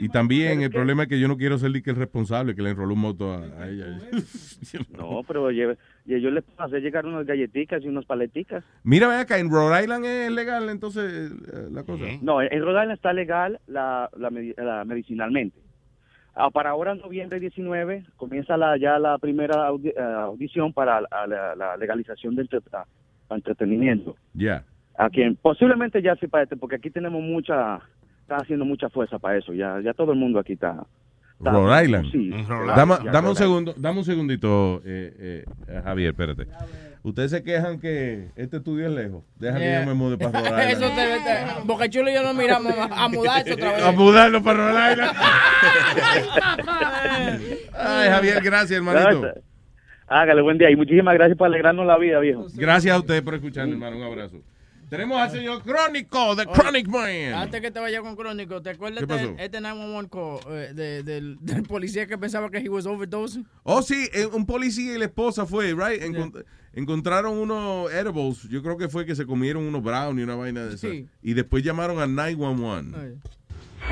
Y 0.00 0.08
también 0.08 0.62
el 0.62 0.70
problema 0.70 1.02
es 1.02 1.08
que 1.08 1.18
yo 1.20 1.26
no 1.28 1.36
quiero 1.36 1.58
ser 1.58 1.70
el 1.74 1.82
responsable 1.96 2.54
que 2.54 2.62
le 2.62 2.70
enroló 2.70 2.94
un 2.94 3.00
moto 3.00 3.32
a, 3.32 3.38
a 3.62 3.68
ella. 3.68 3.98
No, 4.96 5.22
pero 5.26 5.50
lleve- 5.50 5.78
y 6.06 6.20
yo 6.20 6.30
le 6.30 6.42
puedo 6.42 6.62
hacer 6.62 6.80
llegar 6.82 7.04
unas 7.06 7.26
galletitas 7.26 7.82
y 7.82 7.88
unas 7.88 8.04
paleticas. 8.04 8.62
Mira, 8.84 9.08
ven 9.08 9.18
acá, 9.18 9.38
en 9.38 9.50
Rhode 9.50 9.82
Island 9.82 10.04
es 10.04 10.30
legal 10.30 10.68
entonces 10.68 11.32
eh, 11.52 11.68
la 11.72 11.82
cosa. 11.82 12.04
No, 12.22 12.40
en 12.40 12.48
Rhode 12.62 12.82
Island 12.82 12.92
está 12.92 13.12
legal 13.12 13.58
la, 13.66 14.08
la, 14.16 14.30
medi- 14.30 14.54
la 14.56 14.84
medicinalmente. 14.84 15.58
Ah, 16.34 16.50
para 16.50 16.70
ahora, 16.70 16.92
en 16.92 16.98
noviembre 17.00 17.40
19, 17.40 18.04
comienza 18.16 18.56
la, 18.56 18.76
ya 18.78 18.98
la 18.98 19.18
primera 19.18 19.68
audi- 19.68 19.92
eh, 19.96 20.00
audición 20.00 20.72
para 20.72 21.00
la, 21.00 21.26
la- 21.26 21.56
la 21.56 21.76
legalización 21.76 22.36
del 22.36 22.48
ah, 22.72 22.84
entretenimiento. 23.30 24.16
Ya. 24.34 24.64
A 24.96 25.08
quien 25.10 25.34
posiblemente 25.36 26.00
ya 26.02 26.14
sepa 26.16 26.42
este, 26.42 26.56
porque 26.56 26.76
aquí 26.76 26.90
tenemos 26.90 27.22
mucha, 27.22 27.80
está 28.30 28.42
haciendo 28.42 28.64
mucha 28.64 28.88
fuerza 28.88 29.18
para 29.18 29.38
eso. 29.38 29.52
Ya, 29.52 29.80
ya 29.82 29.92
todo 29.92 30.12
el 30.12 30.18
mundo 30.18 30.38
aquí 30.38 30.52
está. 30.54 30.84
está- 31.38 31.50
Rhode 31.50 31.84
Island. 31.84 32.12
Sí. 32.12 32.30
Dame, 32.76 32.94
Ya, 33.04 33.10
dame 33.10 33.28
un 33.30 33.36
segundo, 33.36 33.74
dame 33.76 33.98
un 33.98 34.04
segundito, 34.04 34.80
eh, 34.84 35.44
eh, 35.68 35.80
Javier, 35.84 36.10
espérate. 36.10 36.46
Ustedes 37.02 37.30
se 37.30 37.42
quejan 37.42 37.80
que 37.80 38.28
este 38.36 38.58
estudio 38.58 38.86
es 38.86 38.92
lejos. 38.92 39.24
Deja 39.36 39.56
que 39.56 39.64
Yeah. 39.64 39.80
yo 39.80 39.86
me 39.86 39.94
mude 39.94 40.18
para 40.18 40.38
Rhode 40.38 40.40
Eso 40.72 40.86
Island. 40.86 40.96
te, 40.96 41.60
te, 41.60 41.66
Boca 41.66 41.88
Chula 41.88 42.10
y 42.10 42.14
yo 42.14 42.22
nos 42.22 42.34
miramos 42.34 42.74
a, 42.76 43.04
a 43.04 43.08
mudarse 43.08 43.54
otra 43.54 43.72
vez. 43.72 43.82
A 43.84 43.92
mudarlo 43.92 44.42
para 44.42 44.70
Rhode 44.70 44.92
Island. 44.92 45.16
Ay, 47.74 48.08
Javier, 48.10 48.42
gracias, 48.42 48.72
hermanito. 48.72 49.20
Gracias. 49.22 49.44
Hágale, 50.08 50.42
buen 50.42 50.58
día 50.58 50.70
y 50.70 50.76
muchísimas 50.76 51.14
gracias 51.14 51.38
por 51.38 51.46
alegrarnos 51.46 51.86
la 51.86 51.96
vida, 51.96 52.18
viejo. 52.20 52.46
Gracias 52.54 52.94
a 52.94 52.98
ustedes 52.98 53.22
por 53.22 53.34
escucharme, 53.34 53.72
hermano. 53.72 53.96
Un 53.96 54.02
abrazo. 54.02 54.36
Tenemos 54.90 55.20
al 55.20 55.30
señor 55.30 55.62
Crónico, 55.62 56.34
The 56.36 56.46
Chronic 56.46 56.88
Man. 56.88 57.32
Antes 57.34 57.60
que 57.60 57.70
te 57.70 57.78
vaya 57.80 58.00
con 58.02 58.16
Crónico, 58.16 58.60
¿te 58.60 58.70
acuerdas 58.70 59.06
de 59.06 59.34
este 59.38 59.60
911 59.60 60.10
call 60.10 60.40
eh, 60.52 60.72
de- 60.74 61.02
del, 61.04 61.38
del 61.40 61.62
policía 61.62 62.06
que 62.06 62.18
pensaba 62.18 62.50
que 62.50 62.58
he 62.58 62.68
was 62.68 62.86
overdosing? 62.86 63.46
Oh, 63.62 63.82
sí, 63.82 64.08
eh, 64.12 64.26
un 64.26 64.44
policía 64.46 64.94
y 64.94 64.98
la 64.98 65.04
esposa 65.04 65.46
fue, 65.46 65.68
right? 65.74 66.02
Encont- 66.02 66.44
Encontraron 66.74 67.38
unos 67.38 67.92
edibles, 67.92 68.48
yo 68.48 68.62
creo 68.62 68.76
que 68.76 68.88
fue 68.88 69.06
que 69.06 69.14
se 69.16 69.24
comieron 69.26 69.62
unos 69.66 69.82
brownies 69.82 70.20
y 70.20 70.24
una 70.24 70.34
vaina 70.36 70.64
de. 70.66 70.76
Sí. 70.76 71.06
Y 71.22 71.34
después 71.34 71.62
llamaron 71.64 71.98
a 72.00 72.06
911. 72.06 73.16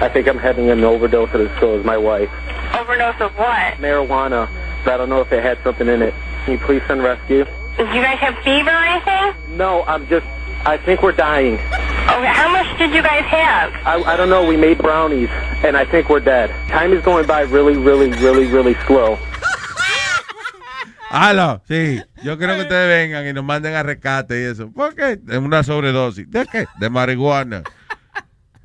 I 0.00 0.08
think 0.12 0.26
I'm 0.28 0.38
having 0.38 0.70
an 0.70 0.84
overdose 0.84 1.32
of 1.34 1.48
so 1.60 1.76
is 1.78 1.84
my 1.84 1.96
wife. 1.96 2.30
Overdose 2.78 3.20
of 3.24 3.32
what? 3.38 3.78
Marijuana. 3.80 4.48
I 4.84 4.96
don't 4.96 5.08
know 5.08 5.22
if 5.22 5.32
it 5.32 5.42
had 5.44 5.58
something 5.64 5.88
in 5.88 6.02
it. 6.02 6.14
Can 6.44 6.54
you 6.54 6.60
please 6.66 6.82
send 6.86 7.02
rescue? 7.02 7.44
Did 7.76 7.88
you 7.94 8.00
guys 8.02 8.18
have 8.20 8.36
fever 8.44 8.70
or 8.70 8.84
anything? 8.84 9.56
No, 9.56 9.82
I'm 9.86 10.06
just. 10.08 10.26
I 10.64 10.76
think 10.84 11.02
we're 11.02 11.12
dying. 11.12 11.54
Okay, 11.54 12.26
how 12.26 12.48
much 12.50 12.66
did 12.78 12.92
you 12.92 13.02
guys 13.02 13.24
have? 13.24 13.72
I, 13.86 14.02
I 14.02 14.16
don't 14.16 14.28
know. 14.28 14.44
We 14.46 14.56
made 14.56 14.78
brownies, 14.78 15.28
and 15.62 15.76
I 15.76 15.84
think 15.84 16.08
we're 16.08 16.20
dead. 16.20 16.50
Time 16.68 16.92
is 16.92 17.02
going 17.04 17.26
by 17.26 17.42
really, 17.42 17.76
really, 17.76 18.10
really, 18.20 18.46
really 18.46 18.74
slow. 18.86 19.18
Aló, 21.10 21.60
sí. 21.68 22.02
Yo 22.22 22.36
creo 22.36 22.56
que 22.56 22.62
ustedes 22.62 22.88
vengan 22.88 23.26
y 23.26 23.32
nos 23.32 23.44
manden 23.44 23.74
a 23.74 23.82
rescate 23.82 24.40
y 24.40 24.44
eso. 24.44 24.70
¿Por 24.72 24.94
qué? 24.94 25.16
De 25.16 25.38
una 25.38 25.62
sobredosis. 25.62 26.30
¿De 26.30 26.46
qué? 26.46 26.66
De 26.78 26.90
marihuana. 26.90 27.62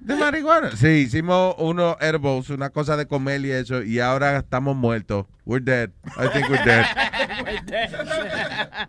¿De 0.04 0.16
marihuana? 0.18 0.76
Sí, 0.76 0.88
hicimos 0.88 1.56
unos 1.58 1.96
edibles, 2.02 2.50
una 2.50 2.70
cosa 2.72 2.98
de 2.98 3.08
comer 3.08 3.40
y 3.46 3.52
eso, 3.52 3.82
y 3.84 4.02
ahora 4.02 4.38
estamos 4.38 4.76
muertos. 4.76 5.26
We're 5.46 5.64
dead. 5.64 5.92
I 6.18 6.28
think 6.28 6.50
we're 6.50 6.64
dead. 6.66 6.86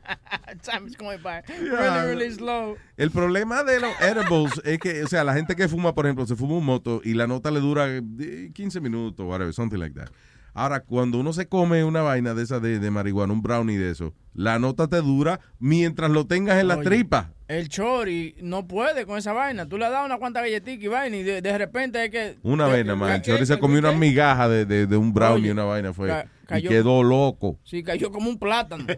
Time 0.62 0.86
is 0.88 0.96
going 0.96 1.20
by 1.22 1.42
really, 1.48 2.06
really 2.08 2.30
slow. 2.32 2.76
El 2.96 3.12
problema 3.12 3.62
de 3.62 3.78
los 3.78 3.92
edibles 4.00 4.60
es 4.64 4.80
que, 4.80 5.04
o 5.04 5.06
sea, 5.06 5.22
la 5.22 5.34
gente 5.34 5.54
que 5.54 5.68
fuma, 5.68 5.94
por 5.94 6.06
ejemplo, 6.06 6.26
se 6.26 6.34
fuma 6.34 6.56
un 6.56 6.64
moto 6.64 7.00
y 7.04 7.14
la 7.14 7.28
nota 7.28 7.52
le 7.52 7.60
dura 7.60 7.86
eh, 7.88 8.50
15 8.52 8.80
minutos, 8.80 9.24
whatever, 9.24 9.52
something 9.54 9.78
like 9.78 9.94
that. 9.94 10.10
Ahora, 10.56 10.80
cuando 10.80 11.18
uno 11.18 11.32
se 11.32 11.48
come 11.48 11.82
una 11.82 12.02
vaina 12.02 12.32
de 12.32 12.44
esa 12.44 12.60
de, 12.60 12.78
de 12.78 12.90
marihuana, 12.90 13.32
un 13.32 13.42
brownie 13.42 13.76
de 13.76 13.90
eso, 13.90 14.14
la 14.34 14.58
nota 14.60 14.86
te 14.86 14.98
dura 15.02 15.40
mientras 15.58 16.10
lo 16.12 16.26
tengas 16.28 16.60
en 16.60 16.68
la 16.68 16.76
Oye. 16.76 16.84
tripa. 16.84 17.32
El 17.48 17.68
chori 17.68 18.36
no 18.40 18.66
puede 18.68 19.04
con 19.04 19.18
esa 19.18 19.32
vaina. 19.32 19.66
Tú 19.68 19.76
le 19.78 19.90
das 19.90 20.04
una 20.06 20.16
cuanta 20.18 20.40
galletita 20.40 20.84
y 20.84 20.86
vaina 20.88 21.16
y 21.16 21.22
de, 21.24 21.42
de 21.42 21.58
repente 21.58 22.04
es 22.04 22.10
que... 22.10 22.38
Una 22.44 22.68
nada 22.68 22.94
más. 22.96 23.16
El 23.16 23.22
Chori 23.22 23.44
se 23.46 23.58
comió 23.58 23.80
una 23.80 23.92
migaja 23.92 24.48
de, 24.48 24.64
de, 24.64 24.86
de 24.86 24.96
un 24.96 25.12
brownie, 25.12 25.42
Oye, 25.42 25.52
una 25.52 25.64
vaina 25.64 25.92
fue. 25.92 26.08
ca- 26.08 26.58
y 26.58 26.62
quedó 26.62 27.02
loco. 27.02 27.58
Sí, 27.64 27.82
cayó 27.82 28.10
como 28.12 28.30
un 28.30 28.38
plátano. 28.38 28.86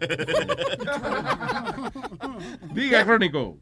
Diga, 2.73 3.03
Crónico. 3.05 3.57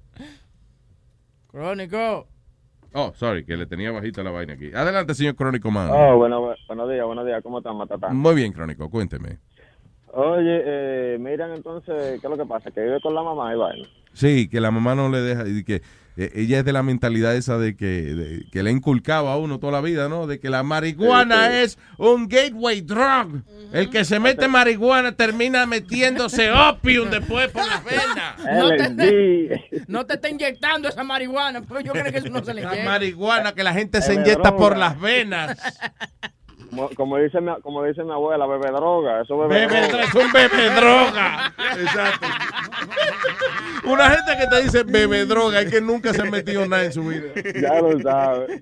Crónico. 1.48 2.27
Oh, 2.98 3.11
sorry, 3.14 3.43
que 3.43 3.57
le 3.57 3.65
tenía 3.65 3.91
bajita 3.91 4.24
la 4.24 4.32
vaina 4.32 4.53
aquí. 4.53 4.72
Adelante, 4.74 5.14
señor 5.14 5.35
Crónico 5.35 5.69
Man. 5.69 5.90
Oh, 5.91 6.15
bueno, 6.15 6.41
bu- 6.41 6.56
buenos 6.67 6.90
días, 6.90 7.06
buenos 7.06 7.25
días. 7.25 7.43
¿Cómo 7.43 7.57
están, 7.57 7.75
Matatán? 7.75 8.15
Muy 8.15 8.35
bien, 8.35 8.53
Crónico, 8.53 8.90
cuénteme. 8.90 9.40
Oye, 10.14 10.61
eh, 10.65 11.17
miran 11.19 11.51
entonces, 11.51 12.22
¿qué 12.22 12.25
es 12.25 12.30
lo 12.30 12.38
que 12.38 12.45
pasa? 12.45 12.72
Que 12.72 12.80
vive 12.80 13.01
con 13.01 13.14
la 13.14 13.22
mamá 13.22 13.53
y 13.53 13.57
vaina. 13.57 13.88
Sí, 14.14 14.48
que 14.48 14.61
la 14.61 14.72
mamá 14.72 14.95
no 14.95 15.09
le 15.09 15.19
deja, 15.19 15.43
y 15.45 15.65
que 15.65 15.82
ella 16.18 16.60
es 16.60 16.66
de 16.66 16.72
la 16.74 16.82
mentalidad 16.84 17.35
esa 17.35 17.58
de 17.58 17.76
que, 17.76 17.85
de- 17.85 18.45
que 18.52 18.64
le 18.64 18.69
ha 18.69 18.74
inculcado 18.74 19.27
a 19.30 19.38
uno 19.38 19.60
toda 19.60 19.74
la 19.74 19.82
vida, 19.82 20.08
¿no? 20.08 20.27
De 20.27 20.40
que 20.40 20.50
la 20.50 20.64
marihuana 20.64 21.48
Sí, 21.48 21.52
sí. 21.53 21.58
es 21.64 21.77
un 21.98 22.27
gateway 22.27 22.82
drug. 22.82 23.44
El 23.74 23.90
que 23.90 24.06
se 24.06 24.19
mete 24.19 24.48
marihuana 24.48 25.11
termina 25.14 25.66
metiéndose 25.66 26.52
opium 26.53 27.10
después 27.10 27.50
por 27.50 27.66
las 27.68 27.84
venas. 27.84 28.35
No 28.60 28.69
te, 28.95 29.85
no 29.88 30.06
te 30.06 30.14
está 30.14 30.30
inyectando 30.30 30.88
esa 30.88 31.03
marihuana, 31.03 31.61
pero 31.68 31.82
yo 31.82 31.92
creo 31.92 32.11
que 32.11 32.19
eso 32.19 32.30
no 32.30 32.44
se 32.44 32.53
le 32.53 32.61
La 32.61 32.69
inyecta. 32.69 32.90
marihuana 32.92 33.52
que 33.53 33.64
la 33.64 33.74
gente 33.74 34.02
se 34.02 34.14
inyecta 34.14 34.56
por 34.56 34.77
las 34.77 35.00
venas. 35.00 35.58
Como, 36.76 36.90
como 36.90 37.18
dice 37.18 37.40
mi, 37.42 37.52
como 37.62 37.84
dice 37.84 38.04
mi 38.04 38.12
abuela, 38.12 38.45
bebe 38.45 38.70
droga. 38.72 39.22
Eso 39.22 39.38
bebe, 39.38 39.66
Bebe, 39.68 39.88
droga. 39.88 40.04
es 40.04 40.14
un 40.16 40.32
bebe 40.34 40.70
droga. 40.76 41.54
Exacto. 41.80 42.28
Una 43.86 44.10
gente 44.10 44.32
que 44.40 44.48
te 44.48 44.64
dice 44.64 44.84
bebe 44.84 45.26
droga 45.26 45.62
es 45.62 45.72
que 45.72 45.80
nunca 45.80 46.12
se 46.14 46.22
ha 46.22 46.26
metido 46.26 46.66
nada 46.68 46.84
en 46.86 46.92
su 46.92 47.04
vida. 47.04 47.28
Ya 47.62 47.80
lo 47.82 48.00
sabes. 48.02 48.62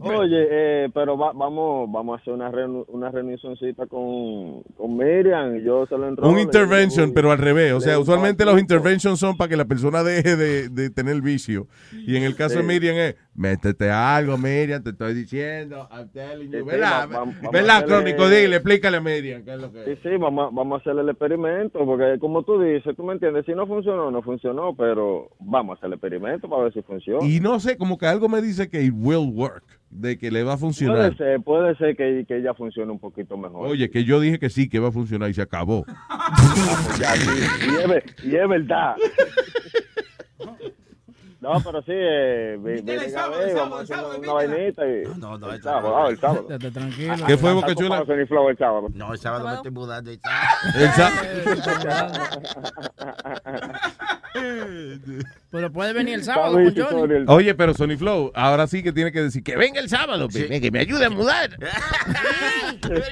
Oye, 0.00 0.46
eh, 0.50 0.88
pero 0.94 1.16
va- 1.18 1.32
vamos 1.32 1.90
vamos 1.90 2.16
a 2.18 2.20
hacer 2.22 2.32
una, 2.32 2.50
reuni- 2.50 2.84
una 2.88 3.10
reunioncita 3.10 3.86
con, 3.86 4.62
con 4.76 4.96
Miriam 4.96 5.56
y 5.56 5.64
yo 5.64 5.86
se 5.86 5.96
lo 5.98 6.08
enrolo. 6.08 6.30
Un 6.30 6.38
intervention, 6.38 7.12
pero 7.12 7.32
al 7.32 7.38
revés. 7.38 7.72
O 7.72 7.80
sea, 7.80 7.98
usualmente 7.98 8.44
los 8.44 8.58
interventions 8.58 9.18
son 9.18 9.36
para 9.36 9.48
que 9.48 9.56
la 9.56 9.64
persona 9.64 10.02
deje 10.02 10.36
de, 10.36 10.68
de 10.68 10.90
tener 10.90 11.20
vicio. 11.20 11.66
Y 12.06 12.16
en 12.16 12.22
el 12.22 12.36
caso 12.36 12.56
de 12.56 12.62
Sí. 12.62 12.66
Miriam 12.68 12.96
es, 12.96 13.16
métete 13.34 13.90
algo, 13.90 14.36
Miriam, 14.36 14.82
te 14.82 14.90
estoy 14.90 15.14
diciendo. 15.14 15.88
I'm 15.90 16.08
telling 16.10 16.50
you. 16.50 16.58
Sí, 16.58 16.58
sí, 16.58 16.62
¿Verdad? 16.64 16.90
va- 16.92 17.06
va- 17.06 17.18
vamos 17.20 17.34
a 17.42 17.50
¿Verdad, 17.50 17.76
hacerle- 17.78 17.86
Crónico? 17.94 18.28
Dile, 18.28 18.56
explícale 18.56 18.96
a 18.96 19.00
Miriam 19.00 19.42
qué 19.44 19.54
es 19.54 19.60
lo 19.60 19.72
que 19.72 19.84
Sí, 19.84 20.00
sí, 20.02 20.08
vamos, 20.18 20.48
a- 20.48 20.54
vamos 20.54 20.78
a 20.78 20.80
hacer 20.80 20.98
el 21.00 21.08
experimento, 21.08 21.78
porque 21.84 22.18
como 22.20 22.42
tú 22.42 22.60
dices, 22.60 22.94
tú 22.96 23.04
me 23.04 23.14
entiendes, 23.14 23.46
si 23.46 23.52
no 23.52 23.66
funcionó, 23.66 24.10
no 24.10 24.22
funcionó, 24.22 24.74
pero 24.76 25.30
vamos 25.40 25.74
a 25.74 25.78
hacer 25.78 25.86
el 25.88 25.92
experimento 25.94 26.48
para 26.48 26.64
ver 26.64 26.72
si 26.74 26.82
funciona. 26.82 27.26
Y 27.26 27.40
no 27.40 27.58
sé, 27.58 27.76
como 27.76 27.96
que 27.98 28.06
algo 28.06 28.28
me 28.28 28.42
dice 28.42 28.68
que 28.68 28.82
it 28.82 28.92
will 28.94 29.30
work, 29.32 29.64
de 29.90 30.18
que 30.18 30.30
le 30.30 30.42
va 30.42 30.54
a 30.54 30.58
funcionar. 30.58 31.14
Puede 31.14 31.16
ser, 31.16 31.40
puede 31.42 31.76
ser 31.76 31.96
que, 31.96 32.24
que 32.26 32.36
ella 32.38 32.54
funcione 32.54 32.92
un 32.92 32.98
poquito 32.98 33.36
mejor. 33.36 33.66
Oye, 33.68 33.90
que 33.90 34.04
yo 34.04 34.20
dije 34.20 34.38
que 34.38 34.50
sí, 34.50 34.68
que 34.68 34.78
va 34.78 34.88
a 34.88 34.92
funcionar 34.92 35.30
y 35.30 35.34
se 35.34 35.42
acabó. 35.42 35.84
Sí, 36.96 37.02
es, 37.04 38.24
y 38.24 38.36
es 38.36 38.48
verdad. 38.48 38.94
No, 41.42 41.60
pero 41.60 41.82
sí, 41.82 41.90
eh, 41.92 42.56
vi- 42.60 42.80
vi- 42.82 42.96
vamos 43.56 43.80
a 43.80 43.82
hacer 43.82 43.96
una 44.20 44.32
vainita 44.32 44.86
y... 44.86 45.02
No, 45.18 45.36
no, 45.36 45.50
el 45.52 45.60
sábado, 45.60 45.96
ah, 45.96 46.08
el 46.08 46.16
sábado. 46.20 46.46
tranquilo. 46.72 47.14
¿Qué 47.26 47.36
fue, 47.36 47.50
el 47.50 47.56
sábado. 48.56 48.86
No, 48.94 49.12
el 49.12 49.18
sábado 49.18 49.48
me 49.48 49.54
estoy 49.54 49.72
mudando. 49.72 50.12
el 50.12 50.20
Pero 55.50 55.70
puede 55.70 55.92
venir 55.92 56.14
el 56.14 56.24
sábado 56.24 56.52
con 56.54 56.74
Johnny. 56.74 57.24
Oye, 57.28 57.54
pero 57.54 57.74
Sony 57.74 57.96
Flow, 57.98 58.32
ahora 58.34 58.66
sí 58.66 58.82
que 58.82 58.92
tiene 58.92 59.12
que 59.12 59.22
decir 59.22 59.42
que 59.42 59.56
venga 59.56 59.80
el 59.80 59.88
sábado, 59.88 60.28
que 60.28 60.70
me 60.70 60.78
ayude 60.78 61.04
a 61.06 61.10
mudar. 61.10 61.50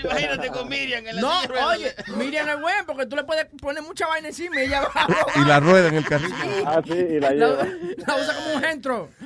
Imagínate 0.05 0.49
con 0.49 0.69
Miriam 0.69 1.07
en 1.07 1.17
la 1.17 1.23
No, 1.23 1.41
oye, 1.69 1.93
Miriam 2.17 2.49
es 2.49 2.61
bueno 2.61 2.79
porque 2.87 3.07
tú 3.07 3.17
le 3.17 3.25
puedes 3.25 3.47
poner 3.61 3.83
mucha 3.83 4.07
vaina 4.07 4.29
encima 4.29 4.61
y 4.63 4.67
ella 4.67 4.83
va. 4.83 5.07
Y 5.37 5.45
la 5.47 5.61
rueda 5.61 5.89
en 5.89 5.95
el 5.97 6.05
carrito. 6.07 6.35
Ah, 6.67 6.81
sí, 6.85 6.93
y 6.95 7.21
la 7.21 7.31
La, 7.33 7.47
lleva. 7.49 7.67
Usa 8.21 8.35
como 8.35 8.55
un 8.55 8.61
centro. 8.63 9.09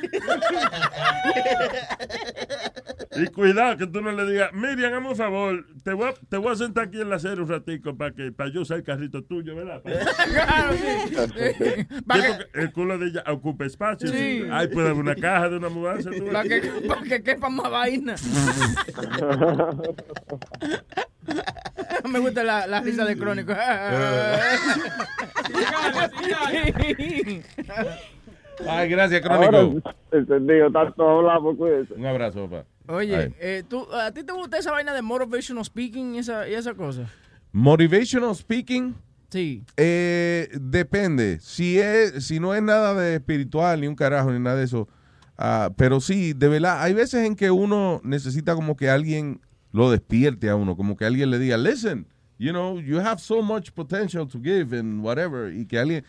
Y 3.17 3.27
cuidado 3.29 3.77
que 3.77 3.87
tú 3.87 4.01
no 4.01 4.11
le 4.11 4.27
digas, 4.27 4.53
Miriam, 4.53 4.93
hazme 4.95 5.09
un 5.11 5.17
favor, 5.17 5.65
te 5.85 5.93
voy, 5.93 6.09
a, 6.09 6.15
te 6.29 6.37
voy 6.37 6.53
a 6.53 6.57
sentar 6.57 6.89
aquí 6.89 7.01
en 7.01 7.09
la 7.11 7.15
acera 7.17 7.41
un 7.41 7.49
ratico 7.49 7.97
para 7.97 8.13
que 8.13 8.33
para 8.33 8.51
yo 8.51 8.63
usar 8.63 8.79
el 8.79 8.83
carrito 8.83 9.23
tuyo, 9.23 9.55
¿verdad? 9.55 9.81
Claro, 10.35 10.73
sí. 10.73 10.79
Sí, 11.59 11.87
porque 12.07 12.47
el 12.55 12.73
culo 12.73 12.99
de 12.99 13.07
ella 13.07 13.23
ocupa 13.29 13.67
espacio. 13.67 14.09
Sí. 14.09 14.45
Ay, 14.51 14.67
puede 14.69 14.89
haber 14.89 15.01
una 15.01 15.15
caja 15.15 15.49
de 15.49 15.59
una 15.59 15.69
mudanza. 15.69 16.11
Para 16.33 16.43
que, 16.49 16.61
pa' 16.89 17.03
que 17.03 17.23
quepa 17.23 17.49
más 17.49 17.71
vaina. 17.71 18.17
Me 22.09 22.19
gusta 22.19 22.43
la, 22.43 22.67
la 22.67 22.81
risa 22.81 23.05
de 23.05 23.17
crónico. 23.17 23.55
Ay, 28.69 28.89
gracias, 28.89 29.21
Crónico. 29.21 29.81
Entendido, 30.13 30.71
tanto 30.71 31.09
hablamos, 31.09 31.57
cuídese. 31.57 31.95
Un 31.95 32.07
abrazo, 32.07 32.49
papá. 32.49 32.67
Oye, 32.87 33.35
eh, 33.41 33.63
¿tú, 33.69 33.87
¿a 33.93 34.13
ti 34.13 34.23
te 34.25 34.33
gusta 34.33 34.59
esa 34.59 34.71
vaina 34.71 34.93
de 34.93 35.03
motivational 35.03 35.65
speaking 35.65 36.15
y 36.15 36.19
esa, 36.19 36.49
y 36.49 36.55
esa 36.55 36.75
cosa? 36.75 37.11
Motivational 37.53 38.35
speaking. 38.35 38.95
Sí. 39.31 39.65
Eh, 39.77 40.49
depende. 40.61 41.39
Si 41.41 41.79
es, 41.79 42.27
si 42.27 42.39
no 42.39 42.55
es 42.55 42.63
nada 42.63 42.95
de 42.95 43.15
espiritual, 43.15 43.81
ni 43.81 43.87
un 43.87 43.97
carajo, 43.97 44.31
ni 44.31 44.39
nada 44.39 44.57
de 44.57 44.65
eso. 44.65 44.89
ah, 45.37 45.71
pero 45.77 46.01
sí, 46.01 46.33
de 46.33 46.49
verdad, 46.49 46.83
hay 46.83 46.95
veces 46.95 47.27
en 47.27 47.35
que 47.35 47.51
uno 47.51 48.01
necesita 48.05 48.55
como 48.55 48.77
que 48.77 48.91
alguien 48.91 49.41
lo 49.73 49.91
despierte 49.91 50.49
a 50.49 50.57
uno, 50.57 50.77
como 50.77 50.97
que 50.97 51.05
alguien 51.05 51.31
le 51.31 51.39
diga, 51.41 51.57
listen, 51.57 52.07
you 52.39 52.53
know, 52.53 52.79
you 52.79 53.01
have 53.01 53.19
so 53.21 53.43
much 53.43 53.73
potential 53.73 54.27
to 54.29 54.39
give 54.41 54.77
and 54.79 55.05
whatever, 55.05 55.53
y 55.53 55.67
que 55.67 55.79
alguien, 55.79 56.05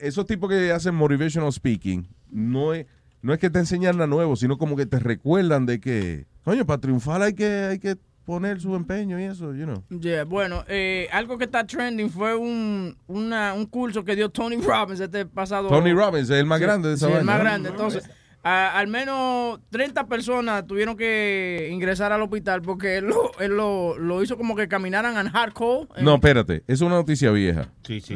esos 0.00 0.26
tipos 0.26 0.48
que 0.50 0.72
hacen 0.72 0.94
motivational 0.94 1.52
speaking, 1.52 2.06
no 2.30 2.74
es, 2.74 2.86
no 3.22 3.32
es 3.32 3.38
que 3.38 3.50
te 3.50 3.58
enseñan 3.58 3.96
nada 3.96 4.06
nuevo, 4.06 4.36
sino 4.36 4.58
como 4.58 4.76
que 4.76 4.86
te 4.86 4.98
recuerdan 4.98 5.66
de 5.66 5.80
que, 5.80 6.26
coño, 6.44 6.64
para 6.66 6.80
triunfar 6.80 7.22
hay 7.22 7.34
que, 7.34 7.46
hay 7.46 7.78
que 7.78 7.96
poner 8.24 8.60
su 8.60 8.74
empeño 8.76 9.18
y 9.18 9.24
eso, 9.24 9.54
you 9.54 9.64
know. 9.64 9.82
Yeah, 10.00 10.24
bueno, 10.24 10.62
eh, 10.68 11.08
algo 11.12 11.38
que 11.38 11.44
está 11.44 11.66
trending 11.66 12.10
fue 12.10 12.34
un, 12.36 12.94
una, 13.06 13.54
un 13.54 13.64
curso 13.64 14.04
que 14.04 14.14
dio 14.14 14.28
Tony 14.28 14.56
Robbins 14.60 15.00
este 15.00 15.24
pasado. 15.24 15.68
Tony 15.70 15.92
Robbins, 15.92 16.28
el 16.30 16.44
más 16.44 16.58
Sí, 16.58 16.64
grande 16.64 16.88
de 16.90 16.94
esa 16.96 17.06
sí, 17.06 17.12
el 17.14 17.24
más 17.24 17.38
¿no? 17.38 17.42
grande. 17.44 17.68
Entonces, 17.70 18.08
a- 18.42 18.78
al 18.78 18.86
menos 18.86 19.60
30 19.70 20.06
personas 20.06 20.66
tuvieron 20.66 20.94
que 20.94 21.70
ingresar 21.72 22.12
al 22.12 22.20
hospital 22.20 22.60
porque 22.60 22.98
él 22.98 23.06
lo, 23.06 23.30
él 23.40 23.56
lo, 23.56 23.98
lo 23.98 24.22
hizo 24.22 24.36
como 24.36 24.54
que 24.54 24.68
caminaran 24.68 25.16
en 25.16 25.32
hardcore. 25.32 25.88
No, 26.02 26.16
espérate, 26.16 26.62
es 26.66 26.82
una 26.82 26.96
noticia 26.96 27.30
vieja. 27.30 27.72
Sí, 27.82 28.00
sí. 28.02 28.14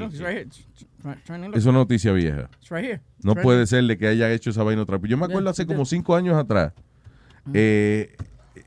Look. 1.05 1.57
Es 1.57 1.65
una 1.67 1.79
noticia 1.79 2.13
vieja. 2.13 2.49
It's 2.61 2.71
right 2.71 2.85
here. 2.85 3.01
No 3.23 3.35
right 3.35 3.43
puede 3.43 3.59
here. 3.59 3.67
ser 3.67 3.85
de 3.85 3.97
que 3.99 4.07
haya 4.09 4.31
hecho 4.33 4.51
esa 4.51 4.63
vaina 4.63 4.83
otra 4.83 4.99
vez. 4.99 5.11
Yo 5.11 5.17
me 5.17 5.27
acuerdo 5.27 5.51
hace 5.51 5.67
como 5.67 5.85
cinco 5.85 6.15
años 6.17 6.37
atrás. 6.37 6.73
eh, 7.55 8.15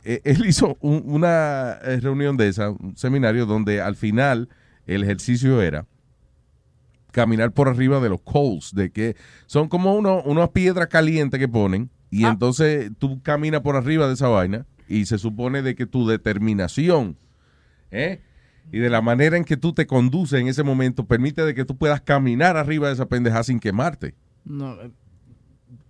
eh, 0.03 0.21
él 0.23 0.45
hizo 0.45 0.77
un- 0.81 1.03
una 1.05 1.77
eh, 1.83 1.99
reunión 2.01 2.35
de 2.37 2.47
esa, 2.47 2.71
un 2.71 2.95
seminario 2.97 3.45
donde 3.45 3.81
al 3.81 3.95
final 3.95 4.49
el 4.85 5.03
ejercicio 5.03 5.61
era 5.61 5.85
caminar 7.11 7.51
por 7.51 7.69
arriba 7.69 7.99
de 8.01 8.09
los 8.09 8.21
coals, 8.21 8.73
de 8.75 8.91
que 8.91 9.15
son 9.45 9.69
como 9.69 9.95
uno, 9.95 10.21
unas 10.25 10.49
piedras 10.49 10.87
calientes 10.87 11.39
que 11.39 11.47
ponen 11.47 11.89
y 12.09 12.25
entonces 12.25 12.91
tú 12.99 13.21
caminas 13.21 13.61
por 13.61 13.75
arriba 13.77 14.07
de 14.07 14.13
esa 14.15 14.27
vaina 14.27 14.65
y 14.87 15.05
se 15.05 15.17
supone 15.17 15.61
de 15.61 15.75
que 15.75 15.85
tu 15.85 16.05
determinación 16.07 17.17
¿eh? 17.91 18.21
Y 18.71 18.79
de 18.79 18.89
la 18.89 19.01
manera 19.01 19.37
en 19.37 19.43
que 19.45 19.57
tú 19.57 19.73
te 19.73 19.87
conduces 19.87 20.39
en 20.39 20.47
ese 20.47 20.63
momento 20.63 21.05
permite 21.05 21.45
de 21.45 21.53
que 21.53 21.65
tú 21.65 21.77
puedas 21.77 22.01
caminar 22.01 22.57
arriba 22.57 22.87
de 22.87 22.93
esa 22.93 23.07
pendeja 23.07 23.43
sin 23.43 23.59
quemarte. 23.59 24.15
No, 24.43 24.73
eh, 24.81 24.91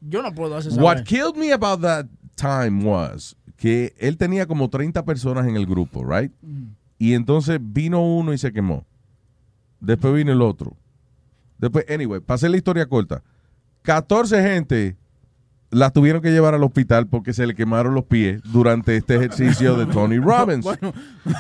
yo 0.02 0.22
no 0.22 0.34
puedo 0.34 0.56
hacer 0.56 0.72
esa 0.72 0.82
What 0.82 1.04
killed 1.04 1.36
me 1.36 1.52
about 1.52 1.82
that 1.82 2.06
time 2.36 2.84
was 2.84 3.36
que 3.58 3.96
él 3.98 4.18
tenía 4.18 4.46
como 4.46 4.70
30 4.70 5.06
personas 5.06 5.48
en 5.48 5.56
el 5.56 5.66
grupo, 5.66 6.04
right? 6.04 6.32
Mm. 6.42 6.68
Y 6.98 7.14
entonces 7.14 7.60
vino 7.62 8.02
uno 8.02 8.34
y 8.34 8.38
se 8.38 8.52
quemó. 8.52 8.86
Después 9.80 10.14
vino 10.14 10.32
el 10.32 10.42
otro. 10.42 10.76
Después, 11.58 11.86
anyway, 11.90 12.20
pasé 12.20 12.50
la 12.50 12.58
historia 12.58 12.86
corta. 12.88 13.24
14 13.84 14.42
gente 14.42 14.98
la 15.72 15.92
tuvieron 15.92 16.22
que 16.22 16.32
llevar 16.32 16.54
al 16.54 16.64
hospital 16.64 17.08
porque 17.08 17.34
se 17.34 17.48
le 17.48 17.56
quemaron 17.56 17.94
los 17.94 18.06
pies 18.06 18.42
durante 18.44 18.96
este 18.96 19.16
ejercicio 19.18 19.76
de 19.76 19.86
Tony 19.88 20.18
Robbins. 20.18 20.64
Bueno. 20.64 20.94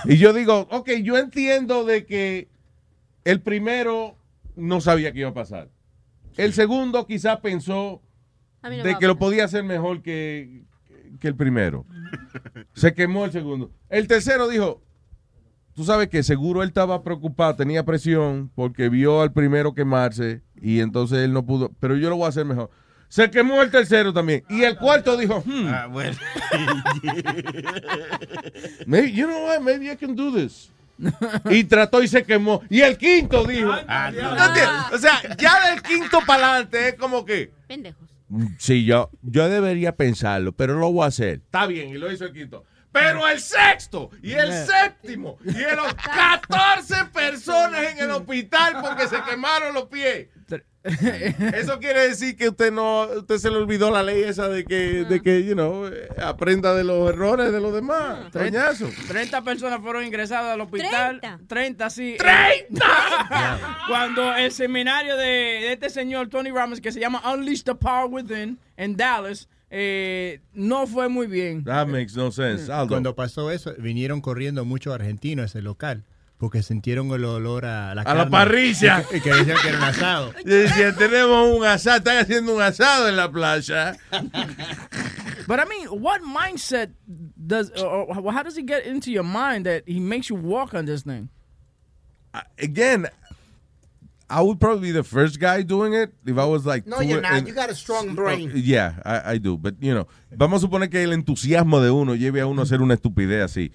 Y 0.05 0.17
yo 0.17 0.33
digo, 0.33 0.67
ok, 0.71 0.89
yo 1.03 1.17
entiendo 1.17 1.85
de 1.85 2.05
que 2.05 2.49
el 3.23 3.41
primero 3.41 4.17
no 4.55 4.81
sabía 4.81 5.11
qué 5.11 5.19
iba 5.19 5.29
a 5.29 5.33
pasar. 5.33 5.69
El 6.37 6.53
segundo 6.53 7.07
quizás 7.07 7.39
pensó 7.39 8.01
no 8.61 8.69
de 8.69 8.97
que 8.99 9.07
lo 9.07 9.17
podía 9.17 9.45
hacer 9.45 9.63
mejor 9.63 10.01
que, 10.01 10.65
que 11.19 11.27
el 11.27 11.35
primero. 11.35 11.85
Se 12.73 12.93
quemó 12.93 13.25
el 13.25 13.31
segundo. 13.31 13.71
El 13.89 14.07
tercero 14.07 14.47
dijo, 14.47 14.81
tú 15.73 15.83
sabes 15.83 16.09
que 16.09 16.23
seguro 16.23 16.63
él 16.63 16.69
estaba 16.69 17.03
preocupado, 17.03 17.55
tenía 17.55 17.85
presión 17.85 18.51
porque 18.55 18.89
vio 18.89 19.21
al 19.21 19.33
primero 19.33 19.73
quemarse 19.73 20.41
y 20.55 20.79
entonces 20.79 21.19
él 21.19 21.33
no 21.33 21.45
pudo, 21.45 21.71
pero 21.79 21.95
yo 21.95 22.09
lo 22.09 22.17
voy 22.17 22.25
a 22.25 22.29
hacer 22.29 22.45
mejor. 22.45 22.69
Se 23.09 23.30
quemó 23.32 23.61
el 23.61 23.72
tercero 23.72 24.11
también. 24.14 24.43
Y 24.50 24.64
el 24.64 24.75
cuarto 24.77 25.16
dijo, 25.16 25.42
hmm, 25.45 25.67
Ah, 25.67 25.88
bueno. 25.88 26.17
maybe, 28.85 29.11
you 29.11 29.27
know 29.27 29.45
what, 29.45 29.61
maybe 29.61 29.90
I 29.92 29.95
can 29.95 30.16
do 30.16 30.32
this. 30.34 30.72
y 31.50 31.64
trató 31.66 32.01
y 32.01 32.08
se 32.08 32.24
quemó. 32.24 32.61
Y 32.69 32.82
el 32.82 32.98
quinto 32.98 33.43
dijo, 33.45 33.72
Ah, 33.88 34.90
o 34.93 34.98
sea, 34.98 35.22
ya 35.38 35.69
del 35.69 35.82
quinto 35.82 36.19
para 36.25 36.51
adelante 36.51 36.90
es 36.90 36.95
como 36.95 37.25
que, 37.25 37.51
Pendejos. 37.67 38.01
Sí, 38.58 38.85
yo, 38.85 39.09
yo 39.22 39.48
debería 39.50 39.95
pensarlo, 39.95 40.51
pero 40.51 40.77
lo 40.80 40.92
voy 40.92 41.06
a 41.06 41.08
hacer. 41.08 41.35
Está 41.45 41.67
bien, 41.67 41.90
y 41.90 41.93
lo 41.95 42.11
hizo 42.11 42.25
el 42.25 42.34
quinto. 42.34 42.66
Pero 42.92 43.27
el 43.27 43.42
sexto 43.42 44.09
y 44.24 44.32
el 44.32 44.53
séptimo 44.53 45.38
y 45.43 45.50
o- 45.64 45.95
14 46.48 47.06
personas 47.14 47.92
en 47.92 48.00
el 48.00 48.09
hospital 48.11 48.77
porque 48.82 49.08
se 49.08 49.22
quemaron 49.24 49.74
los 49.74 49.85
pies. 49.90 50.27
Eso 50.85 51.80
quiere 51.80 52.07
decir 52.09 52.35
que 52.35 52.49
usted 52.49 52.72
no, 52.72 53.07
usted 53.17 53.38
se 53.38 53.49
le 53.49 53.57
olvidó 53.57 53.89
la 53.89 54.03
ley 54.03 54.22
esa 54.23 54.47
de 54.47 54.64
que, 54.65 55.03
de 55.05 55.22
que, 55.22 55.43
you 55.43 55.53
know, 55.53 55.89
aprenda 56.22 56.75
de 56.75 56.83
los 56.83 57.09
errores 57.09 57.51
de 57.51 57.59
los 57.59 57.73
demás. 57.73 58.31
Coñazo. 58.31 58.88
30 59.07 59.43
personas 59.43 59.81
fueron 59.81 60.05
ingresadas 60.05 60.53
al 60.53 60.61
hospital. 60.61 61.22
30, 61.47 61.89
sí. 61.89 62.17
¡30! 62.19 62.57
Cuando 63.88 64.35
el 64.35 64.51
seminario 64.51 65.17
de, 65.17 65.25
de 65.25 65.73
este 65.73 65.89
señor 65.89 66.30
Tony 66.30 66.51
Ramos, 66.51 66.80
que 66.80 66.91
se 66.91 66.99
llama 66.99 67.22
Unleash 67.33 67.64
the 67.64 67.75
Power 67.75 68.07
Within, 68.09 68.59
en 68.77 68.95
Dallas, 68.95 69.49
eh, 69.72 70.41
no 70.53 70.85
fue 70.85 71.09
muy 71.09 71.25
bien. 71.25 71.64
That 71.64 71.88
makes 71.88 72.15
no 72.15 72.31
sense. 72.31 72.72
Aldo. 72.72 72.89
Cuando 72.89 73.15
pasó 73.15 73.49
eso, 73.49 73.73
vinieron 73.80 74.22
corriendo 74.22 74.64
muchos 74.65 74.93
argentinos 74.93 75.43
a 75.43 75.45
ese 75.47 75.61
local 75.61 76.03
porque 76.45 76.61
sintieron 76.61 77.09
el 77.09 77.25
olor 77.25 77.65
a 77.65 77.95
la 77.95 78.03
A 78.03 78.14
la 78.14 78.30
parrilla. 78.30 79.03
Y 79.11 79.14
que, 79.14 79.17
y 79.17 79.22
que 79.22 79.33
decían 79.33 79.57
que 79.64 79.69
era 79.69 79.77
un 79.80 79.83
asado. 79.83 80.32
Decía, 80.45 80.93
tenemos 80.95 81.57
un 81.57 81.65
asado, 81.65 81.98
están 81.98 82.17
haciendo 82.19 82.53
un 82.56 82.61
asado 82.61 83.09
en 83.09 83.17
la 83.17 83.32
playa. 83.32 83.95
But 85.48 85.59
I 85.59 85.65
mean, 85.65 85.88
what 85.88 86.22
mindset 86.22 86.91
does, 87.35 87.72
or, 87.82 88.14
how 88.32 88.43
does 88.43 88.56
he 88.56 88.61
get 88.61 88.85
into 88.85 89.09
your 89.11 89.24
mind 89.24 89.65
that 89.65 89.85
he 89.88 89.99
makes 89.99 90.30
you 90.30 90.35
walk 90.35 90.75
on 90.75 90.85
this 90.85 91.01
thing? 91.01 91.30
Again, 92.59 93.07
I 94.30 94.43
would 94.43 94.59
probably 94.59 94.90
be 94.90 94.91
the 94.91 95.03
first 95.03 95.40
guy 95.40 95.64
doing 95.64 95.93
it 95.95 96.14
if 96.27 96.38
I 96.38 96.45
was 96.45 96.64
like. 96.64 96.85
No, 96.85 96.99
you're 96.99 97.22
not. 97.22 97.33
and- 97.33 97.48
You 97.48 97.56
got 97.56 97.72
a 97.72 97.75
strong 97.75 98.14
brain. 98.14 98.51
Uh, 98.51 98.56
yeah, 98.57 99.01
I, 99.03 99.32
I 99.33 99.38
do. 99.40 99.57
But, 99.57 99.82
you 99.82 99.95
know, 99.95 100.06
vamos 100.30 100.64
a 100.64 100.67
suponer 100.67 100.91
que 100.91 101.01
el 101.01 101.11
entusiasmo 101.11 101.82
de 101.82 101.90
uno 101.90 102.14
lleve 102.14 102.40
a 102.40 102.45
uno 102.45 102.61
a 102.61 102.65
hacer 102.65 102.83
una 102.83 102.93
estupidez 102.93 103.43
así. 103.43 103.72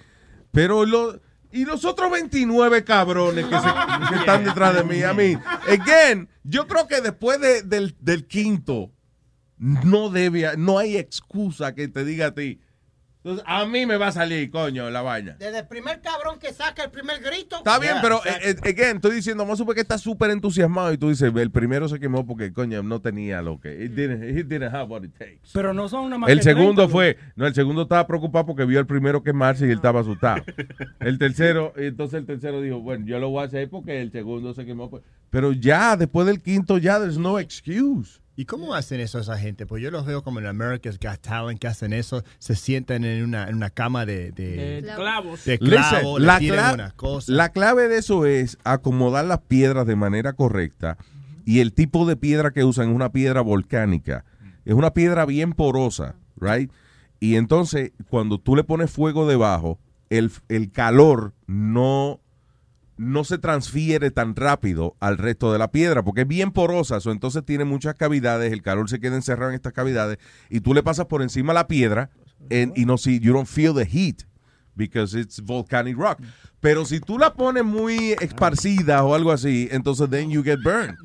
Pero 0.53 0.85
lo, 0.85 1.19
y 1.51 1.65
los 1.65 1.85
otros 1.85 2.11
29 2.11 2.83
cabrones 2.83 3.45
que, 3.45 3.55
se- 3.55 3.61
que 4.09 4.15
están 4.15 4.43
detrás 4.43 4.75
de 4.75 4.83
mí, 4.83 5.01
a 5.03 5.13
mí, 5.13 5.37
again, 5.67 6.29
yo 6.43 6.67
creo 6.67 6.87
que 6.87 7.01
después 7.01 7.39
de- 7.39 7.61
del, 7.63 7.95
del 7.99 8.25
quinto, 8.27 8.91
no 9.57 10.09
debe, 10.09 10.57
no 10.57 10.77
hay 10.79 10.97
excusa 10.97 11.75
que 11.75 11.87
te 11.87 12.03
diga 12.03 12.27
a 12.27 12.33
ti. 12.35 12.59
Entonces, 13.23 13.45
a 13.47 13.65
mí 13.65 13.85
me 13.85 13.97
va 13.97 14.07
a 14.07 14.11
salir, 14.11 14.49
coño, 14.49 14.89
la 14.89 15.03
vaina. 15.03 15.35
Desde 15.37 15.59
el 15.59 15.67
primer 15.67 16.01
cabrón 16.01 16.39
que 16.39 16.53
saca 16.53 16.83
el 16.83 16.89
primer 16.89 17.21
grito. 17.21 17.57
Está 17.57 17.77
bien, 17.77 17.97
pero 18.01 18.19
eh, 18.25 18.55
eh, 18.63 18.69
again, 18.69 18.95
estoy 18.95 19.13
diciendo, 19.13 19.43
vamos 19.43 19.57
a 19.57 19.61
suponer 19.61 19.75
que 19.75 19.81
está 19.81 19.99
súper 19.99 20.31
entusiasmado 20.31 20.91
y 20.91 20.97
tú 20.97 21.09
dices, 21.09 21.31
el 21.35 21.51
primero 21.51 21.87
se 21.87 21.99
quemó 21.99 22.25
porque, 22.25 22.51
coño, 22.51 22.81
no 22.81 22.99
tenía 22.99 23.43
lo 23.43 23.59
que. 23.59 23.83
It 23.83 23.91
didn't, 23.91 24.23
he 24.23 24.43
didn't 24.43 24.73
have 24.73 24.89
what 24.89 25.03
it 25.03 25.13
takes. 25.17 25.51
Pero 25.53 25.71
no 25.71 25.87
son 25.87 26.19
más 26.19 26.31
El 26.31 26.41
segundo 26.41 26.87
30, 26.87 26.91
fue, 26.91 27.17
no, 27.35 27.45
el 27.45 27.53
segundo 27.53 27.83
estaba 27.83 28.07
preocupado 28.07 28.47
porque 28.47 28.65
vio 28.65 28.79
al 28.79 28.87
primero 28.87 29.21
quemarse 29.21 29.67
y 29.67 29.69
él 29.69 29.75
estaba 29.75 29.99
asustado. 29.99 30.43
El 30.99 31.19
tercero, 31.19 31.73
entonces 31.75 32.19
el 32.19 32.25
tercero 32.25 32.61
dijo, 32.61 32.79
bueno, 32.79 33.05
yo 33.05 33.19
lo 33.19 33.29
voy 33.29 33.43
a 33.43 33.45
hacer 33.45 33.69
porque 33.69 34.01
el 34.01 34.11
segundo 34.11 34.53
se 34.53 34.65
quemó. 34.65 34.89
pues. 34.89 35.03
Pero 35.29 35.51
ya, 35.51 35.95
después 35.95 36.27
del 36.27 36.41
quinto, 36.41 36.77
ya, 36.77 36.99
there's 36.99 37.17
no 37.17 37.39
excuse. 37.39 38.20
¿Y 38.35 38.45
cómo 38.45 38.73
hacen 38.73 39.01
eso 39.01 39.19
esa 39.19 39.37
gente? 39.37 39.65
Pues 39.65 39.83
yo 39.83 39.91
los 39.91 40.05
veo 40.05 40.23
como 40.23 40.39
en 40.39 40.47
America's 40.47 40.97
Got 40.97 41.19
Talent 41.19 41.59
que 41.59 41.67
hacen 41.67 41.91
eso, 41.91 42.23
se 42.39 42.55
sientan 42.55 43.03
en 43.03 43.23
una, 43.25 43.47
en 43.49 43.55
una 43.55 43.69
cama 43.69 44.05
de, 44.05 44.31
de, 44.31 44.81
De 44.81 44.93
clavos. 44.95 45.43
de 45.43 45.59
clavo, 45.59 46.17
Listen, 46.17 46.55
la, 46.55 46.75
cla- 46.77 46.95
cosas. 46.95 47.29
la 47.29 47.49
clave 47.49 47.87
de 47.89 47.97
eso 47.97 48.25
es 48.25 48.57
acomodar 48.63 49.25
las 49.25 49.39
piedras 49.41 49.85
de 49.85 49.97
manera 49.97 50.31
correcta 50.33 50.97
y 51.45 51.59
el 51.59 51.73
tipo 51.73 52.05
de 52.05 52.15
piedra 52.15 52.51
que 52.51 52.63
usan 52.63 52.89
es 52.89 52.95
una 52.95 53.11
piedra 53.11 53.41
volcánica. 53.41 54.23
Es 54.63 54.75
una 54.75 54.93
piedra 54.93 55.25
bien 55.25 55.51
porosa, 55.53 56.15
right? 56.39 56.71
Y 57.19 57.35
entonces, 57.35 57.91
cuando 58.09 58.37
tú 58.39 58.55
le 58.55 58.63
pones 58.63 58.89
fuego 58.91 59.27
debajo, 59.27 59.77
el, 60.09 60.31
el 60.47 60.71
calor 60.71 61.33
no, 61.47 62.20
no 63.01 63.23
se 63.23 63.39
transfiere 63.39 64.11
tan 64.11 64.35
rápido 64.35 64.95
al 64.99 65.17
resto 65.17 65.51
de 65.51 65.57
la 65.57 65.71
piedra, 65.71 66.03
porque 66.03 66.21
es 66.21 66.27
bien 66.27 66.51
porosa, 66.51 66.99
so, 66.99 67.11
entonces 67.11 67.43
tiene 67.43 67.65
muchas 67.65 67.95
cavidades, 67.95 68.53
el 68.53 68.61
calor 68.61 68.91
se 68.91 68.99
queda 68.99 69.15
encerrado 69.15 69.49
en 69.49 69.55
estas 69.55 69.73
cavidades, 69.73 70.19
y 70.51 70.59
tú 70.59 70.75
le 70.75 70.83
pasas 70.83 71.07
por 71.07 71.23
encima 71.23 71.51
la 71.51 71.67
piedra 71.67 72.11
and, 72.51 72.77
y 72.77 72.85
no 72.85 72.99
si 72.99 73.19
you 73.19 73.33
don't 73.33 73.47
feel 73.47 73.73
the 73.73 73.87
heat 73.87 74.21
because 74.75 75.19
it's 75.19 75.41
volcanic 75.41 75.97
rock. 75.97 76.19
Pero 76.61 76.85
si 76.85 76.99
tú 76.99 77.17
la 77.17 77.33
pones 77.33 77.63
muy 77.63 78.11
esparcida 78.21 79.03
o 79.03 79.15
algo 79.15 79.31
así, 79.31 79.67
entonces 79.71 80.07
then 80.11 80.29
you 80.29 80.43
get 80.43 80.59
burned. 80.63 80.95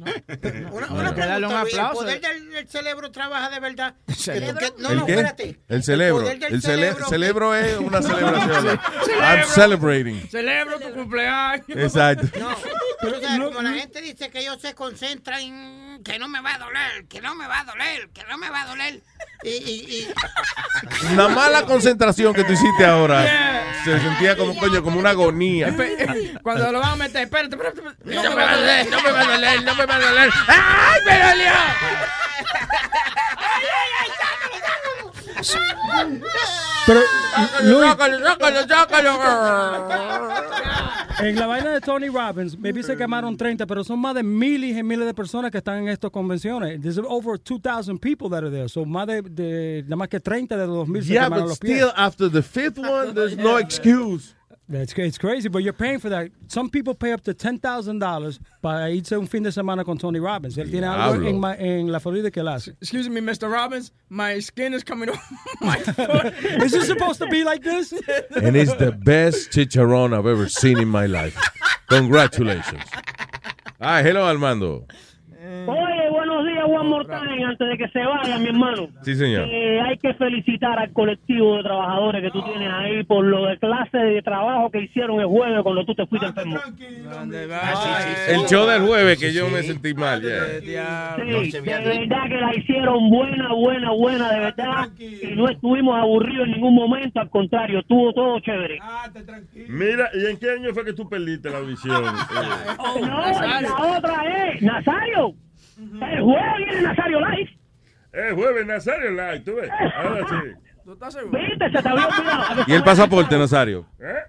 Una, 0.70 0.86
Hay 0.86 0.92
una 0.92 1.14
que 1.14 1.20
darle 1.20 1.46
un 1.46 1.52
pregunta, 1.54 1.62
Luis, 1.62 1.74
¿El 1.78 1.90
poder 1.92 2.20
del, 2.20 2.50
del 2.50 2.68
cerebro 2.68 3.10
trabaja 3.10 3.48
de 3.48 3.60
verdad? 3.60 3.94
Que- 4.06 4.72
no, 4.78 4.90
¿El 4.90 4.96
no, 4.98 5.06
qué? 5.06 5.12
espérate. 5.12 5.60
El 5.68 5.82
cerebro. 5.82 6.22
poder 6.22 6.38
del 6.38 6.52
El 6.54 6.60
cele- 6.62 6.92
cerebro. 6.92 7.08
cerebro 7.08 7.54
es 7.54 7.78
una 7.78 8.02
celebración. 8.02 8.80
I'm 9.22 9.44
celebrating. 9.46 10.28
Celebro 10.30 10.78
tu 10.78 10.90
cumpleaños. 10.92 11.64
Exacto. 11.68 12.38
No, 12.38 12.50
pero 13.00 13.16
o 13.16 13.20
sea, 13.20 13.38
como 13.40 13.62
la 13.62 13.72
gente 13.72 14.02
dice 14.02 14.28
que 14.30 14.40
ellos 14.40 14.58
se 14.60 14.74
concentran 14.74 15.40
en 15.40 15.86
que 16.04 16.18
no 16.18 16.28
me 16.28 16.42
va 16.42 16.54
a 16.54 16.58
doler, 16.58 17.06
que 17.08 17.22
no 17.22 17.34
me 17.34 17.46
va 17.46 17.60
a 17.60 17.64
doler, 17.64 18.10
que 18.12 18.22
no 18.28 18.36
me 18.36 18.50
va 18.50 18.62
a 18.62 18.66
doler. 18.66 19.00
Y, 19.42 19.48
y, 19.48 20.06
y 21.10 21.12
Una 21.14 21.28
mala 21.28 21.64
concentración 21.64 22.34
que 22.34 22.44
tú 22.44 22.52
hiciste 22.52 22.84
ahora 22.84 23.64
se 23.84 23.98
sentía 24.00 24.36
como 24.36 24.54
coño, 24.58 24.82
como 24.82 24.98
una 24.98 25.10
agonía. 25.10 25.45
Cuando 26.42 26.72
lo 26.72 26.80
van 26.80 26.90
a 26.92 26.96
meter, 26.96 27.22
espérate, 27.22 27.54
espérate. 27.56 27.80
espérate. 27.80 28.28
No 28.28 28.34
me 28.36 28.42
va 28.42 28.50
a 28.52 28.56
doler, 28.56 28.90
no 28.90 29.02
me 29.02 29.10
va 29.12 29.20
a 29.20 29.24
doler, 29.34 29.62
no 29.64 29.74
me 29.74 29.86
va 29.86 29.94
a 29.94 30.00
doler. 30.00 30.30
¡Ay, 30.48 31.00
me 31.04 31.18
dolió! 31.28 31.52
Pero, 36.86 37.00
Luis, 37.64 37.80
Sácalo, 37.90 38.18
sácalo, 38.28 38.68
sácalo. 38.68 40.30
en 41.20 41.34
la 41.36 41.46
vaina 41.46 41.70
de 41.72 41.80
Tony 41.80 42.08
Robbins, 42.08 42.56
maybe 42.58 42.82
se 42.84 42.96
quemaron 42.96 43.36
30, 43.36 43.66
pero 43.66 43.82
son 43.82 43.98
más 43.98 44.14
de 44.14 44.22
miles 44.22 44.76
y 44.76 44.82
miles 44.84 45.04
de 45.06 45.12
personas 45.14 45.50
que 45.50 45.58
están 45.58 45.78
en 45.78 45.88
estas 45.88 46.10
convenciones. 46.12 46.80
There's 46.80 46.98
over 46.98 47.38
2,000 47.38 47.98
people 47.98 48.28
that 48.30 48.44
are 48.44 48.50
there. 48.50 48.68
So 48.68 48.84
más 48.84 49.06
de, 49.08 49.22
de 49.22 49.82
nada 49.84 49.96
más 49.96 50.08
que 50.08 50.20
30 50.20 50.56
de 50.56 50.66
los 50.66 50.76
2,000 50.86 51.02
se 51.04 51.12
Yeah, 51.12 51.24
quemaron 51.24 51.44
but 51.44 51.48
los 51.50 51.58
pies. 51.58 51.76
still, 51.78 51.92
after 51.96 52.30
the 52.30 52.42
fifth 52.42 52.78
one, 52.78 53.12
there's 53.14 53.36
no 53.36 53.58
excuse. 53.58 54.35
That's 54.68 54.92
it's 54.94 55.16
crazy, 55.16 55.48
but 55.48 55.62
you're 55.62 55.72
paying 55.72 56.00
for 56.00 56.08
that. 56.08 56.28
Some 56.48 56.70
people 56.70 56.92
pay 56.94 57.12
up 57.12 57.22
to 57.24 57.34
ten 57.34 57.58
thousand 57.60 58.00
dollars 58.00 58.40
para 58.62 58.88
irse 58.90 59.12
un 59.16 59.28
fin 59.28 59.44
de 59.44 59.50
semana 59.52 59.84
con 59.84 59.96
Tony 59.96 60.18
Robbins. 60.18 60.56
Él 60.56 60.68
tiene 60.72 60.88
algo 60.88 61.12
Diablo. 61.20 61.28
en, 61.28 61.38
ma- 61.38 61.54
en 61.56 61.92
la 61.92 62.00
Florida 62.00 62.32
que 62.32 62.40
él 62.42 62.48
hace. 62.48 62.72
Excuse 62.80 63.08
me, 63.08 63.20
Mr. 63.20 63.48
Robbins, 63.48 63.92
my 64.08 64.40
skin 64.40 64.74
is 64.74 64.82
coming 64.82 65.08
off. 65.08 65.22
My 65.60 65.78
foot. 65.78 66.34
Is 66.64 66.74
it 66.74 66.84
supposed 66.86 67.20
to 67.20 67.28
be 67.28 67.44
like 67.44 67.62
this? 67.62 67.92
And 67.92 68.56
it's 68.56 68.74
the 68.74 68.90
best 68.90 69.50
chicharrón 69.52 70.12
I've 70.12 70.26
ever 70.26 70.48
seen 70.48 70.78
in 70.80 70.88
my 70.88 71.06
life. 71.06 71.38
Congratulations. 71.88 72.82
Ah, 73.80 74.00
hello, 74.02 74.24
Armando. 74.24 74.84
Oye, 75.40 75.66
buenos 75.68 75.70
días, 75.70 76.10
Juan 76.10 76.25
one 76.66 76.88
more 76.88 77.04
time 77.04 77.44
antes 77.44 77.68
de 77.68 77.78
que 77.78 77.88
se 77.88 78.00
vaya, 78.00 78.38
mi 78.38 78.48
hermano. 78.48 78.88
Sí, 79.02 79.14
señor. 79.14 79.48
Eh, 79.48 79.80
hay 79.80 79.98
que 79.98 80.14
felicitar 80.14 80.78
al 80.78 80.92
colectivo 80.92 81.56
de 81.56 81.62
trabajadores 81.62 82.22
que 82.22 82.30
tú 82.30 82.42
tienes 82.42 82.70
ahí 82.72 83.04
por 83.04 83.24
lo 83.24 83.46
de 83.46 83.58
clase 83.58 83.98
de 83.98 84.22
trabajo 84.22 84.70
que 84.70 84.82
hicieron 84.82 85.20
el 85.20 85.26
jueves 85.26 85.62
cuando 85.62 85.84
tú 85.84 85.94
te 85.94 86.06
fuiste 86.06 86.26
enfermo. 86.26 86.58
El 88.28 88.46
show 88.46 88.66
del 88.66 88.82
jueves 88.82 89.18
que 89.18 89.32
yo 89.32 89.48
me 89.48 89.62
sentí 89.62 89.94
mal. 89.94 90.20
yeah. 90.20 91.16
Sí, 91.16 91.50
de 91.50 91.60
verdad 91.60 92.28
que 92.28 92.36
la 92.40 92.54
hicieron 92.54 93.10
buena, 93.10 93.52
buena, 93.54 93.90
buena, 93.92 94.32
de 94.32 94.38
verdad. 94.40 94.88
Y 94.98 95.34
no 95.34 95.48
estuvimos 95.48 95.96
aburridos 95.96 96.46
en 96.46 96.52
ningún 96.52 96.74
momento, 96.74 97.20
al 97.20 97.30
contrario, 97.30 97.80
estuvo 97.80 98.12
todo 98.12 98.40
chévere. 98.40 98.78
Mira, 99.68 100.10
¿y 100.14 100.26
en 100.26 100.38
qué 100.38 100.50
año 100.50 100.72
fue 100.72 100.84
que 100.84 100.92
tú 100.92 101.08
perdiste 101.08 101.50
la 101.50 101.58
audición? 101.58 102.02
No, 103.00 103.20
la 103.60 103.96
otra 103.98 104.48
es, 104.52 104.62
Nazario. 104.62 105.34
El 105.76 106.22
jueves 106.22 106.56
viene 106.58 106.80
Nazario 106.82 107.20
Live. 107.20 107.58
El 108.12 108.34
jueves 108.34 108.66
Nazario 108.66 109.10
Live, 109.10 109.40
tú 109.40 109.54
ves. 109.56 109.70
Ahora 109.94 110.26
sí. 110.28 110.36
Viste, 110.84 111.70
se 111.70 111.82
te 111.82 111.88
había 111.88 112.06
olvidado. 112.06 112.64
¿Y 112.68 112.72
el 112.72 112.84
pasaporte, 112.84 113.36
Nazario? 113.38 113.86
¿Eh? 113.98 114.22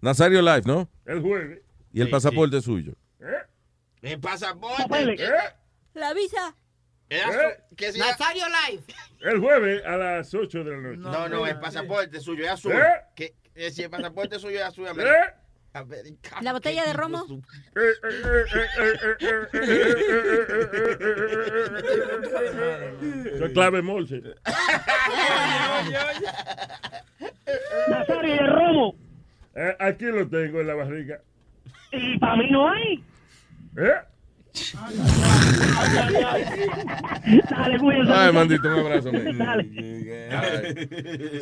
Nazario 0.00 0.40
Live, 0.40 0.62
¿no? 0.64 0.88
El 1.04 1.20
jueves. 1.20 1.60
Y 1.92 2.00
el 2.00 2.10
pasaporte 2.10 2.60
suyo. 2.60 2.94
El 4.02 4.20
pasaporte. 4.20 5.16
La 5.94 6.12
visa. 6.14 6.54
¿Qué 7.76 7.92
se 7.92 7.98
Nazario 7.98 8.44
Live. 8.46 8.82
El 9.20 9.40
jueves 9.40 9.84
a 9.84 9.96
las 9.96 10.34
8 10.34 10.64
de 10.64 10.70
la 10.70 10.76
noche. 10.76 10.98
No, 10.98 11.28
no, 11.28 11.46
el 11.46 11.58
pasaporte 11.58 12.20
suyo 12.20 12.44
es 12.44 12.50
azul. 12.50 12.72
¿Eh? 12.72 12.84
Que, 13.14 13.34
eh, 13.54 13.70
si 13.70 13.82
el 13.82 13.90
pasaporte 13.90 14.38
suyo 14.38 14.58
es 14.58 14.64
azul, 14.64 14.86
¿Eh? 14.86 15.34
Americano. 15.74 16.42
La 16.42 16.52
botella 16.52 16.84
de 16.84 16.92
romo. 16.92 17.24
Soy 23.38 23.52
clave 23.52 23.82
Morse. 23.82 24.22
Nazario 27.88 28.34
el 28.34 28.52
romo. 28.52 28.94
Eh, 29.56 29.76
aquí 29.78 30.06
lo 30.06 30.28
tengo 30.28 30.60
en 30.60 30.66
la 30.66 30.74
barriga. 30.74 31.20
Y 31.92 32.18
para 32.18 32.36
mí 32.36 32.50
no 32.50 32.68
hay. 32.68 33.04
¿Eh? 33.76 34.13
Dale, 37.50 37.78
cuídense. 37.78 38.12
Ay, 38.12 38.32
mandito, 38.32 38.68
un 38.68 38.78
abrazo. 38.80 39.10
Dale. 39.38 39.68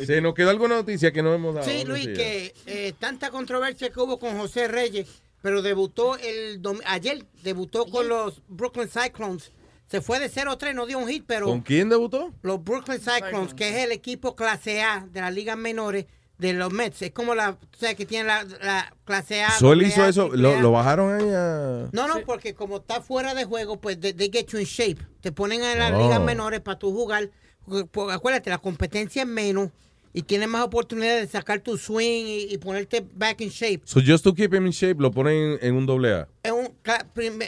¿Se 0.05 0.21
nos 0.21 0.33
quedó 0.33 0.49
alguna 0.49 0.75
noticia 0.75 1.11
que 1.11 1.21
no 1.21 1.33
hemos 1.33 1.55
dado? 1.55 1.67
Sí, 1.67 1.83
Luis, 1.85 2.07
que 2.07 2.53
eh, 2.65 2.93
tanta 2.99 3.29
controversia 3.31 3.89
que 3.89 3.99
hubo 3.99 4.19
con 4.19 4.37
José 4.37 4.67
Reyes, 4.67 5.07
pero 5.41 5.61
debutó 5.61 6.17
el 6.17 6.61
dom- 6.61 6.81
ayer, 6.85 7.23
debutó 7.43 7.85
con 7.85 8.07
los 8.07 8.41
Brooklyn 8.47 8.89
Cyclones. 8.89 9.51
Se 9.87 10.01
fue 10.01 10.19
de 10.19 10.31
0-3, 10.31 10.73
no 10.73 10.85
dio 10.87 10.97
un 10.97 11.07
hit, 11.07 11.23
pero 11.27 11.45
¿Con 11.45 11.61
quién 11.61 11.89
debutó? 11.89 12.31
los 12.41 12.63
Brooklyn 12.63 12.99
Cyclones, 12.99 13.53
que 13.53 13.69
es 13.69 13.75
el 13.85 13.91
equipo 13.91 14.35
clase 14.35 14.81
A 14.81 15.05
de 15.11 15.21
las 15.21 15.33
ligas 15.33 15.57
menores 15.57 16.05
de 16.37 16.53
los 16.53 16.71
Mets. 16.73 17.01
Es 17.01 17.11
como 17.11 17.35
la, 17.35 17.51
o 17.51 17.77
sea, 17.77 17.95
que 17.95 18.05
tiene 18.05 18.25
la, 18.25 18.43
la 18.61 18.93
clase 19.05 19.43
A. 19.43 19.51
So, 19.51 19.73
él 19.73 19.79
doble 19.79 19.87
hizo 19.87 20.03
A, 20.03 20.09
eso, 20.09 20.29
lo, 20.29 20.59
lo 20.59 20.71
bajaron 20.71 21.13
ahí 21.13 21.29
a... 21.33 21.89
No, 21.91 22.07
no, 22.07 22.21
porque 22.25 22.53
como 22.53 22.77
está 22.77 23.01
fuera 23.01 23.33
de 23.33 23.45
juego, 23.45 23.79
pues 23.79 23.99
they, 23.99 24.13
they 24.13 24.29
get 24.31 24.47
you 24.47 24.59
in 24.59 24.65
shape. 24.65 24.97
Te 25.21 25.31
ponen 25.31 25.63
en 25.63 25.79
las 25.79 25.93
Oh. 25.93 25.97
ligas 26.03 26.21
menores 26.21 26.59
para 26.59 26.77
tú 26.79 26.91
jugar. 26.91 27.29
Porque, 27.65 27.85
porque 27.85 28.13
acuérdate, 28.13 28.49
la 28.49 28.57
competencia 28.57 29.21
es 29.21 29.27
menos 29.27 29.69
y 30.15 30.21
tienes 30.21 30.47
más 30.47 30.63
oportunidad 30.63 31.15
de 31.15 31.27
sacar 31.27 31.61
tu 31.61 31.77
swing 31.77 32.25
y, 32.25 32.53
y 32.53 32.57
ponerte 32.57 33.03
back 33.15 33.41
in 33.41 33.49
shape. 33.49 33.81
So 33.85 33.99
just 34.05 34.23
to 34.25 34.33
keep 34.33 34.53
him 34.53 34.65
in 34.65 34.71
shape, 34.71 35.01
lo 35.01 35.11
ponen 35.11 35.57
en 35.61 35.75
un 35.75 35.85
doble 35.85 36.13
A. 36.13 36.27
En 36.43 36.53
un 36.53 36.77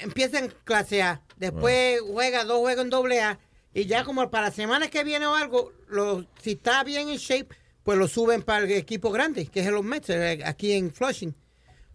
empieza 0.01 0.39
en 0.39 0.51
clase 0.63 1.03
A, 1.03 1.21
después 1.37 1.99
juega 2.01 2.43
dos 2.43 2.59
juegos 2.59 2.83
en 2.85 2.89
doble 2.89 3.21
A 3.21 3.39
y 3.73 3.85
ya 3.85 4.03
como 4.05 4.31
para 4.31 4.47
la 4.47 4.51
semana 4.51 4.89
que 4.89 5.03
viene 5.03 5.27
o 5.27 5.35
algo, 5.35 5.73
lo, 5.89 6.25
si 6.41 6.53
está 6.53 6.83
bien 6.83 7.09
en 7.09 7.17
shape, 7.17 7.53
pues 7.85 7.97
lo 7.97 8.07
suben 8.09 8.41
para 8.41 8.65
el 8.65 8.71
equipo 8.73 9.11
grande, 9.11 9.45
que 9.45 9.61
es 9.61 9.67
los 9.67 9.83
Mets, 9.85 10.09
eh, 10.09 10.41
aquí 10.43 10.73
en 10.73 10.91
Flushing. 10.91 11.33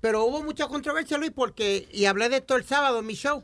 Pero 0.00 0.24
hubo 0.24 0.42
mucha 0.42 0.66
controversia, 0.68 1.18
Luis, 1.18 1.32
porque, 1.34 1.86
y 1.92 2.06
hablé 2.06 2.28
de 2.30 2.36
esto 2.36 2.56
el 2.56 2.64
sábado 2.64 3.00
en 3.00 3.06
mi 3.06 3.14
show, 3.14 3.42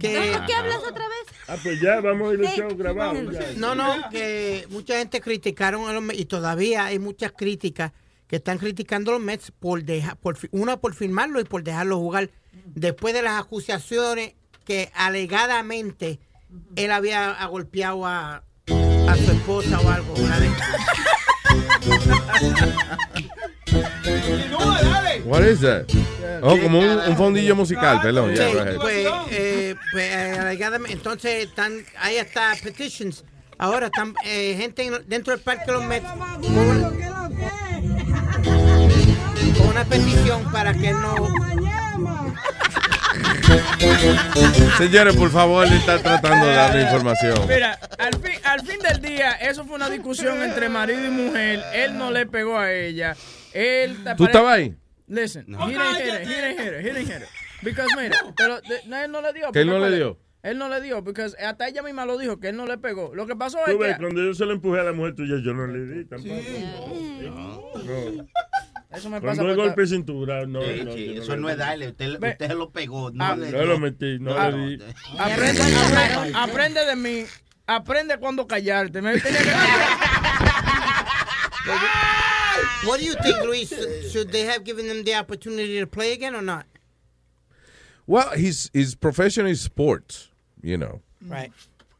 que... 0.00 0.32
¿Por 0.32 0.46
qué 0.46 0.54
hablas 0.54 0.78
otra 0.78 1.06
vez? 1.06 1.38
Ah, 1.46 1.56
pues 1.62 1.80
ya 1.80 2.00
vamos 2.00 2.30
a 2.30 2.34
ir 2.34 2.40
al 2.46 2.52
Sí. 2.54 2.60
show 2.60 2.76
grabado. 2.76 3.30
ya. 3.30 3.52
No, 3.56 3.74
no, 3.76 4.08
que 4.10 4.66
mucha 4.70 4.98
gente 4.98 5.20
criticaron 5.20 5.86
a 5.88 5.92
los 5.92 6.02
Mets 6.02 6.18
y 6.18 6.24
todavía 6.24 6.86
hay 6.86 6.98
muchas 6.98 7.30
críticas 7.32 7.92
que 8.26 8.36
están 8.36 8.58
criticando 8.58 9.10
a 9.12 9.14
los 9.14 9.22
Mets 9.22 9.52
por 9.52 9.84
dejar, 9.84 10.16
por, 10.16 10.36
una 10.52 10.78
por 10.78 10.94
firmarlo 10.94 11.38
y 11.40 11.44
por 11.44 11.62
dejarlo 11.62 11.98
jugar 11.98 12.30
después 12.74 13.12
de 13.14 13.20
las 13.22 13.38
acusaciones 13.38 14.32
que 14.64 14.90
alegadamente 14.94 16.18
él 16.74 16.90
había 16.90 17.44
golpeado 17.46 18.06
a, 18.06 18.36
a 18.66 19.16
su 19.16 19.30
esposa 19.30 19.78
o 19.78 19.88
algo. 19.90 20.14
una 20.14 20.38
vez. 20.40 20.50
What 25.24 25.42
is 25.42 25.60
that? 25.60 25.86
Oh, 26.42 26.56
como 26.60 26.78
un, 26.78 26.98
un 26.98 27.16
fondillo 27.16 27.56
musical, 27.56 28.00
perdón. 28.00 28.30
Sí, 28.30 28.36
Yeah, 28.36 28.76
pues, 28.80 29.06
eh, 29.30 29.74
pues, 29.90 30.12
entonces 30.90 31.46
están, 31.48 31.84
ahí 31.98 32.16
está 32.16 32.52
petitions. 32.62 33.24
Ahora 33.58 33.86
están 33.86 34.14
eh, 34.24 34.54
gente 34.58 34.84
en- 34.86 35.02
dentro 35.08 35.32
del 35.34 35.42
parque 35.42 35.64
de 35.66 35.72
los 35.72 35.82
Mets 35.84 36.06
con 36.42 36.58
una, 36.58 36.90
con 39.58 39.66
una 39.68 39.84
petición 39.84 40.44
para 40.52 40.74
que 40.74 40.92
no 40.92 41.14
Señores, 44.78 45.16
por 45.16 45.30
favor, 45.30 45.68
le 45.68 45.76
está 45.76 46.02
tratando 46.02 46.46
de 46.46 46.52
darle 46.52 46.82
información. 46.82 47.38
Mira, 47.48 47.78
al 47.98 48.14
fin, 48.14 48.38
al 48.44 48.60
fin 48.66 48.78
del 48.80 49.00
día, 49.00 49.32
eso 49.32 49.64
fue 49.64 49.76
una 49.76 49.88
discusión 49.90 50.42
entre 50.42 50.68
marido 50.68 51.04
y 51.04 51.10
mujer. 51.10 51.62
Él 51.74 51.96
no 51.96 52.10
le 52.10 52.26
pegó 52.26 52.58
a 52.58 52.72
ella. 52.72 53.16
Él 53.52 53.96
¿Tú 54.16 54.24
estabas 54.24 54.56
ahí? 54.58 54.74
Listen, 55.08 55.46
he 55.54 55.66
didn't 55.66 55.96
hit 55.96 56.06
her, 56.06 56.22
he 56.22 56.26
didn't 56.26 56.58
hit 56.58 56.66
her, 56.66 56.80
he 56.80 56.82
didn't 56.90 57.06
hit 57.06 57.22
her. 57.22 57.28
Because 57.62 57.88
mira, 57.96 58.16
pero 58.36 58.60
de- 58.60 58.82
no, 58.86 58.96
él 58.98 59.10
no 59.10 59.20
le 59.22 59.32
dio. 59.32 59.52
¿Que 59.52 59.60
él 59.60 59.68
no 59.68 59.78
le 59.78 59.94
dio? 59.96 60.18
Él 60.42 60.58
no 60.58 60.68
le 60.68 60.80
dio, 60.80 61.02
porque 61.02 61.22
hasta 61.22 61.66
ella 61.68 61.82
misma 61.82 62.06
lo 62.06 62.18
dijo, 62.18 62.38
que 62.38 62.48
él 62.48 62.56
no 62.56 62.66
le 62.66 62.78
pegó. 62.78 63.14
Lo 63.14 63.26
que 63.26 63.34
pasó 63.34 63.58
es 63.66 63.72
Tú 63.72 63.78
ves, 63.78 63.96
que... 63.96 64.02
cuando 64.02 64.22
yo 64.22 64.34
se 64.34 64.44
lo 64.44 64.52
empujé 64.52 64.80
a 64.80 64.84
la 64.84 64.92
mujer 64.92 65.14
tuya, 65.16 65.36
yo 65.44 65.52
no 65.54 65.66
le 65.66 65.86
di 65.86 66.04
tampoco. 66.04 66.34
No. 67.84 68.26
Eso 68.96 69.10
me 69.10 69.20
pasa 69.20 69.36
Cuando 69.42 69.50
es 69.52 69.56
golpe 69.56 69.80
de 69.82 69.86
cintura, 69.86 70.46
no, 70.46 70.62
Sí, 70.62 70.82
no, 70.84 70.92
sí, 70.92 71.14
eso 71.18 71.34
le 71.36 71.42
no 71.42 71.50
es 71.50 71.58
darle. 71.58 71.88
Usted, 71.88 72.18
Ve. 72.18 72.30
usted 72.30 72.48
se 72.48 72.54
lo 72.54 72.70
pegó. 72.70 73.10
No, 73.10 73.24
Ah, 73.24 73.36
le 73.36 73.50
No 73.52 73.64
lo 73.64 73.78
metí, 73.78 74.18
no 74.18 74.34
Ah, 74.36 74.50
le 74.50 74.76
di. 74.76 74.82
Aprende, 75.18 75.62
aprende, 75.62 76.32
aprende 76.34 76.84
de 76.86 76.96
mí. 76.96 77.24
Aprende 77.66 78.18
cuando 78.18 78.46
callarte. 78.46 79.02
Me 79.02 79.18
tenía 79.20 79.42
que- 79.42 79.50
What 82.86 82.98
do 83.00 83.04
you 83.04 83.14
think, 83.22 83.36
Luis? 83.44 83.70
Should 84.12 84.30
they 84.32 84.42
have 84.42 84.64
given 84.64 84.86
them 84.88 85.04
the 85.04 85.14
opportunity 85.14 85.78
to 85.80 85.86
play 85.86 86.12
again 86.12 86.34
or 86.34 86.42
not? 86.42 86.64
Well, 88.06 88.30
his, 88.30 88.70
his 88.72 88.94
profession 88.94 89.46
is 89.46 89.60
sports, 89.60 90.30
you 90.62 90.78
know. 90.78 91.00
Right. 91.26 91.52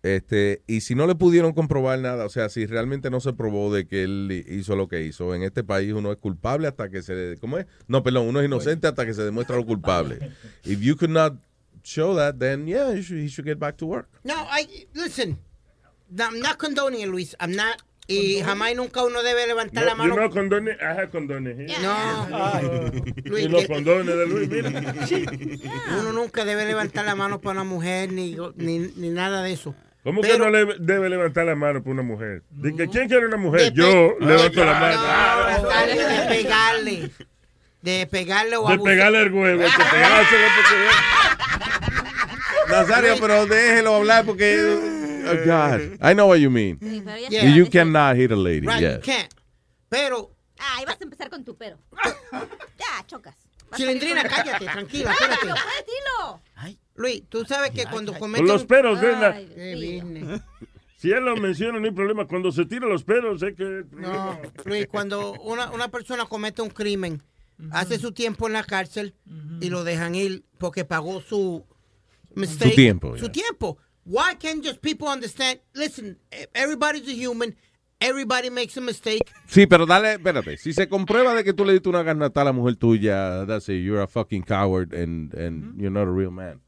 Este, 0.07 0.63
y 0.69 0.83
si 0.83 0.95
no 0.95 1.09
le 1.09 1.17
pudieron 1.17 1.53
comprobar 1.53 1.99
nada, 1.99 2.25
o 2.27 2.29
sea, 2.29 2.49
si 2.49 2.65
realmente 2.65 3.11
no 3.11 3.19
se 3.19 3.33
probó 3.33 3.75
de 3.75 3.89
que 3.89 4.05
él 4.05 4.45
hizo 4.49 4.77
lo 4.77 4.87
que 4.87 5.03
hizo, 5.03 5.35
en 5.35 5.43
este 5.43 5.65
país 5.65 5.93
uno 5.93 6.13
es 6.13 6.19
culpable 6.19 6.69
hasta 6.69 6.89
que 6.91 7.03
se, 7.03 7.37
¿cómo 7.41 7.59
es? 7.59 7.67
No, 7.89 8.05
perdón, 8.05 8.29
uno 8.29 8.39
es 8.41 8.47
inocente 8.47 8.87
hasta 8.87 9.05
que 9.05 9.15
se 9.15 9.23
demuestra 9.25 9.57
lo 9.57 9.67
culpable. 9.67 10.31
If 10.65 10.79
you 10.81 10.97
could 10.97 11.11
not 11.11 11.35
show 11.83 12.15
that, 12.15 12.37
then 12.39 12.67
yeah, 12.69 12.93
he 12.95 13.03
should, 13.03 13.21
he 13.21 13.29
should 13.29 13.49
get 13.49 13.59
back 13.59 13.77
to 13.79 13.87
work. 13.87 14.09
No, 14.23 14.35
I 14.49 14.87
listen. 14.95 15.39
I'm 16.17 16.39
not 16.39 16.57
condoning 16.59 17.01
it, 17.01 17.09
Luis. 17.09 17.35
I'm 17.41 17.57
not. 17.57 17.83
Y 18.07 18.41
jamás 18.45 18.71
y 18.71 18.75
nunca 18.77 19.03
uno 19.03 19.25
debe 19.25 19.49
levantar 19.49 19.85
la 19.85 19.91
No, 19.91 19.97
mano. 19.97 20.15
yo 20.15 20.21
no 20.21 20.31
condone, 20.31 20.71
ajá, 20.81 21.11
condones. 21.11 21.59
¿eh? 21.59 21.67
No. 21.83 22.91
Luis, 23.25 23.47
y 23.47 23.49
los 23.49 23.67
condones 23.67 24.17
de 24.17 24.27
Luis, 24.29 24.49
mira. 24.49 24.71
Uno 26.01 26.13
nunca 26.13 26.45
debe 26.45 26.65
levantar 26.67 27.05
la 27.05 27.17
mano 27.17 27.41
para 27.41 27.55
una 27.61 27.65
mujer 27.65 28.13
ni, 28.13 28.37
ni, 28.55 28.79
ni 28.79 29.11
nada 29.11 29.43
de 29.43 29.53
eso. 29.53 29.75
¿Cómo 30.07 30.21
Pero- 30.21 30.35
que 30.35 30.39
no 30.39 30.51
le 30.51 30.77
debe 30.79 31.09
levantar 31.09 31.47
la 31.47 31.57
mano 31.57 31.83
por 31.83 31.91
una 31.91 32.03
mujer? 32.03 32.45
¿De 32.51 32.73
que 32.77 32.87
quién 32.87 33.09
quiere 33.09 33.27
una 33.27 33.39
mujer? 33.39 33.73
De 33.73 33.73
Yo 33.73 34.15
levanto 34.21 34.65
la 34.65 34.75
mano. 34.79 35.03
no, 35.63 35.69
de 35.69 36.27
pegarle. 36.29 37.11
De 37.83 38.07
pegarle 38.07 38.57
o 38.57 38.69
De 38.69 38.75
abusar. 38.75 38.93
pegarle 38.95 39.23
el 39.23 39.33
huevo, 39.33 39.63
pegárselo 39.65 40.47
porque... 40.57 40.77
Nazario, 42.73 43.17
pero 43.21 43.47
déjelo 43.47 43.97
hablar 43.97 44.25
porque. 44.25 44.61
Oh, 45.27 45.45
God. 45.45 45.99
I 46.01 46.15
know 46.15 46.29
what 46.29 46.39
you 46.39 46.51
mean. 46.51 46.79
Yeah. 47.29 47.57
You 47.57 47.69
cannot 47.69 48.15
hit 48.15 48.31
a 48.31 48.37
lady. 48.37 48.65
Right, 48.65 48.81
yeah. 48.81 48.95
you 48.95 49.01
can't. 49.01 49.35
Pero, 49.89 50.31
Ay, 50.57 50.85
vas 50.85 51.01
a 51.01 51.05
empezar 51.05 51.31
con 51.31 51.45
tu 51.45 51.57
pero. 51.57 51.79
ya, 52.33 53.05
chocas. 53.09 53.35
Vas 53.71 53.81
Chilindrina, 53.81 54.23
cállate, 54.23 54.67
tranquila, 54.67 55.13
dilo. 55.85 56.41
Luis, 56.97 57.23
tú 57.29 57.45
sabes 57.45 57.71
que 57.71 57.85
cuando 57.85 58.13
cometen... 58.19 58.47
Con 58.47 58.55
los. 58.57 58.67
La- 59.21 59.31
Ay, 59.35 60.03
mío. 60.03 60.41
Si 60.97 61.11
él 61.13 61.25
lo 61.25 61.37
menciona, 61.37 61.79
no 61.79 61.85
hay 61.85 61.93
problema. 61.93 62.27
Cuando 62.27 62.51
se 62.51 62.65
tira 62.65 62.87
los 62.87 63.05
pelos, 63.05 63.41
sé 63.41 63.55
que... 63.55 63.85
No, 63.93 64.41
Luis, 64.65 64.87
cuando 64.87 65.35
una, 65.43 65.71
una 65.71 65.89
persona 65.89 66.25
comete 66.25 66.63
un 66.63 66.71
crimen, 66.71 67.23
hace 67.71 67.99
su 67.99 68.13
tiempo 68.13 68.47
en 68.47 68.55
la 68.55 68.65
cárcel 68.65 69.15
y 69.61 69.69
lo 69.69 69.85
dejan 69.85 70.15
ir 70.15 70.45
porque 70.59 70.85
pagó 70.85 71.21
su 71.21 71.65
mistake. 72.35 72.71
Su 72.71 72.77
tiempo, 72.77 73.17
Su 73.19 73.27
ya. 73.27 73.33
tiempo. 73.33 73.79
Why 74.07 74.37
can't 74.39 74.65
just 74.65 74.81
people 74.81 75.09
understand? 75.09 75.61
Listen, 75.75 76.19
e- 76.31 76.49
everybody's 76.55 77.07
a 77.09 77.13
human. 77.31 77.55
Everybody 77.99 78.51
makes 78.51 78.77
a 78.77 78.81
mistake. 78.81 79.25
Sí, 79.47 79.67
pero 79.67 79.87
dale, 79.87 80.13
espérate. 80.15 80.57
Si 80.59 80.73
se 80.75 80.87
comprueba 80.89 81.35
de 81.35 81.43
que 81.45 81.53
tú 81.55 81.65
le 81.65 81.73
diste 81.73 81.89
una 81.89 82.03
garnata 82.03 82.43
a 82.43 82.45
la 82.45 82.53
mujer 82.53 82.77
tuya, 82.77 83.45
that's 83.47 83.69
it, 83.71 83.83
you're 83.83 84.03
a 84.03 84.07
fucking 84.07 84.43
coward 84.43 84.95
and, 84.95 85.33
and 85.35 85.79
you're 85.81 85.91
not 85.91 86.07
a 86.07 86.11
real 86.11 86.31
man. 86.31 86.61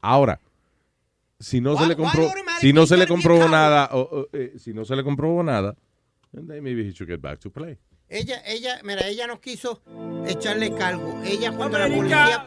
Ahora, 0.00 0.40
si 1.40 1.60
no 1.60 1.76
se 1.76 1.86
le 1.86 1.96
comprobó, 1.96 2.32
si 2.60 2.72
no 2.72 2.86
se 2.86 2.96
le 2.96 3.06
comprobó 3.06 3.48
nada, 3.48 3.88
o- 3.92 4.00
o, 4.00 4.28
eh, 4.32 4.54
si 4.58 4.72
no 4.72 4.84
se 4.84 4.96
le 4.96 5.04
comprobó 5.04 5.42
nada, 5.42 5.76
then 6.32 6.46
maybe 6.62 6.82
he 6.86 6.92
should 6.92 7.08
get 7.10 7.20
back 7.20 7.38
to 7.40 7.50
play. 7.50 7.78
Ella, 8.08 8.40
ella, 8.46 8.80
mira, 8.84 9.06
ella 9.06 9.26
no 9.26 9.40
quiso 9.40 9.82
echarle 10.26 10.74
cargo. 10.74 11.20
Ella 11.24 11.52
cuando 11.52 11.78
la 11.78 11.88
policía... 11.88 12.46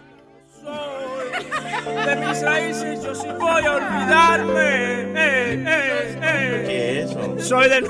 De 2.06 2.16
mis 2.16 2.42
raíces 2.42 3.04
yo 3.04 3.16
sí 3.16 3.28
voy 3.40 3.64
a 3.64 3.76
olvidarme. 3.76 4.62
Eh, 4.62 5.14
eh, 5.16 6.20
eh. 6.22 6.64
¿Qué 6.66 7.00
es 7.02 7.12
eso? 7.12 7.40
Soy 7.40 7.70
del... 7.70 7.86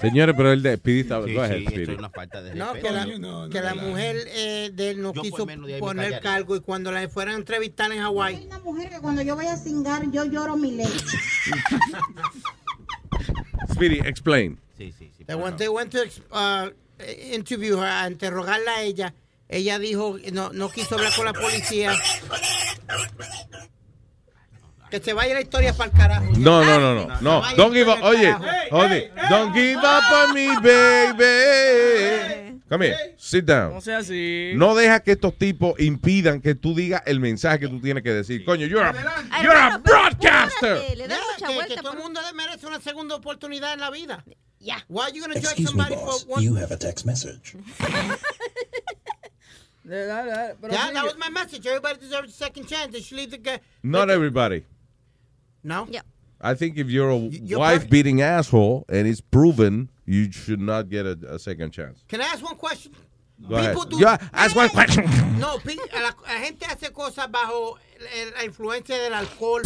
Señores, 0.00 0.34
pero 0.36 0.52
el 0.52 0.62
de 0.62 0.76
Speedy 0.76 1.00
está, 1.00 1.22
Sí, 1.24 1.34
go 1.34 1.42
ahead, 1.42 1.56
sí, 1.56 1.64
esto 1.64 1.70
Speedy. 1.70 1.92
es 1.92 1.98
una 1.98 2.10
falta 2.10 2.42
de 2.42 2.54
No, 2.54 2.72
que 2.72 2.90
la, 2.90 3.06
que 3.50 3.60
la 3.60 3.74
mujer 3.74 4.16
eh, 4.28 4.70
de 4.72 4.90
él 4.90 5.02
no 5.02 5.12
Yo 5.12 5.22
quiso 5.22 5.46
poner 5.78 6.20
cargo 6.20 6.56
y 6.56 6.60
cuando 6.60 6.90
la 6.90 7.08
fueran 7.08 7.34
a 7.34 7.38
entrevistar 7.38 7.92
en 7.92 8.02
Hawái. 8.02 8.46
Una 8.46 8.58
mujer 8.60 8.90
que 8.90 8.98
cuando 9.00 9.22
yo 9.22 9.36
voy 9.36 9.46
a 9.46 9.56
cingar, 9.56 10.10
yo 10.10 10.24
lloro 10.24 10.56
mi 10.56 10.72
leche. 10.72 10.90
Speedy, 13.72 14.00
explain. 14.04 14.58
Sí, 14.76 14.92
sí, 14.98 15.10
sí. 15.16 15.24
They 15.24 15.36
went, 15.36 15.56
they 15.58 15.68
went 15.68 15.90
to 15.92 16.00
uh, 16.32 16.70
interview 17.32 17.76
her, 17.78 17.86
a 17.86 18.08
interrogarla 18.08 18.72
a 18.76 18.82
ella. 18.82 19.14
Ella 19.48 19.78
dijo, 19.78 20.18
no, 20.32 20.50
no 20.52 20.70
quiso 20.70 20.96
hablar 20.96 21.12
con 21.14 21.24
la 21.24 21.32
policía. 21.32 21.94
Que 24.90 25.00
se 25.00 25.12
vaya 25.12 25.34
la 25.34 25.40
historia 25.40 25.72
para 25.72 25.90
el 25.90 25.96
carajo. 25.96 26.26
No, 26.36 26.64
no, 26.64 26.78
no, 26.80 26.94
no, 26.94 27.20
no. 27.20 27.42
Don't 27.56 27.74
give 27.74 27.90
up. 27.90 28.02
Oye, 28.02 28.34
oye, 28.70 29.10
don't 29.28 29.52
give 29.52 29.78
up 29.78 30.04
on 30.12 30.34
me, 30.34 30.48
baby. 30.62 32.46
Come 32.68 32.86
here, 32.86 33.14
sit 33.16 33.44
down. 33.44 33.74
No 33.74 33.80
sea 33.80 33.98
así. 33.98 34.52
No 34.56 34.74
deja 34.74 34.98
que 35.00 35.12
estos 35.12 35.36
tipos 35.38 35.78
impidan 35.78 36.40
que 36.40 36.56
tú 36.56 36.74
digas 36.74 37.02
el 37.06 37.20
mensaje 37.20 37.60
que 37.60 37.68
tú 37.68 37.80
tienes 37.80 38.02
que 38.02 38.12
decir. 38.12 38.44
Coño, 38.44 38.66
you're 38.66 38.84
a, 38.84 38.92
you're 39.42 39.56
a 39.56 39.78
broadcaster. 39.78 40.80
Ya, 40.96 41.18
que, 41.46 41.74
que 41.74 41.80
todo 41.80 41.92
el 41.92 41.98
mundo 41.98 42.20
merece 42.34 42.66
una 42.66 42.80
segunda 42.80 43.14
oportunidad 43.14 43.74
en 43.74 43.80
la 43.80 43.90
vida. 43.90 44.24
Ya. 44.58 44.84
Why 44.88 45.02
are 45.04 45.12
you 45.12 45.20
going 45.20 45.32
to 45.34 45.40
judge 45.40 45.60
Excuse 45.60 45.74
me, 45.74 45.82
somebody 45.84 45.94
boss. 45.94 46.24
for 46.24 46.32
one? 46.32 46.42
You 46.42 46.54
have 46.56 46.72
a 46.72 46.76
text 46.76 47.06
message. 47.06 47.54
Dale, 49.86 50.06
dale, 50.08 50.34
dale, 50.34 50.56
pero 50.60 50.72
yeah, 50.72 50.90
that 50.90 51.04
was 51.04 51.16
my 51.16 51.30
message. 51.30 51.64
Everybody 51.64 52.00
deserves 52.00 52.30
a 52.30 52.32
second 52.32 52.66
chance. 52.66 52.92
They 52.92 53.00
should 53.00 53.18
leave 53.18 53.30
the 53.30 53.38
guy. 53.38 53.60
Not 53.84 54.10
everybody. 54.10 54.64
No? 55.62 55.86
Yeah. 55.88 56.00
I 56.40 56.54
think 56.54 56.76
if 56.76 56.90
you're 56.90 57.10
a 57.10 57.16
you're 57.16 57.60
wife 57.60 57.88
beating 57.88 58.20
asshole 58.20 58.84
and 58.88 59.06
it's 59.06 59.20
proven, 59.20 59.90
you 60.04 60.32
should 60.32 60.60
not 60.60 60.90
get 60.90 61.06
a, 61.06 61.16
a 61.28 61.38
second 61.38 61.70
chance. 61.70 62.02
Can 62.08 62.20
I 62.20 62.24
ask 62.24 62.44
one 62.44 62.56
question? 62.56 62.94
Go 63.48 63.54
ahead. 63.54 63.76
Do- 63.88 63.98
Yeah, 63.98 64.16
ask 64.32 64.56
one 64.56 64.70
question. 64.70 65.04
No, 65.38 65.58
pi- 65.58 65.78
la, 65.94 66.10
la 66.22 66.40
gente 66.40 66.66
hace 66.66 66.90
cosas 66.92 67.30
bajo 67.30 67.78
la 68.34 68.44
influencia 68.44 68.98
del 68.98 69.14
alcohol. 69.14 69.62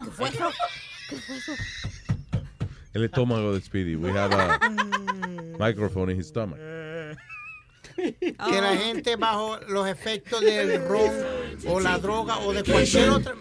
¿Qué 0.00 0.10
fue 0.10 0.28
eso? 0.28 0.50
¿Qué 1.08 1.16
fue 1.16 1.36
eso? 1.36 1.52
El 2.94 3.02
estómago 3.04 3.52
de 3.52 3.60
Speedy. 3.60 3.96
We 3.96 4.10
have 4.10 4.32
a 4.32 4.58
mm. 4.60 5.58
microphone 5.58 6.10
in 6.10 6.16
his 6.16 6.28
stomach. 6.28 6.60
Que 8.48 8.60
la 8.60 8.76
gente 8.76 9.16
bajo 9.16 9.58
los 9.68 9.86
efectos 9.88 10.40
del 10.40 10.82
ron 10.88 11.10
o 11.66 11.80
la 11.80 11.98
droga 11.98 12.38
o 12.38 12.52
de 12.52 12.62
cualquier 12.64 13.10
otra. 13.10 13.34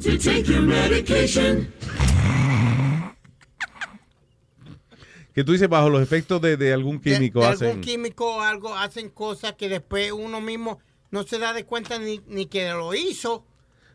To 0.00 0.16
take 0.18 0.44
your 0.44 0.62
medication. 0.62 1.72
Que 5.34 5.44
tú 5.44 5.52
dices 5.52 5.68
bajo 5.68 5.88
los 5.88 6.02
efectos 6.02 6.40
de, 6.40 6.56
de 6.56 6.72
algún 6.72 7.00
químico 7.00 7.40
de 7.40 7.46
hacen. 7.46 7.68
algún 7.68 7.82
químico 7.82 8.36
o 8.36 8.40
algo 8.40 8.74
hacen 8.74 9.08
cosas 9.08 9.52
que 9.54 9.68
después 9.68 10.10
uno 10.12 10.40
mismo 10.40 10.80
no 11.10 11.22
se 11.24 11.38
da 11.38 11.52
de 11.52 11.64
cuenta 11.64 11.98
ni, 11.98 12.20
ni 12.26 12.46
que 12.46 12.68
lo 12.70 12.92
hizo 12.94 13.44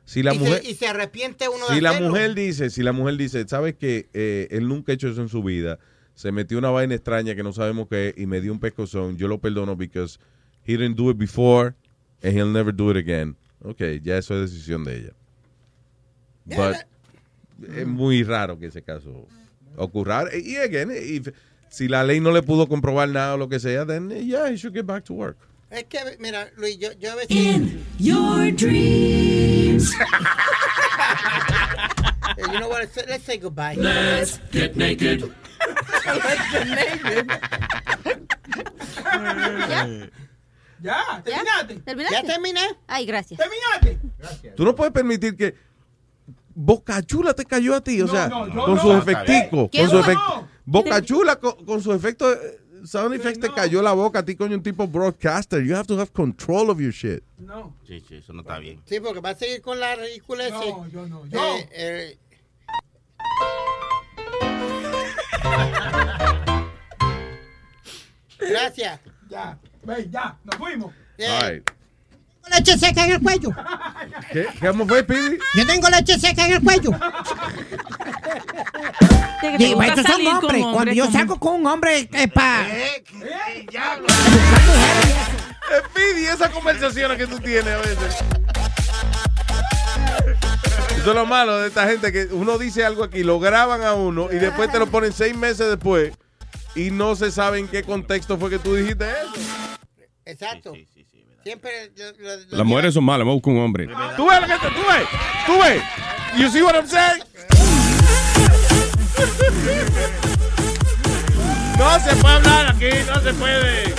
Si 0.06 0.24
la 0.24 0.34
y, 0.34 0.40
mujer, 0.40 0.62
se, 0.62 0.72
y 0.72 0.76
se 0.76 0.88
arrepiente 0.88 1.50
uno 1.50 1.66
si 1.68 1.76
de 1.76 1.82
la 1.82 1.90
hacerlo. 1.92 2.10
mujer 2.10 2.34
dice, 2.36 2.70
si 2.70 2.82
la 2.82 2.94
mujer 2.94 3.18
dice, 3.18 3.46
sabes 3.48 3.76
que 3.76 4.08
eh, 4.14 4.48
él 4.52 4.68
nunca 4.70 4.92
ha 4.94 4.96
hecho 4.96 5.10
eso 5.10 5.22
en 5.22 5.30
su 5.30 5.44
vida, 5.44 5.80
se 6.16 6.32
metió 6.32 6.58
una 6.58 6.70
vaina 6.70 6.96
extraña 6.96 7.36
que 7.36 7.44
no 7.44 7.54
sabemos 7.54 7.88
qué 7.90 8.10
es 8.10 8.18
y 8.18 8.26
me 8.26 8.42
dio 8.42 8.52
un 8.52 8.60
pescozón, 8.60 9.18
yo 9.18 9.28
lo 9.28 9.40
perdono 9.40 9.76
because 9.76 10.20
he 10.66 10.78
didn't 10.78 10.96
do 10.98 11.10
it 11.10 11.18
before 11.18 11.74
and 12.24 12.34
he'll 12.34 12.52
never 12.52 12.74
do 12.74 12.92
it 12.92 12.98
again. 12.98 13.36
Ok, 13.64 13.82
ya 14.04 14.18
eso 14.18 14.36
es 14.44 14.52
decisión 14.52 14.84
de 14.84 14.98
ella. 14.98 15.14
But 16.46 16.76
es 17.76 17.88
muy 17.88 18.24
raro 18.24 18.60
que 18.60 18.68
ese 18.68 18.82
caso 18.82 19.26
ocurra. 19.78 20.26
Y 20.36 20.58
again, 20.58 20.92
if- 20.92 21.34
si 21.70 21.88
la 21.88 22.04
ley 22.04 22.20
no 22.20 22.32
le 22.32 22.44
pudo 22.44 22.68
comprobar 22.68 23.10
nada 23.10 23.34
o 23.34 23.38
lo 23.38 23.50
que 23.50 23.60
sea, 23.60 23.86
then 23.86 24.10
yeah, 24.10 24.48
he 24.50 24.56
should 24.58 24.76
get 24.76 24.86
back 24.86 25.04
to 25.06 25.14
work. 25.14 25.38
Es 25.72 25.86
que, 25.86 25.98
mira, 26.20 26.52
Luis, 26.58 26.78
yo, 26.78 26.92
yo 27.00 27.14
a 27.14 27.16
veces... 27.16 27.72
Your 27.98 28.52
dreams. 28.52 29.92
you 32.38 32.60
know 32.60 32.70
what? 32.70 32.88
Let's 33.10 33.24
say 33.24 33.38
goodbye. 33.38 33.74
Let's 33.76 34.40
get 34.52 34.76
naked. 34.78 35.34
Ya, 40.82 41.22
terminaste. 41.24 41.76
¿Terminaste? 41.86 42.16
Ya 42.16 42.24
terminé. 42.24 42.62
Ay, 42.88 43.06
gracias. 43.06 43.40
Terminaste. 43.40 44.50
Tú 44.56 44.66
no 44.66 44.76
puedes 44.76 44.92
permitir 44.94 45.36
que 45.38 45.56
Boca 46.54 47.02
Chula 47.02 47.34
te 47.34 47.46
cayó 47.46 47.76
a 47.76 47.82
ti, 47.82 48.02
o 48.02 48.06
No, 48.06 48.12
sea, 48.12 48.28
no, 48.28 48.40
con 48.66 48.76
no. 48.76 48.82
sus 48.82 48.92
No, 48.94 48.98
efecticos, 49.00 49.70
¿Qué? 49.72 49.80
con 49.80 49.90
sus 49.90 49.94
No. 49.94 50.00
efectos. 50.02 50.44
Boca 50.66 51.02
Chula 51.02 51.36
con, 51.38 51.66
con 51.66 51.82
sus 51.82 51.96
efectos 51.96 52.36
eh, 52.36 52.60
sound 52.86 53.14
effects 53.16 53.40
te 53.40 53.50
cayó 53.52 53.82
la 53.82 53.94
boca 53.94 54.20
a 54.20 54.26
ti, 54.26 54.36
coño, 54.36 54.56
un 54.58 54.64
tipo 54.64 54.86
broadcaster. 54.88 55.64
You 55.64 55.74
have 55.76 55.88
to 55.88 55.98
have 55.98 56.12
control 56.12 56.70
of 56.70 56.80
your 56.80 56.92
shit. 56.92 57.24
No. 57.38 57.76
Sí, 57.88 58.02
sí, 58.08 58.16
eso 58.18 58.34
no 58.34 58.42
está 58.42 58.60
bien. 58.60 58.82
Sí, 58.86 59.00
porque 59.00 59.22
va 59.22 59.30
a 59.32 59.36
seguir 59.36 59.62
con 59.62 59.80
la 59.80 59.96
ridícula 59.96 60.44
ese. 60.48 60.54
No, 60.72 60.88
yo 60.90 61.08
no. 61.08 61.24
Eh, 61.26 61.30
Yo. 61.32 61.40
eh, 61.72 62.18
Gracias. 68.40 69.00
Ya, 69.30 69.58
ve, 69.84 70.08
ya, 70.10 70.36
nos 70.44 70.56
fuimos. 70.56 70.94
All 71.20 71.52
right. 71.52 71.70
Tengo 72.44 72.58
leche 72.58 72.78
seca 72.78 73.06
en 73.06 73.12
el 73.14 73.22
cuello. 73.22 73.50
¿Qué? 74.32 74.48
¿Cómo 74.60 74.86
fue, 74.86 75.04
Pidi? 75.04 75.40
Yo 75.56 75.66
tengo 75.66 75.90
leche 75.90 76.20
seca 76.20 76.46
en 76.46 76.54
el 76.54 76.62
cuello. 76.62 76.92
Gusta 79.42 79.86
estos 79.86 80.06
son 80.06 80.28
hombres. 80.28 80.62
Cuando 80.62 80.78
hombres 80.78 80.96
yo 80.96 81.12
salgo 81.12 81.40
con 81.40 81.56
un 81.56 81.68
hombre 81.68 82.10
es 82.12 82.32
para. 82.32 82.68
Pidi, 85.94 86.26
esa 86.26 86.50
conversación 86.52 87.18
que 87.18 87.28
tú 87.28 87.40
tienes 87.40 87.68
a 87.68 87.78
veces. 87.78 88.43
Eso 90.98 91.10
es 91.12 91.16
lo 91.16 91.26
malo 91.26 91.58
de 91.60 91.68
esta 91.68 91.86
gente, 91.88 92.12
que 92.14 92.26
uno 92.32 92.58
dice 92.58 92.86
algo 92.86 93.04
aquí, 93.04 93.24
lo 93.24 93.40
graban 93.40 93.84
a 93.84 93.94
uno 93.94 94.30
y 94.32 94.36
después 94.38 94.72
te 94.72 94.80
lo 94.80 94.88
ponen 94.88 95.12
seis 95.12 95.36
meses 95.36 95.68
después 95.70 96.14
y 96.76 96.92
no 96.92 97.16
se 97.16 97.30
sabe 97.32 97.60
en 97.60 97.68
qué 97.68 97.84
contexto 97.84 98.38
fue 98.38 98.50
que 98.50 98.60
tú 98.60 98.74
dijiste 98.76 99.06
eso. 99.10 99.78
Exacto. 100.26 100.74
Siempre. 101.44 101.92
lo- 101.98 102.12
lo- 102.12 102.38
lo- 102.52 102.58
Las 102.58 102.66
mujeres 102.66 102.94
son 102.94 103.04
malas, 103.04 103.28
vamos 103.28 103.42
con 103.42 103.58
un 103.58 103.64
hombre. 103.66 103.88
¿Tú 104.16 104.28
ves 104.30 104.40
lo 104.42 104.48
que 104.48 104.54
te, 104.54 104.68
tú 104.70 104.82
ves? 104.88 105.08
¿Tú 105.46 105.60
ves? 105.62 105.84
You 106.38 106.50
see 106.50 106.62
what 106.62 106.74
I'm 106.76 106.88
saying? 106.88 107.22
No 111.78 112.00
se 112.00 112.16
puede 112.16 112.36
hablar 112.36 112.68
aquí, 112.70 112.90
no 113.08 113.20
se 113.22 113.34
puede. 113.34 113.94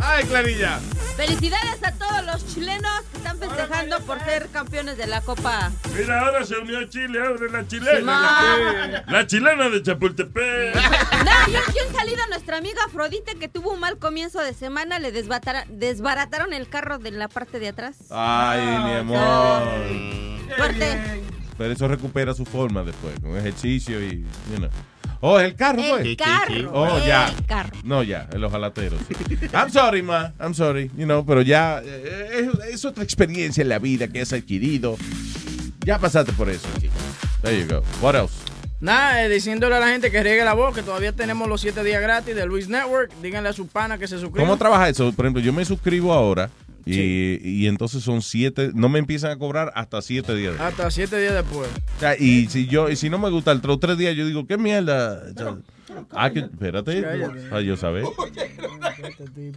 Ay, 0.00 0.24
Clarilla. 0.26 0.78
Felicidades 1.16 1.82
a 1.82 1.90
todos 1.92 2.24
los 2.26 2.54
chilenos 2.54 3.00
están 3.26 3.38
festejando 3.38 4.00
por 4.00 4.20
ser 4.20 4.48
campeones 4.48 4.96
de 4.96 5.06
la 5.06 5.20
Copa. 5.20 5.72
Mira, 5.96 6.20
ahora 6.20 6.44
se 6.44 6.56
unió 6.58 6.84
Chile, 6.88 7.18
ahora 7.20 7.50
la 7.50 7.66
chilena. 7.66 7.98
Simón. 7.98 9.02
La 9.08 9.26
chilena 9.26 9.68
de 9.68 9.82
Chapultepec. 9.82 10.74
No, 11.16 11.52
y 11.52 11.56
aquí 11.56 11.78
en 11.84 11.94
salida 11.94 12.26
nuestra 12.28 12.58
amiga 12.58 12.78
Afrodite 12.86 13.36
que 13.36 13.48
tuvo 13.48 13.72
un 13.72 13.80
mal 13.80 13.98
comienzo 13.98 14.40
de 14.40 14.54
semana, 14.54 14.98
le 14.98 15.10
desbarataron 15.10 16.52
el 16.52 16.68
carro 16.68 16.98
de 16.98 17.10
la 17.10 17.26
parte 17.26 17.58
de 17.58 17.68
atrás. 17.68 17.96
Ay, 18.10 18.60
mi 18.60 18.92
amor. 18.92 19.62
Fuerte. 20.56 21.22
Pero 21.58 21.72
eso 21.72 21.88
recupera 21.88 22.34
su 22.34 22.44
forma 22.44 22.84
después, 22.84 23.18
con 23.20 23.36
ejercicio 23.36 24.00
y, 24.00 24.24
you 24.50 24.56
know. 24.58 24.70
Oh, 25.20 25.38
¿es 25.40 25.46
el 25.46 25.54
carro, 25.56 25.80
El 25.82 26.02
pues? 26.02 26.16
Carro. 26.16 26.70
Oh, 26.72 26.98
el 26.98 27.04
ya. 27.06 27.32
carro. 27.46 27.70
No, 27.84 28.02
ya, 28.02 28.28
en 28.32 28.40
los 28.40 28.52
jalateros. 28.52 29.00
I'm 29.52 29.70
sorry, 29.70 30.02
ma. 30.02 30.32
I'm 30.40 30.54
sorry. 30.54 30.90
You 30.96 31.04
know, 31.06 31.24
pero 31.24 31.42
ya 31.42 31.80
eh, 31.84 32.48
es, 32.68 32.74
es 32.74 32.84
otra 32.84 33.02
experiencia 33.02 33.62
en 33.62 33.68
la 33.68 33.78
vida 33.78 34.08
que 34.08 34.20
has 34.20 34.32
adquirido. 34.32 34.96
Ya 35.84 35.98
pasaste 35.98 36.32
por 36.32 36.50
eso. 36.50 36.68
There 37.42 37.58
you 37.58 37.66
go. 37.66 37.82
What 38.00 38.14
else? 38.14 38.34
Nada, 38.80 39.24
eh, 39.24 39.28
diciéndole 39.28 39.74
a 39.76 39.80
la 39.80 39.88
gente 39.88 40.10
que 40.10 40.22
riegue 40.22 40.44
la 40.44 40.52
voz, 40.52 40.74
que 40.74 40.82
todavía 40.82 41.12
tenemos 41.12 41.48
los 41.48 41.60
7 41.62 41.82
días 41.82 42.02
gratis 42.02 42.34
de 42.34 42.44
Luis 42.44 42.68
Network. 42.68 43.10
Díganle 43.22 43.48
a 43.48 43.52
su 43.54 43.66
pana 43.68 43.96
que 43.96 44.06
se 44.06 44.18
suscriba. 44.18 44.44
¿Cómo 44.46 44.58
trabaja 44.58 44.88
eso? 44.88 45.10
Por 45.12 45.24
ejemplo, 45.24 45.42
yo 45.42 45.52
me 45.52 45.64
suscribo 45.64 46.12
ahora 46.12 46.50
Y, 46.88 47.40
y 47.42 47.66
entonces 47.66 48.04
son 48.04 48.22
siete, 48.22 48.70
no 48.74 48.88
me 48.88 49.00
empiezan 49.00 49.32
a 49.32 49.36
cobrar 49.38 49.72
hasta 49.74 50.00
siete 50.02 50.34
días. 50.36 50.52
después. 50.52 50.70
Hasta 50.72 50.90
siete 50.92 51.18
días 51.18 51.34
después. 51.34 51.68
O 51.96 52.00
sea, 52.00 52.16
y 52.16 52.46
si 52.48 52.66
yo, 52.68 52.88
y 52.88 52.94
si 52.96 53.10
no 53.10 53.18
me 53.18 53.28
gusta 53.28 53.50
el 53.50 53.60
los 53.62 53.80
tres 53.80 53.98
días, 53.98 54.14
yo 54.14 54.24
digo, 54.24 54.46
¿qué 54.46 54.56
mierda? 54.56 55.22
Ah, 56.10 56.30
que, 56.30 56.40
espérate, 56.40 57.02
para 57.50 57.60
yo 57.62 57.76
saber. 57.76 58.04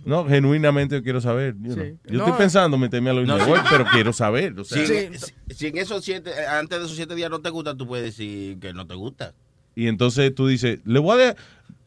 No, 0.06 0.26
genuinamente 0.26 0.96
yo 0.96 1.04
quiero 1.04 1.22
saber. 1.22 1.56
Yo 1.62 1.76
No, 1.76 1.84
estoy 2.26 2.34
pensando 2.38 2.78
meterme 2.78 3.10
a 3.10 3.14
los 3.14 3.28
no, 3.28 3.40
sí. 3.44 3.52
pero 3.70 3.86
quiero 3.86 4.12
saber. 4.14 4.60
o 4.60 4.64
sea. 4.64 4.86
Si, 4.86 4.94
si- 5.18 5.34
si 5.56 5.68
en 5.68 5.78
esos 5.78 6.04
siete, 6.04 6.32
eh, 6.32 6.46
antes 6.48 6.78
de 6.80 6.86
esos 6.86 6.96
siete 6.98 7.16
días 7.16 7.30
no 7.30 7.40
te 7.42 7.50
gusta, 7.50 7.76
tú 7.76 7.88
puedes 7.88 8.06
decir 8.06 8.60
que 8.60 8.74
no 8.74 8.86
te 8.88 8.96
gusta. 8.96 9.34
Y 9.76 9.88
entonces 9.88 10.34
tú 10.36 10.48
dices, 10.48 10.80
le 10.86 11.00
voy 11.00 11.14
a, 11.22 11.26
de- 11.28 11.36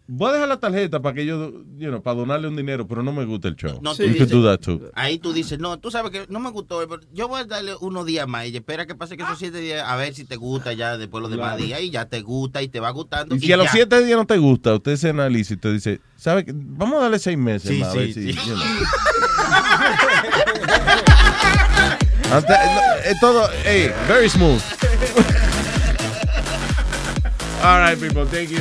voy 0.09 0.31
a 0.31 0.33
dejar 0.35 0.49
la 0.49 0.61
tarjeta 0.61 1.01
para 1.01 1.15
que 1.15 1.25
yo, 1.25 1.51
you 1.79 1.89
know, 1.89 2.03
para 2.03 2.17
donarle 2.17 2.49
un 2.49 2.57
dinero, 2.57 2.87
pero 2.87 3.03
no 3.03 3.13
me 3.13 3.25
gusta 3.25 3.49
el 3.49 3.57
show. 3.57 3.79
No, 3.83 3.95
tú 3.95 4.03
you 4.05 4.17
could 4.19 4.31
do 4.31 4.43
that 4.45 4.59
too. 4.61 4.91
Ahí 4.95 5.19
tú 5.19 5.33
dices, 5.33 5.59
no, 5.59 5.79
tú 5.79 5.91
sabes 5.91 6.11
que 6.11 6.27
no 6.29 6.41
me 6.41 6.51
gustó, 6.51 6.81
pero 6.89 7.01
yo 7.13 7.29
voy 7.29 7.41
a 7.41 7.45
darle 7.45 7.75
unos 7.81 8.05
días 8.07 8.27
más 8.29 8.47
y 8.47 8.57
espera 8.57 8.87
que 8.87 8.95
pase 8.95 9.17
que 9.17 9.23
esos 9.23 9.39
siete 9.39 9.59
días 9.59 9.85
a 9.89 9.97
ver 9.97 10.15
si 10.15 10.25
te 10.25 10.37
gusta 10.37 10.73
ya 10.73 10.97
después 10.99 11.23
los 11.23 11.31
demás 11.31 11.57
Claro. 11.57 11.65
días 11.65 11.81
y 11.81 11.91
ya 11.91 12.07
te 12.07 12.21
gusta 12.21 12.63
y 12.63 12.69
te 12.69 12.81
va 12.81 12.91
gustando. 12.91 13.35
Y 13.35 13.41
si 13.41 13.53
a 13.53 13.57
los 13.57 13.71
siete 13.71 14.05
días 14.05 14.19
no 14.19 14.27
te 14.27 14.39
gusta, 14.39 14.75
usted 14.75 14.97
se 14.97 15.11
analiza 15.11 15.55
y 15.55 15.57
te 15.57 15.73
dice, 15.73 16.01
¿sabe 16.17 16.45
qué? 16.45 16.53
Vamos 16.55 16.99
a 16.99 17.03
darle 17.03 17.19
seis 17.19 17.39
meses 17.39 17.71
Sí, 17.71 17.79
más, 17.79 17.89
a 17.89 17.93
sí, 17.93 17.99
ver 17.99 18.13
si, 18.13 18.33
sí. 18.33 18.39
you 18.47 18.55
know. 18.55 18.65
Antes- 22.33 22.57
no, 22.75 22.81
es 23.11 23.21
todo, 23.21 23.49
hey, 23.65 23.91
very 24.09 24.29
smooth. 24.29 24.61
All 27.63 27.79
right, 27.79 27.97
people, 28.01 28.25
thank 28.27 28.51
you. 28.51 28.59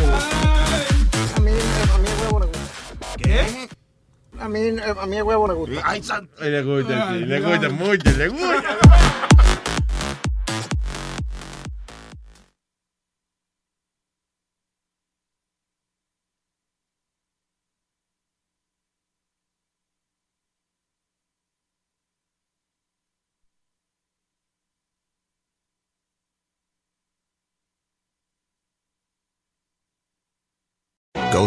¿Qué? 3.31 3.69
A 4.39 4.49
mí, 4.49 4.59
a 4.99 5.05
mí 5.05 5.17
el 5.17 5.23
huevo 5.23 5.47
le 5.47 5.53
gusta. 5.53 5.81
Ay, 5.85 6.03
santo. 6.03 6.43
Le 6.43 6.63
gusta, 6.63 7.13
sí, 7.13 7.19
le 7.19 7.41
gusta 7.41 7.69
mucho, 7.69 8.11
le 8.17 8.27
gusta. 8.27 8.77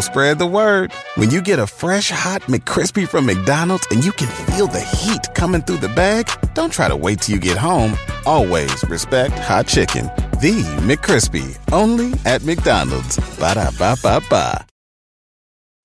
Spread 0.01 0.39
the 0.39 0.47
word. 0.47 0.91
When 1.15 1.29
you 1.29 1.41
get 1.41 1.59
a 1.59 1.67
fresh 1.67 2.09
hot 2.11 2.41
McCrispy 2.43 3.07
from 3.07 3.25
McDonald's 3.25 3.87
and 3.91 4.03
you 4.03 4.11
can 4.11 4.27
feel 4.45 4.67
the 4.67 4.81
heat 4.81 5.21
coming 5.35 5.61
through 5.61 5.77
the 5.77 5.89
bag, 5.89 6.29
don't 6.53 6.71
try 6.71 6.87
to 6.87 6.95
wait 6.95 7.21
till 7.21 7.35
you 7.35 7.41
get 7.41 7.57
home. 7.57 7.97
Always 8.25 8.83
respect 8.89 9.33
hot 9.39 9.67
chicken. 9.67 10.05
The 10.39 10.63
McCrispy, 10.81 11.57
only 11.71 12.13
at 12.25 12.43
McDonald's. 12.43 13.17
Ba 13.39 13.55
da 13.55 13.71
ba 13.71 13.95
ba 14.01 14.21
ba. 14.29 14.65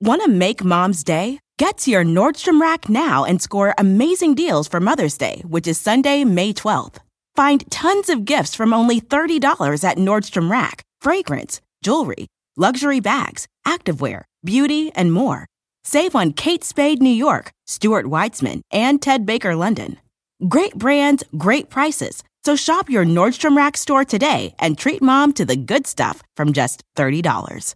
Want 0.00 0.22
to 0.22 0.28
make 0.28 0.64
mom's 0.64 1.04
day? 1.04 1.38
Get 1.58 1.76
to 1.78 1.90
your 1.90 2.04
Nordstrom 2.04 2.58
Rack 2.58 2.88
now 2.88 3.24
and 3.26 3.42
score 3.42 3.74
amazing 3.76 4.34
deals 4.34 4.66
for 4.66 4.80
Mother's 4.80 5.18
Day, 5.18 5.42
which 5.46 5.66
is 5.66 5.78
Sunday, 5.78 6.24
May 6.24 6.54
12th. 6.54 6.96
Find 7.36 7.70
tons 7.70 8.08
of 8.08 8.24
gifts 8.24 8.54
from 8.54 8.72
only 8.72 9.00
$30 9.00 9.84
at 9.84 9.98
Nordstrom 9.98 10.50
Rack 10.50 10.82
fragrance, 11.02 11.60
jewelry, 11.82 12.28
luxury 12.56 13.00
bags, 13.00 13.46
activewear, 13.74 14.22
beauty, 14.44 14.90
and 14.94 15.12
more. 15.12 15.46
Save 15.84 16.14
on 16.14 16.32
Kate 16.32 16.64
Spade 16.64 17.00
New 17.02 17.18
York, 17.26 17.50
Stuart 17.66 18.06
Weitzman, 18.06 18.60
and 18.70 19.00
Ted 19.00 19.24
Baker 19.24 19.54
London. 19.56 19.98
Great 20.48 20.74
brands, 20.74 21.24
great 21.36 21.70
prices. 21.70 22.22
So 22.44 22.56
shop 22.56 22.88
your 22.88 23.04
Nordstrom 23.04 23.56
Rack 23.56 23.76
store 23.76 24.04
today 24.04 24.54
and 24.58 24.78
treat 24.78 25.02
mom 25.02 25.32
to 25.34 25.44
the 25.44 25.56
good 25.56 25.86
stuff 25.86 26.22
from 26.36 26.52
just 26.52 26.82
$30. 26.96 27.74